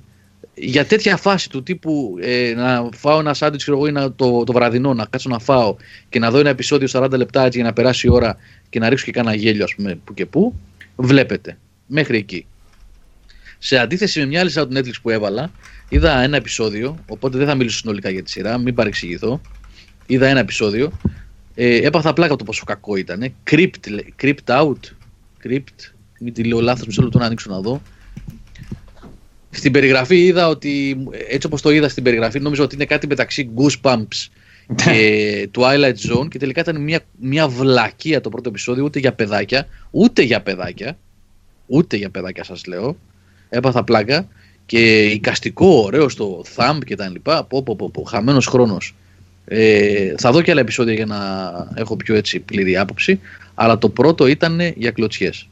για 0.53 0.85
τέτοια 0.85 1.17
φάση 1.17 1.49
του 1.49 1.63
τύπου 1.63 2.17
ε, 2.21 2.53
να 2.55 2.89
φάω 2.95 3.19
ένα 3.19 3.33
σάντουιτς 3.33 3.65
ή 3.67 3.91
να, 3.91 4.13
το, 4.13 4.43
το 4.43 4.53
βραδινό, 4.53 4.93
να 4.93 5.05
κάτσω 5.05 5.29
να 5.29 5.39
φάω 5.39 5.75
και 6.09 6.19
να 6.19 6.31
δω 6.31 6.39
ένα 6.39 6.49
επεισόδιο 6.49 6.87
40 6.91 7.11
λεπτά 7.11 7.45
έτσι 7.45 7.57
για 7.57 7.67
να 7.67 7.73
περάσει 7.73 8.07
η 8.07 8.09
ώρα 8.09 8.37
και 8.69 8.79
να 8.79 8.89
ρίξω 8.89 9.05
και 9.05 9.11
κάνα 9.11 9.35
γέλιο, 9.35 9.63
ας 9.63 9.75
πούμε, 9.75 9.99
που 10.03 10.13
και 10.13 10.25
που, 10.25 10.55
βλέπετε. 10.95 11.57
Μέχρι 11.85 12.17
εκεί. 12.17 12.45
Σε 13.57 13.77
αντίθεση 13.77 14.19
με 14.19 14.25
μια 14.25 14.39
άλλη 14.39 14.49
σειρά 14.49 14.67
του 14.67 14.77
Netflix 14.77 14.93
που 15.01 15.09
έβαλα, 15.09 15.51
είδα 15.89 16.21
ένα 16.21 16.37
επεισόδιο, 16.37 16.97
οπότε 17.07 17.37
δεν 17.37 17.47
θα 17.47 17.55
μιλήσω 17.55 17.77
συνολικά 17.77 18.09
για 18.09 18.23
τη 18.23 18.29
σειρά, 18.29 18.57
μην 18.57 18.73
παρεξηγηθώ. 18.73 19.41
Είδα 20.05 20.27
ένα 20.27 20.39
επεισόδιο. 20.39 20.91
Ε, 21.55 21.75
έπαθα 21.75 22.13
πλάκα 22.13 22.35
το 22.35 22.43
πόσο 22.43 22.63
κακό 22.65 22.95
ήταν. 22.95 23.33
Crypt, 23.51 23.99
crypt 24.21 24.45
out. 24.45 24.79
Crypt. 25.43 25.91
Μην 26.19 26.33
τη 26.33 26.43
λέω 26.43 26.59
λάθος, 26.61 26.87
μισό 26.87 27.01
λεπτό 27.01 27.17
να 27.17 27.25
ανοίξω 27.25 27.49
να 27.49 27.59
δω. 27.59 27.81
Στην 29.51 29.71
περιγραφή 29.71 30.25
είδα 30.25 30.47
ότι, 30.47 31.03
έτσι 31.27 31.47
όπως 31.47 31.61
το 31.61 31.71
είδα 31.71 31.89
στην 31.89 32.03
περιγραφή, 32.03 32.39
νόμιζα 32.39 32.63
ότι 32.63 32.75
είναι 32.75 32.85
κάτι 32.85 33.07
μεταξύ 33.07 33.49
Goosebumps 33.55 34.27
και 34.75 35.49
Twilight 35.57 35.95
Zone 36.09 36.27
και 36.29 36.37
τελικά 36.37 36.61
ήταν 36.61 36.81
μια, 36.81 36.99
μια 37.19 37.47
βλακεία 37.47 38.21
το 38.21 38.29
πρώτο 38.29 38.49
επεισόδιο, 38.49 38.83
ούτε 38.83 38.99
για 38.99 39.13
παιδάκια, 39.13 39.67
ούτε 39.91 40.21
για 40.21 40.41
παιδάκια, 40.41 40.97
ούτε 41.65 41.97
για 41.97 42.09
παιδάκια 42.09 42.43
σας 42.43 42.65
λέω 42.65 42.97
έπαθα 43.51 43.83
πλάκα 43.83 44.27
και 44.65 45.05
οικαστικό, 45.05 45.81
ωραίο 45.85 46.09
στο 46.09 46.43
thumb 46.55 46.77
και 46.85 46.95
τα 46.95 47.09
λοιπά. 47.09 47.43
Πω, 47.43 47.63
πω, 47.63 47.75
πω, 47.75 47.89
πω 47.89 48.03
χαμένος 48.03 48.45
χρόνος. 48.45 48.95
Ε, 49.45 50.13
θα 50.17 50.31
δω 50.31 50.41
και 50.41 50.51
άλλα 50.51 50.59
επεισόδια 50.59 50.93
για 50.93 51.05
να 51.05 51.17
έχω 51.75 51.95
πιο 51.95 52.15
έτσι 52.15 52.39
πλήρη 52.39 52.77
άποψη. 52.77 53.19
Αλλά 53.53 53.77
το 53.77 53.89
πρώτο 53.89 54.27
ήταν 54.27 54.59
για 54.75 54.91
κλωτσιές. 54.91 55.47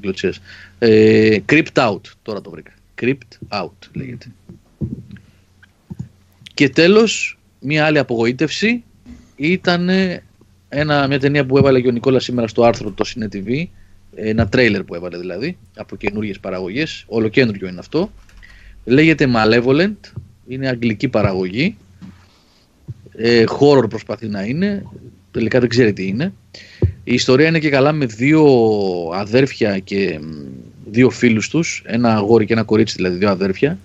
κλωτσιές. 0.00 0.40
Ε, 0.78 1.38
creeped 1.48 1.72
out, 1.74 2.00
τώρα 2.22 2.40
το 2.40 2.50
βρήκα. 2.50 2.70
Creeped 3.02 3.58
out 3.62 3.88
λέγεται. 3.92 4.26
Και 6.54 6.68
τέλος, 6.68 7.38
μία 7.60 7.84
άλλη 7.84 7.98
απογοήτευση 7.98 8.84
ήταν 9.36 9.88
ένα, 10.68 11.06
μια 11.06 11.20
ταινία 11.20 11.46
που 11.46 11.58
έβαλε 11.58 11.80
και 11.80 11.88
ο 11.88 11.90
Νικόλας 11.90 12.24
σήμερα 12.24 12.48
στο 12.48 12.64
άρθρο 12.64 12.90
το 12.90 13.04
Cine 13.06 13.34
TV 13.36 13.66
ένα 14.14 14.48
τρέιλερ 14.48 14.84
που 14.84 14.94
έβαλε 14.94 15.18
δηλαδή 15.18 15.56
από 15.76 15.96
καινούριες 15.96 16.40
παραγωγές. 16.40 17.04
Ολοκέντριο 17.06 17.68
είναι 17.68 17.78
αυτό. 17.78 18.12
Λέγεται 18.84 19.28
Malevolent. 19.34 19.96
Είναι 20.46 20.68
αγγλική 20.68 21.08
παραγωγή. 21.08 21.76
Ε, 23.12 23.44
horror 23.60 23.88
προσπαθεί 23.88 24.28
να 24.28 24.42
είναι. 24.42 24.82
Τελικά 25.30 25.60
δεν 25.60 25.68
ξέρει 25.68 25.92
τι 25.92 26.06
είναι. 26.06 26.32
Η 27.04 27.14
ιστορία 27.14 27.46
είναι 27.46 27.58
και 27.58 27.70
καλά 27.70 27.92
με 27.92 28.06
δύο 28.06 28.44
αδέρφια 29.14 29.78
και 29.78 30.20
δύο 30.92 31.10
φίλους 31.10 31.48
τους, 31.48 31.82
ένα 31.86 32.14
αγόρι 32.14 32.46
και 32.46 32.52
ένα 32.52 32.62
κορίτσι 32.62 32.94
δηλαδή, 32.96 33.16
δύο 33.16 33.30
αδέρφια, 33.30 33.78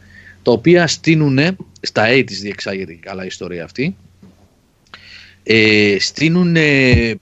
τα 0.43 0.51
οποία 0.51 0.87
στείνουν, 0.87 1.39
στα 1.81 2.07
A 2.09 2.23
της 2.25 2.41
διεξάγεται 2.41 2.93
και 2.93 2.99
καλά 3.01 3.23
η 3.23 3.27
ιστορία 3.27 3.63
αυτή, 3.63 3.95
ε, 5.43 5.95
στείνουν 5.99 6.55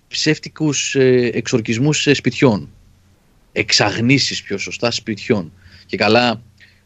ψεύτικους 0.07 0.95
ε, 0.95 1.29
εξορκισμούς 1.33 2.07
σπιτιών 2.11 2.69
εξαγνήσεις 3.55 4.41
πιο 4.41 4.57
σωστά 4.57 4.91
σπιτιών. 4.91 5.51
Και 5.85 5.97
καλά 5.97 6.41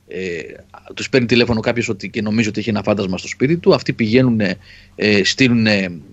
ε, 0.08 0.42
τους 0.94 1.10
παίρνει 1.10 1.28
τηλέφωνο 1.28 1.60
κάποιος 1.60 1.90
ότι, 1.90 2.10
και 2.10 2.22
νομίζει 2.22 2.50
ότι 2.50 2.60
έχει 2.60 2.70
ένα 2.70 2.84
φάντασμα 2.84 3.18
στο 3.18 3.28
σπίτι 3.28 3.58
του. 3.58 3.74
Αυτοί 3.74 3.94
πηγαίνουν, 3.94 4.40
ε, 4.96 5.24
στείλουν 5.24 5.68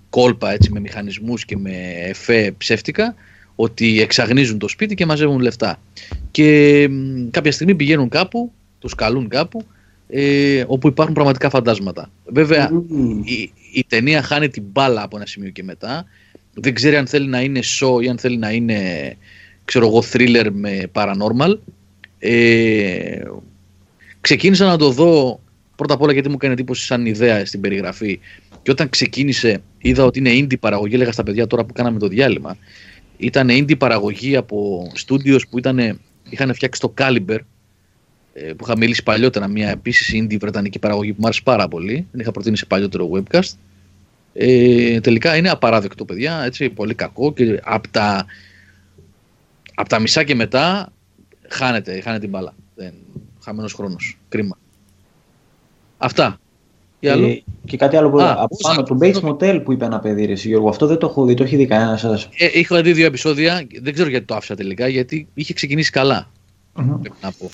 κόλπα 0.09 0.51
έτσι, 0.51 0.71
με 0.71 0.79
μηχανισμούς 0.79 1.45
και 1.45 1.57
με 1.57 1.93
εφέ 1.97 2.53
ψεύτικα 2.57 3.15
ότι 3.59 4.01
εξαγνίζουν 4.01 4.57
το 4.57 4.67
σπίτι 4.67 4.95
και 4.95 5.05
μαζεύουν 5.05 5.39
λεφτά. 5.39 5.79
Και 6.31 6.89
κάποια 7.31 7.51
στιγμή 7.51 7.75
πηγαίνουν 7.75 8.09
κάπου, 8.09 8.51
τους 8.79 8.95
καλούν 8.95 9.27
κάπου, 9.27 9.65
ε, 10.07 10.63
όπου 10.67 10.87
υπάρχουν 10.87 11.13
πραγματικά 11.13 11.49
φαντάσματα. 11.49 12.09
Βέβαια, 12.25 12.71
η, 13.23 13.51
η 13.73 13.85
ταινία 13.87 14.21
χάνει 14.21 14.49
την 14.49 14.63
μπάλα 14.71 15.03
από 15.03 15.17
ένα 15.17 15.25
σημείο 15.25 15.49
και 15.49 15.63
μετά. 15.63 16.05
Δεν 16.53 16.73
ξέρει 16.73 16.95
αν 16.95 17.07
θέλει 17.07 17.27
να 17.27 17.41
είναι 17.41 17.59
show 17.79 18.03
ή 18.03 18.09
αν 18.09 18.17
θέλει 18.17 18.37
να 18.37 18.51
είναι 18.51 18.77
ξέρω 19.65 19.87
εγώ, 19.87 20.03
thriller 20.11 20.49
με 20.51 20.91
paranormal. 20.93 21.57
Ε, 22.19 23.21
ξεκίνησα 24.21 24.65
να 24.65 24.77
το 24.77 24.89
δω 24.89 25.39
πρώτα 25.75 25.93
απ' 25.93 26.01
όλα 26.01 26.13
γιατί 26.13 26.29
μου 26.29 26.35
έκανε 26.37 26.53
εντύπωση 26.53 26.85
σαν 26.85 27.05
ιδέα 27.05 27.45
στην 27.45 27.61
περιγραφή. 27.61 28.19
Και 28.63 28.71
όταν 28.71 28.89
ξεκίνησε, 28.89 29.61
είδα 29.77 30.03
ότι 30.03 30.19
είναι 30.19 30.31
indie 30.33 30.59
παραγωγή. 30.59 30.95
Έλεγα 30.95 31.11
στα 31.11 31.23
παιδιά 31.23 31.47
τώρα 31.47 31.63
που 31.63 31.73
κάναμε 31.73 31.99
το 31.99 32.07
διάλειμμα. 32.07 32.57
Ήταν 33.17 33.47
indie 33.51 33.77
παραγωγή 33.77 34.35
από 34.35 34.87
studios 35.05 35.39
που 35.49 35.57
ήταν, 35.57 35.99
είχαν 36.29 36.53
φτιάξει 36.53 36.81
το 36.81 36.93
Caliber, 36.97 37.37
ε, 38.33 38.53
που 38.53 38.63
είχα 38.63 38.77
μιλήσει 38.77 39.03
παλιότερα. 39.03 39.47
Μια 39.47 39.69
επίσης 39.69 40.13
indie 40.13 40.37
βρετανική 40.39 40.79
παραγωγή 40.79 41.09
που 41.11 41.17
μου 41.19 41.25
άρεσε 41.25 41.41
πάρα 41.43 41.67
πολύ. 41.67 42.07
Την 42.11 42.19
είχα 42.19 42.31
προτείνει 42.31 42.57
σε 42.57 42.65
παλιότερο 42.65 43.09
webcast. 43.13 43.51
Ε, 44.33 44.99
τελικά 44.99 45.35
είναι 45.35 45.49
απαράδεκτο, 45.49 46.05
παιδιά. 46.05 46.41
Έτσι, 46.43 46.69
πολύ 46.69 46.93
κακό 46.93 47.33
και 47.33 47.59
από 47.63 47.87
τα, 47.87 48.25
από 49.75 49.89
τα 49.89 49.99
μισά 49.99 50.23
και 50.23 50.35
μετά 50.35 50.93
χάνεται, 51.47 52.01
χάνεται 52.01 52.21
την 52.21 52.29
μπάλα. 52.29 52.53
Δεν, 52.75 52.93
χαμένος 53.43 53.73
χρόνος. 53.73 54.17
Κρίμα. 54.29 54.57
Αυτά. 55.97 56.39
Ε, 56.99 57.41
και 57.65 57.77
κάτι 57.77 57.95
άλλο 57.95 58.09
που 58.09 58.21
Α, 58.21 58.35
από 58.37 58.57
πάνω, 58.61 58.83
το 58.83 58.97
Bates 59.01 59.21
Motel 59.21 59.61
που 59.63 59.71
είπε 59.71 59.85
ένα 59.85 59.99
παιδί, 59.99 60.25
ρε, 60.25 60.33
Γιώργο, 60.33 60.69
αυτό 60.69 60.85
δεν 60.85 60.97
το 60.97 61.07
έχω 61.07 61.25
δει, 61.25 61.33
το 61.33 61.43
έχει 61.43 61.55
δει 61.55 61.65
κανένα 61.65 61.97
σας. 61.97 62.29
Ε, 62.37 62.59
είχα 62.59 62.81
δει 62.81 62.93
δύο 62.93 63.05
επεισόδια, 63.05 63.67
δεν 63.81 63.93
ξέρω 63.93 64.09
γιατί 64.09 64.25
το 64.25 64.35
άφησα 64.35 64.55
τελικά, 64.55 64.87
γιατί 64.87 65.27
είχε 65.33 65.53
ξεκινήσει 65.53 65.91
καλά. 65.91 66.29
Mm-hmm. 66.75 66.97
Πρέπει 67.01 67.17
να 67.21 67.31
πω. 67.31 67.49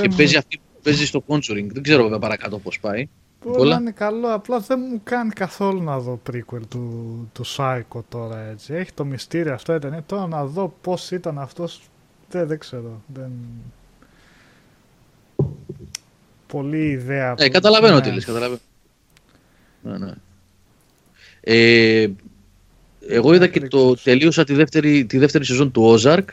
και 0.00 0.08
παίζει 0.16 0.36
αυτή 0.36 0.56
που 0.56 0.80
παίζει 0.82 1.06
στο 1.06 1.22
Conjuring, 1.26 1.66
δεν 1.72 1.82
ξέρω 1.82 2.02
βέβαια 2.02 2.18
παρακάτω 2.18 2.58
πώς 2.58 2.80
πάει. 2.80 3.08
Όλα 3.44 3.76
είναι 3.80 3.90
καλό, 3.90 4.34
απλά 4.34 4.58
δεν 4.58 4.78
μου 4.90 5.00
κάνει 5.04 5.30
καθόλου 5.30 5.82
να 5.82 5.98
δω 5.98 6.20
prequel 6.30 6.66
του, 6.68 7.28
του 7.32 7.44
Psycho 7.56 8.00
τώρα 8.08 8.38
έτσι. 8.38 8.74
Έχει 8.74 8.92
το 8.92 9.04
μυστήριο 9.04 9.54
αυτό 9.54 9.74
ήταν, 9.74 10.02
τώρα 10.06 10.26
να 10.26 10.44
δω 10.44 10.74
πώς 10.80 11.10
ήταν 11.10 11.38
αυτός. 11.38 11.80
δεν, 12.30 12.46
δεν 12.46 12.58
ξέρω. 12.58 13.02
Δεν 13.06 13.30
πολύ 16.46 16.86
ιδέα. 16.86 17.34
Ε, 17.38 17.48
καταλαβαίνω 17.48 17.94
ναι. 17.94 18.00
τι 18.00 18.10
λες, 18.10 18.24
καταλαβαίνω. 18.24 18.60
Ναι, 19.82 19.98
ναι. 19.98 20.12
Ε, 21.40 22.08
εγώ 23.08 23.34
είδα 23.34 23.46
και 23.46 23.60
το 23.60 23.94
τελείωσα 23.94 24.44
τη 24.44 24.54
δεύτερη, 24.54 25.04
τη 25.04 25.18
δεύτερη 25.18 25.44
σεζόν 25.44 25.70
του 25.70 25.98
Ozark. 25.98 26.24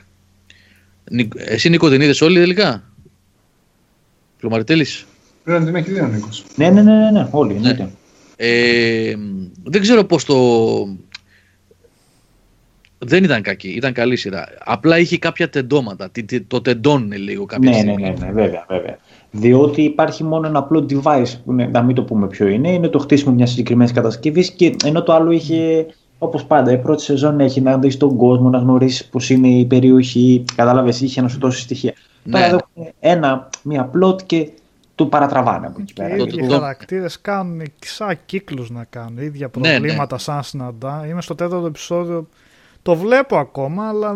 Εσύ 1.36 1.70
Νίκο 1.70 1.90
την 1.90 2.02
είδες 2.02 2.22
όλοι 2.22 2.40
τελικά; 2.40 2.84
Πλωμαριτέλης; 4.40 5.06
Πρέπει 5.44 5.60
να 5.60 5.66
την 5.66 5.76
έχει 5.76 5.92
δει 5.92 6.00
ο 6.00 6.08
Νίκος. 6.08 6.46
Ναι, 6.56 6.70
ναι, 6.70 6.82
ναι, 6.82 6.96
ναι, 6.96 7.12
ναι 7.12 7.28
όλοι. 7.32 7.60
Ναι. 7.60 7.90
Ε, 8.36 9.16
δεν 9.64 9.82
ξέρω 9.82 10.04
πώς 10.04 10.26
το... 10.26 10.38
Δεν 13.06 13.24
ήταν 13.24 13.42
κακή, 13.42 13.70
ήταν 13.70 13.94
καλή 13.94 14.16
σειρά. 14.16 14.48
Απλά 14.64 14.98
είχε 14.98 15.18
κάποια 15.18 15.50
τεντώματα. 15.50 16.12
Το 16.48 16.62
τεντώνει 16.62 17.18
λίγο 17.18 17.46
κάποια 17.46 17.70
ναι, 17.70 17.78
στιγμή. 17.78 18.02
Ναι, 18.02 18.10
ναι, 18.10 18.26
ναι, 18.26 18.32
βέβαια, 18.32 18.66
βέβαια. 18.68 18.98
Διότι 19.32 19.82
υπάρχει 19.82 20.24
μόνο 20.24 20.48
ένα 20.48 20.60
απλό 20.60 20.86
device, 20.90 21.34
που 21.46 21.52
είναι, 21.52 21.66
να 21.66 21.82
μην 21.82 21.96
το 21.96 22.04
πούμε 22.04 22.28
ποιο 22.28 22.48
είναι, 22.48 22.72
είναι 22.72 22.88
το 22.88 23.00
χτίσιμο 23.00 23.34
μιας 23.34 23.50
συγκεκριμένης 23.50 23.92
κατασκευής. 23.92 24.52
Και 24.52 24.76
ενώ 24.84 25.04
το 25.04 25.14
άλλο 25.14 25.32
είχε, 25.32 25.86
όπως 26.18 26.46
πάντα, 26.46 26.72
η 26.72 26.78
πρώτη 26.78 27.02
σεζόν 27.02 27.40
έχει 27.40 27.62
να 27.62 27.78
δεις 27.78 27.98
τον 27.98 28.18
κόσμο, 28.18 28.50
να 28.50 28.58
γνωρίσεις 28.58 29.06
πώς 29.06 29.30
είναι 29.30 29.48
η 29.48 29.66
περιοχή. 29.66 30.44
Κατάλαβες, 30.56 31.02
είχε 31.02 31.22
να 31.22 31.28
σου 31.28 31.40
δώσει 31.40 31.62
στοιχεία. 31.62 31.94
Ναι. 32.24 32.32
Τώρα 32.32 32.46
έχουν 32.46 32.94
ένα, 33.00 33.50
μία 33.64 33.92
plot 33.96 34.24
και 34.24 34.50
του 34.96 35.10
παρατραβάνε 35.10 35.68
από 35.68 35.78
εκεί 35.82 35.94
πέρα. 35.94 36.16
Οι 36.16 36.48
χαρακτήρες 36.50 37.22
κάνουν 37.22 37.62
σαν 37.80 38.18
κύκλους 38.26 38.70
να 38.70 38.84
κάνουν, 38.84 39.18
ίδια 39.18 39.50
προβλήματα 39.50 39.92
ναι, 39.94 40.06
ναι. 40.12 40.18
σαν 40.18 40.44
συναντά. 40.44 41.06
Είμαι 41.10 41.22
στο 41.22 41.36
τέταρτο 41.36 41.66
επεισόδιο 41.66 42.28
το 42.82 42.96
βλέπω 42.96 43.38
ακόμα, 43.38 43.88
αλλά. 43.88 44.16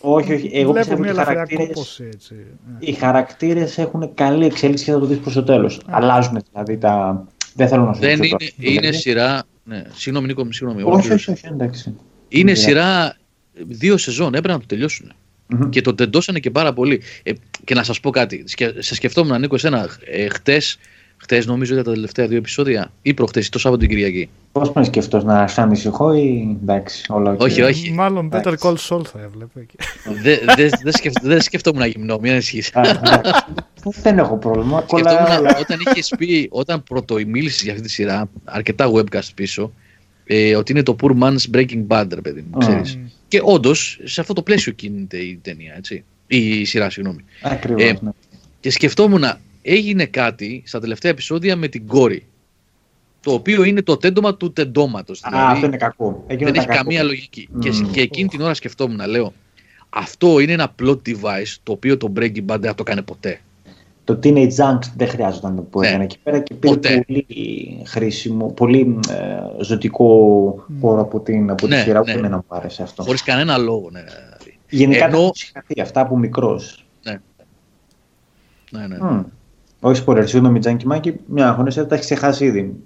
Όχι, 0.00 0.32
όχι. 0.32 0.50
Εγώ 0.52 0.72
βλέπω 0.72 0.96
μια 0.96 1.10
ελαφριά 1.10 1.48
κόπωση. 1.54 2.08
Έτσι. 2.12 2.34
Οι 2.78 2.92
χαρακτήρες 2.92 3.78
έχουν 3.78 4.14
καλή 4.14 4.46
εξέλιξη 4.46 4.84
και 4.84 4.92
θα 4.92 4.98
το 4.98 5.06
δεις 5.06 5.18
προς 5.18 5.34
το 5.34 5.42
τέλος. 5.42 5.80
Yeah. 5.80 5.88
Αλλάζουν 5.90 6.38
δηλαδή 6.52 6.78
τα. 6.78 7.24
Δεν 7.54 7.68
θέλω 7.68 7.84
να 7.84 7.92
σου 7.92 8.00
Δεν 8.00 8.22
είναι, 8.22 8.36
είναι 8.56 8.92
σειρά. 8.92 9.42
Ναι, 9.64 9.84
συγγνώμη, 9.92 10.26
Νίκο, 10.26 10.52
συγγνώμη. 10.52 10.82
Όχι, 10.84 11.12
όχι, 11.12 11.30
όχι, 11.30 11.46
εντάξει. 11.46 11.94
Είναι 12.28 12.54
σειρά 12.54 13.16
δύο 13.52 13.96
σεζόν, 13.96 14.28
έπρεπε 14.28 14.52
να 14.52 14.58
το 14.58 14.66
τελειώσουν. 14.66 15.12
Mm-hmm. 15.52 15.70
Και 15.70 15.80
το 15.80 15.94
τεντώσανε 15.94 16.38
και 16.38 16.50
πάρα 16.50 16.72
πολύ. 16.72 17.02
Ε, 17.22 17.32
και 17.64 17.74
να 17.74 17.82
σας 17.82 18.00
πω 18.00 18.10
κάτι. 18.10 18.44
Σε 18.78 18.94
σκεφτόμουν, 18.94 19.40
Νίκο, 19.40 19.54
εσένα. 19.54 19.88
Ε, 20.04 20.28
Χτες 20.28 20.78
Χθες 21.22 21.46
νομίζω 21.46 21.74
για 21.74 21.84
τα 21.84 21.92
τελευταία 21.92 22.26
δύο 22.26 22.36
επεισόδια 22.36 22.92
ή 23.02 23.14
προχτέ 23.14 23.44
το 23.50 23.58
Σάββατο 23.58 23.86
την 23.86 23.96
Κυριακή. 23.96 24.28
Πώς 24.52 24.72
με 24.72 24.84
σκεφτό 24.84 25.24
να 25.24 25.46
σε 25.46 25.60
ανησυχώ 25.60 26.12
ή 26.12 26.58
εντάξει, 26.62 27.04
όλα 27.08 27.34
okay. 27.34 27.38
Όχι, 27.38 27.62
όχι. 27.62 27.92
Μάλλον 27.92 28.30
Better 28.32 28.54
Call 28.60 28.74
Saul 28.74 29.04
θα 29.04 29.20
έβλεπε 29.20 29.60
εκεί. 29.60 29.76
Δεν 31.22 31.40
σκεφτόμουν 31.40 31.80
να 31.80 31.86
γυμνώ, 31.86 32.18
μην 32.18 32.32
ανησυχεί. 32.32 32.72
Δεν 34.02 34.18
έχω 34.18 34.36
πρόβλημα. 34.36 34.84
όταν 35.60 35.78
είχες 35.86 36.14
πει, 36.18 36.48
όταν 36.50 36.82
μίλησε 37.26 37.60
για 37.62 37.72
αυτή 37.72 37.84
τη 37.84 37.90
σειρά, 37.90 38.28
αρκετά 38.44 38.90
webcast 38.92 39.28
πίσω, 39.34 39.72
ε, 40.24 40.56
ότι 40.56 40.72
είναι 40.72 40.82
το 40.82 40.96
Poor 41.02 41.18
Man's 41.22 41.56
Breaking 41.56 41.86
Bad, 41.88 42.06
ρε 42.14 42.20
παιδί 42.20 42.44
μου, 42.50 42.58
ξέρεις. 42.58 42.98
Και 43.28 43.40
όντως, 43.42 44.00
σε 44.04 44.20
αυτό 44.20 44.32
το 44.32 44.42
πλαίσιο 44.42 44.72
κινείται 44.72 45.16
η 45.16 45.38
ταινία, 45.42 45.74
έτσι. 45.76 46.04
Η 46.26 46.64
σειρά, 46.64 46.90
συγγνώμη. 46.90 47.24
Ακριβώς, 47.42 47.82
ε, 47.82 47.98
ναι. 48.00 48.10
Και 48.60 48.70
σκεφτόμουν, 48.70 49.24
έγινε 49.62 50.04
κάτι 50.04 50.62
στα 50.66 50.80
τελευταία 50.80 51.10
επεισόδια 51.10 51.56
με 51.56 51.68
την 51.68 51.86
κόρη. 51.86 52.26
Το 53.20 53.32
οποίο 53.32 53.64
είναι 53.64 53.82
το 53.82 53.96
τέντομα 53.96 54.36
του 54.36 54.52
τεντώματος. 54.52 55.20
Δηλαδή, 55.20 55.44
Α, 55.44 55.50
αυτό 55.50 55.66
είναι 55.66 55.76
κακό. 55.76 56.24
δεν 56.26 56.40
έχει 56.40 56.66
κακό. 56.66 56.74
καμία 56.74 57.02
λογική. 57.02 57.48
Mm. 57.54 57.58
Και, 57.58 57.70
και 57.92 58.00
εκείνη 58.00 58.28
την 58.28 58.40
ώρα 58.40 58.54
σκεφτόμουν, 58.54 59.08
λέω, 59.08 59.32
αυτό 59.90 60.40
είναι 60.40 60.52
ένα 60.52 60.74
plot 60.82 60.98
device 61.06 61.56
το 61.62 61.72
οποίο 61.72 61.96
το 61.96 62.12
Breaking 62.16 62.44
Bad 62.46 62.60
δεν 62.60 62.74
το 62.74 62.82
κάνει 62.82 63.02
ποτέ. 63.02 63.40
Το 64.04 64.18
Teenage 64.22 64.54
Angst 64.56 64.90
δεν 64.96 65.08
χρειάζονταν 65.08 65.54
να 65.54 65.64
το 65.70 65.80
έκανε 65.82 66.04
εκεί 66.04 66.18
πέρα 66.22 66.38
και 66.38 66.54
πήρε 66.54 66.74
πολύ 66.76 67.26
χρήσιμο, 67.86 68.46
πολύ 68.46 68.98
ε, 69.10 69.62
ζωτικό 69.64 70.06
χώρο 70.80 71.00
από 71.00 71.20
την, 71.20 71.50
από 71.50 71.62
τη 71.62 71.68
ναι, 71.68 71.80
σειρά 71.80 71.98
ναι. 71.98 72.12
που 72.12 72.18
είναι 72.18 72.28
να 72.28 72.36
μου 72.36 72.44
άρεσε 72.48 72.82
αυτό. 72.82 73.02
Χωρίς 73.02 73.22
κανένα 73.22 73.56
λόγο, 73.56 73.88
ναι. 73.90 74.04
Γενικά 74.68 75.04
Ενώ... 75.04 75.30
τα 75.74 75.82
αυτά 75.82 76.00
από 76.00 76.16
μικρός. 76.16 76.86
Ναι. 77.02 77.20
Ναι, 78.70 78.86
ναι. 78.86 78.96
Mm. 79.02 79.24
Όχι 79.80 80.04
spoiler, 80.06 80.22
συγγνώμη 80.24 80.58
Τζάνκι 80.58 80.86
Μάκη, 80.86 81.14
μια 81.26 81.48
αγωνία 81.48 81.86
τα 81.86 81.94
έχεις 81.94 82.06
ξεχάσει 82.06 82.44
ήδη. 82.44 82.76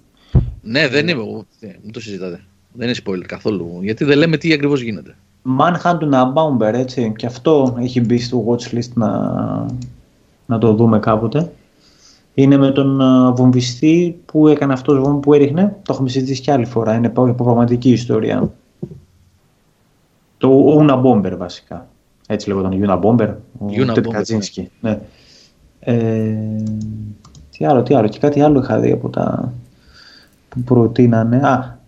Ναι, 0.62 0.88
δεν 0.88 1.08
είμαι 1.08 1.22
εγώ. 1.22 1.44
Μην 1.82 1.92
το 1.92 2.00
συζητάτε. 2.00 2.40
Δεν 2.72 2.88
είναι 2.88 2.96
spoiler 3.06 3.24
καθόλου. 3.26 3.78
Γιατί 3.82 4.04
δεν 4.04 4.18
λέμε 4.18 4.36
τι 4.36 4.52
ακριβώς 4.52 4.80
γίνεται. 4.80 5.14
Manhunt 5.58 6.32
Boumber, 6.34 6.72
έτσι. 6.74 7.12
Και 7.16 7.26
αυτό 7.26 7.76
έχει 7.80 8.00
μπει 8.00 8.18
στο 8.18 8.44
watchlist 8.48 8.92
να, 8.94 9.10
να 10.46 10.58
το 10.58 10.74
δούμε 10.74 10.98
κάποτε. 10.98 11.52
Είναι 12.34 12.56
με 12.56 12.70
τον 12.70 13.00
βομβιστή 13.34 14.20
που 14.26 14.48
έκανε 14.48 14.72
αυτός 14.72 14.98
βόμβο 14.98 15.18
που 15.18 15.34
έριχνε. 15.34 15.76
Το 15.82 15.92
έχουμε 15.92 16.08
συζητήσει 16.08 16.40
κι 16.40 16.50
άλλη 16.50 16.64
φορά. 16.64 16.94
Είναι 16.94 17.06
από 17.06 17.34
πραγματική 17.44 17.90
ιστορία. 17.90 18.52
Το 20.38 20.78
Una 20.78 21.02
Bomber 21.02 21.36
βασικά. 21.36 21.88
Έτσι 22.26 22.48
λέγονταν 22.48 22.84
Una 22.86 23.00
Bomber. 23.00 23.34
Ο 23.58 23.92
Τετ 23.92 24.08
Κατζίνσκι. 24.08 24.70
Ναι. 24.80 24.98
Ε, 25.84 25.94
τι 27.50 27.64
άλλο, 27.64 27.82
τι 27.82 27.94
άλλο. 27.94 28.08
Και 28.08 28.18
κάτι 28.18 28.40
άλλο 28.40 28.60
είχα 28.60 28.78
δει 28.78 28.92
από 28.92 29.08
τα 29.08 29.52
που 30.48 30.60
προτείνανε. 30.60 31.36
Α, 31.36 31.78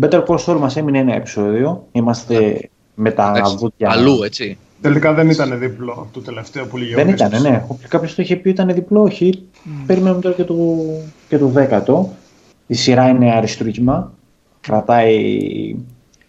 Better 0.00 0.24
Call 0.24 0.38
Saul 0.38 0.58
μας 0.58 0.76
έμεινε 0.76 0.98
ένα 0.98 1.14
επεισόδιο. 1.14 1.86
Είμαστε 1.92 2.58
yeah. 2.60 2.66
με 2.94 3.10
τα 3.10 3.42
βουτιά. 3.58 3.90
Αλλού, 3.90 4.22
έτσι. 4.22 4.58
Τελικά 4.80 5.12
δεν 5.12 5.30
ήταν 5.30 5.58
διπλό 5.58 6.08
το 6.12 6.20
τελευταίο 6.20 6.66
που 6.66 6.78
Δεν 6.94 7.08
ήταν, 7.08 7.42
ναι. 7.42 7.64
Κάποιος 7.88 8.14
το 8.14 8.22
είχε 8.22 8.36
πει 8.36 8.50
ήταν 8.50 8.74
διπλό, 8.74 9.02
όχι. 9.02 9.42
Mm. 9.52 9.68
Περιμένουμε 9.86 10.20
τώρα 10.20 10.34
και 10.34 10.44
το, 10.44 10.56
και 11.28 11.38
το 11.38 11.46
δέκατο. 11.46 12.12
Η 12.66 12.74
σειρά 12.74 13.08
είναι 13.08 13.32
αριστούργημα. 13.34 14.12
Κρατάει 14.60 15.76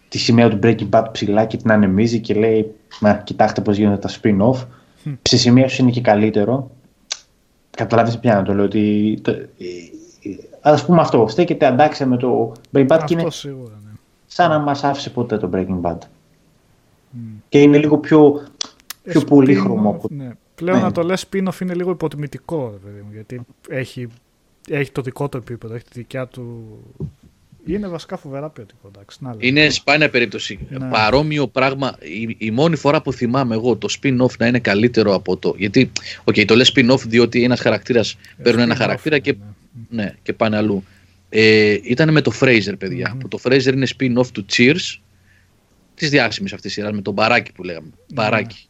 τη 0.07 0.17
σημαία 0.17 0.49
του 0.49 0.59
Breaking 0.63 0.89
Bad 0.89 1.03
ψηλά 1.11 1.45
και 1.45 1.57
την 1.57 1.71
ανεμίζει 1.71 2.19
και 2.19 2.33
λέει 2.33 2.75
Μα 2.99 3.13
κοιτάξτε 3.13 3.61
πώς 3.61 3.77
γίνονται 3.77 3.97
τα 3.97 4.09
spin-off. 4.09 4.65
Mm. 5.05 5.17
Σε 5.21 5.37
σημεία 5.37 5.69
είναι 5.79 5.91
και 5.91 6.01
καλύτερο. 6.01 6.71
Καταλάβεις 7.75 8.19
πια 8.19 8.35
να 8.35 8.43
το 8.43 8.53
λέω 8.53 8.65
ότι... 8.65 9.17
Το, 9.21 9.33
ας 10.61 10.85
πούμε 10.85 11.01
αυτό, 11.01 11.27
στέκεται 11.27 11.65
αντάξια 11.65 12.05
με 12.05 12.17
το 12.17 12.51
Breaking 12.73 12.87
Bad 12.87 13.01
και 13.05 13.13
είναι 13.13 13.31
σίγουρα, 13.31 13.73
ναι. 13.85 13.91
σαν 14.25 14.49
να 14.49 14.59
μας 14.59 14.83
άφησε 14.83 15.09
ποτέ 15.09 15.37
το 15.37 15.49
Breaking 15.53 15.81
Bad. 15.81 15.97
Mm. 15.97 17.17
Και 17.49 17.61
είναι 17.61 17.77
λίγο 17.77 17.97
πιο, 17.97 18.41
πιο 19.03 19.21
πολύχρωμο. 19.21 20.01
Ναι. 20.09 20.31
Πλέον 20.55 20.77
ναι. 20.77 20.83
να 20.83 20.91
το 20.91 21.03
λες 21.03 21.27
spin-off 21.31 21.61
είναι 21.61 21.73
λίγο 21.73 21.91
υποτιμητικό, 21.91 22.73
γιατί 23.11 23.41
έχει, 23.69 24.07
έχει 24.69 24.91
το 24.91 25.01
δικό 25.01 25.29
του 25.29 25.37
επίπεδο, 25.37 25.73
έχει 25.73 25.83
τη 25.83 25.99
δικιά 25.99 26.27
του 26.27 26.65
είναι 27.73 27.87
βασικά 27.87 28.17
φοβερά 28.17 28.49
ποιοτικό. 28.49 28.91
Εντάξει, 28.95 29.17
να 29.21 29.35
είναι 29.37 29.69
σπάνια 29.69 30.09
περίπτωση. 30.09 30.59
Ναι. 30.69 30.89
Παρόμοιο 30.89 31.47
πράγμα. 31.47 31.97
Η, 31.99 32.35
η, 32.37 32.51
μόνη 32.51 32.75
φορά 32.75 33.01
που 33.01 33.13
θυμάμαι 33.13 33.55
εγώ 33.55 33.75
το 33.75 33.87
spin-off 34.01 34.37
να 34.39 34.47
είναι 34.47 34.59
καλύτερο 34.59 35.13
από 35.13 35.37
το. 35.37 35.55
Γιατί, 35.57 35.91
okay, 36.23 36.45
το 36.45 36.55
λες 36.55 36.73
spin-off 36.75 36.99
διότι 37.07 37.43
ένας 37.43 37.59
χαρακτήρας 37.59 38.17
ε, 38.37 38.43
παίρνουν 38.43 38.61
ένα 38.61 38.75
χαρακτήρα 38.75 39.19
και, 39.19 39.35
ναι. 39.89 40.03
ναι. 40.03 40.13
και 40.23 40.33
πάνε 40.33 40.57
αλλού. 40.57 40.83
Ε, 41.29 41.77
ήταν 41.83 42.11
με 42.11 42.21
το 42.21 42.31
Fraser, 42.39 42.73
παιδιά. 42.77 43.13
Mm-hmm. 43.13 43.19
Που 43.19 43.27
το 43.27 43.39
Fraser 43.43 43.73
είναι 43.73 43.87
spin-off 43.97 44.27
του 44.27 44.45
Cheers. 44.51 44.99
Της 45.95 46.09
διάσημη 46.09 46.47
αυτής 46.53 46.61
της 46.61 46.73
σειράς 46.73 46.91
με 46.91 47.01
τον 47.01 47.13
Μπαράκι 47.13 47.51
που 47.51 47.63
λέγαμε. 47.63 47.87
Mm-hmm. 47.91 48.13
Μπαράκι. 48.13 48.67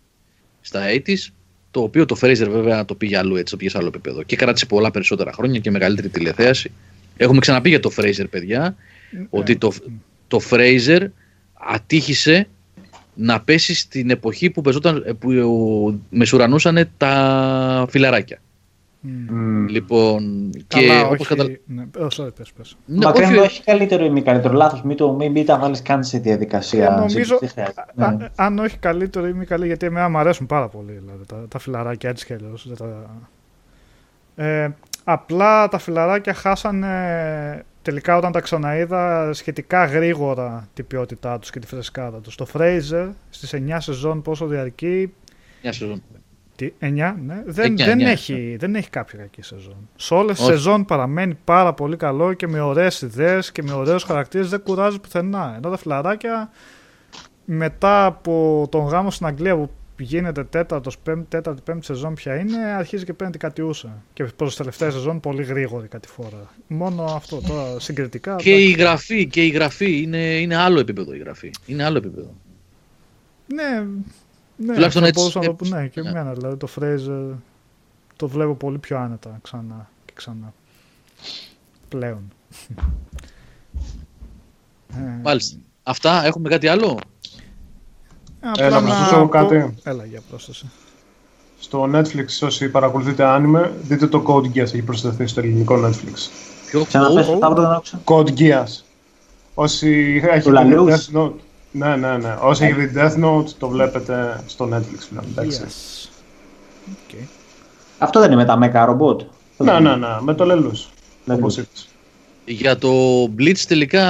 Στα 0.62 0.82
80's. 0.90 1.28
Το 1.72 1.82
οποίο 1.82 2.06
το 2.06 2.18
Fraser 2.22 2.48
βέβαια 2.50 2.86
το 2.86 2.96
πήγε 2.96 3.18
αλλού 3.18 3.36
έτσι, 3.36 3.52
το 3.52 3.58
πήγε 3.58 3.70
σε 3.70 3.78
άλλο 3.78 3.88
επίπεδο. 3.88 4.24
Και 4.24 4.36
κράτησε 4.36 4.66
πολλά 4.66 4.92
περισσότερα 4.92 5.32
χρόνια 5.32 5.60
και 5.60 5.72
μεγαλύτερη 5.72 6.10
τηλεθέαση. 6.10 6.72
Έχουμε 7.18 7.40
ξαναπεί 7.40 7.70
για 7.70 7.80
το 7.80 7.92
Fraser, 7.98 8.26
παιδιά, 8.30 8.76
ότι 9.30 9.58
το, 9.58 9.72
το 10.28 10.40
Fraser 10.50 11.08
ατύχησε 11.54 12.48
να 13.14 13.42
πέσει 13.42 13.76
στην 13.76 14.10
εποχή 14.10 14.50
που, 14.50 14.62
πεζόταν, 14.62 15.18
που 15.20 16.00
μεσουρανούσαν 16.10 16.90
τα 16.98 17.86
φιλαράκια. 17.90 18.40
Mm. 19.08 19.70
Λοιπόν, 19.70 20.50
και 20.68 21.04
όπως 21.12 21.28
κατα... 21.28 21.44
Ναι, 21.66 21.84
sorry, 21.96 22.36
πες, 22.36 22.52
πες. 22.58 22.78
Ναι, 22.86 23.06
Μακράν 23.06 23.38
όχι 23.38 23.64
καλύτερο 23.64 24.06
ή 24.06 24.10
μη 24.10 24.22
καλύτερο, 24.22 24.54
λάθος, 24.54 24.84
μην, 24.84 24.98
το, 24.98 25.14
μην, 25.14 25.32
μην 25.32 25.46
τα 25.46 25.58
βάλεις 25.58 25.82
καν 25.82 26.04
σε 26.04 26.18
διαδικασία. 26.18 26.86
Ε, 26.86 27.00
νομίζω, 27.00 27.40
α, 27.96 28.12
ναι. 28.12 28.28
αν 28.36 28.60
όχι 28.60 28.78
καλύτερο 28.78 29.28
ή 29.28 29.34
μη 29.34 29.46
καλύτερο, 29.46 29.66
γιατί 29.66 29.86
εμένα 29.86 30.10
μου 30.10 30.18
αρέσουν 30.18 30.46
πάρα 30.46 30.68
πολύ 30.68 30.92
δηλαδή, 30.92 31.26
τα, 31.28 31.46
τα 31.48 31.60
φιλαράκια 31.60 32.10
έτσι 32.10 32.26
και 32.26 32.34
αλλιώς. 32.34 32.70
Τα... 32.78 33.18
Ε, 34.36 34.70
απλά 35.08 35.68
τα 35.68 35.78
φιλαράκια 35.78 36.34
χάσανε 36.34 37.66
τελικά 37.82 38.18
όταν 38.18 38.32
τα 38.32 38.40
ξαναείδα 38.40 39.34
σχετικά 39.34 39.86
γρήγορα 39.86 40.68
την 40.74 40.88
ποιότητά 40.88 41.40
τους 41.40 41.50
και 41.50 41.60
τη 41.60 41.68
φρεσκάδα 41.68 42.20
τους. 42.20 42.36
Το 42.36 42.48
Fraser 42.54 43.10
στις 43.30 43.54
9 43.54 43.78
σεζόν 43.78 44.22
πόσο 44.22 44.46
διαρκεί... 44.46 45.14
9 45.64 45.68
σεζόν. 45.72 46.04
Τι, 46.56 46.74
9, 46.80 47.14
ναι. 47.26 47.44
Δεν, 47.46 47.74
9, 47.74 47.76
δεν, 47.76 48.00
9. 48.00 48.02
Έχει, 48.02 48.56
δεν 48.60 48.76
έχει 48.76 48.90
κάποια 48.90 49.20
κακή 49.20 49.42
σεζόν. 49.42 49.90
Σε 49.96 50.14
όλες 50.14 50.38
τις 50.38 50.46
σεζόν 50.46 50.86
παραμένει 50.86 51.38
πάρα 51.44 51.74
πολύ 51.74 51.98
καλό 51.98 52.34
και 52.34 52.48
με 52.48 52.60
ωραίες 52.60 53.02
ιδέες 53.02 53.52
και 53.52 53.64
με 53.64 53.74
ωραίους 53.74 54.04
χαρακτήρες 54.04 54.50
δεν 54.50 54.62
κουράζει 54.62 55.00
πουθενά. 55.00 55.54
Ενώ 55.58 55.70
τα 55.70 55.78
φιλαράκια 55.78 56.50
μετά 57.46 58.06
από 58.06 58.68
τον 58.72 58.86
γάμο 58.86 59.12
στην 59.12 59.26
Αγγλία 59.26 59.56
που 59.56 59.70
γίνεται 59.98 60.44
τέταρτος, 60.44 60.98
πέμπτη, 60.98 61.26
τέταρτη, 61.30 61.62
πέμπτη 61.62 61.86
σεζόν 61.86 62.14
πια 62.14 62.36
είναι, 62.36 62.58
αρχίζει 62.58 63.06
και 63.06 63.14
παίρνει 63.14 63.32
την 63.32 63.42
κατιούσα. 63.42 64.04
Και 64.14 64.24
προς 64.24 64.48
τις 64.48 64.58
τελευταίες 64.58 64.94
σεζόν 64.94 65.20
πολύ 65.20 65.44
γρήγορη 65.44 65.88
κάτι 65.88 66.08
φορά. 66.08 66.54
Μόνο 66.68 67.04
αυτό 67.04 67.42
τώρα 67.42 67.80
συγκριτικά. 67.80 68.36
Και 68.36 68.56
η 68.56 68.72
γραφή, 68.72 69.28
και 69.28 69.44
η 69.44 69.50
γραφή 69.50 70.02
είναι, 70.02 70.18
είναι 70.18 70.56
άλλο 70.56 70.80
επίπεδο 70.80 71.14
η 71.14 71.18
γραφή. 71.18 71.52
Είναι 71.66 71.84
άλλο 71.84 71.98
επίπεδο. 71.98 72.34
Ναι, 73.54 73.88
ναι, 74.56 74.74
Τουλάχιστον 74.74 75.04
έτσι. 75.04 75.20
Μπορούσα 75.20 75.40
να 75.40 75.46
το 75.46 75.54
πω, 75.54 75.66
ναι, 75.66 75.88
και 75.88 76.02
ναι. 76.02 76.10
εμένα. 76.10 76.34
Δηλαδή 76.34 76.58
το 76.58 76.68
Fraser 76.80 77.38
το 78.16 78.28
βλέπω 78.28 78.56
πολύ 78.56 78.78
πιο 78.78 78.98
άνετα 78.98 79.40
ξανά 79.42 79.90
και 80.06 80.14
ξανά. 80.16 80.54
Πλέον. 81.90 82.32
Μάλιστα. 85.24 85.58
Αυτά, 85.84 86.26
έχουμε 86.26 86.50
κάτι 86.50 86.68
άλλο; 86.68 87.00
Έλα, 88.58 88.82
να 88.82 88.96
σας 88.96 89.10
πω 89.20 89.28
κάτι. 89.28 89.76
Έλα, 89.84 90.06
για 90.06 90.22
πρόσθεση. 90.30 90.70
Στο 91.60 91.90
Netflix, 91.94 92.46
όσοι 92.46 92.70
παρακολουθείτε 92.70 93.24
anime, 93.28 93.70
δείτε 93.82 94.08
το 94.08 94.24
Code 94.28 94.58
Geass, 94.58 94.58
έχει 94.58 94.82
προσθεθεί 94.82 95.28
στο 95.28 95.40
ελληνικό 95.40 95.76
Netflix. 95.86 96.30
Ποιο 96.66 96.86
Code? 96.92 97.80
Code 98.06 98.30
Geass. 98.38 98.84
Όσοι 99.54 100.22
έχετε 100.24 100.52
Death 100.88 101.18
Note, 101.18 101.32
ναι, 101.72 101.96
ναι, 101.96 102.18
ναι. 102.18 102.38
Όσοι 102.42 102.66
έχει 102.66 102.86
δει 102.86 102.92
Death 102.96 103.24
Note, 103.26 103.50
το 103.60 103.68
βλέπετε 103.68 104.44
στο 104.48 104.70
Netflix 104.74 105.00
πλέον. 105.10 105.50
Yes. 105.50 106.08
Okay. 106.92 107.26
Αυτό 107.98 108.20
δεν 108.20 108.32
είναι 108.32 108.46
με 108.46 108.46
τα 108.46 108.60
Mecha 108.62 108.90
Robot. 108.90 109.18
Ναι, 109.58 109.80
ναι, 109.80 109.96
ναι, 109.96 110.08
με 110.20 110.34
το 110.34 110.46
Λελούς. 110.46 110.90
Όπως 111.28 111.58
είπες. 111.58 111.88
Για 112.46 112.78
το 112.78 112.90
Blitz 113.40 113.58
τελικά, 113.68 114.04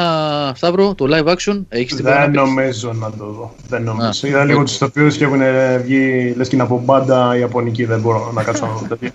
Σταύρο, 0.55 0.95
το 0.95 1.05
live 1.09 1.33
action, 1.33 1.61
έχεις 1.69 1.95
την 1.95 2.05
Δεν 2.05 2.31
νομίζω 2.31 2.93
να 2.93 3.11
το 3.11 3.25
δω. 3.25 3.55
Δεν 3.67 3.83
νομίζω. 3.83 4.27
Είδα 4.27 4.43
λίγο 4.43 4.63
τους 4.63 4.77
τοπίους 4.77 5.17
και 5.17 5.23
έχουν 5.23 5.41
βγει, 5.83 6.33
λες 6.35 6.47
και 6.47 6.55
είναι 6.55 6.63
από 6.63 6.81
μπάντα 6.85 7.37
Ιαπωνική, 7.37 7.85
δεν 7.85 7.99
μπορώ 7.99 8.31
να 8.33 8.43
κάτσω 8.43 8.65
να 8.65 8.71
δω 8.71 8.87
τέτοια. 8.87 9.11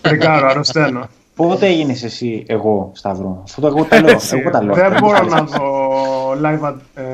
Τρικάρω, 0.00 0.46
αρρωσταίνω. 0.46 1.08
Πότε 1.34 1.66
έγινε 1.66 1.96
εσύ 2.02 2.44
εγώ, 2.46 2.90
Σταύρο, 2.94 3.40
αυτό 3.44 3.60
το 3.60 3.66
εγώ 3.66 3.84
τα 3.84 4.00
λέω. 4.00 4.18
εγώ 4.30 4.50
τα 4.50 4.64
λέω. 4.64 4.74
Δεν 4.74 4.96
μπορώ 5.00 5.24
να 5.24 5.42
δω 5.42 5.70
live, 6.42 6.74
ε, 6.94 7.04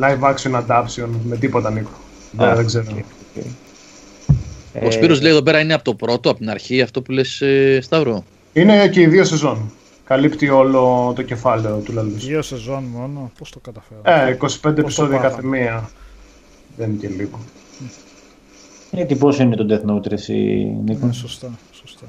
live 0.00 0.34
action 0.34 0.60
adaptation 0.60 1.08
με 1.24 1.36
τίποτα, 1.36 1.70
Νίκο. 1.70 1.90
Δεν, 2.32 2.54
δεν 2.54 2.66
ξέρω. 2.66 2.84
Okay, 2.88 3.38
okay. 3.38 4.86
Ο 4.86 4.90
Σπύρος 4.90 5.20
λέει 5.20 5.30
εδώ 5.30 5.42
πέρα 5.42 5.60
είναι 5.60 5.74
από 5.74 5.84
το 5.84 5.94
πρώτο, 5.94 6.30
από 6.30 6.38
την 6.38 6.50
αρχή, 6.50 6.80
αυτό 6.80 7.02
που 7.02 7.12
λες 7.12 7.40
ε, 7.40 7.78
Σταύρο. 7.82 8.24
Είναι 8.52 8.88
και 8.88 9.00
οι 9.00 9.06
δύο 9.06 9.24
σεζόν. 9.24 9.72
Καλύπτει 10.04 10.48
όλο 10.48 11.12
το 11.14 11.22
κεφάλαιο 11.22 11.78
του 11.78 11.92
Λαλούς. 11.92 12.26
Δύο 12.26 12.42
σεζόν 12.42 12.84
μόνο, 12.84 13.30
πώς 13.38 13.50
το 13.50 13.58
καταφέρω. 13.58 14.00
Ε, 14.04 14.36
25 14.62 14.78
επεισόδια 14.78 15.18
κάθε 15.18 15.42
μία. 15.42 15.90
Δεν 16.76 16.90
είναι 16.90 16.98
και 16.98 17.08
λίγο. 17.08 17.38
Γιατί 18.90 19.14
πόσο 19.14 19.42
είναι 19.42 19.56
το 19.56 19.66
Death 19.70 19.90
Note, 19.90 20.12
εσύ, 20.12 20.34
Νίκο; 20.84 21.06
Ναι, 21.06 21.12
σωστά, 21.12 21.50
σωστά. 21.72 22.06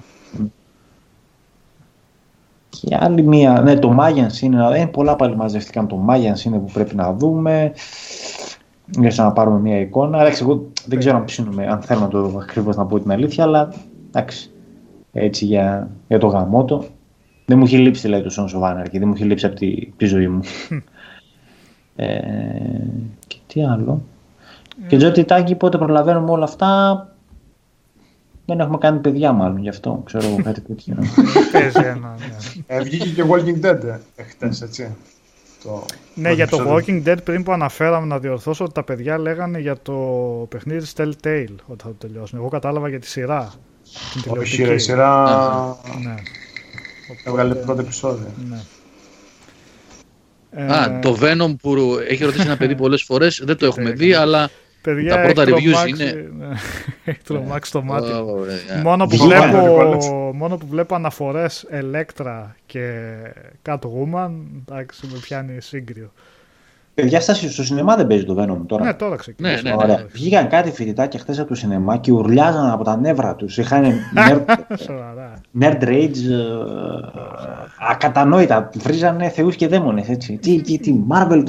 Και 2.70 2.98
άλλη 3.00 3.22
μία, 3.22 3.62
ναι, 3.62 3.80
το 3.80 3.98
Mayans 4.00 4.42
είναι, 4.42 4.80
ε, 4.80 4.86
πολλά 4.86 5.16
πάλι 5.16 5.36
μαζευτήκαν. 5.36 5.88
Το 5.88 6.06
Mayans 6.10 6.46
είναι 6.46 6.58
που 6.58 6.72
πρέπει 6.74 6.96
να 6.96 7.14
δούμε. 7.14 7.74
Για 9.00 9.14
να 9.18 9.32
πάρουμε 9.32 9.60
μία 9.60 9.80
εικόνα. 9.80 10.20
Εντάξει, 10.22 10.44
εγώ 10.44 10.72
δεν 10.86 11.00
ξέρω 11.00 11.18
αν 11.18 11.26
ψήνουμε, 11.26 11.68
αν 11.68 11.82
θέλω 11.82 12.00
να 12.00 12.08
το 12.08 12.40
ακριβώς 12.42 12.76
να 12.76 12.86
πω 12.86 13.00
την 13.00 13.12
αλήθεια, 13.12 13.44
αλλά 13.44 13.74
εντάξει. 14.08 14.50
Έτσι 15.12 15.46
για, 15.46 15.90
για 16.08 16.20
το 16.20 16.28
γαμότο. 16.28 16.86
Δεν 17.46 17.58
μου 17.58 17.64
έχει 17.64 17.78
λείψει 17.78 18.02
δηλαδή 18.02 18.24
το 18.24 18.34
Sons 18.38 18.60
of 18.60 18.72
Anarchy, 18.72 18.92
δεν 18.92 19.08
μου 19.08 19.14
έχει 19.14 19.24
λείψει 19.24 19.46
από 19.46 19.56
τη, 19.56 19.92
τη 19.98 20.06
ζωή 20.06 20.28
μου. 20.28 20.42
ε, 21.96 22.20
και 23.28 23.38
τι 23.48 23.64
άλλο. 23.66 24.02
Mm. 24.02 24.88
Και 24.88 24.98
Τζο 24.98 25.12
Τάκη, 25.12 25.56
πότε 25.56 25.78
προλαβαίνουμε 25.78 26.32
όλα 26.32 26.44
αυτά, 26.44 27.10
δεν 28.46 28.60
έχουμε 28.60 28.78
κάνει 28.78 29.00
παιδιά 29.00 29.32
μάλλον 29.32 29.58
γι' 29.58 29.70
αυτό, 29.70 30.02
ξέρω 30.06 30.28
εγώ 30.28 30.42
κάτι 30.44 30.62
τέτοιο. 30.62 30.96
Παίζει 31.52 31.88
ένα, 31.88 32.16
ναι. 32.20 32.36
Ε, 32.68 32.82
βγήκε 32.82 33.10
και 33.10 33.24
Walking 33.30 33.66
Dead 33.66 33.84
ε, 34.16 34.24
χτες, 34.24 34.62
έτσι. 34.62 34.96
Το... 35.64 35.86
Ναι, 36.16 36.32
για 36.32 36.48
το 36.48 36.58
Walking 36.68 37.08
Dead 37.08 37.18
πριν 37.24 37.44
που 37.44 37.52
αναφέραμε 37.52 38.06
να 38.06 38.20
διορθώσω 38.20 38.64
ότι 38.64 38.74
τα 38.74 38.84
παιδιά 38.84 39.18
λέγανε 39.18 39.60
για 39.60 39.78
το 39.82 39.94
παιχνίδι 40.50 40.80
της 40.80 40.94
Telltale 40.98 41.56
όταν 41.66 41.78
θα 41.78 41.88
το 41.88 41.96
τελειώσουν. 42.08 42.40
Εγώ 42.40 42.48
κατάλαβα 42.48 42.90
για 42.90 43.00
τη 43.00 43.08
σειρά. 43.08 43.52
Όχι, 44.28 44.74
η 44.74 44.78
σειρά... 44.78 45.26
Ναι. 46.04 46.16
Έβγαλε 47.24 47.54
το 47.54 47.60
πρώτο 47.66 47.82
επεισόδιο. 47.82 48.28
Ναι. 48.50 48.64
Α, 50.74 50.84
ε, 50.84 51.00
το 51.02 51.18
Venom 51.22 51.56
που 51.62 51.98
έχει 52.08 52.24
ρωτήσει 52.24 52.46
ένα 52.46 52.58
παιδί 52.58 52.76
πολλές 52.86 53.04
φορές, 53.04 53.42
δεν 53.46 53.58
το 53.58 53.66
έχουμε 53.66 53.92
δει, 53.92 54.14
αλλά 54.14 54.50
Παιδιά, 54.82 55.16
τα 55.16 55.22
πρώτα 55.22 55.44
reviews 55.44 55.88
είναι... 55.88 56.30
Ναι, 56.38 56.48
έχει 57.06 57.20
τρομάξει 57.24 57.72
το 57.72 57.82
μάτι. 57.82 58.12
μόνο, 58.84 59.06
που 59.06 59.18
βλέπω, 59.18 59.58
μόνο 60.34 60.58
που 60.58 60.68
βλέπω 60.68 60.96
αναφορές 60.96 61.66
Electra 61.72 62.44
και 62.66 63.02
Catwoman, 63.66 64.32
εντάξει, 64.68 65.08
με 65.12 65.20
πιάνει 65.22 65.62
σύγκριο. 65.62 66.12
Παιδιά, 66.96 67.22
στο 67.22 67.64
σινεμά 67.64 67.96
δεν 67.96 68.08
παίζει 68.08 68.24
το 68.24 68.36
Venom 68.40 68.66
τώρα. 68.68 68.84
Ναι, 68.84 68.94
τώρα 68.94 69.16
ξεκινάει. 69.16 69.62
Ναι, 69.62 69.70
ναι, 69.70 69.76
ναι, 69.76 69.86
ναι. 69.86 70.06
Βγήκαν 70.12 70.48
κάτι 70.48 70.72
φοιτητάκια 70.72 71.20
χθες 71.20 71.40
από 71.40 71.48
το 71.48 71.56
σινεμά 71.56 71.98
και 71.98 72.12
ουρλιάζαν 72.12 72.70
από 72.70 72.84
τα 72.84 72.98
νεύρα 72.98 73.36
τους. 73.36 73.58
Είχαν 73.58 73.94
nerd, 74.16 74.46
nerd 75.62 75.84
rage 75.84 76.10
uh, 76.10 77.10
ακατανόητα. 77.90 78.70
Βρίζανε 78.74 79.30
θεούς 79.30 79.56
και 79.56 79.68
δαίμονες. 79.68 80.18
Τι, 80.18 80.38
τι, 80.38 80.80
τι, 80.80 80.94
Marvel. 81.10 81.44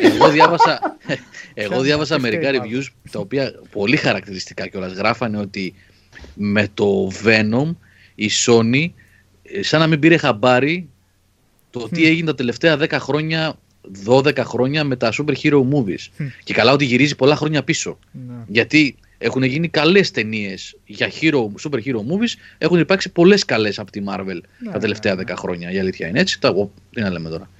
εγώ 0.00 0.28
διάβασα, 0.36 0.96
εγώ 1.54 1.80
διάβασα 1.80 2.18
μερικά 2.18 2.50
reviews 2.52 2.86
τα 3.10 3.18
οποία 3.18 3.52
πολύ 3.72 3.96
χαρακτηριστικά 3.96 4.66
κιόλας 4.66 4.92
γράφανε 4.92 5.38
ότι 5.38 5.74
με 6.34 6.68
το 6.74 7.10
Venom 7.24 7.74
η 8.14 8.30
Sony 8.46 8.90
ε, 9.42 9.62
σαν 9.62 9.80
να 9.80 9.86
μην 9.86 9.98
πήρε 9.98 10.16
χαμπάρι 10.16 10.88
το 11.70 11.88
τι 11.88 12.06
έγινε 12.06 12.26
τα 12.26 12.34
τελευταία 12.34 12.78
10 12.80 12.88
χρόνια 12.92 13.54
12 14.06 14.36
χρόνια 14.38 14.84
με 14.84 14.96
τα 14.96 15.12
super 15.12 15.34
hero 15.42 15.62
movies. 15.72 16.26
Και 16.44 16.54
καλά 16.54 16.72
ότι 16.72 16.84
γυρίζει 16.84 17.16
πολλά 17.16 17.36
χρόνια 17.36 17.62
πίσω. 17.62 17.98
Ναι. 18.12 18.34
Γιατί 18.46 18.96
έχουν 19.18 19.42
γίνει 19.42 19.68
καλές 19.68 20.10
ταινίες 20.10 20.76
για 20.86 21.10
hero, 21.20 21.44
super 21.62 21.78
hero 21.78 21.96
movies. 21.96 22.34
Έχουν 22.58 22.78
υπάρξει 22.78 23.08
πολλές 23.10 23.44
καλές 23.44 23.78
από 23.78 23.90
τη 23.90 24.02
Marvel 24.08 24.40
ναι, 24.58 24.70
τα 24.72 24.78
τελευταία 24.78 25.14
10 25.14 25.16
ναι, 25.16 25.34
χρόνια. 25.34 25.70
Η 25.70 25.78
αλήθεια 25.78 26.08
είναι 26.08 26.20
έτσι. 26.20 26.40
Το, 26.40 26.70
τι 26.90 27.00
να 27.00 27.10
λέμε 27.10 27.28
τώρα. 27.28 27.50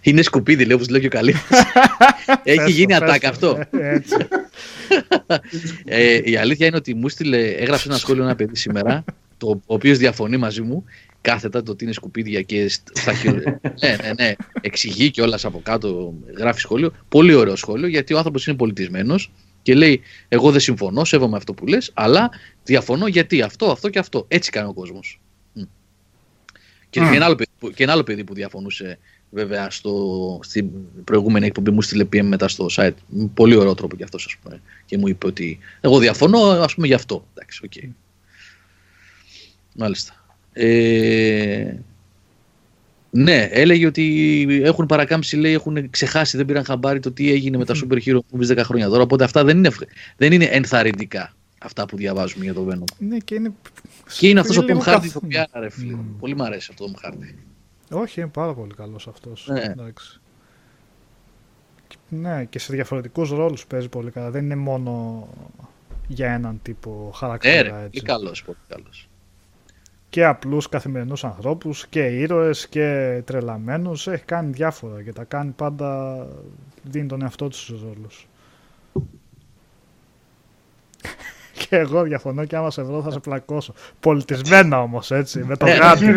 Είναι 0.00 0.22
σκουπίδι, 0.22 0.64
λέει, 0.64 0.76
όπως 0.76 0.88
λέει 0.88 1.00
και 1.00 1.06
ο 1.06 1.10
Καλή. 1.10 1.34
Έχει 2.42 2.70
γίνει 2.70 2.94
ατάκα 2.94 3.28
αυτό. 3.28 3.58
ε, 5.84 6.20
η 6.24 6.36
αλήθεια 6.36 6.66
είναι 6.66 6.76
ότι 6.76 6.94
μου 6.94 7.08
στείλε, 7.08 7.38
έγραψε 7.38 7.88
ένα 7.88 7.98
σχόλιο 7.98 8.22
ένα 8.22 8.34
παιδί 8.34 8.56
σήμερα, 8.56 9.04
το 9.38 9.48
ο 9.48 9.74
οποίος 9.74 9.98
διαφωνεί 9.98 10.36
μαζί 10.36 10.62
μου 10.62 10.84
κάθετα 11.24 11.62
το 11.62 11.72
ότι 11.72 11.84
είναι 11.84 11.92
σκουπίδια 11.92 12.42
και 12.42 12.68
στα 12.68 13.12
ναι, 13.82 13.96
ναι, 14.02 14.12
ναι. 14.16 14.32
Εξηγεί 14.60 15.10
κιόλας 15.10 15.44
από 15.44 15.60
κάτω, 15.62 16.14
γράφει 16.36 16.60
σχόλιο. 16.60 16.92
Πολύ 17.08 17.34
ωραίο 17.34 17.56
σχόλιο, 17.56 17.86
γιατί 17.86 18.14
ο 18.14 18.16
άνθρωπος 18.16 18.46
είναι 18.46 18.56
πολιτισμένος 18.56 19.32
και 19.62 19.74
λέει: 19.74 20.00
Εγώ 20.28 20.50
δεν 20.50 20.60
συμφωνώ, 20.60 21.04
σέβομαι 21.04 21.36
αυτό 21.36 21.54
που 21.54 21.66
λες, 21.66 21.90
αλλά 21.94 22.30
διαφωνώ 22.64 23.06
γιατί 23.06 23.42
αυτό, 23.42 23.70
αυτό 23.70 23.88
και 23.88 23.98
αυτό. 23.98 24.24
Έτσι 24.28 24.50
κάνει 24.50 24.68
ο 24.68 24.72
κόσμος. 24.72 25.20
Και, 26.90 27.00
mm. 27.00 27.14
ένα 27.14 27.24
άλλο 27.24 27.34
παιδί, 27.34 27.74
και 27.74 27.82
ένα 27.82 27.92
άλλο 27.92 28.02
παιδί 28.02 28.24
που 28.24 28.34
διαφωνούσε 28.34 28.98
βέβαια 29.30 29.70
στο, 29.70 30.40
στην 30.42 30.70
προηγούμενη 31.04 31.46
εκπομπή 31.46 31.70
μου 31.70 31.82
στείλε 31.82 32.04
PM 32.12 32.22
μετά 32.22 32.48
στο 32.48 32.66
site. 32.70 32.94
Πολύ 33.34 33.56
ωραίο 33.56 33.74
τρόπο 33.74 33.96
κι 33.96 34.02
αυτός, 34.02 34.24
ας 34.24 34.36
πούμε. 34.42 34.60
Και 34.86 34.98
μου 34.98 35.08
είπε 35.08 35.26
ότι 35.26 35.58
εγώ 35.80 35.98
διαφωνώ, 35.98 36.38
ας 36.38 36.74
πούμε, 36.74 36.86
γι' 36.86 36.94
αυτό. 36.94 37.26
Εντάξει, 37.34 37.68
okay. 37.70 37.88
Μάλιστα. 39.74 40.23
Ε, 40.56 41.74
ναι, 43.10 43.48
έλεγε 43.50 43.86
ότι 43.86 44.46
έχουν 44.62 44.86
παρακάμψει, 44.86 45.36
λέει, 45.36 45.52
έχουν 45.52 45.90
ξεχάσει, 45.90 46.36
δεν 46.36 46.46
πήραν 46.46 46.64
χαμπάρι 46.64 47.00
το 47.00 47.12
τι 47.12 47.30
έγινε 47.30 47.56
με 47.56 47.64
τα 47.64 47.74
super 47.74 47.98
hero 48.04 48.18
movies 48.32 48.58
10 48.58 48.60
χρόνια 48.64 48.88
τώρα. 48.88 49.02
Οπότε 49.02 49.24
αυτά 49.24 49.44
δεν 49.44 49.56
είναι, 49.56 49.70
δεν 50.16 50.32
είναι 50.32 50.44
ενθαρρυντικά. 50.44 51.32
αυτά 51.58 51.86
που 51.86 51.96
διαβάζουμε 51.96 52.44
για 52.44 52.54
το 52.54 52.66
Venom. 52.70 52.94
Ναι, 52.98 53.18
και 53.18 53.34
είναι. 53.34 53.52
Και 54.18 54.28
είναι 54.28 54.40
αυτός 54.40 54.56
ο 54.58 54.64
Tom 54.68 54.78
Hardy 54.78 55.08
το 55.12 55.20
οποίο 55.24 55.44
ρε 55.52 55.70
φίλε. 55.70 55.96
Mm. 55.96 56.14
Πολύ 56.18 56.34
μου 56.36 56.44
αρέσει 56.44 56.68
αυτό 56.70 56.84
ο 56.84 56.88
Tom 56.92 57.08
Hardy. 57.08 57.34
Όχι, 57.90 58.20
είναι 58.20 58.28
πάρα 58.28 58.54
πολύ 58.54 58.74
καλός 58.74 59.08
αυτός. 59.08 59.48
Ναι. 59.50 59.60
Εντάξει. 59.60 60.20
Ναι, 62.08 62.44
και 62.44 62.58
σε 62.58 62.72
διαφορετικούς 62.72 63.30
ρόλους 63.30 63.66
παίζει 63.66 63.88
πολύ 63.88 64.10
καλά. 64.10 64.30
Δεν 64.30 64.44
είναι 64.44 64.56
μόνο 64.56 65.26
για 66.08 66.32
έναν 66.32 66.60
τύπο 66.62 67.12
χαρακτήρα. 67.14 67.54
Ναι, 67.54 67.62
ρε, 67.62 67.88
πολύ 67.88 68.02
καλός, 68.02 68.44
πολύ 68.44 68.58
καλός. 68.68 69.08
Και 70.14 70.24
απλούς 70.24 70.68
καθημερινούς 70.68 71.24
ανθρώπους 71.24 71.86
και 71.86 72.00
ήρωες 72.00 72.68
και 72.68 73.20
τρελαμένους. 73.24 74.06
Έχει 74.06 74.24
κάνει 74.24 74.52
διάφορα 74.52 75.02
και 75.02 75.12
τα 75.12 75.24
κάνει 75.24 75.50
πάντα. 75.50 76.18
Δίνει 76.82 77.06
τον 77.06 77.22
εαυτό 77.22 77.48
τους 77.48 77.60
στους 77.60 77.82
ρόλου. 77.82 78.06
Και 81.58 81.76
εγώ 81.76 82.02
διαφωνώ 82.02 82.44
και 82.44 82.56
άμα 82.56 82.70
σε 82.70 82.82
βρω 82.82 83.02
θα 83.02 83.10
σε 83.10 83.18
πλακώσω. 83.18 83.74
Πολιτισμένα 84.00 84.82
όμως, 84.82 85.10
έτσι, 85.10 85.44
με 85.44 85.56
το 85.56 85.66
γάτι. 85.66 86.06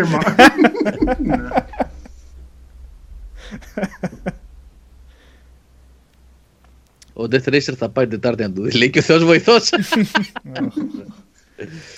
Ο 7.13 7.23
Death 7.23 7.53
Racer 7.53 7.73
θα 7.77 7.89
πάει 7.89 8.07
Τετάρτη 8.07 8.43
να 8.43 8.51
του 8.51 8.61
δει. 8.61 8.77
Λέει 8.77 8.89
και 8.89 8.99
ο 8.99 9.01
Θεός 9.01 9.23
βοηθός. 9.23 9.69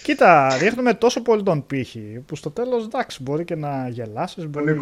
Κοίτα, 0.03 0.57
ρίχνουμε 0.57 0.93
τόσο 0.93 1.21
πολύ 1.21 1.43
τον 1.43 1.65
πύχη 1.65 2.23
που 2.25 2.35
στο 2.35 2.51
τέλος 2.51 2.83
εντάξει 2.83 3.23
μπορεί 3.23 3.43
και 3.43 3.55
να 3.55 3.87
γελάσεις, 3.89 4.47
μπορεί 4.47 4.77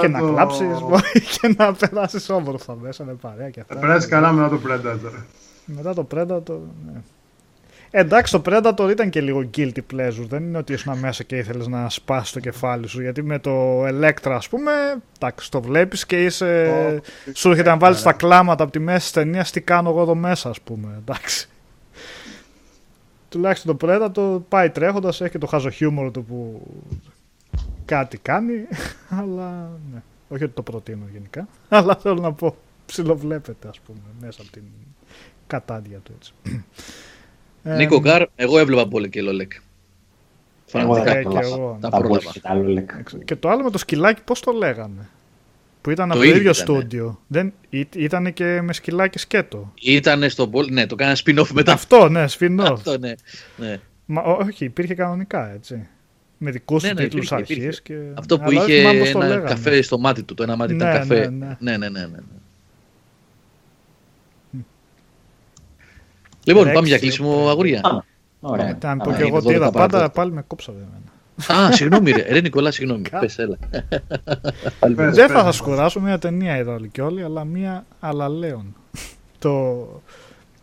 και 0.00 0.08
να 0.08 0.18
το... 0.18 0.32
κλάψεις, 0.32 0.80
μπορεί 0.80 1.22
και 1.40 1.54
να 1.56 1.72
περάσεις 1.72 2.30
όμορφα 2.30 2.74
μέσα 2.74 3.04
με 3.04 3.12
παρέα 3.12 3.50
και 3.50 3.60
αυτά. 3.60 3.74
Θα 3.74 3.80
περάσει 3.80 4.08
καλά 4.08 4.32
μετά 4.32 4.48
το 4.48 4.60
Predator. 4.68 5.12
Μετά 5.64 5.94
το 5.94 6.06
Predator, 6.14 6.58
ναι. 6.86 7.00
Εντάξει, 7.92 8.32
το 8.32 8.42
Predator 8.46 8.90
ήταν 8.90 9.10
και 9.10 9.20
λίγο 9.20 9.50
guilty 9.56 9.78
pleasure. 9.94 10.26
Δεν 10.28 10.42
είναι 10.42 10.58
ότι 10.58 10.72
ήσουν 10.72 10.98
μέσα 10.98 11.22
και 11.22 11.36
ήθελες 11.36 11.66
να 11.66 11.88
σπάσεις 11.88 12.32
το 12.32 12.40
κεφάλι 12.40 12.86
σου. 12.86 13.00
Γιατί 13.02 13.22
με 13.22 13.38
το 13.38 13.84
Electra, 13.84 14.30
ας 14.30 14.48
πούμε, 14.48 14.72
εντάξει, 15.16 15.50
το 15.50 15.62
βλέπεις 15.62 16.06
και 16.06 16.24
είσαι. 16.24 16.70
Oh, 16.96 17.00
σου 17.32 17.50
έρχεται 17.50 17.70
να 17.70 17.76
βάλεις 17.76 18.02
τα 18.02 18.12
κλάματα 18.12 18.62
από 18.62 18.72
τη 18.72 18.78
μέση 18.78 18.98
της 18.98 19.10
ταινίας. 19.10 19.50
Τι 19.50 19.60
κάνω 19.60 19.90
εγώ 19.90 20.00
εδώ 20.00 20.14
μέσα, 20.14 20.48
ας 20.48 20.60
πούμε. 20.60 20.88
Εντάξει. 20.98 21.48
Τουλάχιστον 23.30 23.76
το 23.76 23.86
Predator 23.88 24.40
πάει 24.48 24.70
τρέχοντας, 24.70 25.20
έχει 25.20 25.30
και 25.30 25.38
το 25.38 25.46
χάζο 25.46 25.70
χιούμορ 25.70 26.10
του 26.10 26.24
που 26.24 26.62
κάτι 27.84 28.18
κάνει. 28.18 28.52
Αλλά 29.20 29.70
ναι. 29.92 30.02
Όχι 30.28 30.44
ότι 30.44 30.52
το 30.52 30.62
προτείνω 30.62 31.04
γενικά. 31.12 31.48
Αλλά 31.68 31.96
θέλω 31.96 32.20
να 32.20 32.32
πω. 32.32 32.56
Ψιλοβλέπετε, 32.86 33.68
ας 33.68 33.80
πούμε, 33.80 34.00
μέσα 34.20 34.42
από 34.42 34.50
την 34.50 34.62
κατάδια 35.46 35.98
του 35.98 36.12
έτσι. 36.16 36.34
Νίκο 37.78 38.00
Γκάρ, 38.00 38.26
εγώ 38.36 38.58
έβλεπα 38.58 38.88
πολύ 38.88 39.08
και 39.08 39.22
Λολέκ. 39.22 39.52
Φανατικά 40.66 41.22
και 41.22 41.38
εγώ. 41.38 41.78
Τα 41.80 42.00
Και 43.24 43.36
το 43.36 43.48
άλλο 43.48 43.62
με 43.62 43.70
το 43.70 43.78
σκυλάκι, 43.78 44.22
πώς 44.22 44.40
το 44.40 44.52
λέγανε; 44.52 45.08
Που 45.80 45.90
ήταν 45.90 46.08
το 46.08 46.14
από 46.14 46.24
το 46.24 46.30
ίδιο 46.30 46.52
στούντιο. 46.52 47.20
Δεν, 47.26 47.52
ήταν 47.96 48.32
και 48.32 48.60
με 48.62 48.72
σκυλάκι 48.72 49.18
σκέτο. 49.18 49.72
Ήταν 49.82 50.30
στο 50.30 50.50
ναι, 50.70 50.86
το 50.86 50.94
κάνα 50.94 51.16
spin-off 51.24 51.48
μετά. 51.52 51.72
Αυτό, 51.72 52.08
ναι, 52.08 52.24
spin-off. 52.38 52.70
Αυτό, 52.70 52.98
ναι. 52.98 53.12
ναι. 53.56 53.80
Μα, 54.06 54.22
όχι, 54.22 54.64
υπήρχε 54.64 54.94
κανονικά, 54.94 55.52
έτσι. 55.52 55.88
Με 56.38 56.50
δικούς 56.50 56.82
ναι, 56.82 56.88
του 56.88 56.94
ναι, 56.94 57.02
τίτλους 57.02 57.32
αρχή. 57.32 57.68
Και... 57.82 57.94
Αυτό 58.14 58.38
που 58.38 58.50
είχε 58.50 58.80
ένα 58.80 59.38
καφέ 59.38 59.82
στο 59.82 59.98
μάτι 59.98 60.22
του. 60.22 60.34
Το 60.34 60.42
ένα 60.42 60.56
μάτι 60.56 60.74
ήταν 60.74 60.88
ναι, 60.88 60.98
καφέ. 60.98 61.30
Ναι, 61.30 61.56
ναι, 61.58 61.76
ναι. 61.76 61.88
ναι, 61.88 62.06
ναι. 62.06 62.18
Λοιπόν, 66.44 66.72
πάμε 66.72 66.86
για 66.86 66.98
κλείσιμο 66.98 67.48
αγουρία. 67.48 68.04
Ωραία. 68.40 68.78
Αν 68.82 68.98
πω 68.98 69.12
και 69.12 69.22
εγώ 69.22 69.42
τι 69.42 69.52
είδα 69.52 69.70
πάντα, 69.70 70.10
πάλι 70.10 70.32
με 70.32 70.42
κόψατε 70.46 70.78
εμένα. 70.78 71.12
Α, 71.48 71.72
συγγνώμη 71.72 72.10
ρε, 72.10 72.22
ρε 72.22 72.40
Νικολά, 72.40 72.70
συγγνώμη. 72.70 73.02
Πες, 73.20 73.38
έλα. 73.38 73.58
Δεν 74.94 75.28
θα 75.28 75.42
σας 75.42 75.60
κουράσω, 75.60 76.00
μια 76.00 76.18
ταινία 76.18 76.56
είδα 76.56 76.72
όλοι 76.72 76.88
και 76.88 77.02
όλοι, 77.02 77.22
αλλά 77.22 77.44
μια 77.44 77.84
αλαλέον. 78.00 78.74
Το 79.38 79.86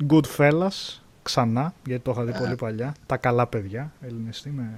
Goodfellas, 0.10 1.00
ξανά, 1.24 1.74
γιατί 1.86 2.04
το 2.04 2.12
είχα 2.12 2.24
δει 2.24 2.38
πολύ 2.38 2.56
παλιά. 2.56 2.96
Τα 3.06 3.18
καλά 3.18 3.48
παιδιά, 3.48 3.92
ελληνιστή, 4.02 4.50
με 4.50 4.70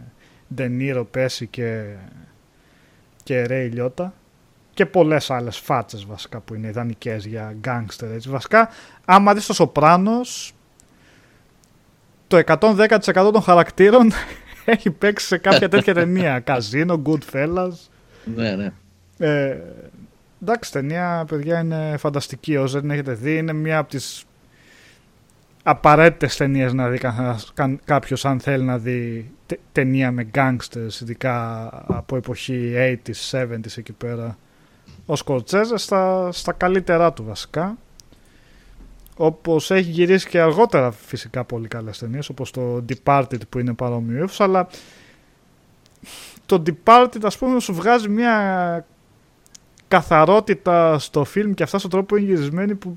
Ντενίρο, 0.54 1.06
Πέση 1.06 1.48
και, 1.48 1.84
και 3.24 3.44
Ρέι 3.44 3.68
Λιώτα 3.68 4.14
και 4.74 4.86
πολλές 4.86 5.32
άλλες 5.32 5.58
φάτσες 5.58 6.06
βασικά 6.06 6.40
που 6.40 6.54
είναι 6.54 6.68
ιδανικές 6.68 7.26
για 7.26 7.54
γκάγκστερ 7.60 8.12
έτσι. 8.12 8.30
Βασικά, 8.30 8.70
άμα 9.06 9.34
δεις 9.34 9.46
το 9.46 9.54
Σοπράνος, 9.54 10.54
το 12.28 12.42
110% 12.46 12.98
των 13.14 13.42
χαρακτήρων 13.42 14.12
έχει 14.72 14.92
παίξει 14.92 15.26
σε 15.26 15.38
κάποια 15.38 15.70
τέτοια 15.70 15.94
ταινία. 15.94 16.40
Καζίνο, 16.50 17.02
Goodfellas. 17.06 17.72
Ναι, 18.36 18.56
ναι. 18.56 18.72
Ε, 19.18 19.58
εντάξει, 20.42 20.72
ταινία, 20.72 21.26
παιδιά, 21.28 21.60
είναι 21.60 21.96
φανταστική. 21.98 22.58
Όσο 22.58 22.80
δεν 22.80 22.92
έχετε 22.92 23.14
δει, 23.14 23.38
είναι 23.38 23.54
μία 23.54 23.78
από 23.78 23.90
τις 23.90 24.24
απαραίτητες 25.64 26.38
ταινίες 26.38 26.74
να 26.74 26.90
δει 26.90 27.00
κάποιος 27.86 28.26
αν 28.26 28.40
θέλει 28.40 28.64
να 28.64 28.78
δει 28.78 29.32
ταινία 29.72 30.12
με 30.12 30.28
gangsters, 30.36 31.02
ειδικά 31.02 31.70
από 31.88 32.16
εποχή 32.16 32.74
80s, 32.76 33.42
70s 33.42 33.78
εκεί 33.78 33.92
πέρα. 33.92 34.38
Ο 35.06 35.16
Σκορτσέζες 35.16 35.82
στα, 35.82 36.32
στα 36.32 36.52
καλύτερά 36.52 37.14
του 37.14 37.24
βασικά. 37.24 37.78
Όπως 39.22 39.72
έχει 39.72 39.90
γυρίσει 39.90 40.28
και 40.30 40.40
αργότερα 40.40 40.92
φυσικά 40.92 41.44
πολύ 41.44 41.68
καλές 41.68 41.98
ταινίες, 41.98 42.30
όπως 42.30 42.52
το 42.52 42.86
Departed 42.90 43.48
που 43.50 43.60
είναι 43.60 43.74
παρόμοιο 43.74 44.30
αλλά 44.38 44.68
το 46.46 46.64
Departed 46.66 47.20
ας 47.24 47.38
πούμε 47.38 47.60
σου 47.60 47.74
βγάζει 47.74 48.10
μια 48.10 48.86
καθαρότητα 49.88 51.00
στο 51.00 51.24
φιλμ 51.24 51.54
και 51.54 51.64
αυτά 51.64 51.78
στον 51.78 51.90
τρόπο 51.90 52.16
είναι 52.16 52.26
γυρισμένη 52.26 52.76
που, 52.76 52.96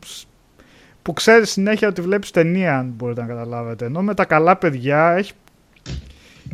που 1.03 1.13
ξέρεις 1.13 1.51
συνέχεια 1.51 1.89
ότι 1.89 2.01
βλέπεις 2.01 2.31
ταινία 2.31 2.79
αν 2.79 2.93
μπορείτε 2.97 3.21
να 3.21 3.27
καταλάβετε. 3.27 3.85
Ενώ 3.85 4.03
με 4.03 4.15
τα 4.15 4.25
καλά 4.25 4.57
παιδιά 4.57 5.13
έχει 5.13 5.33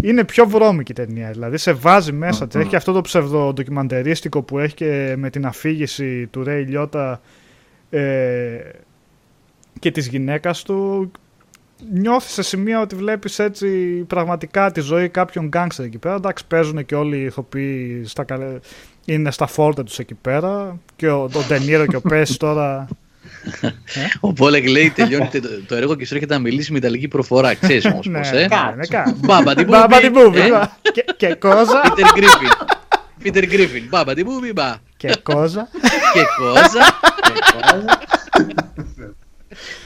είναι 0.02 0.24
πιο 0.24 0.46
βρώμικη 0.46 0.92
ταινία. 0.92 1.30
Δηλαδή 1.30 1.56
σε 1.56 1.72
βάζει 1.72 2.12
μέσα. 2.12 2.44
Mm-hmm. 2.46 2.54
Έχει 2.54 2.76
αυτό 2.76 2.92
το 2.92 3.00
ψευδοντοκιμαντερίστικο 3.00 4.42
που 4.42 4.58
έχει 4.58 4.74
και 4.74 5.14
με 5.18 5.30
την 5.30 5.46
αφήγηση 5.46 6.26
του 6.26 6.44
Ρέι 6.44 6.64
Λιώτα 6.64 7.20
ε, 7.90 8.58
και 9.78 9.90
της 9.90 10.06
γυναίκας 10.06 10.62
του 10.62 11.10
νιώθεις 11.92 12.32
σε 12.32 12.42
σημεία 12.42 12.80
ότι 12.80 12.94
βλέπεις 12.94 13.38
έτσι 13.38 13.68
πραγματικά 14.06 14.72
τη 14.72 14.80
ζωή 14.80 15.08
κάποιων 15.08 15.46
γκάγκστερ 15.46 15.84
εκεί 15.84 15.98
πέρα. 15.98 16.14
Εντάξει, 16.14 16.44
παίζουν 16.46 16.86
και 16.86 16.94
όλοι 16.94 17.16
οι 17.16 17.24
ηθοποιοί 17.24 18.02
στα 18.06 18.24
είναι 19.04 19.30
στα 19.30 19.46
φόρτα 19.46 19.84
τους 19.84 19.98
εκεί 19.98 20.14
πέρα 20.14 20.78
και 20.96 21.08
ο, 21.08 21.22
ο 21.22 21.44
Ντενίρο 21.48 21.86
και 21.86 21.96
ο 21.96 22.00
Πέση 22.00 22.38
τώρα... 22.38 22.88
Ο 24.20 24.32
Πόλεκ 24.32 24.68
λέει 24.68 24.90
τελειώνει 24.90 25.28
το, 25.66 25.74
έργο 25.74 25.94
και 25.94 26.06
σου 26.06 26.14
έρχεται 26.14 26.34
να 26.34 26.40
μιλήσει 26.40 26.72
με 26.72 26.78
ιταλική 26.78 27.08
προφορά. 27.08 27.54
Ξέρεις 27.54 27.84
όμως 27.84 28.06
ναι, 28.06 28.18
πώς, 28.18 28.30
ε; 28.30 28.48
Μπάμπα 29.16 29.54
την 29.54 30.10
μπούμπι. 30.12 30.40
Και 31.16 31.34
κόζα. 31.34 31.80
Πίτερ 31.80 32.12
Γκρίφιν. 32.14 32.48
Πίτερ 33.22 33.46
Γκρίφιν. 33.46 33.86
Μπάμπα 33.88 34.14
την 34.14 34.24
μπούμπι. 34.24 34.52
Και 34.96 35.16
κόζα. 35.22 35.68
Και 36.12 36.22
κόζα. 36.38 36.98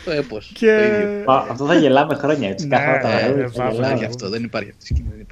Το 0.05 0.10
έπος. 0.10 0.52
Και... 0.55 1.25
αυτό 1.26 1.67
θα 1.67 1.75
γελάμε 1.75 2.15
χρόνια 2.15 2.49
έτσι. 2.49 2.67
Ναι, 2.67 2.78
δεν 3.57 3.73
υπάρχει 3.73 4.05
αυτό. 4.05 4.28
Δεν 4.28 4.44
υπάρχει 4.44 4.70
αυτή 4.70 4.92
η 4.92 4.97
σκηνή. 4.97 5.26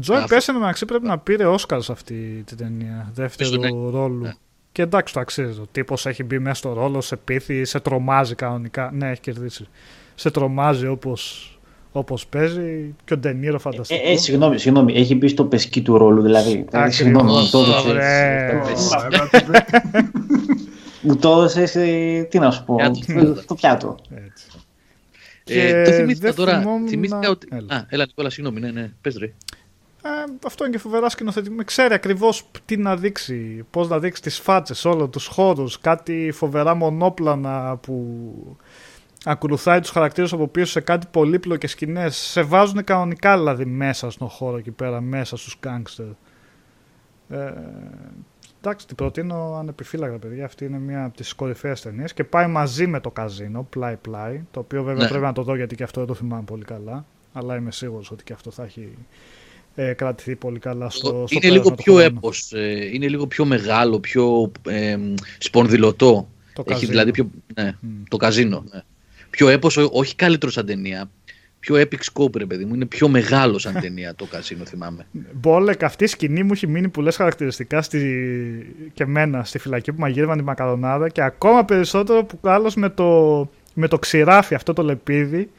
Τζόι 0.00 0.24
Πέσεν 0.28 0.56
μεταξύ 0.56 0.84
πρέπει 0.84 1.06
να 1.06 1.18
πήρε 1.18 1.46
Όσκαρ 1.46 1.82
σε 1.82 1.92
αυτή 1.92 2.42
την 2.46 2.56
ταινία. 2.56 3.10
Δεύτερο 3.14 3.50
ναι. 3.50 3.68
ρόλο. 3.68 4.22
Ναι. 4.22 4.32
Και 4.72 4.82
εντάξει 4.82 5.14
το 5.14 5.20
αξίζει. 5.20 5.60
Ο 5.60 5.66
τύπος 5.72 6.06
έχει 6.06 6.24
μπει 6.24 6.38
μέσα 6.38 6.54
στο 6.54 6.72
ρόλο, 6.72 7.00
σε 7.00 7.16
πείθει, 7.16 7.64
σε 7.64 7.80
τρομάζει 7.80 8.34
κανονικά. 8.34 8.90
Ναι, 8.94 9.10
έχει 9.10 9.20
κερδίσει. 9.20 9.68
Σε 10.14 10.30
τρομάζει 10.30 10.86
όπως 10.86 11.54
όπως 11.92 12.26
παίζει 12.26 12.94
και 13.04 13.14
ο 13.14 13.16
Ντενίρο 13.16 13.58
φανταστικό. 13.58 14.00
Ε, 14.04 14.12
ε, 14.12 14.16
συγγνώμη, 14.16 14.58
συγγνώμη, 14.58 14.94
έχει 14.94 15.14
μπει 15.14 15.28
στο 15.28 15.44
πεσκί 15.44 15.82
του 15.82 15.98
ρόλου, 15.98 16.22
δηλαδή. 16.22 16.64
δηλαδή 16.70 16.92
συγγνώμη, 16.92 17.48
το 17.50 17.64
Μου 21.00 21.16
το 21.16 21.30
έδωσε, 21.30 21.62
ε, 21.74 22.22
τι 22.22 22.38
να 22.38 22.50
σου 22.50 22.64
πω, 22.64 22.76
στο 23.42 23.54
πιάτο. 23.54 23.96
Ε, 25.44 25.84
το 25.84 25.92
θυμήθηκα 25.92 26.34
τώρα. 26.34 26.62
Θυμήθηκα 26.88 27.30
ότι. 27.30 27.48
Έλα. 27.50 27.74
Α, 27.74 27.84
έλα, 27.88 28.06
Νικόλα, 28.06 28.30
συγγνώμη, 28.30 28.60
ναι, 28.60 28.70
ναι. 28.70 28.92
Πες 29.00 29.16
ρε. 29.16 29.26
Ε, 30.02 30.08
αυτό 30.46 30.64
είναι 30.64 30.72
και 30.72 30.78
φοβερά 30.78 31.08
σκηνοθετημένο. 31.08 31.64
Ξέρει 31.64 31.94
ακριβώς 31.94 32.50
τι 32.64 32.76
να 32.76 32.96
δείξει, 32.96 33.64
πώς 33.70 33.88
να 33.88 33.98
δείξει 33.98 34.22
τις 34.22 34.38
φάτσες, 34.38 34.84
όλου 34.84 35.08
τους 35.08 35.26
χώρους, 35.26 35.80
κάτι 35.80 36.30
φοβερά 36.34 36.74
μονόπλανα 36.74 37.76
που 37.76 38.56
ακολουθάει 39.24 39.80
τους 39.80 39.90
χαρακτήρες 39.90 40.32
από 40.32 40.48
πίσω 40.48 40.66
σε 40.66 40.80
κάτι 40.80 41.06
πολύπλοκες 41.10 41.70
σκηνές. 41.70 42.16
Σε 42.16 42.42
βάζουν 42.42 42.84
κανονικά 42.84 43.38
δηλαδή 43.38 43.64
μέσα 43.64 44.10
στον 44.10 44.28
χώρο 44.28 44.56
εκεί 44.56 44.70
πέρα, 44.70 45.00
μέσα 45.00 45.36
στους 45.36 45.56
γκάγκστερ. 45.60 46.06
Ε, 47.28 47.52
Εντάξει, 48.62 48.86
την 48.86 48.96
προτείνω 48.96 49.56
ανεπιφύλακτα, 49.58 50.18
παιδιά. 50.18 50.44
Αυτή 50.44 50.64
είναι 50.64 50.78
μια 50.78 51.04
από 51.04 51.16
τις 51.16 51.32
κορυφαίες 51.32 51.80
ταινίες 51.80 52.12
και 52.12 52.24
πάει 52.24 52.46
μαζί 52.46 52.86
με 52.86 53.00
το 53.00 53.10
καζίνο, 53.10 53.66
πλάι 53.70 53.96
πλάι. 53.96 54.40
Το 54.50 54.60
οποίο 54.60 54.82
βέβαια 54.82 55.02
ναι. 55.02 55.08
πρέπει 55.08 55.24
να 55.24 55.32
το 55.32 55.42
δω 55.42 55.56
γιατί 55.56 55.74
και 55.74 55.82
αυτό 55.82 56.00
δεν 56.00 56.08
το 56.08 56.14
θυμάμαι 56.14 56.42
πολύ 56.42 56.64
καλά. 56.64 57.06
Αλλά 57.32 57.56
είμαι 57.56 57.72
σίγουρος 57.72 58.10
ότι 58.10 58.24
και 58.24 58.32
αυτό 58.32 58.50
θα 58.50 58.62
έχει 58.64 58.88
ε, 59.74 59.92
κρατηθεί 59.92 60.36
πολύ 60.36 60.58
καλά 60.58 60.90
στο, 60.90 61.08
στο 61.08 61.26
Είναι 61.28 61.50
λίγο 61.50 61.72
πιο 61.72 61.98
έπος, 61.98 62.52
ε, 62.52 62.90
είναι 62.92 63.08
λίγο 63.08 63.26
πιο 63.26 63.44
μεγάλο, 63.44 64.00
πιο 64.00 64.52
ε, 64.68 64.98
σπονδυλωτό. 65.38 66.28
Το 66.52 66.62
έχει 66.66 66.72
καζίνο. 66.72 66.90
δηλαδή 66.90 67.10
πιο, 67.10 67.30
ναι, 67.54 67.76
mm. 67.82 67.86
το 68.08 68.16
καζίνο. 68.16 68.64
Ναι. 68.72 68.82
Πιο 69.30 69.48
έπος, 69.48 69.76
όχι 69.76 70.14
καλύτερο 70.14 70.52
σαν 70.52 70.66
ταινία, 70.66 71.10
πιο 71.60 71.76
epic 71.76 71.98
scope, 72.12 72.36
ρε 72.36 72.46
παιδί 72.46 72.64
μου. 72.64 72.74
Είναι 72.74 72.86
πιο 72.86 73.08
μεγάλο 73.08 73.58
σαν 73.58 73.74
ταινία 73.82 74.14
το 74.14 74.24
καζίνο, 74.24 74.64
θυμάμαι. 74.64 75.06
Μπόλεκ, 75.32 75.82
αυτή 75.82 76.04
η 76.04 76.06
σκηνή 76.06 76.42
μου 76.42 76.52
έχει 76.52 76.66
μείνει 76.66 76.88
πολλέ 76.88 77.12
χαρακτηριστικά 77.12 77.82
στη... 77.82 78.90
και 78.92 79.06
μένα 79.06 79.44
στη 79.44 79.58
φυλακή 79.58 79.92
που 79.92 80.00
μαγείρευαν 80.00 80.38
τη 80.38 80.44
μακαρονάδα 80.44 81.08
και 81.08 81.22
ακόμα 81.22 81.64
περισσότερο 81.64 82.24
που 82.24 82.38
άλλος 82.42 82.74
με 82.74 82.88
το, 82.88 83.50
με 83.74 83.88
το 83.88 83.98
ξηράφι 83.98 84.54
αυτό 84.54 84.72
το 84.72 84.82
λεπίδι. 84.82 85.50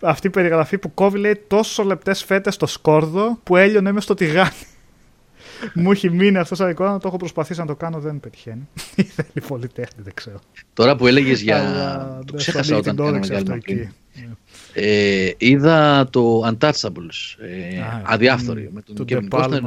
Αυτή 0.00 0.26
η 0.26 0.30
περιγραφή 0.30 0.78
που 0.78 0.94
κόβει 0.94 1.18
λέει 1.18 1.40
τόσο 1.46 1.82
λεπτές 1.82 2.24
φέτες 2.24 2.54
στο 2.54 2.66
σκόρδο 2.66 3.38
που 3.42 3.56
έλειωνε 3.56 3.92
μες 3.92 4.04
στο 4.04 4.14
τηγάνι. 4.14 4.50
Μου 5.74 5.90
έχει 5.90 6.10
μείνει 6.10 6.38
αυτό 6.38 6.54
σαν 6.54 6.70
εικόνα, 6.70 6.98
το 6.98 7.08
έχω 7.08 7.16
προσπαθήσει 7.16 7.60
να 7.60 7.66
το 7.66 7.74
κάνω, 7.74 7.98
δεν 7.98 8.20
πετυχαίνει. 8.20 8.68
Θέλει 9.16 9.46
πολύ 9.46 9.68
τέχνη, 9.68 10.02
δεν 10.02 10.14
ξέρω. 10.14 10.38
Τώρα 10.72 10.96
που 10.96 11.06
έλεγες 11.06 11.40
για. 11.40 12.20
το 12.26 12.36
ξέχασα 12.36 12.76
όταν 12.76 12.96
κάναμε 12.96 13.26
ε, 14.80 15.30
είδα 15.38 16.08
το 16.10 16.48
Untouchables, 16.48 17.36
ε, 17.38 17.82
αδιάφθορη, 18.02 18.70
με 18.72 18.82
τον 18.94 19.06
Kevin 19.08 19.28
Costner. 19.28 19.60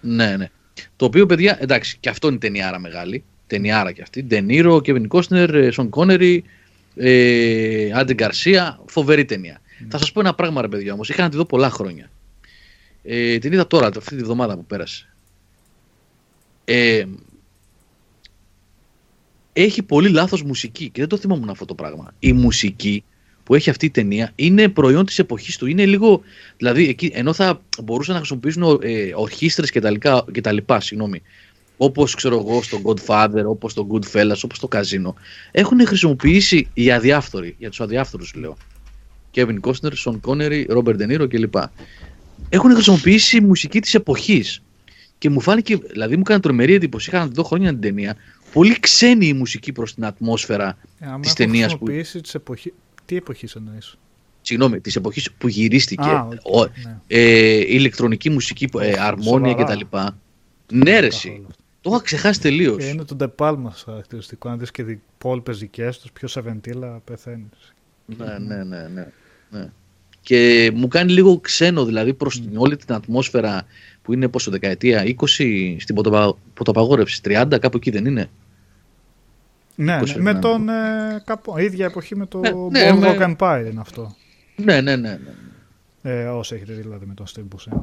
Ναι. 0.00 0.26
ναι, 0.26 0.36
ναι. 0.36 0.50
Το 0.96 1.04
οποίο, 1.04 1.26
παιδιά, 1.26 1.58
εντάξει, 1.60 1.96
και 2.00 2.08
αυτό 2.08 2.28
είναι 2.28 2.38
ταινιάρα 2.38 2.78
μεγάλη. 2.78 3.24
Ταινιάρα 3.46 3.92
και 3.92 4.02
αυτή. 4.02 4.22
Ντενίρο, 4.22 4.76
Kevin 4.76 5.06
Costner, 5.08 5.68
Σον 5.72 5.88
Κόνερι, 5.88 6.44
Άντε 7.94 8.14
Γκαρσία. 8.14 8.80
Φοβερή 8.86 9.24
ταινία. 9.24 9.60
Mm. 9.60 9.86
Θα 9.88 9.98
σας 9.98 10.12
πω 10.12 10.20
ένα 10.20 10.34
πράγμα, 10.34 10.60
ρε 10.60 10.68
παιδιά, 10.68 10.92
όμως. 10.92 11.08
Είχα 11.08 11.22
να 11.22 11.28
τη 11.28 11.36
δω 11.36 11.44
πολλά 11.44 11.70
χρόνια. 11.70 12.10
Ε, 13.02 13.38
την 13.38 13.52
είδα 13.52 13.66
τώρα, 13.66 13.86
αυτή 13.86 14.16
τη 14.16 14.22
βδομάδα 14.22 14.56
που 14.56 14.64
πέρασε. 14.64 15.08
Ε, 16.64 17.04
έχει 19.52 19.82
πολύ 19.82 20.08
λάθος 20.08 20.42
μουσική 20.42 20.88
και 20.88 21.00
δεν 21.00 21.08
το 21.08 21.16
θυμόμουν 21.16 21.48
αυτό 21.48 21.64
το 21.64 21.74
πράγμα. 21.74 22.14
Η 22.18 22.32
μουσική 22.32 23.04
που 23.46 23.54
έχει 23.54 23.70
αυτή 23.70 23.86
η 23.86 23.90
ταινία 23.90 24.32
είναι 24.34 24.68
προϊόν 24.68 25.06
της 25.06 25.18
εποχής 25.18 25.56
του. 25.56 25.66
Είναι 25.66 25.86
λίγο, 25.86 26.20
δηλαδή 26.56 26.88
εκεί, 26.88 27.10
ενώ 27.14 27.32
θα 27.32 27.62
μπορούσαν 27.84 28.12
να 28.12 28.18
χρησιμοποιήσουν 28.20 28.80
ε, 28.82 29.10
ορχήστρες 29.14 29.70
και 29.70 29.80
τα, 29.80 29.90
λοιπά, 29.90 30.24
και 30.32 30.40
τα 30.40 30.52
λοιπά, 30.52 30.80
συγγνώμη, 30.80 31.22
όπως 31.76 32.14
ξέρω 32.14 32.38
εγώ 32.38 32.62
στο 32.62 32.80
Godfather, 32.84 33.44
όπως 33.44 33.72
στο 33.72 33.86
Goodfellas, 33.90 34.40
όπως 34.44 34.56
στο 34.56 34.68
Casino, 34.72 35.12
έχουν 35.50 35.86
χρησιμοποιήσει 35.86 36.68
οι 36.74 36.92
αδιάφθοροι, 36.92 37.54
για 37.58 37.68
τους 37.68 37.80
αδιάφθορους 37.80 38.34
λέω. 38.34 38.56
Kevin 39.34 39.60
Costner, 39.60 39.92
Sean 40.04 40.20
Connery, 40.20 40.66
Robert 40.76 40.96
De 40.96 41.10
Niro 41.10 41.28
κλπ. 41.28 41.54
Έχουν 42.48 42.72
χρησιμοποιήσει 42.72 43.40
μουσική 43.40 43.80
της 43.80 43.94
εποχής. 43.94 44.62
Και 45.18 45.30
μου 45.30 45.40
φάνηκε, 45.40 45.76
δηλαδή 45.76 46.14
μου 46.14 46.22
έκανε 46.24 46.40
τρομερή 46.40 46.74
εντύπωση, 46.74 47.10
είχα 47.10 47.18
να 47.18 47.26
δω 47.26 47.42
χρόνια 47.42 47.70
την 47.70 47.80
ταινία, 47.80 48.16
πολύ 48.52 48.80
ξένη 48.80 49.26
η 49.26 49.32
μουσική 49.32 49.72
προς 49.72 49.94
την 49.94 50.04
ατμόσφαιρα 50.04 50.78
ε, 51.00 51.06
της 51.20 51.32
ταινίας. 51.32 51.78
Που... 51.78 51.86
Τις 51.86 52.34
εποχή... 52.34 52.72
Τι 53.06 53.16
εποχής 53.16 53.54
εννοείς; 53.54 53.98
Συγγνώμη, 54.42 54.80
της 54.80 54.96
εποχής 54.96 55.32
που 55.32 55.48
γυρίστηκε. 55.48 56.08
Α, 56.08 56.28
okay, 56.28 56.70
ναι. 56.84 56.98
ε, 57.06 57.74
ηλεκτρονική 57.74 58.30
μουσική, 58.30 58.68
ε, 58.80 58.94
αρμόνια 58.98 59.54
κτλ. 59.54 59.80
Ναι, 60.72 61.00
ρε, 61.00 61.08
Το 61.80 61.90
είχα 61.90 62.00
ξεχάσει 62.02 62.40
τελείως. 62.40 62.84
είναι 62.84 63.04
το 63.04 63.14
Ντεπάλμα 63.14 63.74
χαρακτηριστικό. 63.84 64.48
Αν 64.48 64.58
δεις 64.58 64.70
και 64.70 64.82
οι 64.82 65.00
υπόλοιπες 65.18 65.58
δικές 65.58 65.98
τους, 65.98 66.12
πιο 66.12 66.28
σε 66.28 66.40
βεντίλα 66.40 67.00
πεθαίνεις. 67.04 67.74
Ναι, 68.06 68.38
ναι, 68.38 68.64
ναι, 68.64 68.88
ναι, 68.94 69.08
ναι. 69.50 69.70
Και 70.20 70.70
μου 70.74 70.88
κάνει 70.88 71.12
λίγο 71.12 71.40
ξένο 71.40 71.84
δηλαδή 71.84 72.14
προς 72.14 72.42
mm. 72.42 72.48
όλη 72.56 72.76
την 72.76 72.94
ατμόσφαιρα 72.94 73.66
που 74.02 74.12
είναι 74.12 74.28
πόσο 74.28 74.50
δεκαετία 74.50 75.04
20 75.38 75.76
στην 75.78 75.94
ποτοπαγόρευση. 76.54 77.20
30 77.24 77.56
κάπου 77.60 77.76
εκεί 77.76 77.90
δεν 77.90 78.06
είναι; 78.06 78.30
Ναι, 79.76 79.96
ναι 79.96 80.16
με 80.16 80.34
τον. 80.34 80.68
Ε, 80.68 81.22
κάπου, 81.24 81.58
ίδια 81.58 81.86
εποχή 81.86 82.16
με 82.16 82.26
το 82.26 82.40
ναι, 82.40 82.50
ναι, 82.50 82.90
Boardwalk 82.92 83.16
με... 83.16 83.36
Empire 83.38 83.66
είναι 83.70 83.80
αυτό. 83.80 84.16
Ναι, 84.56 84.80
ναι, 84.80 84.96
ναι. 84.96 85.18
ναι. 86.02 86.12
Ε, 86.12 86.26
όσο 86.26 86.54
έχετε 86.54 86.72
δηλαδή 86.72 87.06
με 87.06 87.14
τον 87.14 87.26
Steve 87.26 87.56
Buscemi. 87.56 87.82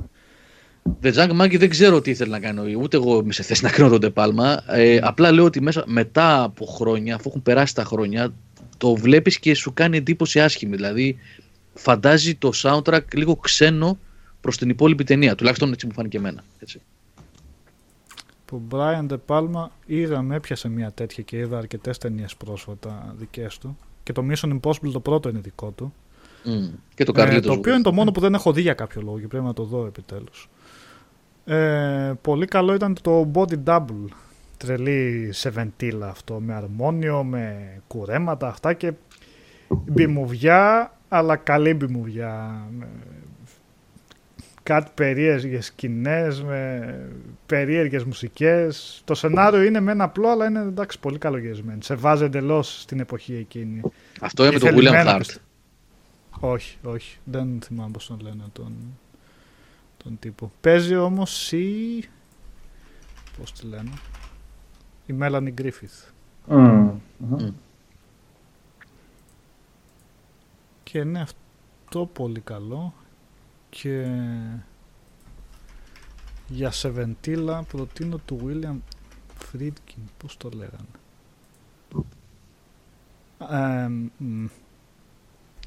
The 1.02 1.14
Junk 1.14 1.42
Monkey 1.42 1.58
δεν 1.58 1.70
ξέρω 1.70 2.02
τι 2.02 2.12
ήθελε 2.12 2.30
να 2.30 2.40
κάνει. 2.40 2.76
Ούτε 2.76 2.98
εγώ 2.98 3.20
είμαι 3.20 3.34
σε 3.34 3.44
θέση 3.44 3.64
να 3.64 3.70
κρίνω 3.70 3.90
τον 3.90 4.00
Τεπάλμα. 4.00 4.64
Ε, 4.68 5.00
απλά 5.02 5.32
λέω 5.32 5.46
ότι 5.46 5.62
μέσα, 5.62 5.84
μετά 5.86 6.44
από 6.44 6.66
χρόνια, 6.66 7.16
αφού 7.16 7.30
έχουν 7.30 7.42
περάσει 7.44 7.76
τα 7.76 7.84
χρόνια, 7.84 8.34
το 8.78 8.96
βλέπεις 8.96 9.40
και 9.40 9.56
σου 9.56 9.74
κάνει 9.74 9.98
εντύπωση 9.98 10.42
άσχημη. 10.42 10.76
Δηλαδή, 10.76 11.18
φαντάζει 11.74 12.36
το 12.36 12.52
soundtrack 12.54 13.14
λίγο 13.14 13.36
ξένο 13.36 13.98
προς 14.42 14.58
την 14.58 14.70
υπόλοιπη 14.70 15.04
ταινία. 15.04 15.36
Τουλάχιστον 15.36 15.72
έτσι 15.72 15.86
μου 15.86 15.94
φάνηκε 15.94 16.18
εμένα. 16.18 16.44
Έτσι 16.60 16.82
που 18.54 18.62
Brian 18.72 19.06
De 19.08 19.18
Palma 19.28 19.66
είδαμε, 19.86 20.36
έπιασε 20.36 20.70
μια 20.70 20.92
τέτοια 20.92 21.24
και 21.24 21.38
είδα 21.38 21.58
αρκετές 21.58 21.98
ταινίες 21.98 22.36
πρόσφατα 22.36 23.16
δικές 23.18 23.58
του. 23.58 23.78
Και 24.04 24.12
το 24.12 24.26
Mission 24.30 24.60
Impossible 24.60 24.92
το 24.92 25.00
πρώτο 25.00 25.30
είναι 25.30 25.40
δικό 25.40 25.70
του. 25.70 25.94
Mm. 26.46 26.70
Και 26.96 27.04
το 27.04 27.22
ε, 27.22 27.40
Το 27.40 27.52
οποίο 27.52 27.74
είναι 27.74 27.84
το 27.84 27.94
μόνο 27.94 28.12
που 28.12 28.20
δεν 28.20 28.34
έχω 28.34 28.52
δει 28.52 28.62
για 28.62 28.74
κάποιο 28.74 29.02
λόγο 29.02 29.20
και 29.20 29.28
πρέπει 29.28 29.46
να 29.46 29.54
το 29.54 29.64
δω 29.64 29.86
επιτέλους. 29.86 30.50
Ε, 31.46 32.14
πολύ 32.22 32.46
καλό 32.46 32.74
ήταν 32.74 32.96
το 33.02 33.32
Body 33.34 33.64
Double. 33.66 34.08
Τρελή 34.58 35.30
σε 35.32 35.50
βεντίλα 35.50 36.10
αυτό 36.10 36.40
με 36.40 36.54
αρμόνιο, 36.54 37.24
με 37.24 37.58
κουρέματα 37.88 38.48
αυτά 38.48 38.74
και 38.74 38.94
μπιμουβιά 39.68 40.94
αλλά 41.10 41.36
καλή 41.36 41.74
μπιμουβιά 41.74 42.66
κάτι 44.64 44.92
περίεργες 44.94 45.66
σκηνές, 45.66 46.44
με 46.44 47.10
περίεργες 47.46 48.04
μουσικές. 48.04 49.02
Το 49.06 49.16
σενάριο 49.16 49.64
είναι 49.64 49.80
με 49.80 49.92
ένα 49.92 50.04
απλό, 50.04 50.28
αλλά 50.28 50.46
είναι 50.46 50.60
εντάξει 50.60 51.00
πολύ 51.00 51.18
καλογεσμένο. 51.18 51.82
Σε 51.82 51.96
βάζει 51.96 52.24
εντελώς 52.24 52.82
στην 52.82 53.00
εποχή 53.00 53.36
εκείνη. 53.36 53.82
Αυτό 54.22 54.46
είναι 54.46 54.54
με 54.54 54.60
τον 54.60 54.76
William 54.76 55.06
Hart. 55.06 55.36
Όχι, 56.40 56.78
όχι. 56.84 57.18
Δεν 57.24 57.60
θυμάμαι 57.64 57.92
πώς 57.92 58.08
τον 58.08 58.20
λένε 58.20 58.44
τον, 58.54 58.74
τον 60.04 60.18
τύπο. 60.20 60.52
Παίζει 60.62 60.96
όμως 60.96 61.52
η... 61.52 62.04
Πώς 63.38 63.52
τη 63.52 63.66
λένε. 63.66 63.92
Η 65.06 65.16
Melanie 65.20 65.54
Griffith. 65.62 66.12
Mm. 66.50 66.92
Και 70.84 71.00
είναι 71.00 71.22
αυτό 71.22 72.06
πολύ 72.06 72.40
καλό 72.40 72.94
και 73.74 74.08
για 76.48 76.72
Σεβεντίλα 76.72 77.64
προτείνω 77.64 78.18
του 78.26 78.40
William 78.46 78.78
Friedkin 79.42 80.04
πώς 80.18 80.38
το 80.38 80.50
λέγανε. 80.50 80.94
Ε, 83.40 83.90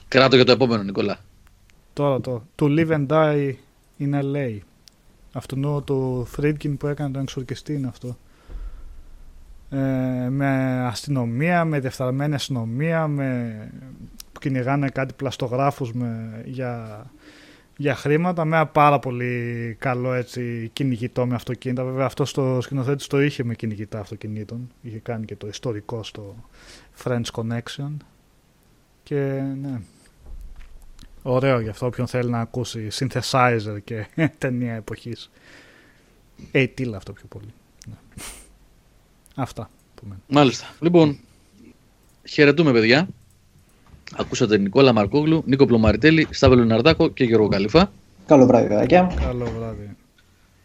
Κράτο 0.08 0.36
για 0.36 0.44
το 0.44 0.52
επόμενο 0.52 0.82
Νικόλα. 0.82 1.18
Τώρα 1.92 2.20
το 2.20 2.42
To 2.58 2.64
Live 2.64 2.90
and 2.90 3.06
Die 3.06 3.52
in 3.98 4.22
LA 4.22 4.58
Αυτό 5.32 5.82
το 5.82 6.26
Friedkin 6.36 6.78
που 6.78 6.86
έκανε 6.86 7.10
τον 7.10 7.22
εξορκιστή 7.22 7.74
είναι 7.74 7.86
αυτό. 7.86 8.16
Ε, 9.70 10.28
με 10.30 10.80
αστυνομία, 10.86 11.64
με 11.64 11.80
διεφθαρμένη 11.80 12.34
αστυνομία 12.34 13.06
με, 13.06 13.70
που 14.32 14.40
κυνηγάνε 14.40 14.88
κάτι 14.88 15.14
πλαστογράφους 15.14 15.92
με, 15.92 16.42
για 16.46 17.04
για 17.76 17.94
χρήματα 17.94 18.44
με 18.44 18.56
ένα 18.56 18.66
πάρα 18.66 18.98
πολύ 18.98 19.76
καλό 19.78 20.12
έτσι, 20.12 20.70
κυνηγητό 20.72 21.26
με 21.26 21.34
αυτοκίνητα. 21.34 21.84
Βέβαια 21.84 22.06
αυτό 22.06 22.24
στο 22.24 22.58
σκηνοθέτης 22.60 23.06
το 23.06 23.20
είχε 23.20 23.44
με 23.44 23.54
κυνηγητά 23.54 24.00
αυτοκινήτων. 24.00 24.70
Είχε 24.82 24.98
κάνει 24.98 25.24
και 25.24 25.36
το 25.36 25.48
ιστορικό 25.48 26.02
στο 26.02 26.34
French 27.04 27.24
Connection. 27.32 27.96
Και 29.02 29.42
ναι. 29.60 29.80
Ωραίο 31.22 31.60
γι' 31.60 31.68
αυτό 31.68 31.86
όποιον 31.86 32.06
θέλει 32.06 32.30
να 32.30 32.40
ακούσει 32.40 32.88
synthesizer 32.92 33.76
και 33.84 34.06
ταινία 34.38 34.74
εποχής. 34.74 35.30
Ε, 36.50 36.66
τίλα 36.66 36.96
αυτό 36.96 37.12
πιο 37.12 37.26
πολύ. 37.28 37.52
Ναι. 37.86 37.94
Αυτά. 39.34 39.70
Μάλιστα. 40.26 40.74
Λοιπόν, 40.80 41.18
χαιρετούμε 42.28 42.72
παιδιά. 42.72 43.08
Ακούσατε 44.14 44.58
Νικόλα 44.58 44.92
Μαρκόγλου, 44.92 45.42
Νίκο 45.46 45.66
Πλωμαριτέλη, 45.66 46.28
Σταύλο 46.30 46.64
Ναρδάκο 46.64 47.08
και 47.08 47.24
Γιώργο 47.24 47.48
Καλυφά. 47.48 47.92
Καλό 48.26 48.46
βράδυ, 48.46 48.68
παιδάκια. 48.68 49.12
Καλό 49.20 49.52
βράδυ. 49.58 49.96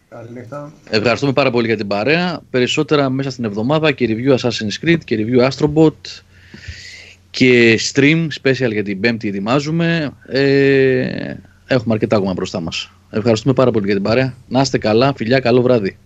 Καληνύχτα. 0.09 0.73
Ευχαριστούμε 0.89 1.33
πάρα 1.33 1.51
πολύ 1.51 1.67
για 1.67 1.77
την 1.77 1.87
παρέα. 1.87 2.41
Περισσότερα 2.49 3.09
μέσα 3.09 3.29
στην 3.29 3.43
εβδομάδα 3.43 3.91
και 3.91 4.07
review 4.09 4.37
Assassin's 4.37 4.85
Creed 4.85 4.97
και 5.03 5.17
review 5.19 5.49
Astrobot 5.49 6.21
και 7.29 7.79
stream 7.93 8.27
special 8.41 8.71
για 8.71 8.83
την 8.83 8.99
Πέμπτη 8.99 9.27
ετοιμάζουμε. 9.27 10.13
Ε, 10.27 11.33
έχουμε 11.67 11.93
αρκετά 11.93 12.15
ακόμα 12.15 12.33
μπροστά 12.33 12.59
μας. 12.59 12.91
Ευχαριστούμε 13.09 13.53
πάρα 13.53 13.71
πολύ 13.71 13.85
για 13.85 13.95
την 13.95 14.03
παρέα. 14.03 14.33
Να 14.47 14.61
είστε 14.61 14.77
καλά. 14.77 15.13
Φιλιά, 15.15 15.39
καλό 15.39 15.61
βράδυ. 15.61 15.97